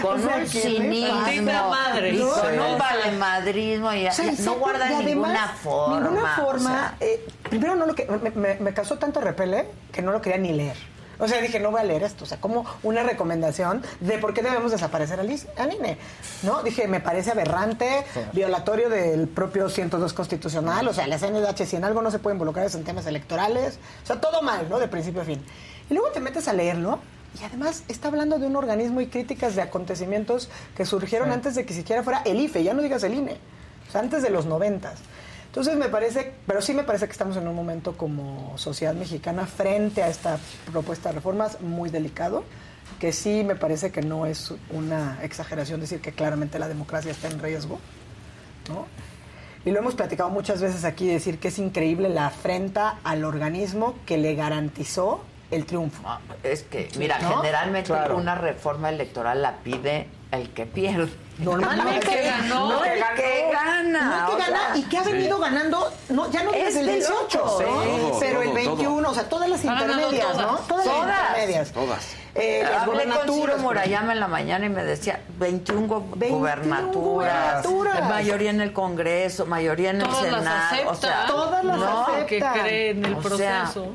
Con 0.02 0.20
un 0.20 0.28
¿qué 0.28 0.39
le 0.39 0.47
cinismo. 0.47 1.68
Madre. 1.68 2.18
Con 2.18 2.59
un 2.60 2.78
valemadrismo. 2.78 3.93
Y, 3.93 4.02
no 4.05 4.09
exacto, 4.09 4.55
guarda 4.55 4.91
y 4.91 4.94
además, 4.94 5.05
ninguna 5.07 5.49
forma. 5.49 6.01
Ninguna 6.01 6.36
forma. 6.36 6.94
eh, 7.01 7.26
primero, 7.49 7.75
no 7.76 7.86
lo 7.86 7.94
que, 7.94 8.07
me, 8.07 8.31
me- 8.31 8.55
me 8.60 8.73
causó 8.75 8.99
tanto 8.99 9.20
repele 9.20 9.67
que 9.97 10.02
no 10.02 10.12
lo 10.12 10.20
quería 10.20 10.39
ni 10.39 10.52
leer. 10.52 10.76
O 11.18 11.26
sea, 11.26 11.41
dije, 11.41 11.58
no 11.58 11.70
voy 11.70 11.81
a 11.81 11.84
leer 11.84 12.02
esto. 12.02 12.25
O 12.25 12.26
sea, 12.26 12.39
como 12.39 12.66
una 12.83 13.02
recomendación 13.02 13.83
de 14.00 14.18
por 14.18 14.34
qué 14.34 14.42
debemos 14.42 14.70
desaparecer 14.70 15.18
al, 15.18 15.31
al 15.57 15.73
INE. 15.73 15.97
¿No? 16.42 16.62
Dije, 16.62 16.86
me 16.86 17.00
parece 17.00 17.31
aberrante, 17.31 18.05
violatorio 18.33 18.91
del 18.91 19.26
propio 19.26 19.70
102 19.70 20.12
constitucional. 20.12 20.86
O 20.86 20.92
sea, 20.92 21.07
la 21.07 21.18
CNDH, 21.18 21.65
si 21.65 21.76
en 21.76 21.84
algo 21.84 22.02
no 22.02 22.10
se 22.10 22.18
puede 22.18 22.34
involucrar 22.34 22.66
es 22.66 22.75
en 22.75 22.84
temas 22.84 23.07
electorales. 23.07 23.78
O 24.05 24.07
sea, 24.07 24.20
todo 24.20 24.42
mal, 24.42 24.68
¿no? 24.68 24.78
De 24.78 24.89
principio 24.89 25.23
a 25.23 25.25
fin. 25.25 25.42
Y 25.89 25.94
luego 25.94 26.10
te 26.10 26.20
metes 26.20 26.49
a 26.49 26.52
leerlo. 26.52 26.99
Y 27.41 27.44
además 27.44 27.84
está 27.89 28.08
hablando 28.08 28.39
de 28.39 28.47
un 28.47 28.57
organismo 28.57 29.00
y 29.00 29.07
críticas 29.07 29.55
de 29.57 29.62
acontecimientos 29.62 30.49
que 30.76 30.86
surgieron 30.86 31.33
antes 31.33 31.55
de 31.55 31.66
que 31.66 31.75
siquiera 31.75 32.02
fuera 32.02 32.23
el 32.25 32.41
IFE, 32.41 32.62
ya 32.62 32.73
no 32.73 32.81
digas 32.81 33.02
el 33.02 33.12
INE, 33.12 33.36
o 33.86 33.92
sea, 33.92 34.00
antes 34.00 34.23
de 34.23 34.31
los 34.31 34.47
noventas. 34.47 35.00
Entonces 35.57 35.78
me 35.78 35.89
parece, 35.89 36.35
pero 36.47 36.60
sí 36.60 36.75
me 36.75 36.83
parece 36.85 37.07
que 37.07 37.12
estamos 37.12 37.35
en 37.39 37.49
un 37.49 37.55
momento 37.55 37.97
como 37.97 38.59
sociedad 38.59 38.93
mexicana 38.93 39.47
frente 39.47 40.02
a 40.02 40.09
esta 40.09 40.39
propuesta 40.70 41.09
de 41.09 41.15
reformas 41.15 41.62
muy 41.62 41.89
delicado, 41.89 42.44
que 43.01 43.10
sí 43.10 43.43
me 43.43 43.57
parece 43.57 43.91
que 43.91 44.02
no 44.02 44.26
es 44.26 44.52
una 44.68 45.18
exageración 45.23 45.81
decir 45.81 46.02
que 46.02 46.12
claramente 46.12 46.59
la 46.59 46.68
democracia 46.68 47.10
está 47.10 47.28
en 47.28 47.39
riesgo, 47.41 47.81
¿no? 48.68 48.85
Y 49.65 49.70
lo 49.70 49.78
hemos 49.78 49.94
platicado 49.94 50.28
muchas 50.28 50.60
veces 50.60 50.85
aquí, 50.85 51.07
decir 51.07 51.39
que 51.39 51.49
es 51.49 51.59
increíble 51.59 52.10
la 52.10 52.26
afrenta 52.26 52.99
al 53.02 53.25
organismo 53.25 53.94
que 54.05 54.18
le 54.18 54.35
garantizó 54.35 55.25
el 55.51 55.65
triunfo. 55.65 56.02
Ah, 56.05 56.20
Es 56.43 56.65
que, 56.65 56.91
mira, 56.99 57.18
¿No? 57.18 57.39
generalmente 57.41 57.86
Claro. 57.86 58.18
una 58.18 58.35
reforma 58.35 58.91
electoral 58.91 59.41
la 59.41 59.57
pide 59.60 60.07
el 60.33 60.51
que 60.51 60.67
pierde. 60.67 61.09
Normalmente 61.39 62.06
No 62.06 62.12
el 62.12 62.18
que 62.18 62.23
ganó, 62.24 62.68
no 62.73 62.84
el 62.84 62.92
que 63.15 63.48
gana. 63.52 64.00
No 64.10 64.20
el 64.20 64.26
que 64.26 64.32
o 64.32 64.39
gana 64.39 64.58
sea, 64.68 64.76
y 64.76 64.82
que 64.84 64.97
ha 64.98 65.02
venido 65.02 65.39
ganando, 65.39 65.92
no, 66.08 66.31
ya 66.31 66.42
no 66.42 66.52
Es 66.52 66.65
desde 66.66 66.81
el 66.81 66.86
de 66.86 66.92
18, 66.94 67.39
locos. 67.39 67.60
¿no? 67.60 67.66
Todo, 67.68 68.18
pero 68.20 68.40
el 68.42 68.48
todo, 68.48 68.55
21, 68.55 69.10
o 69.10 69.15
sea, 69.15 69.28
todas 69.28 69.48
las 69.50 69.65
intermedias, 69.65 70.23
todas. 70.32 70.36
¿no? 70.39 70.58
Todas, 70.66 70.84
Todas. 70.84 71.06
las 71.06 71.28
intermedias. 71.28 71.73
Todas. 71.73 72.06
Eh, 72.34 72.62
las 72.70 72.82
Hablé 72.82 73.05
con 73.05 73.12
Ciro 73.12 73.23
gobernaturas. 73.24 73.60
Murayama 73.60 74.12
en 74.12 74.20
la 74.20 74.28
mañana 74.28 74.66
y 74.66 74.68
me 74.68 74.84
decía 74.84 75.20
21 75.39 75.86
go- 75.89 76.06
21 76.16 76.39
gubernaturas, 76.39 77.65
gubernaturas. 77.66 78.08
mayoría 78.10 78.50
en 78.50 78.60
el 78.60 78.73
Congreso, 78.74 79.47
mayoría 79.47 79.90
en 79.90 80.02
el 80.02 80.15
Senado, 80.15 80.90
o 80.90 80.94
sea, 80.94 81.24
Todas 81.26 81.65
las 81.65 81.76
no, 81.78 82.06
que 82.26 82.39
cree 82.62 82.90
en 82.90 83.05
el 83.06 83.15
O 83.15 83.23
sea, 83.36 83.62
proceso. 83.62 83.94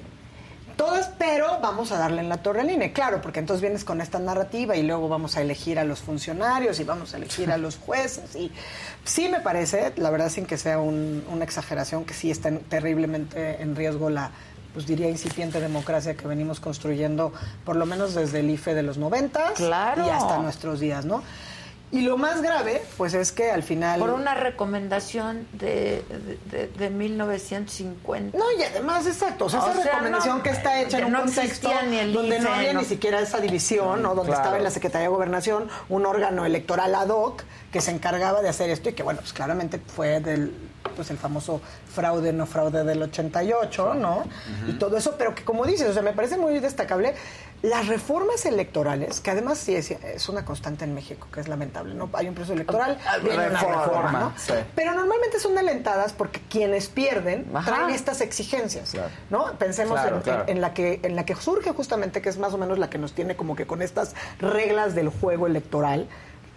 Todas, 0.82 1.12
pero 1.20 1.60
vamos 1.62 1.92
a 1.92 1.98
darle 2.00 2.22
en 2.22 2.30
la 2.30 2.38
torre 2.38 2.62
al 2.62 2.72
INE, 2.72 2.92
claro, 2.92 3.22
porque 3.22 3.40
entonces 3.40 3.62
vienes 3.62 3.84
con 3.86 4.02
esta 4.02 4.18
narrativa 4.18 4.76
y 4.76 4.82
luego 4.82 5.08
vamos 5.10 5.38
a 5.38 5.42
elegir 5.42 5.78
a 5.78 5.84
los 5.84 6.00
funcionarios 6.00 6.80
y 6.80 6.84
vamos 6.84 7.14
a 7.14 7.18
elegir 7.18 7.52
a 7.52 7.58
los 7.58 7.78
jueces. 7.78 8.36
Y 8.36 8.52
sí 9.04 9.30
me 9.30 9.42
parece, 9.42 9.94
la 9.98 10.10
verdad, 10.10 10.30
sin 10.30 10.48
que 10.48 10.58
sea 10.58 10.80
un- 10.80 11.24
una 11.32 11.44
exageración, 11.44 12.04
que 12.04 12.16
sí 12.16 12.32
está 12.32 12.50
en- 12.50 12.62
terriblemente 12.62 13.62
en 13.62 13.76
riesgo 13.76 14.10
la, 14.10 14.32
pues 14.74 14.88
diría, 14.88 15.08
incipiente 15.08 15.60
democracia 15.60 16.16
que 16.16 16.28
venimos 16.28 16.60
construyendo, 16.60 17.32
por 17.64 17.76
lo 17.76 17.86
menos 17.86 18.16
desde 18.16 18.40
el 18.40 18.50
IFE 18.50 18.74
de 18.74 18.82
los 18.82 18.98
noventas 18.98 19.52
Claro. 19.58 20.04
y 20.06 20.10
hasta 20.10 20.40
nuestros 20.40 20.80
días, 20.80 21.06
¿no? 21.06 21.22
Y 21.94 22.02
lo 22.02 22.16
más 22.18 22.42
grave, 22.42 22.82
pues 22.98 23.14
es 23.14 23.32
que 23.34 23.52
al 23.52 23.64
final... 23.64 24.00
por 24.00 24.12
una 24.12 24.34
recomendación 24.34 25.46
de, 25.54 26.04
de, 26.50 26.68
de 26.68 26.90
1950. 26.90 28.38
No, 28.38 28.46
y 28.58 28.64
además, 28.64 29.06
exacto. 29.08 29.46
O 29.46 29.50
sea, 29.50 29.60
O 29.62 29.70
esa 29.70 29.84
sea, 29.84 29.92
recomendación 29.94 30.38
no, 30.38 30.44
que 30.44 30.50
está 30.52 30.82
hecha 30.82 31.00
en 31.00 31.06
un 31.06 31.12
no 31.12 31.18
contexto 31.20 31.42
existía 31.70 31.84
ni 31.84 31.98
el 31.98 32.14
donde 32.14 32.40
no 32.40 32.54
había 32.54 32.74
no. 32.74 32.80
ni 32.80 32.86
siquiera 32.86 33.20
esa 33.20 33.40
división, 33.40 34.02
¿no? 34.02 34.10
Donde 34.16 34.30
Claro. 34.32 34.42
estaba 34.42 34.58
en 34.58 34.64
la 34.64 34.72
Secretaría 34.72 35.08
de 35.10 35.14
Gobernación 35.14 35.68
un 35.90 36.06
órgano 36.06 36.46
electoral 36.46 36.96
ad 36.96 37.10
hoc 37.10 37.44
que 37.74 37.82
se 37.82 37.92
encargaba 37.92 38.42
de 38.42 38.50
hacer 38.50 38.70
esto 38.70 38.90
y 38.90 38.94
que, 38.94 39.04
bueno, 39.04 39.20
pues 39.20 39.34
claramente 39.34 39.80
fue 39.80 40.20
del 40.22 40.54
pues 40.96 41.10
el 41.12 41.18
famoso 41.18 41.62
fraude, 41.94 42.34
no 42.34 42.46
fraude 42.48 42.84
del 42.84 43.02
88, 43.04 43.94
¿no? 43.94 44.24
Y 44.68 44.74
todo 44.74 44.98
eso, 44.98 45.16
pero 45.18 45.34
que 45.36 45.44
como 45.44 45.66
dices, 45.66 45.88
o 45.88 45.94
sea, 45.94 46.02
me 46.02 46.12
parece 46.12 46.38
muy 46.38 46.60
destacable 46.60 47.14
las 47.62 47.88
reformas 47.88 48.46
electorales, 48.48 49.20
que 49.20 49.30
además 49.30 49.60
sí 49.60 49.76
es, 49.76 49.92
es 49.92 50.28
una 50.30 50.44
constante 50.46 50.84
en 50.84 50.96
México, 50.96 51.28
que 51.32 51.42
es 51.42 51.48
lamentable, 51.48 51.94
¿no? 51.94 52.10
Hay 52.14 52.28
un 52.28 52.34
proceso 52.34 52.54
electoral, 52.54 52.98
Ah, 53.06 53.18
viene 53.18 53.50
una 53.50 53.60
reforma, 53.60 54.12
¿no? 54.20 54.34
sí. 54.36 54.54
Pero 54.76 54.94
normalmente 54.96 55.40
son 55.40 55.56
alentadas 55.58 56.12
porque 56.14 56.42
quienes 56.50 56.88
pierden 56.90 57.46
Ajá. 57.54 57.72
traen 57.72 57.90
estas 57.92 58.22
exigencias, 58.22 58.94
¿no? 59.30 59.52
Pensemos 59.60 60.00
Claro, 60.00 60.16
en, 60.18 60.22
claro. 60.24 60.44
en- 60.48 60.50
en 60.58 60.62
la 60.62 60.74
que 60.74 61.00
en 61.04 61.16
la 61.16 61.24
que 61.26 61.36
surge 61.36 61.72
justamente 61.72 62.22
que 62.22 62.30
es 62.30 62.38
más 62.40 62.54
o 62.54 62.58
menos 62.58 62.80
la 62.80 62.90
que 62.90 62.98
nos 62.98 63.14
tiene 63.14 63.36
como 63.36 63.56
que 63.56 63.68
con 63.68 63.82
estas 63.84 64.16
reglas 64.40 64.96
del 64.96 65.10
juego 65.10 65.46
electoral 65.46 66.08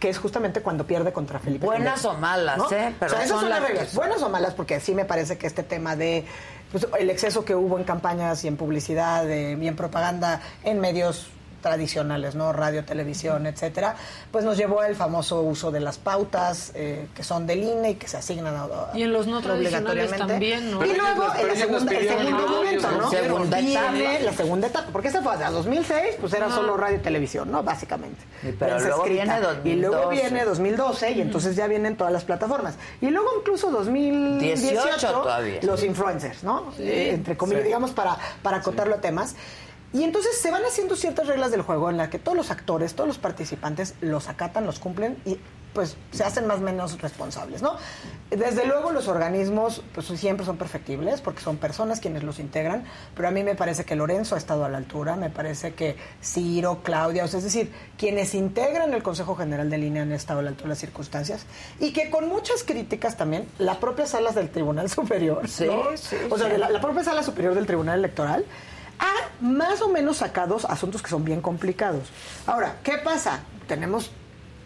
que 0.00 0.08
es 0.10 0.18
justamente 0.18 0.60
cuando 0.60 0.86
pierde 0.86 1.12
contra 1.14 1.38
Felipe 1.38 1.64
Buenas 1.64 1.94
Calderón, 2.02 2.16
o 2.16 2.20
malas, 2.20 2.58
¿no? 2.58 2.70
¿eh? 2.72 2.94
Pero 2.98 3.12
o 3.12 3.14
sea, 3.14 3.24
esas 3.24 3.40
son 3.40 3.48
las 3.48 3.62
reglas, 3.62 3.94
buenas 3.94 4.20
o 4.22 4.28
malas, 4.28 4.52
porque 4.52 4.78
sí 4.80 4.92
me 4.94 5.04
parece 5.06 5.38
que 5.38 5.46
este 5.46 5.62
tema 5.62 5.96
de 5.96 6.26
pues, 6.72 6.86
el 6.98 7.10
exceso 7.10 7.44
que 7.44 7.54
hubo 7.54 7.78
en 7.78 7.84
campañas 7.84 8.44
y 8.44 8.48
en 8.48 8.56
publicidad 8.56 9.24
de- 9.24 9.58
y 9.60 9.68
en 9.68 9.76
propaganda 9.76 10.40
en 10.64 10.80
medios 10.80 11.28
tradicionales, 11.64 12.34
¿no? 12.34 12.52
Radio, 12.52 12.84
televisión, 12.84 13.46
etcétera, 13.46 13.96
pues 14.30 14.44
nos 14.44 14.58
llevó 14.58 14.80
al 14.82 14.94
famoso 14.94 15.40
uso 15.40 15.70
de 15.70 15.80
las 15.80 15.96
pautas 15.96 16.72
eh, 16.74 17.08
que 17.14 17.24
son 17.24 17.46
del 17.46 17.62
INE 17.64 17.90
y 17.92 17.94
que 17.94 18.06
se 18.06 18.18
asignan 18.18 18.54
a, 18.54 18.64
a- 18.64 18.90
Y 18.94 19.02
en 19.02 19.12
los 19.14 19.26
no 19.26 19.40
tradicionales 19.40 20.12
obligatoriamente. 20.12 20.32
también, 20.32 20.70
¿no? 20.70 20.84
Y 20.84 20.94
luego, 20.94 21.24
en 21.40 21.46
la 21.48 21.56
segunda, 21.56 21.92
el 21.92 22.06
segundo 22.08 22.46
momento, 22.48 22.90
¿no? 22.92 23.10
Segunda 23.10 23.58
etapa. 23.58 23.92
la 24.22 24.32
segunda 24.34 24.66
etapa, 24.66 24.88
porque 24.92 25.08
esa 25.08 25.22
fue 25.22 25.32
hasta 25.32 25.50
2006, 25.50 26.16
pues 26.20 26.32
era 26.34 26.50
solo 26.50 26.76
radio 26.76 26.98
y 26.98 27.00
televisión, 27.00 27.50
¿no? 27.50 27.62
Básicamente. 27.62 28.20
Y 28.42 28.52
pero 28.52 28.78
luego 28.78 29.04
viene 29.04 29.34
Y 29.64 29.74
luego 29.76 29.96
2012. 29.96 30.20
viene 30.20 30.44
2012 30.44 31.10
y 31.12 31.20
entonces 31.22 31.56
ya 31.56 31.66
vienen 31.66 31.96
todas 31.96 32.12
las 32.12 32.24
plataformas. 32.24 32.74
Y 33.00 33.08
luego 33.08 33.28
incluso 33.40 33.70
2018 33.70 34.60
18 34.84 35.12
todavía. 35.12 35.60
los 35.62 35.82
influencers, 35.82 36.44
¿no? 36.44 36.72
Eh, 36.78 37.12
entre 37.14 37.36
comillas, 37.38 37.62
Sí. 37.62 37.68
digamos, 37.68 37.92
para, 37.92 38.18
para 38.42 38.58
acotarlo 38.58 38.96
a 38.96 39.00
temas. 39.00 39.34
Y 39.94 40.02
entonces 40.02 40.36
se 40.36 40.50
van 40.50 40.64
haciendo 40.64 40.96
ciertas 40.96 41.28
reglas 41.28 41.52
del 41.52 41.62
juego 41.62 41.88
en 41.88 41.96
las 41.96 42.08
que 42.08 42.18
todos 42.18 42.36
los 42.36 42.50
actores, 42.50 42.94
todos 42.94 43.06
los 43.06 43.18
participantes 43.18 43.94
los 44.00 44.28
acatan, 44.28 44.66
los 44.66 44.80
cumplen 44.80 45.16
y 45.24 45.38
pues 45.72 45.96
se 46.12 46.22
hacen 46.22 46.46
más 46.46 46.58
o 46.58 46.60
menos 46.62 47.00
responsables, 47.00 47.60
¿no? 47.62 47.76
Desde 48.30 48.64
luego 48.64 48.92
los 48.92 49.08
organismos 49.08 49.82
pues 49.92 50.06
siempre 50.06 50.46
son 50.46 50.56
perfectibles 50.56 51.20
porque 51.20 51.40
son 51.42 51.56
personas 51.56 51.98
quienes 52.00 52.22
los 52.22 52.38
integran, 52.38 52.84
pero 53.16 53.26
a 53.28 53.30
mí 53.32 53.42
me 53.42 53.54
parece 53.56 53.84
que 53.84 53.96
Lorenzo 53.96 54.34
ha 54.36 54.38
estado 54.38 54.64
a 54.64 54.68
la 54.68 54.78
altura, 54.78 55.16
me 55.16 55.30
parece 55.30 55.74
que 55.74 55.96
Ciro, 56.22 56.80
Claudia, 56.84 57.24
o 57.24 57.28
sea, 57.28 57.38
es 57.38 57.44
decir, 57.44 57.72
quienes 57.98 58.34
integran 58.34 58.94
el 58.94 59.02
Consejo 59.02 59.34
General 59.36 59.68
de 59.68 59.78
Línea 59.78 60.02
han 60.02 60.12
estado 60.12 60.40
a 60.40 60.42
la 60.42 60.50
altura 60.50 60.66
de 60.66 60.70
las 60.70 60.78
circunstancias 60.78 61.44
y 61.80 61.92
que 61.92 62.08
con 62.10 62.28
muchas 62.28 62.62
críticas 62.64 63.16
también, 63.16 63.46
la 63.58 63.80
propia 63.80 64.06
salas 64.06 64.34
del 64.36 64.50
Tribunal 64.50 64.88
Superior, 64.90 65.48
Sí, 65.48 65.66
¿no? 65.66 65.96
sí, 65.96 66.16
o 66.30 66.38
sea, 66.38 66.50
sí. 66.52 66.56
la, 66.56 66.70
la 66.70 66.80
propia 66.80 67.02
sala 67.04 67.22
superior 67.24 67.54
del 67.54 67.66
Tribunal 67.66 67.98
Electoral 67.98 68.44
más 69.40 69.82
o 69.82 69.88
menos 69.88 70.18
sacado 70.18 70.56
asuntos 70.68 71.02
que 71.02 71.10
son 71.10 71.24
bien 71.24 71.40
complicados. 71.40 72.08
Ahora, 72.46 72.76
¿qué 72.82 72.98
pasa? 72.98 73.40
Tenemos 73.66 74.10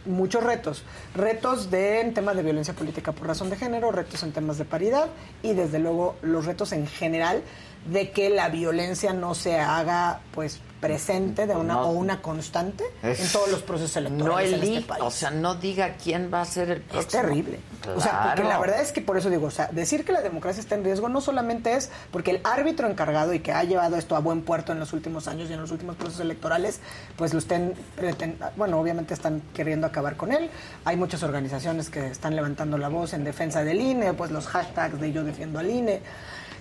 muchos 0.04 0.42
retos. 0.42 0.82
Retos 1.14 1.70
de, 1.70 2.00
en 2.00 2.14
temas 2.14 2.36
de 2.36 2.42
violencia 2.42 2.74
política 2.74 3.12
por 3.12 3.26
razón 3.26 3.50
de 3.50 3.56
género, 3.56 3.92
retos 3.92 4.22
en 4.22 4.32
temas 4.32 4.58
de 4.58 4.64
paridad 4.64 5.08
y 5.42 5.52
desde 5.52 5.78
luego 5.78 6.16
los 6.22 6.46
retos 6.46 6.72
en 6.72 6.86
general 6.86 7.42
de 7.90 8.10
que 8.10 8.30
la 8.30 8.48
violencia 8.48 9.12
no 9.12 9.34
se 9.34 9.58
haga 9.58 10.20
pues 10.32 10.60
presente 10.80 11.46
de 11.46 11.54
una 11.56 11.74
No. 11.74 11.82
o 11.82 11.90
una 11.90 12.22
constante 12.22 12.84
Es- 13.02 13.20
en 13.20 13.28
todos 13.32 13.48
los 13.50 13.62
procesos 13.62 14.00
No 14.02 14.08
electorales 14.08 14.52
en 14.52 14.62
este 14.62 14.80
país. 14.82 15.02
o 15.04 15.10
sea, 15.10 15.30
no 15.30 15.54
diga 15.56 15.94
quién 16.02 16.30
va 16.32 16.40
a 16.42 16.44
ser 16.44 16.70
el 16.70 16.80
próximo. 16.82 17.00
Es 17.00 17.08
terrible. 17.08 17.60
O 17.96 18.00
sea, 18.00 18.32
porque 18.34 18.48
la 18.48 18.58
verdad 18.58 18.80
es 18.80 18.92
que 18.92 19.00
por 19.00 19.16
eso 19.16 19.30
digo, 19.30 19.46
o 19.46 19.50
sea, 19.50 19.68
decir 19.72 20.04
que 20.04 20.12
la 20.12 20.20
democracia 20.20 20.60
está 20.60 20.74
en 20.74 20.84
riesgo 20.84 21.08
no 21.08 21.20
solamente 21.20 21.74
es 21.74 21.90
porque 22.10 22.32
el 22.32 22.40
árbitro 22.44 22.88
encargado 22.88 23.32
y 23.34 23.40
que 23.40 23.52
ha 23.52 23.62
llevado 23.64 23.96
esto 23.96 24.14
a 24.16 24.18
buen 24.20 24.42
puerto 24.42 24.72
en 24.72 24.78
los 24.80 24.92
últimos 24.92 25.26
años 25.28 25.48
y 25.50 25.52
en 25.54 25.60
los 25.60 25.70
últimos 25.70 25.96
procesos 25.96 26.20
electorales, 26.20 26.80
pues 27.16 27.32
lo 27.32 27.38
estén, 27.38 27.74
preten- 27.96 28.36
bueno, 28.56 28.78
obviamente 28.80 29.14
están 29.14 29.42
queriendo 29.54 29.86
acabar 29.86 30.16
con 30.16 30.32
él. 30.32 30.50
Hay 30.84 30.96
muchas 30.96 31.22
organizaciones 31.22 31.88
que 31.88 32.06
están 32.08 32.36
levantando 32.36 32.78
la 32.78 32.88
voz 32.88 33.12
en 33.14 33.24
defensa 33.24 33.64
del 33.64 33.80
INE, 33.80 34.12
pues 34.14 34.30
los 34.30 34.46
hashtags 34.48 35.00
de 35.00 35.12
yo 35.12 35.24
defiendo 35.24 35.58
al 35.58 35.70
INE. 35.70 36.02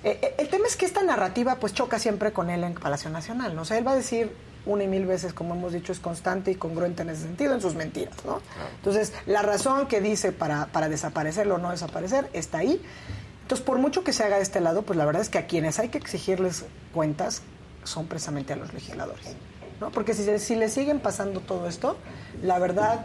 Eh, 0.08 0.20
eh, 0.22 0.36
el 0.38 0.48
tema 0.48 0.68
es 0.68 0.78
que 0.78 0.86
esta 0.86 1.04
narrativa 1.04 1.56
pues 1.56 1.74
choca 1.74 2.00
siempre 2.00 2.32
con 2.32 2.50
él 2.50 2.64
en 2.64 2.74
Palacio 2.76 3.10
Nacional, 3.10 3.56
¿no? 3.56 3.64
O 3.64 3.66
sea, 3.66 3.78
él 3.78 3.86
va 3.86 3.92
a 3.92 3.96
decir 3.96 4.32
una 4.66 4.84
y 4.84 4.88
mil 4.88 5.06
veces, 5.06 5.34
como 5.34 5.54
hemos 5.54 5.74
dicho, 5.74 5.92
es 5.92 6.00
constante 6.00 6.52
y 6.52 6.56
congruente 6.56 7.02
en 7.02 7.10
ese 7.10 7.24
sentido, 7.24 7.54
en 7.54 7.62
sus 7.62 7.76
mentiras, 7.76 8.16
¿no? 8.26 8.42
Entonces, 8.78 9.12
la 9.26 9.42
razón 9.42 9.88
que 9.88 10.00
dice 10.02 10.32
para, 10.32 10.68
para 10.68 10.88
desaparecerlo 10.88 11.56
o 11.56 11.58
no 11.58 11.72
desaparecer 11.72 12.30
está 12.34 12.60
ahí. 12.60 12.82
Entonces, 13.42 13.66
por 13.66 13.80
mucho 13.80 14.04
que 14.04 14.14
se 14.14 14.24
haga 14.24 14.38
de 14.38 14.44
este 14.44 14.60
lado, 14.62 14.82
pues 14.84 14.98
la 14.98 15.06
verdad 15.06 15.22
es 15.22 15.30
que 15.30 15.38
a 15.40 15.46
quienes 15.48 15.78
hay 15.80 15.90
que 15.90 15.98
exigirles 15.98 16.64
cuentas 16.94 17.42
son 17.84 18.08
precisamente 18.08 18.54
a 18.54 18.56
los 18.58 18.74
legisladores, 18.74 19.36
¿no? 19.82 19.90
Porque 19.92 20.14
si, 20.14 20.24
se- 20.26 20.40
si 20.40 20.56
le 20.56 20.70
siguen 20.70 21.00
pasando 21.00 21.40
todo 21.42 21.68
esto, 21.68 21.98
la 22.44 22.60
verdad, 22.60 23.02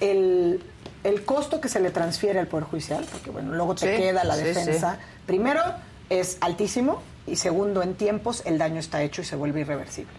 el, 0.00 0.62
el 1.04 1.24
costo 1.24 1.60
que 1.60 1.68
se 1.68 1.80
le 1.80 1.90
transfiere 1.90 2.38
al 2.38 2.46
Poder 2.46 2.64
Judicial, 2.66 3.04
porque 3.10 3.30
bueno, 3.30 3.52
luego 3.54 3.74
te 3.74 3.90
Sí, 3.96 4.02
queda 4.02 4.22
la 4.24 4.36
sí, 4.36 4.44
defensa, 4.44 4.98
primero 5.26 5.62
es 6.10 6.38
altísimo 6.40 7.02
y 7.26 7.36
segundo, 7.36 7.82
en 7.82 7.94
tiempos 7.94 8.42
el 8.46 8.58
daño 8.58 8.78
está 8.80 9.02
hecho 9.02 9.22
y 9.22 9.24
se 9.24 9.36
vuelve 9.36 9.60
irreversible. 9.60 10.12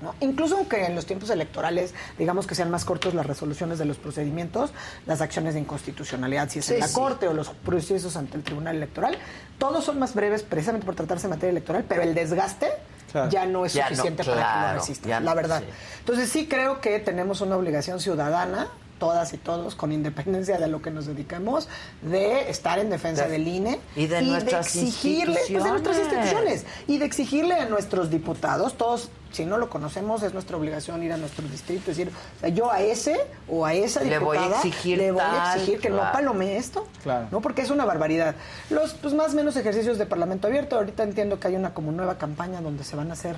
¿no? 0.00 0.14
Incluso 0.20 0.56
aunque 0.56 0.84
en 0.84 0.94
los 0.94 1.06
tiempos 1.06 1.28
electorales, 1.30 1.92
digamos 2.18 2.46
que 2.46 2.54
sean 2.54 2.70
más 2.70 2.84
cortos 2.84 3.14
las 3.14 3.26
resoluciones 3.26 3.78
de 3.80 3.84
los 3.84 3.96
procedimientos, 3.96 4.70
las 5.06 5.20
acciones 5.20 5.54
de 5.54 5.60
inconstitucionalidad, 5.60 6.48
si 6.50 6.60
es 6.60 6.70
en 6.70 6.78
la 6.80 6.86
sí. 6.88 6.94
Corte 6.94 7.26
o 7.26 7.32
los 7.34 7.48
procesos 7.48 8.16
ante 8.16 8.36
el 8.36 8.44
Tribunal 8.44 8.76
Electoral, 8.76 9.18
todos 9.58 9.84
son 9.84 9.98
más 9.98 10.14
breves 10.14 10.44
precisamente 10.44 10.86
por 10.86 10.94
tratarse 10.94 11.26
de 11.26 11.30
materia 11.34 11.50
electoral, 11.50 11.84
pero 11.88 12.02
el 12.02 12.14
desgaste 12.14 12.68
Claro. 13.10 13.30
ya 13.30 13.46
no 13.46 13.64
es 13.64 13.72
Ya 13.72 13.84
no, 13.84 13.88
suficiente 13.96 14.22
para 14.22 14.36
que 14.36 14.68
lo 14.68 14.74
resista, 14.74 15.20
la 15.20 15.34
verdad. 15.34 15.62
sí. 15.66 15.72
Entonces 16.00 16.28
sí 16.30 16.46
creo 16.46 16.80
que 16.80 16.98
tenemos 17.00 17.40
una 17.40 17.56
obligación 17.56 18.00
ciudadana, 18.00 18.68
todas 18.98 19.32
y 19.32 19.38
todos, 19.38 19.74
con 19.74 19.92
independencia 19.92 20.58
de 20.58 20.64
a 20.64 20.68
lo 20.68 20.82
que 20.82 20.90
nos 20.90 21.06
dedicamos, 21.06 21.68
de 22.02 22.50
estar 22.50 22.78
en 22.78 22.90
defensa 22.90 23.24
De- 23.24 23.30
del 23.32 23.48
INE 23.48 23.80
y 23.96 24.06
de 24.06 24.22
nuestras 24.22 24.66
exigirle, 24.74 25.40
pues, 25.48 25.64
de 25.64 25.70
nuestras 25.70 25.98
instituciones. 25.98 26.64
y 26.86 26.98
de 26.98 27.04
exigirle 27.04 27.54
a 27.54 27.66
nuestros 27.66 28.10
diputados, 28.10 28.74
todos, 28.76 29.10
si 29.32 29.44
no 29.44 29.58
lo 29.58 29.68
conocemos, 29.70 30.22
es 30.22 30.32
nuestra 30.32 30.56
obligación 30.56 31.02
ir 31.02 31.12
a 31.12 31.16
nuestro 31.16 31.46
distrito 31.48 31.84
y 31.86 31.88
decir, 31.94 32.10
o 32.36 32.40
sea, 32.40 32.48
yo 32.48 32.70
a 32.72 32.80
ese 32.80 33.16
o 33.48 33.64
a 33.66 33.74
esa 33.74 34.02
Le 34.02 34.18
voy 34.18 34.36
a 34.36 34.40
diputada 34.40 34.56
exigir 34.62 34.98
le 34.98 35.12
voy 35.12 35.22
a 35.22 35.54
exigir 35.54 35.80
que 35.80 35.90
no 35.90 35.98
palome 36.12 36.56
esto, 36.56 36.86
Claro. 37.02 37.28
¿no? 37.30 37.40
Porque 37.40 37.62
es 37.62 37.70
una 37.70 37.84
barbaridad. 37.84 38.34
Los 38.70 38.94
pues, 38.94 39.14
más 39.14 39.32
o 39.32 39.36
menos 39.36 39.56
ejercicios 39.56 39.98
de 39.98 40.06
Parlamento 40.06 40.46
Abierto, 40.48 40.76
ahorita 40.76 41.02
entiendo 41.02 41.38
que 41.38 41.48
hay 41.48 41.56
una 41.56 41.74
como 41.74 41.92
nueva 41.92 42.16
campaña 42.18 42.60
donde 42.60 42.84
se 42.84 42.96
van 42.96 43.10
a 43.10 43.12
hacer 43.12 43.36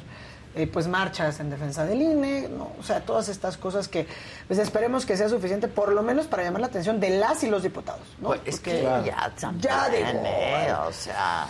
eh, 0.55 0.67
pues 0.67 0.89
marchas 0.89 1.39
en 1.41 1.49
defensa 1.51 1.85
del 1.85 2.03
INE, 2.03 2.49
¿no? 2.49 2.73
o 2.79 2.83
sea, 2.83 3.01
todas 3.01 3.29
estas 3.29 3.57
cosas 3.57 3.87
que 3.89 4.07
pues 4.49 4.59
esperemos 4.59 5.07
que 5.07 5.17
sea 5.17 5.29
suficiente 5.29 5.69
por 5.69 5.93
lo 5.93 6.03
menos 6.03 6.27
para 6.27 6.43
llamar 6.43 6.61
la 6.63 6.67
atención 6.67 6.99
de 6.99 7.11
las 7.11 7.43
y 7.45 7.49
los 7.51 7.63
diputados, 7.63 8.03
¿no? 8.21 8.29
Pues 8.29 8.41
es 8.47 8.57
Porque 8.57 8.71
que 8.79 8.83
ya 8.83 9.33
ya 9.61 9.89
digo, 9.89 10.89
o 10.89 10.93
sea... 10.93 11.47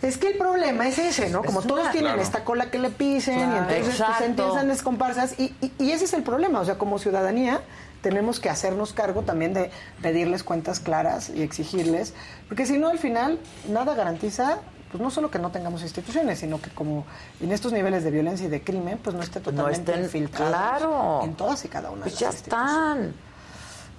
es 0.00 0.16
que 0.16 0.28
el 0.28 0.38
problema 0.38 0.88
es 0.88 0.98
ese, 0.98 1.28
¿no? 1.28 1.42
Como 1.44 1.60
Es 1.60 1.66
todos 1.66 1.82
una- 1.82 1.90
tienen 1.92 2.12
Claro. 2.12 2.22
esta 2.22 2.42
cola 2.44 2.70
que 2.70 2.78
le 2.78 2.88
pisen 2.90 3.38
y 3.38 3.42
entonces 3.42 3.96
pues, 4.04 4.20
empiezan 4.22 4.68
las 4.68 4.82
comparsas 4.82 5.38
y, 5.38 5.54
y- 5.60 5.72
y 5.78 5.90
ese 5.92 6.06
es 6.06 6.14
el 6.14 6.22
problema, 6.22 6.60
o 6.60 6.64
sea, 6.64 6.78
como 6.78 6.98
ciudadanía 6.98 7.60
tenemos 8.00 8.40
que 8.40 8.48
hacernos 8.48 8.94
cargo 8.94 9.20
también 9.20 9.52
de 9.52 9.70
pedirles 10.00 10.42
cuentas 10.42 10.80
claras 10.80 11.28
y 11.28 11.42
exigirles, 11.42 12.14
porque 12.48 12.64
si 12.64 12.78
no 12.78 12.88
al 12.88 12.98
final 12.98 13.38
nada 13.68 13.94
garantiza 13.94 14.56
pues 14.90 15.00
no 15.02 15.10
solo 15.10 15.30
que 15.30 15.38
no 15.38 15.50
tengamos 15.50 15.82
instituciones, 15.82 16.38
sino 16.40 16.60
que 16.60 16.70
como 16.70 17.04
en 17.40 17.52
estos 17.52 17.72
niveles 17.72 18.02
de 18.04 18.10
violencia 18.10 18.46
y 18.46 18.48
de 18.48 18.62
crimen, 18.62 18.98
pues 19.02 19.14
no 19.14 19.22
esté 19.22 19.40
totalmente 19.40 19.92
estén- 19.92 20.02
infiltrados 20.04 20.50
claro. 20.50 21.20
en 21.24 21.34
todas 21.34 21.64
y 21.64 21.68
cada 21.68 21.90
una 21.90 22.02
Pues 22.02 22.14
de 22.14 22.20
ya 22.20 22.26
las 22.26 22.34
instituciones. 22.36 22.70
están. 22.72 23.14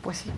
Pues 0.02 0.18
sí. 0.18 0.32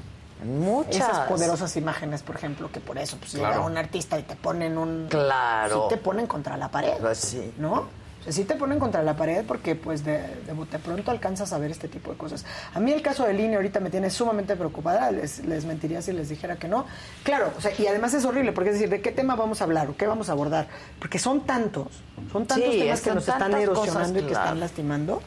Muchas. 0.45 0.95
Esas 0.98 1.19
poderosas 1.27 1.75
imágenes, 1.77 2.22
por 2.22 2.35
ejemplo, 2.35 2.69
que 2.72 2.82
por 2.82 2.98
eso 2.98 3.17
pues 3.17 3.32
Claro. 3.32 3.53
llega 3.56 3.65
un 3.65 3.77
artista 3.77 4.19
y 4.19 4.23
te 4.23 4.35
ponen 4.35 4.77
un... 4.77 5.07
Claro. 5.09 5.83
Sí 5.90 5.95
te 5.95 5.98
ponen 6.01 6.27
contra 6.27 6.57
la 6.57 6.69
pared. 6.69 6.93
Pues 6.99 7.17
sí. 7.17 7.53
¿No? 7.57 7.85
O 8.23 8.25
sea, 8.25 8.31
sí 8.33 8.45
te 8.45 8.55
ponen 8.55 8.79
contra 8.79 9.03
la 9.03 9.17
pared 9.17 9.43
porque 9.45 9.75
pues 9.75 10.05
de, 10.05 10.13
de, 10.13 10.53
de 10.71 10.79
pronto 10.79 11.11
alcanzas 11.11 11.51
a 11.51 11.57
ver 11.57 11.71
este 11.71 11.89
tipo 11.89 12.09
de 12.11 12.17
cosas. 12.17 12.45
A 12.73 12.79
mí 12.79 12.93
el 12.93 13.01
caso 13.01 13.25
de 13.25 13.33
Línea 13.33 13.57
ahorita 13.57 13.81
me 13.81 13.89
tiene 13.89 14.09
sumamente 14.09 14.55
preocupada, 14.55 15.11
les, 15.11 15.43
les 15.45 15.65
mentiría 15.65 16.01
si 16.01 16.13
les 16.13 16.29
dijera 16.29 16.55
que 16.55 16.69
no. 16.69 16.85
Claro, 17.23 17.51
o 17.57 17.59
sea, 17.59 17.71
y 17.77 17.85
además 17.85 18.13
es 18.13 18.23
horrible 18.23 18.53
porque 18.53 18.69
es 18.69 18.75
decir, 18.75 18.89
¿de 18.89 19.01
qué 19.01 19.11
tema 19.11 19.35
vamos 19.35 19.59
a 19.59 19.65
hablar 19.65 19.89
o 19.89 19.97
qué 19.97 20.07
vamos 20.07 20.29
a 20.29 20.31
abordar? 20.31 20.67
Porque 20.99 21.19
son 21.19 21.41
tantos, 21.41 21.87
son 22.31 22.45
tantos 22.45 22.71
Sí, 22.71 22.79
temas 22.79 23.01
que 23.01 23.13
nos 23.13 23.27
están 23.27 23.53
erosionando 23.55 23.83
cosas, 23.83 24.09
y 24.11 24.13
que 24.13 24.27
claro. 24.27 24.43
están 24.45 24.59
lastimando. 24.61 25.21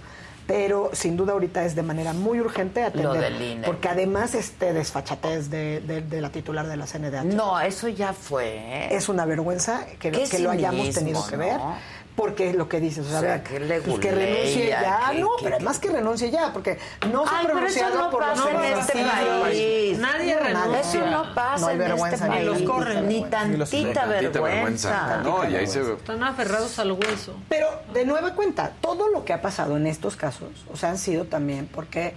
Pero 0.46 0.90
sin 0.92 1.16
duda 1.16 1.32
ahorita 1.32 1.64
es 1.64 1.74
de 1.74 1.82
manera 1.82 2.12
muy 2.12 2.38
urgente 2.40 2.84
atender. 2.84 3.20
del 3.20 3.42
INE. 3.42 3.66
Porque 3.66 3.88
además 3.88 4.32
este 4.36 4.72
desfachatez 4.72 5.50
de, 5.50 5.80
de- 5.80 6.02
de 6.02 6.20
la 6.20 6.30
titular 6.30 6.68
de 6.68 6.76
la 6.76 6.86
CNDH. 6.86 7.24
No, 7.34 7.58
eso 7.60 7.88
ya 7.88 8.12
fue. 8.12 8.94
Es 8.94 9.08
una 9.08 9.24
vergüenza 9.24 9.84
que, 9.98 10.12
que 10.12 10.38
lo 10.38 10.52
hayamos 10.52 10.94
tenido 10.94 11.26
que 11.26 11.36
¿no? 11.36 11.44
ver. 11.44 11.60
Porque 12.16 12.54
lo 12.54 12.66
que 12.66 12.80
dices, 12.80 13.06
o 13.06 13.10
sea, 13.10 13.18
O 13.18 13.20
sea, 13.20 13.34
a 13.34 13.36
ver, 13.36 13.42
que 13.44 13.60
le 13.60 13.80
pues 13.82 13.98
que 14.00 14.10
renuncie 14.10 14.68
ya, 14.68 15.10
que- 15.12 15.18
no, 15.20 15.36
que- 15.36 15.44
pero 15.44 15.56
además 15.56 15.78
que 15.78 15.90
renuncie 15.90 16.30
ya, 16.30 16.50
porque 16.50 16.78
no 17.12 17.26
se 17.28 17.34
ha 17.34 17.40
pronunciado 17.42 17.98
no 17.98 18.10
por 18.10 18.26
los 18.26 18.40
pasa 18.40 18.50
en 18.66 18.78
este 18.78 19.04
país. 19.04 19.98
Nadie 19.98 20.34
No, 20.34 20.40
renuncia. 20.40 20.80
Eso 20.80 21.10
no 21.10 21.34
pasa 21.34 21.60
No 21.60 21.66
hay 21.68 21.74
en 21.76 21.82
este 21.92 22.16
ni 22.24 22.28
país. 22.30 22.46
los 22.46 22.62
corren. 22.62 23.06
Ni 23.08 23.22
tantita 23.24 23.92
Tantita 24.06 24.40
vergüenza. 24.40 25.20
No, 25.22 25.46
y 25.48 25.56
ahí 25.56 25.66
se... 25.66 25.80
Están 25.92 26.22
aferrados 26.24 26.78
al 26.78 26.92
hueso. 26.92 27.34
Pero 27.50 27.68
de 27.92 28.06
nueva 28.06 28.32
cuenta, 28.34 28.72
todo 28.80 29.10
lo 29.10 29.24
que 29.26 29.34
ha 29.34 29.42
pasado 29.42 29.76
en 29.76 29.86
estos 29.86 30.16
casos, 30.16 30.48
o 30.72 30.76
sea, 30.78 30.88
han 30.88 30.98
sido 30.98 31.24
también 31.26 31.66
porque, 31.70 32.14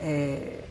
eh, 0.00 0.64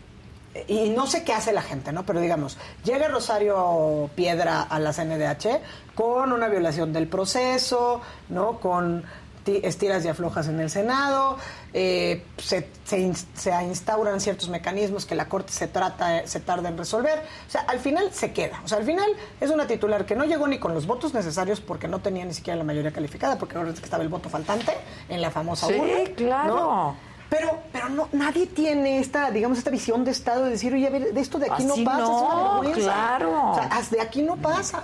y 0.68 0.90
no 0.90 1.06
sé 1.08 1.24
qué 1.24 1.34
hace 1.34 1.52
la 1.53 1.61
gente, 1.61 1.92
¿no? 1.92 2.06
Pero 2.08 2.19
digamos, 2.22 2.58
llega 2.84 3.08
Rosario 3.08 4.10
Piedra 4.16 4.61
a 4.64 4.80
la 4.80 4.93
CNDH 4.93 5.60
con 5.96 6.32
una 6.32 6.48
violación 6.48 6.92
del 6.94 7.08
proceso, 7.08 8.02
¿no? 8.30 8.60
Con 8.60 9.04
ti- 9.44 9.60
estiras 9.64 10.04
y 10.06 10.08
aflojas 10.08 10.48
en 10.48 10.60
el 10.60 10.70
Senado, 10.70 11.38
eh, 11.74 12.26
se, 12.38 12.70
se 12.86 13.00
in- 13.00 13.16
se 13.16 13.52
instauran 13.64 14.20
ciertos 14.22 14.50
mecanismos 14.50 15.06
que 15.06 15.16
la 15.16 15.28
Corte 15.28 15.52
se 15.52 15.68
trata, 15.68 16.26
se 16.28 16.40
tarda 16.40 16.70
en 16.70 16.78
resolver. 16.78 17.20
O 17.48 17.52
sea, 17.52 17.62
al 17.62 17.80
final 17.80 18.12
se 18.14 18.32
queda. 18.34 18.62
O 18.64 18.68
sea, 18.68 18.78
al 18.80 18.86
final 18.86 19.10
es 19.42 19.50
una 19.52 19.68
titular 19.68 20.06
que 20.06 20.16
no 20.16 20.24
llegó 20.24 20.48
ni 20.48 20.60
con 20.60 20.74
los 20.74 20.88
votos 20.88 21.14
necesarios 21.14 21.60
porque 21.62 21.88
no 21.88 22.00
tenía 22.00 22.26
ni 22.26 22.34
siquiera 22.34 22.58
la 22.58 22.64
mayoría 22.64 22.92
calificada, 22.92 23.38
porque 23.38 23.58
ahora 23.58 23.70
es 23.72 23.80
que 23.80 23.86
estaba 23.86 24.02
el 24.04 24.10
voto 24.10 24.30
faltante 24.30 24.72
en 25.10 25.22
la 25.22 25.30
famosa 25.30 25.68
Sí, 25.68 25.74
urna, 25.76 26.14
claro. 26.16 26.56
¿no? 26.56 27.14
Pero, 27.30 27.58
pero 27.72 27.90
no, 27.90 28.10
nadie 28.12 28.46
tiene 28.46 29.00
esta, 29.00 29.32
digamos, 29.32 29.58
esta 29.58 29.72
visión 29.72 30.06
de 30.06 30.12
Estado 30.12 30.44
de 30.46 30.52
decir, 30.52 30.72
oye, 30.72 30.86
a 30.86 30.92
ver, 30.92 31.14
de 31.14 31.20
esto 31.20 31.40
de 31.40 31.48
aquí 31.52 31.64
Así 31.68 31.82
no 31.84 31.84
pasa, 31.84 32.04
es 32.04 32.10
no, 32.10 32.26
una 32.28 32.62
vergüenza. 32.62 32.80
claro. 32.94 33.52
O 33.52 33.56
sea, 33.56 33.82
de 33.90 34.02
aquí 34.02 34.22
no 34.22 34.36
pasa. 34.38 34.84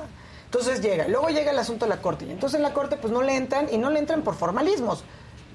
Entonces 0.52 0.82
llega, 0.82 1.08
luego 1.08 1.30
llega 1.30 1.52
el 1.52 1.60
asunto 1.60 1.86
de 1.86 1.90
la 1.90 2.02
Corte, 2.02 2.26
y 2.26 2.32
entonces 2.32 2.58
en 2.58 2.64
la 2.64 2.74
Corte 2.74 2.98
pues 2.98 3.14
no 3.14 3.22
le 3.22 3.36
entran, 3.36 3.68
y 3.72 3.78
no 3.78 3.92
le 3.92 4.00
entran 4.00 4.24
por 4.24 4.34
formalismos. 4.34 5.04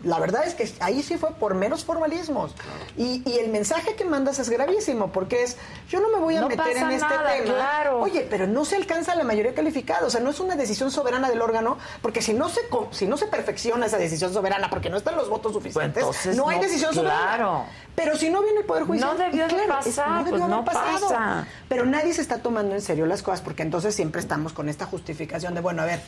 La 0.05 0.19
verdad 0.19 0.47
es 0.47 0.55
que 0.55 0.71
ahí 0.81 1.03
sí 1.03 1.17
fue 1.17 1.31
por 1.33 1.55
meros 1.55 1.85
formalismos. 1.85 2.55
Y, 2.97 3.23
y 3.29 3.39
el 3.39 3.51
mensaje 3.51 3.97
que 3.97 4.05
mandas 4.05 4.39
es 4.39 4.51
gravísimo, 4.51 5.11
porque 5.13 5.43
es, 5.43 5.57
yo 5.89 6.01
no 6.01 6.09
me 6.11 6.19
voy 6.19 6.37
a 6.37 6.43
No 6.43 6.49
meter 6.49 6.77
en 6.77 6.91
este 6.91 7.09
nada, 7.09 7.33
tema. 7.33 7.45
claro. 7.55 8.01
Oye, 8.01 8.27
pero 8.29 8.47
no 8.47 8.65
se 8.65 8.77
alcanza 8.77 9.15
la 9.15 9.25
mayoría 9.25 9.55
calificada, 9.55 10.07
o 10.07 10.11
sea, 10.11 10.21
no 10.21 10.31
es 10.31 10.41
una 10.41 10.57
decisión 10.57 10.91
soberana 10.91 11.29
del 11.31 11.41
órgano, 11.43 11.79
porque 12.03 12.23
si 12.23 12.35
no 12.35 12.49
se 12.49 12.69
co- 12.69 12.89
si 12.93 13.07
no 13.07 13.17
se 13.17 13.27
perfecciona 13.27 13.87
esa 13.87 13.99
decisión 13.99 14.33
soberana, 14.33 14.69
porque 14.71 14.91
no 14.91 14.97
están 14.97 15.17
los 15.17 15.29
votos 15.29 15.53
suficientes, 15.53 16.05
Pues 16.05 16.17
entonces 16.19 16.37
no 16.37 16.49
hay 16.49 16.57
no, 16.59 16.63
decisión 16.63 16.93
claro. 16.93 17.45
soberana. 17.47 17.65
Pero 17.95 18.17
si 18.17 18.29
no 18.29 18.43
viene 18.43 18.61
el 18.61 18.67
Poder 18.67 18.85
Judicial, 18.85 19.17
No 19.17 19.25
debió 19.25 19.47
de 19.49 19.55
claro, 19.55 19.79
es- 19.81 19.87
pasar, 19.87 20.25
debió 20.25 20.31
pues 20.31 20.43
haber 20.43 20.57
no 20.57 20.65
pasado. 20.65 21.09
pasa. 21.09 21.47
Pero 21.69 21.87
nadie 21.87 22.13
se 22.13 22.21
está 22.23 22.39
tomando 22.39 22.75
en 22.75 22.81
serio 22.83 23.07
las 23.07 23.23
cosas, 23.23 23.41
porque 23.41 23.63
entonces 23.63 23.95
siempre 23.95 24.21
estamos 24.21 24.53
con 24.53 24.69
esta 24.69 24.85
justificación 24.87 25.55
de, 25.55 25.61
bueno, 25.61 25.83
a 25.83 25.87
ver, 25.87 26.01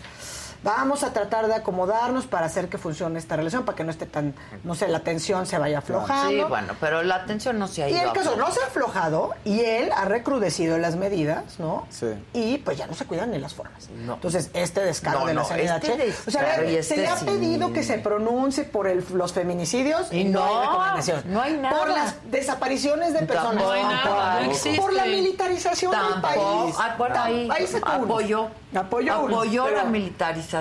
vamos 0.66 1.04
a 1.04 1.12
tratar 1.12 1.46
de 1.46 1.54
acomodarnos 1.54 2.26
para 2.26 2.46
hacer 2.46 2.68
que 2.68 2.76
funcione 2.76 3.18
esta 3.20 3.36
relación, 3.36 3.64
para 3.64 3.76
que 3.76 3.84
no 3.84 3.92
esté 3.92 4.04
tan, 4.04 4.34
no 4.64 4.74
sé, 4.74 4.88
la 4.88 5.00
tensión 5.00 5.46
se 5.46 5.56
vaya 5.58 5.78
aflojando. 5.78 6.28
Sí, 6.28 6.42
bueno, 6.48 6.74
pero 6.80 7.04
la 7.04 7.24
tensión 7.24 7.56
no 7.58 7.68
se 7.68 7.84
ha 7.84 7.88
Y 7.88 7.92
ido. 7.94 8.02
el 8.02 8.12
caso 8.12 8.34
no 8.36 8.50
se 8.50 8.60
ha 8.62 8.66
aflojado 8.66 9.30
y 9.44 9.60
él 9.60 9.90
ha 9.96 10.04
recrudecido 10.06 10.76
las 10.78 10.96
medidas, 10.96 11.60
¿no? 11.60 11.86
Sí. 11.88 12.06
Y 12.32 12.58
pues 12.58 12.76
ya 12.76 12.88
no 12.88 12.94
se 12.94 13.04
cuidan 13.06 13.30
ni 13.30 13.38
las 13.38 13.54
formas. 13.54 13.88
No. 13.90 14.14
Entonces, 14.14 14.50
este 14.54 14.80
descaro 14.80 15.20
No, 15.20 15.26
de 15.26 15.34
la 15.34 15.42
no, 15.42 15.46
CNDH. 15.48 15.84
este 16.02 16.28
o 16.28 16.30
sea, 16.32 16.64
y 16.64 16.70
se 16.72 16.78
este 16.80 16.96
le 16.96 17.06
ha 17.08 17.16
sí. 17.16 17.24
pedido 17.26 17.72
que 17.72 17.84
se 17.84 17.98
pronuncie 17.98 18.64
por 18.64 18.88
el- 18.88 19.04
los 19.14 19.32
feminicidios 19.32 20.12
y 20.12 20.24
no, 20.24 20.40
No, 20.40 20.46
hay 20.60 20.66
recomendación. 20.66 21.22
no 21.26 21.42
hay 21.42 21.56
nada. 21.58 21.78
Por 21.78 21.88
las 21.90 22.14
desapariciones 22.30 23.12
de 23.12 23.20
personas. 23.20 23.52
Tampoco 23.54 23.70
hay 23.70 23.82
nada, 23.84 24.40
no 24.40 24.50
existe. 24.50 24.80
Por 24.80 24.92
la 24.92 25.04
militarización 25.04 25.92
del 25.92 26.00
Tampoco. 26.00 26.62
país. 26.64 26.74
Ah, 26.78 26.94
bueno, 26.98 27.14
ahí 27.22 27.48
ahí 27.52 27.68
uno. 27.72 27.86
apoyó. 27.86 28.48
Apoyó 28.74 29.20
uno, 29.22 29.36
Apoyó 29.36 29.64
pero- 29.66 29.76
la 29.78 29.84
militarización. 29.84 30.55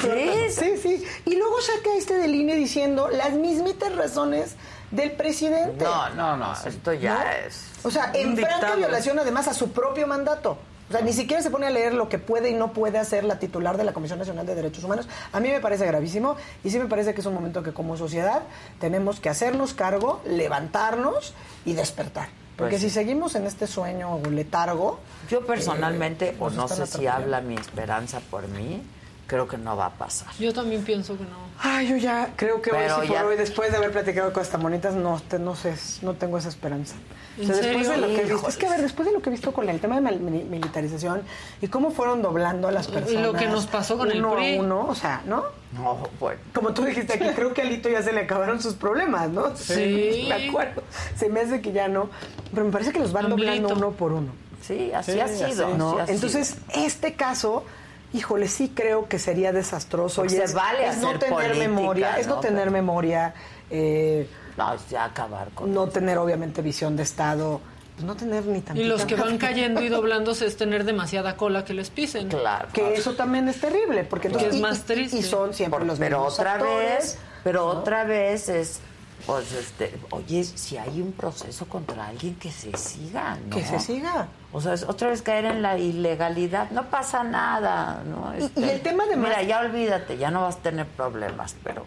Sí, 0.00 0.50
sí, 0.50 0.76
sí. 0.82 1.04
Y 1.24 1.36
luego 1.36 1.60
saca 1.60 1.96
este 1.96 2.14
de 2.14 2.28
línea 2.28 2.54
diciendo 2.54 3.08
las 3.08 3.32
mismitas 3.32 3.94
razones 3.94 4.56
del 4.90 5.12
presidente. 5.12 5.84
No, 5.84 6.10
no, 6.10 6.36
no, 6.36 6.52
esto 6.52 6.92
ya 6.92 7.14
¿No? 7.14 7.46
es. 7.46 7.62
O 7.82 7.90
sea, 7.90 8.10
en 8.14 8.36
franca 8.36 8.74
violación 8.76 9.18
además 9.18 9.48
a 9.48 9.54
su 9.54 9.70
propio 9.72 10.06
mandato. 10.06 10.58
O 10.88 10.92
sea, 10.92 11.02
ni 11.02 11.12
siquiera 11.12 11.42
se 11.42 11.50
pone 11.50 11.66
a 11.66 11.70
leer 11.70 11.92
lo 11.92 12.08
que 12.08 12.18
puede 12.18 12.48
y 12.48 12.54
no 12.54 12.72
puede 12.72 12.96
hacer 12.98 13.22
la 13.24 13.38
titular 13.38 13.76
de 13.76 13.84
la 13.84 13.92
Comisión 13.92 14.18
Nacional 14.18 14.46
de 14.46 14.54
Derechos 14.54 14.84
Humanos. 14.84 15.06
A 15.32 15.40
mí 15.40 15.50
me 15.50 15.60
parece 15.60 15.86
gravísimo 15.86 16.36
y 16.64 16.70
sí 16.70 16.78
me 16.78 16.86
parece 16.86 17.12
que 17.12 17.20
es 17.20 17.26
un 17.26 17.34
momento 17.34 17.62
que 17.62 17.74
como 17.74 17.98
sociedad 17.98 18.42
tenemos 18.80 19.20
que 19.20 19.28
hacernos 19.28 19.74
cargo, 19.74 20.22
levantarnos 20.24 21.34
y 21.66 21.74
despertar. 21.74 22.28
Porque 22.58 22.72
Pues 22.72 22.82
si 22.82 22.90
seguimos 22.90 23.36
en 23.36 23.46
este 23.46 23.68
sueño 23.68 24.16
o 24.16 24.30
letargo... 24.30 24.98
Yo 25.30 25.46
personalmente, 25.46 26.30
eh, 26.30 26.36
o 26.40 26.50
no 26.50 26.66
sé 26.66 26.88
si 26.88 27.06
habla 27.06 27.40
mi 27.40 27.54
esperanza 27.54 28.18
por 28.18 28.48
mí, 28.48 28.82
creo 29.28 29.46
que 29.46 29.56
no 29.58 29.76
va 29.76 29.86
a 29.86 29.90
pasar. 29.90 30.28
Yo 30.40 30.52
también 30.52 30.82
pienso 30.82 31.16
que 31.16 31.22
no. 31.22 31.46
Ay, 31.60 31.88
yo 31.88 31.96
ya 31.96 32.30
creo 32.36 32.60
que 32.62 32.70
Pero 32.70 32.96
hoy 32.98 33.06
sí 33.06 33.12
ya- 33.12 33.20
por 33.22 33.30
hoy, 33.30 33.36
después 33.36 33.70
de 33.70 33.76
haber 33.76 33.92
platicado 33.92 34.32
cosas 34.32 34.48
tan 34.50 34.62
bonitas, 34.62 34.94
no, 34.94 35.20
te- 35.28 35.38
no 35.38 35.54
sé, 35.54 35.74
no 36.02 36.14
tengo 36.14 36.38
esa 36.38 36.48
esperanza. 36.48 36.94
O 37.40 37.44
sea, 37.44 37.54
¿En 37.56 37.62
después 37.62 37.86
serio? 37.86 37.90
de 37.90 37.96
lo 37.98 38.06
que 38.08 38.14
he 38.14 38.24
visto, 38.24 38.34
Híjoles. 38.36 38.54
es 38.54 38.58
que 38.58 38.66
a 38.66 38.70
ver, 38.70 38.80
después 38.82 39.06
de 39.06 39.14
lo 39.14 39.22
que 39.22 39.28
he 39.28 39.32
visto 39.32 39.52
con 39.52 39.68
el 39.68 39.78
tema 39.80 40.00
de 40.00 40.10
militarización 40.52 41.22
y 41.60 41.68
cómo 41.68 41.90
fueron 41.90 42.22
doblando 42.22 42.68
a 42.68 42.72
las 42.72 42.88
Y 42.88 42.92
personas. 42.92 43.22
lo 43.22 43.32
que 43.34 43.46
nos 43.46 43.66
pasó 43.66 43.96
con 43.98 44.10
el 44.10 44.18
uno 44.24 44.34
PRI. 44.34 44.56
a 44.56 44.60
uno, 44.60 44.86
o 44.88 44.94
sea, 44.94 45.22
¿no? 45.26 45.44
No, 45.72 45.98
bueno. 46.18 46.40
Como 46.54 46.72
tú 46.72 46.84
dijiste 46.84 47.12
aquí, 47.14 47.26
creo 47.34 47.52
que 47.52 47.62
a 47.62 47.64
Alito 47.64 47.88
ya 47.88 48.02
se 48.02 48.12
le 48.12 48.20
acabaron 48.22 48.60
sus 48.62 48.74
problemas, 48.74 49.28
¿no? 49.30 49.54
Sí. 49.56 50.26
Me 50.28 50.48
acuerdo. 50.48 50.82
Se 51.16 51.28
me 51.28 51.40
hace 51.40 51.60
que 51.60 51.72
ya 51.72 51.88
no. 51.88 52.08
Pero 52.52 52.64
me 52.66 52.72
parece 52.72 52.92
que 52.92 52.98
los 53.00 53.12
van 53.12 53.26
Amblito. 53.26 53.52
doblando 53.52 53.74
uno 53.74 53.90
por 53.96 54.12
uno. 54.12 54.32
Sí, 54.62 54.90
así 54.92 55.12
Sí, 55.12 55.20
ha 55.20 55.24
así 55.26 55.44
sido. 55.52 55.76
¿no? 55.76 55.98
así 55.98 56.10
ha 56.10 56.14
Entonces, 56.14 56.56
este 56.74 57.14
caso, 57.14 57.64
híjole, 58.12 58.48
sí 58.48 58.72
creo 58.74 59.08
que 59.08 59.18
sería 59.18 59.52
desastroso. 59.52 60.22
Porque 60.22 60.34
y 60.34 60.38
se 60.38 60.44
es, 60.44 60.54
vale 60.54 60.86
es 60.88 60.98
no 60.98 61.18
tener 61.18 61.34
política, 61.34 61.58
memoria, 61.68 62.18
es 62.18 62.26
no 62.26 62.36
¿no? 62.36 62.40
tener 62.40 62.70
memoria, 62.70 63.34
eh. 63.70 64.28
No, 64.56 64.74
es 64.74 64.88
ya 64.88 65.04
acabar 65.04 65.50
con. 65.54 65.72
no 65.72 65.86
tener 65.88 66.18
obviamente 66.18 66.62
visión 66.62 66.96
de 66.96 67.04
Estado, 67.04 67.60
pues 67.94 68.04
no 68.04 68.16
tener 68.16 68.44
ni 68.46 68.58
Y 68.58 68.62
tantita 68.62 68.88
los 68.88 69.04
que 69.04 69.14
van 69.14 69.38
cayendo 69.38 69.80
y 69.82 69.88
doblándose 69.88 70.46
es 70.46 70.56
tener 70.56 70.82
demasiada 70.84 71.36
cola 71.36 71.64
que 71.64 71.74
les 71.74 71.90
pisen. 71.90 72.28
Claro. 72.28 72.68
Que 72.72 72.94
eso 72.94 73.14
también 73.14 73.48
es 73.48 73.60
terrible, 73.60 74.02
porque 74.04 74.28
Claro. 74.28 74.46
entonces, 74.46 74.54
es 74.54 74.58
y- 74.58 74.62
más 74.62 74.78
y- 74.78 74.92
triste. 74.94 75.16
Y 75.18 75.22
son 75.22 75.54
siempre 75.54 75.84
los 75.84 75.98
pero 75.98 76.18
mismos 76.18 76.38
otra 76.40 76.54
actores, 76.54 76.88
vez, 76.98 77.18
pero 77.44 77.60
¿no? 77.72 77.80
otra 77.80 78.02
vez 78.04 78.48
es, 78.48 78.80
pues, 79.28 79.52
este, 79.52 79.94
oye, 80.08 80.42
si 80.42 80.78
hay 80.78 81.02
un 81.02 81.12
proceso 81.12 81.66
contra 81.66 82.06
alguien 82.06 82.34
que 82.36 82.50
se 82.50 82.74
siga, 82.78 83.36
¿no? 83.46 83.54
Que 83.54 83.62
se 83.62 83.78
siga. 83.78 84.28
O 84.54 84.60
sea, 84.62 84.72
es 84.72 84.84
otra 84.84 85.10
vez 85.10 85.20
caer 85.20 85.44
en 85.44 85.60
la 85.60 85.76
ilegalidad, 85.76 86.70
no 86.70 86.84
pasa 86.88 87.22
nada, 87.24 88.02
¿no? 88.06 88.32
Este, 88.32 88.58
Y- 88.58 88.64
y 88.64 88.68
el 88.70 88.80
tema 88.80 89.04
de 89.04 89.16
Mira, 89.16 89.36
más- 89.36 89.46
ya 89.46 89.60
olvídate, 89.60 90.16
ya 90.16 90.30
no 90.30 90.40
vas 90.44 90.56
a 90.56 90.60
tener 90.60 90.86
problemas, 90.86 91.54
pero... 91.62 91.82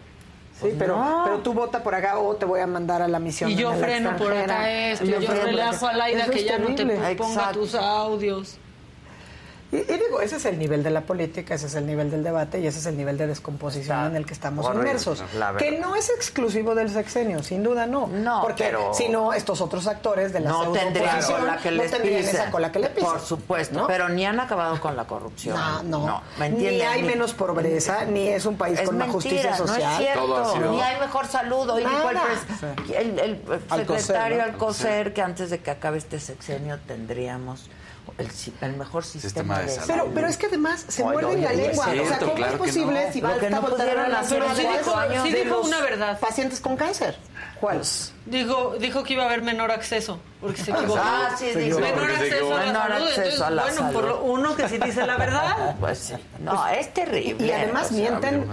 Sí, 0.54 0.58
pues, 0.68 0.74
pero, 0.78 0.96
no. 0.98 1.22
pero 1.24 1.38
tú 1.40 1.52
vota 1.52 1.82
por 1.82 1.96
acá 1.96 2.16
o 2.20 2.36
te 2.36 2.44
voy 2.44 2.60
a 2.60 2.66
mandar 2.68 3.02
a 3.02 3.08
la 3.08 3.18
misión. 3.18 3.50
Y 3.50 3.56
yo 3.56 3.72
freno 3.74 4.16
por 4.16 4.32
acá 4.32 4.70
esto, 4.70 5.04
Y 5.04 5.08
yo, 5.10 5.20
por 5.26 5.34
relajo 5.36 5.86
acá. 5.86 5.94
a 5.94 5.98
Laida 5.98 6.22
Eso 6.22 6.30
que 6.30 6.44
ya 6.44 6.58
no 6.58 6.72
te 6.76 6.86
ponga 6.86 7.10
Exacto. 7.10 7.58
tus 7.58 7.74
audios. 7.74 8.56
Y, 9.72 9.76
y 9.78 9.82
digo, 9.84 10.20
ese 10.20 10.36
es 10.36 10.44
el 10.44 10.58
nivel 10.58 10.82
de 10.82 10.90
la 10.90 11.00
política, 11.00 11.54
ese 11.54 11.66
es 11.66 11.74
el 11.76 11.86
nivel 11.86 12.10
del 12.10 12.22
debate 12.22 12.60
y 12.60 12.66
ese 12.66 12.78
es 12.78 12.84
el 12.84 12.94
nivel 12.94 13.16
de 13.16 13.26
descomposición 13.26 13.96
Está 13.96 14.06
en 14.06 14.16
el 14.16 14.26
que 14.26 14.34
estamos 14.34 14.66
horrible, 14.66 14.90
inmersos. 14.90 15.24
Que 15.58 15.78
no 15.80 15.96
es 15.96 16.10
exclusivo 16.10 16.74
del 16.74 16.90
sexenio, 16.90 17.42
sin 17.42 17.62
duda 17.62 17.86
no. 17.86 18.06
No, 18.06 18.42
Porque 18.42 18.64
pero- 18.64 18.92
si 18.92 19.08
no, 19.08 19.32
estos 19.32 19.62
otros 19.62 19.86
actores 19.86 20.34
de 20.34 20.40
la 20.40 20.50
no 20.50 20.72
tendrían 20.72 21.22
cola 21.22 21.56
que 21.56 21.70
no 21.70 21.82
tendrían 21.84 22.20
esa 22.22 22.50
cola 22.50 22.70
que 22.70 22.80
le 22.80 22.90
pisen. 22.90 23.10
Por 23.10 23.20
supuesto, 23.22 23.78
¿no? 23.80 23.86
pero 23.86 24.10
ni 24.10 24.26
han 24.26 24.38
acabado 24.40 24.78
con 24.78 24.94
la 24.94 25.06
corrupción. 25.06 25.56
No, 25.56 26.06
no. 26.06 26.22
¿me 26.38 26.50
ni 26.50 26.56
entiendes? 26.66 26.88
hay 26.88 27.02
menos 27.04 27.32
pobreza, 27.32 28.04
ni 28.04 28.28
es 28.28 28.44
un 28.44 28.58
país 28.58 28.78
Es 28.78 28.84
con 28.86 28.96
una 28.96 29.06
mentira, 29.06 29.54
justicia 29.54 29.56
social. 29.56 29.80
No 29.82 29.90
es 29.92 29.96
cierto. 29.98 30.20
Todo 30.26 30.36
ha 30.36 30.52
sido- 30.52 30.70
Ni 30.72 30.80
hay 30.82 31.00
mejor 31.00 31.26
salud. 31.26 31.70
Hoy 31.70 31.82
dijo 31.82 32.10
el, 32.10 32.94
el- 32.94 33.18
el 33.20 33.42
Alcocer, 33.70 34.00
secretario 34.02 34.36
¿no? 34.36 34.42
Alcocer 34.44 35.14
que 35.14 35.22
antes 35.22 35.48
de 35.48 35.60
que 35.60 35.70
acabe 35.70 35.96
este 35.96 36.20
sexenio 36.20 36.78
tendríamos 36.86 37.70
el, 38.18 38.30
si- 38.30 38.52
el 38.60 38.76
mejor 38.76 39.04
sistema, 39.04 39.22
Sistema 39.28 39.58
de 39.60 39.64
de 39.66 39.70
salud. 39.72 39.86
Pero, 39.88 40.10
pero 40.14 40.26
es 40.28 40.36
que 40.36 40.46
además 40.46 40.84
se 40.88 41.02
Oye, 41.02 41.12
muerde 41.12 41.40
la 41.42 41.52
lengua. 41.52 41.70
es 41.72 41.78
o 41.78 41.82
sea, 41.94 42.06
cierto, 42.06 42.24
¿cómo 42.26 42.36
claro 42.36 42.52
es 42.52 42.60
que 42.60 42.66
posible 42.66 43.06
no. 43.06 43.12
si 43.12 43.20
va 43.20 43.28
a 43.30 43.32
no 43.50 43.60
pudieron 43.66 44.14
hacer 44.14 44.38
Pero 44.42 44.54
sí 44.54 44.62
dijo- 44.62 44.96
sí 45.24 45.30
de 45.32 45.44
dijo 45.44 45.56
los 45.56 45.66
una 45.66 45.80
verdad. 45.80 46.20
pacientes 46.20 46.60
con 46.60 46.76
cáncer? 46.76 47.16
¿Cuál? 47.62 47.80
Dijo, 48.26 48.74
dijo 48.80 49.04
que 49.04 49.12
iba 49.12 49.22
a 49.22 49.26
haber 49.26 49.42
menor 49.42 49.70
acceso, 49.70 50.18
porque 50.40 50.60
se 50.60 50.72
equivocó. 50.72 50.98
Ah, 51.00 51.30
sí, 51.38 51.46
dijo. 51.54 51.78
Menor 51.78 52.10
acceso 52.10 52.56
a 52.56 52.58
la 52.58 52.66
Menor 52.66 52.82
salud. 52.88 53.06
acceso 53.06 53.20
entonces, 53.22 53.40
a 53.40 53.50
la 53.50 53.62
bueno, 53.62 53.76
salud. 53.78 53.92
por 53.94 54.04
lo- 54.04 54.22
uno 54.24 54.56
que 54.56 54.68
sí 54.68 54.78
dice 54.78 55.06
la 55.06 55.16
verdad. 55.16 55.76
Pues 55.80 55.98
sí. 55.98 56.14
No, 56.40 56.66
es 56.66 56.92
terrible. 56.92 57.46
Y 57.46 57.52
además 57.52 57.86
o 57.92 57.94
sea, 57.94 57.98
mienten 58.18 58.48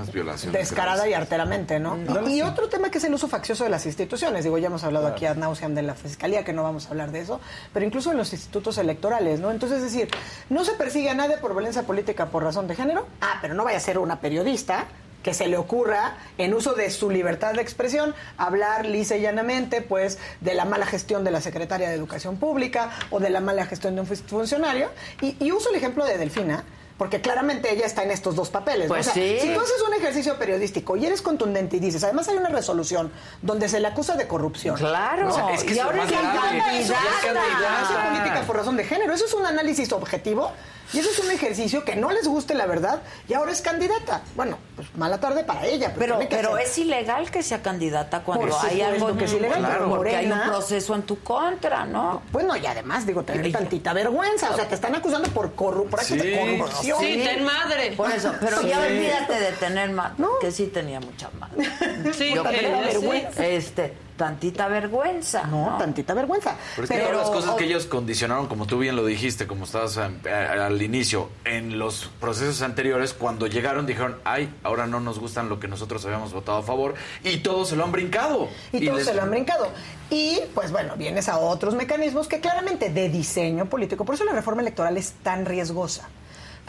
descarada 0.52 1.08
y 1.10 1.14
arteramente, 1.16 1.80
¿no? 1.80 1.98
Y, 2.28 2.36
y 2.38 2.42
otro 2.44 2.70
tema 2.70 2.92
que 2.92 3.00
es 3.00 3.04
el 3.06 3.14
uso 3.16 3.28
faccioso 3.28 3.64
de 3.64 3.72
las 3.72 3.84
instituciones. 3.88 4.44
Digo, 4.44 4.60
ya 4.60 4.68
hemos 4.68 4.84
hablado 4.84 5.08
aquí 5.08 5.26
ad 5.26 5.38
nauseam 5.38 5.74
de 5.74 5.82
la 5.82 5.96
fiscalía, 5.96 6.44
que 6.44 6.54
no 6.54 6.62
vamos 6.62 6.86
a 6.86 6.90
hablar 6.90 7.12
de 7.12 7.22
eso, 7.22 7.42
pero 7.74 7.84
incluso 7.84 8.12
en 8.12 8.18
los 8.18 8.32
institutos 8.32 8.78
electorales, 8.78 9.40
¿no? 9.40 9.50
Entonces, 9.50 9.80
es 9.80 9.86
decir, 9.92 10.08
no 10.50 10.64
se 10.64 10.74
persigue 10.74 11.10
a 11.10 11.16
nadie 11.16 11.38
por 11.38 11.54
violencia 11.54 11.82
política 11.82 12.28
por 12.28 12.44
razón 12.44 12.68
de 12.68 12.76
género. 12.76 13.08
Ah, 13.22 13.40
pero 13.42 13.56
no 13.56 13.64
vaya 13.64 13.78
a 13.78 13.82
ser 13.82 13.98
una 13.98 14.20
periodista 14.20 14.86
que 15.24 15.34
se 15.34 15.48
le 15.48 15.58
ocurra, 15.58 16.16
en 16.38 16.54
uso 16.54 16.74
de 16.74 16.90
su 16.90 17.10
libertad 17.10 17.54
de 17.54 17.62
expresión, 17.62 18.16
hablar 18.38 18.86
lisa 18.86 19.18
y 19.18 19.22
llanamente, 19.22 19.82
pues, 19.82 20.18
de 20.42 20.54
la 20.54 20.66
mala 20.66 20.86
gestión 20.86 21.24
de 21.24 21.32
la 21.32 21.42
secretaria 21.42 21.90
de 21.90 21.96
Educación 21.96 22.38
Pública 22.38 22.90
o 23.12 23.20
de 23.20 23.30
la 23.30 23.42
mala 23.42 23.66
gestión 23.66 23.96
de 23.96 24.02
un 24.02 24.08
fun- 24.08 24.18
funcionario. 24.28 24.90
Y, 25.22 25.36
y 25.44 25.52
uso 25.52 25.70
el 25.70 25.76
ejemplo 25.76 26.06
de 26.06 26.18
Delfina, 26.18 26.64
porque 26.98 27.22
claramente 27.22 27.72
ella 27.74 27.86
está 27.86 28.04
en 28.04 28.12
estos 28.12 28.36
dos 28.36 28.50
papeles. 28.50 28.88
¿no? 28.90 28.96
Pues 28.96 29.08
O 29.08 29.12
sea, 29.12 29.22
sí. 29.24 29.38
Si 29.42 29.54
tú 29.54 29.60
haces 29.60 29.82
un 29.88 29.94
ejercicio 29.94 30.38
periodístico 30.38 30.98
y 30.98 31.06
eres 31.06 31.22
contundente 31.22 31.78
y 31.78 31.80
dices, 31.80 32.04
además 32.04 32.28
hay 32.28 32.36
una 32.38 32.50
resolución 32.50 33.12
donde 33.42 33.70
se 33.70 33.80
le 33.80 33.88
acusa 33.88 34.16
de 34.16 34.28
corrupción. 34.28 34.76
Claro. 34.76 35.24
¿no? 35.28 35.30
O 35.30 35.36
sea, 35.36 35.54
es 35.54 35.64
que 35.64 35.74
y 35.76 35.80
ahora 35.80 36.04
es 36.04 36.12
candidata. 36.12 36.78
Es. 36.78 36.90
Hace 36.92 38.10
política 38.10 38.44
por 38.46 38.56
razón 38.58 38.76
de 38.78 38.84
género. 38.84 39.14
Eso 39.14 39.26
es 39.26 39.34
un 39.34 39.46
análisis 39.46 39.92
objetivo 39.92 40.52
y 40.94 41.00
eso 41.00 41.10
es 41.10 41.20
un 41.20 41.32
ejercicio 41.32 41.84
que 41.86 41.96
no 41.96 42.12
les 42.12 42.28
guste 42.28 42.54
la 42.54 42.66
verdad 42.66 43.02
y 43.28 43.34
ahora 43.34 43.52
es 43.52 43.62
candidata. 43.62 44.22
Bueno, 44.36 44.58
pues 44.76 44.88
mala 44.96 45.20
tarde 45.20 45.44
para 45.44 45.66
ella. 45.66 45.94
Pero, 45.98 46.18
Pero, 46.18 46.30
pero 46.30 46.58
es 46.58 46.78
ilegal 46.78 47.30
que 47.32 47.44
sea 47.44 47.62
candidata 47.62 48.22
cuando 48.24 48.48
Por 48.48 48.66
hay 48.66 48.82
algo 48.82 49.16
que 49.18 49.26
es 49.26 49.34
ilegal, 49.34 49.60
Claro, 49.60 49.90
porque 49.90 50.16
hay 50.16 50.32
un 50.32 50.42
proceso 50.42 50.96
en 50.96 51.04
tu 51.04 51.20
contra, 51.20 51.86
¿no? 51.86 52.22
Bueno, 52.32 52.56
y 52.58 52.66
además, 52.66 53.06
digo, 53.06 53.24
tener 53.24 53.46
Y- 53.46 53.52
tantita 53.52 53.94
vergüenza. 53.94 54.52
O 54.52 54.56
sea, 54.56 54.68
te 54.68 54.76
están 54.76 54.96
acusando 54.96 55.30
por, 55.30 55.54
corru 55.54 55.88
por 55.88 56.00
actos 56.00 56.18
de 56.18 56.24
Sí. 56.24 56.58
corrupción. 56.58 57.00
Sí, 57.00 57.22
ten 57.24 57.44
madre. 57.44 57.92
Por 57.96 58.12
eso, 58.12 58.34
pero 58.40 58.62
ya 58.62 58.82
Sí. 58.86 58.88
olvídate 58.94 59.34
de 59.40 59.52
tener 59.54 59.90
más, 59.92 60.14
que 60.42 60.52
sí 60.52 60.68
tenía 60.68 61.00
mucha 61.00 61.30
madre. 61.40 61.70
Sí, 62.14 62.34
Yo 62.34 62.44
que- 62.44 62.58
creo, 62.58 62.80
sí. 62.80 62.86
vergüenza. 62.86 63.46
este, 63.46 63.94
tantita 64.20 64.68
vergüenza. 64.68 65.44
No, 65.48 65.78
tantita 65.80 66.14
vergüenza. 66.14 66.56
Pero 66.76 66.84
es 66.84 66.90
que 66.92 66.96
Pero- 66.98 67.10
todas 67.12 67.28
las 67.28 67.36
cosas 67.36 67.56
que 67.56 67.64
ellos 67.64 67.86
condicionaron, 67.86 68.48
como 68.48 68.68
tú 68.68 68.78
bien 68.78 68.96
lo 68.98 69.06
dijiste, 69.06 69.48
como 69.48 69.64
estabas 69.64 69.96
em, 69.98 70.20
a- 70.28 70.66
al 70.68 70.82
inicio, 70.82 71.30
en 71.46 71.80
los 71.80 72.12
procesos 72.20 72.62
anteriores, 72.62 73.14
cuando 73.14 73.48
llegaron 73.48 73.86
dijeron, 73.86 74.18
ay, 74.26 74.54
ahora 74.64 74.86
no 74.88 75.00
nos 75.00 75.18
gustan 75.20 75.48
lo 75.48 75.60
que 75.62 75.70
nosotros 75.70 76.06
habíamos 76.06 76.34
votado 76.34 76.58
a 76.58 76.64
favor, 76.64 76.96
y 77.24 77.38
todos 77.38 77.70
se 77.70 77.78
lo 77.78 77.86
han 77.86 77.92
brincado. 77.94 78.50
Y 78.74 78.86
todos 78.86 78.98
les- 79.00 79.08
se 79.08 79.14
lo 79.14 79.22
han 79.24 79.32
brincado. 79.32 79.70
Y, 80.12 80.40
pues 80.54 80.72
bueno, 80.72 80.96
vienes 80.98 81.30
a 81.30 81.38
otros 81.40 81.74
mecanismos 81.76 82.28
que 82.28 82.42
claramente 82.42 82.90
de 82.90 83.08
diseño 83.10 83.66
político, 83.68 84.04
por 84.04 84.16
eso 84.16 84.26
la 84.26 84.34
reforma 84.34 84.62
electoral 84.62 84.98
es 84.98 85.14
tan 85.24 85.46
riesgosa. 85.46 86.10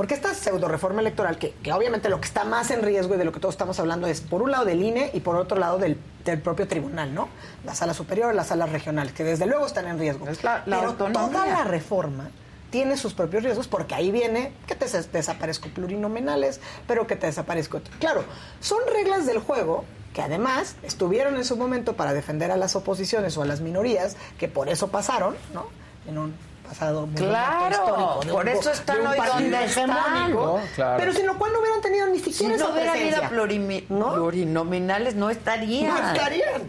Porque 0.01 0.15
esta 0.15 0.33
pseudo 0.33 0.67
reforma 0.67 1.03
electoral, 1.03 1.37
que, 1.37 1.53
que 1.63 1.75
obviamente 1.75 2.09
lo 2.09 2.23
que 2.23 2.27
está 2.27 2.45
más 2.45 2.71
en 2.71 2.81
riesgo 2.81 3.17
y 3.17 3.19
de 3.19 3.27
lo 3.27 3.33
que 3.33 3.39
todos 3.39 3.53
estamos 3.53 3.79
hablando 3.81 4.07
es, 4.07 4.23
por 4.23 4.41
un 4.41 4.51
lado, 4.51 4.65
del 4.65 4.83
INE 4.83 5.11
y 5.13 5.21
por 5.21 5.37
otro 5.37 5.59
lado, 5.59 5.77
del, 5.77 5.99
del 6.25 6.41
propio 6.41 6.67
tribunal, 6.67 7.13
¿no? 7.13 7.29
La 7.67 7.75
sala 7.75 7.93
superior, 7.93 8.35
las 8.35 8.47
salas 8.47 8.73
regionales, 8.73 9.13
que 9.13 9.25
desde 9.25 9.45
luego 9.45 9.67
están 9.67 9.87
en 9.89 9.99
riesgo. 9.99 10.25
la 10.43 10.63
Pero 10.65 10.77
autonomía. 10.89 11.29
toda 11.29 11.47
la 11.47 11.65
reforma 11.65 12.31
tiene 12.71 12.97
sus 12.97 13.13
propios 13.13 13.43
riesgos 13.43 13.69
porque 13.69 13.95
ahí 13.95 14.11
viene 14.11 14.55
que 14.67 14.75
te 14.75 14.87
des- 14.87 15.13
desaparezco 15.13 15.69
plurinominales, 15.69 16.61
pero 16.87 17.07
que 17.07 17.17
te 17.17 17.27
desaparezco. 17.27 17.83
Claro, 17.99 18.25
son 18.61 18.79
reglas 18.91 19.27
del 19.27 19.39
juego 19.41 19.85
que 20.15 20.23
además 20.23 20.77
estuvieron 20.83 21.37
en 21.37 21.45
su 21.45 21.59
momento 21.59 21.93
para 21.95 22.15
defender 22.15 22.51
a 22.53 22.57
las 22.57 22.75
oposiciones 22.75 23.37
o 23.37 23.43
a 23.43 23.45
las 23.45 23.61
minorías, 23.61 24.17
que 24.39 24.49
por 24.49 24.71
eso 24.71 24.89
pasaron, 24.89 25.37
¿no? 25.53 25.67
En 26.09 26.17
un 26.17 26.35
pasado. 26.71 27.07
muy 27.07 27.15
Claro, 27.17 28.21
por 28.31 28.43
un- 28.47 28.49
eso 28.49 28.71
están 28.71 29.07
hoy 29.07 29.19
donde 29.27 29.65
están, 29.65 30.33
¿no? 30.33 30.61
Claro. 30.75 30.97
Pero 30.99 31.13
sin 31.13 31.27
lo 31.27 31.37
cual 31.39 31.53
no 31.53 31.61
hubieran 31.61 31.81
tenido 31.81 32.07
ni 32.07 32.19
Si 32.19 32.33
siquiera 32.33 32.55
esa 32.55 32.65
no 32.67 32.73
hubiera 32.73 32.93
presencia. 32.93 33.27
habido 33.27 33.43
plurimi- 33.45 33.87
plurinominales, 33.87 35.15
no 35.15 35.31
estarían. 35.31 35.89
No 35.95 36.13
estarían. 36.13 36.63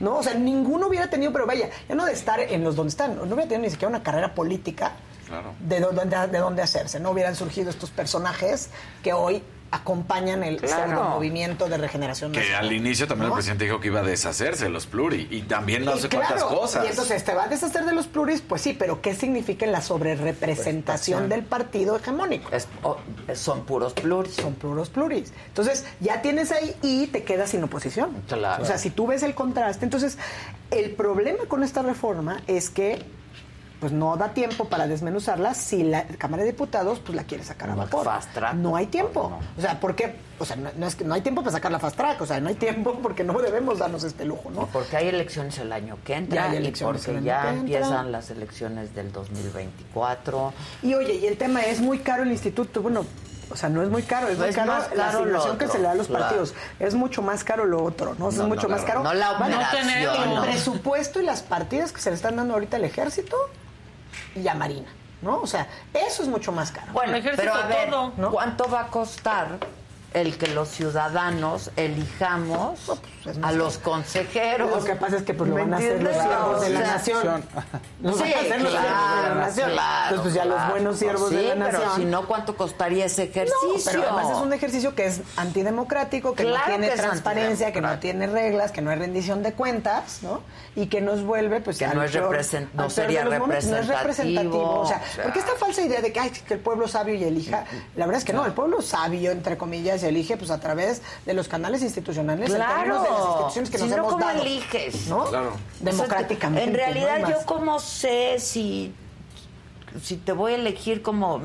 No, 0.00 0.16
o 0.18 0.22
sea, 0.22 0.34
ninguno 0.34 0.88
hubiera 0.88 1.08
tenido, 1.08 1.32
pero 1.32 1.46
vaya, 1.46 1.70
ya 1.88 1.94
no 1.94 2.04
de 2.04 2.12
estar 2.12 2.38
en 2.40 2.62
los 2.62 2.76
donde 2.76 2.90
están, 2.90 3.16
no 3.16 3.22
hubiera 3.22 3.44
tenido 3.48 3.60
ni 3.62 3.70
siquiera 3.70 3.88
una 3.88 4.02
carrera 4.02 4.34
política 4.34 4.92
Claro. 5.26 5.54
de 5.58 5.80
dónde, 5.80 6.28
de 6.28 6.38
dónde 6.38 6.62
hacerse. 6.62 7.00
No 7.00 7.10
hubieran 7.12 7.34
surgido 7.34 7.70
estos 7.70 7.90
personajes 7.90 8.68
que 9.02 9.12
hoy 9.14 9.42
acompañan 9.70 10.42
el 10.44 10.58
Claro. 10.60 11.02
movimiento 11.10 11.68
de 11.68 11.76
regeneración 11.78 12.32
Que 12.32 12.38
nacional. 12.40 12.64
al 12.66 12.72
inicio 12.72 13.06
también 13.06 13.28
¿No? 13.28 13.34
el 13.34 13.38
presidente 13.38 13.64
dijo 13.64 13.80
que 13.80 13.88
iba 13.88 14.00
a 14.00 14.02
deshacerse 14.04 14.64
de 14.64 14.70
los 14.70 14.86
pluri 14.86 15.26
y 15.30 15.42
también 15.42 15.84
no 15.84 15.96
Y 15.96 16.00
sé 16.00 16.08
cuántas 16.08 16.42
claro, 16.44 16.58
cosas. 16.60 16.84
Y 16.84 16.88
entonces 16.88 17.24
te 17.24 17.34
va 17.34 17.44
a 17.44 17.48
deshacer 17.48 17.84
de 17.84 17.92
los 17.92 18.06
pluris, 18.06 18.40
pues 18.42 18.62
sí, 18.62 18.72
pero 18.78 19.00
¿qué 19.02 19.14
significa 19.14 19.64
en 19.66 19.72
la 19.72 19.80
sobrerepresentación 19.82 21.28
del 21.28 21.42
partido 21.44 21.96
hegemónico? 21.96 22.50
son 23.34 23.64
puros 23.64 23.92
pluris. 23.94 24.34
Son 24.34 24.54
puros 24.54 24.88
pluris. 24.88 25.32
Entonces, 25.48 25.84
ya 26.00 26.22
tienes 26.22 26.52
ahí 26.52 26.74
y 26.82 27.06
te 27.08 27.22
quedas 27.24 27.50
sin 27.50 27.62
oposición. 27.64 28.10
Claro. 28.28 28.62
O 28.62 28.66
sea, 28.66 28.78
si 28.78 28.90
tú 28.90 29.06
ves 29.06 29.22
el 29.22 29.34
contraste, 29.34 29.84
entonces, 29.84 30.18
el 30.70 30.90
problema 30.92 31.44
con 31.48 31.62
esta 31.62 31.82
reforma 31.82 32.40
es 32.46 32.70
que 32.70 33.02
pues 33.80 33.92
no 33.92 34.16
da 34.16 34.30
tiempo 34.30 34.66
para 34.66 34.86
desmenuzarla 34.86 35.54
si 35.54 35.82
la 35.82 36.06
Cámara 36.06 36.42
de 36.44 36.52
Diputados 36.52 36.98
pues 37.00 37.14
la 37.14 37.24
quiere 37.24 37.44
sacar 37.44 37.70
a 37.70 37.74
vapor. 37.74 38.04
Fast 38.04 38.32
track. 38.32 38.54
No 38.54 38.76
hay 38.76 38.86
tiempo. 38.86 39.38
O 39.56 39.60
sea, 39.60 39.78
¿por 39.78 39.94
qué? 39.94 40.14
O 40.38 40.44
sea, 40.44 40.56
no, 40.56 40.70
no 40.76 40.86
es 40.86 40.96
que 40.96 41.04
no 41.04 41.14
hay 41.14 41.20
tiempo 41.20 41.42
para 41.42 41.52
sacar 41.52 41.72
la 41.72 41.78
fast 41.78 41.96
track, 41.96 42.20
o 42.20 42.26
sea, 42.26 42.40
no 42.40 42.48
hay 42.48 42.54
tiempo 42.54 42.98
porque 43.02 43.24
no 43.24 43.38
debemos 43.38 43.78
darnos 43.78 44.04
este 44.04 44.24
lujo, 44.24 44.50
¿no? 44.50 44.66
Porque 44.66 44.96
hay 44.96 45.08
elecciones 45.08 45.58
el 45.58 45.72
año 45.72 45.98
que 46.04 46.14
entra 46.14 46.36
Ya 46.36 46.50
hay 46.50 46.54
y 46.54 46.56
elecciones 46.58 47.02
porque 47.04 47.10
el 47.10 47.16
año 47.18 47.26
ya 47.26 47.52
empiezan 47.52 48.12
las 48.12 48.30
elecciones 48.30 48.94
del 48.94 49.12
2024. 49.12 50.52
Y 50.82 50.94
oye, 50.94 51.14
y 51.14 51.26
el 51.26 51.36
tema 51.36 51.62
es 51.62 51.80
muy 51.80 51.98
caro 51.98 52.22
el 52.22 52.32
instituto, 52.32 52.82
bueno, 52.82 53.04
o 53.50 53.56
sea, 53.56 53.68
no 53.68 53.82
es 53.82 53.88
muy 53.88 54.02
caro, 54.02 54.28
es 54.28 54.38
muy 54.38 54.48
Es 54.48 54.56
caro, 54.56 54.72
más 54.72 54.90
la 54.94 55.12
caro 55.12 55.58
que 55.58 55.68
se 55.68 55.78
le 55.78 55.84
da 55.84 55.92
a 55.92 55.94
los 55.94 56.08
claro. 56.08 56.24
partidos. 56.24 56.54
Es 56.80 56.94
mucho 56.94 57.22
más 57.22 57.44
caro 57.44 57.64
lo 57.64 57.82
otro, 57.84 58.16
¿no? 58.18 58.26
O 58.26 58.30
sea, 58.30 58.38
No, 58.38 58.44
es 58.44 58.48
no, 58.48 58.54
mucho 58.54 58.68
más 58.68 58.82
caro. 58.82 59.02
No 59.02 59.14
la 59.14 59.32
operación. 59.32 59.88
El 59.88 60.40
presupuesto 60.42 61.20
y 61.20 61.24
las 61.24 61.42
partidas 61.42 61.92
que 61.92 62.00
se 62.00 62.10
le 62.10 62.16
están 62.16 62.36
dando 62.36 62.54
ahorita 62.54 62.76
al 62.76 62.84
ejército 62.84 63.36
y 64.36 64.48
a 64.48 64.54
Marina, 64.54 64.88
¿no? 65.22 65.40
O 65.40 65.46
sea, 65.46 65.66
eso 65.92 66.22
es 66.22 66.28
mucho 66.28 66.52
más 66.52 66.70
caro. 66.70 66.92
Bueno, 66.92 67.18
pero 67.36 67.54
a 67.54 67.66
ver, 67.66 67.90
¿cuánto 68.30 68.68
va 68.68 68.82
a 68.82 68.86
costar 68.88 69.58
el 70.14 70.38
que 70.38 70.46
los 70.48 70.68
ciudadanos 70.68 71.70
elijamos 71.76 72.80
a 73.42 73.52
los 73.52 73.78
consejeros? 73.78 74.70
Lo 74.70 74.84
que 74.84 74.94
pasa 74.96 75.16
es 75.16 75.22
que 75.24 75.34
pues 75.34 75.50
lo 75.50 75.56
¿Me 75.56 75.62
van 75.62 75.74
a 75.74 75.76
hacer 75.78 76.02
los 76.02 76.12
siervos 76.16 76.60
de 76.62 76.70
la 76.70 76.80
nación. 76.80 77.44
Los 78.02 78.16
Sí, 78.16 78.22
van 78.22 78.32
a 78.32 78.40
hacer 78.40 78.62
los 78.62 78.70
claro, 78.70 78.86
siervos 78.88 79.16
de 79.22 79.28
la 79.28 79.34
nación. 79.34 79.70
claro, 79.72 80.04
Entonces, 80.08 80.20
pues 80.22 80.34
ya 80.34 80.44
los 80.44 80.54
claro. 80.56 80.70
buenos 80.72 80.98
siervos 80.98 81.28
Sí, 81.30 81.36
de 81.36 81.54
la 81.56 81.66
pero 81.66 81.78
nación. 81.78 81.96
si 81.96 82.04
no, 82.06 82.26
¿cuánto 82.26 82.56
costaría 82.56 83.04
ese 83.06 83.24
ejercicio? 83.24 83.68
No, 83.68 83.74
pero 83.84 84.02
además 84.04 84.36
es 84.36 84.42
un 84.42 84.52
ejercicio 84.52 84.94
que 84.94 85.06
es 85.06 85.20
antidemocrático, 85.36 86.34
que 86.34 86.44
Claro 86.44 86.58
no 86.58 86.64
tiene 86.66 86.88
que 86.88 86.96
transparencia, 86.96 87.72
que 87.72 87.80
no 87.80 87.98
tiene 87.98 88.26
reglas, 88.26 88.72
que 88.72 88.80
no 88.82 88.90
hay 88.90 88.96
rendición 88.98 89.42
de 89.42 89.52
cuentas, 89.52 90.20
¿no? 90.22 90.40
Y 90.76 90.86
que 90.86 91.00
nos 91.00 91.22
vuelve, 91.24 91.60
pues, 91.60 91.78
Que 91.78 91.88
no 91.88 92.02
es 92.02 92.12
peor- 92.12 92.30
represent- 92.34 92.68
no 92.74 92.90
sería 92.90 93.24
los 93.24 93.38
momentos. 93.38 93.66
No 93.66 93.76
es 93.78 93.88
representativo, 93.88 94.02
representativo. 94.02 94.80
O 94.80 94.86
sea, 94.86 95.02
o 95.10 95.14
sea. 95.14 95.24
porque 95.24 95.38
esta 95.40 95.54
falsa 95.56 95.82
idea 95.82 96.00
de 96.00 96.12
que, 96.12 96.20
ay, 96.20 96.30
que 96.30 96.54
el 96.54 96.60
pueblo 96.60 96.86
sabio 96.88 97.14
y 97.14 97.24
elija, 97.24 97.64
la 97.96 98.06
verdad 98.06 98.18
es 98.20 98.24
que 98.24 98.32
no, 98.32 98.44
el 98.46 98.52
pueblo 98.52 98.80
sabio, 98.82 99.30
entre 99.30 99.56
comillas, 99.56 99.95
elige, 100.02 100.36
pues, 100.36 100.50
a 100.50 100.60
través 100.60 101.02
de 101.24 101.34
los 101.34 101.48
canales 101.48 101.82
institucionales, 101.82 102.52
Claro. 102.54 103.02
de 103.02 103.08
las 103.10 103.18
instituciones 103.20 103.70
que 103.70 103.78
Si 103.78 103.84
nos 103.84 103.90
no, 103.92 103.96
hemos 103.98 104.12
¿cómo 104.12 104.26
dado. 104.26 104.42
eliges? 104.42 105.06
¿No? 105.08 105.24
Claro. 105.24 105.52
Democráticamente. 105.80 106.64
En 106.68 106.74
realidad, 106.74 107.28
yo 107.28 107.36
cómo 107.46 107.78
sé 107.78 108.36
si, 108.38 108.94
si 110.02 110.16
te 110.16 110.32
voy 110.32 110.52
a 110.52 110.56
elegir 110.56 111.02
como 111.02 111.40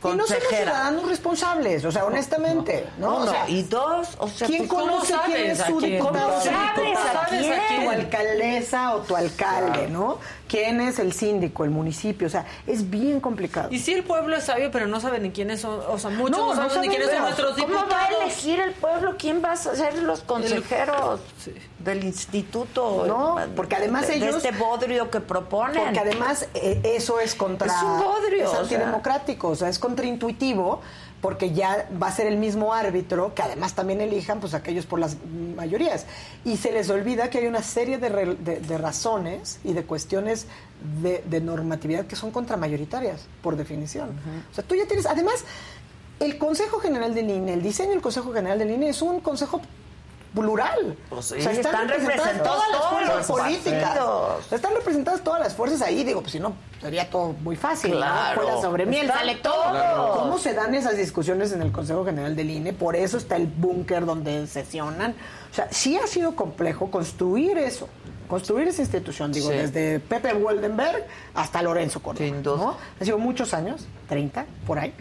Y 0.00 0.14
no 0.14 0.26
somos 0.28 0.44
ciudadanos 0.48 1.08
responsables, 1.08 1.84
o 1.84 1.90
sea, 1.90 2.04
honestamente, 2.04 2.86
¿no? 2.98 3.16
Uno. 3.16 3.24
O 3.24 3.30
sea, 3.30 3.48
y 3.48 3.64
dos, 3.64 4.10
o 4.18 4.28
sea, 4.28 4.46
¿Quién 4.46 4.68
pues, 4.68 4.70
¿cómo 4.70 4.92
conoce 4.92 5.14
quién 5.26 5.50
es 5.50 5.58
su 5.58 5.76
quién? 5.78 5.92
diputado? 5.94 6.28
¿Cómo 6.28 6.40
sabes 6.44 6.86
diputada? 6.86 7.22
a 7.22 7.26
quién? 7.26 7.84
Tu 7.84 7.90
alcaldesa 7.90 8.94
o 8.94 9.00
tu 9.00 9.16
alcalde, 9.16 9.88
¿no? 9.88 10.18
¿Quién 10.48 10.80
es 10.80 10.98
el 10.98 11.12
síndico, 11.12 11.62
el 11.64 11.70
municipio? 11.70 12.26
O 12.26 12.30
sea, 12.30 12.46
es 12.66 12.88
bien 12.88 13.20
complicado. 13.20 13.68
Y 13.70 13.78
si 13.78 13.92
el 13.92 14.02
pueblo 14.02 14.34
es 14.34 14.44
sabio, 14.44 14.70
pero 14.70 14.86
no 14.86 14.98
sabe 15.00 15.20
ni 15.20 15.30
quiénes 15.30 15.60
son, 15.60 15.80
o 15.86 15.98
sea, 15.98 16.10
muchos 16.10 16.38
No, 16.38 16.54
no, 16.54 16.62
no 16.62 16.68
saben 16.70 16.88
ni 16.88 16.96
quiénes 16.96 17.10
son 17.14 17.20
nuestros 17.22 17.50
¿Cómo 17.52 17.66
diputados. 17.66 17.92
va 17.92 18.04
a 18.04 18.22
elegir 18.24 18.58
el 18.60 18.72
pueblo? 18.72 19.14
¿Quién 19.18 19.42
va 19.44 19.52
a 19.52 19.56
ser 19.56 20.02
los 20.02 20.20
consejeros 20.20 21.20
del 21.78 22.02
instituto? 22.04 23.04
No, 23.06 23.36
porque 23.54 23.76
además 23.76 24.06
de, 24.08 24.18
de 24.18 24.26
ellos- 24.26 24.36
este 24.42 24.52
bodrio 24.52 25.10
que 25.10 25.20
proponen. 25.20 25.84
Porque 25.84 26.00
además 26.00 26.48
eh, 26.54 26.80
eso 26.82 27.20
es 27.20 27.34
contra... 27.34 27.66
Es 27.66 27.82
un 27.82 27.98
bodrio, 28.00 28.44
Es 28.44 28.48
o 28.48 28.52
sea. 28.52 28.60
antidemocrático, 28.60 29.48
o 29.48 29.54
sea, 29.54 29.68
es 29.68 29.78
contraintuitivo 29.78 30.80
porque 31.20 31.52
ya 31.52 31.88
va 32.00 32.06
a 32.06 32.12
ser 32.12 32.26
el 32.28 32.36
mismo 32.36 32.72
árbitro, 32.74 33.34
que 33.34 33.42
además 33.42 33.74
también 33.74 34.00
elijan 34.00 34.38
pues 34.40 34.54
aquellos 34.54 34.86
por 34.86 35.00
las 35.00 35.16
mayorías. 35.56 36.06
Y 36.44 36.56
se 36.58 36.70
les 36.70 36.88
olvida 36.90 37.28
que 37.28 37.38
hay 37.38 37.46
una 37.46 37.62
serie 37.62 37.98
de, 37.98 38.08
re- 38.08 38.34
de- 38.36 38.60
de 38.60 38.78
razones 38.78 39.58
y 39.64 39.72
de 39.72 39.82
cuestiones 39.84 40.46
de, 41.02 41.24
de 41.28 41.40
normatividad 41.40 42.06
que 42.06 42.14
son 42.14 42.30
contramayoritarias, 42.30 43.26
por 43.42 43.56
definición. 43.56 44.10
O 44.50 44.54
sea, 44.54 44.62
tú 44.62 44.76
ya 44.76 44.86
tienes... 44.86 45.06
Además, 45.06 45.44
el 46.20 46.38
Consejo 46.38 46.78
General 46.78 47.14
del 47.14 47.30
INE, 47.30 47.54
el 47.54 47.62
diseño 47.62 47.90
del 47.90 48.00
Consejo 48.00 48.32
General 48.32 48.58
del 48.58 48.70
INE 48.70 48.88
es 48.90 49.02
un 49.02 49.20
consejo 49.20 49.60
plural. 50.40 50.96
Pues 51.10 51.26
sí, 51.26 51.34
O 51.38 51.40
sea, 51.40 51.52
están 51.52 51.88
representados 51.88 52.42
todas 52.42 52.70
las 52.70 52.84
fuerzas 52.86 53.26
políticas. 53.26 53.82
partidos. 53.82 54.52
Están 54.52 54.74
representadas 54.74 55.20
todas 55.24 55.40
las 55.40 55.54
fuerzas 55.54 55.82
ahí, 55.82 56.04
digo, 56.04 56.20
pues 56.20 56.32
si 56.32 56.40
no, 56.40 56.54
sería 56.80 57.08
todo 57.10 57.32
muy 57.40 57.56
fácil. 57.56 57.92
Claro. 57.92 58.36
¿no? 58.42 58.42
Escuela 58.48 58.62
sobre 58.62 58.86
miel, 58.86 59.06
sale 59.08 59.34
todo. 59.36 60.12
¿Cómo 60.14 60.38
se 60.38 60.54
dan 60.54 60.74
esas 60.74 60.96
discusiones 60.96 61.52
en 61.52 61.62
el 61.62 61.72
Consejo 61.72 62.04
General 62.04 62.34
del 62.34 62.50
INE? 62.50 62.72
Por 62.72 62.96
eso 62.96 63.16
está 63.18 63.36
el 63.36 63.46
búnker 63.46 64.04
donde 64.06 64.46
sesionan. 64.46 65.14
O 65.50 65.54
sea, 65.54 65.68
sí 65.70 65.96
ha 65.96 66.06
sido 66.06 66.36
complejo 66.36 66.90
construir 66.90 67.58
eso. 67.58 67.88
Construir 68.28 68.68
esa 68.68 68.82
institución, 68.82 69.32
digo, 69.32 69.48
Sí. 69.50 69.56
desde 69.56 70.00
Pepe 70.00 70.34
Woldenberg 70.34 71.06
hasta 71.34 71.62
Lorenzo 71.62 72.00
Córdoba. 72.02 72.26
Sin 72.26 72.42
duda. 72.42 72.56
¿no? 72.58 72.76
Ha 73.00 73.04
sido 73.04 73.16
muchos 73.18 73.54
años, 73.54 73.86
30, 74.08 74.44
por 74.66 74.78
ahí. 74.78 74.92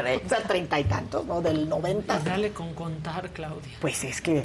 O 0.00 0.28
sea, 0.28 0.42
treinta 0.42 0.80
y 0.80 0.84
tantos, 0.84 1.24
¿no? 1.26 1.40
Del 1.40 1.68
90. 1.68 2.18
Dale 2.20 2.50
con 2.52 2.74
contar, 2.74 3.28
Claudia. 3.30 3.72
Pues 3.80 4.02
es 4.04 4.20
que 4.20 4.44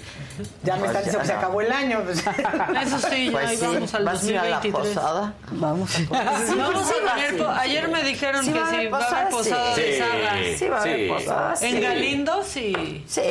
ya 0.64 0.76
me 0.76 0.82
Pues 0.82 0.90
están 0.92 1.04
diciendo 1.04 1.20
que 1.22 1.26
se 1.28 1.34
acabó 1.34 1.62
el 1.62 1.72
año. 1.72 2.02
pues. 2.04 2.20
Eso 2.84 3.00
sí, 3.10 3.26
ya 3.26 3.32
Pues 3.32 3.60
sí, 3.60 3.66
vamos 3.66 3.94
al 3.96 4.06
¿vas 4.06 4.24
a 4.24 4.28
ir 4.28 4.38
a 4.38 4.44
la 4.44 4.50
2023. 4.58 4.72
posada? 4.96 5.34
Vamos 5.52 5.96
a 5.96 5.98
Sí, 6.00 6.06
Vamos 6.10 6.88
sí 6.88 6.94
a 6.94 7.14
tener 7.16 7.32
sí, 7.32 7.38
sí. 7.38 7.44
Ayer 7.60 7.88
me 7.90 8.04
dijeron 8.04 8.46
Sí 8.46 8.52
que 8.54 8.60
sí 8.60 8.88
va 8.88 9.00
a 9.00 9.02
haber 9.08 9.30
posada, 9.30 9.30
posada 9.30 9.76
sí. 9.76 9.82
de 9.82 9.98
sagas. 10.00 10.60
Sí 10.60 10.68
va 10.70 10.78
a 10.78 10.82
haber 10.82 10.98
Sí. 11.00 11.08
posada, 11.08 11.56
sí. 11.56 11.66
En 11.66 11.82
Galindo 11.82 12.44
sí. 12.44 13.04
Sí, 13.08 13.22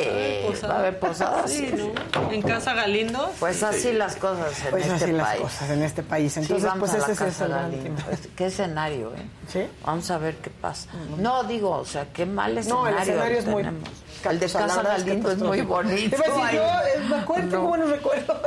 va 0.67 0.75
a 0.75 0.79
haber 0.79 0.99
posada, 0.99 1.47
Sí, 1.47 1.67
sí. 1.69 1.91
¿no? 2.15 2.31
En 2.31 2.41
Casa 2.41 2.73
Galindo. 2.73 3.31
Pues 3.39 3.63
así 3.63 3.93
las 3.93 4.15
cosas 4.15 4.63
en 4.65 4.71
Pues 4.71 4.83
este 4.87 5.03
así 5.05 5.11
las 5.13 5.27
país. 5.27 5.41
cosas 5.41 5.69
en 5.69 5.83
este 5.83 6.03
país. 6.03 6.33
Sí, 6.33 6.39
Entonces, 6.41 6.65
vamos 6.65 6.79
pues 6.89 6.93
a 6.93 6.97
la 6.97 7.03
ese 7.03 7.13
es 7.13 7.19
Casa 7.19 7.45
el 7.45 7.51
Galindo. 7.51 8.03
Pues, 8.05 8.19
¿Qué 8.35 8.45
escenario, 8.47 9.13
eh? 9.15 9.21
¿Sí? 9.51 9.61
Vamos 9.85 10.09
a 10.11 10.17
ver 10.17 10.35
qué 10.37 10.49
pasa. 10.49 10.89
No, 11.17 11.43
digo, 11.43 11.71
o 11.71 11.85
sea, 11.85 12.05
qué 12.13 12.25
mal 12.25 12.57
escenario. 12.57 12.83
No, 12.83 12.87
el 12.97 13.01
escenario 13.01 13.37
es 13.39 13.45
muy. 13.45 13.63
tenemos. 13.63 13.89
El 14.29 14.39
de 14.39 14.45
Casa 14.47 14.81
es 14.81 15.05
Galindo 15.05 15.31
es 15.31 15.37
muy 15.37 15.61
bonito. 15.61 16.17
Decir 16.17 16.33
Ay, 16.43 16.55
yo, 16.57 17.09
me 17.09 17.15
acuerdo, 17.15 17.45
no. 17.45 17.51
tengo 17.51 17.67
buenos 17.67 17.89
recuerdos. 17.89 18.37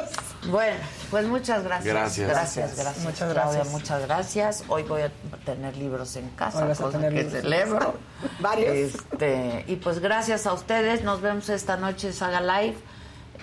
Bueno, 0.50 0.76
pues 1.10 1.26
muchas 1.26 1.64
gracias. 1.64 1.94
Gracias. 1.94 2.28
Gracias, 2.28 2.76
gracias. 2.76 3.04
Muchas 3.04 3.32
Claudia, 3.32 3.54
gracias. 3.54 3.68
muchas 3.68 4.02
gracias. 4.06 4.64
Hoy 4.68 4.82
voy 4.82 5.02
a 5.02 5.10
tener 5.44 5.76
libros 5.76 6.14
en 6.16 6.28
casa, 6.30 6.66
Hoy 6.66 6.74
cosa 6.74 6.98
tener 6.98 7.14
que 7.14 7.30
celebro. 7.30 7.78
casa. 7.78 7.92
Varios. 8.40 8.74
Este, 8.74 9.64
y 9.66 9.76
pues 9.76 10.00
gracias 10.00 10.46
a 10.46 10.52
ustedes. 10.52 11.04
Nos 11.04 11.20
vemos 11.20 11.48
esta 11.48 11.76
noche 11.76 12.08
en 12.08 12.12
Saga 12.12 12.40
Live 12.40 12.76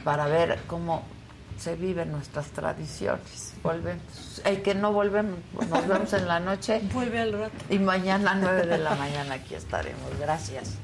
para 0.04 0.28
ver 0.28 0.60
cómo 0.68 1.04
se 1.60 1.76
viven 1.76 2.12
nuestras 2.12 2.48
tradiciones. 2.48 3.54
Volvemos. 3.62 4.42
El 4.46 4.62
que 4.62 4.74
no 4.76 4.94
volvemos, 4.94 5.40
nos 5.70 5.88
vemos 5.88 6.14
en 6.14 6.28
la 6.28 6.40
noche. 6.40 6.82
Vuelve 6.94 7.20
al 7.20 7.34
rato. 7.34 7.66
Y 7.70 7.80
mañana 7.80 8.32
a 8.32 8.36
9 8.36 8.66
de 8.66 8.78
la 8.78 8.96
mañana 8.96 9.36
aquí 9.36 9.56
estaremos. 9.56 10.18
Gracias. 10.20 10.78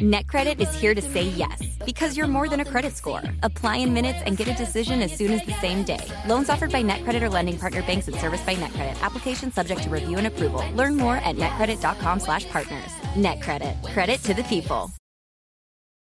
NetCredit 0.00 0.60
is 0.60 0.72
here 0.74 0.94
to 0.94 1.02
say 1.02 1.24
yes 1.24 1.62
because 1.84 2.16
you're 2.16 2.26
more 2.26 2.48
than 2.48 2.60
a 2.60 2.64
credit 2.64 2.96
score. 2.96 3.22
Apply 3.42 3.76
in 3.76 3.92
minutes 3.92 4.20
and 4.24 4.36
get 4.36 4.48
a 4.48 4.54
decision 4.54 5.02
as 5.02 5.12
soon 5.14 5.30
as 5.32 5.44
the 5.44 5.52
same 5.60 5.82
day. 5.84 6.00
Loans 6.26 6.48
offered 6.48 6.72
by 6.72 6.82
NetCredit 6.82 7.20
or 7.20 7.28
lending 7.28 7.58
partner 7.58 7.82
banks 7.82 8.08
and 8.08 8.16
serviced 8.16 8.46
by 8.46 8.54
NetCredit. 8.54 9.00
Application 9.02 9.52
subject 9.52 9.82
to 9.82 9.90
review 9.90 10.16
and 10.16 10.26
approval. 10.26 10.64
Learn 10.74 10.96
more 10.96 11.16
at 11.16 11.36
netcredit.com/partners. 11.36 12.90
NetCredit. 13.14 13.92
Credit 13.92 14.22
to 14.22 14.32
the 14.34 14.44
people. 14.44 14.90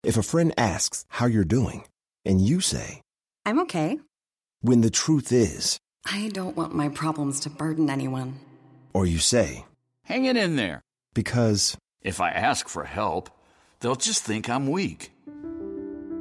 If 0.03 0.15
a 0.17 0.23
friend 0.23 0.53
asks 0.57 1.05
how 1.09 1.25
you're 1.25 1.43
doing, 1.43 1.83
and 2.25 2.39
you 2.41 2.61
say, 2.61 3.01
I'm 3.45 3.59
okay. 3.61 3.99
when 4.61 4.81
the 4.81 4.89
truth 4.89 5.31
is, 5.33 5.79
I 6.05 6.29
don't 6.33 6.55
want 6.55 6.73
my 6.73 6.87
problems 6.89 7.39
to 7.41 7.49
burden 7.49 7.89
anyone. 7.89 8.39
or 8.93 9.05
you 9.05 9.19
say, 9.19 9.65
Hang 10.05 10.25
it 10.25 10.37
in 10.37 10.55
there. 10.55 10.81
because, 11.13 11.77
If 12.01 12.19
I 12.21 12.29
ask 12.31 12.67
for 12.67 12.83
help, 12.85 13.29
they'll 13.81 13.95
just 13.95 14.23
think 14.23 14.49
I'm 14.49 14.67
weak. 14.67 15.11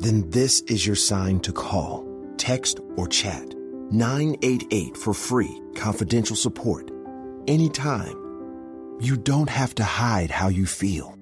then 0.01 0.29
this 0.31 0.63
is 0.63 0.87
your 0.87 0.97
sign 0.97 1.41
to 1.41 1.53
call, 1.53 2.07
text, 2.39 2.81
or 2.97 3.07
chat 3.07 3.55
988 3.93 4.97
for 4.97 5.13
free, 5.13 5.61
confidential 5.75 6.37
support. 6.37 6.91
Anytime. 7.47 8.17
You 9.01 9.17
don't 9.17 9.49
have 9.49 9.75
to 9.77 9.85
hide 9.85 10.31
how 10.31 10.49
you 10.49 10.67
feel. 10.67 11.20